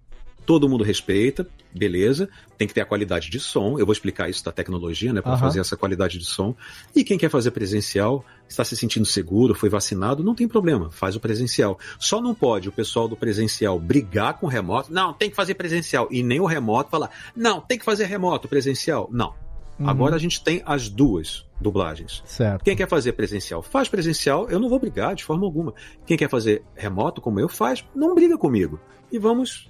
todo 0.47 0.68
mundo 0.68 0.84
respeita, 0.84 1.47
beleza, 1.72 2.27
tem 2.57 2.68
que 2.68 2.73
ter 2.73 2.81
a 2.81 2.85
qualidade 2.85 3.30
de 3.30 3.39
som. 3.39 3.77
Eu 3.77 3.85
vou 3.85 3.93
explicar 3.93 4.31
isso 4.31 4.43
da 4.43 4.51
tecnologia, 4.51 5.14
né, 5.14 5.22
para 5.22 5.34
Aham. 5.34 5.39
fazer 5.41 5.59
essa 5.59 5.77
qualidade 5.77 6.18
de 6.18 6.26
som. 6.26 6.55
E 6.95 7.03
quem 7.03 7.19
quer 7.19 7.30
fazer 7.30 7.51
presencial, 7.51 8.26
está 8.49 8.64
se 8.64 8.76
sentindo 8.76 9.05
seguro, 9.05 9.53
foi 9.53 9.69
vacinado, 9.69 10.23
não 10.23 10.34
tem 10.34 10.47
problema, 10.47 10.89
faz 10.89 11.15
o 11.15 11.19
presencial. 11.19 11.77
Só 11.99 12.19
não 12.19 12.34
pode 12.34 12.68
o 12.68 12.72
pessoal 12.72 13.07
do 13.07 13.15
presencial 13.15 13.77
brigar 13.77 14.39
com 14.39 14.47
o 14.47 14.49
remoto, 14.49 14.91
não, 14.91 15.14
tem 15.14 15.30
que 15.30 15.35
fazer 15.35 15.53
presencial, 15.53 16.07
e 16.09 16.23
nem 16.23 16.39
o 16.39 16.47
remoto 16.47 16.89
falar, 16.89 17.11
não, 17.35 17.61
tem 17.61 17.77
que 17.77 17.85
fazer 17.85 18.05
remoto, 18.05 18.47
presencial. 18.47 19.07
Não. 19.11 19.35
Uhum. 19.79 19.89
Agora 19.89 20.15
a 20.15 20.19
gente 20.19 20.43
tem 20.43 20.61
as 20.65 20.89
duas 20.89 21.45
dublagens. 21.61 22.23
Certo. 22.25 22.63
Quem 22.63 22.75
quer 22.75 22.87
fazer 22.87 23.13
presencial, 23.13 23.61
faz 23.61 23.87
presencial, 23.87 24.49
eu 24.49 24.59
não 24.59 24.69
vou 24.69 24.79
brigar 24.79 25.15
de 25.15 25.23
forma 25.23 25.45
alguma. 25.45 25.73
Quem 26.05 26.17
quer 26.17 26.29
fazer 26.29 26.63
remoto, 26.75 27.21
como 27.21 27.39
eu, 27.39 27.47
faz, 27.47 27.85
não 27.95 28.15
briga 28.15 28.37
comigo. 28.37 28.79
E 29.11 29.19
vamos 29.19 29.69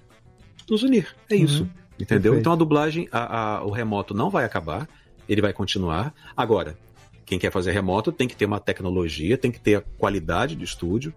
nos 0.69 0.84
unir. 0.84 1.13
É 1.29 1.35
Uhum. 1.35 1.43
isso. 1.43 1.69
Entendeu? 1.99 2.07
Perfeito. 2.34 2.39
Então 2.39 2.53
a 2.53 2.55
dublagem, 2.55 3.07
a- 3.11 3.57
a- 3.57 3.63
o 3.65 3.69
remoto 3.71 4.13
não 4.13 4.29
vai 4.29 4.45
acabar, 4.45 4.88
ele 5.27 5.41
vai 5.41 5.51
continuar. 5.51 6.13
Agora, 6.35 6.77
quem 7.25 7.38
quer 7.39 7.51
fazer 7.51 7.71
remoto 7.71 8.11
tem 8.11 8.27
que 8.27 8.35
ter 8.35 8.45
uma 8.45 8.59
tecnologia, 8.59 9.38
tem 9.38 9.51
que 9.51 9.59
ter 9.59 9.75
a 9.75 9.81
qualidade 9.97 10.55
de 10.55 10.63
estúdio. 10.63 11.13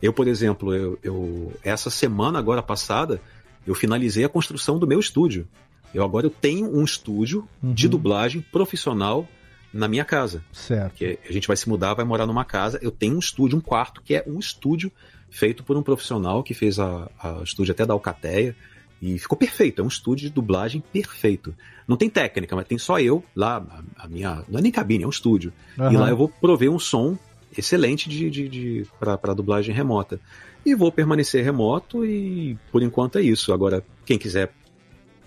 Eu, 0.00 0.12
por 0.12 0.26
exemplo, 0.26 0.74
eu, 0.74 0.98
eu- 1.02 1.52
essa 1.62 1.90
semana 1.90 2.38
agora 2.38 2.62
passada, 2.62 3.20
eu 3.66 3.74
finalizei 3.74 4.24
a 4.24 4.28
construção 4.28 4.78
do 4.78 4.86
meu 4.86 4.98
estúdio. 4.98 5.46
Eu 5.94 6.02
agora 6.04 6.26
eu 6.26 6.30
tenho 6.30 6.66
um 6.74 6.84
estúdio 6.84 7.46
de 7.62 7.86
Uhum. 7.86 7.90
dublagem 7.90 8.40
profissional 8.40 9.26
na 9.72 9.88
minha 9.88 10.04
casa. 10.04 10.42
Certo. 10.52 10.94
Que 10.94 11.18
a 11.28 11.32
gente 11.32 11.46
vai 11.46 11.56
se 11.56 11.68
mudar, 11.68 11.94
vai 11.94 12.04
morar 12.04 12.26
numa 12.26 12.44
casa. 12.44 12.78
Eu 12.82 12.90
tenho 12.90 13.16
um 13.16 13.18
estúdio, 13.18 13.56
um 13.58 13.60
quarto, 13.60 14.02
que 14.02 14.14
é 14.14 14.24
um 14.26 14.38
estúdio 14.38 14.90
feito 15.30 15.64
por 15.64 15.76
um 15.76 15.82
profissional 15.82 16.42
que 16.42 16.52
fez 16.54 16.78
a, 16.78 17.10
a 17.18 17.38
o 17.38 17.42
estúdio 17.42 17.72
até 17.72 17.86
da 17.86 17.94
Alcateia. 17.94 18.54
E 19.00 19.18
ficou 19.18 19.36
perfeito, 19.36 19.82
é 19.82 19.84
um 19.84 19.88
estúdio 19.88 20.28
de 20.28 20.32
dublagem 20.34 20.80
perfeito. 20.92 21.52
Não 21.88 21.96
tem 21.96 22.08
técnica, 22.08 22.54
mas 22.54 22.68
tem 22.68 22.78
só 22.78 23.00
eu 23.00 23.24
lá, 23.34 23.64
a, 23.96 24.06
minha. 24.06 24.44
Não 24.48 24.60
é 24.60 24.62
nem 24.62 24.70
cabine, 24.70 25.02
é 25.02 25.06
um 25.06 25.10
estúdio. 25.10 25.52
E 25.76 25.80
Aham. 25.80 25.98
lá 25.98 26.08
eu 26.08 26.16
vou 26.16 26.28
prover 26.28 26.70
um 26.70 26.78
som 26.78 27.18
excelente 27.56 28.08
de, 28.08 28.30
de, 28.30 28.48
de, 28.48 28.86
para 29.00 29.34
dublagem 29.34 29.74
remota. 29.74 30.20
E 30.64 30.74
vou 30.74 30.92
permanecer 30.92 31.44
remoto 31.44 32.06
e 32.06 32.56
por 32.70 32.80
enquanto 32.82 33.18
é 33.18 33.22
isso. 33.22 33.52
Agora, 33.52 33.82
quem 34.06 34.16
quiser 34.16 34.52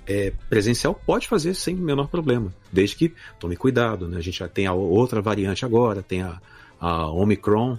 é, 0.07 0.31
presencial 0.49 0.93
pode 0.93 1.27
fazer 1.27 1.53
sem 1.53 1.75
o 1.75 1.79
menor 1.79 2.07
problema, 2.07 2.53
desde 2.71 2.95
que 2.95 3.13
tome 3.39 3.55
cuidado, 3.55 4.07
né? 4.07 4.17
A 4.17 4.21
gente 4.21 4.39
já 4.39 4.47
tem 4.47 4.67
a 4.67 4.73
outra 4.73 5.21
variante 5.21 5.65
agora, 5.65 6.01
tem 6.03 6.21
a, 6.21 6.39
a 6.79 7.07
Omicron, 7.11 7.77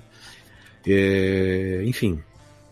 é, 0.86 1.82
enfim. 1.85 2.20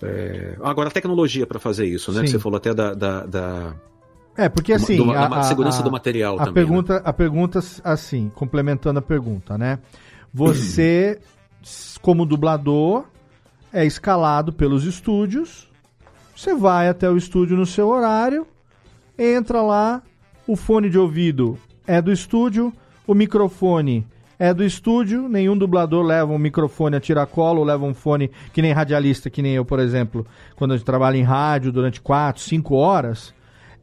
é, 0.02 0.56
agora 0.62 0.88
a 0.88 0.92
tecnologia 0.92 1.46
para 1.46 1.58
fazer 1.58 1.86
isso, 1.86 2.10
né? 2.12 2.18
Sim. 2.20 2.24
Que 2.24 2.30
você 2.32 2.38
falou 2.38 2.56
até 2.58 2.74
da, 2.74 2.94
da, 2.94 3.26
da- 3.26 3.74
É, 4.36 4.48
porque 4.48 4.72
assim. 4.72 4.96
do- 4.96 5.06
da 5.12 5.42
segurança 5.44 5.82
do 5.82 5.90
material 5.90 6.34
a 6.36 6.38
também, 6.46 6.54
Pergunta, 6.54 6.96
A 7.04 7.12
pergunta, 7.12 7.60
assim, 7.82 8.30
complementando 8.34 8.98
a 8.98 9.02
pergunta, 9.02 9.56
né? 9.58 9.78
Você, 10.32 11.20
como 12.02 12.26
dublador, 12.26 13.04
é 13.72 13.84
escalado 13.86 14.52
pelos 14.52 14.84
estúdios. 14.84 15.70
Você 16.36 16.54
vai 16.54 16.88
até 16.88 17.08
o 17.08 17.16
estúdio 17.16 17.56
no 17.56 17.64
seu 17.64 17.88
horário, 17.88 18.46
entra 19.18 19.62
lá, 19.62 20.02
o 20.46 20.56
fone 20.56 20.90
de 20.90 20.98
ouvido 20.98 21.58
é 21.86 22.00
do 22.00 22.12
estúdio, 22.12 22.72
o 23.06 23.14
microfone 23.14 24.06
é 24.38 24.52
do 24.52 24.64
estúdio, 24.64 25.28
nenhum 25.28 25.56
dublador 25.56 26.04
leva 26.04 26.32
um 26.32 26.38
microfone 26.38 26.96
a 26.96 27.00
tiracolo, 27.00 27.62
leva 27.62 27.84
um 27.84 27.94
fone 27.94 28.30
que 28.52 28.60
nem 28.60 28.72
radialista, 28.72 29.30
que 29.30 29.42
nem 29.42 29.54
eu, 29.54 29.64
por 29.64 29.78
exemplo, 29.78 30.26
quando 30.56 30.72
a 30.72 30.76
gente 30.76 30.86
trabalha 30.86 31.16
em 31.16 31.22
rádio 31.22 31.72
durante 31.72 32.00
4, 32.00 32.42
5 32.42 32.74
horas. 32.74 33.34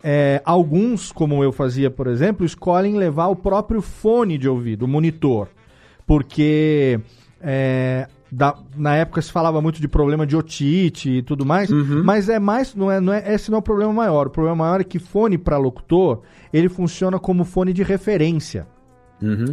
É, 0.03 0.41
alguns, 0.43 1.11
como 1.11 1.43
eu 1.43 1.51
fazia, 1.51 1.89
por 1.89 2.07
exemplo, 2.07 2.45
escolhem 2.45 2.97
levar 2.97 3.27
o 3.27 3.35
próprio 3.35 3.81
fone 3.81 4.37
de 4.37 4.49
ouvido, 4.49 4.83
o 4.83 4.87
monitor. 4.87 5.47
Porque 6.05 6.99
é, 7.39 8.07
da- 8.31 8.55
na 8.77 8.95
época 8.95 9.21
se 9.21 9.31
falava 9.31 9.61
muito 9.61 9.81
de 9.81 9.87
problema 9.87 10.25
de 10.25 10.35
otite 10.37 11.09
e 11.09 11.21
tudo 11.21 11.45
mais, 11.45 11.69
mas 12.03 12.29
é 12.29 12.39
mais, 12.39 12.73
não 12.73 12.89
é, 12.91 12.99
não 12.99 13.11
é, 13.13 13.33
esse 13.33 13.51
não 13.51 13.57
é 13.57 13.59
o 13.59 13.63
problema 13.63 13.91
maior. 13.91 14.27
O 14.27 14.29
problema 14.29 14.55
maior 14.55 14.79
é 14.81 14.83
que 14.83 14.99
fone 14.99 15.37
para 15.37 15.57
locutor, 15.57 16.21
ele 16.53 16.69
funciona 16.69 17.19
como 17.19 17.43
fone 17.43 17.73
de 17.73 17.83
referência. 17.83 18.67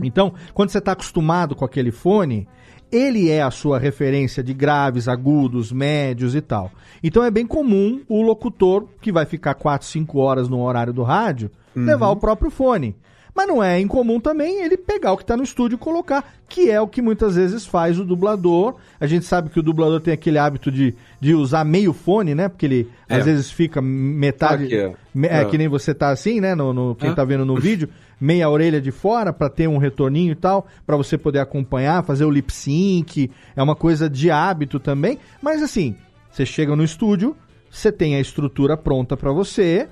Então, 0.05 0.33
quando 0.55 0.71
você 0.71 0.79
está 0.79 0.93
acostumado 0.93 1.55
com 1.55 1.65
aquele 1.65 1.91
fone, 1.91 2.49
ele 2.91 3.29
é 3.29 3.43
a 3.43 3.51
sua 3.51 3.79
referência 3.79 4.43
de 4.43 4.55
graves, 4.55 5.09
agudos, 5.09 5.71
médios 5.71 6.35
e 6.35 6.41
tal. 6.41 6.71
Então 7.03 7.23
é 7.23 7.31
bem 7.31 7.47
comum 7.47 8.01
o 8.09 8.23
locutor, 8.23 8.87
que 9.03 9.13
vai 9.13 9.27
ficar 9.27 9.55
4, 9.55 9.87
5 9.87 10.19
horas 10.19 10.49
no 10.49 10.61
horário 10.63 10.93
do 10.93 11.03
rádio, 11.03 11.51
levar 11.85 12.09
o 12.09 12.17
próprio 12.17 12.51
fone. 12.51 12.97
Mas 13.39 13.47
não 13.47 13.63
é 13.63 13.79
incomum 13.79 14.19
também 14.19 14.63
ele 14.65 14.77
pegar 14.77 15.13
o 15.13 15.17
que 15.17 15.23
está 15.23 15.37
no 15.37 15.45
estúdio 15.45 15.77
e 15.77 15.79
colocar, 15.79 16.35
que 16.49 16.69
é 16.73 16.81
o 16.81 16.89
que 16.89 17.01
muitas 17.01 17.37
vezes 17.37 17.65
faz 17.65 17.97
o 17.97 18.05
dublador. 18.05 18.75
A 18.99 19.07
gente 19.07 19.25
sabe 19.25 19.49
que 19.49 19.61
o 19.61 19.63
dublador 19.63 20.01
tem 20.01 20.13
aquele 20.13 20.39
hábito 20.39 20.73
de, 20.73 20.93
de 21.21 21.35
usar 21.37 21.63
meio 21.65 21.93
fone, 21.93 22.35
né? 22.35 22.49
Porque 22.49 22.67
ele 22.67 22.91
É. 23.09 23.15
às 23.15 23.25
vezes 23.25 23.49
fica 23.49 23.81
metade. 23.81 24.65
Aqui, 24.65 24.75
é, 25.23 25.41
É. 25.41 25.45
que 25.45 25.57
nem 25.57 25.69
você 25.69 25.95
tá 25.95 26.09
assim, 26.09 26.41
né? 26.41 26.57
No, 26.57 26.73
no- 26.73 26.97
quem 26.97 27.11
É. 27.11 27.15
tá 27.15 27.23
vendo 27.25 27.45
no 27.45 27.55
vídeo, 27.55 27.89
meia 28.21 28.51
orelha 28.51 28.81
de 28.81 28.91
fora 28.91 29.33
para 29.33 29.49
ter 29.49 29.69
um 29.69 29.79
retorninho 29.79 30.33
e 30.33 30.35
tal, 30.35 30.67
para 30.85 30.97
você 30.97 31.17
poder 31.17 31.39
acompanhar, 31.39 32.03
fazer 32.03 32.25
o 32.25 32.31
lip 32.33 32.53
sync. 32.53 33.31
É 33.55 33.63
uma 33.63 33.77
coisa 33.77 34.11
de 34.11 34.33
hábito 34.33 34.81
também. 34.81 35.17
Mas 35.41 35.63
assim, 35.63 35.95
você 36.29 36.45
chega 36.45 36.75
no 36.75 36.83
estúdio, 36.83 37.37
você 37.71 37.93
tem 37.93 38.17
a 38.17 38.21
estrutura 38.21 38.77
pronta 38.77 39.17
para 39.17 39.31
você. 39.31 39.87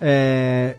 É, 0.00 0.76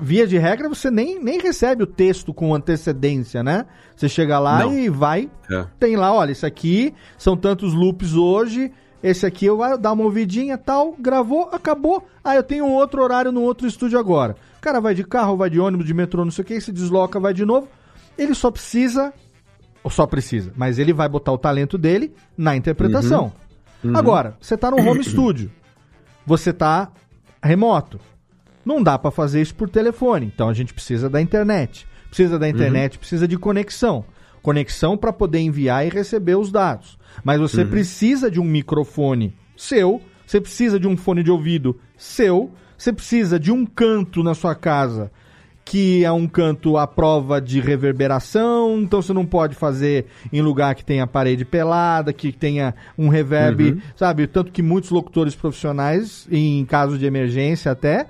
via 0.00 0.26
de 0.26 0.38
regra, 0.38 0.68
você 0.68 0.90
nem, 0.90 1.22
nem 1.22 1.38
recebe 1.40 1.82
o 1.82 1.86
texto 1.86 2.32
com 2.32 2.54
antecedência, 2.54 3.42
né? 3.42 3.66
Você 3.94 4.08
chega 4.08 4.38
lá 4.38 4.60
Não. 4.60 4.72
e 4.72 4.88
vai. 4.88 5.30
É. 5.50 5.66
Tem 5.78 5.96
lá, 5.96 6.12
olha, 6.12 6.32
isso 6.32 6.46
aqui 6.46 6.94
são 7.18 7.36
tantos 7.36 7.74
loops 7.74 8.14
hoje. 8.14 8.72
Esse 9.02 9.26
aqui 9.26 9.46
eu 9.46 9.56
vou 9.56 9.78
dar 9.78 9.92
uma 9.92 10.04
ouvidinha 10.04 10.56
tal, 10.56 10.94
gravou, 10.98 11.48
acabou. 11.52 12.06
Ah, 12.24 12.34
eu 12.34 12.42
tenho 12.42 12.64
um 12.64 12.72
outro 12.72 13.02
horário 13.02 13.30
no 13.30 13.42
outro 13.42 13.66
estúdio 13.66 13.98
agora. 13.98 14.36
O 14.58 14.60
cara 14.60 14.80
vai 14.80 14.94
de 14.94 15.04
carro, 15.04 15.36
vai 15.36 15.50
de 15.50 15.60
ônibus, 15.60 15.86
de 15.86 15.94
metrô, 15.94 16.24
não 16.24 16.32
sei 16.32 16.42
o 16.42 16.46
que, 16.46 16.60
se 16.60 16.72
desloca, 16.72 17.20
vai 17.20 17.32
de 17.32 17.44
novo. 17.44 17.68
Ele 18.18 18.34
só 18.34 18.50
precisa. 18.50 19.12
Ou 19.84 19.90
só 19.90 20.06
precisa, 20.06 20.52
mas 20.56 20.78
ele 20.78 20.92
vai 20.92 21.08
botar 21.08 21.30
o 21.30 21.38
talento 21.38 21.78
dele 21.78 22.12
na 22.36 22.56
interpretação. 22.56 23.32
Uhum. 23.84 23.90
Uhum. 23.90 23.96
Agora, 23.96 24.36
você 24.40 24.56
tá 24.56 24.70
no 24.70 24.78
home 24.78 25.04
studio. 25.04 25.52
Você 26.24 26.52
tá 26.52 26.90
remoto. 27.40 28.00
Não 28.66 28.82
dá 28.82 28.98
para 28.98 29.12
fazer 29.12 29.40
isso 29.40 29.54
por 29.54 29.70
telefone. 29.70 30.26
Então 30.34 30.48
a 30.48 30.52
gente 30.52 30.74
precisa 30.74 31.08
da 31.08 31.22
internet. 31.22 31.86
Precisa 32.08 32.38
da 32.38 32.48
internet, 32.48 32.98
precisa 32.98 33.28
de 33.28 33.38
conexão. 33.38 34.04
Conexão 34.42 34.96
para 34.96 35.12
poder 35.12 35.38
enviar 35.38 35.86
e 35.86 35.88
receber 35.90 36.34
os 36.36 36.50
dados. 36.50 36.98
Mas 37.24 37.38
você 37.40 37.62
Uhum. 37.62 37.70
precisa 37.70 38.30
de 38.30 38.40
um 38.40 38.44
microfone 38.44 39.32
seu, 39.56 40.00
você 40.26 40.40
precisa 40.40 40.78
de 40.80 40.86
um 40.88 40.96
fone 40.96 41.22
de 41.22 41.30
ouvido 41.30 41.78
seu, 41.96 42.50
você 42.76 42.92
precisa 42.92 43.38
de 43.38 43.52
um 43.52 43.64
canto 43.64 44.22
na 44.22 44.34
sua 44.34 44.54
casa 44.54 45.10
que 45.64 46.04
é 46.04 46.12
um 46.12 46.28
canto 46.28 46.76
à 46.78 46.86
prova 46.86 47.40
de 47.40 47.58
reverberação, 47.60 48.78
então 48.80 49.02
você 49.02 49.12
não 49.12 49.26
pode 49.26 49.56
fazer 49.56 50.06
em 50.32 50.40
lugar 50.40 50.76
que 50.76 50.84
tenha 50.84 51.08
parede 51.08 51.44
pelada, 51.44 52.12
que 52.12 52.30
tenha 52.30 52.72
um 52.96 53.08
reverb, 53.08 53.72
Uhum. 53.72 53.80
sabe? 53.96 54.28
Tanto 54.28 54.52
que 54.52 54.62
muitos 54.62 54.90
locutores 54.90 55.34
profissionais, 55.34 56.28
em 56.30 56.64
caso 56.64 56.96
de 56.96 57.04
emergência 57.04 57.72
até, 57.72 58.06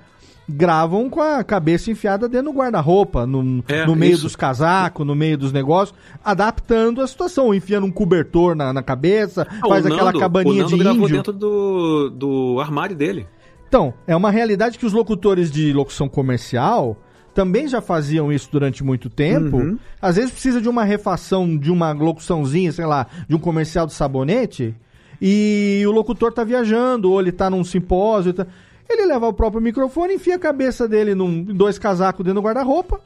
gravam 0.49 1.09
com 1.09 1.21
a 1.21 1.43
cabeça 1.43 1.91
enfiada 1.91 2.27
dentro 2.29 2.51
do 2.51 2.57
guarda-roupa, 2.57 3.25
no, 3.27 3.63
É, 3.67 3.85
no 3.85 3.95
meio 3.95 4.13
isso. 4.13 4.23
dos 4.23 4.35
casacos, 4.35 5.05
no 5.05 5.13
meio 5.15 5.37
dos 5.37 5.51
negócios, 5.51 5.97
adaptando 6.23 7.01
a 7.01 7.07
situação, 7.07 7.53
enfiando 7.53 7.85
um 7.85 7.91
cobertor 7.91 8.55
na, 8.55 8.71
na 8.71 8.81
cabeça, 8.81 9.45
Ah, 9.61 9.67
faz 9.67 9.85
aquela 9.85 10.13
cabaninha 10.13 10.63
de 10.65 10.75
índio. 10.75 11.07
dentro 11.09 11.33
do, 11.33 12.09
do 12.09 12.59
armário 12.61 12.95
dele. 12.95 13.27
Então, 13.67 13.93
é 14.07 14.15
uma 14.15 14.31
realidade 14.31 14.77
que 14.77 14.85
os 14.85 14.93
locutores 14.93 15.51
de 15.51 15.73
locução 15.73 16.07
comercial 16.07 16.95
também 17.33 17.67
já 17.67 17.81
faziam 17.81 18.31
isso 18.31 18.47
durante 18.51 18.83
muito 18.83 19.09
tempo. 19.09 19.57
Uhum. 19.57 19.77
Às 20.01 20.15
vezes 20.15 20.31
precisa 20.31 20.61
de 20.61 20.69
uma 20.69 20.83
refação, 20.85 21.57
de 21.57 21.69
uma 21.69 21.91
locuçãozinha, 21.91 22.71
sei 22.71 22.85
lá, 22.85 23.05
de 23.27 23.35
um 23.35 23.39
comercial 23.39 23.85
de 23.85 23.93
sabonete, 23.93 24.73
e 25.21 25.83
o 25.85 25.91
locutor 25.91 26.31
tá 26.31 26.43
viajando, 26.43 27.11
ou 27.11 27.19
ele 27.19 27.31
tá 27.31 27.49
num 27.49 27.63
simpósio. 27.63 28.33
tá- 28.33 28.47
Ele 28.97 29.05
leva 29.05 29.27
o 29.27 29.33
próprio 29.33 29.61
microfone, 29.61 30.15
enfia 30.15 30.35
a 30.35 30.39
cabeça 30.39 30.87
dele 30.87 31.13
num 31.13 31.43
dois 31.43 31.77
casacos 31.77 32.25
dentro 32.25 32.41
do 32.41 32.45
guarda-roupa 32.45 32.99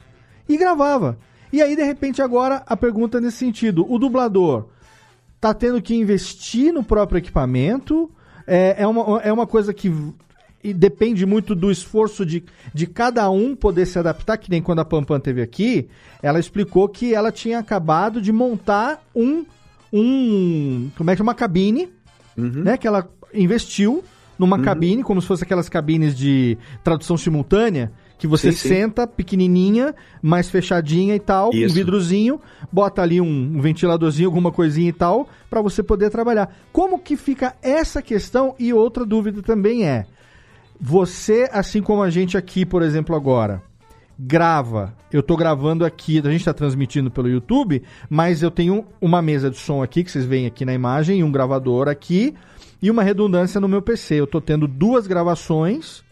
e 0.48 0.56
gravava. 0.56 1.18
E 1.52 1.60
aí, 1.60 1.76
de 1.76 1.82
repente, 1.82 2.22
agora 2.22 2.62
a 2.66 2.74
pergunta 2.74 3.20
nesse 3.20 3.36
sentido: 3.36 3.84
o 3.86 3.98
dublador 3.98 4.68
tá 5.38 5.52
tendo 5.52 5.82
que 5.82 5.94
investir 5.94 6.72
no 6.72 6.82
próprio 6.82 7.18
equipamento. 7.18 8.10
É, 8.46 8.76
é, 8.78 8.86
uma, 8.86 9.20
é 9.20 9.32
uma 9.32 9.46
coisa 9.46 9.74
que 9.74 9.92
depende 10.72 11.26
muito 11.26 11.54
do 11.54 11.70
esforço 11.70 12.24
de, 12.24 12.42
de 12.72 12.86
cada 12.86 13.28
um 13.30 13.54
poder 13.54 13.84
se 13.86 13.98
adaptar, 13.98 14.38
que 14.38 14.50
nem 14.50 14.62
quando 14.62 14.78
a 14.78 14.84
Pampam 14.84 15.20
teve 15.20 15.42
aqui, 15.42 15.88
ela 16.22 16.40
explicou 16.40 16.88
que 16.88 17.14
ela 17.14 17.30
tinha 17.30 17.58
acabado 17.58 18.20
de 18.20 18.32
montar 18.32 19.04
um, 19.14 19.44
um 19.92 20.90
como 20.96 21.10
é 21.10 21.16
que 21.16 21.22
é, 21.22 21.24
uma 21.24 21.34
cabine, 21.34 21.88
né, 22.36 22.76
que 22.76 22.86
ela 22.86 23.08
investiu 23.34 24.02
numa 24.42 24.58
cabine, 24.58 25.04
como 25.04 25.22
se 25.22 25.28
fosse 25.28 25.44
aquelas 25.44 25.68
cabines 25.68 26.16
de 26.16 26.58
tradução 26.82 27.16
simultânea, 27.16 27.92
que 28.18 28.26
você 28.26 28.50
Sim, 28.50 28.58
sim. 28.58 28.68
senta 28.68 29.06
pequenininha, 29.06 29.94
mais 30.20 30.50
fechadinha 30.50 31.14
e 31.14 31.20
tal, 31.20 31.50
um 31.50 31.54
Isso. 31.54 31.72
vidrozinho, 31.72 32.40
bota 32.72 33.02
ali 33.02 33.20
um, 33.20 33.26
um 33.26 33.60
ventiladorzinho, 33.60 34.28
alguma 34.28 34.50
coisinha 34.50 34.88
e 34.88 34.92
tal, 34.92 35.28
para 35.48 35.62
você 35.62 35.80
poder 35.80 36.10
trabalhar. 36.10 36.52
Como 36.72 36.98
que 36.98 37.16
fica 37.16 37.54
essa 37.62 38.02
questão? 38.02 38.56
E 38.58 38.72
outra 38.72 39.06
dúvida 39.06 39.42
também 39.42 39.86
é: 39.86 40.06
você, 40.80 41.48
assim 41.52 41.80
como 41.80 42.02
a 42.02 42.10
gente 42.10 42.36
aqui, 42.36 42.66
por 42.66 42.82
exemplo, 42.82 43.14
agora, 43.14 43.62
grava. 44.18 44.92
Eu 45.12 45.22
tô 45.22 45.36
gravando 45.36 45.84
aqui, 45.84 46.18
a 46.18 46.30
gente 46.32 46.44
tá 46.44 46.52
transmitindo 46.52 47.12
pelo 47.12 47.28
YouTube, 47.28 47.80
mas 48.10 48.42
eu 48.42 48.50
tenho 48.50 48.84
uma 49.00 49.22
mesa 49.22 49.48
de 49.48 49.56
som 49.56 49.84
aqui, 49.84 50.02
que 50.02 50.10
vocês 50.10 50.24
veem 50.24 50.46
aqui 50.46 50.64
na 50.64 50.74
imagem, 50.74 51.20
e 51.20 51.24
um 51.24 51.30
gravador 51.30 51.86
aqui, 51.88 52.34
e 52.82 52.90
uma 52.90 53.04
redundância 53.04 53.60
no 53.60 53.68
meu 53.68 53.80
PC. 53.80 54.16
Eu 54.16 54.26
tô 54.26 54.40
tendo 54.40 54.66
duas 54.66 55.06
gravações. 55.06 56.02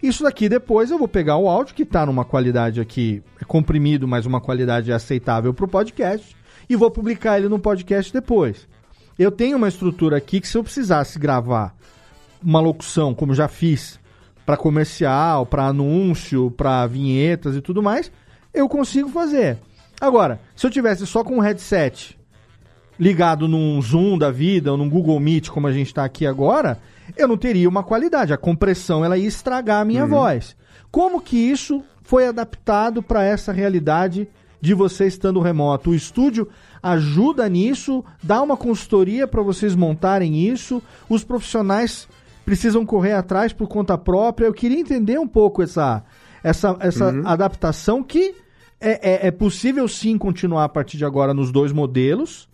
Isso 0.00 0.22
daqui 0.22 0.48
depois 0.48 0.90
eu 0.90 0.98
vou 0.98 1.08
pegar 1.08 1.36
o 1.36 1.48
áudio, 1.48 1.74
que 1.74 1.84
tá 1.84 2.06
numa 2.06 2.24
qualidade 2.24 2.80
aqui 2.80 3.22
é 3.40 3.44
comprimido, 3.44 4.06
mas 4.06 4.24
uma 4.24 4.40
qualidade 4.40 4.92
aceitável 4.92 5.52
pro 5.52 5.68
podcast, 5.68 6.36
e 6.68 6.76
vou 6.76 6.90
publicar 6.90 7.38
ele 7.38 7.48
no 7.48 7.58
podcast 7.58 8.12
depois. 8.12 8.68
Eu 9.18 9.30
tenho 9.30 9.56
uma 9.56 9.68
estrutura 9.68 10.16
aqui 10.16 10.40
que 10.40 10.48
se 10.48 10.56
eu 10.56 10.64
precisasse 10.64 11.18
gravar 11.18 11.74
uma 12.42 12.60
locução, 12.60 13.14
como 13.14 13.34
já 13.34 13.46
fiz, 13.46 14.00
para 14.44 14.56
comercial, 14.56 15.46
para 15.46 15.66
anúncio, 15.66 16.50
para 16.50 16.86
vinhetas 16.86 17.54
e 17.54 17.60
tudo 17.60 17.82
mais, 17.82 18.10
eu 18.52 18.68
consigo 18.68 19.08
fazer. 19.08 19.58
Agora, 20.00 20.40
se 20.56 20.66
eu 20.66 20.70
tivesse 20.70 21.06
só 21.06 21.22
com 21.22 21.36
um 21.36 21.40
headset 21.40 22.18
ligado 22.98 23.48
num 23.48 23.80
Zoom 23.82 24.16
da 24.18 24.30
vida 24.30 24.70
ou 24.70 24.76
num 24.76 24.88
Google 24.88 25.18
Meet, 25.18 25.48
como 25.48 25.66
a 25.66 25.72
gente 25.72 25.88
está 25.88 26.04
aqui 26.04 26.26
agora, 26.26 26.78
eu 27.16 27.26
não 27.26 27.36
teria 27.36 27.68
uma 27.68 27.82
qualidade. 27.82 28.32
A 28.32 28.36
compressão 28.38 29.04
ela 29.04 29.18
ia 29.18 29.26
estragar 29.26 29.80
a 29.80 29.84
minha 29.84 30.06
voz. 30.06 30.56
Como 30.90 31.20
que 31.20 31.36
isso 31.36 31.82
foi 32.02 32.26
adaptado 32.26 33.02
para 33.02 33.24
essa 33.24 33.52
realidade 33.52 34.28
de 34.60 34.74
você 34.74 35.06
estando 35.06 35.40
remoto? 35.40 35.90
O 35.90 35.94
estúdio 35.94 36.48
ajuda 36.82 37.48
nisso, 37.48 38.04
dá 38.22 38.42
uma 38.42 38.56
consultoria 38.56 39.26
para 39.26 39.42
vocês 39.42 39.74
montarem 39.74 40.46
isso. 40.46 40.82
Os 41.08 41.24
profissionais 41.24 42.08
precisam 42.44 42.84
correr 42.84 43.12
atrás 43.12 43.52
por 43.52 43.68
conta 43.68 43.96
própria. 43.96 44.46
Eu 44.46 44.52
queria 44.52 44.78
entender 44.78 45.18
um 45.18 45.28
pouco 45.28 45.62
essa, 45.62 46.04
essa, 46.42 46.76
essa 46.80 47.06
Uhum. 47.10 47.22
adaptação 47.26 48.02
que 48.02 48.34
é, 48.80 49.26
é, 49.26 49.26
é 49.28 49.30
possível 49.30 49.86
sim 49.88 50.18
continuar 50.18 50.64
a 50.64 50.68
partir 50.68 50.96
de 50.98 51.04
agora 51.04 51.32
nos 51.32 51.52
dois 51.52 51.70
modelos, 51.72 52.48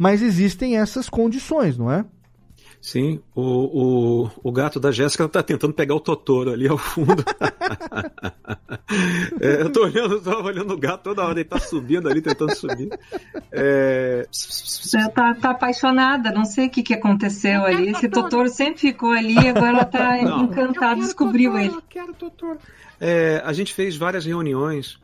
mas 0.00 0.22
existem 0.22 0.78
essas 0.78 1.10
condições, 1.10 1.76
não 1.76 1.92
é? 1.92 2.06
Sim, 2.80 3.20
o, 3.34 3.42
o, 4.22 4.30
o 4.42 4.50
gato 4.50 4.80
da 4.80 4.90
Jéssica 4.90 5.28
tá 5.28 5.42
tentando 5.42 5.74
pegar 5.74 5.94
o 5.94 6.00
Totoro 6.00 6.50
ali 6.50 6.66
ao 6.66 6.78
fundo. 6.78 7.22
É, 9.40 9.62
eu 9.62 9.70
tô 9.70 9.84
olhando, 9.84 10.20
tô 10.20 10.42
olhando 10.42 10.74
o 10.74 10.76
gato 10.76 11.04
toda 11.04 11.22
hora, 11.22 11.38
ele 11.38 11.48
tá 11.48 11.60
subindo 11.60 12.08
ali, 12.08 12.20
tentando 12.20 12.52
subir. 12.56 12.88
É, 13.52 14.26
Ela 14.92 15.08
tá, 15.10 15.34
tá 15.34 15.50
apaixonada, 15.50 16.32
não 16.32 16.44
sei 16.44 16.66
o 16.66 16.70
que, 16.70 16.82
que 16.82 16.94
aconteceu 16.94 17.64
ali. 17.64 17.90
Esse 17.90 18.08
Totoro 18.08 18.48
sempre 18.48 18.80
ficou 18.80 19.12
ali, 19.12 19.38
agora 19.38 19.68
ela 19.68 19.84
tá 19.84 20.18
encantada, 20.18 21.00
descobriu 21.00 21.56
ele. 21.56 21.76
Quero, 21.88 22.12
doutor. 22.14 22.58
É, 23.00 23.40
a 23.44 23.52
gente 23.52 23.72
fez 23.72 23.96
várias 23.96 24.26
reuniões. 24.26 24.98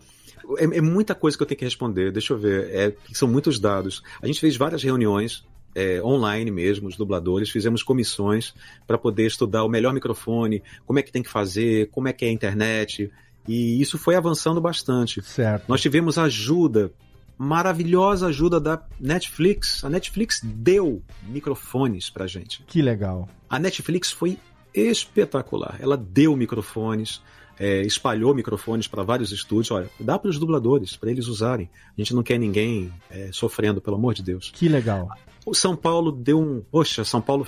É, 0.58 0.64
é 0.64 0.80
muita 0.80 1.14
coisa 1.14 1.36
que 1.36 1.42
eu 1.42 1.46
tenho 1.46 1.58
que 1.58 1.64
responder. 1.64 2.12
Deixa 2.12 2.32
eu 2.32 2.38
ver. 2.38 2.70
É, 2.70 2.94
são 3.12 3.28
muitos 3.28 3.58
dados. 3.58 4.02
A 4.22 4.26
gente 4.26 4.40
fez 4.40 4.56
várias 4.56 4.82
reuniões. 4.82 5.44
é, 5.76 6.02
online 6.02 6.50
mesmo, 6.50 6.88
os 6.88 6.96
dubladores, 6.96 7.50
fizemos 7.50 7.82
comissões 7.82 8.54
para 8.86 8.96
poder 8.96 9.26
estudar 9.26 9.62
o 9.62 9.68
melhor 9.68 9.92
microfone, 9.92 10.62
como 10.86 10.98
é 10.98 11.02
que 11.02 11.12
tem 11.12 11.22
que 11.22 11.28
fazer, 11.28 11.90
como 11.90 12.08
é 12.08 12.14
que 12.14 12.24
é 12.24 12.28
a 12.28 12.32
internet, 12.32 13.12
e 13.46 13.78
isso 13.80 13.98
foi 13.98 14.14
avançando 14.16 14.58
bastante. 14.58 15.20
Certo. 15.22 15.66
Nós 15.68 15.82
tivemos 15.82 16.16
ajuda, 16.16 16.90
maravilhosa 17.36 18.28
ajuda 18.28 18.58
da 18.58 18.82
Netflix. 18.98 19.84
A 19.84 19.90
Netflix 19.90 20.40
deu 20.42 21.02
microfones 21.28 22.08
pra 22.08 22.26
gente. 22.26 22.64
Que 22.66 22.80
legal. 22.80 23.28
A 23.48 23.58
Netflix 23.58 24.10
foi 24.10 24.38
espetacular. 24.74 25.76
Ela 25.78 25.96
deu 25.96 26.34
microfones, 26.34 27.20
é, 27.58 27.82
espalhou 27.82 28.34
microfones 28.34 28.86
para 28.86 29.02
vários 29.02 29.32
estúdios. 29.32 29.70
Olha, 29.70 29.88
dá 29.98 30.18
para 30.18 30.30
os 30.30 30.38
dubladores, 30.38 30.96
para 30.96 31.10
eles 31.10 31.26
usarem. 31.26 31.68
A 31.96 32.00
gente 32.00 32.14
não 32.14 32.22
quer 32.22 32.38
ninguém 32.38 32.92
é, 33.10 33.30
sofrendo, 33.32 33.80
pelo 33.80 33.96
amor 33.96 34.14
de 34.14 34.22
Deus. 34.22 34.52
Que 34.54 34.68
legal. 34.68 35.08
O 35.44 35.54
São 35.54 35.76
Paulo 35.76 36.10
deu 36.12 36.40
um. 36.40 36.60
Poxa, 36.70 37.04
São 37.04 37.20
Paulo. 37.20 37.46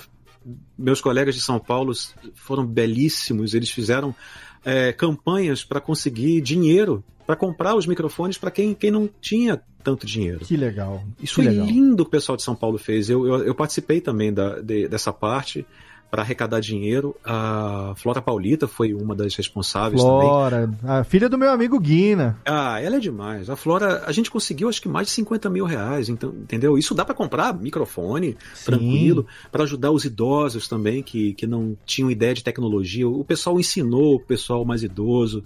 Meus 0.77 1.01
colegas 1.01 1.35
de 1.35 1.41
São 1.41 1.59
Paulo 1.59 1.91
foram 2.33 2.65
belíssimos. 2.65 3.53
Eles 3.53 3.69
fizeram 3.69 4.15
é, 4.63 4.91
campanhas 4.93 5.63
para 5.63 5.81
conseguir 5.81 6.41
dinheiro 6.41 7.03
para 7.27 7.35
comprar 7.35 7.75
os 7.75 7.85
microfones 7.85 8.39
para 8.39 8.49
quem, 8.49 8.73
quem 8.73 8.89
não 8.89 9.07
tinha 9.21 9.61
tanto 9.83 10.07
dinheiro. 10.07 10.39
Que 10.39 10.57
legal. 10.57 11.03
Isso 11.21 11.35
que 11.35 11.43
foi 11.43 11.45
legal. 11.45 11.67
lindo 11.67 12.01
o 12.01 12.05
pessoal 12.09 12.35
de 12.35 12.41
São 12.41 12.55
Paulo 12.55 12.79
fez. 12.79 13.07
Eu, 13.07 13.27
eu, 13.27 13.43
eu 13.43 13.53
participei 13.53 14.01
também 14.01 14.33
da, 14.33 14.59
de- 14.59 14.87
dessa 14.87 15.13
parte 15.13 15.63
para 16.09 16.23
arrecadar 16.23 16.59
dinheiro. 16.59 17.15
A 17.23 17.93
Flora 17.95 18.21
Paulita 18.21 18.67
foi 18.67 18.93
uma 18.93 19.15
das 19.15 19.35
responsáveis 19.35 20.01
também. 20.01 20.27
Flora, 20.27 20.69
a 20.83 21.03
filha 21.03 21.29
do 21.29 21.37
meu 21.37 21.51
amigo 21.51 21.79
Guina. 21.79 22.39
Ah, 22.45 22.81
ela 22.81 22.97
é 22.97 22.99
demais. 22.99 23.49
A 23.49 23.55
Flora, 23.55 24.03
a 24.05 24.11
gente 24.11 24.31
conseguiu 24.31 24.69
acho 24.69 24.81
que 24.81 24.89
mais 24.89 25.07
de 25.07 25.13
50 25.13 25.49
mil 25.49 25.65
reais, 25.65 26.09
então, 26.09 26.29
entendeu? 26.29 26.77
Isso 26.77 26.95
dá 26.95 27.05
para 27.05 27.13
comprar 27.13 27.53
microfone, 27.53 28.35
tranquilo, 28.65 29.27
para 29.51 29.63
ajudar 29.63 29.91
os 29.91 30.05
idosos 30.05 30.67
também 30.67 31.03
que, 31.03 31.33
que 31.33 31.45
não 31.45 31.77
tinham 31.85 32.09
ideia 32.09 32.33
de 32.33 32.43
tecnologia. 32.43 33.07
O 33.07 33.23
pessoal 33.23 33.59
ensinou 33.59 34.15
o 34.15 34.19
pessoal 34.19 34.65
mais 34.65 34.83
idoso. 34.83 35.43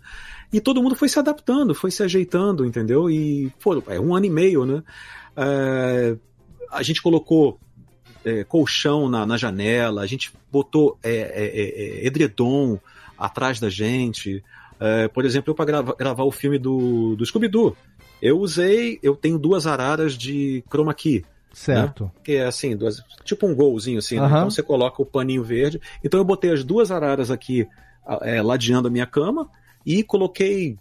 E 0.51 0.61
todo 0.61 0.81
mundo 0.81 0.95
foi 0.95 1.09
se 1.09 1.17
adaptando, 1.17 1.73
foi 1.73 1.91
se 1.91 2.03
ajeitando, 2.03 2.65
entendeu? 2.65 3.09
E 3.09 3.51
pô, 3.61 3.81
é 3.87 3.99
um 3.99 4.15
ano 4.15 4.27
e 4.27 4.29
meio, 4.29 4.65
né? 4.65 4.83
É, 5.35 6.15
a 6.71 6.83
gente 6.83 7.01
colocou 7.01 7.59
é, 8.25 8.43
colchão 8.43 9.09
na, 9.09 9.25
na 9.25 9.37
janela, 9.37 10.01
a 10.01 10.05
gente 10.05 10.31
botou 10.51 10.97
é, 11.03 11.11
é, 11.11 12.03
é, 12.03 12.07
edredom 12.07 12.79
atrás 13.17 13.59
da 13.59 13.69
gente. 13.69 14.43
É, 14.79 15.07
por 15.07 15.25
exemplo, 15.25 15.51
eu 15.51 15.55
para 15.55 15.65
grava, 15.65 15.95
gravar 15.97 16.23
o 16.23 16.31
filme 16.31 16.57
do, 16.57 17.15
do 17.15 17.25
Scooby-Doo, 17.25 17.75
eu 18.21 18.39
usei, 18.39 18.99
eu 19.03 19.15
tenho 19.15 19.37
duas 19.37 19.67
araras 19.67 20.17
de 20.17 20.63
chroma 20.69 20.93
key. 20.93 21.25
Certo. 21.51 22.05
Né? 22.05 22.11
Que 22.23 22.31
é 22.33 22.45
assim, 22.45 22.75
duas, 22.75 23.03
tipo 23.23 23.45
um 23.45 23.53
golzinho 23.53 23.99
assim, 23.99 24.15
né? 24.15 24.21
Aham. 24.21 24.37
Então 24.37 24.49
você 24.49 24.63
coloca 24.63 25.01
o 25.01 25.05
paninho 25.05 25.43
verde. 25.43 25.79
Então 26.03 26.19
eu 26.19 26.23
botei 26.23 26.51
as 26.51 26.63
duas 26.63 26.89
araras 26.89 27.29
aqui 27.29 27.67
é, 28.21 28.41
ladeando 28.41 28.87
a 28.87 28.91
minha 28.91 29.05
cama 29.05 29.49
e 29.85 30.03
coloquei 30.03 30.77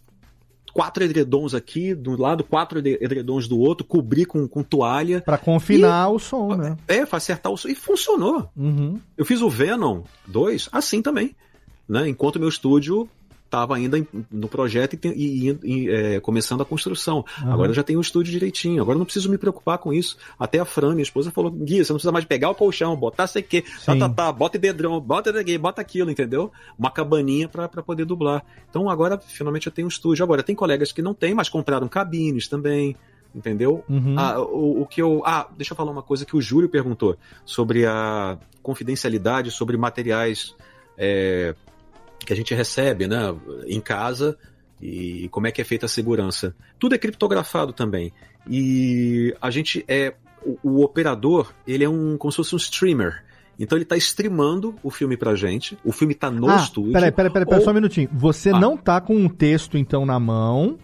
quatro 0.73 1.05
edredons 1.05 1.55
aqui 1.55 1.95
do 1.95 2.21
lado, 2.21 2.45
quatro 2.45 2.79
edredons 2.79 3.47
do 3.47 3.59
outro, 3.59 3.85
cobri 3.85 4.25
com, 4.25 4.47
com 4.49 4.63
toalha. 4.63 5.21
Pra 5.21 5.39
confinar 5.39 6.09
o 6.09 6.19
som, 6.19 6.55
né? 6.55 6.77
É, 6.89 7.05
pra 7.05 7.19
acertar 7.19 7.53
o 7.53 7.57
som. 7.57 7.69
E 7.69 7.75
funcionou. 7.75 8.51
Uhum. 8.57 8.99
Eu 9.17 9.25
fiz 9.25 9.41
o 9.41 9.51
Venom 9.51 10.03
2 10.27 10.69
assim 10.73 11.03
também. 11.03 11.35
Né? 11.89 12.09
Enquanto 12.09 12.41
meu 12.41 12.49
estúdio 12.49 13.09
estava 13.53 13.77
ainda 13.77 14.05
no 14.31 14.49
projeto 14.49 14.95
e, 15.15 15.51
e- 15.51 15.59
e- 15.63 15.91
é, 15.91 16.21
começando 16.21 16.63
a 16.63 16.65
construção. 16.65 17.23
Aham. 17.39 17.53
Agora 17.53 17.71
eu 17.71 17.75
já 17.75 17.83
tenho 17.83 17.99
o 17.99 18.03
estúdio 18.03 18.33
direitinho. 18.33 18.81
Agora 18.81 18.97
eu 18.97 18.99
não 18.99 19.05
preciso 19.05 19.31
me 19.31 19.37
preocupar 19.37 19.77
com 19.77 19.93
isso. 19.93 20.17
Até 20.39 20.59
a 20.59 20.65
Fran, 20.65 20.93
minha 20.93 21.03
esposa, 21.03 21.31
falou: 21.31 21.51
Gui, 21.51 21.85
você 21.85 21.93
não 21.93 21.99
precisa 21.99 22.11
mais 22.13 22.25
pegar 22.25 22.49
o 22.49 22.55
colchão, 22.55 22.97
botar 22.97 23.27
sei 23.27 23.43
o 23.43 23.45
quê, 23.45 23.63
tá, 23.85 23.95
tá, 23.95 24.09
tá, 24.09 24.33
bota 24.33 24.59
dedrão, 24.59 24.99
bota 24.99 25.31
daqui, 25.31 25.59
bota 25.59 25.83
aquilo, 25.83 26.11
entendeu? 26.11 26.51
Uma 26.79 26.91
cabaninha 26.91 27.47
para 27.47 27.69
poder 27.83 28.07
dublar. 28.07 28.43
Então 28.71 28.89
agora, 28.89 29.19
finalmente, 29.19 29.67
eu 29.67 29.73
tenho 29.73 29.87
um 29.87 29.91
estúdio. 29.91 30.25
Agora, 30.25 30.43
tem 30.43 30.57
colegas 30.57 30.91
que 30.91 31.03
não 31.03 31.13
têm, 31.13 31.35
mas 31.35 31.51
compraram 31.51 31.87
cabines 31.89 32.49
também. 32.49 32.97
Entendeu? 33.35 33.83
Uhum. 33.89 34.15
Ah, 34.19 34.41
o, 34.41 34.83
o 34.83 34.87
que 34.87 35.01
eu. 35.01 35.23
Ah, 35.25 35.49
deixa 35.57 35.73
eu 35.73 35.77
falar 35.77 35.91
uma 35.91 36.03
coisa 36.03 36.27
que 36.27 36.37
o 36.37 36.41
Júlio 36.41 36.69
perguntou 36.69 37.17
sobre 37.47 37.87
a 37.87 38.39
confidencialidade, 38.63 39.51
sobre 39.51 39.77
materiais 39.79 40.55
é, 40.99 41.55
que 42.25 42.33
a 42.33 42.37
gente 42.37 42.55
recebe, 42.55 43.07
né, 43.07 43.35
em 43.67 43.81
casa 43.81 44.37
e 44.81 45.29
como 45.31 45.47
é 45.47 45.53
que 45.53 45.61
é 45.61 45.65
feita 45.65 45.87
a 45.87 45.89
segurança. 45.89 46.55
Tudo 46.79 46.95
é 46.95 46.99
criptografado 46.99 47.73
também. 47.73 48.13
E 48.49 49.35
a 49.41 49.51
gente 49.51 49.85
é. 49.89 50.15
O, 50.45 50.59
o 50.81 50.83
operador, 50.83 51.53
ele 51.67 51.85
é 51.85 51.89
um. 51.89 52.17
como 52.19 52.33
se 52.33 52.37
fosse 52.37 52.55
um 52.55 52.59
streamer. 52.59 53.23
Então 53.59 53.79
ele 53.79 53.85
tá 53.85 53.97
streamando 53.97 54.75
o 54.83 54.91
filme 54.91 55.17
pra 55.17 55.37
gente. 55.37 55.79
O 55.85 55.93
filme 55.93 56.15
tá 56.15 56.31
no 56.31 56.51
ah, 56.51 56.57
estúdio. 56.57 56.93
Peraí, 56.93 57.13
peraí, 57.13 57.31
peraí, 57.33 57.47
ou- 57.59 57.61
só 57.65 57.71
um 57.71 57.75
minutinho. 57.75 58.09
Você 58.13 58.51
Ah. 58.51 58.59
não 58.59 58.77
tá 58.77 59.01
com 59.01 59.15
um 59.15 59.29
texto, 59.29 59.79
então, 59.79 60.05
na 60.05 60.19
mão, 60.19 60.79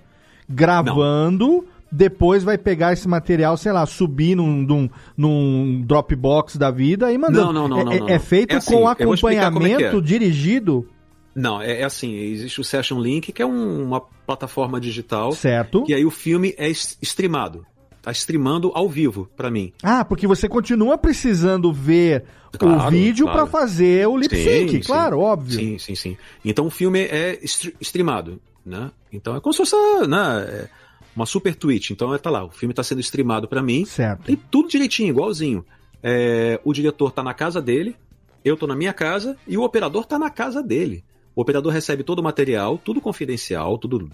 gravando, 0.49 1.65
depois 1.91 2.43
vai 2.45 2.59
pegar 2.59 2.93
esse 2.93 3.09
material, 3.09 3.57
sei 3.57 3.73
lá, 3.73 3.87
subir 3.87 4.35
num, 4.37 4.63
num, 4.63 4.91
num 5.17 5.83
Dropbox 5.87 6.57
da 6.57 6.71
vida 6.71 7.11
e 7.13 7.19
mandando. 7.19 7.53
Não, 7.53 7.69
não, 7.69 7.69
não, 7.69 7.81
É, 7.81 7.85
não, 7.85 7.93
é- 7.93 7.99
não, 8.01 8.09
é 8.09 8.13
não. 8.13 8.21
feito 8.21 8.53
É 8.53 8.57
assim, 8.57 8.75
com 8.75 8.89
é 8.91 8.95
que 8.95 9.03
acompanhamento 9.03 9.97
é. 9.97 10.01
dirigido? 10.01 10.87
Não, 11.35 11.61
é, 11.63 11.81
é 11.81 11.85
assim, 11.85 12.15
existe 12.15 12.61
o 12.61 12.65
Session 12.65 13.01
Link, 13.01 13.31
que 13.33 13.41
é 13.43 13.47
um- 13.47 13.85
uma 13.85 14.01
plataforma 14.01 14.81
digital. 14.81 15.33
Certo. 15.33 15.85
E 15.89 15.95
aí 15.95 16.05
o 16.05 16.11
filme 16.11 16.55
é 16.59 16.69
streamado. 16.69 17.65
Tá 18.03 18.13
streamando 18.13 18.71
ao 18.75 18.89
vivo 18.89 19.29
pra 19.37 19.51
mim. 19.51 19.73
Ah, 19.83 20.05
porque 20.05 20.27
você 20.27 20.49
continua 20.49 20.97
precisando 20.97 21.73
ver 21.73 22.25
o 22.55 22.59
Claro, 22.59 22.91
vídeo 22.91 23.27
claro. 23.27 23.47
pra 23.49 23.61
fazer 23.61 24.07
o 24.09 24.17
lip 24.17 24.35
sync, 24.35 24.71
Sim, 24.71 24.81
claro, 24.81 25.17
sim. 25.19 25.23
óbvio. 25.23 25.59
Sim, 25.59 25.79
sim, 25.79 25.95
sim. 25.95 26.17
Então 26.45 26.67
o 26.67 26.71
filme 26.71 27.01
é 27.01 27.39
stre- 27.43 27.75
streamado, 27.81 28.41
né? 28.65 28.91
Então 29.13 29.37
é 29.37 29.41
como 29.41 29.53
se 29.53 29.59
fosse 29.59 29.77
né, 30.07 30.47
é 30.49 30.69
uma 31.15 31.27
super 31.27 31.55
tweet. 31.55 31.93
Então 31.93 32.17
tá 32.19 32.31
lá, 32.31 32.45
o 32.45 32.51
filme 32.51 32.73
tá 32.73 32.83
sendo 32.83 33.01
streamado 33.01 33.47
pra 33.49 33.63
mim. 33.63 33.85
Certo. 33.85 34.31
E 34.31 34.37
tudo 34.37 34.69
direitinho, 34.69 35.11
igualzinho. 35.11 35.65
É, 36.03 36.61
o 36.65 36.73
diretor 36.73 37.11
tá 37.13 37.23
na 37.23 37.35
casa 37.35 37.61
dele, 37.61 37.97
eu 38.45 38.57
tô 38.57 38.67
na 38.67 38.77
minha 38.77 38.93
casa 38.93 39.37
e 39.47 39.59
o 39.59 39.63
operador 39.65 40.07
tá 40.07 40.19
na 40.19 40.31
casa 40.31 40.63
dele. 40.63 41.05
O 41.39 41.43
operador 41.43 41.73
recebe 41.73 42.03
todo 42.03 42.19
o 42.19 42.23
material, 42.23 42.77
tudo 42.85 43.01
confidencial, 43.01 43.79
tudo 43.79 44.11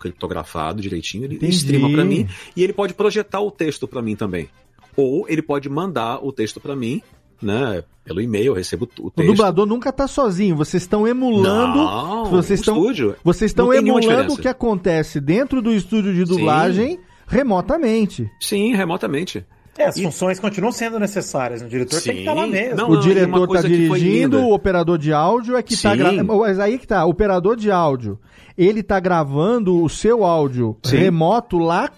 criptografado 0.00 0.82
direitinho, 0.82 1.22
ele 1.24 1.36
Entendi. 1.36 1.54
streama 1.54 1.88
pra 1.88 2.04
mim 2.04 2.26
e 2.56 2.64
ele 2.64 2.72
pode 2.72 2.94
projetar 2.94 3.40
o 3.40 3.48
texto 3.48 3.86
pra 3.86 4.02
mim 4.02 4.16
também. 4.16 4.48
Ou 4.96 5.24
ele 5.28 5.40
pode 5.40 5.68
mandar 5.68 6.18
o 6.20 6.32
texto 6.32 6.58
pra 6.58 6.74
mim, 6.74 7.00
né, 7.40 7.84
pelo 8.04 8.20
e-mail, 8.20 8.46
eu 8.46 8.54
recebo 8.54 8.88
o 8.98 9.06
O 9.06 9.10
texto. 9.12 9.28
dublador 9.30 9.66
nunca 9.66 9.92
tá 9.92 10.08
sozinho, 10.08 10.56
vocês 10.56 10.82
estão 10.82 11.06
emulando. 11.06 11.76
Não, 11.76 12.24
vocês 12.24 12.58
o 12.58 12.62
estão, 12.62 12.76
estúdio 12.78 13.16
vocês 13.22 13.52
estão 13.52 13.72
emulando 13.72 14.32
o 14.32 14.36
que 14.36 14.48
acontece 14.48 15.20
dentro 15.20 15.62
do 15.62 15.72
estúdio 15.72 16.12
de 16.12 16.24
dublagem 16.24 16.98
remotamente. 17.28 18.28
Sim, 18.40 18.74
remotamente. 18.74 19.46
É, 19.76 19.86
as 19.86 19.98
funções 20.00 20.38
continuam 20.38 20.70
sendo 20.70 21.00
necessárias. 21.00 21.60
O 21.62 21.66
diretor 21.68 22.00
tem 22.00 22.14
que 22.14 22.20
estar 22.20 22.32
lá 22.32 22.46
mesmo. 22.46 22.76
Não, 22.76 22.90
o 22.90 22.94
não, 22.94 23.00
e 23.00 23.02
diretor 23.02 23.48
tá 23.48 23.60
foi 23.60 23.70
dirigindo, 23.70 24.40
o 24.40 24.52
operador 24.54 24.96
de 24.98 25.12
áudio 25.12 25.56
é 25.56 25.62
que 25.62 25.76
tá 25.76 25.90
Sim. 25.90 25.96
gravando. 25.96 26.24
Mas 26.38 26.60
aí 26.60 26.78
que 26.78 26.86
tá, 26.86 27.04
o 27.04 27.10
operador 27.10 27.56
de 27.56 27.70
áudio, 27.70 28.18
ele 28.56 28.82
tá 28.82 29.00
gravando 29.00 29.82
o 29.82 29.88
seu 29.88 30.24
áudio 30.24 30.76
Sim. 30.84 30.96
remoto 30.96 31.58
lá. 31.58 31.90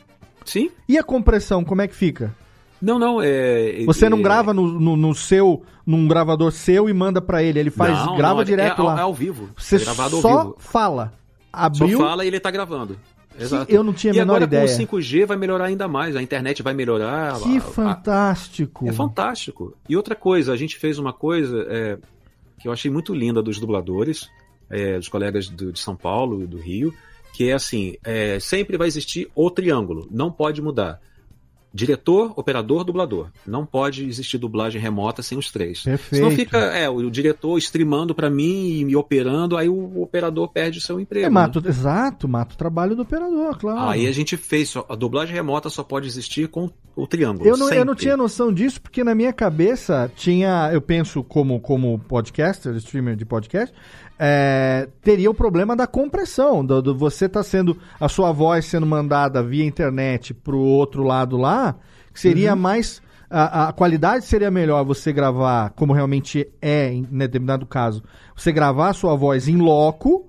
Sim. 0.44 0.70
E 0.88 0.96
a 0.96 1.02
compressão, 1.02 1.62
como 1.64 1.82
é 1.82 1.88
que 1.88 1.94
fica? 1.94 2.34
Não, 2.80 2.98
não, 2.98 3.20
é. 3.22 3.82
Você 3.86 4.08
não 4.08 4.18
é- 4.18 4.22
grava 4.22 4.54
no, 4.54 4.66
no, 4.80 4.96
no 4.96 5.14
seu, 5.14 5.62
num 5.84 6.06
gravador 6.08 6.52
seu 6.52 6.88
e 6.88 6.94
manda 6.94 7.20
pra 7.20 7.42
ele, 7.42 7.58
ele 7.58 7.70
faz, 7.70 7.92
Não, 8.06 8.16
grava 8.16 8.34
não, 8.36 8.40
é- 8.42 8.44
direto 8.44 8.78
é, 8.78 8.80
ao- 8.80 8.86
lá. 8.86 8.98
é 8.98 9.02
ao 9.02 9.14
vivo. 9.14 9.50
Você 9.56 9.76
é 9.76 9.78
gravado 9.80 10.16
ao 10.16 10.22
só 10.22 10.38
vivo. 10.44 10.56
fala. 10.58 11.12
Abriu. 11.52 11.98
Só 11.98 12.04
fala 12.04 12.24
e 12.24 12.28
ele 12.28 12.38
tá 12.40 12.50
gravando. 12.50 12.98
Exato. 13.38 13.70
eu 13.72 13.82
não 13.84 13.92
tinha 13.92 14.12
a 14.12 14.16
e 14.16 14.18
menor 14.18 14.34
agora 14.36 14.44
ideia. 14.44 14.66
com 14.86 14.96
o 14.96 15.00
5G 15.00 15.26
vai 15.26 15.36
melhorar 15.36 15.66
ainda 15.66 15.86
mais, 15.88 16.16
a 16.16 16.22
internet 16.22 16.62
vai 16.62 16.74
melhorar. 16.74 17.38
Que 17.40 17.56
a- 17.56 17.58
a- 17.58 17.60
fantástico. 17.60 18.88
É 18.88 18.92
fantástico. 18.92 19.74
E 19.88 19.96
outra 19.96 20.14
coisa, 20.14 20.52
a 20.52 20.56
gente 20.56 20.76
fez 20.78 20.98
uma 20.98 21.12
coisa. 21.12 21.66
é, 21.68 21.98
que 22.58 22.66
eu 22.68 22.72
achei 22.72 22.90
muito 22.90 23.14
linda 23.14 23.42
dos 23.42 23.58
dubladores, 23.60 24.30
é, 24.70 24.96
dos 24.98 25.08
colegas 25.08 25.48
do- 25.48 25.70
de 25.72 25.78
São 25.78 25.94
Paulo 25.94 26.42
e 26.42 26.46
do 26.46 26.56
Rio, 26.58 26.92
que 27.34 27.50
é 27.50 27.52
assim: 27.52 27.94
é, 28.04 28.38
sempre 28.40 28.76
vai 28.78 28.86
existir 28.88 29.28
o 29.34 29.50
triângulo, 29.50 30.08
não 30.10 30.30
pode 30.32 30.62
mudar. 30.62 30.98
Diretor, 31.76 32.32
operador, 32.36 32.82
dublador. 32.84 33.28
Não 33.46 33.66
pode 33.66 34.04
existir 34.06 34.38
dublagem 34.38 34.80
remota 34.80 35.22
sem 35.22 35.36
os 35.36 35.50
três. 35.50 35.82
Perfeito. 35.82 36.16
Senão 36.24 36.30
fica 36.30 36.58
é, 36.58 36.88
o 36.88 37.10
diretor 37.10 37.58
streamando 37.58 38.14
pra 38.14 38.30
mim 38.30 38.78
e 38.78 38.84
me 38.84 38.96
operando, 38.96 39.56
aí 39.56 39.68
o 39.68 40.00
operador 40.00 40.48
perde 40.48 40.78
o 40.78 40.80
seu 40.80 40.98
emprego. 40.98 41.26
É, 41.26 41.28
né? 41.28 41.34
mata, 41.34 41.60
o- 41.60 41.68
exato, 41.68 42.26
mata 42.26 42.54
o 42.54 42.58
trabalho 42.58 42.96
do 42.96 43.02
operador, 43.02 43.58
claro. 43.58 43.90
Aí 43.90 44.06
a 44.06 44.12
gente 44.12 44.36
fez, 44.36 44.70
só- 44.70 44.86
a 44.88 44.94
dublagem 44.94 45.34
remota 45.34 45.68
só 45.68 45.82
pode 45.84 46.06
existir 46.06 46.48
com 46.48 46.70
o 46.96 47.06
triângulo. 47.06 47.46
Eu 47.46 47.58
não, 47.58 47.70
eu 47.70 47.84
não 47.84 47.94
tinha 47.94 48.16
noção 48.16 48.50
disso, 48.50 48.80
porque 48.80 49.04
na 49.04 49.14
minha 49.14 49.32
cabeça 49.32 50.10
tinha, 50.16 50.70
eu 50.72 50.80
penso 50.80 51.22
como, 51.22 51.60
como 51.60 51.98
podcaster, 51.98 52.74
streamer 52.76 53.16
de 53.16 53.26
podcast, 53.26 53.74
é, 54.18 54.88
teria 55.02 55.30
o 55.30 55.34
problema 55.34 55.74
da 55.76 55.86
compressão, 55.86 56.64
do, 56.64 56.80
do 56.80 56.96
você 56.96 57.28
tá 57.28 57.42
sendo, 57.42 57.76
a 58.00 58.08
sua 58.08 58.32
voz 58.32 58.64
sendo 58.66 58.86
mandada 58.86 59.42
via 59.42 59.64
internet 59.64 60.32
pro 60.32 60.58
outro 60.58 61.02
lado 61.02 61.36
lá, 61.36 61.76
que 62.12 62.20
seria 62.20 62.54
Uhum. 62.54 62.60
mais, 62.60 63.02
a, 63.28 63.68
a 63.68 63.72
qualidade 63.72 64.24
seria 64.24 64.50
melhor 64.50 64.84
você 64.84 65.12
gravar, 65.12 65.70
como 65.70 65.92
realmente 65.92 66.48
é 66.62 66.92
em 66.92 67.02
determinado 67.02 67.66
caso, 67.66 68.02
você 68.34 68.50
gravar 68.52 68.90
a 68.90 68.94
sua 68.94 69.14
voz 69.16 69.48
em 69.48 69.56
loco, 69.56 70.26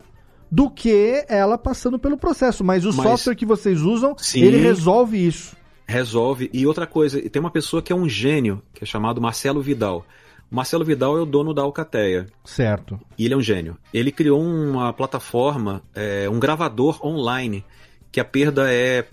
do 0.50 0.70
que 0.70 1.26
ela 1.28 1.58
passando 1.58 2.00
pelo 2.00 2.18
processo. 2.18 2.64
Mas 2.64 2.86
o 2.86 2.94
Mas- 2.94 3.06
software 3.06 3.36
que 3.36 3.46
vocês 3.46 3.82
usam, 3.82 4.16
Sim. 4.18 4.42
ele 4.42 4.58
resolve 4.58 5.18
isso. 5.28 5.58
Resolve. 5.86 6.50
E 6.54 6.66
outra 6.66 6.88
coisa, 6.88 7.22
tem 7.30 7.40
uma 7.40 7.52
pessoa 7.52 7.82
que 7.82 7.92
é 7.92 7.96
um 7.96 8.08
gênio, 8.08 8.62
que 8.74 8.84
é 8.84 8.88
chamado 8.88 9.22
Marcelo 9.22 9.62
Vidal. 9.62 10.06
O 10.52 10.56
Marcelo 10.56 10.86
Vidal 10.86 11.18
é 11.18 11.22
o 11.22 11.26
dono 11.26 11.54
da 11.54 11.62
Alcateia. 11.62 12.28
Certo. 12.46 13.00
E 13.18 13.26
ele 13.26 13.34
é 13.34 13.38
um 13.38 13.42
gênio. 13.42 13.78
Ele 13.94 14.12
criou 14.12 14.42
uma 14.42 14.94
plataforma, 14.94 15.82
é, 15.94 16.30
um 16.30 16.40
gravador 16.40 17.06
online, 17.06 17.66
que 18.12 18.20
a 18.20 18.26
perda 18.26 18.72
é 18.72 19.06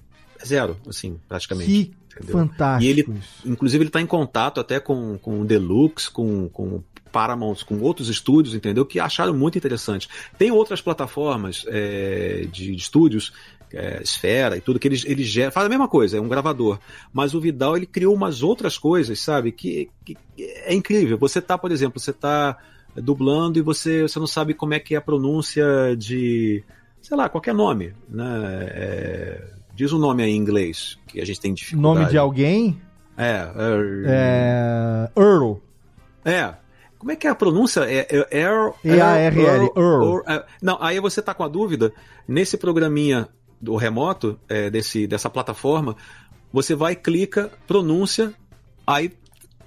zero, 0.45 0.77
assim, 0.87 1.19
praticamente. 1.29 1.95
Que 2.17 2.27
fantástico 2.27 2.85
E 2.85 2.89
ele, 2.89 3.01
isso. 3.19 3.49
inclusive, 3.49 3.83
ele 3.83 3.89
está 3.89 4.01
em 4.01 4.07
contato 4.07 4.61
até 4.61 4.79
com, 4.79 5.19
com 5.19 5.41
o 5.41 5.45
Deluxe, 5.45 6.09
com, 6.11 6.49
com 6.49 6.83
Paramount, 7.11 7.65
com 7.65 7.79
outros 7.81 8.09
estúdios, 8.09 8.55
entendeu? 8.55 8.85
Que 8.85 8.99
acharam 8.99 9.33
muito 9.33 9.57
interessante. 9.57 10.09
Tem 10.37 10.51
outras 10.51 10.81
plataformas 10.81 11.65
é, 11.69 12.47
de, 12.51 12.67
de 12.67 12.75
estúdios, 12.75 13.33
é, 13.75 14.01
Esfera 14.03 14.57
e 14.57 14.61
tudo, 14.61 14.79
que 14.79 14.89
eles, 14.89 15.05
eles 15.07 15.27
geram, 15.27 15.51
faz 15.53 15.67
a 15.67 15.69
mesma 15.69 15.89
coisa, 15.89 16.17
é 16.17 16.21
um 16.21 16.29
gravador. 16.29 16.79
Mas 17.13 17.35
o 17.35 17.41
Vidal, 17.41 17.77
ele 17.77 17.87
criou 17.87 18.15
umas 18.15 18.43
outras 18.43 18.79
coisas, 18.79 19.21
sabe? 19.21 19.53
Que, 19.53 19.91
que 20.05 20.17
é 20.39 20.75
incrível. 20.75 21.19
Você 21.19 21.41
tá, 21.41 21.57
por 21.59 21.71
exemplo, 21.73 21.99
você 22.01 22.13
tá 22.13 22.57
dublando 22.97 23.59
e 23.59 23.63
você, 23.63 24.03
você 24.03 24.19
não 24.19 24.27
sabe 24.27 24.55
como 24.55 24.75
é 24.75 24.79
que 24.81 24.95
é 24.95 24.99
a 24.99 25.03
pronúncia 25.03 25.65
de, 25.97 26.63
sei 27.03 27.17
lá, 27.17 27.29
qualquer 27.29 27.53
nome, 27.55 27.93
né? 28.09 28.25
É, 28.71 29.45
diz 29.75 29.93
um 29.93 29.99
nome 29.99 30.23
aí 30.23 30.31
em 30.31 30.37
inglês, 30.37 30.99
que 31.09 31.21
a 31.21 31.25
gente 31.25 31.41
tem 31.41 31.53
dificuldade. 31.53 31.95
Nome 31.99 32.11
de 32.11 32.19
alguém? 32.19 32.81
É, 33.17 33.49
É. 34.07 35.11
Earl. 35.17 35.55
é. 36.25 36.55
Como 36.99 37.13
é 37.13 37.17
que 37.17 37.27
é 37.27 37.31
a 37.31 37.35
pronúncia? 37.35 37.81
É, 37.83 38.07
é, 38.11 38.41
Earl- 38.41 38.73
E-A-R-L, 38.83 39.73
Earl. 39.77 40.05
Earl, 40.07 40.21
é. 40.27 40.43
Não, 40.63 40.79
aí 40.81 40.99
você 41.01 41.21
tá 41.21 41.35
com 41.35 41.43
a 41.45 41.49
dúvida. 41.49 41.93
Nesse 42.27 42.57
programinha 42.57 43.29
do 43.61 43.77
remoto, 43.77 44.39
é, 44.49 44.71
desse, 44.71 45.07
dessa 45.07 45.31
plataforma, 45.31 45.97
você 46.53 46.75
vai, 46.75 46.95
clica, 46.95 47.51
pronúncia, 47.67 48.33
aí 48.87 49.13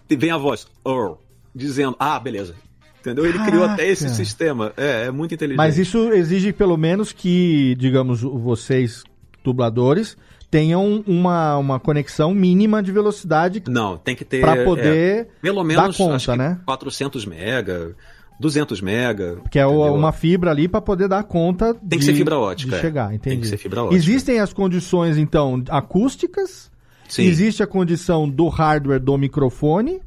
vem 0.10 0.32
a 0.32 0.38
voz, 0.38 0.68
Earl, 0.86 1.14
dizendo, 1.54 1.96
ah, 2.00 2.20
beleza. 2.20 2.56
Entendeu? 3.00 3.26
Ele 3.26 3.40
criou 3.40 3.62
Caraca. 3.62 3.74
até 3.74 3.88
esse 3.88 4.10
sistema. 4.10 4.74
É, 4.76 5.06
é 5.06 5.12
muito 5.12 5.34
inteligente. 5.34 5.58
Mas 5.58 5.78
isso 5.78 6.12
exige 6.12 6.52
pelo 6.52 6.76
menos 6.76 7.14
que, 7.14 7.74
digamos, 7.76 8.22
vocês, 8.22 9.04
dubladores, 9.44 10.18
tenham 10.50 11.04
uma, 11.08 11.58
uma 11.58 11.80
conexão 11.80 12.34
mínima 12.34 12.82
de 12.82 12.92
velocidade 12.92 13.64
Não, 13.68 13.98
tem 13.98 14.16
que 14.16 14.26
ter. 14.26 14.42
Pra 14.42 14.64
poder 14.64 15.20
é, 15.20 15.28
pelo 15.42 15.58
dar 15.58 15.64
menos 15.64 15.98
conta, 15.98 16.16
acho 16.16 16.32
que 16.32 16.38
né? 16.38 16.60
400 16.66 17.26
mega, 17.26 17.96
200 18.40 18.82
mega. 18.82 19.38
que 19.52 19.58
é 19.60 19.64
entendeu? 19.66 19.94
uma 19.94 20.12
fibra 20.12 20.52
ali 20.52 20.68
para 20.68 20.80
poder 20.82 21.08
dar 21.08 21.24
conta 21.24 21.74
Tem 21.74 21.90
que 21.92 21.98
de, 22.00 22.06
ser 22.06 22.14
fibra 22.14 22.38
ótica, 22.38 22.72
de 22.72 22.78
é. 22.78 22.82
chegar, 22.82 23.10
Tem 23.10 23.20
que 23.20 23.30
entendi. 23.30 23.48
ser 23.48 23.58
fibra 23.58 23.84
ótica. 23.84 23.96
Existem 23.96 24.40
as 24.40 24.54
condições 24.54 25.18
então 25.18 25.64
acústicas, 25.70 26.70
Sim. 27.08 27.24
existe 27.24 27.64
a 27.64 27.68
condição 27.68 28.30
do 28.30 28.48
hardware 28.48 29.00
do 29.00 29.18
microfone 29.18 30.00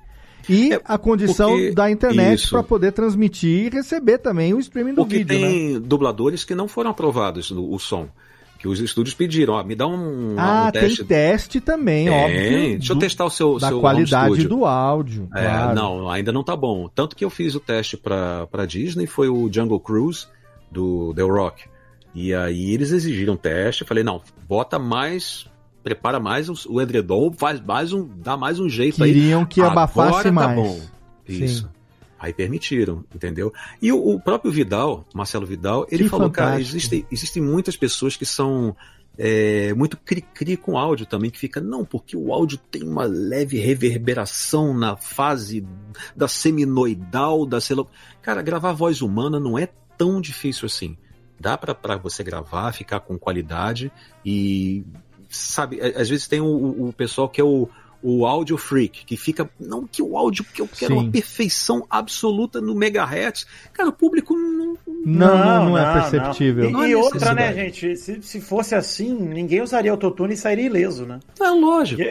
e 0.48 0.70
a 0.85 0.97
condição 0.97 1.51
É, 1.51 1.52
porque- 1.57 1.70
da 1.73 1.90
internet 1.90 2.48
para 2.48 2.62
poder 2.62 2.93
transmitir 2.93 3.66
e 3.66 3.69
receber 3.77 4.19
também 4.19 4.55
o 4.55 4.61
streaming 4.61 4.90
do 4.94 5.02
Porque 5.02 5.19
vídeo, 5.19 5.39
né? 5.40 5.47
tem 5.48 5.81
dubladores 5.81 6.44
que 6.44 6.55
não 6.55 6.69
foram 6.69 6.90
aprovados 6.90 7.51
no 7.51 7.73
o 7.73 7.78
som. 7.78 8.09
Que 8.61 8.69
os 8.69 8.78
estúdios 8.78 9.15
pediram, 9.15 9.55
ó, 9.55 9.65
me 9.65 9.74
dá 9.74 9.87
um, 9.87 10.35
Ah, 10.39 10.66
um 10.69 10.70
teste. 10.70 10.99
tem 10.99 11.07
teste 11.07 11.61
também, 11.62 12.07
Tem. 12.09 12.15
óbvio. 12.15 12.51
Deixa 12.78 12.93
eu 12.93 12.97
do- 12.97 13.01
testar 13.01 13.24
o 13.24 13.31
seu 13.31 13.59
Da 13.59 13.69
seu 13.69 13.81
qualidade 13.81 14.47
do 14.47 14.66
áudio. 14.66 15.28
É, 15.35 15.45
claro. 15.47 15.74
não, 15.74 16.11
ainda 16.11 16.31
não 16.31 16.45
tá 16.45 16.55
bom. 16.55 16.87
Tanto 16.95 17.16
que 17.16 17.24
eu 17.24 17.31
fiz 17.31 17.55
o 17.55 17.61
teste 17.61 17.97
pra, 17.97 18.47
pra 18.49 18.66
Disney, 18.66 19.07
foi 19.07 19.31
o 19.31 19.51
Jungle 19.51 19.81
Cruise 19.81 20.27
do 20.70 21.15
The 21.15 21.23
Rock. 21.23 21.65
E 22.15 22.35
aí 22.35 22.74
eles 22.74 22.93
exigiram 22.93 23.35
teste, 23.35 23.81
eu 23.82 23.89
falei, 23.89 24.05
não, 24.05 24.20
bota 24.47 24.78
mais, 24.78 25.47
prepara 25.82 26.20
mais 26.20 26.51
o, 26.51 26.81
edredom, 26.82 27.32
faz 27.32 27.61
mais 27.62 27.95
um, 27.95 28.07
dá 28.23 28.37
mais 28.37 28.61
um 28.61 28.69
jeito 28.69 29.03
aí. 29.03 29.15
Queriam 29.15 29.47
que 29.47 29.62
abafasse 29.62 30.28
Agora 30.28 30.32
mais. 30.32 30.49
Tá 30.49 30.55
bom. 30.55 30.81
Sim. 31.27 31.66
Aí 32.21 32.35
permitiram, 32.35 33.03
entendeu? 33.15 33.51
E 33.81 33.91
o, 33.91 33.97
o 34.15 34.21
próprio 34.21 34.53
Vidal, 34.53 35.07
Marcelo 35.15 35.47
Vidal, 35.47 35.87
ele 35.91 36.05
Que 36.05 36.11
falou, 36.11 36.31
cara, 36.31 36.51
fantástico. 36.51 36.77
existem, 36.77 37.07
existem 37.11 37.43
muitas 37.43 37.77
pessoas 37.79 38.15
que 38.15 38.27
são 38.27 38.77
é, 39.17 39.73
muito 39.73 39.97
cri-cri 39.97 40.57
com 40.57 40.77
áudio 40.77 41.07
também, 41.07 41.31
que 41.31 41.39
fica, 41.39 41.61
não, 41.63 41.83
porque 41.85 42.15
o 42.17 42.33
áudio 42.33 42.59
tem 42.71 42.83
uma 42.83 43.05
leve 43.05 43.59
reverberação 43.59 44.75
na 44.75 44.97
fase 44.97 45.67
da 46.15 46.29
seminoidal, 46.29 47.47
da 47.47 47.61
celo... 47.61 47.89
Cara, 48.23 48.43
gravar 48.43 48.73
voz 48.73 49.01
humana 49.03 49.41
não 49.41 49.59
é 49.59 49.69
tão 49.97 50.21
difícil 50.21 50.67
assim. 50.67 50.97
Dá 51.39 51.57
pra, 51.57 51.75
pra 51.75 51.97
você 51.97 52.23
gravar, 52.23 52.73
ficar 52.73 53.01
com 53.01 53.19
qualidade 53.19 53.91
e, 54.25 54.85
sabe, 55.29 55.81
às 55.81 56.09
vezes 56.09 56.29
tem 56.29 56.41
o- 56.41 56.89
o 56.89 56.93
pessoal 56.93 57.29
que 57.31 57.41
é 57.41 57.45
o, 57.45 57.67
o 58.02 58.27
áudio 58.27 58.56
freak, 58.56 59.05
que 59.05 59.16
fica, 59.16 59.48
não 59.59 59.86
que 59.86 60.02
o 60.02 60.16
áudio, 60.16 60.44
que 60.44 60.60
eu 60.60 60.68
quero 60.68 60.94
Sim. 60.94 61.01
uma 61.01 61.10
perfeição 61.10 61.86
absoluta 61.89 62.60
no 62.60 62.74
megahertz. 62.74 63.47
Cara, 63.72 63.89
o 63.89 63.93
público 63.93 64.35
não... 64.35 64.77
Não, 65.05 65.39
não, 65.39 65.70
não 65.70 65.78
é 65.78 65.93
perceptível. 65.94 66.68
E, 66.68 66.72
Não 66.72 66.82
é 66.82 66.90
e 66.90 66.94
outra, 66.94 67.32
né, 67.32 67.55
gente? 67.55 67.97
Se, 67.97 68.20
se 68.22 68.40
fosse 68.40 68.74
assim, 68.74 69.14
ninguém 69.14 69.62
usaria 69.62 69.90
autotune 69.90 70.35
e 70.35 70.36
sairia 70.36 70.66
ileso, 70.66 71.06
né? 71.06 71.20
É 71.40 71.48
lógico. 71.48 72.02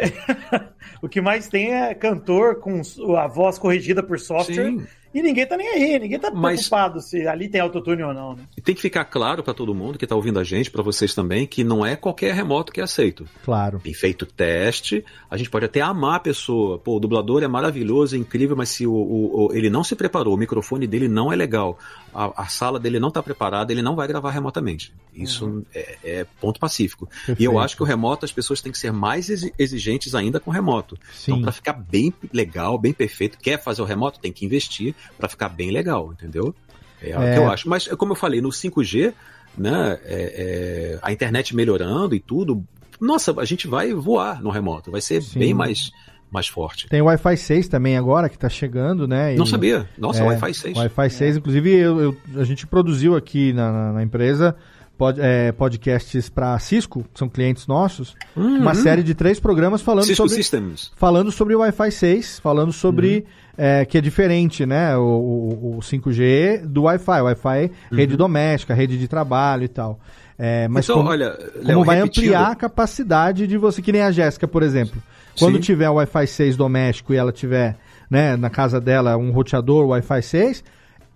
o 1.02 1.08
que 1.08 1.22
mais 1.22 1.48
tem 1.48 1.74
é 1.74 1.94
cantor 1.94 2.56
com 2.56 2.82
a 3.16 3.28
voz 3.28 3.60
corrigida 3.60 4.02
por 4.02 4.20
software. 4.20 4.72
Sim. 4.72 4.88
E 5.14 5.22
ninguém 5.24 5.46
tá 5.48 5.58
nem 5.58 5.68
aí, 5.68 5.98
ninguém 6.00 6.20
tá 6.20 6.30
Mas- 6.32 6.68
preocupado 6.68 7.02
se 7.02 7.28
ali 7.28 7.50
tem 7.50 7.60
autotune 7.60 8.04
ou 8.04 8.14
não, 8.14 8.36
né? 8.36 8.44
E 8.56 8.62
tem 8.62 8.76
que 8.76 8.82
ficar 8.82 9.06
claro 9.06 9.42
pra 9.44 9.54
todo 9.56 9.74
mundo 9.74 9.98
que 9.98 10.06
tá 10.06 10.16
ouvindo 10.16 10.40
a 10.40 10.44
gente, 10.44 10.70
pra 10.70 10.84
vocês 10.84 11.16
também, 11.16 11.48
que 11.48 11.64
não 11.64 11.84
é 11.86 11.96
qualquer 11.96 12.34
remoto 12.36 12.72
que 12.72 12.80
é 12.80 12.84
aceito. 12.84 13.26
Claro. 13.44 13.80
Tem 13.80 13.94
feito 13.94 14.26
teste, 14.26 15.04
a 15.30 15.36
gente 15.36 15.50
pode 15.50 15.66
até 15.66 15.82
amar 15.82 16.16
a 16.18 16.20
pessoa. 16.20 16.78
Pô, 16.78 16.98
o 16.98 17.00
dublador 17.00 17.42
é 17.42 17.48
maravilhoso, 17.48 18.16
é 18.16 18.20
incrível, 18.20 18.56
mas 18.56 18.70
se 18.70 18.86
o, 18.86 18.94
o- 18.94 19.48
o- 19.48 19.54
ele 19.54 19.70
não 19.70 19.84
se 19.84 19.96
preparou, 19.96 20.36
o 20.36 20.38
microfone 20.38 20.86
dele 20.86 21.08
não 21.08 21.34
é 21.34 21.36
legal, 21.36 21.80
a, 22.14 22.44
a 22.44 22.48
sala 22.48 22.80
dele 22.80 23.00
não 23.00 23.10
tá 23.10 23.24
preparada, 23.24 23.72
ele 23.72 23.82
não 23.82 23.96
vai 23.96 24.08
gravar 24.08 24.30
remotamente. 24.32 24.94
Isso 25.14 25.66
é, 25.74 25.98
é 26.04 26.26
ponto 26.40 26.60
pacífico. 26.60 27.10
E 27.12 27.26
Perfeito. 27.26 27.44
eu 27.44 27.58
acho 27.60 27.76
que 27.76 27.82
o 27.84 27.86
remoto, 27.86 28.26
as 28.26 28.32
pessoas 28.32 28.62
têm 28.62 28.72
que 28.72 28.78
ser 28.78 28.94
mais 28.94 29.30
exi- 29.30 29.54
exigentes 29.58 30.14
ainda 30.16 30.40
com 30.40 30.52
o 30.52 30.54
remoto. 30.54 30.98
Sim. 31.14 31.32
Então, 31.32 31.42
pra 31.42 31.52
ficar 31.52 31.74
bem 31.74 32.14
legal, 32.32 32.78
bem 32.78 32.94
perfeito, 32.94 33.38
quer 33.40 33.62
fazer 33.62 33.82
o 33.82 33.86
remoto, 33.86 34.20
tem 34.20 34.32
que 34.32 34.46
investir 34.46 34.96
pra 35.18 35.28
ficar 35.30 35.50
bem 35.50 35.72
legal, 35.72 36.12
entendeu? 36.14 36.54
É, 37.02 37.18
o 37.18 37.22
É. 37.22 37.34
que 37.34 37.40
eu 37.40 37.50
acho. 37.50 37.70
Mas, 37.70 37.88
como 37.90 38.12
eu 38.12 38.16
falei, 38.16 38.42
no 38.42 38.50
5G, 38.52 39.14
né, 39.58 39.98
é- 40.06 40.96
é, 40.96 41.00
a 41.02 41.12
internet 41.12 41.56
melhorando 41.56 42.14
e 42.16 42.20
tudo, 42.20 42.64
nossa, 43.00 43.34
a 43.40 43.46
gente 43.46 43.68
vai 43.68 43.94
voar 43.94 44.42
no 44.42 44.50
remoto, 44.50 44.92
vai 44.92 45.02
ser 45.02 45.22
Sim. 45.22 45.40
bem 45.40 45.54
mais, 45.54 45.92
mais 46.32 46.48
forte. 46.48 46.88
Tem 46.90 47.02
o 47.02 47.06
Wi-Fi 47.06 47.38
6 47.38 47.68
também 47.68 47.98
agora 47.98 48.30
que 48.30 48.38
tá 48.38 48.50
chegando, 48.50 49.08
né? 49.08 49.34
Não 49.36 49.46
sabia. 49.46 49.88
Nossa, 49.98 50.24
Wi-Fi 50.24 50.54
6. 50.54 50.78
Wi-Fi 50.78 51.10
6, 51.10 51.38
inclusive 51.38 51.74
eu- 51.74 52.00
eu- 52.02 52.18
a 52.36 52.44
gente 52.44 52.68
produziu 52.68 53.16
aqui 53.16 53.54
na, 53.54 53.72
na- 53.72 53.94
na 53.94 54.04
empresa 54.04 54.56
pod- 54.98 55.20
é, 55.22 55.52
podcasts 55.54 56.28
para 56.30 56.60
Cisco, 56.60 57.06
que 57.14 57.18
são 57.18 57.30
clientes 57.30 57.66
nossos, 57.66 58.16
Uhum. 58.36 58.58
uma 58.58 58.76
série 58.76 59.02
de 59.02 59.16
três 59.16 59.40
programas 59.40 59.82
falando 59.82 60.04
Cisco 60.06 60.28
sobre 60.28 60.36
Systems. 60.36 60.92
falando 60.98 61.32
sobre 61.32 61.56
o 61.56 61.60
Wi-Fi 61.60 61.92
6, 61.92 62.40
falando 62.40 62.74
sobre 62.74 63.20
Uhum. 63.20 63.24
É, 63.60 63.86
que 63.86 63.98
é 63.98 64.02
diferente, 64.02 64.66
né? 64.66 64.96
O, 64.98 65.02
o- 65.02 65.76
o 65.78 65.80
5G 65.82 66.62
do 66.66 66.84
Wi-Fi, 66.84 67.22
Wi-Fi 67.22 67.72
rede 67.92 68.16
doméstica, 68.16 68.74
rede 68.74 68.98
de 68.98 69.08
trabalho 69.08 69.64
e 69.64 69.68
tal. 69.68 70.00
É, 70.38 70.68
mas 70.70 70.88
Uhum. 70.88 70.94
Então, 70.94 71.04
como, 71.04 71.10
olha, 71.10 71.32
como 71.54 71.64
Léo, 71.68 71.84
vai 71.84 71.98
repetindo- 71.98 72.24
ampliar 72.24 72.52
a 72.52 72.56
capacidade 72.56 73.46
de 73.46 73.58
você, 73.58 73.82
que 73.82 73.92
nem 73.92 74.02
a 74.02 74.12
Jéssica, 74.12 74.48
por 74.48 74.64
exemplo. 74.64 75.02
Quando 75.38 75.56
Sim. 75.56 75.62
tiver 75.62 75.90
o 75.90 75.96
Wi-Fi 75.96 76.26
6 76.28 76.56
doméstico 76.58 77.14
e 77.14 77.18
ela 77.18 77.32
tiver 77.32 77.76
né, 78.10 78.36
na 78.38 78.50
casa 78.50 78.80
dela 78.82 79.16
um 79.18 79.32
roteador 79.32 79.86
Wi-Fi 79.90 80.22
6, 80.24 80.64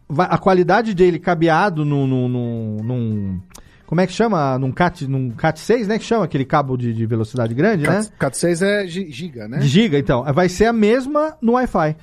vai- 0.07 0.27
a 0.29 0.37
qualidade 0.37 0.93
dele 0.93 1.17
cabeado 1.19 1.83
num, 1.85 2.05
num, 2.05 2.27
num- 2.27 2.77
num- 2.83 3.41
Como 3.85 4.01
é 4.01 4.07
que 4.07 4.13
chama? 4.13 4.57
Num 4.59 4.71
CAT, 4.71 5.07
num 5.07 5.29
CAT 5.31 5.59
6, 5.59 5.87
né? 5.87 5.97
Que 5.99 6.03
chama 6.05 6.25
aquele 6.25 6.45
cabo 6.45 6.75
de, 6.77 6.93
de 6.93 7.05
velocidade 7.05 7.53
grande, 7.53 7.83
né? 7.83 7.95
Cat, 7.95 8.11
Cat 8.17 8.37
6 8.37 8.61
é 8.61 8.87
gi- 8.87 9.11
giga, 9.11 9.47
né? 9.47 9.61
Giga, 9.61 9.97
então. 9.99 10.23
Vai 10.33 10.49
ser 10.49 10.65
a 10.65 10.73
mesma 10.73 11.35
no 11.41 11.53
Wi-Fi. 11.53 11.95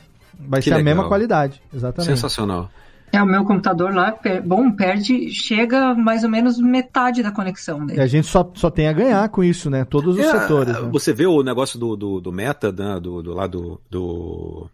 Vai 0.48 0.60
Que 0.60 0.64
ser 0.68 0.74
a 0.74 0.76
legal. 0.78 0.94
mesma 0.94 1.08
qualidade. 1.08 1.60
Exatamente. 1.72 2.10
Sensacional. 2.10 2.70
É, 3.12 3.20
o 3.20 3.26
meu 3.26 3.44
computador 3.44 3.92
lá, 3.92 4.14
bom, 4.44 4.70
perde, 4.70 5.30
chega 5.30 5.94
mais 5.94 6.22
ou 6.22 6.30
menos 6.30 6.58
metade 6.60 7.22
da 7.24 7.32
conexão 7.32 7.82
E 7.82 7.86
dele. 7.88 8.00
a 8.02 8.06
gente 8.06 8.28
só, 8.28 8.48
só 8.54 8.70
tem 8.70 8.86
a 8.86 8.92
ganhar 8.92 9.28
com 9.30 9.42
isso, 9.42 9.68
né? 9.68 9.84
Todos 9.84 10.16
os 10.16 10.24
É, 10.24 10.30
setores. 10.40 10.72
né? 10.74 10.88
Você 10.92 11.12
vê 11.12 11.26
o 11.26 11.42
negócio 11.42 11.76
do, 11.76 11.96
do, 11.96 12.20
do 12.20 12.30
Meta, 12.32 12.70
né, 12.70 13.00
do, 13.00 13.20
do 13.20 13.34
lado 13.34 13.80
do 13.90 14.68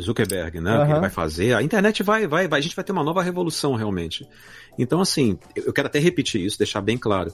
Zuckerberg, 0.00 0.58
né? 0.58 0.70
Aham. 0.70 0.86
Que 0.86 0.92
ele 0.92 1.00
vai 1.00 1.10
fazer. 1.10 1.54
A 1.54 1.62
internet 1.62 2.02
vai, 2.02 2.26
vai, 2.26 2.48
vai, 2.48 2.60
a 2.60 2.62
gente 2.62 2.74
vai 2.74 2.82
ter 2.82 2.92
uma 2.92 3.04
nova 3.04 3.22
revolução 3.22 3.74
realmente. 3.74 4.26
Então, 4.78 5.02
assim, 5.02 5.38
eu 5.54 5.64
eu 5.64 5.72
quero 5.74 5.86
até 5.88 5.98
repetir 5.98 6.40
isso, 6.40 6.56
deixar 6.56 6.80
bem 6.80 6.96
claro. 6.96 7.30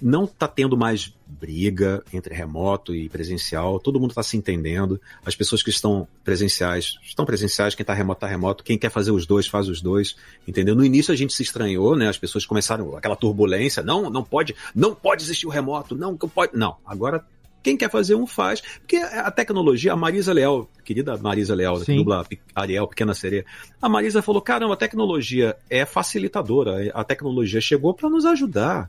Não 0.00 0.24
está 0.24 0.46
tendo 0.46 0.76
mais 0.76 1.12
briga 1.26 2.02
entre 2.12 2.34
remoto 2.34 2.94
e 2.94 3.08
presencial, 3.08 3.80
todo 3.80 3.98
mundo 3.98 4.10
está 4.10 4.22
se 4.22 4.36
entendendo. 4.36 5.00
As 5.24 5.34
pessoas 5.34 5.62
que 5.62 5.70
estão 5.70 6.06
presenciais 6.24 6.98
estão 7.02 7.24
presenciais, 7.24 7.74
quem 7.74 7.82
está 7.82 7.92
remoto 7.92 8.18
está 8.18 8.26
remoto, 8.26 8.64
quem 8.64 8.78
quer 8.78 8.90
fazer 8.90 9.10
os 9.10 9.26
dois 9.26 9.46
faz 9.46 9.68
os 9.68 9.82
dois, 9.82 10.16
entendeu? 10.46 10.74
No 10.74 10.84
início 10.84 11.12
a 11.12 11.16
gente 11.16 11.34
se 11.34 11.42
estranhou, 11.42 11.96
né? 11.96 12.08
As 12.08 12.18
pessoas 12.18 12.46
começaram 12.46 12.96
aquela 12.96 13.16
turbulência, 13.16 13.82
não, 13.82 14.08
não 14.08 14.22
pode, 14.22 14.54
não 14.74 14.94
pode 14.94 15.22
existir 15.22 15.46
o 15.46 15.50
remoto, 15.50 15.96
não, 15.96 16.16
que 16.16 16.28
pode, 16.28 16.56
não. 16.56 16.76
Agora 16.86 17.24
quem 17.66 17.76
quer 17.76 17.90
fazer 17.90 18.14
um 18.14 18.28
faz, 18.28 18.60
porque 18.60 18.96
a 18.96 19.28
tecnologia, 19.28 19.92
a 19.92 19.96
Marisa 19.96 20.32
Leal, 20.32 20.70
querida 20.84 21.16
Marisa 21.16 21.52
Leal, 21.52 21.80
que 21.80 21.96
dubla 21.96 22.24
Ariel, 22.54 22.86
Pequena 22.86 23.12
Sereia, 23.12 23.44
a 23.82 23.88
Marisa 23.88 24.22
falou: 24.22 24.40
caramba, 24.40 24.74
a 24.74 24.76
tecnologia 24.76 25.56
é 25.68 25.84
facilitadora, 25.84 26.92
a 26.94 27.02
tecnologia 27.02 27.60
chegou 27.60 27.92
para 27.92 28.08
nos 28.08 28.24
ajudar. 28.24 28.88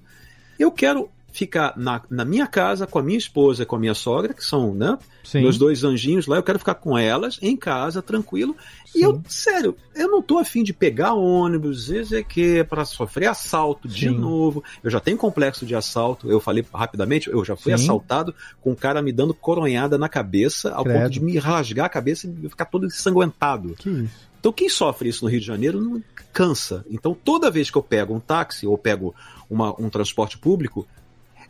Eu 0.59 0.71
quero 0.71 1.09
ficar 1.37 1.73
na, 1.77 2.01
na 2.09 2.25
minha 2.25 2.47
casa 2.47 2.87
com 2.87 2.97
a 2.97 3.03
minha 3.03 3.17
esposa 3.17 3.61
e 3.61 3.65
com 3.65 3.75
a 3.75 3.79
minha 3.79 3.93
sogra, 3.93 4.33
que 4.33 4.43
são, 4.43 4.73
né? 4.73 4.97
Sim. 5.23 5.41
Meus 5.41 5.57
dois 5.57 5.83
anjinhos 5.83 6.25
lá, 6.25 6.37
eu 6.37 6.43
quero 6.43 6.57
ficar 6.57 6.73
com 6.75 6.97
elas 6.97 7.37
em 7.41 7.55
casa, 7.55 8.01
tranquilo. 8.01 8.55
E 8.95 9.03
eu, 9.03 9.21
sério, 9.27 9.75
eu 9.93 10.09
não 10.09 10.21
tô 10.21 10.39
afim 10.39 10.63
de 10.63 10.73
pegar 10.73 11.13
ônibus, 11.13 11.89
que 12.27 12.63
para 12.63 12.85
sofrer 12.85 13.27
assalto 13.27 13.87
de 13.87 14.09
Sim. 14.09 14.17
novo. 14.17 14.63
Eu 14.83 14.89
já 14.89 14.99
tenho 14.99 15.17
complexo 15.17 15.65
de 15.65 15.75
assalto. 15.75 16.31
Eu 16.31 16.39
falei 16.39 16.65
rapidamente, 16.73 17.29
eu 17.29 17.45
já 17.45 17.55
fui 17.55 17.77
Sim. 17.77 17.83
assaltado 17.83 18.33
com 18.59 18.71
um 18.71 18.75
cara 18.75 19.01
me 19.01 19.11
dando 19.11 19.33
coronhada 19.33 19.97
na 19.97 20.09
cabeça, 20.09 20.71
ao 20.71 20.85
Credo. 20.85 21.01
ponto 21.01 21.11
de 21.11 21.21
me 21.21 21.37
rasgar 21.37 21.85
a 21.85 21.89
cabeça 21.89 22.27
e 22.27 22.49
ficar 22.49 22.65
todo 22.65 22.87
ensanguentado. 22.87 23.75
Que 23.77 23.89
isso? 23.89 24.27
Então 24.39 24.53
quem 24.53 24.69
sofre 24.69 25.09
isso 25.09 25.25
no 25.25 25.29
Rio 25.29 25.39
de 25.39 25.45
Janeiro 25.45 25.81
não 25.81 26.01
cansa. 26.31 26.85
Então 26.89 27.13
toda 27.13 27.51
vez 27.51 27.69
que 27.69 27.77
eu 27.77 27.83
pego 27.83 28.13
um 28.15 28.19
táxi 28.19 28.65
ou 28.65 28.77
pego 28.77 29.13
uma- 29.49 29.79
um 29.79 29.89
transporte 29.89 30.37
público, 30.37 30.87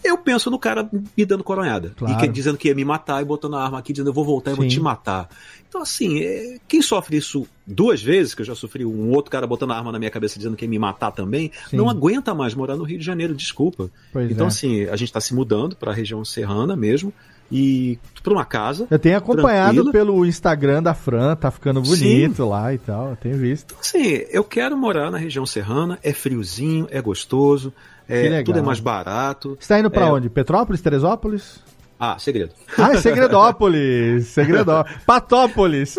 eu 0.03 0.17
penso 0.17 0.51
no 0.51 0.59
cara 0.59 0.89
me 1.17 1.25
dando 1.25 1.43
coronhada. 1.43 1.93
Claro. 1.97 2.13
E 2.13 2.17
que, 2.17 2.27
dizendo 2.27 2.57
que 2.57 2.67
ia 2.67 2.75
me 2.75 2.85
matar 2.85 3.21
e 3.21 3.25
botando 3.25 3.55
a 3.55 3.63
arma 3.63 3.79
aqui, 3.79 3.91
dizendo 3.91 4.09
eu 4.09 4.13
vou 4.13 4.23
voltar 4.23 4.51
e 4.51 4.55
vou 4.55 4.67
te 4.67 4.79
matar. 4.79 5.27
Então, 5.67 5.81
assim, 5.81 6.19
é, 6.21 6.57
quem 6.67 6.81
sofre 6.81 7.17
isso 7.17 7.47
duas 7.65 8.01
vezes, 8.01 8.33
que 8.33 8.41
eu 8.41 8.45
já 8.45 8.55
sofri 8.55 8.85
um 8.85 9.11
outro 9.11 9.31
cara 9.31 9.45
botando 9.47 9.71
a 9.71 9.77
arma 9.77 9.91
na 9.91 9.99
minha 9.99 10.11
cabeça 10.11 10.37
dizendo 10.37 10.55
que 10.55 10.65
ia 10.65 10.69
me 10.69 10.79
matar 10.79 11.11
também, 11.11 11.51
Sim. 11.69 11.77
não 11.77 11.89
aguenta 11.89 12.33
mais 12.33 12.53
morar 12.53 12.75
no 12.77 12.83
Rio 12.83 12.99
de 12.99 13.05
Janeiro, 13.05 13.35
desculpa. 13.35 13.89
Pois 14.13 14.31
então, 14.31 14.45
é. 14.45 14.47
assim, 14.47 14.83
a 14.83 14.95
gente 14.95 15.09
está 15.09 15.19
se 15.19 15.33
mudando 15.33 15.75
para 15.75 15.91
a 15.91 15.95
região 15.95 16.23
serrana 16.23 16.75
mesmo 16.75 17.11
e 17.51 17.97
para 18.23 18.33
uma 18.33 18.43
casa. 18.45 18.87
Eu 18.91 18.99
tenho 18.99 19.17
acompanhado 19.17 19.75
tranquila. 19.83 19.91
pelo 19.91 20.25
Instagram 20.25 20.83
da 20.83 20.93
Fran, 20.93 21.35
tá 21.35 21.49
ficando 21.49 21.81
bonito 21.81 22.47
lá 22.47 22.73
e 22.73 22.77
tal. 22.77 23.11
Eu 23.11 23.15
tenho 23.15 23.37
visto. 23.37 23.75
Sim, 23.81 24.21
eu 24.29 24.43
quero 24.43 24.75
morar 24.77 25.09
na 25.09 25.17
região 25.17 25.45
serrana, 25.45 25.97
é 26.03 26.11
friozinho, 26.11 26.87
é 26.91 27.01
gostoso, 27.01 27.71
Que 28.05 28.13
é, 28.13 28.43
tudo 28.43 28.59
é 28.59 28.61
mais 28.61 28.79
barato. 28.79 29.57
Você 29.59 29.67
tá 29.69 29.79
indo 29.79 29.89
pra 29.89 30.07
É, 30.07 30.11
onde? 30.11 30.29
Petrópolis, 30.29 30.81
Teresópolis? 30.81 31.59
Ah, 31.99 32.17
segredo. 32.19 32.51
Ah, 32.77 32.91
é 32.93 32.97
Segredópolis. 32.97 34.27
Segredópolis. 34.29 34.97
Patópolis. 35.05 35.97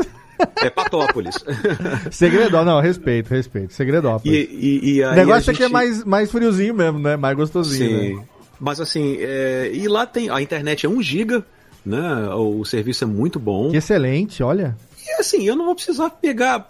É 0.62 0.70
Patópolis. 0.70 1.34
Segredó, 2.12 2.64
não, 2.64 2.80
respeito, 2.80 3.28
respeito. 3.30 3.70
e, 3.70 3.74
Segredópolis. 3.74 4.48
e, 4.50 4.80
e 4.98 5.02
o 5.02 5.08
aí 5.08 5.16
negócio 5.16 5.50
aqui 5.50 5.62
é 5.62 5.64
gente- 5.66 5.72
mais, 5.72 6.04
mais 6.04 6.30
friozinho 6.30 6.74
mesmo, 6.74 6.98
né? 6.98 7.16
Mais 7.16 7.36
gostosinho. 7.36 8.00
Sim. 8.00 8.16
Né? 8.16 8.22
Mas 8.58 8.80
assim, 8.80 9.16
é, 9.20 9.70
e 9.72 9.86
lá 9.86 10.06
tem. 10.06 10.30
A 10.30 10.42
internet 10.42 10.84
é 10.86 10.88
1 10.88 11.02
giga, 11.02 11.44
né? 11.84 12.28
O 12.34 12.64
serviço 12.64 13.04
é 13.04 13.06
muito 13.06 13.38
bom. 13.38 13.70
Que 13.70 13.76
excelente, 13.76 14.42
olha. 14.42 14.76
E 15.06 15.20
assim, 15.20 15.44
eu 15.46 15.56
não 15.56 15.66
vou 15.66 15.74
precisar 15.74 16.10
pegar. 16.10 16.68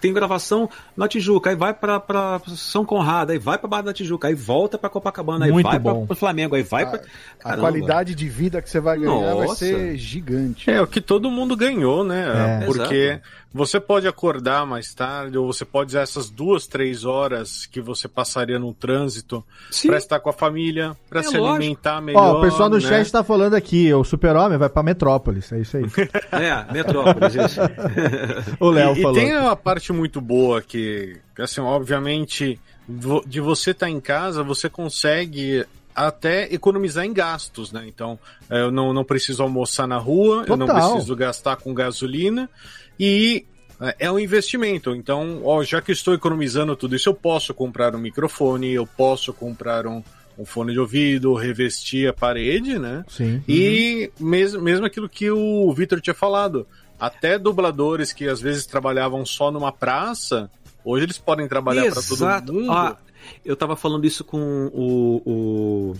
Tem 0.00 0.12
gravação 0.12 0.68
na 0.96 1.06
Tijuca, 1.06 1.50
aí 1.50 1.54
vai 1.54 1.72
pra, 1.72 2.00
pra 2.00 2.40
São 2.56 2.84
Conrado, 2.84 3.30
aí 3.30 3.38
vai 3.38 3.56
pra 3.56 3.68
Barra 3.68 3.82
da 3.84 3.92
Tijuca, 3.92 4.26
aí 4.26 4.34
volta 4.34 4.76
pra 4.76 4.90
Copacabana, 4.90 5.44
aí 5.44 5.52
Muito 5.52 5.64
vai 5.64 5.78
bom. 5.78 5.98
pra, 5.98 6.06
pro 6.08 6.16
Flamengo, 6.16 6.56
aí 6.56 6.64
vai 6.64 6.90
pra. 6.90 7.00
A 7.44 7.56
qualidade 7.56 8.12
de 8.12 8.28
vida 8.28 8.60
que 8.60 8.68
você 8.68 8.80
vai 8.80 8.98
ganhar 8.98 9.34
vai 9.34 9.46
Nossa. 9.46 9.64
ser 9.64 9.96
gigante. 9.96 10.68
É 10.68 10.82
o 10.82 10.88
que 10.88 11.00
todo 11.00 11.30
mundo 11.30 11.56
ganhou, 11.56 12.02
né? 12.02 12.62
É. 12.62 12.66
Porque 12.66 12.94
Exato. 12.94 13.22
Você 13.52 13.78
pode 13.78 14.08
acordar 14.08 14.64
mais 14.66 14.94
tarde, 14.94 15.36
ou 15.36 15.46
você 15.46 15.64
pode 15.64 15.90
usar 15.90 16.00
essas 16.00 16.30
duas, 16.30 16.66
três 16.66 17.04
horas 17.04 17.66
que 17.66 17.80
você 17.80 18.08
passaria 18.08 18.58
no 18.58 18.72
trânsito 18.72 19.44
Sim. 19.70 19.88
pra 19.88 19.98
estar 19.98 20.20
com 20.20 20.30
a 20.30 20.32
família, 20.32 20.96
pra 21.08 21.20
É 21.20 21.22
se 21.22 21.36
lógico. 21.36 21.56
alimentar 21.56 22.00
melhor. 22.00 22.36
Ó, 22.36 22.38
o 22.38 22.40
pessoal 22.40 22.68
no 22.70 22.76
né? 22.76 22.80
chat 22.80 23.12
tá 23.12 23.22
falando 23.22 23.54
aqui, 23.54 23.92
o 23.92 24.02
super-homem 24.04 24.56
vai 24.56 24.68
pra 24.68 24.82
Metrópolis, 24.82 25.52
é 25.52 25.60
isso 25.60 25.76
aí. 25.76 25.84
É, 26.32 26.72
Metrópolis, 26.72 27.34
isso. 27.34 27.60
O 28.58 28.70
Léo 28.70 28.94
e, 28.96 28.98
e 29.00 29.02
falou. 29.02 29.16
tem 29.18 29.36
uma 29.36 29.54
parte 29.56 29.92
muito 29.92 30.20
boa 30.20 30.62
que, 30.62 31.18
assim, 31.38 31.60
obviamente, 31.60 32.58
de 33.26 33.40
você 33.40 33.72
estar 33.72 33.88
em 33.88 34.00
casa, 34.00 34.42
você 34.42 34.68
consegue 34.68 35.64
até 35.94 36.52
economizar 36.52 37.04
em 37.04 37.12
gastos, 37.12 37.70
né? 37.70 37.84
Então, 37.86 38.18
eh, 38.48 38.62
eu 38.62 38.70
não, 38.70 38.94
não 38.94 39.04
preciso 39.04 39.42
almoçar 39.42 39.86
na 39.86 39.98
rua, 39.98 40.44
eu 40.48 40.56
não 40.56 40.66
Total. 40.66 40.90
preciso 40.92 41.14
gastar 41.14 41.56
com 41.56 41.74
gasolina 41.74 42.48
e 42.98 43.46
eh, 43.80 43.96
é 44.00 44.12
um 44.12 44.18
investimento. 44.18 44.94
Então, 44.94 45.40
ó, 45.44 45.62
já 45.62 45.80
que 45.80 45.92
estou 45.92 46.14
economizando 46.14 46.76
tudo 46.76 46.96
isso, 46.96 47.08
eu 47.08 47.14
posso 47.14 47.52
comprar 47.52 47.94
um 47.94 47.98
microfone, 47.98 48.72
eu 48.72 48.86
posso 48.86 49.32
comprar 49.32 49.86
um, 49.86 50.02
um 50.38 50.44
fone 50.44 50.72
de 50.72 50.80
ouvido, 50.80 51.34
revestir 51.34 52.08
a 52.08 52.12
parede, 52.12 52.78
né? 52.78 53.04
Sim. 53.08 53.42
E 53.48 54.10
mesmo, 54.18 54.62
mesmo 54.62 54.86
aquilo 54.86 55.08
que 55.08 55.30
o 55.30 55.72
Vitor 55.72 56.00
tinha 56.00 56.14
falado, 56.14 56.66
até 56.98 57.38
dubladores 57.38 58.12
que 58.12 58.28
às 58.28 58.40
vezes 58.40 58.66
trabalhavam 58.66 59.26
só 59.26 59.50
numa 59.50 59.72
praça, 59.72 60.50
hoje 60.84 61.04
eles 61.04 61.18
podem 61.18 61.48
trabalhar 61.48 61.84
para 61.90 62.02
todo 62.02 62.14
Exato. 62.14 62.52
mundo. 62.52 62.70
Ah, 62.70 62.96
eu 63.44 63.56
tava 63.56 63.76
falando 63.76 64.04
isso 64.06 64.24
com 64.24 64.70
o. 64.72 65.94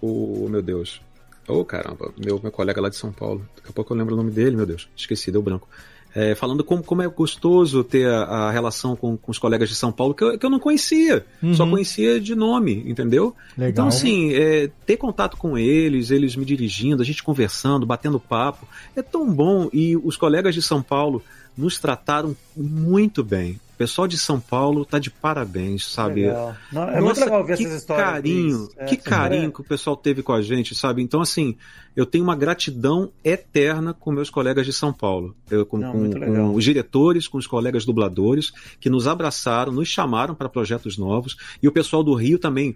o, 0.00 0.44
o 0.44 0.48
meu 0.48 0.62
Deus. 0.62 1.00
Ô 1.46 1.64
caramba, 1.64 2.12
meu, 2.22 2.38
meu 2.42 2.52
colega 2.52 2.80
lá 2.80 2.88
de 2.88 2.96
São 2.96 3.10
Paulo. 3.10 3.46
Daqui 3.56 3.70
a 3.70 3.72
pouco 3.72 3.92
eu 3.92 3.96
lembro 3.96 4.14
o 4.14 4.16
nome 4.16 4.30
dele, 4.30 4.54
meu 4.56 4.66
Deus. 4.66 4.88
Esqueci, 4.94 5.32
deu 5.32 5.40
branco. 5.40 5.66
É, 6.14 6.34
falando 6.34 6.64
como, 6.64 6.82
como 6.82 7.02
é 7.02 7.08
gostoso 7.08 7.84
ter 7.84 8.08
a, 8.08 8.22
a 8.22 8.50
relação 8.50 8.96
com, 8.96 9.16
com 9.16 9.30
os 9.30 9.38
colegas 9.38 9.68
de 9.68 9.74
São 9.74 9.92
Paulo, 9.92 10.14
que 10.14 10.24
eu, 10.24 10.38
que 10.38 10.44
eu 10.44 10.50
não 10.50 10.58
conhecia. 10.58 11.24
Uhum. 11.42 11.54
Só 11.54 11.66
conhecia 11.66 12.20
de 12.20 12.34
nome, 12.34 12.82
entendeu? 12.86 13.34
Legal. 13.56 13.70
Então, 13.70 13.88
assim, 13.88 14.32
é, 14.32 14.70
ter 14.86 14.96
contato 14.96 15.36
com 15.36 15.56
eles, 15.56 16.10
eles 16.10 16.34
me 16.34 16.44
dirigindo, 16.44 17.02
a 17.02 17.04
gente 17.04 17.22
conversando, 17.22 17.86
batendo 17.86 18.18
papo, 18.18 18.66
é 18.96 19.02
tão 19.02 19.30
bom. 19.32 19.68
E 19.72 19.96
os 19.96 20.16
colegas 20.16 20.54
de 20.54 20.62
São 20.62 20.82
Paulo 20.82 21.22
nos 21.56 21.78
trataram 21.78 22.36
muito 22.56 23.22
bem. 23.22 23.60
O 23.78 23.84
pessoal 23.86 24.08
de 24.08 24.18
São 24.18 24.40
Paulo 24.40 24.84
tá 24.84 24.98
de 24.98 25.08
parabéns, 25.08 25.86
sabe? 25.86 26.26
Não, 26.72 26.82
é 26.88 27.00
muito 27.00 27.20
legal 27.20 27.44
ver 27.44 27.56
que 27.56 27.62
essas 27.62 27.76
histórias, 27.82 28.08
Carinho. 28.10 28.68
É, 28.76 28.84
que 28.86 28.96
carinho 28.96 29.34
história- 29.36 29.52
que 29.52 29.60
o 29.60 29.64
pessoal 29.64 29.96
teve 29.96 30.20
com 30.20 30.32
a 30.32 30.42
gente, 30.42 30.74
sabe? 30.74 31.00
Então, 31.00 31.20
assim, 31.20 31.56
eu 31.94 32.04
tenho 32.04 32.24
uma 32.24 32.34
gratidão 32.34 33.12
eterna 33.24 33.94
com 33.94 34.10
meus 34.10 34.30
colegas 34.30 34.66
de 34.66 34.72
São 34.72 34.92
Paulo. 34.92 35.32
Eu, 35.48 35.64
com, 35.64 35.76
Não, 35.78 35.92
com- 35.92 36.10
com 36.10 36.54
os 36.56 36.64
diretores, 36.64 37.28
com 37.28 37.38
os 37.38 37.46
colegas 37.46 37.84
dubladores, 37.84 38.50
que 38.80 38.90
nos 38.90 39.06
abraçaram, 39.06 39.70
nos 39.70 39.86
chamaram 39.86 40.34
para 40.34 40.48
projetos 40.48 40.98
novos. 40.98 41.36
E 41.62 41.68
o 41.68 41.72
pessoal 41.72 42.02
do 42.02 42.14
Rio 42.14 42.36
também 42.40 42.74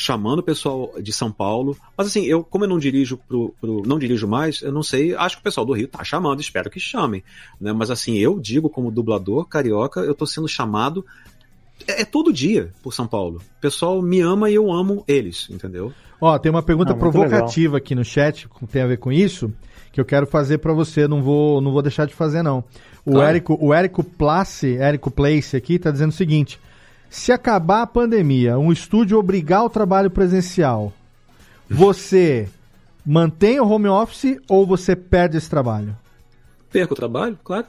chamando 0.00 0.38
o 0.40 0.42
pessoal 0.42 0.92
de 1.00 1.12
São 1.12 1.30
Paulo. 1.30 1.76
Mas 1.96 2.06
assim, 2.08 2.24
eu, 2.24 2.42
como 2.42 2.64
eu 2.64 2.68
não 2.68 2.78
dirijo 2.78 3.18
pro, 3.28 3.54
pro- 3.60 3.82
não 3.86 3.98
dirijo 3.98 4.26
mais, 4.26 4.62
eu 4.62 4.72
não 4.72 4.82
sei, 4.82 5.14
acho 5.14 5.36
que 5.36 5.40
o 5.40 5.44
pessoal 5.44 5.66
do 5.66 5.72
Rio 5.72 5.86
tá 5.88 6.02
chamando, 6.02 6.40
espero 6.40 6.70
que 6.70 6.80
chamem. 6.80 7.22
Né? 7.60 7.72
Mas 7.72 7.90
assim, 7.90 8.16
eu 8.16 8.40
digo 8.40 8.68
como 8.70 8.90
dublador 8.90 9.44
carioca, 9.46 10.00
eu 10.00 10.14
tô 10.14 10.26
sendo 10.26 10.48
chamado 10.48 11.04
é, 11.86 12.02
é 12.02 12.04
todo 12.04 12.32
dia 12.32 12.72
por 12.82 12.92
São 12.94 13.06
Paulo. 13.06 13.38
O 13.58 13.60
pessoal 13.60 14.00
me 14.02 14.20
ama 14.20 14.50
e 14.50 14.54
eu 14.54 14.72
amo 14.72 15.04
eles, 15.06 15.48
entendeu? 15.50 15.92
Ó, 16.20 16.38
tem 16.38 16.50
uma 16.50 16.62
pergunta 16.62 16.92
Ah, 16.92 16.96
provocativa 16.96 17.78
aqui 17.78 17.94
no 17.94 18.04
chat, 18.04 18.48
que 18.48 18.66
tem 18.66 18.82
a 18.82 18.86
ver 18.86 18.98
com 18.98 19.10
isso, 19.10 19.52
que 19.92 20.00
eu 20.00 20.04
quero 20.04 20.26
fazer 20.26 20.58
pra 20.58 20.72
você, 20.72 21.08
não 21.08 21.22
vou, 21.22 21.60
não 21.60 21.72
vou 21.72 21.80
deixar 21.82 22.06
de 22.06 22.14
fazer 22.14 22.42
não. 22.42 22.62
O 23.04 23.12
Claro. 23.12 23.28
Érico, 23.28 23.58
o 23.58 23.72
Érico 23.72 24.04
Place, 24.04 24.76
Érico 24.76 25.10
Place 25.10 25.56
aqui 25.56 25.78
tá 25.78 25.90
dizendo 25.90 26.10
o 26.10 26.14
seguinte: 26.14 26.60
se 27.10 27.32
acabar 27.32 27.82
a 27.82 27.86
pandemia, 27.86 28.58
um 28.58 28.72
estúdio 28.72 29.18
obrigar 29.18 29.64
o 29.64 29.68
trabalho 29.68 30.10
presencial, 30.10 30.92
você 31.68 32.48
mantém 33.04 33.58
o 33.60 33.68
home 33.68 33.88
office 33.88 34.38
ou 34.48 34.64
você 34.66 34.94
perde 34.96 35.36
esse 35.36 35.50
trabalho? 35.50 35.96
Perco 36.72 36.94
o 36.94 36.96
trabalho, 36.96 37.38
claro. 37.42 37.66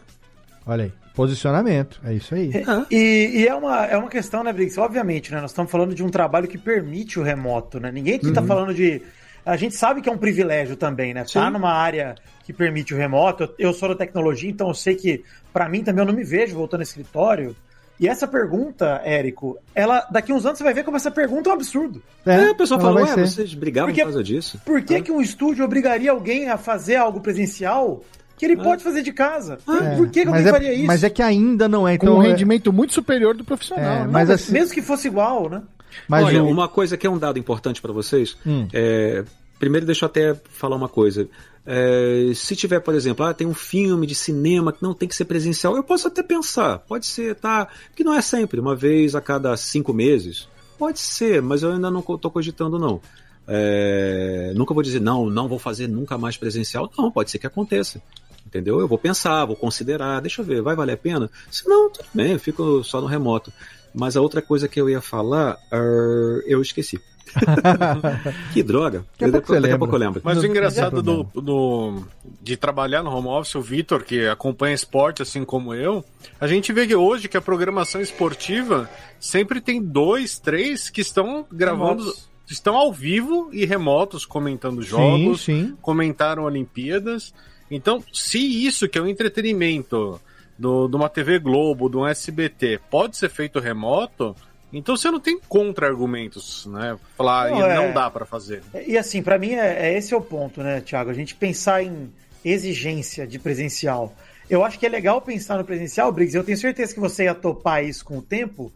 Olha 0.65 0.85
aí. 0.85 0.93
Posicionamento, 1.13 1.99
é 2.05 2.13
isso 2.13 2.33
aí. 2.33 2.51
E, 2.89 3.41
e 3.41 3.47
é, 3.47 3.53
uma, 3.53 3.85
é 3.85 3.97
uma 3.97 4.07
questão, 4.07 4.43
né, 4.45 4.53
Briggs? 4.53 4.79
Obviamente, 4.79 5.29
né? 5.33 5.41
Nós 5.41 5.51
estamos 5.51 5.69
falando 5.69 5.93
de 5.93 6.01
um 6.01 6.09
trabalho 6.09 6.47
que 6.47 6.57
permite 6.57 7.19
o 7.19 7.23
remoto, 7.23 7.81
né? 7.81 7.91
Ninguém 7.91 8.15
aqui 8.15 8.31
tá 8.31 8.39
Uhum. 8.41 8.47
falando 8.47 8.73
de. 8.73 9.01
A 9.45 9.57
gente 9.57 9.75
sabe 9.75 10.01
que 10.01 10.07
é 10.07 10.11
um 10.11 10.17
privilégio 10.17 10.77
também, 10.77 11.13
né? 11.13 11.23
Tá 11.23 11.47
Sim. 11.47 11.51
numa 11.51 11.73
área 11.73 12.15
que 12.45 12.53
permite 12.53 12.93
o 12.93 12.97
remoto. 12.97 13.43
Eu, 13.43 13.53
eu 13.59 13.73
sou 13.73 13.89
da 13.89 13.95
tecnologia, 13.95 14.49
então 14.49 14.69
eu 14.69 14.73
sei 14.73 14.95
que, 14.95 15.21
pra 15.51 15.67
mim 15.67 15.83
também, 15.83 16.01
eu 16.01 16.07
não 16.07 16.13
me 16.13 16.23
vejo 16.23 16.55
voltando 16.55 16.79
ao 16.79 16.83
escritório. 16.83 17.53
E 18.01 18.07
essa 18.07 18.27
pergunta, 18.27 18.99
Érico, 19.05 19.59
ela 19.75 20.07
daqui 20.11 20.33
uns 20.33 20.43
anos 20.43 20.57
você 20.57 20.63
vai 20.63 20.73
ver 20.73 20.83
como 20.83 20.97
essa 20.97 21.11
pergunta 21.11 21.49
é 21.49 21.53
um 21.53 21.55
absurdo. 21.55 22.01
É, 22.25 22.49
o 22.49 22.55
pessoal 22.55 22.79
fala, 22.81 23.01
ué, 23.01 23.13
ser. 23.13 23.27
vocês 23.27 23.53
brigavam 23.53 23.89
Porque- 23.91 24.01
por 24.01 24.07
causa 24.07 24.23
disso? 24.23 24.59
Por 24.65 24.81
que, 24.81 25.01
que 25.03 25.11
um 25.11 25.21
estúdio 25.21 25.63
obrigaria 25.63 26.09
alguém 26.09 26.49
a 26.49 26.57
fazer 26.57 26.95
algo 26.95 27.21
presencial 27.21 28.03
que 28.35 28.43
ele 28.45 28.57
pode 28.57 28.83
fazer 28.83 29.03
de 29.03 29.13
casa? 29.13 29.59
Por, 29.63 29.83
É, 29.83 29.95
por 29.95 30.09
que, 30.09 30.21
que 30.21 30.25
mas, 30.25 30.35
alguém 30.39 30.47
é, 30.47 30.51
faria 30.51 30.73
isso? 30.73 30.87
mas 30.87 31.03
é 31.03 31.09
que 31.11 31.21
ainda 31.21 31.67
não 31.69 31.87
é. 31.87 31.95
Com 31.95 32.07
Então, 32.07 32.17
um 32.17 32.23
é- 32.23 32.27
rendimento 32.29 32.73
muito 32.73 32.91
superior 32.91 33.35
do 33.35 33.43
profissional. 33.45 33.85
É, 33.85 33.99
né? 33.99 34.03
Mas 34.05 34.11
mas 34.13 34.29
assim- 34.31 34.51
mesmo 34.53 34.73
que 34.73 34.81
fosse 34.81 35.07
igual, 35.07 35.47
né? 35.47 35.61
Mas 36.07 36.25
Olha, 36.25 36.43
o- 36.43 36.49
uma 36.49 36.67
coisa 36.67 36.97
que 36.97 37.05
é 37.05 37.09
um 37.09 37.19
dado 37.19 37.37
importante 37.37 37.79
para 37.83 37.93
vocês. 37.93 38.35
Hum. 38.47 38.67
é, 38.73 39.23
primeiro, 39.59 39.85
deixa 39.85 40.05
eu 40.05 40.07
até 40.07 40.33
falar 40.49 40.75
uma 40.75 40.89
coisa. 40.89 41.27
É, 41.65 42.31
se 42.33 42.55
tiver, 42.55 42.79
por 42.79 42.95
exemplo, 42.95 43.25
ah, 43.25 43.33
tem 43.33 43.45
um 43.45 43.53
filme 43.53 44.07
de 44.07 44.15
cinema 44.15 44.73
que 44.73 44.81
não 44.81 44.93
tem 44.93 45.07
que 45.07 45.15
ser 45.15 45.25
presencial, 45.25 45.75
eu 45.75 45.83
posso 45.83 46.07
até 46.07 46.23
pensar, 46.23 46.79
pode 46.79 47.05
ser, 47.05 47.35
tá? 47.35 47.67
Que 47.95 48.03
não 48.03 48.13
é 48.13 48.21
sempre, 48.21 48.59
uma 48.59 48.75
vez 48.75 49.15
a 49.15 49.21
cada 49.21 49.55
cinco 49.55 49.93
meses. 49.93 50.47
Pode 50.77 50.99
ser, 50.99 51.41
mas 51.41 51.61
eu 51.61 51.71
ainda 51.71 51.91
não 51.91 51.99
estou 51.99 52.31
cogitando, 52.31 52.79
não. 52.79 52.99
É, 53.47 54.53
nunca 54.55 54.73
vou 54.73 54.81
dizer, 54.81 54.99
não, 54.99 55.29
não 55.29 55.47
vou 55.47 55.59
fazer 55.59 55.87
nunca 55.87 56.17
mais 56.17 56.37
presencial. 56.37 56.91
Não, 56.97 57.11
pode 57.11 57.29
ser 57.29 57.37
que 57.37 57.45
aconteça. 57.45 58.01
Entendeu? 58.45 58.79
Eu 58.79 58.87
vou 58.87 58.97
pensar, 58.97 59.45
vou 59.45 59.55
considerar, 59.55 60.19
deixa 60.21 60.41
eu 60.41 60.45
ver, 60.45 60.61
vai 60.61 60.75
valer 60.75 60.93
a 60.93 60.97
pena? 60.97 61.29
Se 61.49 61.67
não, 61.67 61.89
tudo 61.89 62.07
bem, 62.13 62.31
eu 62.31 62.39
fico 62.39 62.83
só 62.83 62.99
no 62.99 63.07
remoto. 63.07 63.53
Mas 63.93 64.15
a 64.15 64.21
outra 64.21 64.41
coisa 64.41 64.67
que 64.67 64.79
eu 64.79 64.89
ia 64.89 65.01
falar, 65.01 65.57
ah, 65.71 66.41
eu 66.45 66.61
esqueci. 66.61 66.99
que 68.53 68.63
droga. 68.63 69.05
Daqui 69.19 69.25
a 69.25 69.31
pouco 69.31 69.47
você 69.47 69.53
daqui 69.53 69.57
a 69.57 69.59
lembra. 69.71 69.79
pouco 69.79 69.95
eu 69.95 69.99
lembro. 69.99 70.21
Mas 70.23 70.37
o 70.39 70.45
engraçado 70.45 71.01
do, 71.01 71.23
do- 71.35 72.03
de 72.41 72.57
trabalhar 72.57 73.03
no 73.03 73.09
home 73.15 73.27
office, 73.27 73.55
o 73.55 73.61
Vitor, 73.61 74.03
que 74.03 74.27
acompanha 74.27 74.73
esporte 74.75 75.21
assim 75.21 75.43
como 75.45 75.73
eu, 75.73 76.03
a 76.39 76.47
gente 76.47 76.71
vê 76.73 76.85
que 76.87 76.95
hoje 76.95 77.27
que 77.27 77.37
a 77.37 77.41
programação 77.41 78.01
esportiva 78.01 78.89
sempre 79.19 79.61
tem 79.61 79.81
dois, 79.81 80.39
três 80.39 80.89
que 80.89 81.01
estão 81.01 81.45
gravando, 81.51 82.03
Remotos. 82.03 82.29
estão 82.49 82.75
ao 82.75 82.91
vivo 82.91 83.49
e 83.53 83.65
remotos 83.65 84.25
comentando 84.25 84.81
jogos, 84.81 85.41
Sim, 85.41 85.67
sim. 85.67 85.77
comentaram 85.81 86.43
Olimpíadas. 86.43 87.33
Então, 87.69 88.03
se 88.11 88.37
isso 88.65 88.87
que 88.89 88.97
é 88.97 89.01
o 89.01 89.07
entretenimento 89.07 90.19
do, 90.59 90.87
de 90.87 90.95
uma 90.95 91.07
TV 91.07 91.39
Globo, 91.39 91.89
de 91.89 91.95
um 91.97 92.05
SBT, 92.05 92.79
pode 92.89 93.15
ser 93.15 93.29
feito 93.29 93.59
remoto, 93.59 94.35
então 94.73 94.95
você 94.95 95.09
não 95.11 95.19
tem 95.19 95.39
contra-argumentos, 95.47 96.65
né? 96.67 96.97
Falar, 97.17 97.49
Não, 97.49 97.59
"E 97.59 97.61
é- 97.63 97.75
não 97.75 97.93
dá 97.93 98.09
pra 98.09 98.25
fazer. 98.25 98.63
E 98.87 98.97
assim, 98.97 99.21
pra 99.21 99.37
mim 99.37 99.53
é, 99.53 99.89
é 99.91 99.97
esse 99.97 100.13
é 100.13 100.17
o 100.17 100.21
ponto, 100.21 100.61
né, 100.61 100.81
Thiago? 100.81 101.09
A 101.09 101.13
gente 101.13 101.35
pensar 101.35 101.83
em 101.83 102.11
exigência 102.43 103.25
de 103.27 103.37
presencial. 103.39 104.15
Eu 104.49 104.63
acho 104.65 104.77
que 104.77 104.85
é 104.85 104.89
legal 104.89 105.21
pensar 105.21 105.57
no 105.57 105.63
presencial, 105.63 106.11
Briggs. 106.11 106.35
Eu 106.35 106.43
tenho 106.43 106.57
certeza 106.57 106.93
que 106.93 106.99
você 106.99 107.23
ia 107.25 107.35
topar 107.35 107.83
isso 107.85 108.03
com 108.03 108.17
o 108.17 108.21
tempo. 108.21 108.71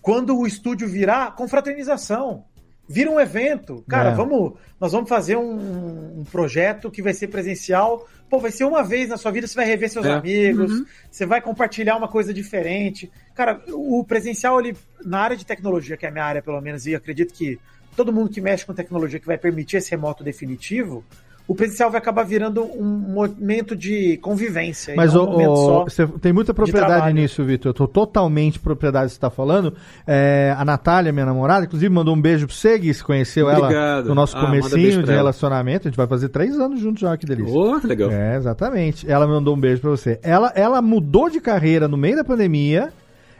Quando 0.00 0.36
o 0.36 0.46
estúdio 0.46 0.88
virar 0.88 1.36
confraternização, 1.36 2.44
vira 2.88 3.08
um 3.10 3.20
evento. 3.20 3.84
Cara, 3.88 4.10
É. 4.10 4.14
vamos, 4.14 4.54
nós 4.80 4.90
vamos 4.92 5.08
fazer 5.08 5.36
um, 5.36 6.20
um 6.20 6.24
projeto 6.24 6.90
que 6.90 7.00
vai 7.02 7.14
ser 7.14 7.28
presencial. 7.28 8.08
Pô, 8.28 8.38
vai 8.40 8.50
ser 8.50 8.64
uma 8.64 8.82
vez 8.82 9.08
na 9.10 9.16
sua 9.16 9.30
vida, 9.30 9.46
você 9.46 9.54
vai 9.54 9.66
rever 9.66 9.90
seus 9.90 10.06
É. 10.06 10.12
amigos, 10.12 10.72
Uhum. 10.72 10.86
você 11.10 11.24
vai 11.24 11.40
compartilhar 11.40 11.96
uma 11.96 12.08
coisa 12.08 12.34
diferente. 12.34 13.10
Cara, 13.34 13.60
o 13.68 14.04
presencial, 14.04 14.60
ele, 14.60 14.76
na 15.04 15.18
área 15.20 15.36
de 15.36 15.46
tecnologia, 15.46 15.96
que 15.96 16.04
é 16.04 16.08
a 16.08 16.12
minha 16.12 16.24
área, 16.24 16.42
pelo 16.42 16.60
menos, 16.60 16.86
e 16.86 16.94
acredito 16.94 17.32
que 17.32 17.58
todo 17.96 18.12
mundo 18.12 18.30
que 18.30 18.40
mexe 18.40 18.64
com 18.64 18.74
tecnologia 18.74 19.18
que 19.20 19.26
vai 19.26 19.38
permitir 19.38 19.76
esse 19.76 19.90
remoto 19.90 20.22
definitivo, 20.24 21.04
o 21.46 21.54
presencial 21.54 21.90
vai 21.90 21.98
acabar 22.00 22.22
virando 22.22 22.62
um 22.62 22.84
momento 22.84 23.74
de 23.74 24.16
convivência. 24.18 24.94
Mas 24.96 25.14
o, 25.14 25.24
um 25.24 25.56
só. 25.56 25.84
você 25.84 26.06
tem 26.06 26.32
muita 26.32 26.54
propriedade 26.54 27.12
nisso, 27.12 27.44
Vitor. 27.44 27.70
Eu 27.70 27.74
tô 27.74 27.88
totalmente 27.88 28.60
propriedade 28.60 29.06
do 29.06 29.08
que 29.08 29.14
você 29.14 29.18
está 29.18 29.30
falando. 29.30 29.74
É, 30.06 30.54
a 30.56 30.64
Natália, 30.64 31.12
minha 31.12 31.26
namorada, 31.26 31.66
inclusive 31.66 31.92
mandou 31.92 32.14
um 32.14 32.20
beijo 32.20 32.46
pro 32.46 32.54
você, 32.54 32.78
Gui, 32.78 32.94
você 32.94 33.02
conheceu 33.02 33.50
ela 33.50 33.64
Obrigado. 33.64 34.08
no 34.08 34.14
nosso 34.14 34.36
Ah, 34.36 34.40
comecinho 34.40 35.02
de 35.02 35.10
ela. 35.10 35.18
relacionamento. 35.18 35.88
A 35.88 35.90
gente 35.90 35.96
vai 35.96 36.06
fazer 36.06 36.28
três 36.28 36.58
anos 36.58 36.80
juntos 36.80 37.00
já, 37.00 37.16
que 37.16 37.26
delícia. 37.26 37.52
Oh, 37.52 37.78
legal. 37.84 38.10
É, 38.10 38.36
exatamente. 38.36 39.10
Ela 39.10 39.26
mandou 39.26 39.56
um 39.56 39.60
beijo 39.60 39.80
pra 39.80 39.90
você. 39.90 40.20
Ela, 40.22 40.52
ela 40.54 40.80
mudou 40.80 41.28
de 41.28 41.40
carreira 41.40 41.88
no 41.88 41.96
meio 41.96 42.16
da 42.16 42.24
pandemia. 42.24 42.92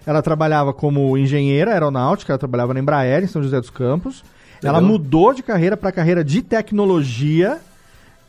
Ela 0.06 0.20
trabalhava 0.22 0.72
como 0.72 1.16
engenheira 1.16 1.72
aeronáutica, 1.72 2.32
ela 2.32 2.38
trabalhava 2.38 2.74
na 2.74 2.80
Embraer, 2.80 3.22
em 3.22 3.26
São 3.26 3.42
José 3.42 3.60
dos 3.60 3.70
Campos. 3.70 4.24
Ela 4.62 4.80
mudou 4.80 5.32
de 5.34 5.42
carreira 5.42 5.76
para 5.76 5.90
carreira 5.92 6.22
de 6.24 6.40
tecnologia. 6.42 7.58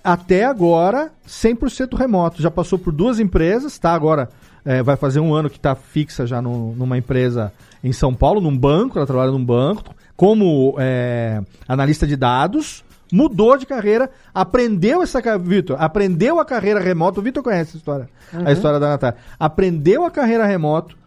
Até 0.04 0.44
agora, 0.44 1.12
100% 1.28 1.96
remoto. 1.96 2.42
Já 2.42 2.52
passou 2.52 2.78
por 2.78 2.92
duas 2.92 3.20
empresas, 3.20 3.78
tá? 3.80 3.94
Agora 3.94 4.30
é, 4.66 4.84
vai 4.84 4.96
fazer 4.98 5.20
um 5.20 5.34
ano 5.34 5.50
que 5.50 5.60
tá 5.60 5.76
fixa 5.76 6.26
já 6.28 6.42
no- 6.42 6.74
numa 6.76 6.98
empresa 6.98 7.54
em 7.84 7.94
São 7.94 8.14
Paulo, 8.14 8.42
num 8.42 8.58
banco. 8.58 8.98
Ela 8.98 9.08
trabalha 9.08 9.32
num 9.32 9.44
banco 9.44 9.96
como 10.18 10.76
é, 10.78 11.42
analista 11.68 12.06
de 12.06 12.16
dados. 12.16 12.84
Mudou 13.12 13.56
de 13.58 13.66
carreira, 13.68 14.10
aprendeu 14.34 15.04
essa 15.04 15.22
Vitor, 15.38 15.78
aprendeu 15.80 16.40
a 16.40 16.46
carreira 16.46 16.80
remoto. 16.80 17.20
O 17.20 17.24
Vitor 17.24 17.44
conhece 17.44 17.70
essa 17.70 17.78
história, 17.78 18.10
Uhum. 18.34 18.42
a 18.48 18.52
história 18.52 18.80
da 18.80 18.90
Natália. 18.90 19.18
Aprendeu 19.40 20.04
a 20.04 20.10
carreira 20.10 20.46
remoto, 20.48 20.98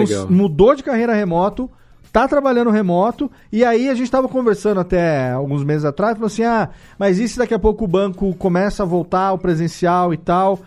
Legal. 0.00 0.30
mudou 0.30 0.74
de 0.74 0.82
carreira 0.82 1.14
remoto, 1.14 1.70
tá 2.12 2.26
trabalhando 2.26 2.70
remoto, 2.70 3.30
e 3.52 3.64
aí 3.64 3.88
a 3.88 3.94
gente 3.94 4.10
tava 4.10 4.28
conversando 4.28 4.80
até 4.80 5.30
alguns 5.32 5.62
meses 5.64 5.84
atrás, 5.84 6.14
falou 6.14 6.26
assim, 6.26 6.44
ah, 6.44 6.70
mas 6.98 7.18
e 7.18 7.28
se 7.28 7.38
daqui 7.38 7.54
a 7.54 7.58
pouco 7.58 7.84
o 7.84 7.88
banco 7.88 8.34
começa 8.34 8.82
a 8.82 8.86
voltar 8.86 9.26
ao 9.28 9.38
presencial 9.38 10.14
e 10.14 10.16
tal? 10.16 10.60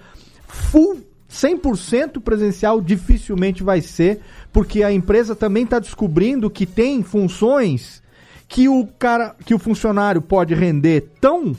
Full 0.47 0.99
100% 1.29 2.19
presencial 2.21 2.81
dificilmente 2.81 3.63
vai 3.63 3.81
ser, 3.81 4.19
porque 4.51 4.83
a 4.83 4.91
empresa 4.91 5.35
também 5.35 5.63
está 5.63 5.79
descobrindo 5.79 6.49
que 6.49 6.65
tem 6.65 7.03
funções 7.03 8.01
que 8.47 8.67
o 8.67 8.87
cara, 8.97 9.35
que 9.45 9.53
o 9.53 9.59
funcionário 9.59 10.21
pode 10.21 10.55
render 10.55 11.11
tão 11.21 11.55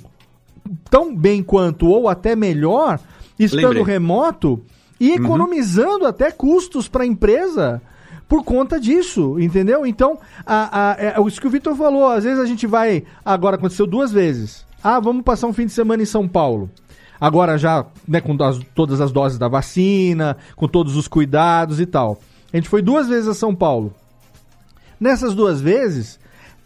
tão 0.90 1.14
bem 1.14 1.42
quanto 1.42 1.86
ou 1.86 2.08
até 2.08 2.36
melhor 2.36 3.00
estando 3.38 3.78
Lembrei. 3.78 3.94
remoto 3.94 4.62
e 5.00 5.12
economizando 5.12 6.06
até 6.06 6.30
custos 6.30 6.86
para 6.86 7.02
a 7.02 7.06
empresa 7.06 7.80
por 8.28 8.44
conta 8.44 8.78
disso, 8.78 9.40
entendeu? 9.40 9.84
Então, 9.86 10.18
a, 10.46 10.90
a, 10.92 10.96
é 11.00 11.14
isso 11.26 11.40
que 11.40 11.46
o 11.46 11.50
Vitor 11.50 11.74
falou, 11.74 12.06
às 12.06 12.22
vezes 12.22 12.38
a 12.38 12.44
gente 12.46 12.66
vai, 12.66 13.02
agora 13.24 13.56
aconteceu 13.56 13.86
duas 13.86 14.12
vezes. 14.12 14.64
Ah, 14.84 15.00
vamos 15.00 15.24
passar 15.24 15.46
um 15.48 15.52
fim 15.52 15.66
de 15.66 15.72
semana 15.72 16.02
em 16.02 16.06
São 16.06 16.28
Paulo. 16.28 16.70
Agora 17.20 17.58
já, 17.58 17.84
né, 18.06 18.20
com 18.20 18.40
as- 18.44 18.60
todas 18.74 19.00
as 19.00 19.10
doses 19.10 19.38
da 19.38 19.48
vacina, 19.48 20.36
com 20.54 20.68
todos 20.68 20.96
os 20.96 21.08
cuidados 21.08 21.80
e 21.80 21.86
tal. 21.86 22.20
A 22.52 22.56
gente 22.56 22.68
foi 22.68 22.80
duas 22.82 23.08
vezes 23.08 23.28
a 23.28 23.34
São 23.34 23.54
Paulo. 23.54 23.92
Nessas 24.98 25.34
duas 25.34 25.60
vezes, 25.60 26.18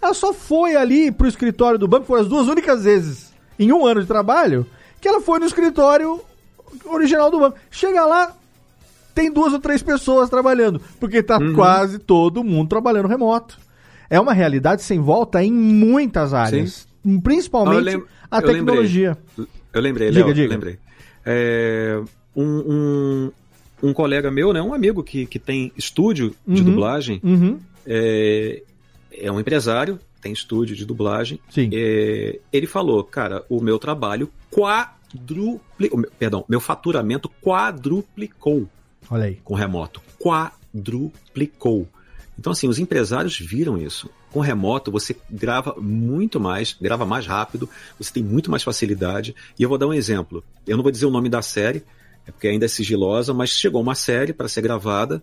ela 0.03 0.15
só 0.15 0.33
foi 0.33 0.77
ali 0.77 1.11
pro 1.11 1.27
escritório 1.29 1.79
do 1.79 1.89
banco, 1.89 2.05
foram 2.07 2.23
as 2.23 2.29
duas 2.29 2.47
únicas 2.49 2.85
vezes 2.85 3.33
em 3.59 3.73
um 3.73 3.87
ano 3.87 4.01
de 4.01 4.07
trabalho 4.07 4.67
que 5.01 5.09
ela 5.09 5.21
foi 5.21 5.39
no 5.39 5.47
escritório 5.47 6.21
original 6.87 7.31
do 7.31 7.39
banco. 7.41 7.57
Chega 7.71 8.05
lá, 8.05 8.35
tem 9.15 9.31
duas 9.31 9.53
ou 9.53 9.59
três 9.61 9.83
pessoas 9.83 10.29
trabalhando, 10.31 10.81
porque 10.99 11.23
tá 11.23 11.39
quase 11.55 11.99
todo 11.99 12.43
mundo 12.45 12.69
trabalhando 12.69 13.09
remoto. 13.09 13.59
É 14.11 14.19
uma 14.21 14.33
realidade 14.33 14.83
sem 14.83 15.01
volta 15.01 15.43
em 15.43 15.53
muitas 15.53 16.35
áreas, 16.35 16.87
principalmente 17.23 17.77
Ah, 17.77 17.93
eu 17.93 17.99
lem- 17.99 18.05
a 18.31 18.37
eu 18.39 18.41
lembrei. 18.41 18.55
tecnologia. 18.65 19.19
Eu 19.73 19.81
lembrei, 19.81 20.11
Diga, 20.11 20.25
Léo, 20.27 20.35
diga. 20.35 20.49
lembrei. 20.55 20.79
É, 21.25 22.01
um, 22.37 22.43
um, 22.45 23.33
um 23.89 23.93
colega 23.93 24.31
meu, 24.31 24.53
né, 24.53 24.61
um 24.61 24.75
amigo 24.75 25.03
que, 25.03 25.27
que 25.27 25.39
tem 25.39 25.73
estúdio 25.77 26.35
de 26.47 26.61
Uhum. 26.61 26.65
dublagem, 26.71 27.21
Uhum. 27.25 27.59
é, 27.87 28.63
é 29.13 29.33
um 29.33 29.41
empresário, 29.41 29.99
tem 30.21 30.33
estúdio 30.33 30.75
de 30.77 30.85
dublagem. 30.85 31.39
Sim. 31.51 31.71
É, 31.73 32.39
ele 32.53 32.67
falou, 32.67 33.03
cara, 33.05 33.45
o 33.49 33.61
meu 33.61 33.79
trabalho 33.79 34.31
quadruplicou, 35.15 36.05
perdão, 36.19 36.45
meu 36.49 36.61
faturamento 36.61 37.31
quadruplicou 37.43 38.69
Olha 39.11 39.25
aí. 39.25 39.39
com 39.45 39.55
remoto. 39.55 40.03
Quadruplicou. 40.19 41.89
Então, 42.39 42.53
assim, 42.53 42.69
os 42.69 42.79
empresários 42.79 43.39
viram 43.39 43.79
isso. 43.79 44.11
Com 44.31 44.41
remoto, 44.41 44.91
você 44.91 45.17
grava 45.31 45.77
muito 45.79 46.41
mais, 46.41 46.77
grava 46.81 47.07
mais 47.07 47.27
rápido, 47.27 47.69
você 47.97 48.13
tem 48.13 48.23
muito 48.23 48.51
mais 48.51 48.63
facilidade. 48.63 49.35
E 49.59 49.63
eu 49.63 49.69
vou 49.69 49.79
dar 49.79 49.87
um 49.87 49.95
exemplo. 49.95 50.43
Eu 50.67 50.77
não 50.77 50.83
vou 50.83 50.91
dizer 50.91 51.07
o 51.07 51.11
nome 51.11 51.29
da 51.29 51.41
série, 51.41 51.85
é 52.27 52.33
porque 52.33 52.49
ainda 52.49 52.65
é 52.65 52.69
sigilosa, 52.69 53.33
mas 53.33 53.51
chegou 53.51 53.81
uma 53.81 53.95
série 53.95 54.33
para 54.33 54.49
ser 54.49 54.63
gravada. 54.63 55.23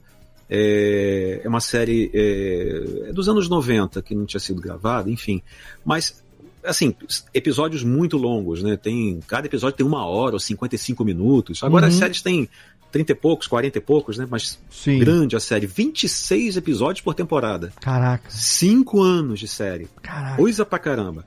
É, 0.50 1.42
é 1.44 1.48
uma 1.48 1.60
série 1.62 2.12
é, 2.14 3.10
é 3.10 3.14
dos 3.14 3.28
anos 3.28 3.50
90 3.50 4.02
que 4.02 4.16
não 4.16 4.26
tinha 4.26 4.40
sido 4.40 4.62
gravada, 4.62 5.10
enfim. 5.10 5.42
Mas 5.84 6.21
assim, 6.64 6.94
episódios 7.34 7.84
muito 7.84 8.18
longos, 8.18 8.62
né? 8.64 8.78
Tem, 8.78 9.20
cada 9.28 9.48
episódio 9.48 9.78
tem 9.78 9.86
uma 9.86 10.06
hora 10.06 10.36
ou 10.36 10.40
55 10.40 11.04
minutos. 11.04 11.64
Agora 11.64 11.88
as 11.88 11.94
Uhum. 11.94 12.00
séries 12.00 12.22
têm 12.22 12.48
30 12.92 13.12
e 13.14 13.16
poucos, 13.16 13.48
40 13.48 13.78
e 13.78 13.82
poucos, 13.82 14.18
né? 14.18 14.28
Mas 14.30 14.60
Sim. 14.70 15.00
grande 15.00 15.36
a 15.36 15.40
série. 15.40 15.66
26 15.66 16.58
episódios 16.58 17.02
por 17.02 17.14
temporada. 17.14 17.72
Caraca. 17.82 18.30
Cinco 18.30 19.02
anos 19.02 19.40
de 19.40 19.48
série. 19.48 19.88
Caraca. 20.02 20.36
Coisa 20.38 20.66
pra 20.66 20.78
caramba. 20.80 21.26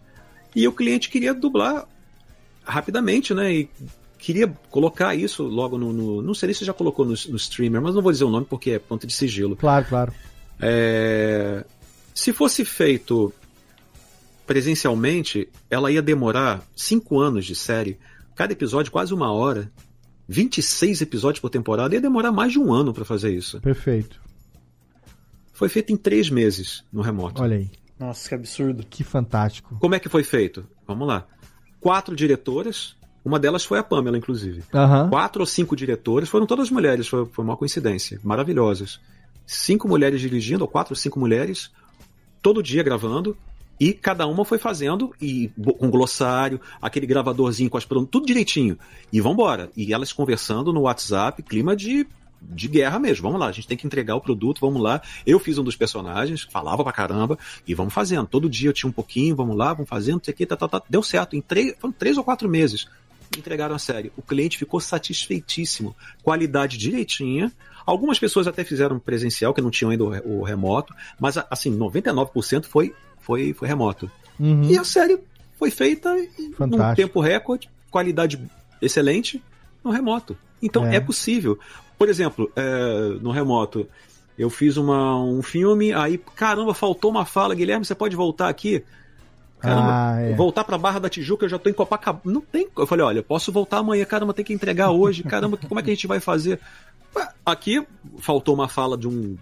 E 0.54 0.66
o 0.68 0.72
cliente 0.72 1.08
queria 1.08 1.32
dublar 1.34 1.86
rapidamente, 2.64 3.32
né? 3.34 3.52
E 3.52 3.68
queria 4.18 4.46
colocar 4.70 5.14
isso 5.14 5.42
logo 5.42 5.76
no. 5.78 5.92
no- 5.92 6.22
não 6.22 6.34
sei 6.34 6.52
se 6.54 6.64
já 6.64 6.72
colocou 6.72 7.04
no, 7.04 7.12
no 7.12 7.36
streamer, 7.36 7.80
mas 7.82 7.94
não 7.94 8.02
vou 8.02 8.12
dizer 8.12 8.24
o 8.24 8.30
nome 8.30 8.46
porque 8.48 8.70
é 8.72 8.78
ponto 8.78 9.06
de 9.06 9.12
sigilo. 9.12 9.56
Claro, 9.56 9.84
claro. 9.86 10.12
É, 10.60 11.64
se 12.14 12.32
fosse 12.32 12.64
feito 12.64 13.32
presencialmente, 14.46 15.48
ela 15.70 15.90
ia 15.90 16.02
demorar 16.02 16.62
cinco 16.76 17.20
anos 17.20 17.44
de 17.44 17.54
série, 17.54 17.98
cada 18.34 18.52
episódio 18.52 18.92
quase 18.92 19.12
uma 19.14 19.32
hora, 19.32 19.70
26 20.28 21.02
episódios 21.02 21.40
por 21.40 21.50
temporada, 21.50 21.94
ia 21.94 22.00
demorar 22.00 22.32
mais 22.32 22.52
de 22.52 22.58
um 22.58 22.72
ano 22.72 22.92
para 22.92 23.04
fazer 23.04 23.34
isso. 23.34 23.60
Perfeito. 23.60 24.20
Foi 25.52 25.68
feito 25.68 25.92
em 25.92 25.96
três 25.96 26.30
meses 26.30 26.84
no 26.92 27.02
remoto. 27.02 27.42
Olha 27.42 27.56
aí. 27.56 27.70
Nossa, 27.98 28.28
que 28.28 28.34
absurdo. 28.34 28.84
Que 28.88 29.04
fantástico. 29.04 29.76
Como 29.78 29.94
é 29.94 30.00
que 30.00 30.08
foi 30.08 30.24
feito? 30.24 30.66
Vamos 30.86 31.06
lá. 31.06 31.26
Quatro 31.80 32.16
diretoras, 32.16 32.96
uma 33.24 33.38
delas 33.38 33.64
foi 33.64 33.78
a 33.78 33.82
Pamela, 33.82 34.18
inclusive. 34.18 34.62
Aham. 34.74 35.08
Quatro 35.08 35.42
ou 35.42 35.46
cinco 35.46 35.76
diretoras, 35.76 36.28
foram 36.28 36.46
todas 36.46 36.70
mulheres, 36.70 37.06
foi, 37.06 37.24
foi 37.26 37.44
uma 37.44 37.56
coincidência. 37.56 38.18
Maravilhosas. 38.22 39.00
Cinco 39.46 39.86
mulheres 39.86 40.20
dirigindo, 40.20 40.64
ou 40.64 40.68
quatro 40.68 40.92
ou 40.92 40.96
cinco 40.96 41.20
mulheres, 41.20 41.70
todo 42.42 42.62
dia 42.62 42.82
gravando, 42.82 43.36
e 43.78 43.92
cada 43.92 44.26
uma 44.26 44.44
foi 44.44 44.58
fazendo, 44.58 45.12
e 45.20 45.50
com 45.78 45.90
glossário, 45.90 46.60
aquele 46.80 47.06
gravadorzinho 47.06 47.68
com 47.68 47.76
as 47.76 47.84
pron- 47.84 48.04
tudo 48.04 48.26
direitinho. 48.26 48.78
E 49.12 49.20
vambora. 49.20 49.70
E 49.76 49.92
elas 49.92 50.12
conversando 50.12 50.72
no 50.72 50.82
WhatsApp, 50.82 51.42
clima 51.42 51.74
de, 51.74 52.06
de 52.40 52.68
guerra 52.68 52.98
mesmo. 52.98 53.22
Vamos 53.22 53.40
lá, 53.40 53.48
a 53.48 53.52
gente 53.52 53.66
tem 53.66 53.76
que 53.76 53.86
entregar 53.86 54.14
o 54.16 54.20
produto, 54.20 54.60
vamos 54.60 54.80
lá. 54.82 55.02
Eu 55.26 55.38
fiz 55.40 55.58
um 55.58 55.64
dos 55.64 55.76
personagens, 55.76 56.42
falava 56.50 56.84
pra 56.84 56.92
caramba, 56.92 57.38
e 57.66 57.74
vamos 57.74 57.92
fazendo. 57.92 58.26
Todo 58.26 58.48
dia 58.48 58.68
eu 58.68 58.72
tinha 58.72 58.88
um 58.88 58.92
pouquinho, 58.92 59.34
vamos 59.34 59.56
lá, 59.56 59.72
vamos 59.74 59.88
fazendo, 59.88 60.16
não 60.16 60.24
sei 60.24 60.34
o 60.34 60.36
que, 60.36 60.46
tá, 60.46 60.56
tá, 60.56 60.68
tá. 60.68 60.82
Deu 60.88 61.02
certo. 61.02 61.34
Em 61.36 61.40
três, 61.40 61.74
foram 61.78 61.92
três 61.92 62.16
ou 62.16 62.24
quatro 62.24 62.48
meses 62.48 62.86
entregaram 63.36 63.74
a 63.74 63.78
série. 63.80 64.12
O 64.16 64.22
cliente 64.22 64.56
ficou 64.56 64.78
satisfeitíssimo. 64.78 65.96
Qualidade 66.22 66.78
direitinha. 66.78 67.50
Algumas 67.84 68.18
pessoas 68.18 68.46
até 68.46 68.62
fizeram 68.64 68.98
presencial, 68.98 69.52
que 69.52 69.60
não 69.60 69.70
tinham 69.70 69.90
ainda 69.90 70.04
o 70.04 70.42
remoto, 70.42 70.94
mas 71.18 71.36
assim, 71.50 71.76
99% 71.76 72.64
foi, 72.66 72.94
foi, 73.24 73.52
foi 73.52 73.66
remoto. 73.66 74.10
Uhum. 74.38 74.62
E 74.64 74.76
a 74.78 74.84
série 74.84 75.18
foi 75.58 75.70
feita 75.70 76.16
em- 76.18 76.54
num 76.58 76.94
tempo 76.94 77.20
recorde, 77.20 77.68
qualidade 77.90 78.40
excelente, 78.82 79.42
no 79.82 79.90
remoto. 79.90 80.36
Então 80.62 80.86
É. 80.86 80.96
é, 80.96 81.00
possível. 81.00 81.58
Por 81.98 82.08
exemplo, 82.08 82.50
é, 82.56 83.18
no 83.20 83.30
remoto, 83.30 83.86
eu 84.38 84.50
fiz 84.50 84.76
uma, 84.76 85.16
um 85.22 85.42
filme, 85.42 85.92
aí, 85.92 86.18
caramba, 86.36 86.74
faltou 86.74 87.10
uma 87.10 87.24
fala, 87.24 87.54
Guilherme, 87.54 87.84
você 87.84 87.94
pode 87.94 88.16
voltar 88.16 88.48
aqui? 88.48 88.82
Caramba, 89.60 89.90
Ah, 89.92 90.20
é. 90.20 90.34
voltar 90.34 90.64
pra 90.64 90.76
Barra 90.76 90.98
da 90.98 91.08
Tijuca, 91.08 91.46
eu 91.46 91.48
já 91.48 91.58
tô 91.58 91.70
em 91.70 91.72
Copacabana. 91.72 92.22
Não 92.34 92.40
tem. 92.42 92.68
Eu 92.76 92.86
falei, 92.86 93.04
olha, 93.06 93.18
eu 93.20 93.22
posso 93.24 93.50
voltar 93.50 93.78
amanhã, 93.78 94.04
caramba, 94.04 94.34
tem 94.34 94.44
que 94.44 94.52
entregar 94.52 94.90
hoje, 94.90 95.22
caramba, 95.22 95.56
como 95.56 95.80
é 95.80 95.82
que 95.82 95.90
a 95.90 95.94
gente 95.94 96.06
vai 96.06 96.20
fazer? 96.20 96.60
Aqui 97.46 97.86
faltou 98.18 98.54
uma 98.54 98.68
fala 98.68 98.98
de 98.98 99.06
um. 99.08 99.38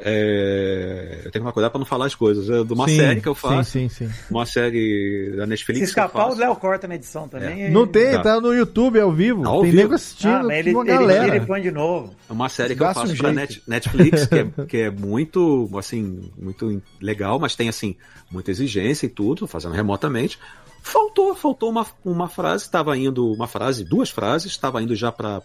É, 0.00 1.12
eu 1.16 1.20
tenho 1.22 1.32
que 1.32 1.38
tomar 1.38 1.52
cuidado 1.52 1.70
pra 1.72 1.78
não 1.78 1.86
falar 1.86 2.06
as 2.06 2.14
coisas. 2.14 2.48
É 2.48 2.62
de 2.64 2.72
uma 2.72 2.88
Sim, 2.88 2.96
série 2.96 3.20
que 3.20 3.28
eu 3.28 3.34
faço. 3.34 3.70
Sim, 3.70 3.88
sim, 3.88 4.06
sim. 4.06 4.14
Uma 4.30 4.46
série 4.46 5.32
da 5.36 5.46
Netflix. 5.46 5.88
Se 5.88 5.94
que 5.94 6.00
eu 6.00 6.04
escapar, 6.04 6.26
o 6.26 6.28
faço. 6.30 6.40
Léo 6.40 6.56
corta 6.56 6.86
na 6.88 6.94
edição 6.94 7.28
também. 7.28 7.66
e- 7.66 7.70
Não 7.70 7.86
tem, 7.86 8.12
Tá. 8.12 8.22
tá 8.22 8.40
no 8.40 8.52
YouTube 8.54 9.00
ao 9.00 9.12
vivo. 9.12 9.46
Ao 9.46 9.62
tem 9.62 9.70
vivo. 9.70 9.82
nego 9.82 9.94
assistindo, 9.94 10.30
Ah, 10.34 10.42
mas 10.44 10.58
ele, 10.58 10.74
uma 10.74 10.82
ele 10.82 10.90
galera. 10.92 11.24
tira 11.24 11.36
e 11.36 11.46
põe 11.46 11.60
de 11.62 11.70
novo. 11.70 12.14
É 12.28 12.32
uma 12.32 12.48
série 12.48 12.74
que 12.76 12.82
eu 12.82 12.86
Gasta 12.86 13.02
um 13.02 13.06
faço 13.08 13.16
pra. 13.18 13.32
Net- 13.32 13.62
Netflix, 13.66 14.26
que 14.26 14.34
é, 14.34 14.44
que 14.66 14.76
é 14.78 14.90
muito, 14.90 15.68
assim, 15.78 16.30
muito 16.38 16.82
legal, 17.00 17.38
mas 17.38 17.54
tem, 17.56 17.68
assim, 17.68 17.96
muita 18.30 18.50
exigência 18.50 19.06
e 19.06 19.08
tudo, 19.08 19.46
fazendo 19.46 19.72
remotamente. 19.74 20.38
Faltou, 20.80 21.34
faltou 21.34 21.68
uma, 21.70 21.84
uma 22.04 22.28
frase, 22.28 22.64
estava 22.64 22.96
indo, 22.96 23.32
uma 23.32 23.48
frase, 23.48 23.84
duas 23.84 24.10
frases, 24.10 24.52
estava 24.52 24.80
indo 24.82 24.94
já 24.94 25.10
pra 25.12 25.42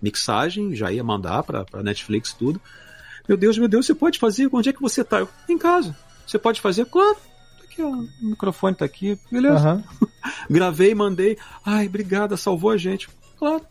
mixagem, 0.00 0.74
já 0.74 0.90
ia 0.92 1.02
mandar 1.04 1.42
pra, 1.42 1.64
pra 1.64 1.82
Netflix 1.82 2.32
tudo. 2.32 2.60
Meu 3.28 3.36
Deus, 3.36 3.56
meu 3.58 3.68
Deus, 3.68 3.86
você 3.86 3.94
pode 3.94 4.18
fazer? 4.18 4.48
Onde 4.52 4.68
é 4.68 4.72
que 4.72 4.82
você 4.82 5.02
tá? 5.02 5.20
Eu, 5.20 5.28
em 5.48 5.58
casa. 5.58 5.96
Você 6.26 6.38
pode 6.38 6.60
fazer? 6.60 6.84
Claro. 6.86 7.16
Tá 7.58 7.64
Aqui, 7.64 7.82
ó, 7.82 7.88
o 7.88 8.08
microfone 8.20 8.76
tá 8.76 8.84
aqui, 8.84 9.18
beleza. 9.30 9.56
Aham. 9.56 9.84
Gravei, 10.48 10.94
mandei. 10.94 11.36
Ai, 11.64 11.86
obrigada, 11.86 12.36
salvou 12.36 12.70
a 12.70 12.76
gente. 12.76 13.08
Claro. 13.36 13.62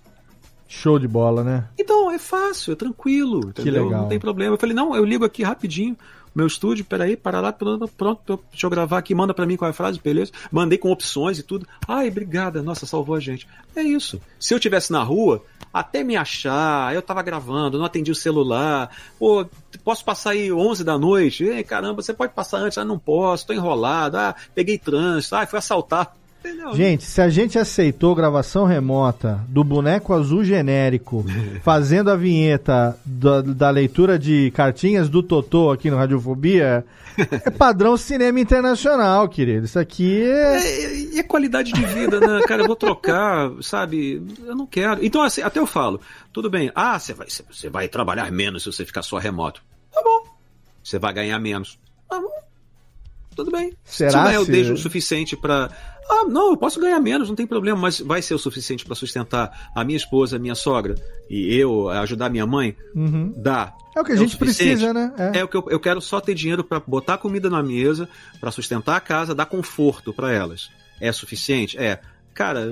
Show 0.76 0.98
de 0.98 1.08
bola, 1.08 1.44
né? 1.44 1.66
Então, 1.78 2.10
é 2.10 2.18
fácil, 2.18 2.74
é 2.74 2.76
tranquilo, 2.76 3.50
entendeu? 3.50 3.86
legal. 3.86 4.02
Não 4.02 4.10
tem 4.10 4.20
problema. 4.20 4.56
Eu 4.56 4.58
falei, 4.58 4.76
não, 4.76 4.96
eu 4.96 5.06
ligo 5.06 5.24
aqui 5.24 5.44
rapidinho, 5.44 5.96
meu 6.34 6.48
estúdio, 6.48 6.84
peraí, 6.84 7.16
para 7.16 7.40
lá, 7.40 7.54
pronto, 7.54 7.88
pronto, 7.90 8.40
deixa 8.50 8.66
eu 8.66 8.70
gravar 8.72 8.98
aqui, 8.98 9.14
manda 9.14 9.36
pra 9.36 9.46
mim 9.46 9.56
qual 9.56 9.68
é 9.68 9.72
a 9.72 9.74
frase, 9.74 10.00
beleza? 10.04 10.32
Mandei 10.52 10.80
com 10.80 10.92
opções 10.92 11.38
e 11.38 11.44
tudo. 11.44 11.68
Ai, 11.88 12.08
obrigada, 12.08 12.64
nossa, 12.64 12.88
salvou 12.88 13.16
a 13.16 13.20
gente. 13.20 13.48
É 13.76 13.84
isso. 13.84 14.20
Se 14.40 14.52
eu 14.54 14.60
tivesse 14.60 14.92
na 14.92 15.04
rua, 15.04 15.44
até 15.72 16.04
me 16.04 16.16
achar, 16.16 16.94
eu 16.94 17.04
tava 17.04 17.22
gravando, 17.22 17.78
não 17.78 17.86
atendi 17.86 18.12
o 18.12 18.16
celular, 18.16 18.90
pô, 19.20 19.46
posso 19.84 20.04
passar 20.04 20.32
aí 20.32 20.52
11 20.52 20.84
da 20.84 20.98
noite? 20.98 21.44
Ei, 21.44 21.64
caramba, 21.64 22.02
você 22.02 22.14
pode 22.14 22.34
passar 22.34 22.58
antes? 22.58 22.80
Ah, 22.80 22.86
não 22.86 22.98
posso, 22.98 23.46
tô 23.46 23.54
enrolado, 23.54 24.18
ah, 24.18 24.36
peguei 24.56 24.80
trânsito, 24.80 25.36
ah, 25.36 25.46
fui 25.46 25.60
assaltar. 25.60 26.16
Gente, 26.74 27.04
se 27.04 27.22
a 27.22 27.30
gente 27.30 27.58
aceitou 27.58 28.14
gravação 28.16 28.66
remota 28.66 29.40
do 29.48 29.64
boneco 29.64 30.14
azul 30.14 30.44
genérico 30.44 31.26
fazendo 31.64 32.10
a 32.10 32.16
vinheta 32.16 32.98
da, 33.06 33.42
da 33.42 33.70
leitura 33.70 34.18
de 34.20 34.52
cartinhas 34.52 35.08
do 35.10 35.22
Totô 35.24 35.72
aqui 35.72 35.90
no 35.90 35.98
Radiofobia, 35.98 36.86
é 37.18 37.50
padrão 37.50 37.96
cinema 37.96 38.40
internacional, 38.40 39.28
querido. 39.30 39.66
Isso 39.66 39.78
aqui 39.80 40.24
é. 40.24 40.58
É, 40.58 40.96
e 41.16 41.20
é 41.20 41.24
qualidade 41.24 41.72
de 41.72 41.86
vida, 41.86 42.20
né? 42.20 42.42
Cara, 42.48 42.64
eu 42.64 42.68
vou 42.68 42.76
trocar, 42.76 43.52
sabe? 43.62 44.22
Eu 44.46 44.56
não 44.56 44.66
quero. 44.66 45.06
Então, 45.06 45.22
assim, 45.22 45.42
até 45.42 45.60
eu 45.60 45.68
falo, 45.68 46.02
tudo 46.32 46.50
bem, 46.50 46.72
ah, 46.76 46.98
você 47.00 47.14
vai, 47.14 47.28
você 47.30 47.70
vai 47.70 47.88
trabalhar 47.88 48.32
menos 48.32 48.64
se 48.64 48.72
você 48.72 48.86
ficar 48.86 49.02
só 49.04 49.18
remoto. 49.18 49.62
Tá 49.94 50.02
bom. 50.04 50.24
Você 50.84 50.98
vai 51.00 51.14
ganhar 51.14 51.40
menos. 51.40 51.78
Tá 52.10 52.20
bom. 52.20 52.30
Tudo 53.36 53.50
bem. 53.52 53.74
Será 53.84 54.12
se 54.12 54.18
eu 54.18 54.24
ganhar 54.24 54.40
o 54.42 54.46
se- 54.46 54.52
deixo 54.52 54.74
o 54.74 54.78
suficiente 54.78 55.36
pra. 55.38 55.70
Ah, 56.10 56.26
não, 56.28 56.52
eu 56.52 56.58
posso 56.58 56.80
ganhar 56.80 57.00
menos, 57.00 57.30
não 57.30 57.36
tem 57.36 57.48
problema, 57.48 57.80
mas 57.80 58.00
vai 58.00 58.22
ser 58.22 58.34
o 58.34 58.40
suficiente 58.40 58.86
pra 58.86 58.96
sustentar 58.96 59.72
a 59.76 59.84
minha 59.84 59.98
esposa, 59.98 60.36
a 60.36 60.40
minha 60.40 60.56
sogra 60.56 60.96
e 61.30 61.56
eu 61.56 61.90
ajudar 61.90 62.26
a 62.26 62.30
minha 62.30 62.46
mãe? 62.46 62.76
Uhum. 62.96 63.34
Dá. 63.38 63.74
É 63.96 64.02
o 64.02 64.04
que 64.04 64.12
a 64.12 64.16
o 64.16 64.18
gente 64.18 64.38
precisa, 64.38 64.92
né? 64.94 65.14
É. 65.18 65.40
É 65.40 65.44
o 65.44 65.48
que 65.48 65.56
eu, 65.56 65.66
eu 65.70 65.80
quero 65.80 66.02
só 66.02 66.20
ter 66.20 66.34
dinheiro 66.34 66.64
pra 66.64 66.80
botar 66.80 67.18
comida 67.18 67.50
na 67.50 67.62
mesa, 67.64 68.10
pra 68.40 68.52
sustentar 68.52 68.96
a 68.98 69.00
casa, 69.02 69.36
dar 69.36 69.46
conforto 69.46 70.12
pra 70.14 70.32
elas. 70.32 70.70
É 71.00 71.12
suficiente? 71.12 71.78
É. 71.78 72.00
Cara, 72.34 72.72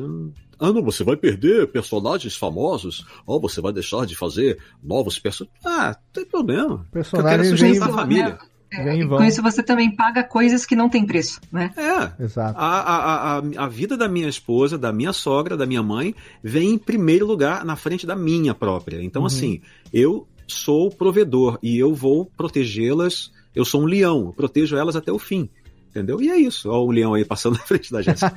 Ah, 0.59 0.71
não, 0.71 0.83
você 0.83 1.03
vai 1.03 1.15
perder 1.15 1.67
personagens 1.71 2.35
famosos? 2.35 3.05
Ou 3.25 3.39
você 3.41 3.61
vai 3.61 3.71
deixar 3.73 4.05
de 4.05 4.15
fazer 4.15 4.57
novos 4.83 5.17
personagens? 5.19 5.59
ah, 5.65 5.87
não 5.95 6.11
tem 6.13 6.25
problema. 6.25 6.85
Personagem 6.91 7.31
eu 7.31 7.43
quero 7.45 7.57
sustentar 7.57 7.89
a 7.89 7.93
família. 7.93 8.37
Vem 8.71 9.01
em 9.01 9.07
vão. 9.07 9.17
Com 9.17 9.23
isso 9.25 9.41
você 9.41 9.61
também 9.61 9.93
paga 9.95 10.23
coisas 10.23 10.65
que 10.65 10.75
não 10.75 10.89
tem 10.89 11.05
preço, 11.05 11.41
né? 11.51 11.71
É. 11.75 12.23
Exato. 12.23 12.57
A, 12.57 12.79
a, 12.79 13.37
a, 13.37 13.41
a 13.65 13.67
vida 13.67 13.97
da 13.97 14.07
minha 14.07 14.29
esposa, 14.29 14.77
da 14.77 14.93
minha 14.93 15.11
sogra, 15.13 15.57
da 15.57 15.65
minha 15.65 15.83
mãe, 15.83 16.15
vem 16.43 16.71
em 16.73 16.77
primeiro 16.77 17.25
lugar 17.25 17.65
na 17.65 17.75
frente 17.75 18.05
da 18.07 18.15
minha 18.15 18.53
própria. 18.55 19.03
Então, 19.03 19.21
Uhum. 19.23 19.27
assim, 19.27 19.61
eu 19.93 20.27
sou 20.47 20.87
o 20.87 20.95
provedor 20.95 21.59
e 21.61 21.77
eu 21.77 21.93
vou 21.93 22.25
protegê-las. 22.37 23.31
Eu 23.53 23.65
sou 23.65 23.81
um 23.81 23.85
leão, 23.85 24.27
eu 24.27 24.33
protejo 24.33 24.77
elas 24.77 24.95
até 24.95 25.11
o 25.11 25.19
fim. 25.19 25.49
Entendeu? 25.91 26.21
E 26.21 26.29
é 26.29 26.37
isso. 26.37 26.69
Olha 26.69 26.79
o 26.79 26.91
leão 26.91 27.13
aí 27.13 27.25
passando 27.25 27.53
na 27.59 27.63
frente 27.63 27.91
da 27.91 28.01
Jéssica. 28.01 28.33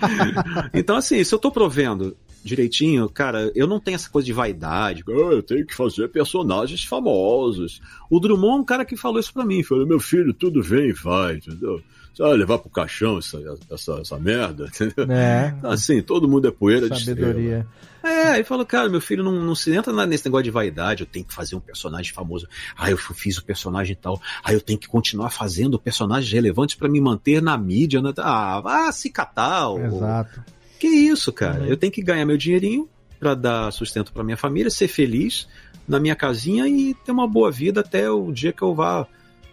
então, 0.74 0.96
assim, 0.96 1.22
se 1.22 1.32
eu 1.32 1.38
tô 1.38 1.50
provendo 1.52 2.16
direitinho, 2.42 3.08
cara, 3.08 3.50
eu 3.54 3.66
não 3.66 3.80
tenho 3.80 3.94
essa 3.94 4.10
coisa 4.10 4.26
de 4.26 4.32
vaidade. 4.32 5.04
Ah, 5.08 5.12
eu 5.12 5.42
tenho 5.42 5.64
que 5.64 5.74
fazer 5.74 6.08
personagens 6.08 6.84
famosos. 6.84 7.80
O 8.10 8.20
Drummond 8.20 8.58
é 8.58 8.60
um 8.60 8.64
cara 8.64 8.84
que 8.84 8.96
falou 8.96 9.20
isso 9.20 9.32
pra 9.32 9.46
mim. 9.46 9.62
Falei, 9.62 9.86
meu 9.86 10.00
filho, 10.00 10.34
tudo 10.34 10.62
vem 10.62 10.90
e 10.90 10.92
vai, 10.92 11.36
entendeu? 11.36 11.80
Você 12.12 12.22
vai 12.22 12.36
levar 12.36 12.58
pro 12.58 12.70
caixão 12.70 13.18
essa, 13.18 13.40
essa, 13.70 13.92
essa 14.00 14.18
merda, 14.18 14.66
entendeu? 14.66 15.10
É. 15.10 15.56
Assim, 15.62 16.02
todo 16.02 16.28
mundo 16.28 16.46
é 16.48 16.50
poeira 16.50 16.90
de 16.90 17.04
Sabedoria. 17.04 17.66
É, 18.04 18.38
e 18.38 18.44
falou, 18.44 18.66
cara, 18.66 18.88
meu 18.88 19.00
filho 19.00 19.24
não, 19.24 19.32
não 19.32 19.54
se 19.54 19.72
entra 19.74 20.06
nesse 20.06 20.26
negócio 20.26 20.44
de 20.44 20.50
vaidade, 20.50 21.02
eu 21.02 21.06
tenho 21.06 21.24
que 21.24 21.34
fazer 21.34 21.56
um 21.56 21.60
personagem 21.60 22.12
famoso. 22.12 22.46
Ah, 22.76 22.90
eu 22.90 22.98
fiz 22.98 23.38
o 23.38 23.44
personagem 23.44 23.92
e 23.92 23.96
tal. 23.96 24.20
Ah, 24.44 24.52
eu 24.52 24.60
tenho 24.60 24.78
que 24.78 24.86
continuar 24.86 25.30
fazendo 25.30 25.78
personagens 25.78 26.30
relevantes 26.30 26.74
pra 26.74 26.88
me 26.88 27.00
manter 27.00 27.40
na 27.40 27.56
mídia. 27.56 28.02
né? 28.02 28.12
Ah, 28.18 28.60
vá 28.60 28.92
se 28.92 29.08
catar. 29.10 29.70
Exato. 29.84 30.44
Que 30.78 30.88
isso, 30.88 31.32
cara? 31.32 31.66
Eu 31.66 31.76
tenho 31.76 31.90
que 31.92 32.02
ganhar 32.02 32.26
meu 32.26 32.36
dinheirinho 32.36 32.88
pra 33.18 33.34
dar 33.34 33.72
sustento 33.72 34.12
pra 34.12 34.22
minha 34.22 34.36
família, 34.36 34.70
ser 34.70 34.88
feliz 34.88 35.48
na 35.88 35.98
minha 35.98 36.14
casinha 36.14 36.68
e 36.68 36.92
ter 36.92 37.12
uma 37.12 37.26
boa 37.26 37.50
vida 37.50 37.80
até 37.80 38.10
o 38.10 38.30
dia 38.32 38.52
que 38.52 38.62
eu 38.62 38.74
vá 38.74 39.06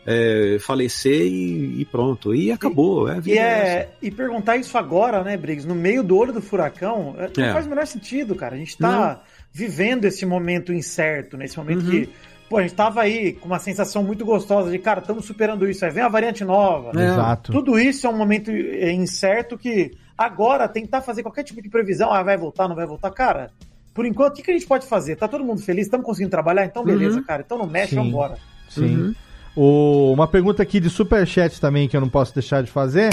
é, 0.06 0.57
falecer 0.60 1.22
e, 1.28 1.82
e 1.82 1.86
pronto. 1.86 2.34
E 2.34 2.52
acabou. 2.52 3.07
é 3.07 3.14
a 3.14 3.18
E, 3.18 3.22
vida 3.22 3.40
é 3.40 3.41
é, 3.41 3.90
e 4.02 4.10
perguntar 4.11 4.57
isso 4.57 4.78
agora, 4.78 5.23
né, 5.23 5.38
Briggs, 5.38 5.68
no 5.68 5.76
meio 5.76 6.03
do 6.03 6.18
olho 6.18 6.34
do 6.34 6.41
furacão, 6.41 7.15
é, 7.18 7.30
não 7.38 7.45
É. 7.45 7.53
faz 7.53 7.65
o 7.65 7.69
menor 7.69 7.86
sentido, 7.88 8.36
cara. 8.36 8.56
A 8.56 8.57
gente 8.57 8.78
tá 8.78 9.22
vivendo 9.53 10.06
esse 10.06 10.26
momento 10.26 10.73
incerto, 10.73 11.38
nesse 11.38 11.57
momento 11.57 11.84
Uhum. 11.84 11.91
que, 11.91 12.10
pô, 12.49 12.57
a 12.57 12.61
gente 12.64 12.73
tava 12.73 13.02
aí 13.02 13.34
com 13.34 13.45
uma 13.48 13.60
sensação 13.60 14.03
muito 14.03 14.26
gostosa 14.26 14.72
de, 14.72 14.80
cara, 14.80 15.02
estamos 15.02 15.26
superando 15.26 15.69
isso, 15.69 15.84
aí 15.86 15.91
vem 15.91 16.03
a 16.03 16.07
variante 16.10 16.44
nova. 16.44 16.91
É. 16.99 17.06
Exato. 17.07 17.52
Tudo 17.52 17.78
isso 17.80 18.07
é 18.07 18.10
um 18.10 18.18
momento 18.18 18.49
incerto 18.52 19.57
que 19.57 19.91
agora 20.18 20.68
tentar 20.68 21.02
fazer 21.02 21.22
qualquer 21.23 21.44
tipo 21.44 21.61
de 21.61 21.69
previsão, 21.69 22.11
ah, 22.14 22.23
vai 22.23 22.38
voltar, 22.38 22.68
não 22.68 22.76
vai 22.76 22.86
voltar, 22.86 23.11
cara. 23.11 23.52
Por 23.94 24.06
enquanto, 24.06 24.34
o 24.34 24.36
que, 24.38 24.44
que 24.44 24.52
a 24.52 24.53
gente 24.53 24.65
pode 24.68 24.88
fazer? 24.88 25.18
Tá 25.18 25.28
todo 25.28 25.44
mundo 25.44 25.61
feliz? 25.61 25.86
Estamos 25.86 26.06
conseguindo 26.06 26.32
trabalhar? 26.32 26.64
Então, 26.65 26.84
beleza, 26.84 27.18
Uhum. 27.18 27.23
cara. 27.23 27.44
Então 27.45 27.57
não 27.57 27.68
mexe, 27.68 27.90
Sim. 27.90 27.95
vambora. 27.98 28.38
Sim. 28.69 29.14
O- 29.56 30.11
uma 30.14 30.28
pergunta 30.28 30.64
aqui 30.64 30.80
de 30.80 30.90
superchat 30.90 31.60
também 31.60 31.88
que 31.88 31.95
eu 31.98 32.02
não 32.02 32.10
posso 32.10 32.34
deixar 32.34 32.64
de 32.64 32.72
fazer. 32.72 33.10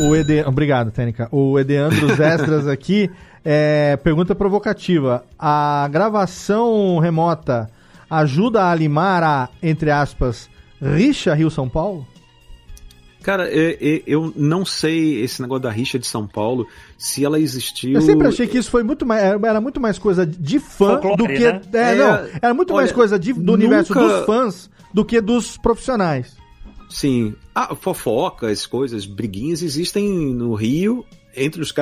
O 0.00 0.16
Ede... 0.16 0.42
Obrigado, 0.46 0.90
Tênica. 0.90 1.28
O 1.30 1.58
Edeandros 1.58 2.18
Extras 2.20 2.66
aqui 2.66 3.10
é, 3.44 3.96
pergunta 4.02 4.34
provocativa. 4.34 5.24
A 5.38 5.86
gravação 5.90 6.98
remota 6.98 7.68
ajuda 8.10 8.70
a 8.70 8.74
limar 8.74 9.22
a, 9.22 9.48
entre 9.62 9.90
aspas, 9.90 10.48
rixa 10.80 11.34
Rio-São 11.34 11.68
Paulo? 11.68 12.06
Cara, 13.22 13.48
é- 13.48 13.78
é- 13.80 14.02
eu 14.06 14.32
não 14.36 14.64
sei 14.64 15.22
esse 15.22 15.40
negócio 15.40 15.62
da 15.62 15.70
rixa 15.70 15.98
de 15.98 16.06
São 16.06 16.26
Paulo, 16.26 16.66
se 16.98 17.24
ela 17.24 17.38
existiu. 17.38 17.92
Eu 17.94 18.02
sempre 18.02 18.26
achei 18.28 18.46
que 18.46 18.58
isso 18.58 18.70
foi 18.70 18.82
muito 18.82 19.06
mais. 19.06 19.22
Era 19.22 19.60
muito 19.60 19.80
mais 19.80 19.98
coisa 19.98 20.26
de 20.26 20.58
fã 20.58 21.00
Folclore, 21.00 21.16
do 21.16 21.26
que. 21.26 21.38
né? 21.38 21.60
É, 21.72 21.78
É, 21.78 21.94
não. 21.94 22.28
Era 22.42 22.54
muito 22.54 22.72
mais 22.74 22.88
olha, 22.88 22.94
coisa 22.94 23.18
de- 23.18 23.32
do 23.32 23.52
universo 23.52 23.94
nunca- 23.94 24.16
dos 24.18 24.26
fãs 24.26 24.70
do 24.92 25.04
que 25.04 25.20
dos 25.20 25.56
profissionais. 25.56 26.36
Sim. 26.90 27.34
Ah, 27.54 27.74
fofocas, 27.74 28.66
coisas, 28.66 29.06
briguinhas 29.06 29.62
existem 29.62 30.08
no 30.34 30.54
Rio, 30.54 31.04
entre 31.36 31.60
os, 31.62 31.72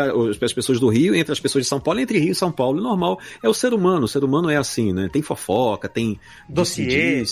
as 0.43 0.53
pessoas 0.53 0.79
do 0.81 0.89
Rio, 0.89 1.15
entre 1.15 1.33
as 1.33 1.41
pessoas 1.41 1.65
de 1.65 1.69
São 1.69 1.81
Paulo, 1.81 2.01
entre 2.01 2.19
Rio 2.19 2.33
e 2.33 2.35
São 2.35 2.51
Paulo. 2.53 2.81
Normal. 2.81 3.19
É 3.43 3.49
o 3.49 3.55
ser 3.55 3.73
humano. 3.75 4.05
O 4.05 4.09
ser 4.09 4.23
humano 4.25 4.49
é 4.51 4.57
assim, 4.57 4.93
né? 4.93 5.09
Tem 5.13 5.23
fofoca, 5.23 5.89
tem 5.89 6.19
Dossiê. 6.49 7.25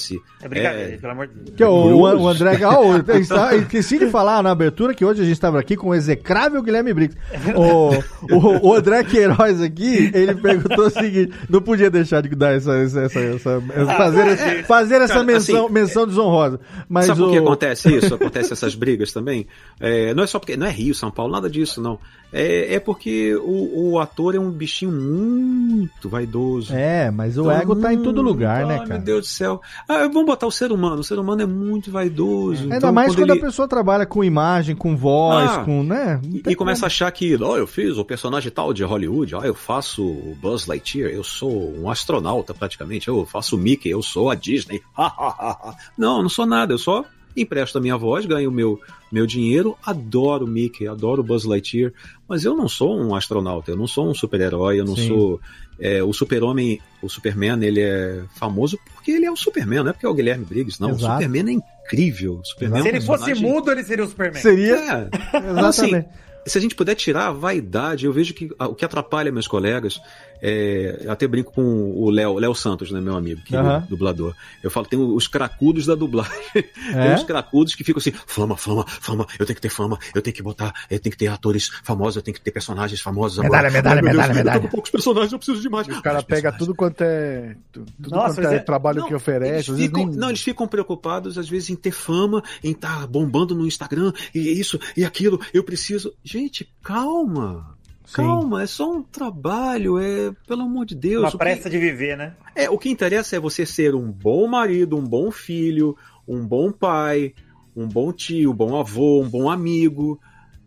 É 0.43 0.49
brincadeira, 0.49 0.99
pelo 0.99 1.12
amor 1.12 1.27
de 1.28 1.35
Deus. 1.35 1.57
Que 1.57 1.65
o, 1.65 1.70
o, 1.70 2.01
o 2.23 2.28
André 2.28 2.57
Gal, 2.57 2.85
eu 2.85 3.19
está- 3.20 3.55
esqueci 3.57 3.99
de 3.99 4.11
falar 4.11 4.43
na 4.43 4.51
abertura 4.51 4.95
que 4.95 5.05
hoje 5.05 5.20
a 5.23 5.24
gente 5.24 5.32
estava 5.35 5.59
aqui 5.59 5.77
com 5.77 5.89
o 5.89 5.95
execrável 5.95 6.62
Guilherme 6.62 6.93
Briggs. 6.95 7.19
O, 7.57 7.90
o, 8.35 8.69
o 8.69 8.74
André 8.74 9.05
Queiroz 9.05 9.61
aqui, 9.61 10.11
ele 10.15 10.35
perguntou 10.35 10.86
o 10.86 10.90
seguinte: 10.90 11.32
não 11.49 11.61
podia 11.61 11.90
deixar 11.90 12.23
de 12.23 12.28
dar 12.31 12.55
essa. 12.55 12.73
essa, 12.74 13.01
essa, 13.01 13.20
essa- 13.20 13.61
fazer, 13.97 14.20
é, 14.27 14.32
esse- 14.32 14.62
fazer 14.65 14.95
essa 14.97 15.15
cara, 15.15 15.24
menção, 15.24 15.65
assim, 15.65 15.73
menção 15.74 16.07
desonrosa. 16.07 16.61
Mas 16.89 17.07
Sabe 17.07 17.20
o, 17.23 17.24
por 17.27 17.32
que 17.32 17.39
acontece 17.39 17.95
isso? 17.97 18.15
Acontece 18.15 18.53
essas 18.53 18.74
brigas 18.74 19.12
também? 19.12 19.47
É, 19.81 20.15
não 20.15 20.23
é 20.24 20.27
só 20.27 20.39
porque. 20.39 20.57
Não 20.57 20.66
é 20.66 20.70
Rio, 20.70 20.95
São 20.95 21.11
Paulo, 21.11 21.32
nada 21.32 21.49
disso, 21.49 21.81
não. 21.81 21.99
É, 22.31 22.75
é 22.75 22.79
porque 22.81 23.35
o, 23.37 23.93
o 23.93 23.99
ator 23.99 24.35
é 24.35 24.39
um 24.39 24.51
bichinho 24.51 24.93
muito 24.93 26.11
vaidoso. 26.11 26.75
É, 26.75 27.11
mas 27.11 27.39
o 27.39 27.51
ego 27.51 27.75
tá 27.77 27.91
em 27.91 28.03
todo 28.03 28.21
lugar, 28.21 28.67
né, 28.67 28.77
cara? 28.81 28.89
meu 28.91 28.99
Deus 28.99 29.21
do 29.21 29.27
céu. 29.27 29.63
Ah, 29.89 30.01
vamos 30.09 30.27
botar 30.27 30.47
o 30.47 30.51
ser 30.51 30.71
humano. 30.71 30.97
O 31.01 31.05
ser 31.05 31.19
humano 31.19 31.41
é 31.41 31.47
muito 31.47 31.91
vaidoso. 31.91 32.65
Ainda 32.65 32.77
Então, 32.77 32.93
mais 32.93 33.15
quando, 33.15 33.31
ele- 33.31 33.39
a 33.41 33.43
pessoa 33.47 33.67
trabalha 33.67 34.05
com 34.05 34.23
imagem, 34.23 34.77
com 34.77 34.95
voz, 34.95 35.51
Ah, 35.51 35.65
com. 35.65 35.83
né? 35.83 36.21
E, 36.23 36.43
e 36.51 36.55
começa 36.55 36.85
a 36.85 36.89
achar 36.89 37.11
que, 37.13 37.35
ó, 37.43 37.57
eu 37.57 37.67
fiz 37.67 37.97
o 37.97 38.05
personagem 38.05 38.53
tal 38.53 38.75
de 38.75 38.85
Hollywood, 38.85 39.35
ó, 39.35 39.43
eu 39.43 39.55
faço 39.55 40.05
o 40.05 40.37
Buzz 40.39 40.67
Lightyear, 40.67 41.11
eu 41.11 41.25
sou 41.25 41.75
um 41.79 41.89
astronauta 41.89 42.53
praticamente, 42.53 43.09
eu 43.09 43.25
faço 43.25 43.57
o 43.57 43.59
Mickey, 43.59 43.89
eu 43.89 44.03
sou 44.03 44.31
a 44.31 44.35
Disney. 44.35 44.83
não, 45.97 46.21
não 46.23 46.29
sou 46.29 46.45
nada, 46.45 46.75
eu 46.75 46.79
só 46.79 47.05
empresto 47.40 47.78
a 47.78 47.81
minha 47.81 47.97
voz, 47.97 48.27
ganho 48.27 48.51
o 48.51 48.52
meu, 48.52 48.81
meu 49.10 49.27
dinheiro, 49.27 49.77
adoro 49.85 50.44
o 50.44 50.48
Mickey, 50.48 50.86
adoro 50.86 51.20
o 51.20 51.24
Buzz 51.24 51.44
Lightyear, 51.44 51.93
mas 52.28 52.44
eu 52.44 52.56
não 52.56 52.69
sou 52.69 52.98
um 52.98 53.15
astronauta, 53.15 53.70
eu 53.70 53.77
não 53.77 53.86
sou 53.86 54.09
um 54.09 54.15
super-herói, 54.15 54.81
eu 54.81 54.85
não 54.85 54.97
Sim. 54.97 55.09
sou... 55.09 55.40
é, 55.81 56.02
o 56.02 56.12
super-homem, 56.12 56.81
o 57.02 57.09
Superman, 57.09 57.62
ele 57.65 57.81
é 57.81 58.23
famoso 58.36 58.78
porque 58.94 59.12
ele 59.12 59.27
é 59.27 59.31
o 59.31 59.36
Superman, 59.36 59.82
não 59.85 59.90
é 59.90 59.93
porque 59.93 60.06
é 60.06 60.09
o 60.09 60.15
Guilherme 60.15 60.44
Briggs, 60.44 60.81
não. 60.81 60.90
Exato. 60.90 61.05
O 61.05 61.12
Superman 61.15 61.48
é 61.48 61.52
incrível. 61.52 62.40
Superman 62.44 62.78
é 62.78 62.81
um 62.81 62.82
Se 62.82 62.89
ele 62.89 63.01
fosse 63.01 63.35
mudo, 63.35 63.70
ele 63.70 63.85
seria 63.85 64.05
o 64.05 64.09
Superman. 64.09 64.43
Seria. 64.43 64.74
é. 64.74 65.09
Então, 65.39 65.66
assim, 65.66 65.86
Exatamente. 65.86 66.09
se 66.47 66.59
a 66.59 66.60
gente 66.60 66.74
puder 66.74 66.94
tirar 66.94 67.28
a 67.28 67.32
vaidade, 67.32 68.06
eu 68.06 68.12
vejo 68.12 68.35
que 68.35 68.51
o 68.59 68.74
que 68.74 68.85
atrapalha 68.85 69.31
meus 69.31 69.47
colegas, 69.47 70.01
é, 70.43 71.01
eu 71.05 71.10
até 71.12 71.27
brinco 71.27 71.52
com 71.52 71.62
o 71.93 72.10
Léo, 72.10 72.39
Léo 72.39 72.55
Santos, 72.55 72.90
né, 72.90 73.01
meu 73.01 73.16
amigo, 73.16 73.40
que 73.43 73.55
é 73.55 73.59
Aham. 73.59 73.86
dublador. 73.89 74.35
Eu 74.62 74.70
falo, 74.70 74.86
tem 74.86 74.98
os 74.98 75.27
cracudos 75.28 75.86
da 75.86 75.94
dublagem. 75.94 76.32
É? 76.55 76.62
Tem 77.06 77.15
os 77.15 77.23
cracudos 77.24 77.74
que 77.74 77.85
ficam 77.85 77.98
assim, 77.98 78.12
fama, 78.27 78.56
fama, 78.56 78.85
fama, 78.89 79.27
eu 79.39 79.44
tenho 79.47 79.55
que 79.56 79.60
ter 79.62 79.69
fama, 79.69 79.98
eu 80.15 80.23
tenho 80.23 80.35
que 80.35 80.43
botar, 80.43 80.73
eu 80.90 80.98
tenho 80.98 81.12
que 81.12 81.19
ter 81.19 81.27
atores 81.28 81.69
famosos, 81.85 82.16
eu 82.16 82.23
tenho 82.23 82.35
que 82.35 82.40
ter 82.40 82.51
personagens 82.51 83.01
famosos 83.01 83.39
Medalha, 83.39 83.69
agora. 83.69 83.70
medalha, 83.73 83.97
Ai, 83.97 84.02
meu 84.02 84.12
Deus, 84.12 84.16
medalha, 84.16 84.31
eu 84.31 84.35
tô 84.35 84.39
medalha. 84.44 84.60
com 84.60 84.69
poucos 84.69 84.90
personagens, 84.90 85.32
eu 85.32 85.39
preciso 85.39 85.60
de 85.60 85.69
mais. 85.69 85.86
O 85.89 86.02
cara 86.02 86.23
pega 86.23 86.52
tudo 86.52 86.74
quanto 86.74 87.01
é. 87.02 87.56
tu- 87.73 87.85
Tudo 88.02 88.10
Nossa, 88.10 88.35
quanto 88.40 88.52
é, 88.52 88.56
é- 88.56 88.59
trabalho 88.59 89.01
Não, 89.01 89.09
que 89.09 89.15
oferece. 89.15 89.70
Eles 89.70 89.82
ficam, 89.82 90.06
nem- 90.06 90.16
Não, 90.16 90.28
eles 90.28 90.43
ficam 90.43 90.66
preocupados, 90.69 91.36
às 91.39 91.48
vezes, 91.48 91.70
em 91.70 91.77
ter 91.77 91.90
fama, 91.93 92.43
em 92.62 92.73
estar 92.73 93.06
bombando 93.06 93.55
no 93.55 93.66
Instagram, 93.66 94.12
e 94.35 94.39
isso 94.59 94.78
e 94.97 95.05
aquilo. 95.05 95.40
Eu 95.52 95.62
preciso. 95.62 96.12
Gente, 96.24 96.69
calma. 96.82 97.77
Calma, 98.13 98.63
é 98.63 98.67
só 98.67 98.91
um 98.93 99.03
trabalho, 99.03 99.99
é. 99.99 100.33
Pelo 100.47 100.63
amor 100.63 100.87
de 100.87 100.95
Deus. 100.95 101.23
Uma 101.23 101.29
o 101.29 101.33
que- 101.33 101.39
pressa 101.39 101.69
de 101.71 101.79
viver, 101.79 102.17
né? 102.17 102.35
é, 102.55 102.69
o 102.71 102.79
que 102.79 102.89
interessa 102.89 103.37
é 103.37 103.41
você 103.41 103.65
ser 103.67 103.95
um 103.95 104.11
bom 104.11 104.47
marido, 104.47 104.97
um 104.97 105.05
bom 105.05 105.31
filho, 105.31 105.97
um 106.27 106.47
bom 106.47 106.73
pai, 106.73 107.35
um 107.77 107.87
bom 107.87 108.13
tio, 108.13 108.51
um 108.51 108.55
bom 108.55 108.79
avô, 108.79 109.23
um 109.23 109.29
bom 109.29 109.51
amigo, 109.51 110.21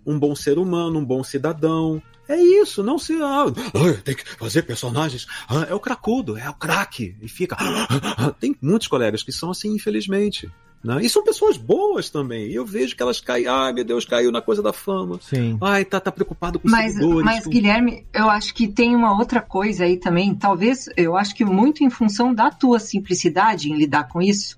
um 0.06 0.18
bom 0.18 0.36
ser 0.36 0.58
humano, 0.58 1.00
um 1.00 1.06
bom 1.06 1.24
cidadão. 1.24 2.02
É 2.30 2.40
isso, 2.42 2.82
não 2.82 2.98
ser. 2.98 3.22
Ah, 3.22 3.46
ah, 3.48 4.02
tem 4.06 4.16
que 4.16 4.24
fazer 4.38 4.62
personagens. 4.62 5.28
Ah, 5.50 5.66
é 5.70 5.74
o 5.74 5.80
cracudo, 5.80 6.38
é 6.38 6.50
o 6.50 6.54
craque. 6.54 7.16
E 7.22 7.28
fica. 7.28 7.58
ah, 7.60 7.88
ah. 8.18 8.32
Tem 8.40 8.56
muitos 8.62 8.88
colegas 8.88 9.22
que 9.24 9.32
são 9.34 9.52
assim, 9.52 9.74
infelizmente. 9.76 10.50
Né? 10.84 11.04
E 11.04 11.10
são 11.10 11.24
pessoas 11.24 11.58
boas 11.58 12.10
também. 12.10 12.48
E 12.48 12.56
eu 12.56 12.66
vejo 12.66 12.96
que 12.96 13.04
elas 13.04 13.22
caem. 13.22 13.46
Ai, 13.48 13.72
meu 13.72 13.84
Deus, 13.84 14.04
caiu 14.04 14.32
na 14.32 14.42
coisa 14.42 14.64
da 14.64 14.74
fama. 14.74 15.20
Sim. 15.22 15.58
Ai, 15.62 15.86
tá, 15.86 16.00
tá 16.00 16.12
preocupado 16.12 16.58
com 16.60 16.68
Mas, 16.68 16.94
seguidores. 16.94 17.24
mas 17.24 17.44
com- 17.44 17.50
Guilherme, 17.52 18.06
eu 18.12 18.30
acho 18.30 18.54
que 18.56 18.68
tem 18.68 18.96
uma 18.96 19.16
outra 19.16 19.42
coisa 19.42 19.84
aí 19.84 19.98
também. 19.98 20.34
Talvez, 20.34 20.90
eu 20.98 21.16
acho 21.16 21.36
que 21.36 21.46
muito 21.46 21.84
em 21.84 21.90
função 21.92 22.34
da 22.34 22.50
tua 22.50 22.80
simplicidade 22.80 23.72
em 23.72 23.78
lidar 23.78 24.08
com 24.08 24.20
isso, 24.22 24.58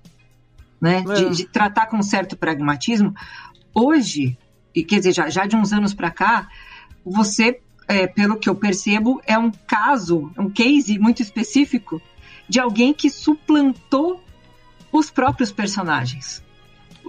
né? 0.80 1.04
É. 1.06 1.14
De, 1.14 1.36
de 1.36 1.44
tratar 1.44 1.86
com 1.86 1.98
um 1.98 2.02
certo 2.02 2.36
pragmatismo. 2.38 3.14
Hoje, 3.74 4.38
e 4.74 4.82
quer 4.82 4.98
dizer, 5.00 5.12
já, 5.12 5.28
já 5.28 5.44
de 5.44 5.56
uns 5.56 5.74
anos 5.74 5.92
para 5.92 6.10
cá, 6.10 6.48
você, 7.04 7.60
é, 7.86 8.06
pelo 8.06 8.36
que 8.38 8.48
eu 8.48 8.54
percebo, 8.54 9.20
é 9.26 9.36
um 9.36 9.50
caso, 9.50 10.32
um 10.38 10.48
case 10.48 10.98
muito 10.98 11.20
específico 11.20 12.00
de 12.48 12.58
alguém 12.58 12.94
que 12.94 13.10
suplantou 13.10 14.23
os 14.94 15.10
próprios 15.10 15.50
personagens 15.50 16.40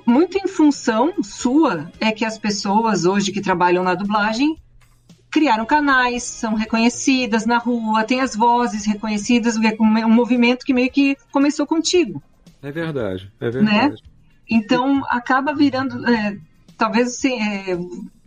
muito 0.06 0.38
em 0.38 0.48
função 0.48 1.14
sua 1.22 1.92
é 2.00 2.12
que 2.12 2.26
as 2.26 2.38
pessoas 2.38 3.06
hoje 3.06 3.32
que 3.32 3.42
trabalham 3.42 3.84
na 3.84 3.94
dublagem 3.94 4.58
criaram 5.32 5.66
canais, 5.66 6.24
são 6.24 6.56
reconhecidas 6.56 7.46
na 7.46 7.58
rua, 7.58 8.04
tem 8.04 8.22
as 8.22 8.36
vozes 8.36 8.86
reconhecidas, 8.86 9.58
um 9.58 10.10
movimento 10.10 10.66
que 10.66 10.74
meio 10.74 10.90
que 10.90 11.18
começou 11.32 11.68
contigo, 11.68 12.24
É 12.64 12.72
verdade, 12.72 13.32
é 13.40 13.52
né? 13.52 13.52
verdade. 13.52 14.04
Então 14.50 15.04
acaba 15.10 15.54
virando, 15.54 16.08
é, 16.08 16.38
talvez 16.78 17.10
assim, 17.10 17.42
é, 17.42 17.78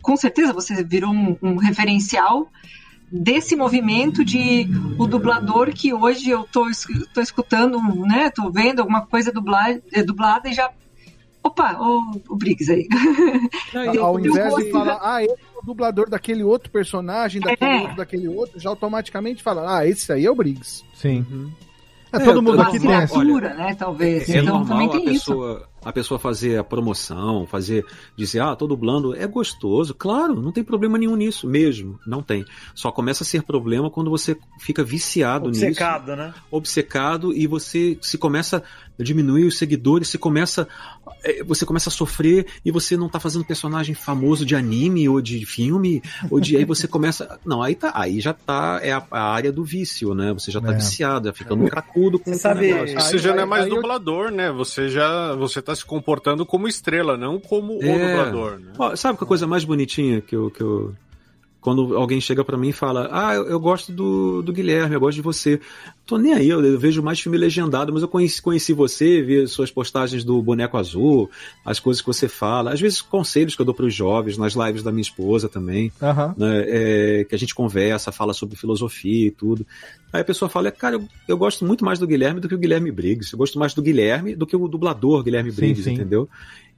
com 0.01 0.15
certeza 0.15 0.53
você 0.53 0.83
virou 0.83 1.11
um, 1.11 1.35
um 1.41 1.55
referencial 1.55 2.49
desse 3.11 3.55
movimento 3.55 4.23
de 4.23 4.67
o 4.97 5.07
dublador 5.07 5.71
que 5.73 5.93
hoje 5.93 6.29
eu 6.29 6.43
tô, 6.51 6.65
tô 7.13 7.21
escutando, 7.21 7.79
né? 8.05 8.29
Tô 8.29 8.51
vendo 8.51 8.79
alguma 8.79 9.05
coisa 9.05 9.31
dubla, 9.31 9.79
é, 9.91 10.03
dublada 10.03 10.49
e 10.49 10.53
já 10.53 10.69
Opa, 11.41 11.77
o, 11.79 12.21
o 12.29 12.35
Briggs 12.35 12.69
aí. 12.69 12.85
Eu- 13.95 14.05
Ao 14.05 14.19
invés 14.19 14.53
de 14.55 14.69
falar, 14.71 14.99
ah, 15.01 15.23
esse 15.23 15.31
é 15.33 15.37
o 15.57 15.65
dublador 15.65 16.09
daquele 16.09 16.43
outro 16.43 16.69
personagem, 16.69 17.41
daquele 17.41 17.71
É. 17.71 17.81
outro, 17.81 17.95
daquele 17.95 18.27
outro, 18.27 18.59
já 18.59 18.69
automaticamente 18.69 19.41
fala, 19.41 19.77
ah, 19.79 19.87
esse 19.87 20.11
aí 20.11 20.25
é 20.25 20.29
o 20.29 20.35
Briggs. 20.35 20.83
Sim. 20.93 21.25
É, 22.11 22.17
É, 22.17 22.19
todo 22.19 22.41
mundo 22.41 22.55
uma 22.55 22.63
aqui 22.67 22.77
tem 22.79 22.91
essa. 22.91 23.23
né? 23.23 23.73
Talvez. 23.73 24.27
É 24.29 24.39
então 24.39 24.59
normal 24.59 24.67
também 24.67 24.87
a 24.87 24.91
tem 24.91 25.13
isso. 25.13 25.61
A 25.83 25.93
pessoa 25.93 26.19
fazer 26.19 26.57
a 26.57 26.63
promoção, 26.63 27.45
fazer, 27.47 27.85
dizer, 28.15 28.41
ah, 28.41 28.55
tô 28.55 28.67
dublando, 28.67 29.15
é 29.15 29.25
gostoso. 29.25 29.93
Claro, 29.93 30.39
não 30.39 30.51
tem 30.51 30.63
problema 30.63 30.97
nenhum 30.97 31.15
nisso, 31.15 31.47
mesmo, 31.47 31.99
não 32.05 32.21
tem. 32.21 32.45
Só 32.75 32.91
começa 32.91 33.23
a 33.23 33.25
ser 33.25 33.43
problema 33.43 33.89
quando 33.89 34.09
você 34.09 34.37
fica 34.59 34.83
viciado 34.83 35.47
Obcecado, 35.47 36.11
nisso. 36.11 36.17
né? 36.17 36.33
Obcecado 36.51 37.33
e 37.33 37.47
você 37.47 37.97
se 38.01 38.17
começa 38.17 38.63
diminuir 39.03 39.45
os 39.45 39.57
seguidores, 39.57 40.07
você 40.09 40.17
começa, 40.17 40.67
eh, 41.23 41.43
você 41.43 41.65
começa 41.65 41.89
a 41.89 41.91
sofrer 41.91 42.45
e 42.65 42.71
você 42.71 42.97
não 42.97 43.07
tá 43.09 43.19
fazendo 43.19 43.45
personagem 43.45 43.95
famoso 43.95 44.45
de 44.45 44.55
anime 44.55 45.07
ou 45.07 45.21
de 45.21 45.45
filme, 45.45 46.01
ou 46.29 46.39
de 46.39 46.57
aí 46.57 46.65
você 46.65 46.87
começa, 46.89 47.39
não, 47.45 47.61
aí 47.63 47.75
tá, 47.75 47.91
aí 47.95 48.19
já 48.19 48.33
tá 48.33 48.79
é 48.83 48.91
a, 48.91 49.03
a 49.11 49.31
área 49.33 49.51
do 49.51 49.63
vício, 49.63 50.13
né? 50.13 50.33
Você 50.33 50.51
já 50.51 50.59
tá 50.61 50.71
É. 50.73 50.75
viciado, 50.75 51.27
já 51.27 51.33
fica 51.33 51.55
no 51.55 51.69
cracudo 51.69 52.19
com 52.19 52.31
Você 52.31 52.37
o 52.37 52.39
sabe- 52.41 52.73
negócio. 52.73 52.99
Você 53.01 53.17
já 53.17 53.33
não 53.33 53.43
é 53.43 53.45
mais 53.45 53.67
dublador, 53.67 54.31
né? 54.31 54.51
Você 54.51 54.89
já 54.89 55.33
você 55.35 55.61
tá 55.61 55.75
se 55.75 55.85
comportando 55.85 56.45
como 56.45 56.67
estrela, 56.67 57.17
não 57.17 57.39
como 57.39 57.77
o 57.79 57.83
É. 57.83 57.97
dublador, 58.17 58.59
né? 58.59 58.71
Ó, 58.77 58.95
sabe 58.95 59.17
que 59.17 59.23
a 59.23 59.27
coisa 59.27 59.47
mais 59.47 59.63
bonitinha 59.63 60.21
que 60.21 60.35
eu. 60.35 60.49
Que 60.51 60.61
eu 60.61 60.93
quando 61.61 61.95
alguém 61.95 62.21
chega 62.21 62.43
pra 62.43 62.57
mim 62.57 62.69
e 62.69 62.73
fala: 62.73 63.09
Ah, 63.11 63.35
eu, 63.35 63.47
eu 63.47 63.59
gosto 63.59 63.91
do, 63.91 64.41
do 64.41 64.53
Guilherme, 64.53 64.93
eu 64.95 64.99
gosto 64.99 65.17
de 65.17 65.21
você. 65.21 65.59
Tô 66.05 66.17
nem 66.17 66.33
aí, 66.33 66.49
eu, 66.49 66.63
eu 66.63 66.79
vejo 66.79 67.03
mais 67.03 67.19
filme 67.19 67.37
legendado, 67.37 67.93
mas 67.93 68.01
eu 68.01 68.07
conheci, 68.07 68.41
conheci 68.41 68.73
você, 68.73 69.21
vi 69.21 69.41
as 69.41 69.51
suas 69.51 69.69
postagens 69.69 70.23
do 70.23 70.41
Boneco 70.41 70.77
Azul, 70.77 71.29
as 71.63 71.79
coisas 71.79 72.01
que 72.01 72.07
você 72.07 72.27
fala, 72.27 72.73
às 72.73 72.81
vezes 72.81 73.01
conselhos 73.01 73.55
que 73.55 73.61
eu 73.61 73.65
dou 73.65 73.75
pros 73.75 73.93
jovens, 73.93 74.37
nas 74.37 74.53
lives 74.53 74.81
da 74.81 74.91
minha 74.91 75.01
esposa 75.01 75.47
também, 75.47 75.91
Aham. 76.01 76.33
né, 76.35 76.63
é, 76.67 77.25
que 77.25 77.35
a 77.35 77.37
gente 77.37 77.53
conversa, 77.53 78.11
fala 78.11 78.33
sobre 78.33 78.55
filosofia 78.55 79.27
e 79.27 79.31
tudo. 79.31 79.65
Aí 80.11 80.21
a 80.21 80.25
pessoa 80.25 80.49
fala, 80.49 80.71
cara, 80.71 80.95
eu, 80.95 81.07
eu 81.27 81.37
gosto 81.37 81.63
muito 81.63 81.85
mais 81.85 81.99
do 81.99 82.07
Guilherme 82.07 82.39
do 82.39 82.49
que 82.49 82.55
o 82.55 82.59
Guilherme 82.59 82.91
Briggs. 82.91 83.31
Eu 83.31 83.37
gosto 83.37 83.59
mais 83.59 83.75
do 83.75 83.81
Guilherme 83.81 84.35
do 84.35 84.47
que 84.47 84.55
o 84.55 84.67
dublador 84.67 85.21
Guilherme 85.23 85.51
Sim, 85.51 85.57
Briggs, 85.57 85.83
sim. 85.83 85.93
entendeu? 85.93 86.27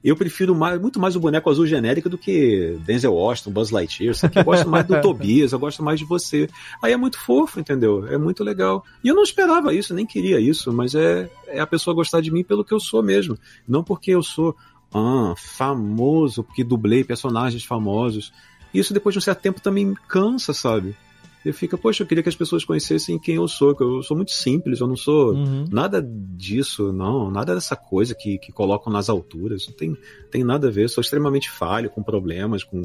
Eu 0.04 0.16
prefiro 0.16 0.54
mais, 0.54 0.80
muito 0.80 0.98
mais 0.98 1.14
o 1.14 1.20
boneco 1.20 1.48
azul 1.48 1.66
genérico 1.66 2.08
do 2.08 2.18
que 2.18 2.76
Denzel 2.84 3.14
Washington, 3.14 3.52
Buzz 3.52 3.70
Lightyear. 3.70 4.14
Sabe? 4.14 4.38
Eu 4.38 4.44
gosto 4.44 4.68
mais 4.68 4.84
do 4.86 4.98
Tobias, 5.02 5.52
eu 5.52 5.58
gosto 5.58 5.82
mais 5.82 6.00
de 6.00 6.06
você. 6.06 6.48
Aí 6.82 6.92
é 6.92 6.96
muito 6.96 7.18
fofo, 7.18 7.60
entendeu? 7.60 8.06
É 8.08 8.18
muito 8.18 8.42
legal. 8.42 8.84
E 9.04 9.08
eu 9.08 9.14
não 9.14 9.22
esperava 9.22 9.72
isso, 9.72 9.94
nem 9.94 10.04
queria 10.04 10.40
isso, 10.40 10.72
mas 10.72 10.94
é, 10.94 11.30
é 11.46 11.60
a 11.60 11.66
pessoa 11.66 11.94
gostar 11.94 12.20
de 12.20 12.32
mim 12.32 12.42
pelo 12.42 12.64
que 12.64 12.74
eu 12.74 12.80
sou 12.80 13.02
mesmo. 13.02 13.38
Não 13.66 13.84
porque 13.84 14.10
eu 14.10 14.22
sou 14.22 14.56
ah, 14.92 15.34
famoso, 15.36 16.42
porque 16.42 16.64
dublei 16.64 17.04
personagens 17.04 17.64
famosos. 17.64 18.32
Isso 18.74 18.92
depois 18.92 19.12
de 19.12 19.18
um 19.18 19.22
certo 19.22 19.40
tempo 19.40 19.60
também 19.60 19.94
cansa, 20.08 20.52
sabe? 20.52 20.96
Eu 21.44 21.52
fico, 21.52 21.76
poxa, 21.76 22.02
eu 22.02 22.06
queria 22.06 22.22
que 22.22 22.28
as 22.28 22.36
pessoas 22.36 22.64
conhecessem 22.64 23.18
quem 23.18 23.34
eu 23.36 23.48
sou, 23.48 23.74
que 23.74 23.82
eu 23.82 24.02
sou 24.02 24.16
muito 24.16 24.30
simples, 24.30 24.80
eu 24.80 24.86
não 24.86 24.96
sou 24.96 25.32
Uhum. 25.34 25.64
nada 25.70 26.00
disso, 26.02 26.92
não, 26.92 27.30
nada 27.30 27.54
dessa 27.54 27.74
coisa 27.74 28.14
que, 28.14 28.38
que 28.38 28.52
colocam 28.52 28.92
nas 28.92 29.08
alturas, 29.08 29.66
não 29.66 29.74
tem, 29.74 29.96
tem 30.30 30.44
nada 30.44 30.68
a 30.68 30.70
ver, 30.70 30.84
eu 30.84 30.88
sou 30.88 31.00
extremamente 31.00 31.50
falho, 31.50 31.90
com 31.90 32.02
problemas, 32.02 32.62
com 32.62 32.82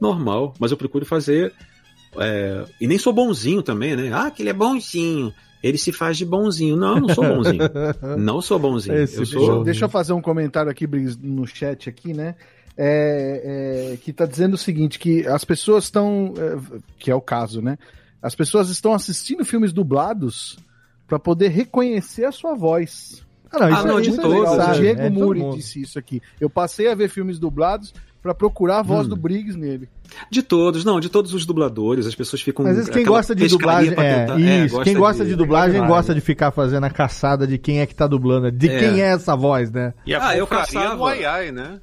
normal, 0.00 0.54
mas 0.58 0.70
eu 0.70 0.76
procuro 0.76 1.04
fazer, 1.04 1.52
é, 2.18 2.64
e 2.80 2.86
nem 2.86 2.96
sou 2.98 3.12
bonzinho 3.12 3.62
também, 3.62 3.94
né? 3.94 4.10
Ah, 4.12 4.30
que 4.30 4.42
ele 4.42 4.50
é 4.50 4.54
bonzinho, 4.54 5.32
ele 5.62 5.76
se 5.76 5.92
faz 5.92 6.16
de 6.16 6.24
bonzinho. 6.24 6.76
Não, 6.76 6.94
eu 6.94 7.00
não 7.02 7.14
sou 7.14 7.24
bonzinho, 7.24 7.62
não 8.16 8.40
sou 8.40 8.58
bonzinho, 8.58 8.96
Esse 8.96 9.16
eu 9.16 9.24
deixa, 9.24 9.38
sou... 9.38 9.64
deixa 9.64 9.84
eu 9.84 9.88
fazer 9.88 10.12
um 10.12 10.22
comentário 10.22 10.70
aqui 10.70 10.86
Briggs, 10.86 11.18
no 11.22 11.46
chat 11.46 11.88
aqui, 11.88 12.14
né? 12.14 12.36
É, 12.80 13.90
é, 13.92 13.96
que 13.96 14.12
tá 14.12 14.24
dizendo 14.24 14.54
o 14.54 14.58
seguinte, 14.58 14.98
que 15.00 15.26
as 15.26 15.44
pessoas 15.44 15.84
estão, 15.84 16.32
é, 16.38 16.78
que 16.96 17.10
é 17.10 17.14
o 17.14 17.20
caso, 17.20 17.60
né? 17.60 17.76
As 18.22 18.34
pessoas 18.36 18.68
estão 18.70 18.94
assistindo 18.94 19.44
filmes 19.44 19.72
dublados 19.72 20.56
para 21.08 21.18
poder 21.18 21.48
reconhecer 21.48 22.24
a 22.24 22.30
sua 22.32 22.54
voz. 22.54 23.22
Ah, 23.50 23.58
não, 23.58 23.68
isso 23.68 23.78
Ah, 23.80 23.84
não, 23.84 23.98
é- 23.98 24.02
de 24.02 24.10
isso 24.10 24.20
é 24.20 24.22
todos. 24.22 24.50
O 24.68 24.72
Diego 24.80 25.00
é 25.00 25.10
de 25.10 25.16
Muri 25.18 25.50
disse 25.56 25.80
isso 25.82 25.98
aqui. 25.98 26.22
Eu 26.40 26.48
passei 26.48 26.88
a 26.88 26.94
ver 26.94 27.08
filmes 27.08 27.38
dublados 27.38 27.92
para 28.22 28.34
procurar 28.34 28.80
a 28.80 28.82
voz 28.82 29.06
Hum. 29.06 29.10
do 29.10 29.16
Briggs 29.16 29.56
nele. 29.58 29.88
De 30.30 30.42
todos, 30.42 30.84
não, 30.84 31.00
de 31.00 31.08
todos 31.08 31.32
os 31.34 31.46
dubladores, 31.46 32.06
as 32.06 32.14
pessoas 32.14 32.42
ficam. 32.42 32.66
Às 32.66 32.76
vezes 32.76 32.90
quem 32.90 33.04
gosta 33.04 33.34
de 33.34 33.48
dublagem, 33.48 33.92
pra 33.94 34.04
é, 34.04 34.20
tentar- 34.26 34.38
isso, 34.40 34.80
quem 34.82 34.94
gosta 34.96 35.24
de, 35.24 35.34
dublagem 35.34 35.78
Claro. 35.78 35.94
gosta 35.94 36.14
de 36.14 36.20
ficar 36.20 36.50
fazendo 36.50 36.84
a 36.84 36.90
caçada 36.90 37.46
de 37.46 37.56
quem 37.58 37.80
é 37.80 37.86
que 37.86 37.94
tá 37.94 38.06
dublando, 38.06 38.50
de 38.52 38.68
É. 38.68 38.78
quem 38.78 39.00
é 39.02 39.06
essa 39.06 39.34
voz, 39.34 39.70
né? 39.70 39.94
E 40.06 40.14
a 40.14 40.28
Ah, 40.28 40.36
eu 40.36 40.46
caçava. 40.46 40.96
do 40.96 41.04
Ai 41.06 41.24
Ai, 41.24 41.50
né? 41.52 41.80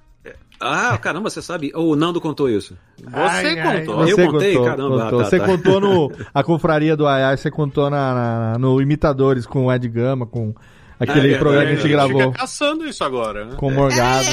Ah, 0.60 0.98
caramba, 0.98 1.30
você 1.30 1.42
sabe? 1.42 1.72
O 1.76 1.96
Nando 1.96 2.22
contou 2.22 2.50
isso. 2.50 2.78
Você 2.98 3.10
Ai, 3.14 3.60
ai, 3.60 3.80
contou. 3.86 4.08
Eu 4.08 4.16
Você 4.16 4.26
contei? 4.28 4.54
contou, 4.56 4.70
Caramba, 4.70 5.02
contou. 5.04 5.20
ah, 5.20 5.24
tá, 5.24 5.30
você 5.30 5.40
tá. 5.40 5.46
contou 5.46 5.80
no 5.82 6.12
a 6.34 6.44
confraria 6.44 6.96
do 6.96 7.06
Ayai, 7.08 7.36
você 7.38 7.52
contou 7.52 7.90
na, 7.90 8.14
na- 8.14 8.58
no 8.58 8.82
Imitadores 8.82 9.46
com 9.46 9.66
o 9.66 9.74
Ed 9.74 9.88
Gama, 9.90 10.26
com 10.26 10.54
aquele 11.00 11.34
é, 11.34 11.38
programa 11.38 11.64
é, 11.64 11.68
que 11.68 11.72
a 11.74 11.76
gente 11.76 11.86
A 11.86 11.90
gravou 11.90 12.22
fica 12.22 12.32
caçando 12.32 12.86
isso 12.86 13.04
agora, 13.04 13.46
né? 13.46 13.56
com 13.58 13.68
o 13.68 13.72
Morgado. 13.72 14.28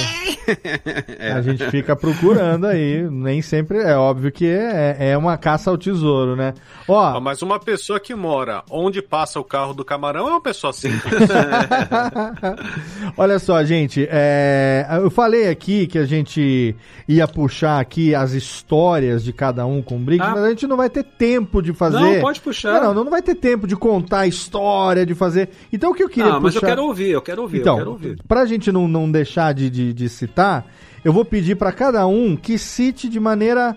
É. 1.18 1.32
A 1.32 1.42
gente 1.42 1.68
fica 1.70 1.94
procurando 1.94 2.66
aí, 2.66 3.02
nem 3.10 3.40
sempre 3.42 3.78
é 3.78 3.96
óbvio 3.96 4.30
que 4.32 4.46
é, 4.46 4.96
é 5.10 5.16
uma 5.16 5.36
caça 5.36 5.70
ao 5.70 5.78
tesouro, 5.78 6.34
né? 6.36 6.54
Ó, 6.88 7.20
Mas 7.20 7.42
uma 7.42 7.58
pessoa 7.60 8.00
que 8.00 8.14
mora 8.14 8.62
onde 8.70 9.00
passa 9.00 9.38
o 9.40 9.44
carro 9.44 9.72
do 9.74 9.84
camarão 9.84 10.26
é 10.28 10.30
uma 10.30 10.40
pessoa 10.40 10.72
simples. 10.72 11.02
Olha 13.16 13.38
só, 13.38 13.62
gente, 13.64 14.06
é, 14.10 14.86
eu 15.02 15.10
falei 15.10 15.48
aqui 15.48 15.86
que 15.86 15.98
a 15.98 16.04
gente 16.04 16.74
ia 17.08 17.26
puxar 17.28 17.80
aqui 17.80 18.14
as 18.14 18.32
histórias 18.32 19.22
de 19.22 19.32
cada 19.32 19.64
um 19.66 19.82
com 19.82 19.96
o 19.96 19.98
Briggs, 19.98 20.26
Ah. 20.28 20.34
mas 20.34 20.44
a 20.44 20.48
gente 20.50 20.66
não 20.66 20.76
vai 20.76 20.90
ter 20.90 21.04
tempo 21.04 21.62
de 21.62 21.72
fazer. 21.72 22.00
Não, 22.00 22.20
pode 22.20 22.40
puxar. 22.40 22.80
Não, 22.82 22.94
não, 22.94 23.04
não 23.04 23.10
vai 23.10 23.22
ter 23.22 23.34
tempo 23.34 23.66
de 23.66 23.76
contar 23.76 24.20
a 24.20 24.26
história, 24.26 25.04
de 25.06 25.14
fazer. 25.14 25.50
Então 25.72 25.90
o 25.90 25.94
que 25.94 26.02
eu 26.02 26.08
queria 26.08 26.34
Ah, 26.34 26.40
mas 26.54 26.62
eu 26.62 26.68
quero 26.68 26.84
ouvir, 26.84 27.10
eu 27.10 27.22
quero 27.22 27.42
ouvir, 27.42 27.60
Então, 27.60 27.74
eu 27.74 27.78
quero 27.78 27.90
ouvir. 27.92 28.18
pra 28.26 28.44
gente 28.46 28.70
não, 28.72 28.86
não 28.88 29.10
deixar 29.10 29.52
de, 29.52 29.68
de, 29.70 29.92
de 29.92 30.08
citar, 30.08 30.66
eu 31.04 31.12
vou 31.12 31.24
pedir 31.24 31.56
pra 31.56 31.72
cada 31.72 32.06
um 32.06 32.36
que 32.36 32.58
cite 32.58 33.08
de 33.08 33.18
maneira 33.18 33.76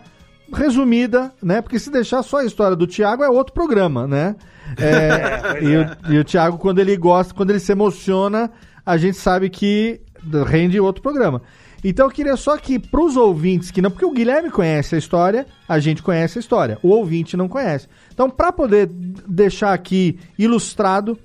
resumida, 0.53 1.31
né? 1.41 1.61
Porque 1.61 1.79
se 1.79 1.89
deixar 1.89 2.21
só 2.23 2.37
a 2.37 2.45
história 2.45 2.75
do 2.75 2.85
Thiago 2.87 3.23
é 3.23 3.29
outro 3.29 3.53
programa, 3.53 4.07
né? 4.07 4.35
É, 4.77 5.59
e, 5.63 5.77
o, 6.11 6.13
e 6.13 6.19
o 6.19 6.23
Thiago, 6.23 6.57
quando 6.57 6.79
ele 6.79 6.95
gosta, 6.95 7.33
quando 7.33 7.49
ele 7.49 7.59
se 7.59 7.71
emociona, 7.71 8.51
a 8.85 8.97
gente 8.97 9.17
sabe 9.17 9.49
que 9.49 10.01
rende 10.47 10.79
outro 10.79 11.01
programa. 11.01 11.41
Então 11.83 12.07
eu 12.07 12.11
queria 12.11 12.35
só 12.35 12.57
que 12.57 12.79
pros 12.79 13.15
ouvintes 13.15 13.69
que 13.69 13.79
não, 13.79 13.91
porque 13.91 14.05
o 14.05 14.11
Guilherme 14.11 14.49
conhece 14.49 14.95
a 14.95 14.97
história, 14.97 15.45
a 15.69 15.77
gente 15.77 16.01
conhece 16.01 16.39
a 16.39 16.41
história, 16.41 16.79
o 16.81 16.89
ouvinte 16.89 17.37
não 17.37 17.47
conhece. 17.47 17.87
Então, 18.11 18.27
pra 18.27 18.51
poder 18.51 18.87
deixar 18.91 19.71
aqui 19.71 20.17
ilustrado, 20.37 21.17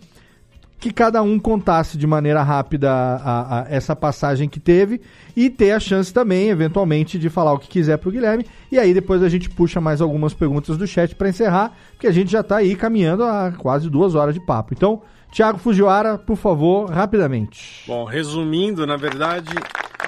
que 0.80 0.90
cada 0.92 1.22
um 1.22 1.38
contasse 1.38 1.98
de 1.98 2.06
maneira 2.06 2.42
rápida 2.42 2.90
a- 2.90 3.60
a- 3.60 3.66
essa 3.68 3.94
passagem 3.94 4.48
que 4.48 4.58
teve 4.58 5.00
e 5.36 5.50
ter 5.50 5.72
a 5.72 5.78
chance 5.78 6.10
também, 6.12 6.48
eventualmente, 6.48 7.18
de 7.18 7.28
falar 7.28 7.52
o 7.52 7.58
que 7.58 7.68
quiser 7.68 7.98
pro 7.98 8.10
Guilherme. 8.10 8.46
E 8.72 8.78
aí 8.78 8.94
depois 8.94 9.22
a 9.22 9.28
gente 9.28 9.50
puxa 9.50 9.80
mais 9.80 10.00
algumas 10.00 10.32
perguntas 10.32 10.78
do 10.78 10.86
chat 10.86 11.14
para 11.14 11.28
encerrar, 11.28 11.72
porque 11.92 12.06
a 12.06 12.10
gente 12.12 12.30
já 12.32 12.42
tá 12.42 12.56
aí 12.56 12.74
caminhando 12.74 13.24
a 13.24 13.52
quase 13.52 13.90
duas 13.90 14.14
horas 14.14 14.34
de 14.34 14.40
papo. 14.40 14.72
Então, 14.74 15.02
Thiago 15.32 15.58
Fujiwara, 15.58 16.16
por 16.18 16.36
favor, 16.36 16.90
rapidamente. 16.90 17.84
Bom, 17.86 18.04
resumindo, 18.04 18.86
na 18.86 18.96
verdade. 18.96 19.50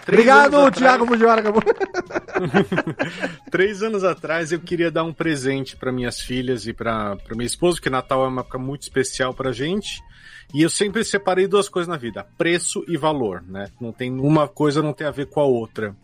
três 0.06 0.20
Obrigado, 0.20 0.56
atrás- 0.56 0.76
Thiago 0.78 1.06
Fujiwara. 1.06 1.40
Acabou. 1.42 1.62
Três 3.50 3.82
anos 3.82 4.02
atrás 4.04 4.52
eu 4.52 4.58
queria 4.60 4.90
dar 4.90 5.04
um 5.04 5.12
presente 5.12 5.76
para 5.76 5.92
minhas 5.92 6.20
filhas 6.20 6.66
e 6.66 6.72
para 6.72 7.16
minha 7.32 7.46
esposa, 7.46 7.76
porque 7.76 7.90
Natal 7.90 8.24
é 8.24 8.28
uma 8.28 8.40
época 8.40 8.58
muito 8.58 8.82
especial 8.82 9.32
pra 9.34 9.52
gente. 9.52 10.02
E 10.52 10.62
eu 10.62 10.68
sempre 10.68 11.02
separei 11.02 11.46
duas 11.46 11.68
coisas 11.68 11.88
na 11.88 11.96
vida: 11.96 12.26
preço 12.36 12.84
e 12.86 12.96
valor, 12.96 13.42
né? 13.42 13.70
Não 13.80 13.92
tem 13.92 14.12
uma 14.12 14.46
coisa 14.46 14.82
não 14.82 14.92
tem 14.92 15.06
a 15.06 15.10
ver 15.10 15.26
com 15.26 15.40
a 15.40 15.44
outra. 15.44 15.96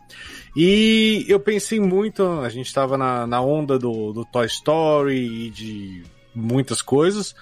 E 0.57 1.25
eu 1.29 1.39
pensei 1.39 1.79
muito, 1.79 2.23
a 2.41 2.49
gente 2.49 2.67
estava 2.67 2.97
na, 2.97 3.27
na 3.27 3.41
onda 3.41 3.79
do, 3.79 4.13
do 4.13 4.25
Toy 4.25 4.47
Story 4.47 5.47
e 5.47 5.51
de 5.51 6.03
muitas 6.35 6.81
coisas. 6.81 7.35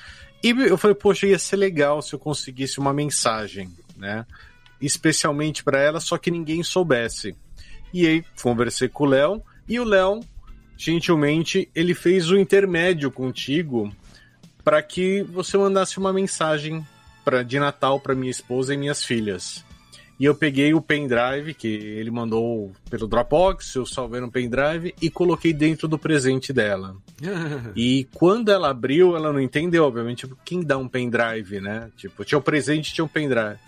E 0.42 0.50
eu 0.50 0.76
falei, 0.76 0.94
poxa, 0.94 1.26
ia 1.26 1.38
ser 1.38 1.56
legal 1.56 2.02
se 2.02 2.14
eu 2.14 2.18
conseguisse 2.18 2.78
uma 2.78 2.92
mensagem, 2.92 3.70
né? 3.96 4.26
Especialmente 4.80 5.62
para 5.64 5.80
ela, 5.80 6.00
só 6.00 6.18
que 6.18 6.30
ninguém 6.30 6.62
soubesse. 6.62 7.34
E 7.92 8.06
aí 8.06 8.24
conversei 8.42 8.88
com 8.88 9.04
o 9.04 9.06
Léo 9.06 9.42
e 9.68 9.80
o 9.80 9.84
Léo, 9.84 10.20
gentilmente, 10.76 11.70
ele 11.74 11.94
fez 11.94 12.30
o 12.30 12.36
intermédio 12.36 13.10
contigo 13.10 13.90
para 14.62 14.82
que 14.82 15.22
você 15.22 15.56
mandasse 15.56 15.98
uma 15.98 16.12
mensagem 16.12 16.84
pra, 17.26 17.42
de 17.42 17.58
Natal 17.58 17.98
para 17.98 18.14
minha 18.14 18.30
esposa 18.30 18.72
e 18.72 18.76
minhas 18.76 19.02
filhas. 19.02 19.64
E 20.18 20.24
eu 20.24 20.34
peguei 20.34 20.72
o 20.72 20.80
pendrive 20.80 21.52
que 21.52 21.66
ele 21.66 22.10
mandou 22.10 22.72
pelo 22.88 23.08
Dropbox, 23.08 23.74
eu 23.74 23.84
salvei 23.84 24.20
no 24.20 24.30
pendrive 24.30 24.94
e 25.02 25.10
coloquei 25.10 25.52
dentro 25.52 25.88
do 25.88 25.98
presente 25.98 26.52
dela. 26.52 26.96
E 27.74 28.08
quando 28.14 28.50
ela 28.50 28.70
abriu, 28.70 29.16
ela 29.16 29.32
não 29.32 29.40
entendeu, 29.40 29.84
obviamente, 29.84 30.20
tipo, 30.20 30.38
quem 30.44 30.62
dá 30.62 30.78
um 30.78 30.88
pendrive, 30.88 31.60
né? 31.60 31.90
Tipo, 31.96 32.24
tinha 32.24 32.38
o 32.38 32.42
presente, 32.42 32.94
tinha 32.94 33.04
um 33.04 33.08
pendrive. 33.08 33.58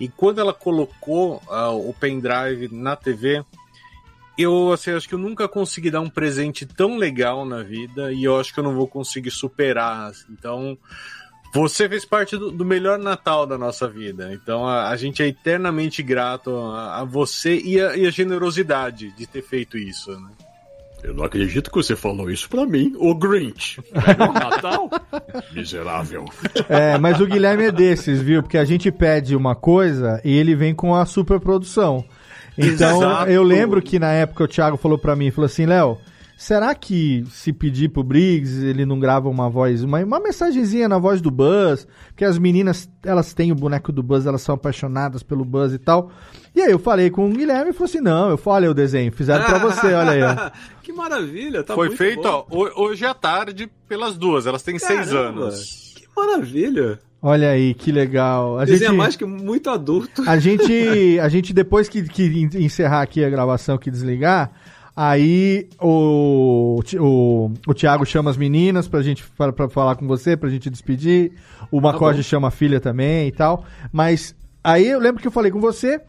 E 0.00 0.08
quando 0.08 0.40
ela 0.40 0.54
colocou 0.54 1.42
ah, 1.50 1.70
o 1.70 1.92
pendrive 1.92 2.68
na 2.72 2.94
TV, 2.94 3.44
eu 4.38 4.72
assim, 4.72 4.92
acho 4.92 5.08
que 5.08 5.14
eu 5.14 5.18
nunca 5.18 5.48
consegui 5.48 5.90
dar 5.90 6.00
um 6.00 6.08
presente 6.08 6.64
tão 6.64 6.96
legal 6.96 7.44
na 7.44 7.62
vida 7.62 8.12
e 8.12 8.24
eu 8.24 8.38
acho 8.38 8.54
que 8.54 8.60
eu 8.60 8.64
não 8.64 8.74
vou 8.74 8.86
conseguir 8.86 9.32
superar. 9.32 10.12
Então, 10.30 10.78
você 11.52 11.88
fez 11.88 12.04
parte 12.04 12.36
do, 12.36 12.50
do 12.50 12.64
melhor 12.64 12.98
Natal 12.98 13.46
da 13.46 13.56
nossa 13.56 13.88
vida. 13.88 14.30
Então, 14.32 14.66
a, 14.66 14.88
a 14.88 14.96
gente 14.96 15.22
é 15.22 15.28
eternamente 15.28 16.02
grato 16.02 16.56
a, 16.56 17.00
a 17.00 17.04
você 17.04 17.58
e 17.58 17.80
a, 17.80 17.96
e 17.96 18.06
a 18.06 18.10
generosidade 18.10 19.12
de 19.12 19.26
ter 19.26 19.42
feito 19.42 19.78
isso. 19.78 20.10
Né? 20.12 20.28
Eu 21.02 21.14
não 21.14 21.24
acredito 21.24 21.70
que 21.70 21.76
você 21.76 21.94
falou 21.94 22.30
isso 22.30 22.48
pra 22.48 22.66
mim, 22.66 22.92
o 22.96 23.14
Grinch. 23.14 23.80
Melhor 23.92 24.32
Natal? 24.34 24.90
Miserável. 25.54 26.24
É, 26.68 26.98
mas 26.98 27.20
o 27.20 27.26
Guilherme 27.26 27.64
é 27.64 27.72
desses, 27.72 28.20
viu? 28.20 28.42
Porque 28.42 28.58
a 28.58 28.64
gente 28.64 28.90
pede 28.90 29.36
uma 29.36 29.54
coisa 29.54 30.20
e 30.24 30.36
ele 30.36 30.54
vem 30.54 30.74
com 30.74 30.94
a 30.94 31.06
superprodução. 31.06 32.04
Então, 32.56 32.98
Exato. 32.98 33.30
eu 33.30 33.44
lembro 33.44 33.80
que 33.80 34.00
na 34.00 34.12
época 34.12 34.44
o 34.44 34.48
Thiago 34.48 34.76
falou 34.76 34.98
pra 34.98 35.14
mim, 35.14 35.30
falou 35.30 35.46
assim, 35.46 35.64
Léo, 35.64 35.98
será 36.40 36.72
que 36.72 37.24
se 37.32 37.52
pedir 37.52 37.88
pro 37.88 38.04
Briggs, 38.04 38.64
ele 38.64 38.86
não 38.86 39.00
grava 39.00 39.28
uma 39.28 39.50
voz, 39.50 39.82
uma, 39.82 39.98
uma 40.04 40.20
mensagenzinha 40.20 40.88
na 40.88 40.96
voz 40.96 41.20
do 41.20 41.32
Buzz? 41.32 41.86
Porque 42.06 42.24
as 42.24 42.38
meninas, 42.38 42.88
elas 43.04 43.34
têm 43.34 43.50
o 43.50 43.56
boneco 43.56 43.90
do 43.90 44.04
Buzz, 44.04 44.24
elas 44.24 44.40
são 44.42 44.54
apaixonadas 44.54 45.24
pelo 45.24 45.44
Buzz 45.44 45.72
e 45.72 45.78
tal. 45.78 46.12
E 46.54 46.62
aí 46.62 46.70
eu 46.70 46.78
falei 46.78 47.10
com 47.10 47.28
o 47.28 47.32
Guilherme 47.32 47.70
e 47.70 47.72
falou 47.72 47.86
assim: 47.86 48.00
não, 48.00 48.30
eu 48.30 48.38
falei 48.38 48.68
o 48.70 48.74
desenho, 48.74 49.10
fizeram 49.12 49.44
pra 49.44 49.58
você, 49.58 49.88
olha 49.92 50.10
aí, 50.12 50.22
ó. 50.22 50.50
que 50.80 50.92
maravilha, 50.92 51.64
tá 51.64 51.74
Foi 51.74 51.88
muito 51.88 51.98
feito, 51.98 52.22
bom. 52.22 52.46
ó, 52.50 52.56
ho- 52.56 52.84
hoje 52.86 53.04
à 53.04 53.12
tarde 53.12 53.68
pelas 53.88 54.16
duas. 54.16 54.46
Elas 54.46 54.62
têm 54.62 54.78
seis 54.78 55.10
Caramba, 55.10 55.40
anos. 55.42 55.94
Que 55.96 56.06
maravilha. 56.16 57.00
Olha 57.20 57.50
aí, 57.50 57.74
que 57.74 57.90
legal. 57.90 58.60
A 58.60 58.64
Desenha 58.64 58.90
gente, 58.90 58.96
mais 58.98 59.16
que 59.16 59.24
muito 59.24 59.68
adulto. 59.70 60.22
a 60.24 60.38
gente, 60.38 61.18
a 61.20 61.28
gente 61.28 61.52
depois 61.52 61.88
que, 61.88 62.04
que 62.04 62.48
encerrar 62.54 63.02
aqui 63.02 63.24
a 63.24 63.28
gravação, 63.28 63.76
que 63.76 63.90
desligar, 63.90 64.52
aí 65.00 65.68
o, 65.80 66.80
o, 66.98 67.50
o 67.68 67.74
Thiago 67.74 68.04
chama 68.04 68.30
as 68.30 68.36
meninas 68.36 68.88
pra 68.88 69.00
gente 69.00 69.22
pra, 69.36 69.52
pra 69.52 69.68
falar 69.68 69.94
com 69.94 70.08
você, 70.08 70.36
pra 70.36 70.50
gente 70.50 70.68
despedir. 70.68 71.32
O 71.70 71.80
Macorde 71.80 72.18
bom. 72.18 72.24
chama 72.24 72.48
a 72.48 72.50
filha 72.50 72.80
também 72.80 73.28
e 73.28 73.32
tal. 73.32 73.64
Mas 73.92 74.34
aí 74.64 74.88
eu 74.88 74.98
lembro 74.98 75.22
que 75.22 75.28
eu 75.28 75.32
falei 75.32 75.52
com 75.52 75.60
você, 75.60 76.00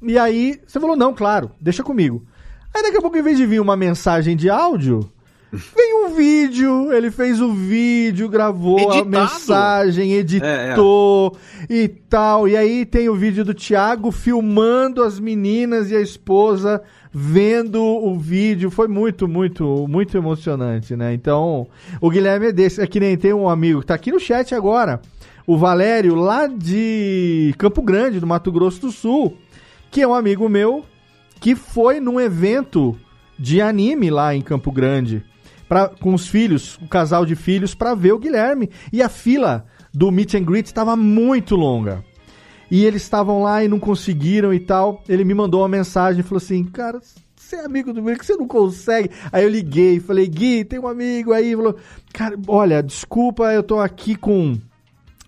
e 0.00 0.16
aí 0.18 0.58
você 0.66 0.80
falou, 0.80 0.96
não, 0.96 1.12
claro, 1.12 1.50
deixa 1.60 1.82
comigo. 1.82 2.24
Aí 2.74 2.82
daqui 2.82 2.96
a 2.96 3.02
pouco, 3.02 3.18
em 3.18 3.22
vez 3.22 3.36
de 3.36 3.44
vir 3.44 3.60
uma 3.60 3.76
mensagem 3.76 4.34
de 4.34 4.48
áudio, 4.48 5.10
vem 5.52 6.06
um 6.06 6.14
vídeo, 6.14 6.90
ele 6.92 7.10
fez 7.10 7.40
o 7.42 7.52
vídeo, 7.52 8.28
gravou 8.30 8.78
a 8.78 8.98
Editado. 8.98 9.08
mensagem, 9.10 10.12
É, 10.14 10.16
editou 10.18 11.36
e 11.68 11.86
tal. 11.86 12.48
E 12.48 12.56
aí 12.56 12.86
tem 12.86 13.08
o 13.10 13.14
vídeo 13.14 13.44
do 13.44 13.52
Thiago 13.52 14.10
filmando 14.10 15.02
as 15.02 15.20
meninas 15.20 15.90
e 15.90 15.96
a 15.96 16.00
esposa 16.00 16.82
vendo 17.12 17.82
o 17.82 18.18
vídeo. 18.18 18.70
Foi 18.70 18.88
muito, 18.88 19.26
muito, 19.26 19.86
muito 19.88 20.16
emocionante, 20.16 20.96
né? 20.96 21.14
Então, 21.14 21.66
o 22.00 22.10
Guilherme 22.10 22.46
é 22.46 22.52
desse. 22.52 22.80
É 22.80 22.86
que 22.86 23.00
nem 23.00 23.16
tem 23.16 23.32
um 23.32 23.48
amigo 23.48 23.80
que 23.80 23.86
tá 23.86 23.94
aqui 23.94 24.10
no 24.10 24.20
chat 24.20 24.54
agora, 24.54 25.00
o 25.46 25.56
Valério, 25.56 26.14
lá 26.14 26.46
de 26.46 27.54
Campo 27.58 27.82
Grande, 27.82 28.20
do 28.20 28.26
Mato 28.26 28.52
Grosso 28.52 28.80
do 28.82 28.92
Sul, 28.92 29.36
que 29.90 30.02
é 30.02 30.06
um 30.08 30.14
amigo 30.14 30.48
meu 30.48 30.84
que 31.40 31.54
foi 31.54 32.00
num 32.00 32.20
evento 32.20 32.98
de 33.38 33.60
anime 33.60 34.10
lá 34.10 34.34
em 34.34 34.42
Campo 34.42 34.72
Grande. 34.72 35.24
Pra, 35.68 35.88
com 35.88 36.14
os 36.14 36.26
filhos, 36.26 36.78
o 36.80 36.88
casal 36.88 37.26
de 37.26 37.36
filhos, 37.36 37.74
pra 37.74 37.94
ver 37.94 38.12
o 38.12 38.18
Guilherme. 38.18 38.70
E 38.90 39.02
a 39.02 39.08
fila 39.08 39.66
do 39.92 40.10
meet 40.10 40.34
and 40.34 40.44
greet 40.44 40.66
estava 40.66 40.96
muito 40.96 41.54
longa. 41.54 42.02
E 42.70 42.84
eles 42.84 43.02
estavam 43.02 43.42
lá 43.42 43.64
e 43.64 43.68
não 43.68 43.78
conseguiram 43.78 44.52
e 44.52 44.60
tal. 44.60 45.02
Ele 45.08 45.24
me 45.24 45.34
mandou 45.34 45.62
uma 45.62 45.68
mensagem 45.68 46.20
e 46.20 46.22
falou 46.22 46.36
assim: 46.38 46.64
Cara, 46.64 47.00
você 47.34 47.56
é 47.56 47.64
amigo 47.64 47.92
do 47.92 48.02
meu, 48.02 48.16
que 48.18 48.26
você 48.26 48.36
não 48.36 48.46
consegue. 48.46 49.10
Aí 49.32 49.42
eu 49.44 49.48
liguei, 49.48 50.00
falei: 50.00 50.26
Gui, 50.26 50.64
tem 50.64 50.78
um 50.78 50.86
amigo 50.86 51.32
aí. 51.32 51.54
Falou: 51.56 51.76
Cara, 52.12 52.38
olha, 52.46 52.82
desculpa, 52.82 53.52
eu 53.52 53.62
tô 53.62 53.78
aqui 53.80 54.14
com 54.14 54.58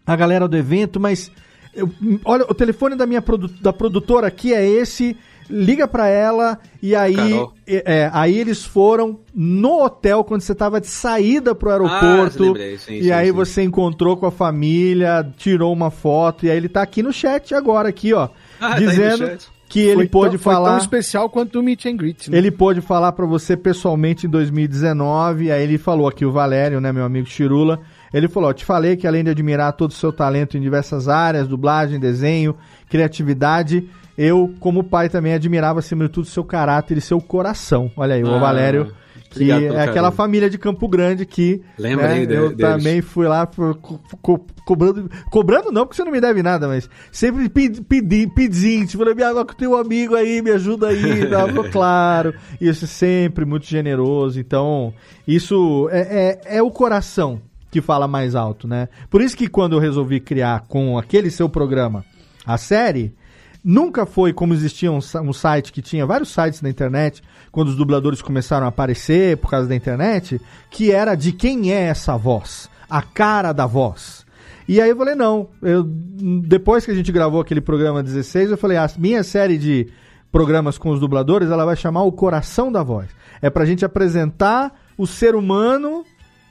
a 0.07 0.17
galera 0.17 0.47
do 0.47 0.57
evento, 0.57 0.99
mas 1.01 1.31
eu- 1.75 1.89
olha, 2.25 2.45
o 2.49 2.55
telefone 2.55 2.95
da 2.97 3.07
minha 3.07 3.23
produ- 3.23 3.49
da 3.61 3.73
produtora 3.73 4.27
aqui 4.27 4.53
é 4.53 4.67
esse. 4.69 5.17
Liga 5.51 5.89
pra 5.89 6.07
ela 6.09 6.59
e 6.83 6.95
aí, 6.95 7.33
é, 7.67 8.09
aí 8.13 8.39
eles 8.39 8.65
foram 8.65 9.19
no 9.35 9.83
hotel 9.85 10.23
quando 10.25 10.41
você 10.43 10.55
tava 10.55 10.81
de 10.81 10.87
saída 10.87 11.55
pro 11.55 11.71
Ah, 11.71 11.73
aeroporto. 11.73 12.43
lembrei, 12.45 12.79
sim, 12.79 12.95
e 12.95 13.05
sim, 13.05 13.11
aí 13.11 13.27
sim. 13.27 13.33
você 13.33 13.63
encontrou 13.63 14.17
com 14.17 14.27
a 14.27 14.31
família, 14.31 15.29
tirou 15.37 15.73
uma 15.73 15.91
foto 15.91 16.47
e 16.47 16.51
aí 16.51 16.57
ele 16.57 16.69
tá 16.69 16.83
aqui 16.83 17.03
no 17.03 17.13
chat 17.13 17.55
agora 17.55 17.89
aqui, 17.89 18.13
ó, 18.15 18.29
Ah, 18.61 18.69
tá 18.71 18.75
aí 18.77 18.85
no 18.85 18.91
dizendo 18.91 19.27
chat. 19.27 19.49
que 19.69 19.81
ele 19.81 19.95
Foi 19.95 20.09
pôde 20.09 20.31
tão, 20.33 20.39
foi 20.41 20.53
falar 20.55 20.69
tão 20.71 20.79
especial 20.79 21.29
quanto 21.31 21.59
o 21.59 21.63
Meet 21.63 21.87
and 21.87 21.97
Greet, 21.97 22.31
né? 22.31 22.39
ele 22.39 22.51
pôde 22.51 22.81
falar 22.81 23.13
pra 23.13 23.27
você 23.27 23.57
pessoalmente 23.57 24.27
em 24.27 24.31
2019, 24.31 25.51
aí 25.51 25.63
ele 25.63 25.79
falou 25.79 26.09
aqui, 26.09 26.25
o 26.25 26.33
Valério, 26.33 26.81
né, 26.81 26.93
meu 26.93 27.05
amigo 27.05 27.27
Chirula, 27.29 27.81
ele 28.13 28.27
falou, 28.27 28.51
ó, 28.51 28.53
te 28.53 28.65
falei 28.65 28.97
que 28.97 29.07
além 29.07 29.23
de 29.23 29.31
admirar 29.31 29.73
todo 29.75 29.91
o 29.91 29.95
seu 29.95 30.13
talento 30.13 30.57
em 30.57 30.61
diversas 30.61 31.09
áreas, 31.09 31.47
dublagem, 31.47 32.01
desenho, 32.01 32.57
criatividade, 32.89 33.89
eu, 34.23 34.55
como 34.61 34.85
pai, 34.85 35.09
também 35.09 35.33
admirava, 35.33 35.79
acima 35.79 36.05
de 36.05 36.11
tudo, 36.11 36.27
seu 36.27 36.45
caráter 36.45 36.99
e 36.99 37.01
seu 37.01 37.21
coração. 37.21 37.91
Olha 37.97 38.15
aí, 38.17 38.23
o 38.23 38.35
Ah, 38.35 38.39
Valério, 38.39 38.93
que 39.31 39.51
é 39.51 39.55
aquela 39.69 39.87
carinho. 39.87 40.13
família 40.13 40.51
de 40.51 40.59
Campo 40.59 40.87
Grande 40.89 41.25
que 41.25 41.63
Lembrei 41.79 42.21
né, 42.21 42.27
de- 42.27 42.35
eu 42.35 42.49
deles. 42.55 42.59
também 42.77 43.01
fui 43.01 43.27
lá 43.29 43.47
co- 43.47 43.75
co- 44.21 44.45
cobrando, 44.65 45.09
cobrando 45.31 45.71
não, 45.73 45.83
porque 45.87 45.97
você 45.97 46.05
não 46.05 46.11
me 46.13 46.21
deve 46.21 46.43
nada, 46.43 46.67
mas 46.69 46.89
sempre 47.13 47.49
pedi, 47.49 47.81
pedi, 47.81 48.27
pedindo, 48.27 48.87
tipo, 48.89 49.05
me 49.15 49.23
água 49.23 49.47
que 49.47 49.57
tem 49.57 49.69
um 49.69 49.77
amigo 49.77 50.15
aí, 50.17 50.43
me 50.43 50.51
ajuda 50.51 50.89
aí, 50.89 51.27
tá? 51.27 51.47
Claro, 51.71 52.35
isso 52.61 52.85
é 52.85 52.89
sempre 52.89 53.45
muito 53.45 53.67
generoso, 53.67 54.39
então 54.41 54.93
isso 55.27 55.89
é, 55.93 56.41
é, 56.51 56.57
é 56.59 56.63
o 56.63 56.71
coração 56.71 57.41
que 57.71 57.81
fala 57.81 58.09
mais 58.09 58.35
alto, 58.35 58.67
né? 58.67 58.89
Por 59.09 59.23
isso 59.23 59.37
que 59.37 59.47
quando 59.47 59.75
eu 59.75 59.79
resolvi 59.79 60.19
criar 60.21 60.65
com 60.69 60.99
aquele 60.99 61.31
seu 61.31 61.49
programa 61.49 62.05
a 62.45 62.59
série, 62.59 63.15
Nunca 63.63 64.07
foi 64.07 64.33
como 64.33 64.55
existia 64.55 64.91
um, 64.91 65.01
um 65.23 65.33
site 65.33 65.73
que 65.73 65.83
tinha 65.83 66.07
vários 66.07 66.31
sites 66.31 66.63
na 66.63 66.71
internet, 66.71 67.23
quando 67.53 67.69
os 67.69 67.77
dubladores 67.77 68.23
começaram 68.23 68.67
a 68.67 68.71
aparecer 68.71 69.37
por 69.37 69.51
causa 69.51 69.69
da 69.69 69.77
internet, 69.77 70.41
que 70.71 70.91
era 70.91 71.15
de 71.15 71.33
quem 71.33 71.73
é 71.73 71.89
essa 71.89 72.17
voz, 72.17 72.71
a 72.89 73.03
cara 73.03 73.53
da 73.53 73.67
voz. 73.67 74.25
E 74.67 74.81
aí 74.81 74.89
eu 74.89 74.97
falei, 74.97 75.15
não, 75.15 75.49
eu, 75.61 75.83
depois 75.85 76.85
que 76.85 76.91
a 76.91 76.95
gente 76.95 77.11
gravou 77.11 77.41
aquele 77.41 77.61
programa 77.61 78.03
16, 78.03 78.53
eu 78.53 78.57
falei, 78.57 78.77
a 78.77 78.89
minha 78.97 79.23
série 79.23 79.59
de 79.59 79.89
programas 80.31 80.79
com 80.79 80.91
os 80.91 81.01
dubladores, 81.01 81.51
ela 81.51 81.65
vai 81.65 81.77
chamar 81.77 82.05
o 82.05 82.13
coração 82.13 82.71
da 82.71 82.83
voz. 82.83 83.09
É 83.43 83.51
pra 83.51 83.65
gente 83.65 83.85
apresentar 83.85 84.73
o 84.97 85.07
ser 85.07 85.35
humano 85.35 86.05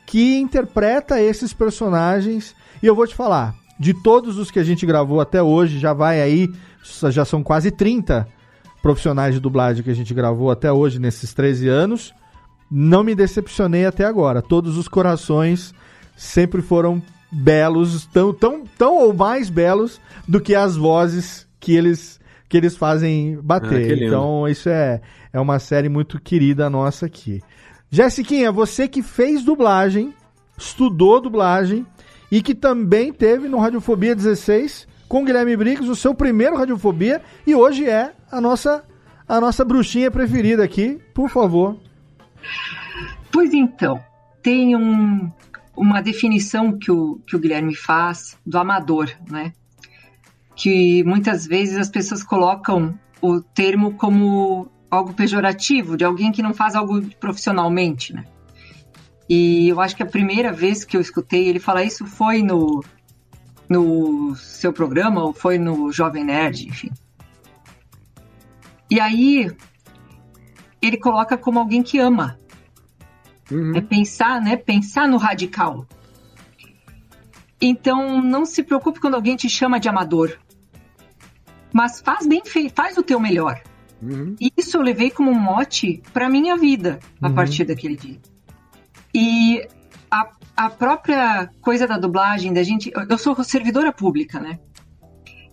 que 0.06 0.38
interpreta 0.38 1.22
esses 1.22 1.54
personagens. 1.54 2.56
E 2.84 2.88
eu 2.88 2.96
vou 2.96 3.08
te 3.08 3.16
falar, 3.16 3.56
de 3.80 3.94
todos 3.94 4.38
os 4.38 4.52
que 4.52 4.60
a 4.60 4.64
gente 4.64 4.86
gravou 4.86 5.22
até 5.22 5.42
hoje, 5.42 5.80
já 5.80 5.94
vai 5.94 6.22
aí, 6.22 6.52
já 7.10 7.26
são 7.26 7.44
quase 7.44 7.72
30 7.72 8.28
profissionais 8.82 9.34
de 9.34 9.40
dublagem 9.40 9.84
que 9.84 9.90
a 9.90 9.96
gente 9.96 10.14
gravou 10.14 10.50
até 10.52 10.72
hoje, 10.72 11.00
nesses 11.00 11.34
13 11.34 11.68
anos. 11.68 12.14
Não 12.72 13.04
me 13.04 13.16
decepcionei 13.16 13.86
até 13.86 14.06
agora. 14.06 14.42
Todos 14.42 14.78
os 14.78 14.88
corações 14.88 15.74
sempre 16.16 16.62
foram 16.62 17.02
belos, 17.32 18.06
tão, 18.08 18.34
tão, 18.34 18.64
tão 18.78 18.96
ou 18.98 19.14
mais 19.14 19.50
belos 19.50 20.00
do 20.28 20.40
que 20.40 20.56
as 20.56 20.76
vozes 20.76 21.48
que 21.60 21.76
eles, 21.76 22.20
que 22.48 22.58
eles 22.58 22.76
fazem 22.76 23.36
Ah, 23.38 23.42
bater. 23.44 23.96
lindo. 23.98 24.06
então, 24.06 24.48
isso 24.48 24.70
é, 24.70 25.02
é 25.34 25.40
uma 25.40 25.60
série 25.60 25.90
muito 25.90 26.20
querida 26.20 26.70
nossa 26.70 27.06
aqui. 27.06 27.42
Jessiquinha, 27.92 28.52
você 28.52 28.88
que 28.88 29.02
fez 29.02 29.44
dublagem, 29.44 30.14
estudou 30.58 31.20
dublagem 31.20 31.86
e 32.32 32.42
que 32.42 32.54
também 32.54 33.12
teve 33.12 33.48
no 33.48 33.58
Radiofobia 33.58 34.16
16 34.16 34.88
com 35.10 35.26
Guilherme 35.26 35.58
Briggs, 35.58 35.90
o 35.90 35.96
seu 35.96 36.14
primeiro 36.16 36.56
Radiofobia, 36.56 37.22
e 37.46 37.54
hoje 37.56 37.86
é 37.90 38.14
a 38.32 38.40
nossa 38.40 38.86
a 39.28 39.40
nossa 39.42 39.64
bruxinha 39.66 40.10
preferida 40.10 40.64
aqui. 40.64 41.00
Por 41.14 41.30
favor. 41.30 41.78
Pois 43.32 43.54
então, 43.54 44.00
tem 44.42 44.76
um- 44.76 45.30
uma 45.78 46.02
definição 46.02 46.78
que 46.78 46.92
o, 46.92 47.20
que 47.28 47.36
o 47.36 47.40
Guilherme 47.40 47.76
faz 47.76 48.38
do 48.46 48.58
amador, 48.58 49.10
né? 49.30 49.54
Que 50.56 51.04
muitas 51.04 51.46
vezes 51.46 51.78
as 51.78 51.90
pessoas 51.90 52.24
colocam 52.24 52.98
o 53.22 53.40
termo 53.40 53.94
como 53.94 54.68
algo 54.90 55.14
pejorativo, 55.14 55.96
de 55.96 56.04
alguém 56.04 56.32
que 56.32 56.42
não 56.42 56.54
faz 56.54 56.74
algo 56.76 57.02
profissionalmente, 57.20 58.14
né? 58.14 58.26
E 59.30 59.70
eu 59.70 59.80
acho 59.80 59.96
que 59.96 60.02
a 60.02 60.08
primeira 60.08 60.52
vez 60.52 60.84
que 60.84 60.98
eu 60.98 61.02
escutei 61.02 61.48
ele 61.48 61.60
falar 61.60 61.84
isso 61.84 62.04
foi 62.08 62.42
no, 62.42 62.84
no 63.70 64.36
seu 64.36 64.74
programa, 64.74 65.24
ou 65.24 65.32
foi 65.34 65.58
no 65.58 65.92
Jovem 65.92 66.24
Nerd, 66.24 66.68
enfim. 66.68 66.90
E 68.90 69.00
aí, 69.00 69.52
ele 70.82 70.98
coloca 70.98 71.38
como 71.38 71.60
alguém 71.60 71.84
que 71.84 72.00
ama. 72.00 72.40
É 73.76 73.82
pensar, 73.82 74.42
né? 74.42 74.56
Pensar 74.58 75.08
no 75.08 75.18
radical. 75.18 75.86
Então, 77.62 78.22
não 78.22 78.46
se 78.46 78.64
preocupe 78.64 79.00
quando 79.00 79.16
alguém 79.16 79.36
te 79.36 79.50
chama 79.50 79.80
de 79.80 79.90
amador. 79.90 80.38
Mas 81.74 82.00
faz 82.00 82.26
bem 82.26 82.44
feito, 82.46 82.74
faz 82.76 82.98
o 82.98 83.04
teu 83.04 83.20
melhor. 83.20 83.62
E 84.40 84.52
Isso 84.58 84.78
eu 84.78 84.82
levei 84.82 85.12
como 85.12 85.30
um 85.30 85.40
mote 85.40 86.02
para 86.14 86.30
minha 86.30 86.56
vida 86.58 87.00
a 87.22 87.28
Uhum. 87.28 87.36
partir 87.36 87.66
daquele 87.66 87.96
dia. 87.98 88.20
E 89.14 89.68
a, 90.10 90.30
a 90.60 90.70
própria 90.70 91.50
coisa 91.62 91.88
da 91.88 91.98
dublagem, 91.98 92.52
da 92.52 92.62
gente. 92.64 92.92
Eu 93.10 93.18
sou 93.18 93.42
servidora 93.46 93.94
pública, 93.94 94.42
né? 94.42 94.60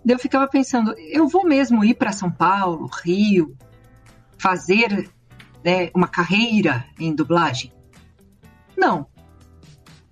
Eu 0.05 0.19
ficava 0.19 0.49
pensando, 0.49 0.97
eu 0.99 1.29
vou 1.29 1.47
mesmo 1.47 1.85
ir 1.85 1.95
para 1.95 2.11
São 2.11 2.29
Paulo, 2.29 2.91
Rio, 3.05 3.57
fazer 4.37 5.09
né, 5.65 5.91
uma 5.95 6.09
carreira 6.09 6.85
em 6.99 7.15
dublagem? 7.15 7.73
Não. 8.77 9.07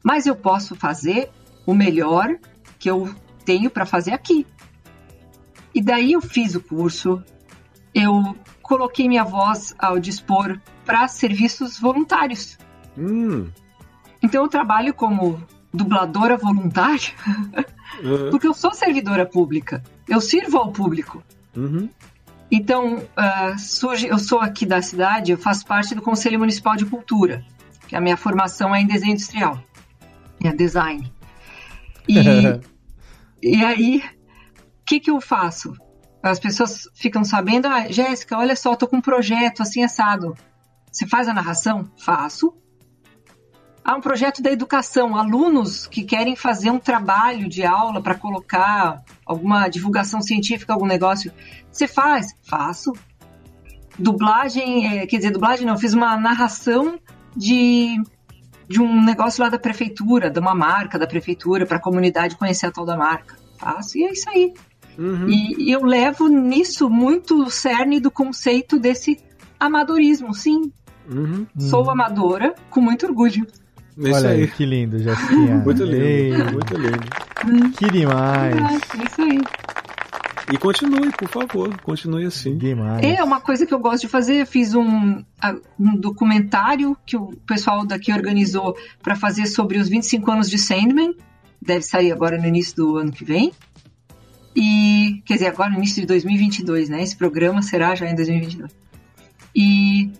Mas 0.00 0.26
eu 0.26 0.36
posso 0.36 0.76
fazer 0.76 1.28
o 1.66 1.74
melhor 1.74 2.28
que 2.78 2.88
eu 2.88 3.12
tenho 3.44 3.70
para 3.70 3.84
fazer 3.84 4.12
aqui. 4.12 4.46
E 5.74 5.82
daí 5.82 6.12
eu 6.12 6.20
fiz 6.20 6.54
o 6.54 6.60
curso, 6.60 7.20
eu 7.92 8.36
coloquei 8.62 9.08
minha 9.08 9.24
voz 9.24 9.74
ao 9.76 9.98
dispor 9.98 10.60
para 10.84 11.08
serviços 11.08 11.80
voluntários. 11.80 12.56
Hum. 12.96 13.50
Então 14.24 14.42
eu 14.42 14.48
trabalho 14.48 14.94
como 14.94 15.42
dubladora 15.72 16.38
voluntária, 16.38 17.12
Uhum. 18.02 18.30
porque 18.30 18.46
eu 18.46 18.54
sou 18.54 18.72
servidora 18.72 19.26
pública. 19.26 19.82
Eu 20.08 20.18
sirvo 20.18 20.56
ao 20.56 20.72
público. 20.72 21.22
Uhum. 21.54 21.90
Então, 22.50 23.02
ah, 23.14 23.56
surge, 23.58 24.06
eu 24.06 24.18
sou 24.18 24.40
aqui 24.40 24.64
da 24.64 24.80
cidade, 24.80 25.32
eu 25.32 25.38
faço 25.38 25.66
parte 25.66 25.94
do 25.94 26.00
Conselho 26.00 26.38
Municipal 26.38 26.74
de 26.74 26.86
Cultura, 26.86 27.44
que 27.86 27.94
a 27.94 28.00
minha 28.00 28.16
formação 28.16 28.74
é 28.74 28.80
em 28.80 28.86
desenho 28.86 29.12
industrial, 29.12 29.62
é 30.42 30.52
design. 30.52 31.12
E, 32.08 32.18
e 33.42 33.64
aí, 33.64 33.98
o 33.98 34.84
que, 34.86 35.00
que 35.00 35.10
eu 35.10 35.20
faço? 35.20 35.74
As 36.22 36.38
pessoas 36.38 36.88
ficam 36.94 37.24
sabendo, 37.24 37.66
ah, 37.66 37.90
Jéssica, 37.90 38.38
olha 38.38 38.56
só, 38.56 38.74
tô 38.74 38.88
com 38.88 38.96
um 38.96 39.02
projeto 39.02 39.62
assim 39.62 39.84
assado. 39.84 40.34
Você 40.90 41.06
faz 41.06 41.28
a 41.28 41.34
narração? 41.34 41.90
Faço. 41.98 42.54
Há 43.84 43.94
um 43.94 44.00
projeto 44.00 44.42
da 44.42 44.50
educação, 44.50 45.14
alunos 45.14 45.86
que 45.86 46.04
querem 46.04 46.34
fazer 46.34 46.70
um 46.70 46.78
trabalho 46.78 47.50
de 47.50 47.62
aula 47.64 48.00
para 48.00 48.14
colocar 48.14 49.04
alguma 49.26 49.68
divulgação 49.68 50.22
científica, 50.22 50.72
algum 50.72 50.86
negócio. 50.86 51.30
Você 51.70 51.86
faz? 51.86 52.34
Faço. 52.42 52.94
Dublagem, 53.98 55.00
é, 55.00 55.06
quer 55.06 55.18
dizer, 55.18 55.30
dublagem 55.30 55.66
não, 55.66 55.76
fiz 55.76 55.92
uma 55.92 56.16
narração 56.16 56.98
de, 57.36 58.00
de 58.66 58.80
um 58.80 59.04
negócio 59.04 59.42
lá 59.42 59.50
da 59.50 59.58
prefeitura, 59.58 60.30
de 60.30 60.40
uma 60.40 60.54
marca 60.54 60.98
da 60.98 61.06
prefeitura, 61.06 61.66
para 61.66 61.76
a 61.76 61.80
comunidade 61.80 62.36
conhecer 62.36 62.66
a 62.66 62.72
tal 62.72 62.86
da 62.86 62.96
marca. 62.96 63.36
Faço, 63.58 63.98
e 63.98 64.04
é 64.04 64.12
isso 64.12 64.30
aí. 64.30 64.54
E, 65.28 65.68
e 65.68 65.72
eu 65.72 65.84
levo 65.84 66.28
nisso 66.28 66.88
muito 66.88 67.42
o 67.42 67.50
cerne 67.50 68.00
do 68.00 68.10
conceito 68.10 68.78
desse 68.78 69.18
amadorismo, 69.60 70.32
sim. 70.32 70.72
Uhum. 71.06 71.46
Sou 71.58 71.90
amadora, 71.90 72.54
com 72.70 72.80
muito 72.80 73.04
orgulho. 73.04 73.46
É 73.96 74.08
isso 74.08 74.14
Olha 74.18 74.30
aí, 74.30 74.42
aí. 74.42 74.48
que 74.48 74.66
lindo, 74.66 74.98
Jéssica. 74.98 75.34
Muito 75.64 75.84
lindo, 75.84 76.04
Ei, 76.04 76.32
muito 76.52 76.76
lindo. 76.76 77.72
Que 77.78 77.90
demais. 77.90 78.56
É 78.56 79.04
isso 79.04 79.22
aí. 79.22 79.40
E 80.52 80.58
continue, 80.58 81.10
por 81.12 81.28
favor, 81.28 81.80
continue 81.80 82.26
assim. 82.26 82.58
Demais. 82.58 83.02
É 83.02 83.22
uma 83.22 83.40
coisa 83.40 83.64
que 83.64 83.72
eu 83.72 83.78
gosto 83.78 84.02
de 84.02 84.08
fazer. 84.08 84.42
Eu 84.42 84.46
fiz 84.46 84.74
um, 84.74 85.24
um 85.78 85.96
documentário 85.96 86.96
que 87.06 87.16
o 87.16 87.32
pessoal 87.46 87.86
daqui 87.86 88.12
organizou 88.12 88.76
para 89.02 89.16
fazer 89.16 89.46
sobre 89.46 89.78
os 89.78 89.88
25 89.88 90.30
anos 90.30 90.50
de 90.50 90.58
Sandman. 90.58 91.14
Deve 91.62 91.82
sair 91.82 92.12
agora 92.12 92.36
no 92.36 92.46
início 92.46 92.76
do 92.76 92.96
ano 92.98 93.10
que 93.10 93.24
vem. 93.24 93.52
E, 94.54 95.22
quer 95.24 95.34
dizer, 95.34 95.46
agora 95.46 95.70
no 95.70 95.78
início 95.78 96.00
de 96.02 96.06
2022, 96.06 96.88
né? 96.90 97.02
Esse 97.02 97.16
programa 97.16 97.62
será 97.62 97.94
já 97.94 98.06
em 98.06 98.14
2022. 98.14 98.70
E 99.56 100.12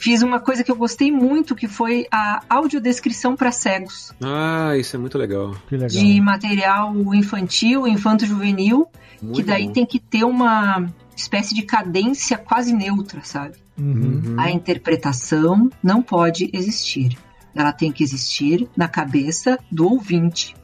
fiz 0.00 0.22
uma 0.22 0.40
coisa 0.40 0.64
que 0.64 0.70
eu 0.70 0.76
gostei 0.76 1.12
muito, 1.12 1.54
que 1.54 1.68
foi 1.68 2.06
a 2.10 2.42
audiodescrição 2.48 3.36
para 3.36 3.52
cegos. 3.52 4.12
Ah, 4.22 4.74
isso 4.76 4.96
é 4.96 4.98
muito 4.98 5.18
legal. 5.18 5.54
Que 5.68 5.76
legal. 5.76 5.88
de 5.88 6.20
material 6.22 7.14
infantil, 7.14 7.86
infanto-juvenil, 7.86 8.88
que 9.34 9.42
daí 9.42 9.66
bom. 9.66 9.72
tem 9.72 9.84
que 9.84 10.00
ter 10.00 10.24
uma 10.24 10.86
espécie 11.14 11.54
de 11.54 11.62
cadência 11.62 12.38
quase 12.38 12.72
neutra, 12.72 13.20
sabe? 13.22 13.58
Uhum. 13.78 14.36
A 14.38 14.50
interpretação 14.50 15.68
não 15.82 16.02
pode 16.02 16.48
existir. 16.52 17.18
Ela 17.54 17.72
tem 17.72 17.92
que 17.92 18.02
existir 18.02 18.66
na 18.74 18.88
cabeça 18.88 19.58
do 19.70 19.86
ouvinte. 19.86 20.54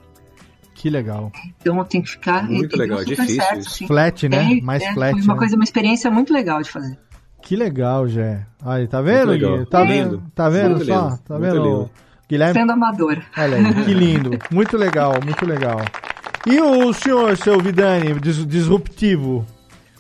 Que 0.74 0.88
legal. 0.88 1.30
Então 1.60 1.82
tem 1.84 2.00
que 2.00 2.10
ficar. 2.10 2.48
Muito 2.48 2.76
legal, 2.76 3.04
difícil 3.04 3.36
certo, 3.36 3.58
assim. 3.58 3.86
Flat, 3.86 4.28
né? 4.28 4.58
É, 4.58 4.60
Mais 4.62 4.82
é, 4.82 4.92
flat, 4.94 5.12
Foi 5.12 5.22
uma 5.22 5.34
né? 5.34 5.38
coisa, 5.38 5.56
uma 5.56 5.64
experiência 5.64 6.10
muito 6.10 6.32
legal 6.32 6.62
de 6.62 6.70
fazer. 6.70 6.98
Que 7.46 7.54
legal, 7.54 8.08
Jé. 8.08 8.40
Aí, 8.64 8.88
tá 8.88 9.00
vendo, 9.00 9.28
Muito. 9.28 9.58
Gui? 9.58 9.66
Tá 9.66 9.84
vendo? 9.84 10.22
Tá 10.34 10.48
vendo 10.48 10.70
Muito 10.70 10.84
só? 10.86 11.00
lindo. 11.08 11.18
Tá 11.26 11.38
Muito 11.38 11.52
vendo? 11.52 11.62
lindo. 11.64 11.90
Guilherme, 12.28 12.54
Sendo 12.60 12.72
amadora. 12.72 13.22
olha 13.38 13.56
aí, 13.56 13.84
que 13.84 13.94
lindo. 13.94 14.30
Muito 14.50 14.76
legal, 14.76 15.12
muito 15.24 15.46
legal. 15.46 15.80
E 16.44 16.60
o 16.60 16.92
senhor, 16.92 17.36
seu 17.36 17.60
Vidani, 17.60 18.14
dis- 18.20 18.44
disruptivo? 18.44 19.46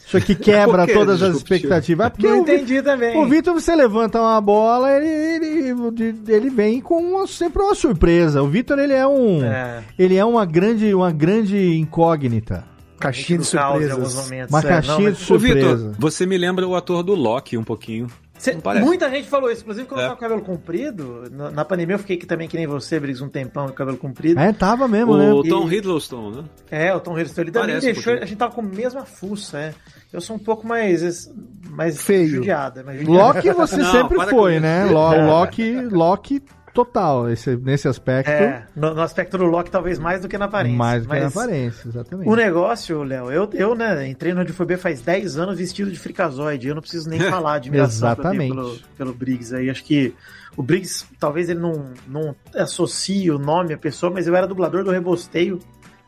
Isso 0.04 0.16
aqui 0.16 0.34
quebra 0.36 0.86
que 0.86 0.92
todas 0.92 1.22
as 1.22 1.36
expectativas. 1.36 2.06
É 2.08 2.10
porque 2.10 2.26
Vi- 2.28 2.36
entendi 2.36 2.82
também. 2.82 3.16
O 3.16 3.28
Vitor, 3.28 3.54
você 3.54 3.76
levanta 3.76 4.20
uma 4.20 4.40
bola, 4.40 4.90
ele, 4.92 5.06
ele, 5.06 6.14
ele 6.26 6.50
vem 6.50 6.80
com 6.80 6.98
uma- 6.98 7.28
sempre 7.28 7.62
uma 7.62 7.76
surpresa. 7.76 8.42
O 8.42 8.48
Vitor, 8.48 8.76
ele 8.80 8.92
é 8.92 9.06
um. 9.06 9.44
É. 9.44 9.84
Ele 9.96 10.16
é 10.16 10.24
uma 10.24 10.44
grande, 10.44 10.92
uma 10.92 11.12
grande 11.12 11.76
incógnita. 11.78 12.64
Caixinha 13.06 13.38
de 13.38 13.44
surpresas. 13.46 14.14
momentos. 14.14 14.50
Uma 14.52 14.60
É, 14.60 14.62
não, 14.62 14.68
caixinha 14.70 14.98
mas- 15.10 15.16
de 15.18 15.22
Ô, 15.22 15.26
surpresa. 15.26 15.76
Vitor, 15.76 15.94
você 15.98 16.26
me 16.26 16.38
lembra 16.38 16.66
o 16.66 16.74
ator 16.76 17.02
do 17.02 17.14
Loki 17.14 17.56
um 17.56 17.64
pouquinho. 17.64 18.06
Cê- 18.38 18.54
muita 18.82 19.08
gente 19.08 19.26
falou 19.30 19.50
isso, 19.50 19.62
inclusive 19.62 19.88
quando 19.88 20.00
É. 20.00 20.04
eu 20.04 20.08
tava 20.08 20.18
com 20.18 20.24
o 20.26 20.28
cabelo 20.28 20.42
comprido. 20.42 21.22
Na, 21.32 21.50
na 21.50 21.64
pandemia 21.64 21.94
eu 21.94 21.98
fiquei 21.98 22.18
que 22.18 22.26
também 22.26 22.46
que 22.46 22.54
nem 22.54 22.66
você, 22.66 23.00
Briggs, 23.00 23.24
um 23.24 23.30
tempão 23.30 23.64
com 23.64 23.70
o 23.72 23.74
cabelo 23.74 23.96
comprido. 23.96 24.38
É, 24.38 24.52
tava 24.52 24.86
mesmo, 24.86 25.12
O 25.12 25.42
né? 25.42 25.48
Tom 25.48 25.66
E- 25.70 25.74
Hiddleston, 25.76 26.30
né? 26.30 26.44
É, 26.70 26.94
o 26.94 27.00
Tom 27.00 27.12
Hiddleston, 27.12 27.40
ele 27.40 27.50
também 27.50 27.68
Parece 27.70 27.86
um 27.86 27.88
deixou, 27.94 28.02
pouquinho. 28.04 28.22
a 28.22 28.26
gente 28.26 28.38
tava 28.38 28.52
com 28.54 28.60
a 28.60 28.64
mesma 28.64 29.06
fuça, 29.06 29.58
é. 29.58 29.74
Eu 30.12 30.20
sou 30.20 30.36
um 30.36 30.38
pouco 30.38 30.66
mais, 30.66 31.30
mais 31.70 32.02
Feio. 32.02 32.28
judiada. 32.28 32.84
Judiada. 32.92 33.10
Loki 33.10 33.50
você 33.52 33.76
Não, 33.78 33.90
sempre 33.90 34.26
foi, 34.28 34.60
né? 34.60 34.84
Lo- 34.84 34.92
Loki, 35.32 35.80
Loki 35.90 36.42
total, 36.76 37.30
esse, 37.30 37.56
nesse 37.56 37.88
aspecto. 37.88 38.30
É, 38.30 38.66
no, 38.76 38.94
no 38.94 39.00
aspecto 39.00 39.38
do 39.38 39.44
Loki, 39.46 39.70
talvez 39.70 39.98
mais 39.98 40.20
do 40.20 40.28
que 40.28 40.36
na 40.36 40.44
aparência. 40.44 40.76
mais 40.76 41.02
do 41.04 41.08
que 41.08 41.18
na 41.18 41.28
aparência, 41.28 41.88
exatamente. 41.88 42.28
O 42.28 42.36
negócio, 42.36 43.02
Léo, 43.02 43.32
eu, 43.32 43.48
eu 43.54 43.74
né, 43.74 44.06
entrei 44.06 44.32
no 44.32 44.38
Radiofobia 44.40 44.76
faz 44.76 45.00
10 45.00 45.38
anos 45.38 45.56
vestido 45.56 45.90
de 45.90 45.98
fricazoide. 45.98 46.68
Eu 46.68 46.74
não 46.74 46.82
preciso 46.82 47.08
nem 47.08 47.18
falar 47.30 47.58
de 47.58 47.68
admiração 47.68 48.08
Exatamente. 48.08 48.54
pelo, 48.54 48.78
pelo 48.98 49.14
Briggs 49.14 49.54
aí. 49.54 49.70
Acho 49.70 49.82
que 49.82 50.14
o 50.54 50.62
Briggs, 50.62 51.06
talvez 51.18 51.48
ele 51.48 51.60
não, 51.60 51.92
não 52.06 52.36
associe 52.54 53.30
o 53.30 53.38
nome 53.38 53.72
à 53.72 53.78
pessoa, 53.78 54.12
mas 54.12 54.26
eu 54.26 54.36
era 54.36 54.46
dublador 54.46 54.84
do 54.84 54.90
Rebosteio, 54.90 55.58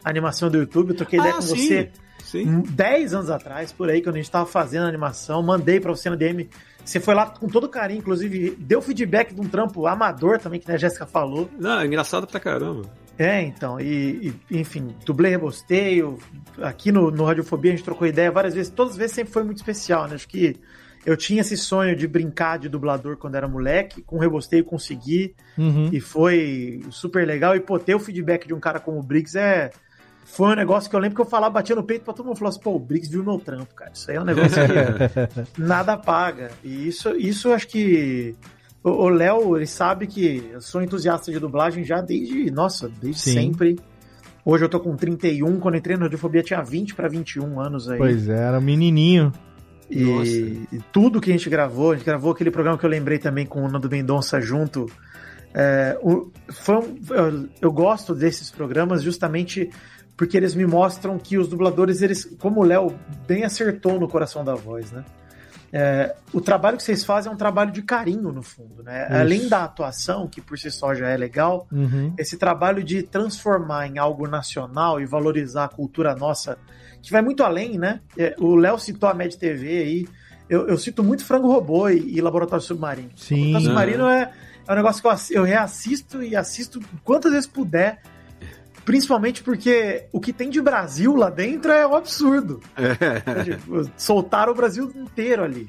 animação 0.04 0.50
do 0.50 0.58
YouTube. 0.58 0.90
Eu 0.90 0.96
troquei 0.96 1.18
ideia 1.18 1.32
Ah, 1.34 1.36
com 1.36 1.42
sim. 1.42 1.56
você 1.56 1.90
Sim. 2.24 2.60
10 2.68 3.14
anos 3.14 3.30
atrás, 3.30 3.72
por 3.72 3.88
aí, 3.88 4.02
quando 4.02 4.16
a 4.16 4.18
gente 4.18 4.30
tava 4.30 4.44
fazendo 4.44 4.84
a 4.84 4.88
animação, 4.88 5.42
mandei 5.42 5.80
pra 5.80 5.90
você 5.92 6.10
no 6.10 6.16
DM. 6.16 6.46
Você 6.88 7.00
foi 7.00 7.14
lá 7.14 7.26
com 7.26 7.46
todo 7.48 7.68
carinho, 7.68 7.98
inclusive 7.98 8.56
deu 8.58 8.80
feedback 8.80 9.34
de 9.34 9.40
um 9.42 9.44
trampo 9.46 9.86
amador 9.86 10.38
também, 10.38 10.58
que 10.58 10.66
né, 10.66 10.74
a 10.74 10.78
Jéssica 10.78 11.04
falou. 11.04 11.50
Não, 11.58 11.80
é 11.80 11.86
engraçado 11.86 12.26
pra 12.26 12.40
caramba. 12.40 12.88
É, 13.18 13.42
então, 13.42 13.78
e, 13.78 14.32
e, 14.50 14.58
enfim, 14.58 14.94
dublê 15.04 15.28
rebosteio. 15.28 16.18
Aqui 16.62 16.90
no, 16.90 17.10
no 17.10 17.24
Radiofobia 17.26 17.72
a 17.72 17.76
gente 17.76 17.84
trocou 17.84 18.06
ideia 18.06 18.30
várias 18.30 18.54
vezes, 18.54 18.72
todas 18.72 18.92
as 18.92 18.98
vezes 18.98 19.14
sempre 19.16 19.32
foi 19.32 19.42
muito 19.42 19.58
especial, 19.58 20.08
né? 20.08 20.14
Acho 20.14 20.26
que 20.28 20.56
eu 21.04 21.14
tinha 21.14 21.42
esse 21.42 21.58
sonho 21.58 21.94
de 21.94 22.08
brincar 22.08 22.58
de 22.58 22.70
dublador 22.70 23.18
quando 23.18 23.34
era 23.34 23.46
moleque, 23.46 24.00
com 24.00 24.18
rebosteio 24.18 24.64
consegui, 24.64 25.34
Uhum. 25.58 25.90
e 25.92 26.00
foi 26.00 26.80
super 26.90 27.26
legal. 27.26 27.54
E, 27.54 27.60
pô, 27.60 27.78
ter 27.78 27.94
o 27.94 28.00
feedback 28.00 28.46
de 28.46 28.54
um 28.54 28.60
cara 28.60 28.80
como 28.80 28.98
o 28.98 29.02
Briggs 29.02 29.36
é. 29.38 29.70
Foi 30.30 30.48
um 30.52 30.54
negócio 30.54 30.88
que 30.88 30.94
eu 30.94 31.00
lembro 31.00 31.16
que 31.16 31.20
eu 31.22 31.26
falava, 31.26 31.54
batia 31.54 31.74
no 31.74 31.82
peito 31.82 32.04
pra 32.04 32.12
todo 32.14 32.26
mundo 32.26 32.36
falar 32.38 32.50
assim, 32.50 32.60
pô, 32.60 32.74
o 32.76 32.78
Briggs 32.78 33.10
viu 33.10 33.24
meu 33.24 33.38
trampo, 33.38 33.74
cara. 33.74 33.90
Isso 33.94 34.10
aí 34.10 34.16
é 34.16 34.20
um 34.20 34.24
negócio 34.24 34.50
que 34.52 35.58
nada 35.60 35.96
paga. 35.96 36.50
E 36.62 36.86
isso, 36.88 37.10
isso 37.16 37.48
eu 37.48 37.54
acho 37.54 37.66
que. 37.66 38.34
O 38.84 39.08
Léo, 39.08 39.56
ele 39.56 39.66
sabe 39.66 40.06
que 40.06 40.48
eu 40.52 40.60
sou 40.60 40.80
entusiasta 40.80 41.32
de 41.32 41.38
dublagem 41.40 41.82
já 41.84 42.00
desde, 42.00 42.50
nossa, 42.50 42.88
desde 43.00 43.20
Sim. 43.22 43.32
sempre. 43.32 43.76
Hoje 44.44 44.64
eu 44.64 44.68
tô 44.68 44.78
com 44.80 44.94
31, 44.96 45.58
quando 45.58 45.76
entrei 45.76 45.96
no 45.96 46.04
Radiofobia 46.04 46.42
tinha 46.42 46.62
20 46.62 46.94
para 46.94 47.08
21 47.08 47.60
anos 47.60 47.90
aí. 47.90 47.98
Pois 47.98 48.28
é, 48.28 48.36
era 48.36 48.58
um 48.58 48.62
menininho. 48.62 49.32
E, 49.90 50.66
e 50.72 50.78
tudo 50.92 51.20
que 51.20 51.30
a 51.30 51.32
gente 51.32 51.50
gravou, 51.50 51.90
a 51.92 51.96
gente 51.96 52.04
gravou 52.06 52.30
aquele 52.32 52.50
programa 52.50 52.78
que 52.78 52.84
eu 52.86 52.90
lembrei 52.90 53.18
também 53.18 53.44
com 53.44 53.62
o 53.64 53.68
Nando 53.68 53.90
Mendonça 53.90 54.40
junto. 54.40 54.86
É, 55.52 55.98
o- 56.02 56.30
foi 56.50 56.76
um- 56.76 56.98
eu, 57.10 57.48
eu 57.62 57.72
gosto 57.72 58.14
desses 58.14 58.50
programas 58.50 59.02
justamente 59.02 59.68
porque 60.18 60.36
eles 60.36 60.54
me 60.54 60.66
mostram 60.66 61.16
que 61.16 61.38
os 61.38 61.48
dubladores, 61.48 62.02
eles, 62.02 62.24
como 62.40 62.60
o 62.60 62.64
Léo 62.64 62.92
bem 63.26 63.44
acertou 63.44 63.98
no 64.00 64.08
coração 64.08 64.44
da 64.44 64.54
voz, 64.54 64.90
né? 64.90 65.04
É, 65.72 66.16
o 66.32 66.40
trabalho 66.40 66.76
que 66.78 66.82
vocês 66.82 67.04
fazem 67.04 67.30
é 67.30 67.34
um 67.34 67.36
trabalho 67.36 67.70
de 67.70 67.82
carinho, 67.82 68.32
no 68.32 68.42
fundo, 68.42 68.82
né? 68.82 69.04
Isso. 69.06 69.14
Além 69.20 69.48
da 69.48 69.62
atuação, 69.64 70.26
que 70.26 70.40
por 70.40 70.58
si 70.58 70.70
só 70.72 70.92
já 70.94 71.08
é 71.08 71.16
legal, 71.16 71.68
Uhum. 71.70 72.12
esse 72.18 72.36
trabalho 72.36 72.82
de 72.82 73.02
transformar 73.02 73.86
em 73.86 73.98
algo 73.98 74.26
nacional 74.26 75.00
e 75.00 75.06
valorizar 75.06 75.64
a 75.64 75.68
cultura 75.68 76.16
nossa, 76.16 76.58
que 77.00 77.12
vai 77.12 77.22
muito 77.22 77.44
além, 77.44 77.78
né? 77.78 78.00
É, 78.18 78.34
O 78.38 78.56
Léo 78.56 78.78
citou 78.78 79.08
a 79.08 79.14
Med 79.14 79.36
TV 79.36 79.68
aí. 79.68 80.08
Eu, 80.50 80.66
eu 80.66 80.76
cito 80.78 81.04
muito 81.04 81.24
Frango 81.24 81.46
Robô 81.52 81.88
e, 81.90 82.16
e 82.16 82.20
Laboratório 82.20 82.64
Submarino. 82.64 83.10
Sim. 83.14 83.52
Laboratório 83.52 83.66
Submarino 83.66 84.08
é, 84.08 84.32
é 84.66 84.72
um 84.72 84.74
negócio 84.74 85.00
que 85.02 85.06
eu, 85.34 85.42
eu 85.42 85.44
reassisto 85.44 86.22
e 86.24 86.34
assisto 86.34 86.80
quantas 87.04 87.30
vezes 87.30 87.46
puder. 87.46 88.00
Principalmente 88.88 89.42
porque 89.42 90.06
o 90.10 90.18
que 90.18 90.32
tem 90.32 90.48
de 90.48 90.62
Brasil 90.62 91.14
lá 91.14 91.28
dentro 91.28 91.70
é 91.70 91.86
um 91.86 91.94
absurdo. 91.94 92.58
Tipo, 93.44 93.90
Soltaram 93.98 94.52
o 94.52 94.54
Brasil 94.54 94.90
inteiro 94.96 95.44
ali. 95.44 95.68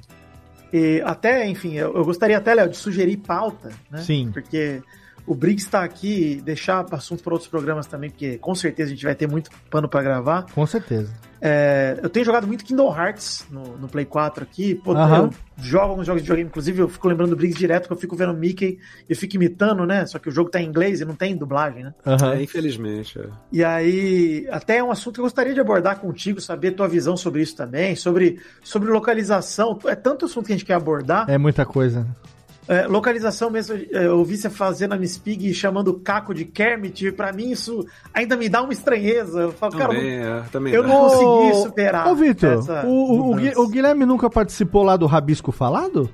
E 0.71 1.01
até, 1.03 1.45
enfim, 1.45 1.73
eu, 1.73 1.93
eu 1.93 2.05
gostaria 2.05 2.37
até, 2.37 2.53
Léo, 2.53 2.69
de 2.69 2.77
sugerir 2.77 3.17
pauta, 3.17 3.71
né? 3.91 4.01
Sim. 4.03 4.31
Porque 4.31 4.81
o 5.29 5.35
Briggs 5.35 5.69
tá 5.69 5.83
aqui, 5.83 6.41
deixar 6.43 6.83
assunto 6.91 7.21
para 7.21 7.33
outros 7.33 7.47
programas 7.47 7.85
também, 7.85 8.09
porque 8.09 8.39
com 8.39 8.55
certeza 8.55 8.89
a 8.89 8.95
gente 8.95 9.05
vai 9.05 9.13
ter 9.13 9.27
muito 9.27 9.51
pano 9.69 9.87
para 9.87 10.01
gravar. 10.01 10.47
Com 10.51 10.65
certeza. 10.65 11.13
É, 11.39 11.99
eu 12.01 12.09
tenho 12.09 12.25
jogado 12.25 12.47
muito 12.47 12.65
Kingdom 12.65 12.91
Hearts 12.91 13.45
no, 13.51 13.77
no 13.77 13.87
Play 13.87 14.05
4 14.05 14.43
aqui. 14.43 14.73
Pô, 14.73 14.93
Aham. 14.93 15.25
eu 15.25 15.63
jogo 15.63 15.91
alguns 15.91 16.07
jogos 16.07 16.23
de 16.23 16.25
videogame, 16.25 16.49
inclusive 16.49 16.81
eu 16.81 16.89
fico 16.89 17.07
lembrando 17.07 17.29
do 17.29 17.35
Briggs 17.35 17.59
direto, 17.59 17.85
que 17.85 17.93
eu 17.93 17.97
fico 17.97 18.15
vendo 18.15 18.33
o 18.33 18.35
Mickey 18.35 18.79
e 19.07 19.13
eu 19.13 19.15
fico 19.15 19.35
imitando, 19.35 19.85
né? 19.85 20.03
Só 20.07 20.17
que 20.17 20.27
o 20.27 20.31
jogo 20.31 20.49
tá 20.49 20.59
em 20.59 20.65
inglês 20.65 20.99
e 20.99 21.05
não 21.05 21.13
tem 21.13 21.37
dublagem, 21.37 21.83
né? 21.83 21.93
É, 22.03 22.41
infelizmente. 22.41 23.19
é. 23.19 23.29
E 23.51 23.63
aí, 23.63 24.47
até 24.49 24.77
é 24.77 24.83
um 24.83 24.89
assunto 24.89 25.13
que 25.13 25.19
eu 25.19 25.25
gostaria 25.25 25.53
de 25.53 25.59
abordar 25.59 25.99
contigo, 25.99 26.41
saber 26.41 26.71
tua 26.71 26.87
visão 26.87 27.15
sobre 27.15 27.43
isso 27.43 27.55
também, 27.55 27.95
sobre, 27.95 28.41
sobre 28.63 28.89
localização. 28.89 29.77
É 29.85 29.95
tanto 29.95 30.25
assunto 30.25 30.47
que 30.47 30.53
a 30.53 30.55
gente 30.55 30.65
quer 30.65 30.73
abordar. 30.73 31.29
É 31.29 31.37
muita 31.37 31.67
coisa. 31.67 32.07
É, 32.71 32.85
localização 32.85 33.49
mesmo, 33.49 33.75
é, 33.75 34.05
eu 34.05 34.19
ouvi 34.19 34.37
você 34.37 34.47
fazendo 34.47 34.93
a 34.93 34.97
Miss 34.97 35.17
Pig 35.17 35.51
chamando 35.55 35.87
o 35.87 35.99
Caco 35.99 36.35
de 36.35 36.45
Kermit, 36.45 37.07
e 37.07 37.11
pra 37.11 37.33
mim 37.33 37.49
isso 37.49 37.83
ainda 38.13 38.37
me 38.37 38.47
dá 38.47 38.61
uma 38.61 38.71
estranheza. 38.71 39.39
Eu 39.41 39.51
falo, 39.51 39.75
cara, 39.75 39.87
Também, 39.95 40.11
é, 40.19 40.43
também 40.51 40.73
eu 40.73 40.83
dá. 40.83 40.87
não 40.89 40.99
consegui 41.09 41.63
superar. 41.63 42.07
Ô, 42.07 42.13
Vitor, 42.15 42.63
o, 42.85 43.31
o- 43.33 43.63
o 43.63 43.67
Guilherme 43.67 44.05
nunca 44.05 44.29
participou 44.29 44.83
lá 44.83 44.95
do 44.95 45.07
Rabisco 45.07 45.51
Falado? 45.51 46.07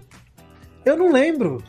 Eu 0.86 0.96
não 0.96 1.12
lembro. 1.12 1.62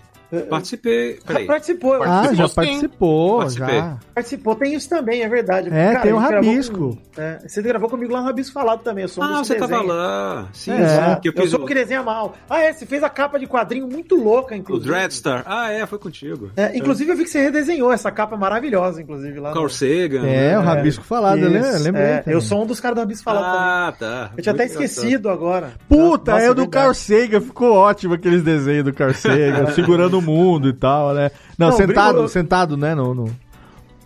Participei. 0.49 1.19
Peraí. 1.27 1.47
Participou. 1.47 1.95
eu 1.95 2.03
Ah, 2.03 2.21
acho. 2.23 2.35
já 2.35 2.49
participou, 2.49 3.39
Participei. 3.39 3.79
já. 3.79 3.97
Participou, 4.15 4.55
tem 4.57 4.75
isso 4.75 4.89
também, 4.89 5.23
é 5.23 5.29
verdade. 5.29 5.69
É, 5.73 5.99
tem 6.01 6.13
o 6.13 6.17
Rabisco. 6.19 6.97
com- 6.97 7.21
é, 7.21 7.39
você 7.47 7.63
gravou 7.63 7.89
comigo 7.89 8.13
lá 8.13 8.21
no 8.21 8.27
Rabisco 8.27 8.53
Falado 8.53 8.81
também, 8.83 9.03
eu 9.03 9.09
sou 9.09 9.23
um 9.23 9.27
Ah, 9.27 9.39
você 9.45 9.55
tava 9.55 9.81
lá. 9.83 10.49
Sim, 10.53 10.73
É, 10.73 10.89
sim. 10.89 11.21
Que 11.23 11.29
eu 11.29 11.33
eu, 11.35 11.43
fiz 11.43 11.51
sou 11.51 11.61
o, 11.61 11.65
o 11.65 11.67
que 11.67 11.75
desenha 11.75 12.03
mal. 12.03 12.35
Ah, 12.51 12.61
é, 12.61 12.73
você 12.73 12.85
fez 12.87 13.03
a 13.03 13.09
capa 13.09 13.39
de 13.39 13.47
quadrinho 13.47 13.87
muito 13.89 14.17
louca, 14.17 14.55
o 14.55 14.59
inclusive. 14.59 14.89
Dreadstar. 14.91 15.43
Ah, 15.47 15.71
é, 15.71 15.87
foi 15.87 15.99
contigo. 15.99 16.51
É, 16.57 16.77
inclusive 16.77 17.11
eu 17.13 17.17
vi 17.17 17.25
que 17.25 17.31
você 17.31 17.41
redesenhou 17.43 17.93
essa 17.93 18.11
capa 18.11 18.37
maravilhosa, 18.37 19.01
inclusive, 19.01 19.39
lá. 19.41 19.51
no- 19.51 19.55
Carl 19.55 19.69
Sagan. 19.69 20.27
É, 20.27 20.57
o 20.59 20.61
né? 20.61 20.67
Rabisco 20.67 21.05
Falado, 21.05 21.39
eu 21.39 21.51
Isso, 21.61 21.83
lembrei. 21.85 22.05
é, 22.05 22.23
eu 22.27 22.41
sou 22.41 22.63
um 22.63 22.67
dos 22.67 22.81
caras 22.81 22.97
do 22.97 23.01
Rabisco 23.01 23.25
Falado 23.25 23.45
Ah, 23.45 23.93
também. 23.99 24.15
tá. 24.15 24.31
Eu 24.37 24.43
tinha 24.43 24.53
até 24.53 24.65
Muito 24.65 24.75
engraçado. 24.77 24.85
esquecido 24.85 25.29
agora. 25.31 25.73
Puta, 25.89 26.33
Nossa, 26.33 26.45
é 26.45 26.51
o 26.51 26.55
do. 26.55 26.67
Carl 26.69 26.93
Sagan, 26.93 27.41
ficou 27.41 27.73
ótimo 27.73 28.15
aqueles 28.15 28.43
desenhos 28.43 28.85
do 28.85 28.93
Carl 28.93 29.15
Sagan, 29.15 29.67
segurando 29.75 30.16
o 30.19 30.23
mundo 30.23 30.69
e 30.69 30.73
tal, 30.73 31.15
né? 31.15 31.31
Não, 31.59 31.69
Não, 31.71 31.77
sentado, 31.77 32.09
brincou- 32.15 32.29
sentado, 32.29 32.77
né, 32.77 32.95
no, 32.95 33.15
no, 33.15 33.31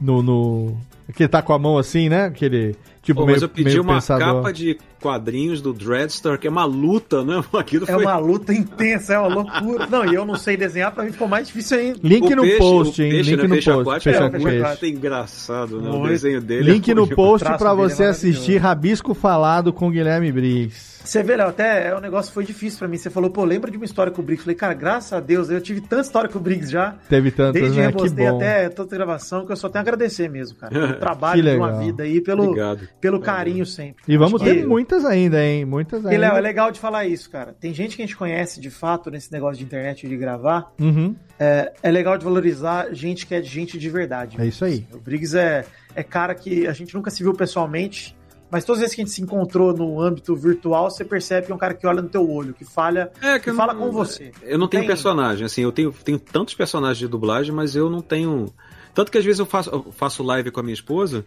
no, 0.01 0.23
no- 0.23 0.77
que 1.15 1.27
tá 1.27 1.43
com 1.43 1.53
a 1.53 1.59
mão 1.59 1.77
assim, 1.79 2.09
né, 2.09 2.27
aquele, 2.27 2.77
tipo, 3.03 3.21
Pô, 3.21 3.27
meio, 3.27 3.37
mas 3.37 3.43
eu 3.43 3.49
pedi 3.49 3.81
uma 3.81 3.95
pensador. 3.95 4.35
capa 4.37 4.53
de 4.53 4.79
quadrinhos 5.01 5.61
do 5.63 5.73
Dreadstar, 5.73 6.39
que 6.39 6.47
é 6.47 6.51
uma 6.51 6.65
luta, 6.65 7.25
né? 7.25 7.43
Aquilo 7.59 7.85
É 7.89 7.93
foi... 7.93 8.05
uma 8.05 8.17
luta 8.19 8.53
intensa, 8.53 9.15
é 9.15 9.19
uma 9.19 9.29
loucura. 9.35 9.87
Não, 9.87 10.05
e 10.05 10.15
eu 10.15 10.25
não 10.25 10.37
sei 10.37 10.57
desenhar, 10.57 10.93
pra 10.93 11.05
mim 11.05 11.13
ficou 11.13 11.27
mais 11.29 11.47
difícil 11.47 11.79
ainda. 11.79 11.99
Link 12.03 12.33
O 12.33 12.37
no 12.37 12.43
peixe- 12.43 12.59
post, 12.59 13.01
o 13.01 13.05
hein, 13.05 13.11
peixe, 13.11 13.31
link 13.31 13.37
né, 13.39 13.43
no 13.49 13.55
peixe 13.55 13.71
post, 13.71 13.81
aquático 13.89 14.05
peixe 14.05 14.19
é 14.23 14.27
aquático. 14.61 14.85
muito 14.87 14.87
engraçado, 14.99 15.81
né? 15.81 15.89
O 15.91 15.93
Muito. 15.99 16.09
desenho 16.11 16.41
dele. 16.41 16.73
Link 16.73 16.91
é 16.91 16.95
no 16.95 17.07
post 17.09 17.45
pra 17.57 17.71
é 17.71 17.75
você 17.75 18.05
assistir 18.05 18.57
Rabisco 18.59 19.15
Falado 19.15 19.73
com 19.73 19.91
Guilherme 19.91 20.31
Briggs. 20.33 20.91
Você 21.03 21.23
vê, 21.23 21.35
Léo, 21.35 21.49
até 21.49 21.89
é, 21.89 21.95
o 21.95 22.01
negócio 22.01 22.31
foi 22.31 22.45
difícil 22.45 22.79
pra 22.79 22.87
mim. 22.87 22.99
Você 22.99 23.09
falou, 23.09 23.31
pô, 23.31 23.43
lembra 23.43 23.71
de 23.71 23.79
uma 23.79 23.87
história 23.87 24.13
com 24.13 24.21
o 24.21 24.25
Briggs? 24.25 24.45
Falei, 24.45 24.55
cara, 24.55 24.75
graças 24.75 25.11
a 25.15 25.19
Deus, 25.19 25.49
eu 25.49 25.59
tive 25.59 25.81
tanta 25.81 26.03
história 26.03 26.29
com 26.29 26.39
o 26.39 26.43
Briggs 26.43 26.71
já. 26.71 26.95
Teve 27.09 27.31
tantas, 27.31 27.55
Desde 27.55 27.79
né, 27.81 27.87
que 27.91 27.93
Rebostei 27.97 28.27
bom. 28.29 28.37
até 28.37 28.69
toda 28.69 28.95
a 28.95 28.99
gravação, 28.99 29.47
que 29.47 29.51
eu 29.53 29.57
só 29.57 29.71
tenho 29.71 29.81
a 29.81 29.83
agradecer 29.83 30.29
mesmo, 30.29 30.59
cara. 30.59 30.71
Pelo 30.73 30.89
Que 30.93 31.01
trabalho 31.01 31.43
de 31.43 31.57
uma 31.57 31.73
vida 31.73 32.03
aí, 32.03 32.21
pelo, 32.21 32.45
Obrigado. 32.45 32.87
pelo 33.01 33.19
carinho 33.19 33.65
sempre. 33.65 34.03
E 34.07 34.17
vamos 34.19 34.43
ter 34.43 34.57
que- 34.57 34.67
muitas 34.91 35.05
ainda, 35.05 35.45
hein, 35.45 35.65
muitas 35.65 36.03
E, 36.05 36.09
ainda. 36.09 36.19
Léo, 36.19 36.37
é 36.37 36.41
legal 36.41 36.71
de 36.73 36.81
falar 36.81 37.07
isso, 37.07 37.31
cara. 37.31 37.55
Tem 37.59 37.73
gente 37.73 37.97
que 37.97 38.03
a 38.03 38.07
gente 38.07 38.17
conhece 38.17 38.61
de 38.61 38.71
fato 38.71 39.11
nesse 39.11 39.31
negócio 39.33 39.57
de 39.59 39.65
internet 39.65 40.09
de 40.09 40.17
gravar. 40.17 40.73
Uhum. 40.81 41.15
É, 41.39 41.73
é 41.83 41.91
legal 41.91 42.19
de 42.19 42.25
valorizar 42.25 42.93
gente 42.93 43.27
que 43.27 43.35
é 43.35 43.41
de 43.41 43.49
gente 43.49 43.79
de 43.79 43.89
verdade. 43.89 44.37
É 44.41 44.47
isso 44.47 44.65
aí. 44.65 44.87
O 44.93 44.99
Briggs 44.99 45.37
é, 45.37 45.65
é 45.95 46.03
cara 46.03 46.35
que 46.35 46.67
a 46.67 46.73
gente 46.73 46.95
nunca 46.95 47.11
se 47.11 47.23
viu 47.23 47.33
pessoalmente, 47.35 48.17
mas 48.51 48.65
todas 48.65 48.79
as 48.79 48.83
vezes 48.83 48.95
que 48.97 49.01
a 49.03 49.05
gente 49.05 49.15
se 49.15 49.23
encontrou 49.23 49.73
no 49.73 50.01
âmbito 50.01 50.35
virtual, 50.35 50.91
você 50.91 51.05
percebe 51.05 51.47
que 51.47 51.53
é 51.53 51.55
um 51.55 51.59
cara 51.59 51.75
que 51.75 51.87
olha 51.87 52.03
no 52.03 52.09
teu 52.09 52.29
olho, 52.29 52.53
que 52.53 52.65
falha, 52.65 53.13
É, 53.23 53.39
que, 53.39 53.51
eu 53.51 53.55
fala 53.55 53.73
não- 53.73 53.83
com 53.87 53.93
você. 53.93 54.33
Eu 54.43 54.59
não 54.59 54.67
tenho 54.67 54.83
Tem- 54.83 54.89
personagem, 54.89 55.47
assim, 55.47 55.63
eu 55.63 55.71
tenho, 55.71 55.93
tenho 55.93 56.19
tantos 56.19 56.55
personagens 56.55 56.99
de 56.99 57.07
dublagem, 57.07 57.55
mas 57.55 57.77
eu 57.77 57.89
não 57.89 58.01
tenho. 58.01 58.47
Tanto 58.93 59.13
que 59.13 59.19
às 59.19 59.25
vezes 59.25 59.39
eu 59.39 59.47
faço, 59.47 59.71
eu 59.71 59.93
faço 59.93 60.23
live 60.25 60.51
com 60.51 60.59
a 60.59 60.63
minha 60.65 60.75
esposa, 60.75 61.25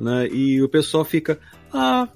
né? 0.00 0.26
E 0.28 0.62
o 0.62 0.68
pessoal 0.68 1.04
fica. 1.04 1.38
Ah, 1.70 2.08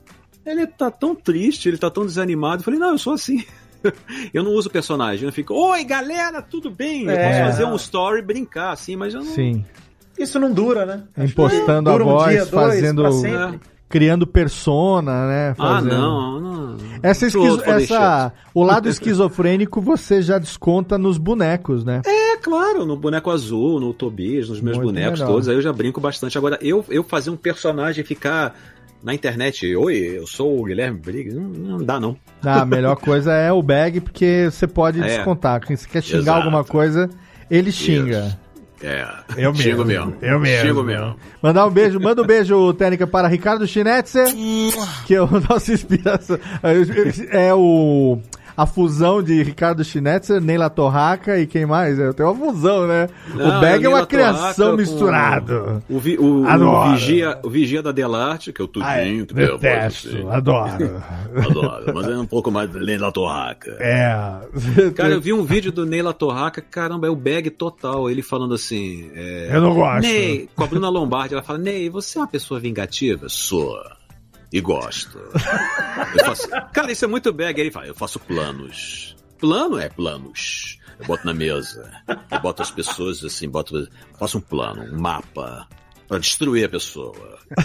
ele 0.47 0.67
tá 0.67 0.91
tão 0.91 1.15
triste, 1.15 1.69
ele 1.69 1.77
tá 1.79 1.91
tão 1.91 2.07
desanimado. 2.07 2.61
Eu 2.61 2.65
falei, 2.65 2.79
não, 2.81 2.91
eu 2.93 2.99
sou 2.99 3.13
assim. 3.15 3.45
Eu 4.35 4.43
não 4.43 4.51
uso 4.53 4.69
personagem, 4.69 5.27
eu 5.27 5.33
fico, 5.33 5.55
oi 5.55 5.85
galera, 5.85 6.43
tudo 6.43 6.69
bem? 6.71 7.05
Eu 7.05 7.11
É. 7.13 7.29
posso 7.29 7.41
fazer 7.53 7.65
um 7.67 7.77
story, 7.77 8.21
brincar, 8.21 8.73
assim, 8.73 8.97
mas 8.97 9.15
eu 9.15 9.21
não. 9.23 9.31
Sim. 9.33 9.65
Isso 10.19 10.41
não 10.41 10.51
dura, 10.53 10.85
né? 10.85 11.03
Impostando 11.25 11.91
a 11.91 11.93
dura 11.93 12.05
um 12.05 12.09
voz, 12.09 12.31
dia, 12.33 12.47
dois, 12.47 12.51
fazendo. 12.75 13.03
pra 13.03 13.13
sempre. 13.13 13.61
Criando 13.89 14.27
persona, 14.27 15.29
né? 15.29 15.51
Ah, 15.51 15.77
fazendo- 15.77 15.95
não, 15.97 16.41
não. 16.41 16.77
Essa, 17.01 17.27
esquizo- 17.27 17.63
essa 17.65 18.33
o 18.53 18.65
lado 18.65 18.89
esquizofrênico 18.89 19.81
você 19.81 20.21
já 20.21 20.39
desconta 20.39 20.99
nos 20.99 21.17
bonecos, 21.19 21.85
né? 21.85 22.03
É, 22.05 22.37
claro, 22.39 22.85
no 22.85 22.97
boneco 22.97 23.31
azul, 23.31 23.79
no 23.79 23.95
Tobias, 23.95 24.49
nos 24.49 24.61
meus 24.61 24.77
Muito 24.79 24.89
bonecos 24.89 25.21
melhor. 25.21 25.33
todos, 25.33 25.49
aí 25.49 25.55
eu 25.55 25.63
já 25.63 25.73
brinco 25.73 26.01
bastante. 26.01 26.37
Agora, 26.37 26.59
eu, 26.61 26.85
eu 26.89 27.05
fazer 27.05 27.31
um 27.31 27.37
personagem 27.37 28.03
ficar 28.05 28.57
na 29.07 29.15
internet, 29.15 29.77
oi, 29.77 30.19
eu 30.19 30.27
sou 30.27 30.61
o 30.61 30.65
Guilherme 30.65 30.99
Briggs, 30.99 31.33
não, 31.33 31.49
não 31.49 31.79
dá 31.85 32.01
não. 32.01 32.17
Ah, 32.43 32.63
a 32.63 32.67
melhor 32.67 32.97
coisa 32.97 33.33
é 33.33 33.53
o 33.53 33.63
bag, 33.63 34.01
porque 34.01 34.49
você 34.51 34.67
pode 34.67 34.99
É. 35.07 35.07
descontar. 35.07 35.61
Quem 35.61 35.77
você 35.77 35.89
quer 35.89 36.03
xingar 36.03 36.19
Exato. 36.23 36.39
alguma 36.39 36.65
coisa, 36.65 37.09
ele 37.49 37.71
xinga. 37.71 38.37
É, 38.83 39.07
Eu 39.37 39.53
mesmo. 39.55 39.85
mesmo. 39.85 40.17
Eu 40.21 40.41
mesmo. 40.41 40.83
Mesmo. 40.83 41.17
Mandar 41.41 41.67
um 41.67 41.71
beijo, 41.71 42.01
manda 42.01 42.21
um 42.21 42.27
beijo, 42.27 42.75
Técnica, 42.75 43.07
para 43.07 43.29
Ricardo 43.29 43.65
Schnetzer, 43.65 44.27
que 45.07 45.15
é 45.15 45.23
o 45.23 45.29
nosso 45.49 45.73
inspiração. 45.73 46.39
É 47.31 47.55
o. 47.55 48.19
A 48.57 48.65
fusão 48.65 49.23
de 49.23 49.43
Ricardo 49.43 49.85
Schnetzer, 49.85 50.41
Neila 50.41 50.71
Torraca 50.71 51.39
e 51.39 51.47
quem 51.47 51.67
mais? 51.67 51.99
É, 51.99 52.13
Tem 52.13 52.25
uma 52.25 52.35
fusão, 52.35 52.87
né? 52.87 53.09
Não, 53.35 53.59
o 53.59 53.61
Bag 53.61 53.67
é 53.75 53.79
Neila 53.81 53.95
uma 53.97 54.07
criação 54.07 54.55
Torraca 54.55 54.77
misturado. 54.77 55.83
O, 55.91 55.99
vi- 55.99 56.17
o- 56.19 56.45
o 56.47 56.91
vigia, 56.93 57.39
o 57.45 57.51
vigia 57.51 57.83
da 57.83 57.93
Delarte, 57.93 58.53
que 58.53 58.61
eu 58.61 58.67
tudinho, 58.67 58.91
Ah, 58.91 58.99
é. 59.01 59.27
que 59.27 59.35
voz 59.35 59.61
Detesto, 59.61 60.09
assim. 60.09 60.29
adoro. 60.31 61.03
Adoro, 61.51 61.93
mas 61.95 62.09
é 62.09 62.17
um 62.17 62.27
pouco 62.27 62.51
mais 62.51 62.71
da 62.71 62.79
Torraca. 63.13 63.77
É. 63.79 64.17
Cara, 64.97 65.11
eu 65.15 65.21
vi 65.21 65.33
um 65.33 65.45
vídeo 65.45 65.71
do 65.71 65.85
Neila 65.85 66.15
Torraca, 66.15 66.63
caramba, 66.63 67.07
é 67.07 67.11
o 67.11 67.17
bag 67.17 67.51
total. 67.51 68.11
Ele 68.11 68.23
falando 68.23 68.55
assim. 68.55 69.11
é, 69.15 69.51
Eu 69.53 69.61
não 69.61 69.75
gosto. 69.75 70.01
Ney, 70.03 70.49
com 70.57 70.65
a 70.65 70.67
Bruna 70.67 70.89
Lombardi, 70.89 71.35
ela 71.35 71.43
fala: 71.43 71.59
Ney, 71.59 71.91
você 71.91 72.19
é 72.19 72.21
uma 72.23 72.27
pessoa 72.27 72.59
vingativa? 72.59 73.29
Sou. 73.29 73.77
E 74.57 74.61
gosto. 74.61 75.19
Faço- 76.25 76.49
Cara, 76.73 76.91
isso 76.93 77.05
é 77.05 77.09
muito 77.09 77.33
bag. 77.33 77.61
Ele 77.61 77.71
fala: 77.71 77.87
eu 77.87 77.95
faço 77.95 78.19
planos. 78.21 79.15
Plano 79.39 79.79
é 79.79 79.89
planos. 79.89 80.79
Eu 80.99 81.05
boto 81.07 81.27
na 81.27 81.35
mesa. 81.35 81.91
Eu 82.31 82.41
boto 82.41 82.63
as 82.63 82.71
pessoas 82.71 83.23
assim, 83.23 83.49
boto, 83.49 83.87
faço 84.19 84.39
um 84.39 84.41
plano, 84.41 84.83
um 84.95 84.99
mapa. 84.99 85.69
Pra 86.09 86.19
destruir 86.19 86.65
a 86.65 86.69
pessoa. 86.69 87.15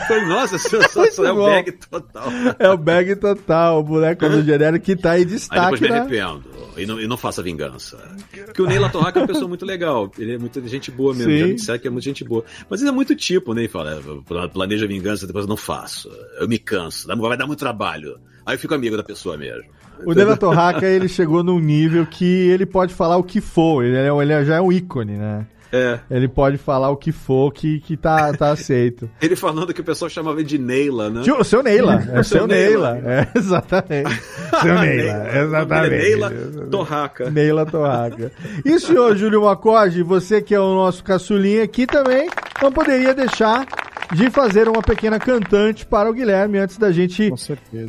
Falei, 0.07 0.26
Nossa, 0.26 0.57
sensação, 0.57 1.26
é 1.26 1.31
o 1.31 1.35
bag 1.45 1.72
total. 1.73 2.23
É 2.57 2.69
o 2.69 2.77
bag 2.77 3.15
total, 3.15 3.80
o 3.80 3.84
boneco 3.84 4.27
do 4.30 4.43
genérico 4.43 4.85
que 4.85 4.95
tá 4.95 5.11
aí 5.11 5.22
em 5.22 5.26
Aí 5.26 5.26
destaque. 5.26 5.61
depois 5.61 5.81
me 5.81 5.89
né? 5.89 5.99
arrependo. 5.99 6.43
E 6.77 6.85
não, 6.85 6.99
e 7.01 7.07
não 7.07 7.18
faça 7.18 7.43
vingança. 7.43 7.97
Porque 8.45 8.61
o 8.61 8.65
Neila 8.65 8.89
Torraca 8.89 9.19
é 9.19 9.22
uma 9.22 9.27
pessoa 9.27 9.47
muito 9.47 9.65
legal. 9.65 10.11
Ele 10.18 10.35
é 10.35 10.38
muito 10.38 10.65
gente 10.68 10.89
boa 10.89 11.13
mesmo. 11.13 11.31
Sim. 11.31 11.39
Já 11.39 11.45
me 11.47 11.53
disseram 11.55 11.80
que 11.80 11.88
é 11.88 11.91
muito 11.91 12.03
gente 12.05 12.23
boa. 12.23 12.43
Mas 12.69 12.81
ele 12.81 12.89
é 12.89 12.93
muito 12.93 13.15
tipo, 13.15 13.53
né? 13.53 13.61
Ele 13.61 13.68
fala, 13.68 13.99
"É, 13.99 14.47
planeja 14.47 14.88
vingança, 14.88 15.27
depois 15.27 15.45
eu 15.45 15.49
não 15.49 15.57
faço. 15.57 16.09
Eu 16.39 16.47
me 16.47 16.57
canso. 16.57 17.07
Vai 17.07 17.38
dar 17.38 17.45
muito 17.45 17.59
trabalho. 17.59 18.18
Aí 18.45 18.55
eu 18.55 18.59
fico 18.59 18.73
amigo 18.73 18.97
da 18.97 19.03
pessoa 19.03 19.38
mesmo. 19.38 19.69
O 20.05 20.13
Neila 20.13 20.35
Torraca, 20.35 20.88
ele 20.88 21.07
chegou 21.07 21.43
num 21.43 21.59
nível 21.59 22.05
que 22.07 22.26
ele 22.26 22.65
pode 22.65 22.93
falar 22.93 23.18
o 23.18 23.23
que 23.23 23.39
for. 23.39 23.84
Ele, 23.84 23.95
é, 23.97 24.07
ele 24.07 24.45
já 24.45 24.55
é 24.55 24.61
um 24.61 24.72
ícone, 24.72 25.13
né? 25.18 25.45
É. 25.72 25.99
Ele 26.10 26.27
pode 26.27 26.57
falar 26.57 26.89
o 26.89 26.98
que 26.98 27.11
for 27.11 27.52
que, 27.53 27.80
que 27.80 27.95
tá, 27.95 28.34
tá 28.34 28.52
aceito. 28.52 29.10
Ele 29.22 29.35
falando 29.35 29.73
que 29.73 29.81
o 29.81 29.84
pessoal 29.84 30.10
chamava 30.10 30.39
ele 30.39 30.48
de 30.48 30.57
Neila, 30.57 31.10
né? 31.10 31.22
Tio, 31.22 31.39
O 31.39 31.43
seu 31.43 31.64
Neila, 31.64 32.03
é 32.11 32.19
o 32.19 32.23
seu 32.23 32.39
Seu 32.39 32.48
Neila. 32.48 32.93
Neila. 32.95 33.11
É, 33.11 33.27
exatamente. 33.38 34.22
Seu 34.61 34.80
Neila, 34.80 35.39
exatamente. 35.39 35.95
Neila 35.95 36.31
Torraca. 36.69 37.30
Neila 37.30 37.65
Torraca. 37.65 38.31
E 38.65 38.73
o 38.73 38.80
senhor 38.80 39.15
Júlio 39.15 39.43
Macode, 39.43 40.03
você 40.03 40.41
que 40.41 40.53
é 40.53 40.60
o 40.60 40.76
nosso 40.76 41.03
caçulinha 41.03 41.64
aqui 41.64 41.88
também, 41.88 42.30
não 42.61 42.72
poderia 42.72 43.14
deixar 43.14 43.65
de 44.14 44.30
fazer 44.30 44.68
uma 44.68 44.81
pequena 44.81 45.18
cantante 45.19 45.85
para 45.85 46.10
o 46.10 46.14
Guilherme 46.14 46.57
antes 46.57 46.77
da 46.77 46.91
gente 46.91 47.31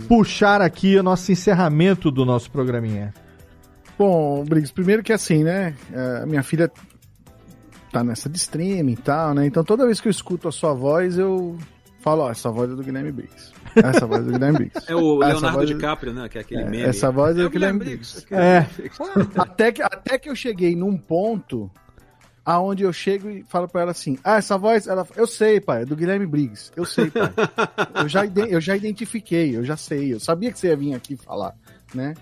puxar 0.07 0.61
aqui 0.63 0.97
o 0.97 1.03
nosso 1.03 1.33
encerramento 1.33 2.11
do 2.11 2.25
nosso 2.25 2.51
programinha. 2.51 3.13
Bom, 3.99 4.45
Briggs, 4.45 4.73
primeiro 4.73 5.03
que 5.03 5.13
assim, 5.13 5.43
né? 5.43 5.75
A 6.23 6.27
minha 6.27 6.43
filha 6.43 6.71
tá 7.93 8.03
nessa 8.03 8.29
de 8.29 8.37
streaming 8.39 8.93
e 8.93 8.97
tal, 8.97 9.35
né? 9.35 9.47
Então 9.47 9.63
toda 9.63 9.85
vez 9.87 10.01
que 10.01 10.09
eu 10.09 10.11
escuto 10.11 10.49
a 10.49 10.53
sua 10.53 10.73
voz, 10.73 11.19
eu 11.19 11.57
falo, 12.01 12.23
ó, 12.23 12.31
essa 12.31 12.51
voz 12.51 12.71
é 12.71 12.75
do 12.75 12.83
Guilherme 12.83 13.13
Briggs. 13.13 13.53
Essa 13.77 14.07
voz 14.07 14.23
é 14.23 14.25
do 14.25 14.33
Guilherme 14.33 14.59
Briggs. 14.59 14.85
É 14.91 14.97
o 14.97 15.23
Essa 15.23 15.33
Leonardo 15.35 15.59
voz- 15.59 15.69
DiCaprio, 15.71 16.13
né? 16.13 16.29
Que 16.29 16.39
é 16.39 16.41
aquele 16.41 16.63
É, 16.63 16.65
meme. 16.65 16.83
essa 16.83 17.11
voz 17.11 17.37
é 17.37 17.41
É 17.41 17.43
do 17.43 17.47
o 17.47 17.51
Guilherme 17.51 17.79
Guilherme 17.79 17.99
Briggs. 18.03 18.27
Briggs. 18.27 18.35
É. 18.35 19.39
até, 19.41 19.71
que, 19.73 19.83
até 19.83 20.19
que 20.19 20.29
eu 20.29 20.35
cheguei 20.37 20.75
num 20.75 20.97
ponto 20.97 21.71
aonde 22.45 22.83
eu 22.83 22.93
chego 22.93 23.31
e 23.31 23.45
falo 23.45 23.69
pra 23.69 23.83
ela 23.83 23.91
assim: 23.93 24.19
Ah, 24.25 24.37
essa 24.39 24.59
voz, 24.59 24.87
ela, 24.89 25.07
eu 25.17 25.27
sei, 25.27 25.61
pai, 25.61 25.83
é 25.83 25.85
do 25.85 25.95
Guilherme 25.95 26.27
Briggs. 26.27 26.73
Eu 26.77 26.85
sei, 26.85 27.09
pai. 27.11 27.31
eu, 28.03 28.09
já, 28.09 28.25
ide- 28.27 28.51
eu 28.53 28.61
já 28.61 28.77
identifiquei, 28.77 29.57
eu 29.57 29.65
já 29.65 29.77
sei, 29.77 30.13
eu 30.13 30.19
sabia 30.21 30.51
que 30.51 30.59
você 30.59 30.69
ia 30.69 30.77
vir 30.77 30.95
aqui 30.95 31.17
falar, 31.17 31.55
né? 31.95 32.15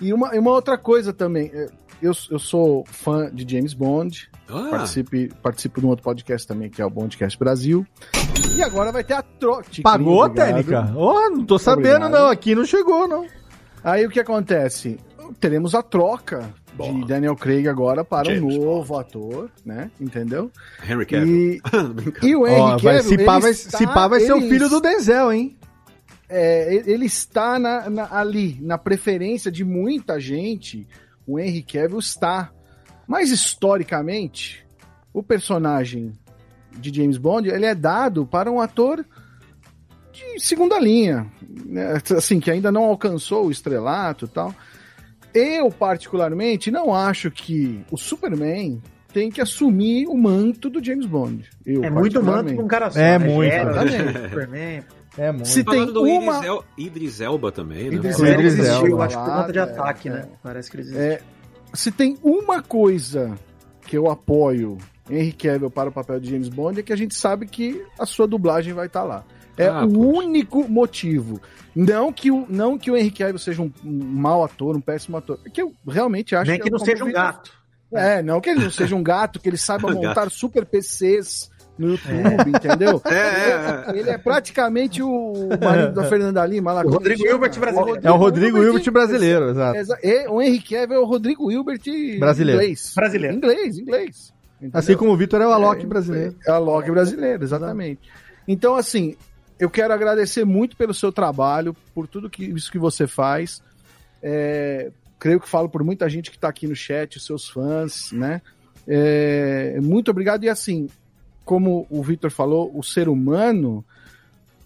E 0.00 0.12
uma, 0.12 0.30
uma 0.32 0.50
outra 0.50 0.76
coisa 0.78 1.12
também, 1.12 1.50
é, 1.54 1.68
eu, 2.02 2.12
eu 2.30 2.38
sou 2.38 2.84
fã 2.86 3.30
de 3.32 3.50
James 3.50 3.72
Bond, 3.74 4.28
Ah. 4.48 4.68
participe, 4.70 5.30
participo 5.42 5.80
de 5.80 5.86
um 5.86 5.88
outro 5.90 6.04
podcast 6.04 6.46
também, 6.46 6.68
que 6.68 6.82
é 6.82 6.84
o 6.84 6.90
Bondcast 6.90 7.38
Brasil. 7.38 7.86
E 8.56 8.62
agora 8.62 8.90
vai 8.92 9.02
ter 9.04 9.14
a 9.14 9.22
troca. 9.22 9.64
Pagou, 9.82 10.28
Técnica? 10.28 10.92
Ó, 10.96 11.30
não 11.30 11.44
tô 11.44 11.58
sabendo, 11.58 12.08
não. 12.08 12.26
Aqui 12.28 12.54
não 12.54 12.64
chegou, 12.64 13.08
não. 13.08 13.26
Aí 13.82 14.04
o 14.06 14.10
que 14.10 14.20
acontece? 14.20 14.98
Teremos 15.40 15.74
a 15.74 15.82
troca 15.82 16.50
de 16.78 17.04
Daniel 17.06 17.34
Craig 17.36 17.66
agora 17.68 18.04
para 18.04 18.30
um 18.32 18.48
novo 18.58 18.98
ator, 18.98 19.50
né? 19.64 19.90
Entendeu? 20.00 20.50
Henry 20.88 21.06
Cavill. 21.06 21.26
E, 21.34 21.60
e 22.26 22.36
o 22.36 22.46
Henry 22.46 22.82
vai, 22.82 22.96
Cavill, 22.98 23.02
se 23.02 23.24
pá, 23.24 23.38
vai, 23.38 23.50
está- 23.50 23.78
se 23.78 23.86
pá, 23.86 24.08
vai 24.08 24.20
ser 24.20 24.32
o 24.34 24.40
filho 24.42 24.68
do 24.68 24.80
Denzel, 24.80 25.32
hein? 25.32 25.56
é, 26.34 26.74
ele 26.74 26.92
ele 26.92 27.04
está 27.06 27.58
na- 27.58 27.90
na- 27.90 28.08
ali, 28.10 28.58
na 28.62 28.78
preferência 28.78 29.50
de 29.52 29.64
muita 29.64 30.18
gente, 30.18 30.86
o 31.26 31.38
Henry 31.38 31.62
Cavill 31.62 31.98
está. 31.98 32.50
Mas 33.06 33.30
historicamente, 33.30 34.66
o 35.12 35.22
personagem 35.22 36.12
de 36.78 36.94
James 36.94 37.18
Bond, 37.18 37.48
ele 37.48 37.66
é 37.66 37.74
dado 37.74 38.26
para 38.26 38.50
um 38.50 38.60
ator 38.60 39.04
de 40.12 40.40
segunda 40.40 40.78
linha, 40.78 41.26
né? 41.66 41.94
assim, 42.16 42.40
que 42.40 42.50
ainda 42.50 42.70
não 42.70 42.84
alcançou 42.84 43.46
o 43.46 43.50
estrelato 43.50 44.26
e 44.26 44.28
tal. 44.28 44.54
Eu, 45.34 45.70
particularmente, 45.70 46.70
não 46.70 46.94
acho 46.94 47.30
que 47.30 47.82
o 47.90 47.96
Superman 47.96 48.82
tem 49.12 49.30
que 49.30 49.40
assumir 49.40 50.06
o 50.06 50.16
manto 50.16 50.68
do 50.68 50.82
James 50.82 51.06
Bond. 51.06 51.48
Eu, 51.64 51.84
É 51.84 51.90
muito 51.90 52.22
manto 52.22 52.54
pra 52.54 52.64
um 52.64 52.68
cara 52.68 52.90
só. 52.90 52.98
É 52.98 53.18
né? 53.18 53.26
muito. 53.30 53.50
Geralt, 53.50 53.88
Exatamente. 53.88 54.28
Superman. 54.28 54.82
É 55.18 55.30
muito. 55.30 55.48
Se 55.48 55.62
tem 55.62 55.86
do 55.86 56.02
uma... 56.02 56.32
Idris, 56.38 56.46
El- 56.48 56.64
Idris 56.78 57.20
Elba 57.20 57.52
também, 57.52 57.90
né? 57.90 57.96
Idris 57.96 58.18
Elba 58.20 58.42
existiu, 58.42 58.86
Elba, 58.86 59.04
acho 59.04 59.18
que 59.18 59.24
por 59.24 59.32
conta 59.36 59.52
de 59.52 59.58
ataque, 59.58 60.08
é. 60.08 60.12
né? 60.12 60.28
Parece 60.42 60.70
que 60.70 60.76
ele 60.76 60.82
existiu. 60.84 61.02
É, 61.02 61.20
se 61.74 61.90
tem 61.92 62.18
uma 62.22 62.62
coisa 62.62 63.38
que 63.86 63.96
eu 63.96 64.10
apoio 64.10 64.78
Henry 65.10 65.32
Cavill 65.32 65.70
para 65.70 65.88
o 65.90 65.92
papel 65.92 66.18
de 66.20 66.30
James 66.30 66.48
Bond 66.48 66.80
é 66.80 66.82
que 66.82 66.92
a 66.92 66.96
gente 66.96 67.14
sabe 67.14 67.46
que 67.46 67.84
a 67.98 68.06
sua 68.06 68.26
dublagem 68.26 68.72
vai 68.72 68.86
estar 68.86 69.02
lá. 69.02 69.24
É 69.58 69.66
Ah, 69.66 69.84
o 69.84 69.88
poxa. 69.92 70.18
único 70.18 70.66
motivo. 70.68 71.40
Não 71.74 72.10
que 72.12 72.30
o, 72.30 72.46
não 72.48 72.78
que 72.78 72.90
o 72.90 72.96
Henry 72.96 73.10
Cavill 73.10 73.38
seja 73.38 73.60
um, 73.60 73.70
um 73.84 73.92
mau 74.04 74.42
ator, 74.44 74.76
um 74.76 74.80
péssimo 74.80 75.16
ator. 75.18 75.38
É 75.44 75.50
que 75.50 75.60
eu 75.60 75.74
realmente 75.86 76.34
acho 76.34 76.50
Nem 76.50 76.58
que 76.58 76.64
que 76.64 76.68
é 76.68 76.72
não 76.72 76.78
seja 76.78 77.04
um 77.04 77.12
gato. 77.12 77.52
É, 77.94 78.22
não 78.22 78.40
que 78.40 78.48
ele 78.48 78.64
não 78.64 78.70
seja 78.70 78.96
um 78.96 79.02
gato, 79.02 79.38
que 79.38 79.46
ele 79.50 79.58
saiba 79.58 79.88
Gato. 79.92 80.02
montar 80.02 80.30
super 80.30 80.64
PCs 80.64 81.50
no 81.78 81.90
YouTube, 81.90 82.48
entendeu? 82.48 83.00
É, 83.06 83.14
é, 83.14 83.84
é. 83.94 83.98
Ele 83.98 84.10
é 84.10 84.18
praticamente 84.18 85.02
o 85.02 85.48
marido 85.60 85.92
da 85.94 86.04
Fernanda 86.04 86.44
Lima 86.46 86.72
lá. 86.72 86.82
O 86.82 86.90
Rodrigo? 86.90 87.26
Hilbert 87.26 87.58
brasileiro. 87.58 88.00
É 88.02 88.10
o 88.10 88.16
Rodrigo 88.16 88.62
Hilbert 88.62 88.90
brasileiro, 88.90 89.50
exato. 89.50 89.76
Exa- 89.78 89.98
e 90.02 90.28
o 90.28 90.40
Henry 90.42 90.60
Cavill 90.60 90.96
é 90.96 91.00
o 91.00 91.04
Rodrigo 91.04 91.50
Hilbert 91.50 91.80
Brasileiro. 92.18 92.60
inglês. 92.60 92.92
Brasileiro. 92.94 93.36
Inglês, 93.36 93.78
inglês. 93.78 94.32
Entendeu? 94.58 94.78
Assim 94.78 94.96
como 94.96 95.10
o 95.12 95.16
Vitor 95.16 95.40
é 95.40 95.46
o 95.46 95.50
Alok 95.52 95.84
brasileiro. 95.86 96.36
É 96.46 96.50
a 96.52 96.58
Log 96.58 96.88
brasileiro, 96.90 97.42
exatamente. 97.42 98.00
Então, 98.46 98.76
assim, 98.76 99.16
eu 99.58 99.68
quero 99.68 99.92
agradecer 99.92 100.44
muito 100.44 100.76
pelo 100.76 100.94
seu 100.94 101.10
trabalho, 101.10 101.74
por 101.94 102.06
tudo 102.06 102.30
que, 102.30 102.44
isso 102.44 102.70
que 102.70 102.78
você 102.78 103.06
faz. 103.08 103.60
É, 104.22 104.90
creio 105.18 105.40
que 105.40 105.48
falo 105.48 105.68
por 105.68 105.82
muita 105.82 106.08
gente 106.08 106.30
que 106.30 106.36
está 106.36 106.48
aqui 106.48 106.66
no 106.68 106.76
chat, 106.76 107.16
os 107.16 107.26
seus 107.26 107.48
fãs, 107.48 108.12
né? 108.12 108.40
É, 108.86 109.78
muito 109.80 110.10
obrigado. 110.10 110.44
E 110.44 110.48
assim, 110.48 110.88
como 111.44 111.86
o 111.90 112.02
Vitor 112.02 112.30
falou, 112.30 112.70
o 112.74 112.82
ser 112.82 113.08
humano, 113.08 113.84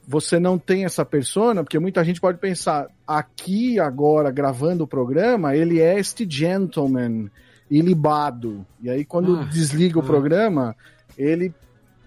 você 0.06 0.38
não 0.38 0.58
tem 0.58 0.84
essa 0.84 1.04
persona, 1.04 1.64
porque 1.64 1.78
muita 1.78 2.04
gente 2.04 2.20
pode 2.20 2.38
pensar, 2.38 2.86
aqui 3.06 3.80
agora, 3.80 4.30
gravando 4.30 4.84
o 4.84 4.86
programa, 4.86 5.56
ele 5.56 5.80
é 5.80 5.98
este 5.98 6.26
gentleman 6.28 7.30
ilibado. 7.70 8.64
E 8.80 8.88
aí, 8.88 9.04
quando 9.04 9.40
Ah, 9.40 9.44
desliga 9.44 9.98
o 9.98 10.02
ah. 10.02 10.06
programa, 10.06 10.76
ele, 11.18 11.52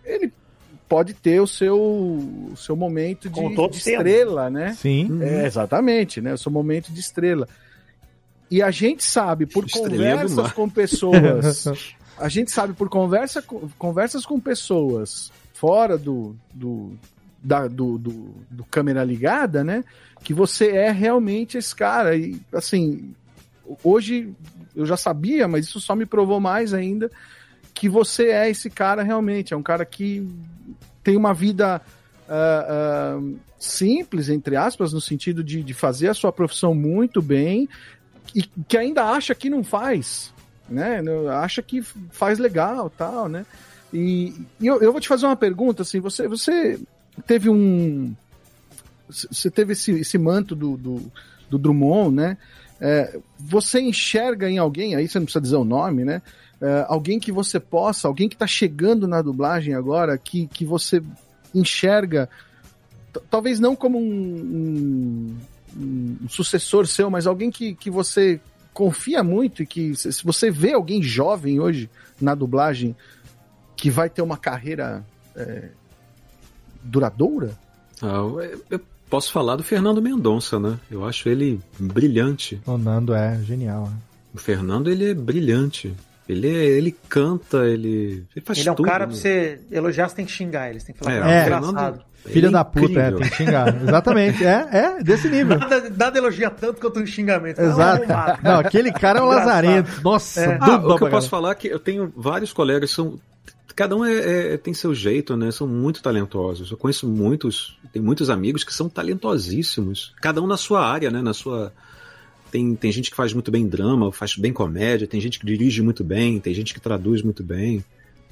ele 0.05 0.31
pode 0.87 1.13
ter 1.13 1.41
o 1.41 1.47
seu, 1.47 1.77
o 1.77 2.53
seu 2.55 2.75
momento 2.75 3.29
de, 3.29 3.41
de 3.55 3.77
estrela, 3.77 4.49
né? 4.49 4.73
Sim. 4.73 5.19
É, 5.21 5.45
exatamente, 5.45 6.21
né? 6.21 6.33
O 6.33 6.37
seu 6.37 6.51
momento 6.51 6.91
de 6.91 6.99
estrela. 6.99 7.47
E 8.49 8.63
a 8.63 8.71
gente 8.71 9.03
sabe, 9.03 9.45
por 9.45 9.65
Estrelinha 9.65 10.15
do 10.15 10.29
conversas 10.29 10.51
com 10.53 10.67
pessoas, 10.67 11.65
a 12.19 12.29
gente 12.29 12.51
sabe 12.51 12.73
por 12.73 12.89
conversa, 12.89 13.41
conversas 13.77 14.25
com 14.25 14.39
pessoas 14.39 15.31
fora 15.53 15.97
do, 15.97 16.35
do, 16.53 16.91
da- 17.41 17.67
do, 17.67 17.97
do, 17.97 18.35
do 18.49 18.63
câmera 18.65 19.03
ligada, 19.03 19.63
né? 19.63 19.83
Que 20.23 20.33
você 20.33 20.69
é 20.69 20.91
realmente 20.91 21.57
esse 21.57 21.75
cara. 21.75 22.15
E, 22.15 22.39
assim, 22.53 23.13
hoje 23.83 24.33
eu 24.75 24.85
já 24.85 24.97
sabia, 24.97 25.47
mas 25.47 25.65
isso 25.65 25.79
só 25.79 25.95
me 25.95 26.05
provou 26.05 26.39
mais 26.39 26.73
ainda 26.73 27.09
que 27.73 27.87
você 27.87 28.29
é 28.29 28.49
esse 28.49 28.69
cara 28.69 29.03
realmente. 29.03 29.53
É 29.53 29.57
um 29.57 29.63
cara 29.63 29.85
que 29.85 30.27
tem 31.03 31.15
uma 31.15 31.33
vida 31.33 31.81
ah, 32.27 32.65
ah, 33.17 33.21
simples, 33.57 34.29
entre 34.29 34.55
aspas, 34.55 34.91
no 34.91 34.99
sentido 35.01 35.43
de, 35.43 35.63
de 35.63 35.73
fazer 35.73 36.09
a 36.09 36.13
sua 36.13 36.31
profissão 36.31 36.73
muito 36.75 37.21
bem 37.21 37.67
e 38.35 38.43
que 38.67 38.77
ainda 38.77 39.05
acha 39.05 39.33
que 39.33 39.49
não 39.49 39.63
faz, 39.63 40.33
né? 40.69 41.01
Acha 41.41 41.61
que 41.61 41.81
faz 42.11 42.39
legal, 42.39 42.89
tal, 42.89 43.27
né? 43.27 43.45
E, 43.93 44.33
e 44.59 44.67
eu, 44.67 44.79
eu 44.81 44.91
vou 44.91 45.01
te 45.01 45.07
fazer 45.07 45.25
uma 45.25 45.35
pergunta, 45.35 45.81
assim, 45.81 45.99
você, 45.99 46.27
você 46.27 46.79
teve 47.25 47.49
um... 47.49 48.13
Você 49.09 49.49
teve 49.49 49.73
esse, 49.73 49.91
esse 49.91 50.17
manto 50.17 50.55
do, 50.55 50.77
do, 50.77 51.11
do 51.49 51.57
Drummond, 51.57 52.15
né? 52.15 52.37
É, 52.79 53.19
você 53.39 53.81
enxerga 53.81 54.49
em 54.49 54.57
alguém, 54.59 54.95
aí 54.95 55.07
você 55.07 55.17
não 55.19 55.25
precisa 55.25 55.41
dizer 55.41 55.55
o 55.55 55.65
nome, 55.65 56.05
né? 56.05 56.21
É, 56.61 56.85
alguém 56.87 57.19
que 57.19 57.31
você 57.31 57.59
possa, 57.59 58.07
alguém 58.07 58.29
que 58.29 58.35
está 58.35 58.45
chegando 58.47 59.07
na 59.07 59.21
dublagem 59.21 59.73
agora, 59.73 60.17
que, 60.17 60.47
que 60.47 60.63
você 60.63 61.01
enxerga, 61.53 62.29
talvez 63.29 63.59
não 63.59 63.75
como 63.75 63.97
um, 63.97 65.35
um- 65.75 66.17
um 66.23 66.29
sucessor 66.29 66.85
seu, 66.87 67.09
mas 67.09 67.25
alguém 67.27 67.49
que, 67.51 67.73
que 67.75 67.89
você 67.89 68.39
confia 68.79 69.21
muito 69.21 69.61
e 69.61 69.65
que, 69.65 69.93
se 69.93 70.23
você 70.23 70.49
vê 70.49 70.71
alguém 70.71 71.03
jovem 71.03 71.59
hoje 71.59 71.89
na 72.21 72.33
dublagem 72.33 72.95
que 73.75 73.89
vai 73.89 74.09
ter 74.09 74.21
uma 74.21 74.37
carreira 74.37 75.03
é, 75.35 75.67
duradoura? 76.81 77.57
Ah, 78.01 78.15
eu- 78.19 78.63
eu 78.69 78.79
posso 79.09 79.33
falar 79.33 79.57
do 79.57 79.63
Fernando 79.63 80.01
Mendonça, 80.01 80.57
né? 80.57 80.79
Eu 80.89 81.05
acho 81.05 81.27
ele 81.27 81.59
brilhante. 81.77 82.61
O 82.65 82.77
Nando 82.77 83.13
é 83.13 83.37
genial. 83.43 83.87
né? 83.89 83.97
O 84.33 84.37
Fernando, 84.37 84.89
ele 84.89 85.09
é 85.11 85.13
brilhante. 85.13 85.93
Ele, 86.27 86.47
é- 86.47 86.65
ele 86.77 86.95
canta, 87.09 87.67
ele, 87.67 88.23
ele 88.33 88.45
faz 88.45 88.59
Ele 88.59 88.69
é 88.69 88.71
um 88.71 88.75
tudo, 88.75 88.85
cara 88.85 89.05
né? 89.05 89.11
pra 89.11 89.15
você 89.19 89.59
elogiar, 89.71 90.07
você 90.07 90.15
tem 90.15 90.25
que 90.25 90.31
xingar 90.31 90.69
ele. 90.69 90.79
Você 90.79 90.85
tem 90.87 90.95
que 90.95 91.03
falar, 91.03 91.15
É, 91.15 91.19
é, 91.19 91.43
o 91.43 91.45
engraçado. 91.47 92.03
Fernando- 92.23 92.33
Filha 92.33 92.45
ele 92.45 92.53
da 92.53 92.59
é 92.59 92.63
puta, 92.63 92.99
é, 92.99 93.11
tem 93.11 93.29
que 93.29 93.35
xingar. 93.35 93.81
Exatamente. 93.83 94.45
É, 94.45 94.67
é, 94.71 95.03
desse 95.03 95.29
nível. 95.29 95.57
Nada, 95.57 95.89
nada 95.97 96.17
elogia 96.17 96.49
tanto 96.49 96.79
quanto 96.81 96.99
um 96.99 97.05
xingamento. 97.05 97.59
Exato. 97.59 98.05
Não. 98.07 98.51
Não, 98.53 98.59
aquele 98.59 98.91
cara 98.91 99.19
é 99.19 99.21
um 99.23 99.25
lazarento. 99.27 100.01
Nossa, 100.03 100.41
É. 100.41 100.57
Ah, 100.61 100.75
o 100.77 100.97
que 100.97 101.03
eu 101.03 101.09
posso 101.09 101.29
falar 101.29 101.51
é 101.51 101.55
que 101.55 101.67
eu 101.67 101.79
tenho 101.79 102.13
vários 102.15 102.51
colegas 102.53 102.91
são. 102.91 103.19
Cada 103.75 103.95
um 103.95 104.03
é- 104.03 104.53
é- 104.53 104.57
tem 104.57 104.73
seu 104.73 104.93
jeito, 104.93 105.37
né? 105.37 105.51
São 105.51 105.65
muito 105.65 106.03
talentosos. 106.03 106.69
Eu 106.69 106.75
conheço 106.77 107.07
muitos, 107.07 107.77
tem 107.93 108.01
muitos 108.01 108.29
amigos 108.29 108.63
que 108.65 108.73
são 108.73 108.89
talentosíssimos. 108.89 110.13
Cada 110.21 110.41
um 110.41 110.47
na 110.47 110.57
sua 110.57 110.85
área, 110.85 111.09
né? 111.09 111.21
Na 111.21 111.33
sua. 111.33 111.71
Tem, 112.51 112.75
tem 112.75 112.91
gente 112.91 113.09
que 113.11 113.15
faz 113.15 113.31
muito 113.31 113.51
bem 113.51 113.67
drama, 113.67 114.11
faz 114.11 114.35
bem 114.35 114.51
comédia, 114.51 115.07
tem 115.07 115.21
gente 115.21 115.39
que 115.39 115.45
dirige 115.45 115.81
muito 115.81 116.03
bem, 116.03 116.39
tem 116.39 116.53
gente 116.53 116.73
que 116.73 116.79
traduz 116.79 117.21
muito 117.21 117.43
bem. 117.43 117.83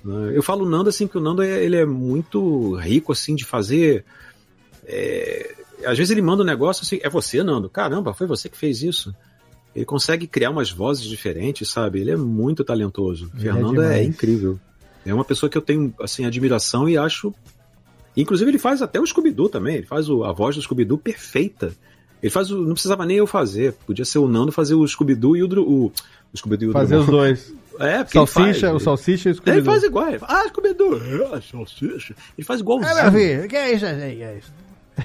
Né? 0.08 0.32
Eu 0.36 0.42
falo 0.44 0.66
o 0.66 0.69
Nando 0.69 0.90
assim, 0.90 1.06
porque 1.06 1.18
o 1.18 1.22
Nando 1.22 1.42
é, 1.44 1.64
ele 1.64 1.76
é 1.76 1.86
muito 1.86 2.76
rico 2.76 3.11
assim 3.11 3.36
de 3.36 3.45
fazer. 3.45 4.03
é, 4.86 5.56
às 5.86 5.98
vezes 5.98 6.11
ele 6.11 6.22
manda 6.22 6.42
um 6.44 6.45
negócio 6.45 6.84
assim, 6.84 7.00
é 7.03 7.10
você, 7.10 7.44
Nando? 7.44 7.69
Caramba, 7.69 8.14
foi 8.14 8.26
você 8.27 8.50
que 8.50 8.58
fez 8.58 8.82
isso. 8.82 9.14
Ele 9.76 9.86
consegue 9.86 10.26
criar 10.26 10.50
umas 10.50 10.72
vozes 10.72 11.03
diferentes, 11.06 11.69
sabe? 11.69 12.00
Ele 12.02 12.10
é 12.11 12.16
muito 12.16 12.64
talentoso. 12.64 13.30
Ele 13.38 13.48
é 13.50 13.53
Fernando 13.53 13.82
é, 13.82 13.90
demais. 13.90 14.08
incrível. 14.08 14.60
É 15.06 15.14
uma 15.14 15.24
pessoa 15.26 15.50
que 15.50 15.58
eu 15.58 15.61
tenho 15.61 15.94
assim 16.02 16.26
admiração 16.26 16.90
e 16.90 16.98
acho. 16.98 17.34
Inclusive 18.16 18.50
ele 18.50 18.58
faz 18.58 18.82
até 18.82 19.00
o 19.00 19.06
Scooby-Doo 19.06 19.50
também. 19.50 19.76
Ele 19.76 19.86
faz 19.86 20.10
o- 20.10 20.24
a 20.24 20.32
voz 20.34 20.56
do 20.56 20.61
Scooby-Doo 20.61 20.98
perfeita. 20.98 21.72
Ele 22.24 22.32
faz 22.32 22.50
o, 22.50 22.58
não 22.58 22.74
precisava 22.74 23.06
nem 23.06 23.18
eu 23.18 23.27
fazer. 23.27 23.74
Podia 23.86 24.03
ser 24.03 24.18
o 24.18 24.27
Nando 24.27 24.52
fazer 24.52 24.74
o 24.74 24.88
Scooby-Doo 24.88 25.38
e 25.38 25.44
o, 25.44 25.48
o, 25.61 25.86
o 25.86 26.38
Scooby-Doo 26.38 26.69
e 26.69 26.72
o 26.72 26.74
Fazer 26.74 26.95
os 26.95 27.06
Drummond. 27.06 27.27
dois. 27.27 27.53
É, 27.80 28.04
porque 28.04 28.18
Salsicha, 28.18 28.68
faz. 28.68 28.76
o 28.76 28.80
salsicha 28.80 29.30
e 29.30 29.34
o 29.34 29.42
Ele 29.46 29.64
faz 29.64 29.84
igual. 29.84 30.10
Ele 30.10 30.20
faz, 30.20 30.32
ah, 30.32 30.48
Scooby-Doo. 30.50 31.02
Ah, 31.34 31.42
salsicha. 31.42 32.16
Ele 32.38 32.46
faz 32.46 32.60
igualzinho. 32.60 32.92
É, 32.98 33.04
meu 33.04 33.12
filho, 33.12 33.48
que 33.48 33.56
é 33.56 33.74
isso 33.74 33.86
é 33.86 34.38
isso? 34.38 34.54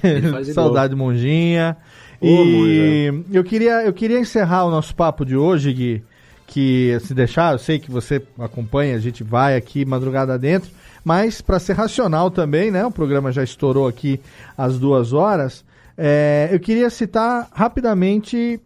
Ele 0.03 0.29
faz 0.29 0.47
igual. 0.49 0.65
Saudade 0.65 0.95
Monjinha. 0.95 1.77
Ô, 2.21 2.25
e 2.25 3.23
eu 3.33 3.43
queria, 3.43 3.83
eu 3.83 3.91
queria 3.93 4.19
encerrar 4.19 4.65
o 4.65 4.71
nosso 4.71 4.95
papo 4.95 5.25
de 5.25 5.35
hoje, 5.35 5.73
Gui, 5.73 6.03
que 6.47 6.97
se 7.01 7.13
deixar, 7.13 7.53
eu 7.53 7.59
sei 7.59 7.79
que 7.79 7.91
você 7.91 8.21
acompanha, 8.39 8.95
a 8.95 8.99
gente 8.99 9.23
vai 9.23 9.57
aqui 9.57 9.83
madrugada 9.83 10.37
dentro, 10.39 10.69
mas 11.03 11.41
para 11.41 11.59
ser 11.59 11.73
racional 11.73 12.31
também, 12.31 12.71
né? 12.71 12.85
O 12.85 12.91
programa 12.91 13.31
já 13.31 13.43
estourou 13.43 13.87
aqui 13.87 14.21
às 14.57 14.79
duas 14.79 15.11
horas. 15.11 15.65
é, 15.97 16.47
eu 16.51 16.59
queria 16.59 16.89
citar 16.89 17.49
rapidamente 17.51 18.59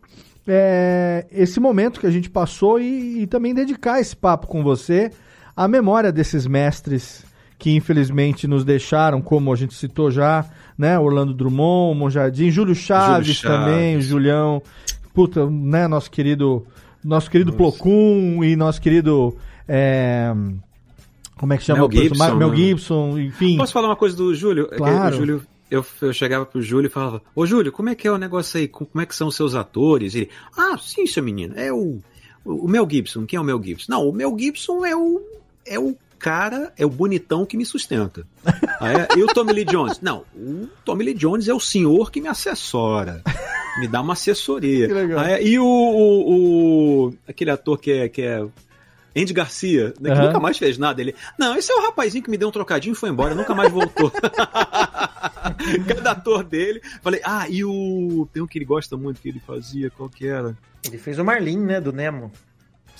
é, 0.47 1.25
esse 1.31 1.59
momento 1.59 1.99
que 1.99 2.07
a 2.07 2.11
gente 2.11 2.29
passou 2.29 2.79
e, 2.79 3.23
e 3.23 3.27
também 3.27 3.53
dedicar 3.53 3.99
esse 3.99 4.15
papo 4.15 4.47
com 4.47 4.63
você 4.63 5.11
à 5.55 5.67
memória 5.67 6.11
desses 6.11 6.47
mestres 6.47 7.25
que 7.59 7.71
infelizmente 7.75 8.47
nos 8.47 8.63
deixaram, 8.63 9.21
como 9.21 9.51
a 9.51 9.55
gente 9.55 9.73
citou 9.73 10.11
já, 10.11 10.45
né? 10.77 10.97
Orlando 10.99 11.33
Drummond, 11.33 11.97
Monjardim, 11.99 12.51
Júlio 12.51 12.75
Chaves, 12.75 13.37
Chaves. 13.37 13.41
também, 13.41 13.97
o 13.97 14.01
Julião, 14.01 14.61
puta, 15.13 15.49
né? 15.49 15.87
Nosso 15.87 16.11
querido, 16.11 16.65
nosso 17.03 17.31
querido 17.31 17.51
Plocum 17.53 18.43
e 18.43 18.55
nosso 18.55 18.79
querido 18.79 19.35
é, 19.67 20.31
como 21.37 21.53
é 21.53 21.57
que 21.57 21.63
chama? 21.63 21.87
Mel 21.87 21.91
Gibson, 21.91 22.35
Mel 22.35 22.49
né? 22.49 22.55
Gibson, 22.55 23.19
enfim. 23.19 23.57
Posso 23.57 23.73
falar 23.73 23.87
uma 23.87 23.95
coisa 23.95 24.15
do 24.15 24.33
Júlio? 24.33 24.69
É 24.71 24.77
Claro. 24.77 25.15
O 25.15 25.17
Júlio 25.17 25.41
eu, 25.69 25.85
eu 26.01 26.13
chegava 26.13 26.45
pro 26.45 26.61
Júlio 26.61 26.87
e 26.87 26.91
falava: 26.91 27.21
Ô 27.35 27.45
Júlio, 27.45 27.71
como 27.71 27.89
é 27.89 27.95
que 27.95 28.07
é 28.07 28.11
o 28.11 28.17
negócio 28.17 28.59
aí? 28.59 28.67
Como 28.67 28.89
é 29.01 29.05
que 29.05 29.15
são 29.15 29.27
os 29.27 29.35
seus 29.35 29.55
atores? 29.55 30.15
Ele, 30.15 30.29
ah, 30.57 30.77
sim, 30.81 31.05
seu 31.07 31.23
menino, 31.23 31.53
é 31.57 31.71
o, 31.71 31.99
o 32.45 32.67
Mel 32.67 32.87
Gibson. 32.89 33.25
Quem 33.25 33.37
é 33.37 33.39
o 33.41 33.43
Mel 33.43 33.61
Gibson? 33.63 33.91
Não, 33.91 34.07
o 34.07 34.13
Mel 34.13 34.35
Gibson 34.37 34.85
é 34.85 34.95
o, 34.95 35.21
é 35.65 35.77
o 35.79 35.95
cara, 36.19 36.73
é 36.77 36.85
o 36.85 36.89
bonitão 36.89 37.45
que 37.45 37.55
me 37.57 37.65
sustenta. 37.65 38.25
É? 38.79 39.17
E 39.17 39.23
o 39.23 39.27
Tommy 39.27 39.53
Lee 39.53 39.65
Jones? 39.65 39.99
Não, 40.01 40.23
o 40.35 40.67
Tommy 40.85 41.03
Lee 41.05 41.13
Jones 41.15 41.47
é 41.47 41.53
o 41.53 41.59
senhor 41.59 42.11
que 42.11 42.21
me 42.21 42.27
assessora. 42.27 43.23
Me 43.79 43.87
dá 43.87 44.01
uma 44.01 44.13
assessoria. 44.13 44.87
Que 44.87 44.93
legal. 44.93 45.23
É? 45.25 45.41
E 45.43 45.57
o, 45.57 45.65
o, 45.65 47.07
o- 47.07 47.13
aquele 47.27 47.49
ator 47.49 47.79
que 47.79 47.91
é, 47.91 48.07
que 48.07 48.21
é 48.21 48.45
Andy 49.17 49.33
Garcia, 49.33 49.93
né, 49.99 50.13
que 50.13 50.21
nunca 50.21 50.39
mais 50.39 50.57
fez 50.57 50.77
nada. 50.77 51.01
Ele, 51.01 51.15
não, 51.39 51.55
esse 51.55 51.71
é 51.71 51.75
o 51.75 51.81
rapazinho 51.81 52.23
que 52.23 52.29
me 52.29 52.37
deu 52.37 52.49
um 52.49 52.51
trocadinho 52.51 52.93
e 52.93 52.95
foi 52.95 53.09
embora, 53.09 53.33
nunca 53.33 53.55
mais 53.55 53.71
voltou. 53.71 54.11
Cada 55.87 56.11
ator 56.11 56.43
dele. 56.43 56.81
Falei, 57.01 57.21
ah, 57.23 57.47
e 57.49 57.63
o. 57.63 58.27
Tem 58.31 58.43
um 58.43 58.47
que 58.47 58.57
ele 58.57 58.65
gosta 58.65 58.95
muito 58.95 59.19
que 59.19 59.29
ele 59.29 59.39
fazia, 59.39 59.89
qual 59.89 60.09
que 60.09 60.27
era? 60.27 60.55
Ele 60.85 60.97
fez 60.97 61.17
o 61.17 61.25
Marlin, 61.25 61.59
né, 61.59 61.81
do 61.81 61.91
Nemo. 61.91 62.31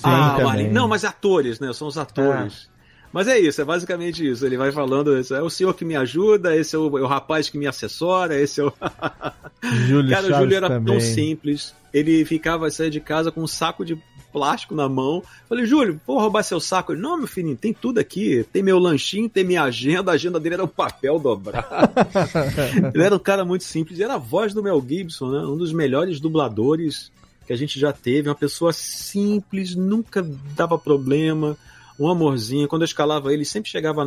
ah, 0.04 0.30
também. 0.32 0.46
Marlene. 0.46 0.70
Não, 0.70 0.88
mas 0.88 1.06
atores, 1.06 1.60
né? 1.60 1.72
São 1.74 1.88
os 1.88 1.98
atores. 1.98 2.70
Mas 3.12 3.28
é 3.28 3.40
isso, 3.40 3.62
é 3.62 3.66
basicamente 3.66 4.28
isso. 4.28 4.46
Ele 4.46 4.58
vai 4.58 4.72
falando, 4.72 5.18
esse 5.18 5.34
é 5.34 5.42
o 5.42 5.50
senhor 5.50 5.74
que 5.74 5.86
me 5.86 5.96
ajuda, 5.96 6.56
esse 6.56 6.76
é 6.76 6.80
o, 6.80 6.98
é 6.98 7.02
o 7.02 7.08
rapaz 7.08 7.50
que 7.50 7.58
me 7.58 7.66
assessora, 7.66 8.40
esse 8.40 8.60
é 8.60 8.66
o. 8.66 8.74
Júlio 9.88 10.10
Cara, 10.10 10.26
o 10.26 10.30
Chaves 10.30 10.38
Júlio 10.38 10.58
era 10.58 10.68
também. 10.68 10.94
tão 10.94 11.00
simples. 11.00 11.74
Ele 11.94 12.26
ficava 12.26 12.70
sair 12.70 12.90
de 12.90 13.00
casa 13.00 13.32
com 13.32 13.42
um 13.42 13.48
saco 13.48 13.86
de 13.86 13.98
plástico 14.32 14.76
na 14.76 14.88
mão. 14.88 15.24
Falei, 15.48 15.66
Júlio, 15.66 16.00
vou 16.06 16.20
roubar 16.20 16.44
seu 16.44 16.60
saco. 16.60 16.92
Ele, 16.92 17.02
não, 17.02 17.18
meu 17.18 17.28
filhinho, 17.28 17.56
tem 17.56 17.74
tudo 17.74 18.00
aqui. 18.00 18.46
Tem 18.52 18.62
meu 18.62 18.80
lanchinho, 18.80 19.30
tem 19.30 19.44
minha 19.44 19.64
agenda. 19.64 20.12
A 20.12 20.16
agenda 20.16 20.40
dele 20.40 20.56
era 20.56 20.64
um 20.64 20.68
papel 20.68 21.20
dobrado. 21.20 21.68
Ele 22.94 23.04
era 23.04 23.16
um 23.16 23.20
cara 23.20 23.44
muito 23.44 23.64
simples. 23.64 24.00
Era 24.00 24.16
a 24.16 24.20
voz 24.20 24.54
do 24.54 24.64
Mel 24.64 24.84
Gibson, 24.88 25.32
né? 25.32 25.40
Um 25.40 25.58
dos 25.58 25.74
melhores 25.74 26.20
dubladores 26.20 27.12
que 27.46 27.54
a 27.54 27.58
gente 27.58 27.80
já 27.80 27.94
teve. 27.94 28.30
Uma 28.30 28.36
pessoa 28.36 28.74
simples, 28.74 29.76
nunca 29.76 30.22
dava 30.56 30.78
problema. 30.78 31.58
Um 32.00 32.08
amorzinho. 32.08 32.68
Quando 32.68 32.84
eu 32.84 32.88
escalava 32.88 33.34
ele, 33.34 33.46
sempre 33.46 33.72
chegava 33.72 34.04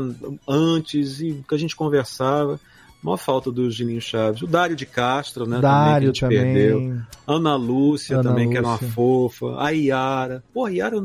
antes 0.47 1.21
e 1.21 1.43
que 1.49 1.55
a 1.55 1.59
gente 1.59 1.75
conversava. 1.75 2.61
Maior 3.03 3.17
falta 3.17 3.51
do 3.51 3.71
Gilinho 3.71 4.01
Chaves. 4.01 4.43
O 4.43 4.47
Dário 4.47 4.77
de 4.77 4.85
Castro, 4.85 5.47
né? 5.47 5.59
Dário 5.61 6.13
também, 6.13 6.39
também. 6.39 6.55
perdeu. 6.55 6.97
Ana 7.27 7.57
Lúcia 7.57 8.19
Ana 8.19 8.29
também, 8.31 8.51
que 8.51 8.57
era 8.59 8.67
uma 8.67 8.75
Lúcia. 8.75 8.89
fofa. 8.91 9.57
A 9.59 9.71
Yara. 9.71 10.43
Pô, 10.53 10.67
a 10.67 10.71
Yara. 10.71 11.03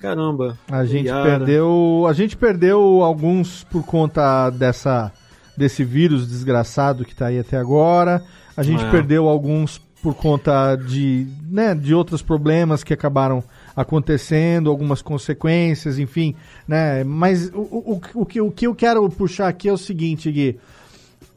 Caramba. 0.00 0.58
A 0.70 0.84
gente 0.84 1.06
Yara. 1.06 1.24
perdeu, 1.38 2.04
a 2.08 2.12
gente 2.12 2.36
perdeu 2.36 3.02
alguns 3.02 3.64
por 3.64 3.82
conta 3.84 4.50
dessa 4.50 5.10
desse 5.56 5.82
vírus 5.84 6.28
desgraçado 6.28 7.02
que 7.02 7.14
tá 7.14 7.26
aí 7.26 7.38
até 7.38 7.56
agora. 7.56 8.22
A 8.54 8.62
gente 8.62 8.84
É. 8.84 8.90
perdeu 8.90 9.26
alguns 9.26 9.78
por 10.02 10.14
conta 10.14 10.76
de, 10.76 11.26
né, 11.50 11.74
de 11.74 11.94
outros 11.94 12.20
problemas 12.20 12.84
que 12.84 12.92
acabaram 12.92 13.42
acontecendo, 13.74 14.68
algumas 14.68 15.00
consequências, 15.00 15.98
enfim, 15.98 16.34
né? 16.68 17.02
Mas 17.04 17.48
o, 17.54 17.58
o, 17.60 18.00
o, 18.14 18.26
que, 18.26 18.40
o 18.40 18.50
que 18.50 18.66
eu 18.66 18.74
quero 18.74 19.08
puxar 19.08 19.48
aqui 19.48 19.68
é 19.68 19.72
o 19.72 19.78
seguinte, 19.78 20.30
Gui. 20.30 20.58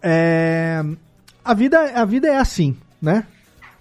É, 0.01 0.83
a 1.43 1.53
vida, 1.53 1.79
a 1.93 2.05
vida 2.05 2.27
é 2.27 2.37
assim, 2.37 2.75
né? 3.01 3.25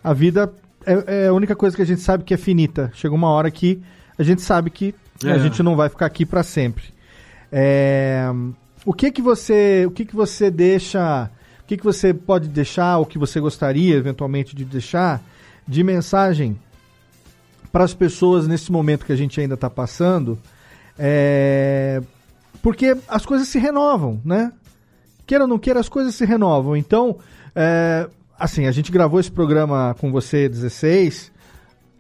A 0.03 0.13
vida 0.13 0.53
é, 0.87 1.25
é 1.25 1.29
a 1.29 1.33
única 1.33 1.55
coisa 1.55 1.77
que 1.77 1.83
a 1.83 1.87
gente 1.87 2.01
sabe 2.01 2.25
que 2.25 2.35
é 2.35 2.37
finita. 2.37 2.91
Chega 2.95 3.15
uma 3.15 3.29
hora 3.31 3.51
que 3.51 3.81
a 4.19 4.23
gente 4.23 4.43
sabe 4.43 4.71
que 4.71 4.95
a 5.25 5.31
É. 5.31 5.39
gente 5.39 5.63
não 5.63 5.77
vai 5.77 5.89
ficar 5.89 6.07
aqui 6.07 6.25
para 6.25 6.43
sempre. 6.43 6.85
É, 7.53 8.27
o 8.85 8.93
que 8.93 9.11
que 9.11 9.23
você, 9.23 9.85
o 9.87 9.91
que 9.91 10.05
que 10.05 10.15
você 10.15 10.51
deixa, 10.51 11.31
o 11.63 11.67
que 11.67 11.77
que 11.77 11.85
você 11.85 12.13
pode 12.15 12.49
deixar, 12.49 12.99
o 12.99 13.07
que 13.07 13.19
você 13.19 13.41
gostaria 13.41 13.97
eventualmente 13.97 14.55
de 14.55 14.65
deixar 14.65 15.21
de 15.67 15.83
mensagem 15.85 16.59
para 17.73 17.85
as 17.85 17.93
pessoas 17.95 18.47
nesse 18.49 18.73
momento 18.73 19.05
que 19.05 19.13
a 19.13 19.17
gente 19.17 19.41
ainda 19.41 19.55
está 19.55 19.69
passando? 19.71 20.39
É, 20.99 22.03
porque 22.63 22.97
as 23.09 23.25
coisas 23.25 23.49
se 23.49 23.59
renovam, 23.59 24.21
né? 24.25 24.53
Queira 25.29 25.45
ou 25.45 25.49
não 25.49 25.59
queira, 25.59 25.79
as 25.79 25.91
coisas 25.91 26.15
se 26.15 26.25
renovam. 26.25 26.75
Então, 26.75 27.19
é, 27.55 28.09
assim, 28.39 28.65
a 28.67 28.73
gente 28.73 28.91
gravou 28.91 29.21
esse 29.21 29.31
programa 29.31 29.95
com 30.01 30.11
você, 30.11 30.49
16, 30.49 31.31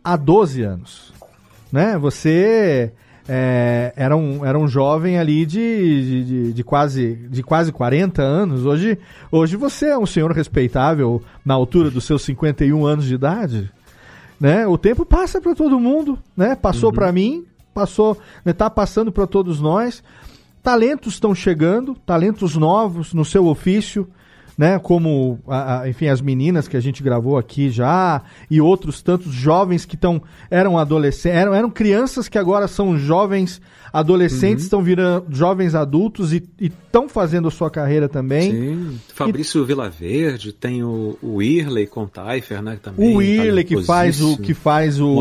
há 0.02 0.16
12 0.16 0.62
anos. 0.62 1.12
Né? 1.70 1.98
Você 1.98 2.90
é, 3.28 3.92
era, 3.94 4.16
um, 4.16 4.47
era 4.47 4.58
um 4.58 4.66
jovem 4.66 5.18
ali 5.18 5.44
de, 5.44 6.24
de, 6.24 6.52
de- 6.55 6.65
quase, 6.65 7.16
de 7.28 7.42
quase 7.42 7.70
40 7.70 8.23
anos. 8.23 8.65
Hoje, 8.65 8.98
hoje 9.31 9.57
você 9.57 9.89
é 9.89 9.98
um 9.98 10.07
senhor 10.07 10.32
respeitável 10.32 11.23
na 11.44 11.52
altura 11.52 11.90
dos 11.90 12.05
seus 12.05 12.23
51 12.23 12.86
anos 12.86 13.05
de 13.05 13.15
idade. 13.15 13.70
Né? 14.40 14.66
O 14.66 14.78
tempo 14.78 15.05
passa 15.05 15.39
para 15.39 15.55
todo 15.55 15.78
mundo, 15.78 16.18
né? 16.34 16.57
Passou 16.57 16.90
para 16.90 17.12
mim, 17.12 17.44
passou, 17.74 18.16
né? 18.42 18.55
tá 18.55 18.70
passando 18.70 19.12
para 19.12 19.26
todos 19.26 19.60
nós. 19.60 20.02
Talentos 20.62 21.15
estão 21.15 21.35
chegando, 21.35 21.95
talentos 22.07 22.57
novos 22.57 23.12
no 23.15 23.25
seu 23.25 23.47
ofício, 23.47 24.09
né? 24.57 24.78
Como, 24.78 25.39
a- 25.47 25.83
a- 25.83 25.89
enfim, 25.89 26.09
as 26.09 26.20
meninas 26.20 26.67
que 26.67 26.77
a 26.77 26.81
gente 26.81 27.03
gravou 27.03 27.39
aqui 27.39 27.70
já 27.70 28.23
e 28.51 28.61
outros 28.61 29.01
tantos 29.03 29.33
jovens 29.33 29.85
que 29.85 29.95
estão 29.95 30.20
eram 30.51 30.77
adolescentes, 30.77 31.39
eram, 31.39 31.55
eram 31.55 31.70
crianças 31.70 32.28
que 32.28 32.37
agora 32.37 32.67
são 32.67 32.99
jovens 32.99 33.61
adolescentes, 33.93 34.65
estão 34.65 34.83
virando 34.83 35.27
jovens 35.31 35.75
adultos 35.75 36.33
e 36.33 36.43
estão 36.61 37.09
fazendo 37.09 37.49
a 37.49 37.51
sua 37.51 37.70
carreira 37.70 38.09
também. 38.09 38.51
Sim. 38.51 38.99
Fabrício 39.15 39.65
Vilaverde, 39.65 40.53
tem 40.53 40.83
o, 40.83 41.17
o 41.23 41.41
Irley 41.41 41.87
Contaifer, 41.87 42.61
né? 42.61 42.78
Também, 42.83 43.17
O 43.17 43.23
Irley 43.23 43.65
que 43.65 43.75
faz 43.87 44.20
o 44.20 44.37
que 44.37 44.53
faz 44.55 45.01
o, 45.01 45.15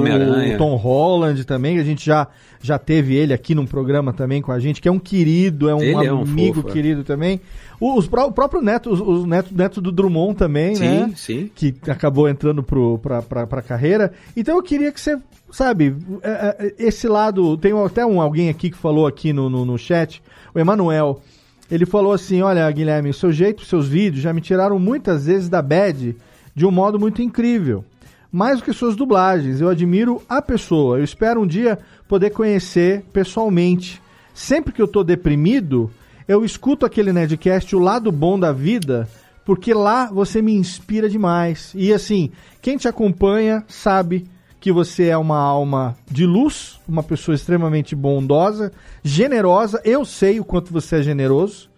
o 0.56 0.58
Tom 0.58 0.76
Holland 0.76 1.46
também, 1.46 1.80
a 1.80 1.84
gente 1.84 2.06
já 2.06 2.28
já 2.68 2.78
teve 2.78 3.16
ele 3.16 3.34
aqui 3.34 3.56
num 3.56 3.66
programa 3.66 4.14
também 4.14 4.42
com 4.42 4.52
a 4.52 4.60
gente, 4.60 4.82
que 4.82 4.88
é 4.88 4.92
um 4.92 5.00
querido, 5.00 5.70
é 5.70 5.76
um 5.76 5.82
Ele 5.82 6.06
é 6.06 6.14
um 6.14 6.22
amigo 6.22 6.56
fofo, 6.56 6.70
é. 6.70 6.72
querido 6.72 7.04
também. 7.04 7.40
O, 7.80 7.98
os 7.98 8.08
o 8.08 8.32
próprio 8.32 8.62
neto, 8.62 8.92
os, 8.92 9.00
os 9.00 9.26
neto, 9.26 9.56
neto 9.56 9.82
do 9.82 9.92
Drummond 9.92 10.36
também, 10.36 10.76
Sim, 10.76 10.84
né? 10.84 11.14
sim. 11.16 11.52
Que 11.56 11.76
acabou 11.88 12.28
entrando 12.28 12.62
pro, 12.62 12.98
pra, 13.00 13.22
pra, 13.22 13.48
pra 13.48 13.62
carreira. 13.62 14.12
Então 14.36 14.56
eu 14.56 14.64
queria 14.64 14.92
que 14.92 15.00
você, 15.00 15.18
sabe, 15.52 15.96
é, 16.22 16.56
é, 16.60 16.74
esse 16.78 17.08
lado. 17.08 17.58
Tem 17.58 17.72
até 17.84 18.06
um 18.06 18.22
alguém 18.22 18.50
aqui 18.50 18.70
que 18.70 18.78
falou 18.78 19.08
aqui 19.08 19.32
no, 19.32 19.50
no, 19.50 19.66
no 19.66 19.78
chat, 19.78 20.22
o 20.54 20.60
Emanuel. 20.60 21.22
Ele 21.70 21.86
falou 21.86 22.14
assim: 22.14 22.42
Olha, 22.42 22.70
Guilherme, 22.72 23.10
o 23.10 23.14
seu 23.14 23.32
jeito, 23.32 23.62
os 23.62 23.68
seus 23.68 23.88
vídeos 23.88 24.22
já 24.22 24.34
me 24.34 24.42
tiraram 24.42 24.78
muitas 24.80 25.26
vezes 25.26 25.50
da 25.50 25.62
bad 25.62 26.16
de 26.56 26.66
um 26.66 26.72
modo 26.72 27.00
muito 27.00 27.22
incrível. 27.22 27.86
Mais 28.32 28.60
do 28.60 28.66
que 28.66 28.74
suas 28.74 28.96
dublagens, 28.96 29.62
eu 29.62 29.70
admiro 29.70 30.22
a 30.28 30.42
pessoa. 30.42 30.98
Eu 30.98 31.04
espero 31.04 31.42
um 31.42 31.48
dia 31.48 31.80
poder 32.08 32.32
conhecer 32.32 33.04
pessoalmente. 33.12 34.02
Sempre 34.34 34.72
que 34.72 34.82
eu 34.82 34.88
tô 34.88 35.04
deprimido, 35.04 35.92
eu 36.28 36.46
escuto 36.46 36.86
aquele 36.86 37.12
Nerdcast, 37.12 37.76
o 37.76 37.80
lado 37.80 38.12
bom 38.12 38.40
da 38.40 38.52
vida, 38.52 39.08
porque 39.46 39.74
lá 39.74 40.08
você 40.08 40.42
me 40.42 40.54
inspira 40.54 41.10
demais. 41.10 41.72
E 41.76 41.94
assim, 41.94 42.32
quem 42.62 42.78
te 42.78 42.88
acompanha 42.88 43.64
sabe 43.68 44.28
que 44.60 44.72
você 44.72 45.06
é 45.08 45.18
uma 45.18 45.40
alma 45.40 45.96
de 46.10 46.26
luz, 46.26 46.80
uma 46.88 47.04
pessoa 47.04 47.36
extremamente 47.36 47.96
bondosa, 47.96 48.72
generosa. 49.04 49.82
Eu 49.86 50.04
sei 50.04 50.40
o 50.40 50.46
quanto 50.46 50.74
você 50.74 50.98
é 50.98 51.02
generoso, 51.02 51.70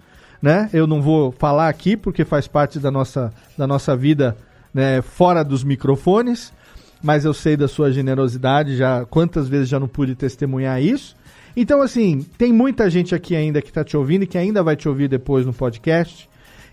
né? 0.41 0.69
Eu 0.73 0.87
não 0.87 1.01
vou 1.01 1.31
falar 1.31 1.69
aqui 1.69 1.95
porque 1.95 2.25
faz 2.25 2.47
parte 2.47 2.79
da 2.79 2.89
nossa, 2.89 3.33
da 3.57 3.67
nossa 3.67 3.95
vida 3.95 4.35
né, 4.73 5.01
fora 5.01 5.43
dos 5.43 5.63
microfones, 5.63 6.53
mas 7.01 7.25
eu 7.25 7.33
sei 7.33 7.55
da 7.57 7.67
sua 7.67 7.91
generosidade, 7.91 8.75
já 8.77 9.05
quantas 9.05 9.47
vezes 9.47 9.69
já 9.69 9.79
não 9.79 9.87
pude 9.87 10.15
testemunhar 10.15 10.81
isso. 10.81 11.15
Então, 11.55 11.81
assim, 11.81 12.25
tem 12.37 12.53
muita 12.53 12.89
gente 12.89 13.13
aqui 13.15 13.35
ainda 13.35 13.61
que 13.61 13.69
está 13.69 13.83
te 13.83 13.97
ouvindo 13.97 14.23
e 14.23 14.27
que 14.27 14.37
ainda 14.37 14.61
vai 14.63 14.75
te 14.75 14.87
ouvir 14.87 15.07
depois 15.07 15.45
no 15.45 15.53
podcast, 15.53 16.29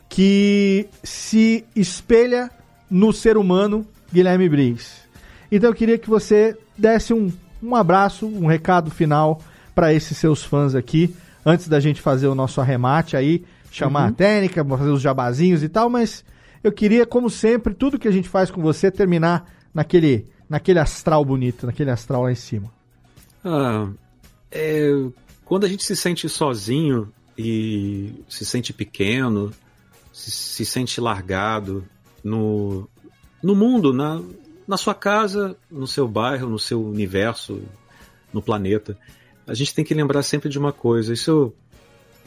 que 0.08 0.86
se 1.02 1.64
espelha 1.74 2.50
no 2.90 3.12
ser 3.12 3.36
humano 3.36 3.86
Guilherme 4.12 4.48
Briggs. 4.48 5.02
Então 5.50 5.70
eu 5.70 5.74
queria 5.74 5.98
que 5.98 6.08
você 6.08 6.56
desse 6.76 7.12
um, 7.12 7.32
um 7.62 7.74
abraço, 7.74 8.26
um 8.26 8.46
recado 8.46 8.90
final 8.90 9.40
para 9.74 9.92
esses 9.92 10.16
seus 10.16 10.42
fãs 10.44 10.74
aqui, 10.74 11.14
antes 11.44 11.68
da 11.68 11.80
gente 11.80 12.00
fazer 12.00 12.26
o 12.28 12.34
nosso 12.34 12.60
arremate 12.60 13.16
aí, 13.16 13.44
chamar 13.70 14.02
Uhum. 14.04 14.08
a 14.08 14.12
técnica, 14.12 14.64
fazer 14.64 14.90
os 14.90 15.02
jabazinhos 15.02 15.62
e 15.62 15.68
tal, 15.68 15.88
mas 15.90 16.24
eu 16.62 16.72
queria, 16.72 17.04
como 17.06 17.28
sempre, 17.28 17.74
tudo 17.74 17.98
que 17.98 18.08
a 18.08 18.12
gente 18.12 18.28
faz 18.28 18.50
com 18.50 18.60
você 18.62 18.90
terminar 18.90 19.44
naquele, 19.76 20.26
naquele 20.48 20.78
astral 20.78 21.22
bonito, 21.22 21.66
naquele 21.66 21.90
astral 21.90 22.22
lá 22.22 22.32
em 22.32 22.36
cima. 22.36 22.72
Ah, 23.44 23.90
é, 24.50 24.90
quando 25.44 25.64
a 25.64 25.68
gente 25.68 25.84
se 25.84 25.94
sente 25.94 26.26
sozinho 26.30 27.12
e 27.36 28.24
se 28.26 28.46
sente 28.46 28.72
pequeno, 28.72 29.52
se, 30.10 30.30
se 30.30 30.64
sente 30.64 30.98
largado 30.98 31.84
no, 32.24 32.88
no 33.42 33.54
mundo, 33.54 33.92
na, 33.92 34.22
na 34.66 34.78
sua 34.78 34.94
casa, 34.94 35.54
no 35.70 35.86
seu 35.86 36.08
bairro, 36.08 36.48
no 36.48 36.58
seu 36.58 36.82
universo, 36.82 37.60
no 38.32 38.40
planeta, 38.40 38.98
a 39.46 39.52
gente 39.52 39.74
tem 39.74 39.84
que 39.84 39.92
lembrar 39.92 40.22
sempre 40.22 40.48
de 40.48 40.58
uma 40.58 40.72
coisa. 40.72 41.12
Isso 41.12 41.30
eu, 41.30 41.54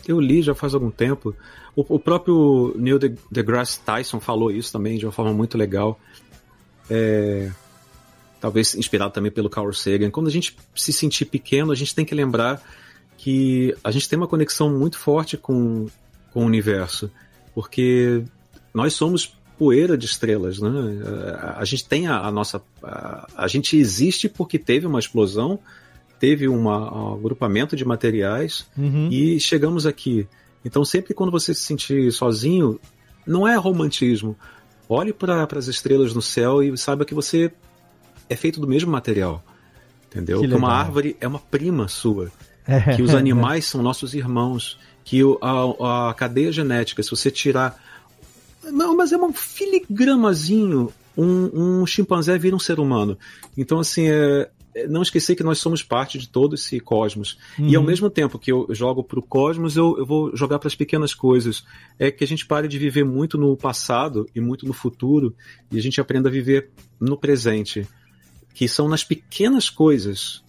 eu 0.08 0.19
li 0.19 0.44
já 0.44 0.53
faz 0.53 0.76
algum 0.76 0.92
tempo. 0.92 1.36
O, 1.76 1.95
o 1.95 2.00
próprio 2.00 2.76
Neil 2.78 3.00
de- 3.00 3.18
deGrasse 3.32 3.80
Tyson 3.80 4.19
falou 4.19 4.52
isso 4.52 4.72
também 4.72 5.00
de 5.00 5.06
uma 5.08 5.11
forma 5.11 5.34
muito 5.34 5.58
legal. 5.58 6.00
É, 6.90 7.51
talvez 8.40 8.76
inspirado 8.76 9.14
também 9.14 9.32
pelo 9.32 9.50
Carl 9.50 9.72
Sagan. 9.74 10.09
Quando 10.09 10.27
a 10.27 10.32
gente 10.32 10.56
se 10.76 10.93
sentir 10.93 11.26
pequeno, 11.26 11.72
a 11.72 11.76
gente 11.76 11.93
tem 11.93 12.06
que 12.06 12.16
lembrar 12.16 12.61
que 13.18 13.76
a 13.84 13.92
gente 13.92 14.08
tem 14.08 14.18
uma 14.18 14.27
conexão 14.27 14.69
muito 14.69 14.98
forte 14.98 15.35
com, 15.38 15.88
com 16.34 16.43
o 16.43 16.45
universo, 16.45 17.11
porque 17.53 18.24
nós 18.74 18.93
somos 18.93 19.35
poeira 19.58 19.98
de 19.98 20.06
estrelas, 20.06 20.59
né? 20.59 20.69
A, 21.42 21.59
a 21.59 21.66
gente 21.66 21.85
tem 21.85 22.08
a, 22.08 22.19
a 22.22 22.32
nossa, 22.32 22.61
a, 22.82 23.27
a 23.35 23.48
gente 23.48 23.76
existe 23.76 24.30
porque 24.30 24.58
teve 24.58 24.88
uma 24.88 25.00
explosão, 25.00 25.59
teve 26.18 26.48
uma, 26.48 26.93
um 26.93 27.14
agrupamento 27.16 27.76
de 27.76 27.84
materiais 27.84 28.66
Uhum. 28.77 29.09
e 29.11 29.38
chegamos 29.40 29.85
aqui. 29.85 30.26
Então 30.64 30.85
sempre 30.85 31.14
quando 31.14 31.32
você 31.32 31.53
se 31.53 31.61
sentir 31.61 32.11
sozinho, 32.14 32.80
não 33.27 33.45
é 33.45 33.56
romantismo. 33.58 34.38
Olhe 34.92 35.14
para 35.14 35.48
as 35.56 35.68
estrelas 35.68 36.16
no 36.16 36.22
céu 36.22 36.64
e 36.64 36.76
saiba 36.76 37.06
que 37.06 37.14
você 37.14 37.51
é 38.27 38.35
feito 38.35 38.59
do 38.59 38.68
mesmo 38.68 38.92
material. 38.92 39.43
Entendeu? 40.08 40.42
Que 40.42 40.48
Que, 40.48 40.56
uma 40.56 40.74
árvore 40.74 41.16
é 41.22 41.27
uma 41.27 41.38
prima 41.38 41.88
sua. 41.88 42.32
É. 42.68 42.95
Que 42.95 43.03
os 43.03 43.14
animais 43.16 43.66
são 43.66 43.84
nossos 43.84 44.16
irmãos. 44.16 44.80
Que 45.06 45.22
a, 45.42 46.09
a 46.09 46.14
cadeia 46.16 46.51
genética, 46.51 47.03
se 47.03 47.11
você 47.11 47.30
tirar. 47.30 47.80
Não, 48.64 48.98
mas 48.98 49.11
é 49.11 49.18
um 49.18 49.32
filigramazinho. 49.32 50.92
Um, 51.16 51.82
um 51.82 51.85
chimpanzé 51.85 52.35
vira 52.40 52.56
um 52.56 52.59
ser 52.59 52.80
humano. 52.80 53.16
Então, 53.56 53.80
assim, 53.80 54.08
é 54.08 54.50
não 54.88 55.01
esquecer 55.01 55.35
que 55.35 55.43
nós 55.43 55.58
somos 55.59 55.82
parte 55.83 56.17
de 56.17 56.27
todo 56.30 56.56
esse 56.56 56.80
cosmos. 56.80 57.38
E 57.58 57.75
ao 57.75 57.82
Uhum. 57.82 57.88
mesmo 57.88 58.09
tempo 58.09 58.38
que 58.40 58.51
eu 58.51 58.67
jogo 58.72 59.03
pro 59.03 59.22
cosmos, 59.22 59.75
eu, 59.75 59.95
eu 59.98 60.06
vou 60.06 60.35
jogar 60.35 60.59
para 60.59 60.67
as 60.67 60.75
pequenas 60.75 61.14
coisas. 61.14 61.64
É 61.98 62.09
que 62.11 62.24
a 62.24 62.27
gente 62.27 62.45
pare 62.45 62.67
de 62.67 62.77
viver 62.77 63.03
muito 63.03 63.38
no 63.38 63.56
passado 63.58 64.27
e 64.35 64.40
muito 64.40 64.66
no 64.66 64.74
futuro 64.74 65.35
e 65.72 65.77
a 65.77 65.82
gente 65.82 65.99
aprenda 65.99 66.30
a 66.30 66.32
viver 66.32 66.69
no 66.99 67.17
presente. 67.17 67.88
Que 68.53 68.67
são 68.67 68.88
nas 68.88 69.03
pequenas 69.03 69.69
coisas. 69.69 70.43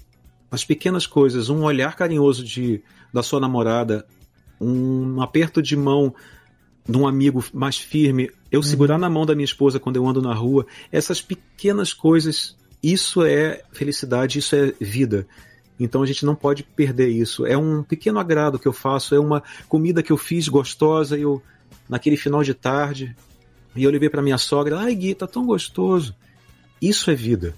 Nas 0.50 0.64
pequenas 0.64 1.06
coisas. 1.06 1.48
Um 1.48 1.62
olhar 1.64 1.96
carinhoso 1.96 2.44
de, 2.44 2.82
da 3.12 3.22
sua 3.22 3.40
namorada, 3.40 4.06
um 4.60 5.20
aperto 5.22 5.62
de 5.62 5.76
mão 5.76 6.14
de 6.88 6.96
um 6.96 7.06
amigo 7.06 7.44
mais 7.52 7.76
firme, 7.78 8.30
eu 8.50 8.62
segurar 8.62 8.98
na 8.98 9.08
mão 9.08 9.24
da 9.24 9.34
minha 9.34 9.44
esposa 9.44 9.78
quando 9.78 9.96
eu 9.96 10.06
ando 10.08 10.20
na 10.20 10.34
rua, 10.34 10.66
essas 10.90 11.22
pequenas 11.22 11.92
coisas, 11.92 12.56
isso 12.82 13.22
é 13.22 13.62
felicidade, 13.72 14.38
isso 14.38 14.56
é 14.56 14.72
vida. 14.80 15.26
Então 15.78 16.02
a 16.02 16.06
gente 16.06 16.26
não 16.26 16.34
pode 16.34 16.62
perder 16.62 17.08
isso. 17.08 17.46
É 17.46 17.56
um 17.56 17.82
pequeno 17.82 18.18
agrado 18.18 18.58
que 18.58 18.68
eu 18.68 18.72
faço, 18.72 19.14
é 19.14 19.20
uma 19.20 19.42
comida 19.68 20.02
que 20.02 20.12
eu 20.12 20.16
fiz 20.16 20.48
gostosa, 20.48 21.16
e 21.18 21.22
eu 21.22 21.42
naquele 21.88 22.16
final 22.16 22.42
de 22.42 22.54
tarde, 22.54 23.16
e 23.74 23.84
eu 23.84 23.90
levei 23.90 24.08
para 24.08 24.22
minha 24.22 24.38
sogra, 24.38 24.78
ai 24.78 24.94
Gui, 24.94 25.14
tá 25.14 25.26
tão 25.26 25.46
gostoso. 25.46 26.14
Isso 26.80 27.10
é 27.10 27.14
vida. 27.14 27.54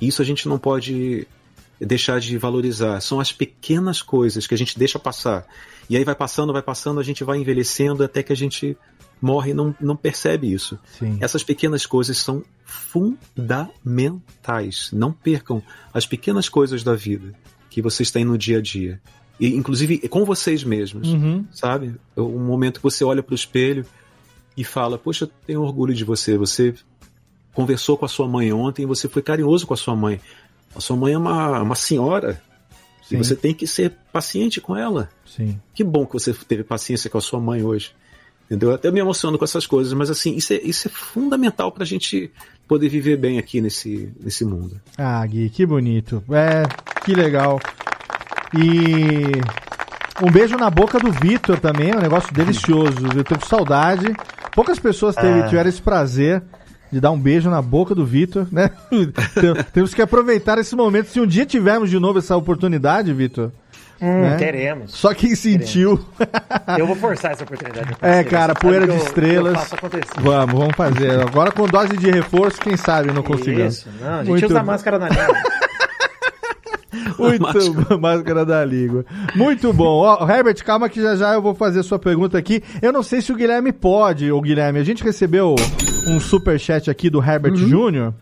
Isso 0.00 0.22
a 0.22 0.24
gente 0.24 0.48
não 0.48 0.58
pode 0.58 1.26
deixar 1.80 2.20
de 2.20 2.36
valorizar. 2.38 3.00
São 3.00 3.20
as 3.20 3.32
pequenas 3.32 4.02
coisas 4.02 4.46
que 4.46 4.54
a 4.54 4.58
gente 4.58 4.78
deixa 4.78 4.98
passar. 4.98 5.46
E 5.88 5.96
aí 5.96 6.04
vai 6.04 6.14
passando, 6.14 6.52
vai 6.52 6.62
passando, 6.62 7.00
a 7.00 7.02
gente 7.02 7.24
vai 7.24 7.38
envelhecendo 7.38 8.04
até 8.04 8.22
que 8.22 8.32
a 8.32 8.36
gente 8.36 8.76
morre 9.20 9.50
e 9.50 9.54
não, 9.54 9.74
não 9.80 9.96
percebe 9.96 10.52
isso. 10.52 10.78
Sim. 10.98 11.18
Essas 11.20 11.42
pequenas 11.42 11.84
coisas 11.86 12.18
são 12.18 12.42
fundamentais. 12.64 14.90
Não 14.92 15.12
percam 15.12 15.62
as 15.92 16.06
pequenas 16.06 16.48
coisas 16.48 16.82
da 16.82 16.94
vida 16.94 17.34
que 17.70 17.82
vocês 17.82 18.10
têm 18.10 18.24
no 18.24 18.38
dia 18.38 18.58
a 18.58 18.62
dia. 18.62 19.00
E, 19.40 19.54
inclusive 19.54 20.08
com 20.08 20.24
vocês 20.24 20.64
mesmos, 20.64 21.08
Uhum. 21.08 21.44
sabe? 21.52 21.94
Um 22.16 22.44
momento 22.44 22.78
que 22.78 22.82
você 22.82 23.04
olha 23.04 23.22
para 23.22 23.32
o 23.32 23.36
espelho 23.36 23.84
e 24.56 24.64
fala: 24.64 24.98
Poxa, 24.98 25.24
eu 25.24 25.30
tenho 25.46 25.62
orgulho 25.62 25.94
de 25.94 26.04
você. 26.04 26.36
Você 26.36 26.74
conversou 27.54 27.96
com 27.96 28.04
a 28.04 28.08
sua 28.08 28.28
mãe 28.28 28.52
ontem 28.52 28.86
você 28.86 29.08
foi 29.08 29.22
carinhoso 29.22 29.66
com 29.66 29.74
a 29.74 29.76
sua 29.76 29.96
mãe. 29.96 30.20
A 30.74 30.80
sua 30.80 30.96
mãe 30.96 31.12
é 31.14 31.18
uma, 31.18 31.60
uma 31.62 31.74
senhora. 31.74 32.40
Sim. 33.02 33.14
E 33.14 33.18
você 33.18 33.34
tem 33.34 33.54
que 33.54 33.66
ser 33.66 33.92
paciente 34.12 34.60
com 34.60 34.76
ela. 34.76 35.08
Sim. 35.26 35.58
Que 35.74 35.82
bom 35.82 36.04
que 36.06 36.12
você 36.12 36.32
teve 36.32 36.62
paciência 36.62 37.08
com 37.08 37.18
a 37.18 37.20
sua 37.22 37.40
mãe 37.40 37.62
hoje. 37.62 37.92
Entendeu? 38.46 38.70
Eu 38.70 38.74
Até 38.76 38.90
me 38.90 39.00
emociono 39.00 39.36
com 39.38 39.44
essas 39.44 39.66
coisas, 39.66 39.92
mas 39.92 40.08
assim, 40.10 40.34
isso 40.34 40.52
é, 40.52 40.56
isso 40.62 40.88
é 40.88 40.90
fundamental 40.90 41.70
pra 41.72 41.84
gente 41.84 42.30
poder 42.66 42.88
viver 42.88 43.16
bem 43.18 43.38
aqui 43.38 43.60
nesse, 43.60 44.10
nesse 44.20 44.44
mundo. 44.44 44.80
Ah, 44.96 45.24
Gui, 45.26 45.50
que 45.50 45.66
bonito. 45.66 46.22
É, 46.30 46.62
que 47.04 47.14
legal. 47.14 47.60
E 48.56 50.24
um 50.26 50.30
beijo 50.30 50.56
na 50.56 50.70
boca 50.70 50.98
do 50.98 51.12
Vitor 51.12 51.58
também, 51.60 51.90
é 51.90 51.96
um 51.96 52.00
negócio 52.00 52.32
delicioso. 52.32 52.96
Eu 53.14 53.24
com 53.24 53.46
saudade. 53.46 54.06
Poucas 54.54 54.78
pessoas 54.78 55.14
teve- 55.14 55.40
Ah. 55.40 55.48
tiveram 55.48 55.68
esse 55.68 55.80
prazer 55.82 56.42
de 56.90 57.00
dar 57.00 57.10
um 57.10 57.18
beijo 57.18 57.50
na 57.50 57.60
boca 57.62 57.94
do 57.94 58.04
Vitor, 58.06 58.46
né? 58.50 58.70
Tem- 58.90 59.54
Temos 59.72 59.94
que 59.94 60.02
aproveitar 60.02 60.58
esse 60.58 60.74
momento. 60.76 61.08
Se 61.08 61.20
um 61.20 61.26
dia 61.26 61.44
tivermos 61.46 61.90
de 61.90 61.98
novo 61.98 62.18
essa 62.18 62.36
oportunidade, 62.36 63.12
Vitor. 63.12 63.50
Hum, 64.00 64.20
né? 64.22 64.36
teremos. 64.36 64.92
Só 64.92 65.12
quem 65.12 65.34
sentiu. 65.34 65.98
Eu 66.78 66.86
vou 66.86 66.94
forçar 66.94 67.32
essa 67.32 67.42
oportunidade. 67.42 67.96
É, 68.00 68.22
cara, 68.22 68.54
poeira 68.54 68.86
de 68.86 68.92
eu- 68.92 68.96
estrelas. 69.04 69.58
Vamos, 70.20 70.54
vamos 70.56 70.76
fazer. 70.76 71.20
Agora 71.20 71.50
com 71.50 71.66
dose 71.66 71.96
de 71.96 72.08
reforço, 72.08 72.60
quem 72.60 72.76
sabe 72.76 73.10
não 73.12 73.24
consigamos. 73.24 73.78
Isso, 73.78 73.88
não, 74.00 74.14
a 74.14 74.18
gente 74.18 74.28
Muito 74.30 74.46
usa 74.46 74.60
bom. 74.60 74.66
máscara 74.66 74.98
na 75.00 75.08
língua. 75.08 75.34
Muito 77.18 77.98
máscara 78.00 78.44
da 78.44 78.64
língua. 78.64 79.04
Muito 79.34 79.72
bom. 79.72 79.98
Ó, 80.02 80.28
Herbert, 80.28 80.62
calma 80.64 80.88
que 80.88 81.00
já 81.00 81.16
já 81.16 81.34
eu 81.34 81.42
vou 81.42 81.54
fazer 81.54 81.80
a 81.80 81.82
sua 81.82 81.98
pergunta 81.98 82.36
aqui. 82.38 82.62
Eu 82.82 82.92
não 82.92 83.02
sei 83.02 83.20
se 83.20 83.32
o 83.32 83.36
Guilherme 83.36 83.72
pode, 83.72 84.30
ô 84.30 84.40
Guilherme. 84.40 84.78
A 84.78 84.84
gente 84.84 85.02
recebeu 85.04 85.54
um 86.06 86.18
superchat 86.20 86.90
aqui 86.90 87.08
do 87.10 87.22
Herbert 87.22 87.56
Júnior. 87.56 88.14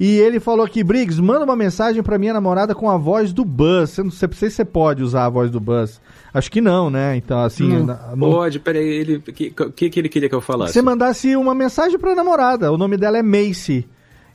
E 0.00 0.16
ele 0.18 0.40
falou 0.40 0.64
aqui, 0.66 0.82
Briggs, 0.82 1.22
manda 1.22 1.44
uma 1.44 1.54
mensagem 1.54 2.02
pra 2.02 2.18
minha 2.18 2.32
namorada 2.32 2.74
com 2.74 2.90
a 2.90 2.96
voz 2.96 3.32
do 3.32 3.44
Buzz. 3.44 3.96
Eu 3.96 4.04
não 4.04 4.10
sei 4.10 4.28
se 4.32 4.50
você 4.50 4.64
pode 4.64 5.02
usar 5.04 5.26
a 5.26 5.28
voz 5.28 5.50
do 5.52 5.60
Buzz. 5.60 6.00
Acho 6.32 6.50
que 6.50 6.60
não, 6.60 6.90
né? 6.90 7.16
Então, 7.16 7.40
assim. 7.40 7.68
Não 7.68 7.86
na- 7.86 8.16
no- 8.16 8.28
Pode, 8.32 8.58
peraí, 8.58 8.84
ele. 8.88 9.16
O 9.16 9.20
que, 9.22 9.50
que, 9.50 9.90
que 9.90 10.00
ele 10.00 10.08
queria 10.08 10.28
que 10.28 10.34
eu 10.34 10.40
falasse? 10.40 10.72
você 10.72 10.82
mandasse 10.82 11.36
uma 11.36 11.54
mensagem 11.54 11.96
pra 11.96 12.12
namorada. 12.14 12.72
O 12.72 12.76
nome 12.76 12.96
dela 12.96 13.18
é 13.18 13.22
Macy. 13.22 13.86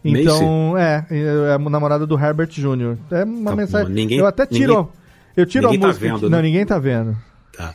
Então, 0.03 0.77
é, 0.77 1.05
é 1.09 1.53
a 1.53 1.59
namorada 1.59 2.05
do 2.07 2.17
Herbert 2.17 2.47
Jr. 2.49 2.97
É 3.11 3.23
uma 3.23 3.51
Tá 3.51 3.55
mensagem. 3.57 3.87
bom, 3.87 3.93
ninguém- 3.93 4.19
eu 4.19 4.25
até 4.25 4.45
tiro. 4.45 4.73
ninguém- 4.75 4.89
eu 5.37 5.45
tiro 5.45 5.67
a 5.67 5.71
tá 5.71 5.77
música. 5.77 6.05
vendo, 6.05 6.15
aqui. 6.15 6.25
né? 6.25 6.29
Não, 6.37 6.41
ninguém 6.41 6.65
tá 6.65 6.79
vendo. 6.79 7.17
Tá. 7.55 7.73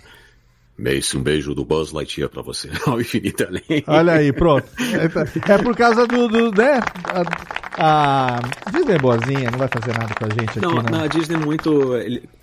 Mace, 0.77 1.17
um 1.17 1.23
beijo 1.23 1.55
do 1.55 1.65
Buzz 1.65 1.93
Lightyear 1.93 2.28
pra 2.31 2.43
você. 2.43 2.69
Ao 2.86 3.01
infinito 3.01 3.44
além. 3.44 3.85
Olha 3.86 4.15
aí, 4.15 4.33
pronto. 4.33 4.67
É, 4.94 5.09
tá- 5.09 5.55
é 5.55 5.59
por 5.59 5.77
causa 5.77 6.07
do, 6.07 6.27
do 6.28 6.51
né? 6.51 6.81
A, 7.77 8.36
a 8.36 8.70
Disney 8.73 8.94
é 8.94 8.99
boazinha, 8.99 9.51
não 9.51 9.59
vai 9.59 9.69
fazer 9.69 9.93
nada 9.99 10.15
com 10.15 10.25
a 10.25 10.28
gente 10.31 10.51
aqui, 10.59 10.61
Não, 10.61 10.77
né? 10.83 10.91
na 10.91 11.07
Disney 11.07 11.36
é 11.36 11.39
muito. 11.44 11.93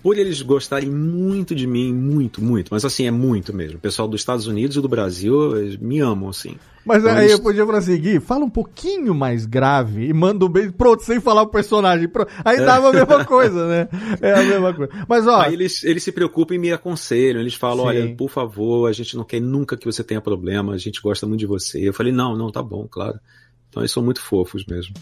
Por 0.02 0.18
eles 0.18 0.42
gostarem 0.42 0.90
muito 0.90 1.54
de 1.54 1.66
mim, 1.66 1.92
muito, 1.94 2.42
muito, 2.42 2.68
mas 2.70 2.84
assim, 2.84 3.06
é 3.06 3.10
muito 3.10 3.54
mesmo. 3.54 3.76
O 3.76 3.80
pessoal 3.80 4.08
dos 4.08 4.20
Estados 4.20 4.46
Unidos 4.46 4.76
e 4.76 4.80
do 4.80 4.88
Brasil 4.88 5.56
eles 5.56 5.76
me 5.76 6.00
amam, 6.00 6.28
assim. 6.28 6.56
Mas 6.84 7.04
Então, 7.04 7.14
aí 7.14 7.26
eles- 7.26 7.32
eu 7.32 7.40
podia 7.40 7.64
falar 7.64 7.78
assim, 7.78 7.96
Gui, 7.96 8.18
fala 8.18 8.44
um 8.44 8.50
pouquinho 8.50 9.14
mais 9.14 9.46
grave 9.46 10.04
e 10.08 10.12
manda 10.12 10.44
um 10.44 10.48
beijo, 10.48 10.72
pronto, 10.72 11.04
sem 11.04 11.20
falar 11.20 11.42
o 11.42 11.46
personagem. 11.46 12.08
Pronto. 12.08 12.28
Aí 12.44 12.56
É. 12.58 12.64
dava 12.64 12.88
a 12.88 12.92
mesma 12.92 13.24
coisa, 13.24 13.68
né? 13.68 13.88
É 14.20 14.32
a 14.34 14.42
mesma 14.42 14.74
coisa. 14.74 14.92
Mas 15.08 15.24
ó, 15.28 15.42
Aí 15.42 15.52
eles, 15.54 15.84
eles 15.84 16.02
se 16.02 16.10
preocupam 16.10 16.56
e 16.56 16.58
me 16.58 16.72
aconselham. 16.72 17.40
Eles 17.40 17.54
falam: 17.54 17.84
Sim. 17.84 17.88
olha, 17.90 18.16
por 18.16 18.28
favor, 18.28 18.88
a 18.88 18.92
gente 18.92 19.16
não 19.16 19.22
quer 19.22 19.40
nunca 19.40 19.76
que 19.76 19.86
você 19.86 20.02
tenha 20.02 20.20
problema, 20.20 20.72
a 20.74 20.78
gente 20.78 21.00
gosta 21.00 21.24
muito 21.24 21.38
de 21.38 21.46
você. 21.46 21.88
Eu 21.88 21.92
falei: 21.94 22.12
não, 22.12 22.36
não, 22.36 22.50
tá 22.50 22.60
bom, 22.62 22.88
claro. 22.90 23.20
Então 23.68 23.80
eles 23.80 23.92
são 23.92 24.02
muito 24.02 24.20
fofos 24.20 24.66
mesmo. 24.66 24.92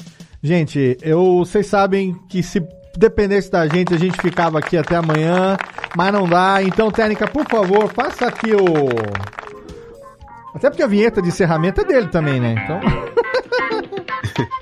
Gente, 0.43 0.99
eu, 1.03 1.39
vocês 1.39 1.67
sabem 1.67 2.15
que 2.29 2.43
se 2.43 2.61
dependesse 3.01 3.51
da 3.51 3.67
gente, 3.67 3.95
a 3.95 3.99
gente 3.99 4.21
ficava 4.21 4.59
aqui 4.59 4.77
até 4.77 4.95
amanhã, 4.95 5.57
mas 5.97 6.13
não 6.13 6.29
dá. 6.29 6.63
Então, 6.63 6.91
Técnica, 6.91 7.27
por 7.27 7.49
favor, 7.49 7.89
faça 7.89 8.27
aqui 8.27 8.53
o. 8.53 8.65
Até 10.55 10.69
porque 10.69 10.83
a 10.83 10.87
vinheta 10.87 11.23
de 11.23 11.29
encerramento 11.29 11.81
é 11.81 11.85
dele 11.85 12.09
também, 12.09 12.39
né? 12.39 12.55
Então. 12.63 12.81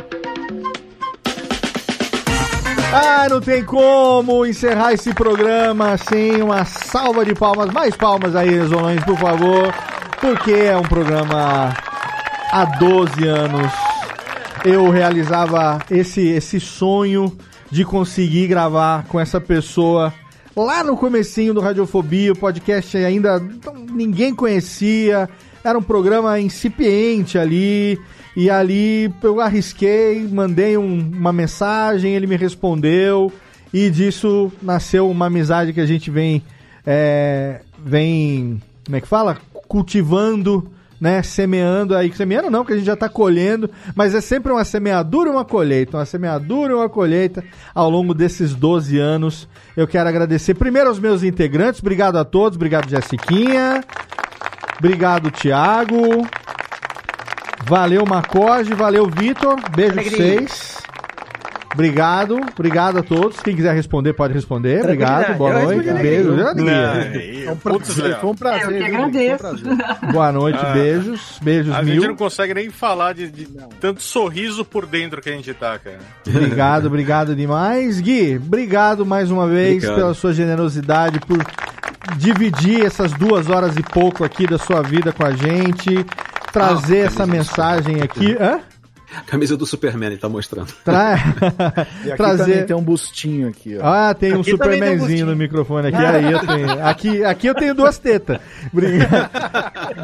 Ah, 2.91 3.29
não 3.29 3.39
tem 3.39 3.63
como 3.63 4.47
encerrar 4.47 4.95
esse 4.95 5.13
programa 5.13 5.99
sem 5.99 6.41
uma 6.43 6.65
salva 6.65 7.23
de 7.23 7.35
palmas. 7.35 7.71
Mais 7.71 7.95
palmas 7.95 8.35
aí, 8.35 8.49
Resolões, 8.49 9.05
por 9.05 9.17
favor. 9.19 9.75
Porque 10.19 10.53
é 10.53 10.75
um 10.75 10.83
programa 10.83 11.75
há 12.51 12.65
12 12.79 13.29
anos. 13.29 13.71
Eu 14.65 14.89
realizava 14.89 15.79
esse, 15.91 16.29
esse 16.29 16.59
sonho 16.59 17.37
de 17.71 17.85
conseguir 17.85 18.47
gravar 18.47 19.05
com 19.07 19.19
essa 19.21 19.41
pessoa 19.41 20.13
lá 20.57 20.83
no 20.83 20.97
comecinho 20.97 21.55
do 21.55 21.61
Radiofobia, 21.61 22.33
o 22.33 22.39
podcast 22.39 22.97
ainda 22.97 23.41
ninguém 23.93 24.35
conhecia, 24.35 25.29
era 25.63 25.79
um 25.79 25.83
programa 25.83 26.41
incipiente 26.41 27.39
ali, 27.39 27.99
e 28.37 28.51
ali 28.51 29.13
eu 29.23 29.41
arrisquei, 29.41 30.27
mandei 30.27 30.77
um- 30.77 31.11
uma 31.15 31.33
mensagem, 31.33 32.15
ele 32.15 32.27
me 32.27 32.37
respondeu, 32.37 33.33
e 33.73 33.89
disso 33.91 34.51
nasceu 34.63 35.09
uma 35.09 35.27
amizade 35.27 35.73
que 35.73 35.81
a 35.81 35.87
gente 35.87 36.11
vem, 36.11 36.43
é, 36.87 37.61
vem, 37.85 38.61
como 38.85 38.97
é 38.97 39.01
que 39.01 39.07
fala? 39.07 39.37
Cultivando, 39.69 40.71
né? 41.01 41.23
Semeando 41.23 41.97
aí, 41.97 42.13
semeando 42.13 42.51
não, 42.51 42.61
porque 42.61 42.75
a 42.75 42.77
gente 42.77 42.87
já 42.87 42.97
tá 42.97 43.09
colhendo, 43.09 43.71
mas 43.95 44.15
é 44.15 44.21
sempre 44.21 44.53
uma 44.53 44.65
semeadura 44.65 45.29
e 45.29 45.33
uma 45.33 45.45
colheita, 45.45 45.97
uma 45.97 46.07
semeadura 46.07 46.73
e 46.73 46.75
uma 46.75 46.89
colheita 46.89 47.45
ao 47.75 47.89
longo 47.89 48.15
desses 48.15 48.55
12 48.55 48.99
anos. 48.99 49.49
Eu 49.77 49.87
quero 49.87 50.09
agradecer 50.09 50.55
primeiro 50.55 50.89
aos 50.89 50.99
meus 50.99 51.23
integrantes, 51.23 51.81
obrigado 51.81 52.17
a 52.17 52.25
todos, 52.25 52.57
obrigado 52.57 52.89
Jessiquinha, 52.89 53.83
obrigado 54.79 55.31
Thiago, 55.31 56.27
valeu 57.65 58.05
Macoge, 58.05 58.75
valeu 58.75 59.07
Vitor, 59.07 59.57
beijo 59.75 59.93
Alegria. 59.93 60.17
vocês. 60.17 60.88
Obrigado, 61.79 62.41
obrigado 62.59 62.99
a 62.99 63.03
todos. 63.05 63.39
Quem 63.39 63.55
quiser 63.55 63.73
responder, 63.73 64.13
pode 64.13 64.35
responder. 64.35 64.81
Obrigado, 64.83 65.37
boa 65.39 65.63
noite, 65.63 65.93
beijo. 65.93 66.35
Não, 66.35 66.53
Foi 67.45 67.53
um 67.53 67.57
prazer, 67.57 68.25
um 68.25 68.35
prazer. 68.35 68.65
Eu 68.73 68.79
que 68.79 68.85
agradeço. 68.97 69.47
Um. 69.47 70.13
Boa 70.13 70.33
noite, 70.33 70.59
Ah. 70.61 70.73
beijos, 70.73 71.39
beijos 71.41 71.73
A 71.73 71.81
mil. 71.85 71.95
gente 71.95 72.09
não 72.09 72.17
consegue 72.17 72.53
nem 72.53 72.69
falar 72.69 73.13
de, 73.15 73.31
de 73.31 73.47
tanto 73.81 74.03
sorriso 74.03 74.65
por 74.65 74.87
dentro 74.87 75.23
que 75.23 75.29
a 75.31 75.33
gente 75.33 75.55
tá, 75.55 75.79
cara. 75.79 75.99
Obrigado, 76.27 76.87
obrigado 76.91 77.37
demais. 77.37 78.01
Gui, 78.01 78.41
obrigado 78.45 79.07
mais 79.07 79.31
uma 79.31 79.47
vez 79.47 79.77
Obrigado. 79.77 79.95
pela 79.95 80.15
sua 80.15 80.33
generosidade, 80.33 81.21
por 81.21 81.39
dividir 82.17 82.85
essas 82.85 83.13
duas 83.13 83.49
horas 83.49 83.77
e 83.77 83.83
pouco 83.85 84.25
aqui 84.25 84.49
da 84.49 84.59
sua 84.59 84.83
vida 84.83 85.13
com 85.13 85.25
a 85.25 85.31
gente, 85.31 86.05
trazer 86.53 87.03
Ah, 87.03 87.07
essa 87.07 87.25
mensagem 87.25 88.03
aqui. 88.03 88.37
Hã? 88.41 88.59
Camisa 89.27 89.57
do 89.57 89.65
Superman, 89.67 90.09
ele 90.11 90.17
tá 90.19 90.29
mostrando. 90.29 90.73
Tra... 90.85 91.17
E 92.05 92.13
aqui 92.13 92.17
também 92.19 92.37
trazer. 92.37 92.67
tem 92.67 92.77
um 92.77 92.83
bustinho 92.83 93.49
aqui, 93.49 93.77
ó. 93.81 93.85
Ah, 93.87 94.15
tem 94.15 94.33
um 94.35 94.41
Aqui 94.41 94.51
um 94.51 94.57
Supermanzinho 94.57 94.99
gostinho. 95.01 95.27
no 95.27 95.37
microfone 95.37 95.89
aqui. 95.89 95.97
Aí 95.97 96.33
eu 96.33 96.39
tenho. 96.47 96.85
Aqui, 96.87 97.25
aqui 97.25 97.47
eu 97.47 97.55
tenho 97.55 97.75
duas 97.75 97.99
tetas. 97.99 98.39
Obrigado. 98.73 99.31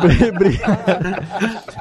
Bri- 0.02 0.32
bri- 0.32 0.60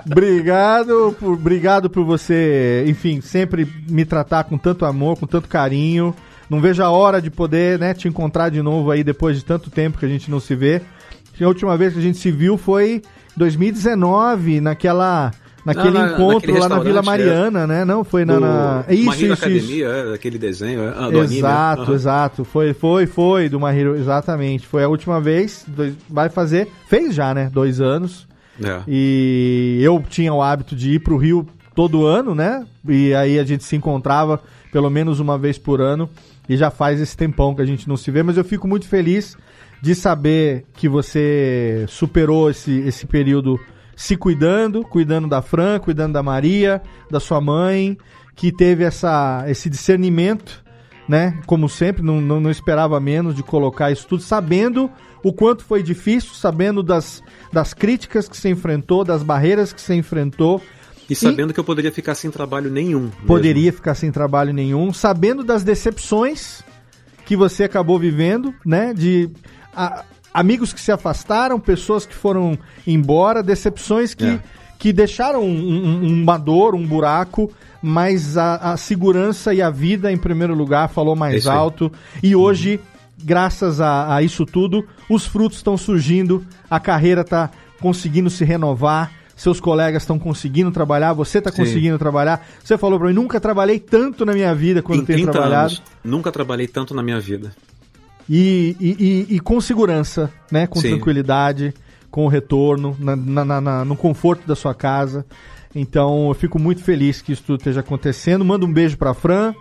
Obrigado 0.06 1.16
por, 1.19 1.34
obrigado 1.34 1.90
por 1.90 2.03
você, 2.06 2.84
enfim, 2.88 3.22
sempre 3.22 3.68
me 3.88 4.06
tratar 4.06 4.43
com 4.45 4.58
tanto 4.58 4.85
amor, 4.85 5.18
com 5.18 5.26
tanto 5.27 5.48
carinho. 5.48 6.16
Não 6.50 6.60
vejo 6.60 6.84
a 6.84 6.90
hora 6.90 7.22
de 7.22 7.32
poder, 7.32 7.80
né, 7.80 7.93
te 7.93 8.08
encontrar 8.08 8.50
de 8.50 8.61
novo 8.61 8.92
aí 8.92 9.03
depois 9.03 9.38
de 9.38 9.45
tanto 9.45 9.69
tempo 9.72 9.98
que 9.98 10.06
a 10.06 10.10
gente 10.10 10.30
não 10.30 10.40
se 10.40 10.56
vê. 10.56 10.82
A 11.42 11.48
última 11.48 11.76
vez 11.77 11.93
que 11.93 12.00
a 12.00 12.02
gente 12.02 12.18
se 12.18 12.32
viu 12.32 12.58
foi 12.58 13.02
2019, 13.35 14.61
naquela 14.61 15.32
naquele 15.66 15.98
na- 15.98 16.11
encontro 16.14 16.58
lá 16.59 16.67
na 16.69 16.80
Vila 16.80 17.00
é. 17.00 17.03
Mariana, 17.03 17.66
né? 17.67 17.85
Não, 17.85 18.03
foi 18.03 18.25
na, 18.25 18.33
Do 18.35 18.40
na... 18.42 18.85
My 18.88 18.95
Isso, 18.95 19.11
isso, 19.11 19.24
isso. 19.25 19.33
Academia, 19.33 19.88
é, 19.88 20.14
aquele 20.14 20.38
desenho, 20.38 20.82
é, 20.82 20.93
ah, 20.95 21.09
do 21.09 21.19
anime. 21.19 21.38
Exato, 21.38 21.82
Aham. 21.83 21.93
exato. 21.93 22.45
Foi, 22.45 22.74
foi, 22.74 23.06
foi 23.06 23.50
do 23.50 23.59
Mahiro, 23.59 23.95
exatamente. 23.95 24.67
Foi 24.67 24.83
a 24.83 24.90
última 24.90 25.19
vez. 25.22 25.64
dois- 25.67 25.93
vai 26.09 26.30
fazer, 26.30 26.67
fez 26.88 27.14
já, 27.16 27.33
né? 27.33 27.50
Dois 27.51 27.80
anos. 27.82 28.27
É. 28.64 28.82
E 28.88 29.80
eu 29.82 30.03
tinha 30.09 30.33
o 30.33 30.42
hábito 30.42 30.75
de 30.75 30.92
ir 30.93 31.00
pro 31.00 31.17
Rio 31.17 31.45
todo 31.75 32.06
ano, 32.06 32.35
né? 32.35 32.66
E 32.88 33.14
aí 33.16 33.40
a 33.40 33.43
gente 33.43 33.64
se 33.64 33.75
encontrava 33.75 34.40
pelo 34.72 34.90
menos 34.90 35.19
uma 35.19 35.38
vez 35.38 35.58
por 35.58 35.82
ano. 35.82 36.09
E 36.48 36.58
já 36.58 36.69
faz 36.69 37.00
esse 37.00 37.16
tempão 37.16 37.56
que 37.56 37.61
a 37.61 37.66
gente 37.66 37.88
não 37.88 37.95
se 37.95 38.11
vê, 38.11 38.22
mas 38.22 38.35
eu 38.38 38.43
fico 38.43 38.67
muito 38.67 38.85
feliz 38.88 39.38
de 39.82 39.95
saber 39.95 40.66
que 40.74 40.90
você 40.90 41.85
superou 41.88 42.50
esse, 42.50 42.80
esse 42.82 43.06
período 43.08 43.58
se 43.95 44.15
cuidando, 44.17 44.83
cuidando 44.83 45.27
da 45.27 45.41
Fran, 45.41 45.80
cuidando 45.80 46.13
da 46.13 46.23
Maria, 46.23 46.81
da 47.09 47.19
sua 47.19 47.39
mãe, 47.39 47.97
que 48.35 48.51
teve 48.51 48.83
essa, 48.83 49.45
esse 49.47 49.69
discernimento, 49.69 50.63
né? 51.07 51.39
Como 51.45 51.67
sempre, 51.69 52.01
não, 52.01 52.19
não, 52.22 52.39
não 52.39 52.49
esperava 52.49 52.99
menos 52.99 53.35
de 53.35 53.43
colocar 53.43 53.91
isso 53.91 54.07
tudo, 54.07 54.23
sabendo 54.23 54.89
o 55.23 55.31
quanto 55.31 55.63
foi 55.63 55.81
difícil, 55.83 56.33
sabendo 56.33 56.81
das, 56.83 57.22
das 57.51 57.73
críticas 57.73 58.27
que 58.27 58.35
se 58.38 58.49
enfrentou, 58.49 59.03
das 59.03 59.23
barreiras 59.23 59.72
que 59.72 59.81
se 59.81 59.93
enfrentou. 59.93 60.61
E 61.09 61.15
sabendo 61.15 61.53
que 61.53 61.59
eu 61.59 61.63
poderia 61.63 61.91
ficar 61.91 62.15
sem 62.15 62.31
trabalho 62.31 62.72
nenhum. 62.72 63.09
Poderia 63.27 63.72
ficar 63.72 63.93
sem 63.95 64.11
trabalho 64.11 64.53
nenhum, 64.53 64.93
sabendo 64.93 65.43
das 65.43 65.63
decepções 65.63 66.63
que 67.25 67.35
você 67.35 67.65
acabou 67.65 67.99
vivendo, 67.99 68.53
né? 68.65 68.93
De 68.93 69.30
a- 69.75 70.03
amigos 70.34 70.74
que 70.74 70.82
se 70.82 70.92
afastaram, 70.92 71.60
pessoas 71.60 72.06
que 72.06 72.16
foram 72.16 72.58
embora, 72.88 73.44
decepções 73.44 74.14
que, 74.14 74.26
É. 74.26 74.40
que 74.80 74.92
deixaram 74.92 75.44
um- 75.44 76.03
um- 76.03 76.24
uma 76.24 76.38
dor, 76.38 76.74
um 76.76 76.86
buraco, 76.86 77.52
mas 77.82 78.38
a, 78.38 78.56
a 78.74 78.78
segurança 78.78 79.53
e 79.53 79.62
a 79.62 79.70
vida 79.70 80.12
em 80.12 80.18
primeiro 80.18 80.53
lugar 80.56 80.90
falou 80.90 81.16
mais 81.16 81.45
aí. 81.48 81.56
alto. 81.56 81.92
E 82.22 82.36
hoje, 82.36 82.80
graças 83.24 83.80
a, 83.80 84.16
a 84.16 84.22
isso 84.22 84.45
tudo, 84.45 84.86
os 85.10 85.26
frutos 85.26 85.58
estão 85.60 85.78
surgindo, 85.78 86.45
a 86.70 86.80
carreira 86.80 87.22
está 87.22 87.50
conseguindo 87.80 88.30
se 88.30 88.44
renovar. 88.44 89.12
Seus 89.36 89.60
colegas 89.60 90.03
estão 90.03 90.20
conseguindo 90.20 90.72
trabalhar, 90.72 91.12
você 91.12 91.40
está 91.40 91.52
conseguindo 91.52 91.98
trabalhar. 91.98 92.45
Você 92.64 92.78
falou 92.78 93.00
pra 93.00 93.08
mim, 93.10 93.16
nunca 93.16 93.40
trabalhei 93.42 93.80
tanto 93.80 94.26
na 94.26 94.32
minha 94.32 94.53
vida 94.53 94.82
quando 94.82 95.02
Em 95.02 95.06
tenho 95.06 95.18
30 95.20 95.32
trabalhado. 95.32 95.66
anos, 95.70 95.84
nunca 96.03 96.32
trabalhei 96.32 96.68
tanto 96.68 96.94
na 96.94 97.02
minha 97.02 97.20
vida. 97.20 97.52
E, 98.30 98.76
e, 98.80 98.90
e- 99.32 99.35
e 99.35 99.40
com 99.40 99.60
segurança, 99.60 100.32
né? 100.52 100.66
Com 100.68 100.80
Sim. 100.80 100.92
tranquilidade, 100.92 101.74
com 102.10 102.26
o 102.26 102.30
retorno, 102.30 102.95
na, 103.00 103.16
na- 103.16 103.61
na- 103.61 103.85
no 103.85 103.95
conforto 103.95 104.48
da 104.48 104.56
sua 104.56 104.74
casa. 104.74 105.26
Então 105.76 106.27
eu 106.30 106.34
fico 106.34 106.60
muito 106.60 106.84
feliz 106.84 107.22
que 107.22 107.32
isso 107.34 107.43
tudo 107.45 107.58
esteja 107.60 107.80
acontecendo. 107.82 108.45
Manda 108.45 108.66
um 108.66 108.72
beijo 108.72 108.98
pra 108.98 109.14
Fran, 109.14 109.53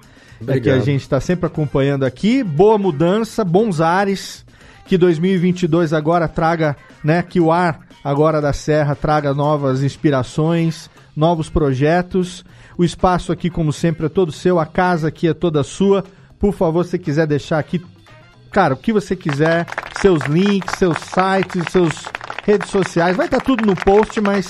é 0.47 0.61
que 0.61 0.69
a 0.71 0.79
gente 0.79 1.01
está 1.03 1.19
sempre 1.21 1.47
acompanhando 1.47 2.05
aqui. 2.05 2.43
Boa 2.45 2.77
mudança, 2.79 3.45
bons 3.45 3.81
ares. 3.81 4.45
Que 4.87 4.99
2022 4.99 5.93
agora 5.93 6.29
traga, 6.29 6.77
né? 7.03 7.23
Que 7.23 7.41
o 7.41 7.51
ar 7.51 7.81
agora 8.05 8.41
da 8.41 8.53
Serra 8.53 8.95
traga 8.95 9.33
novas 9.33 9.83
inspirações, 9.83 10.91
novos 11.17 11.49
projetos. 11.49 12.45
O 12.77 12.85
espaço 12.85 13.33
aqui, 13.33 13.49
como 13.49 13.73
sempre, 13.73 14.07
é 14.07 14.09
todo 14.09 14.33
seu. 14.33 14.59
A 14.59 14.67
casa 14.67 15.09
aqui 15.09 15.29
é 15.29 15.35
toda 15.35 15.63
sua. 15.63 16.05
Por 16.39 16.53
favor, 16.53 16.85
se 16.85 16.99
quiser 16.99 17.27
deixar 17.27 17.59
aqui 17.59 17.81
cara, 18.53 18.75
o 18.75 18.77
que 18.77 18.93
você 18.93 19.17
quiser, 19.17 19.67
seus 20.01 20.23
links, 20.25 20.77
seus 20.79 20.97
sites, 20.99 21.65
seus 21.71 21.93
redes 22.45 22.71
sociais, 22.71 23.17
vai 23.17 23.27
estar 23.27 23.41
tudo 23.41 23.65
no 23.65 23.75
post, 23.75 24.21
mas 24.21 24.47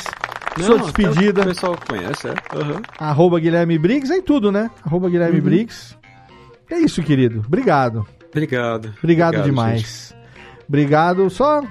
sua 0.61 0.77
Não, 0.77 0.85
despedida, 0.85 1.43
até 1.43 1.51
O 1.51 1.55
pessoal 1.55 1.79
conhece, 1.89 2.29
é. 2.29 2.35
Aham. 2.57 2.83
arroba 2.99 3.39
Guilherme 3.41 3.79
Briggs, 3.79 4.13
é 4.13 4.19
em 4.19 4.23
tudo, 4.23 4.51
né? 4.53 4.71
Arroba 4.85 5.09
Guilherme 5.09 5.39
Uhum. 5.39 5.45
Briggs. 5.45 5.97
É 6.71 6.79
isso, 6.79 7.03
querido. 7.03 7.43
Obrigado. 7.47 8.07
Obrigado. 8.31 8.93
Obrigado, 8.99 9.35
gente. 9.37 9.45
demais. 9.45 10.15
Obrigado. 10.69 11.29
Só, 11.29 11.63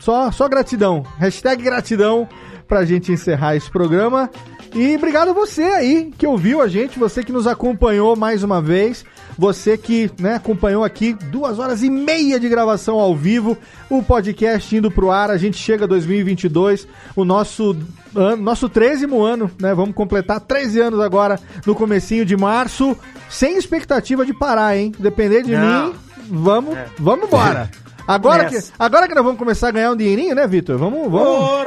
só, 0.00 0.30
só 0.30 0.48
gratidão. 0.48 1.02
Hashtag 1.18 1.62
gratidão 1.62 2.28
pra 2.68 2.84
gente 2.84 3.10
encerrar 3.10 3.56
esse 3.56 3.70
programa. 3.70 4.30
E 4.74 4.96
obrigado 4.96 5.30
a 5.30 5.32
você 5.32 5.62
aí 5.62 6.12
que 6.16 6.26
ouviu 6.26 6.60
a 6.62 6.68
gente, 6.68 6.98
você 6.98 7.24
que 7.24 7.32
nos 7.32 7.46
acompanhou 7.46 8.14
mais 8.14 8.42
uma 8.42 8.62
vez, 8.62 9.04
você 9.36 9.76
que 9.76 10.10
né, 10.18 10.36
acompanhou 10.36 10.84
aqui 10.84 11.12
duas 11.12 11.58
horas 11.58 11.82
e 11.82 11.90
meia 11.90 12.38
de 12.38 12.48
gravação 12.48 12.98
ao 12.98 13.16
vivo, 13.16 13.58
o 13.88 14.02
podcast 14.02 14.76
indo 14.76 14.90
pro 14.90 15.10
ar, 15.10 15.30
a 15.30 15.36
gente 15.36 15.56
chega 15.56 15.84
a 15.84 15.88
2022, 15.88 16.86
o 17.16 17.24
nosso 17.24 17.76
ano, 18.14 18.42
nosso 18.42 18.68
13 18.68 19.06
ano, 19.06 19.50
né? 19.60 19.74
Vamos 19.74 19.94
completar 19.94 20.40
13 20.40 20.80
anos 20.80 21.00
agora 21.00 21.38
no 21.66 21.74
comecinho 21.74 22.24
de 22.24 22.36
março, 22.36 22.96
sem 23.28 23.56
expectativa 23.56 24.24
de 24.24 24.32
parar, 24.32 24.76
hein? 24.76 24.92
Depender 24.98 25.42
de 25.42 25.52
Não. 25.52 25.88
mim, 25.88 25.94
vamos, 26.28 26.78
vamos 26.98 27.26
embora. 27.26 27.70
Agora 28.14 28.44
que, 28.46 28.58
agora 28.78 29.08
que 29.08 29.14
nós 29.14 29.24
vamos 29.24 29.38
começar 29.38 29.68
a 29.68 29.70
ganhar 29.70 29.92
um 29.92 29.96
dinheirinho, 29.96 30.34
né, 30.34 30.46
Vitor? 30.46 30.76
Vamos, 30.76 31.10
vamos. 31.10 31.60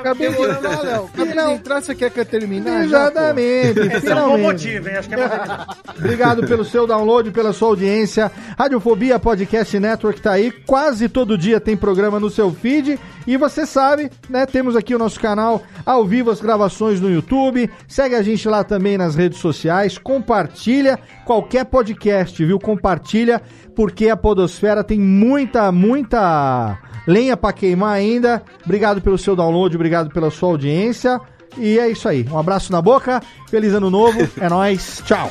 Acabei 0.00 0.30
de 0.30 0.42
entrar, 0.42 0.82
Léo. 0.82 1.04
Acabei 1.12 1.32
de 1.34 1.52
entrar, 1.52 1.82
você 1.82 1.94
quer 1.94 2.10
que 2.10 2.20
eu 2.20 2.24
termine? 2.24 2.68
Exatamente. 2.68 3.80
Esse 3.80 4.10
é 4.10 4.14
um 4.14 4.28
bom 4.30 4.38
motivo, 4.38 4.88
hein? 4.88 4.96
Acho 4.96 5.08
que 5.08 5.14
é 5.14 5.18
Obrigado 5.98 6.46
pelo 6.46 6.64
seu 6.64 6.86
download, 6.86 7.30
pela 7.30 7.52
sua 7.52 7.68
audiência. 7.68 8.32
Radiofobia 8.58 9.18
Podcast 9.18 9.78
Network 9.78 10.20
tá 10.20 10.32
aí. 10.32 10.50
Quase 10.50 11.08
todo 11.08 11.36
dia 11.36 11.60
tem 11.60 11.76
programa 11.76 12.18
no 12.18 12.30
seu 12.30 12.52
feed. 12.52 12.98
E 13.26 13.36
você 13.36 13.66
sabe, 13.66 14.10
né? 14.28 14.46
Temos 14.46 14.76
aqui 14.76 14.94
o 14.94 14.98
nosso 14.98 15.20
canal 15.20 15.62
ao 15.84 16.04
vivo 16.04 16.30
as 16.30 16.40
gravações 16.40 17.00
no 17.00 17.10
YouTube. 17.10 17.70
Segue 17.86 18.14
a 18.14 18.22
gente 18.22 18.48
lá 18.48 18.64
também 18.64 18.98
nas 18.98 19.14
redes 19.14 19.38
sociais. 19.38 19.98
Compartilha 19.98 20.98
qualquer 21.24 21.64
podcast, 21.64 22.44
viu? 22.44 22.58
Compartilha, 22.58 23.40
porque 23.74 24.08
a 24.08 24.16
Podosfera 24.16 24.82
tem 24.82 24.98
muita, 24.98 25.70
muita 25.70 26.78
lenha 27.06 27.36
pra 27.36 27.52
queimar 27.52 27.94
ainda. 27.94 28.42
Obrigado 28.64 29.00
pelo 29.00 29.18
seu 29.18 29.36
download, 29.36 29.74
obrigado 29.74 30.10
pela 30.10 30.30
sua 30.30 30.50
audiência. 30.50 31.20
E 31.56 31.78
é 31.78 31.88
isso 31.88 32.08
aí. 32.08 32.26
Um 32.30 32.38
abraço 32.38 32.72
na 32.72 32.80
boca. 32.80 33.20
Feliz 33.48 33.74
ano 33.74 33.90
novo. 33.90 34.18
É 34.40 34.48
nóis. 34.48 35.02
Tchau. 35.04 35.30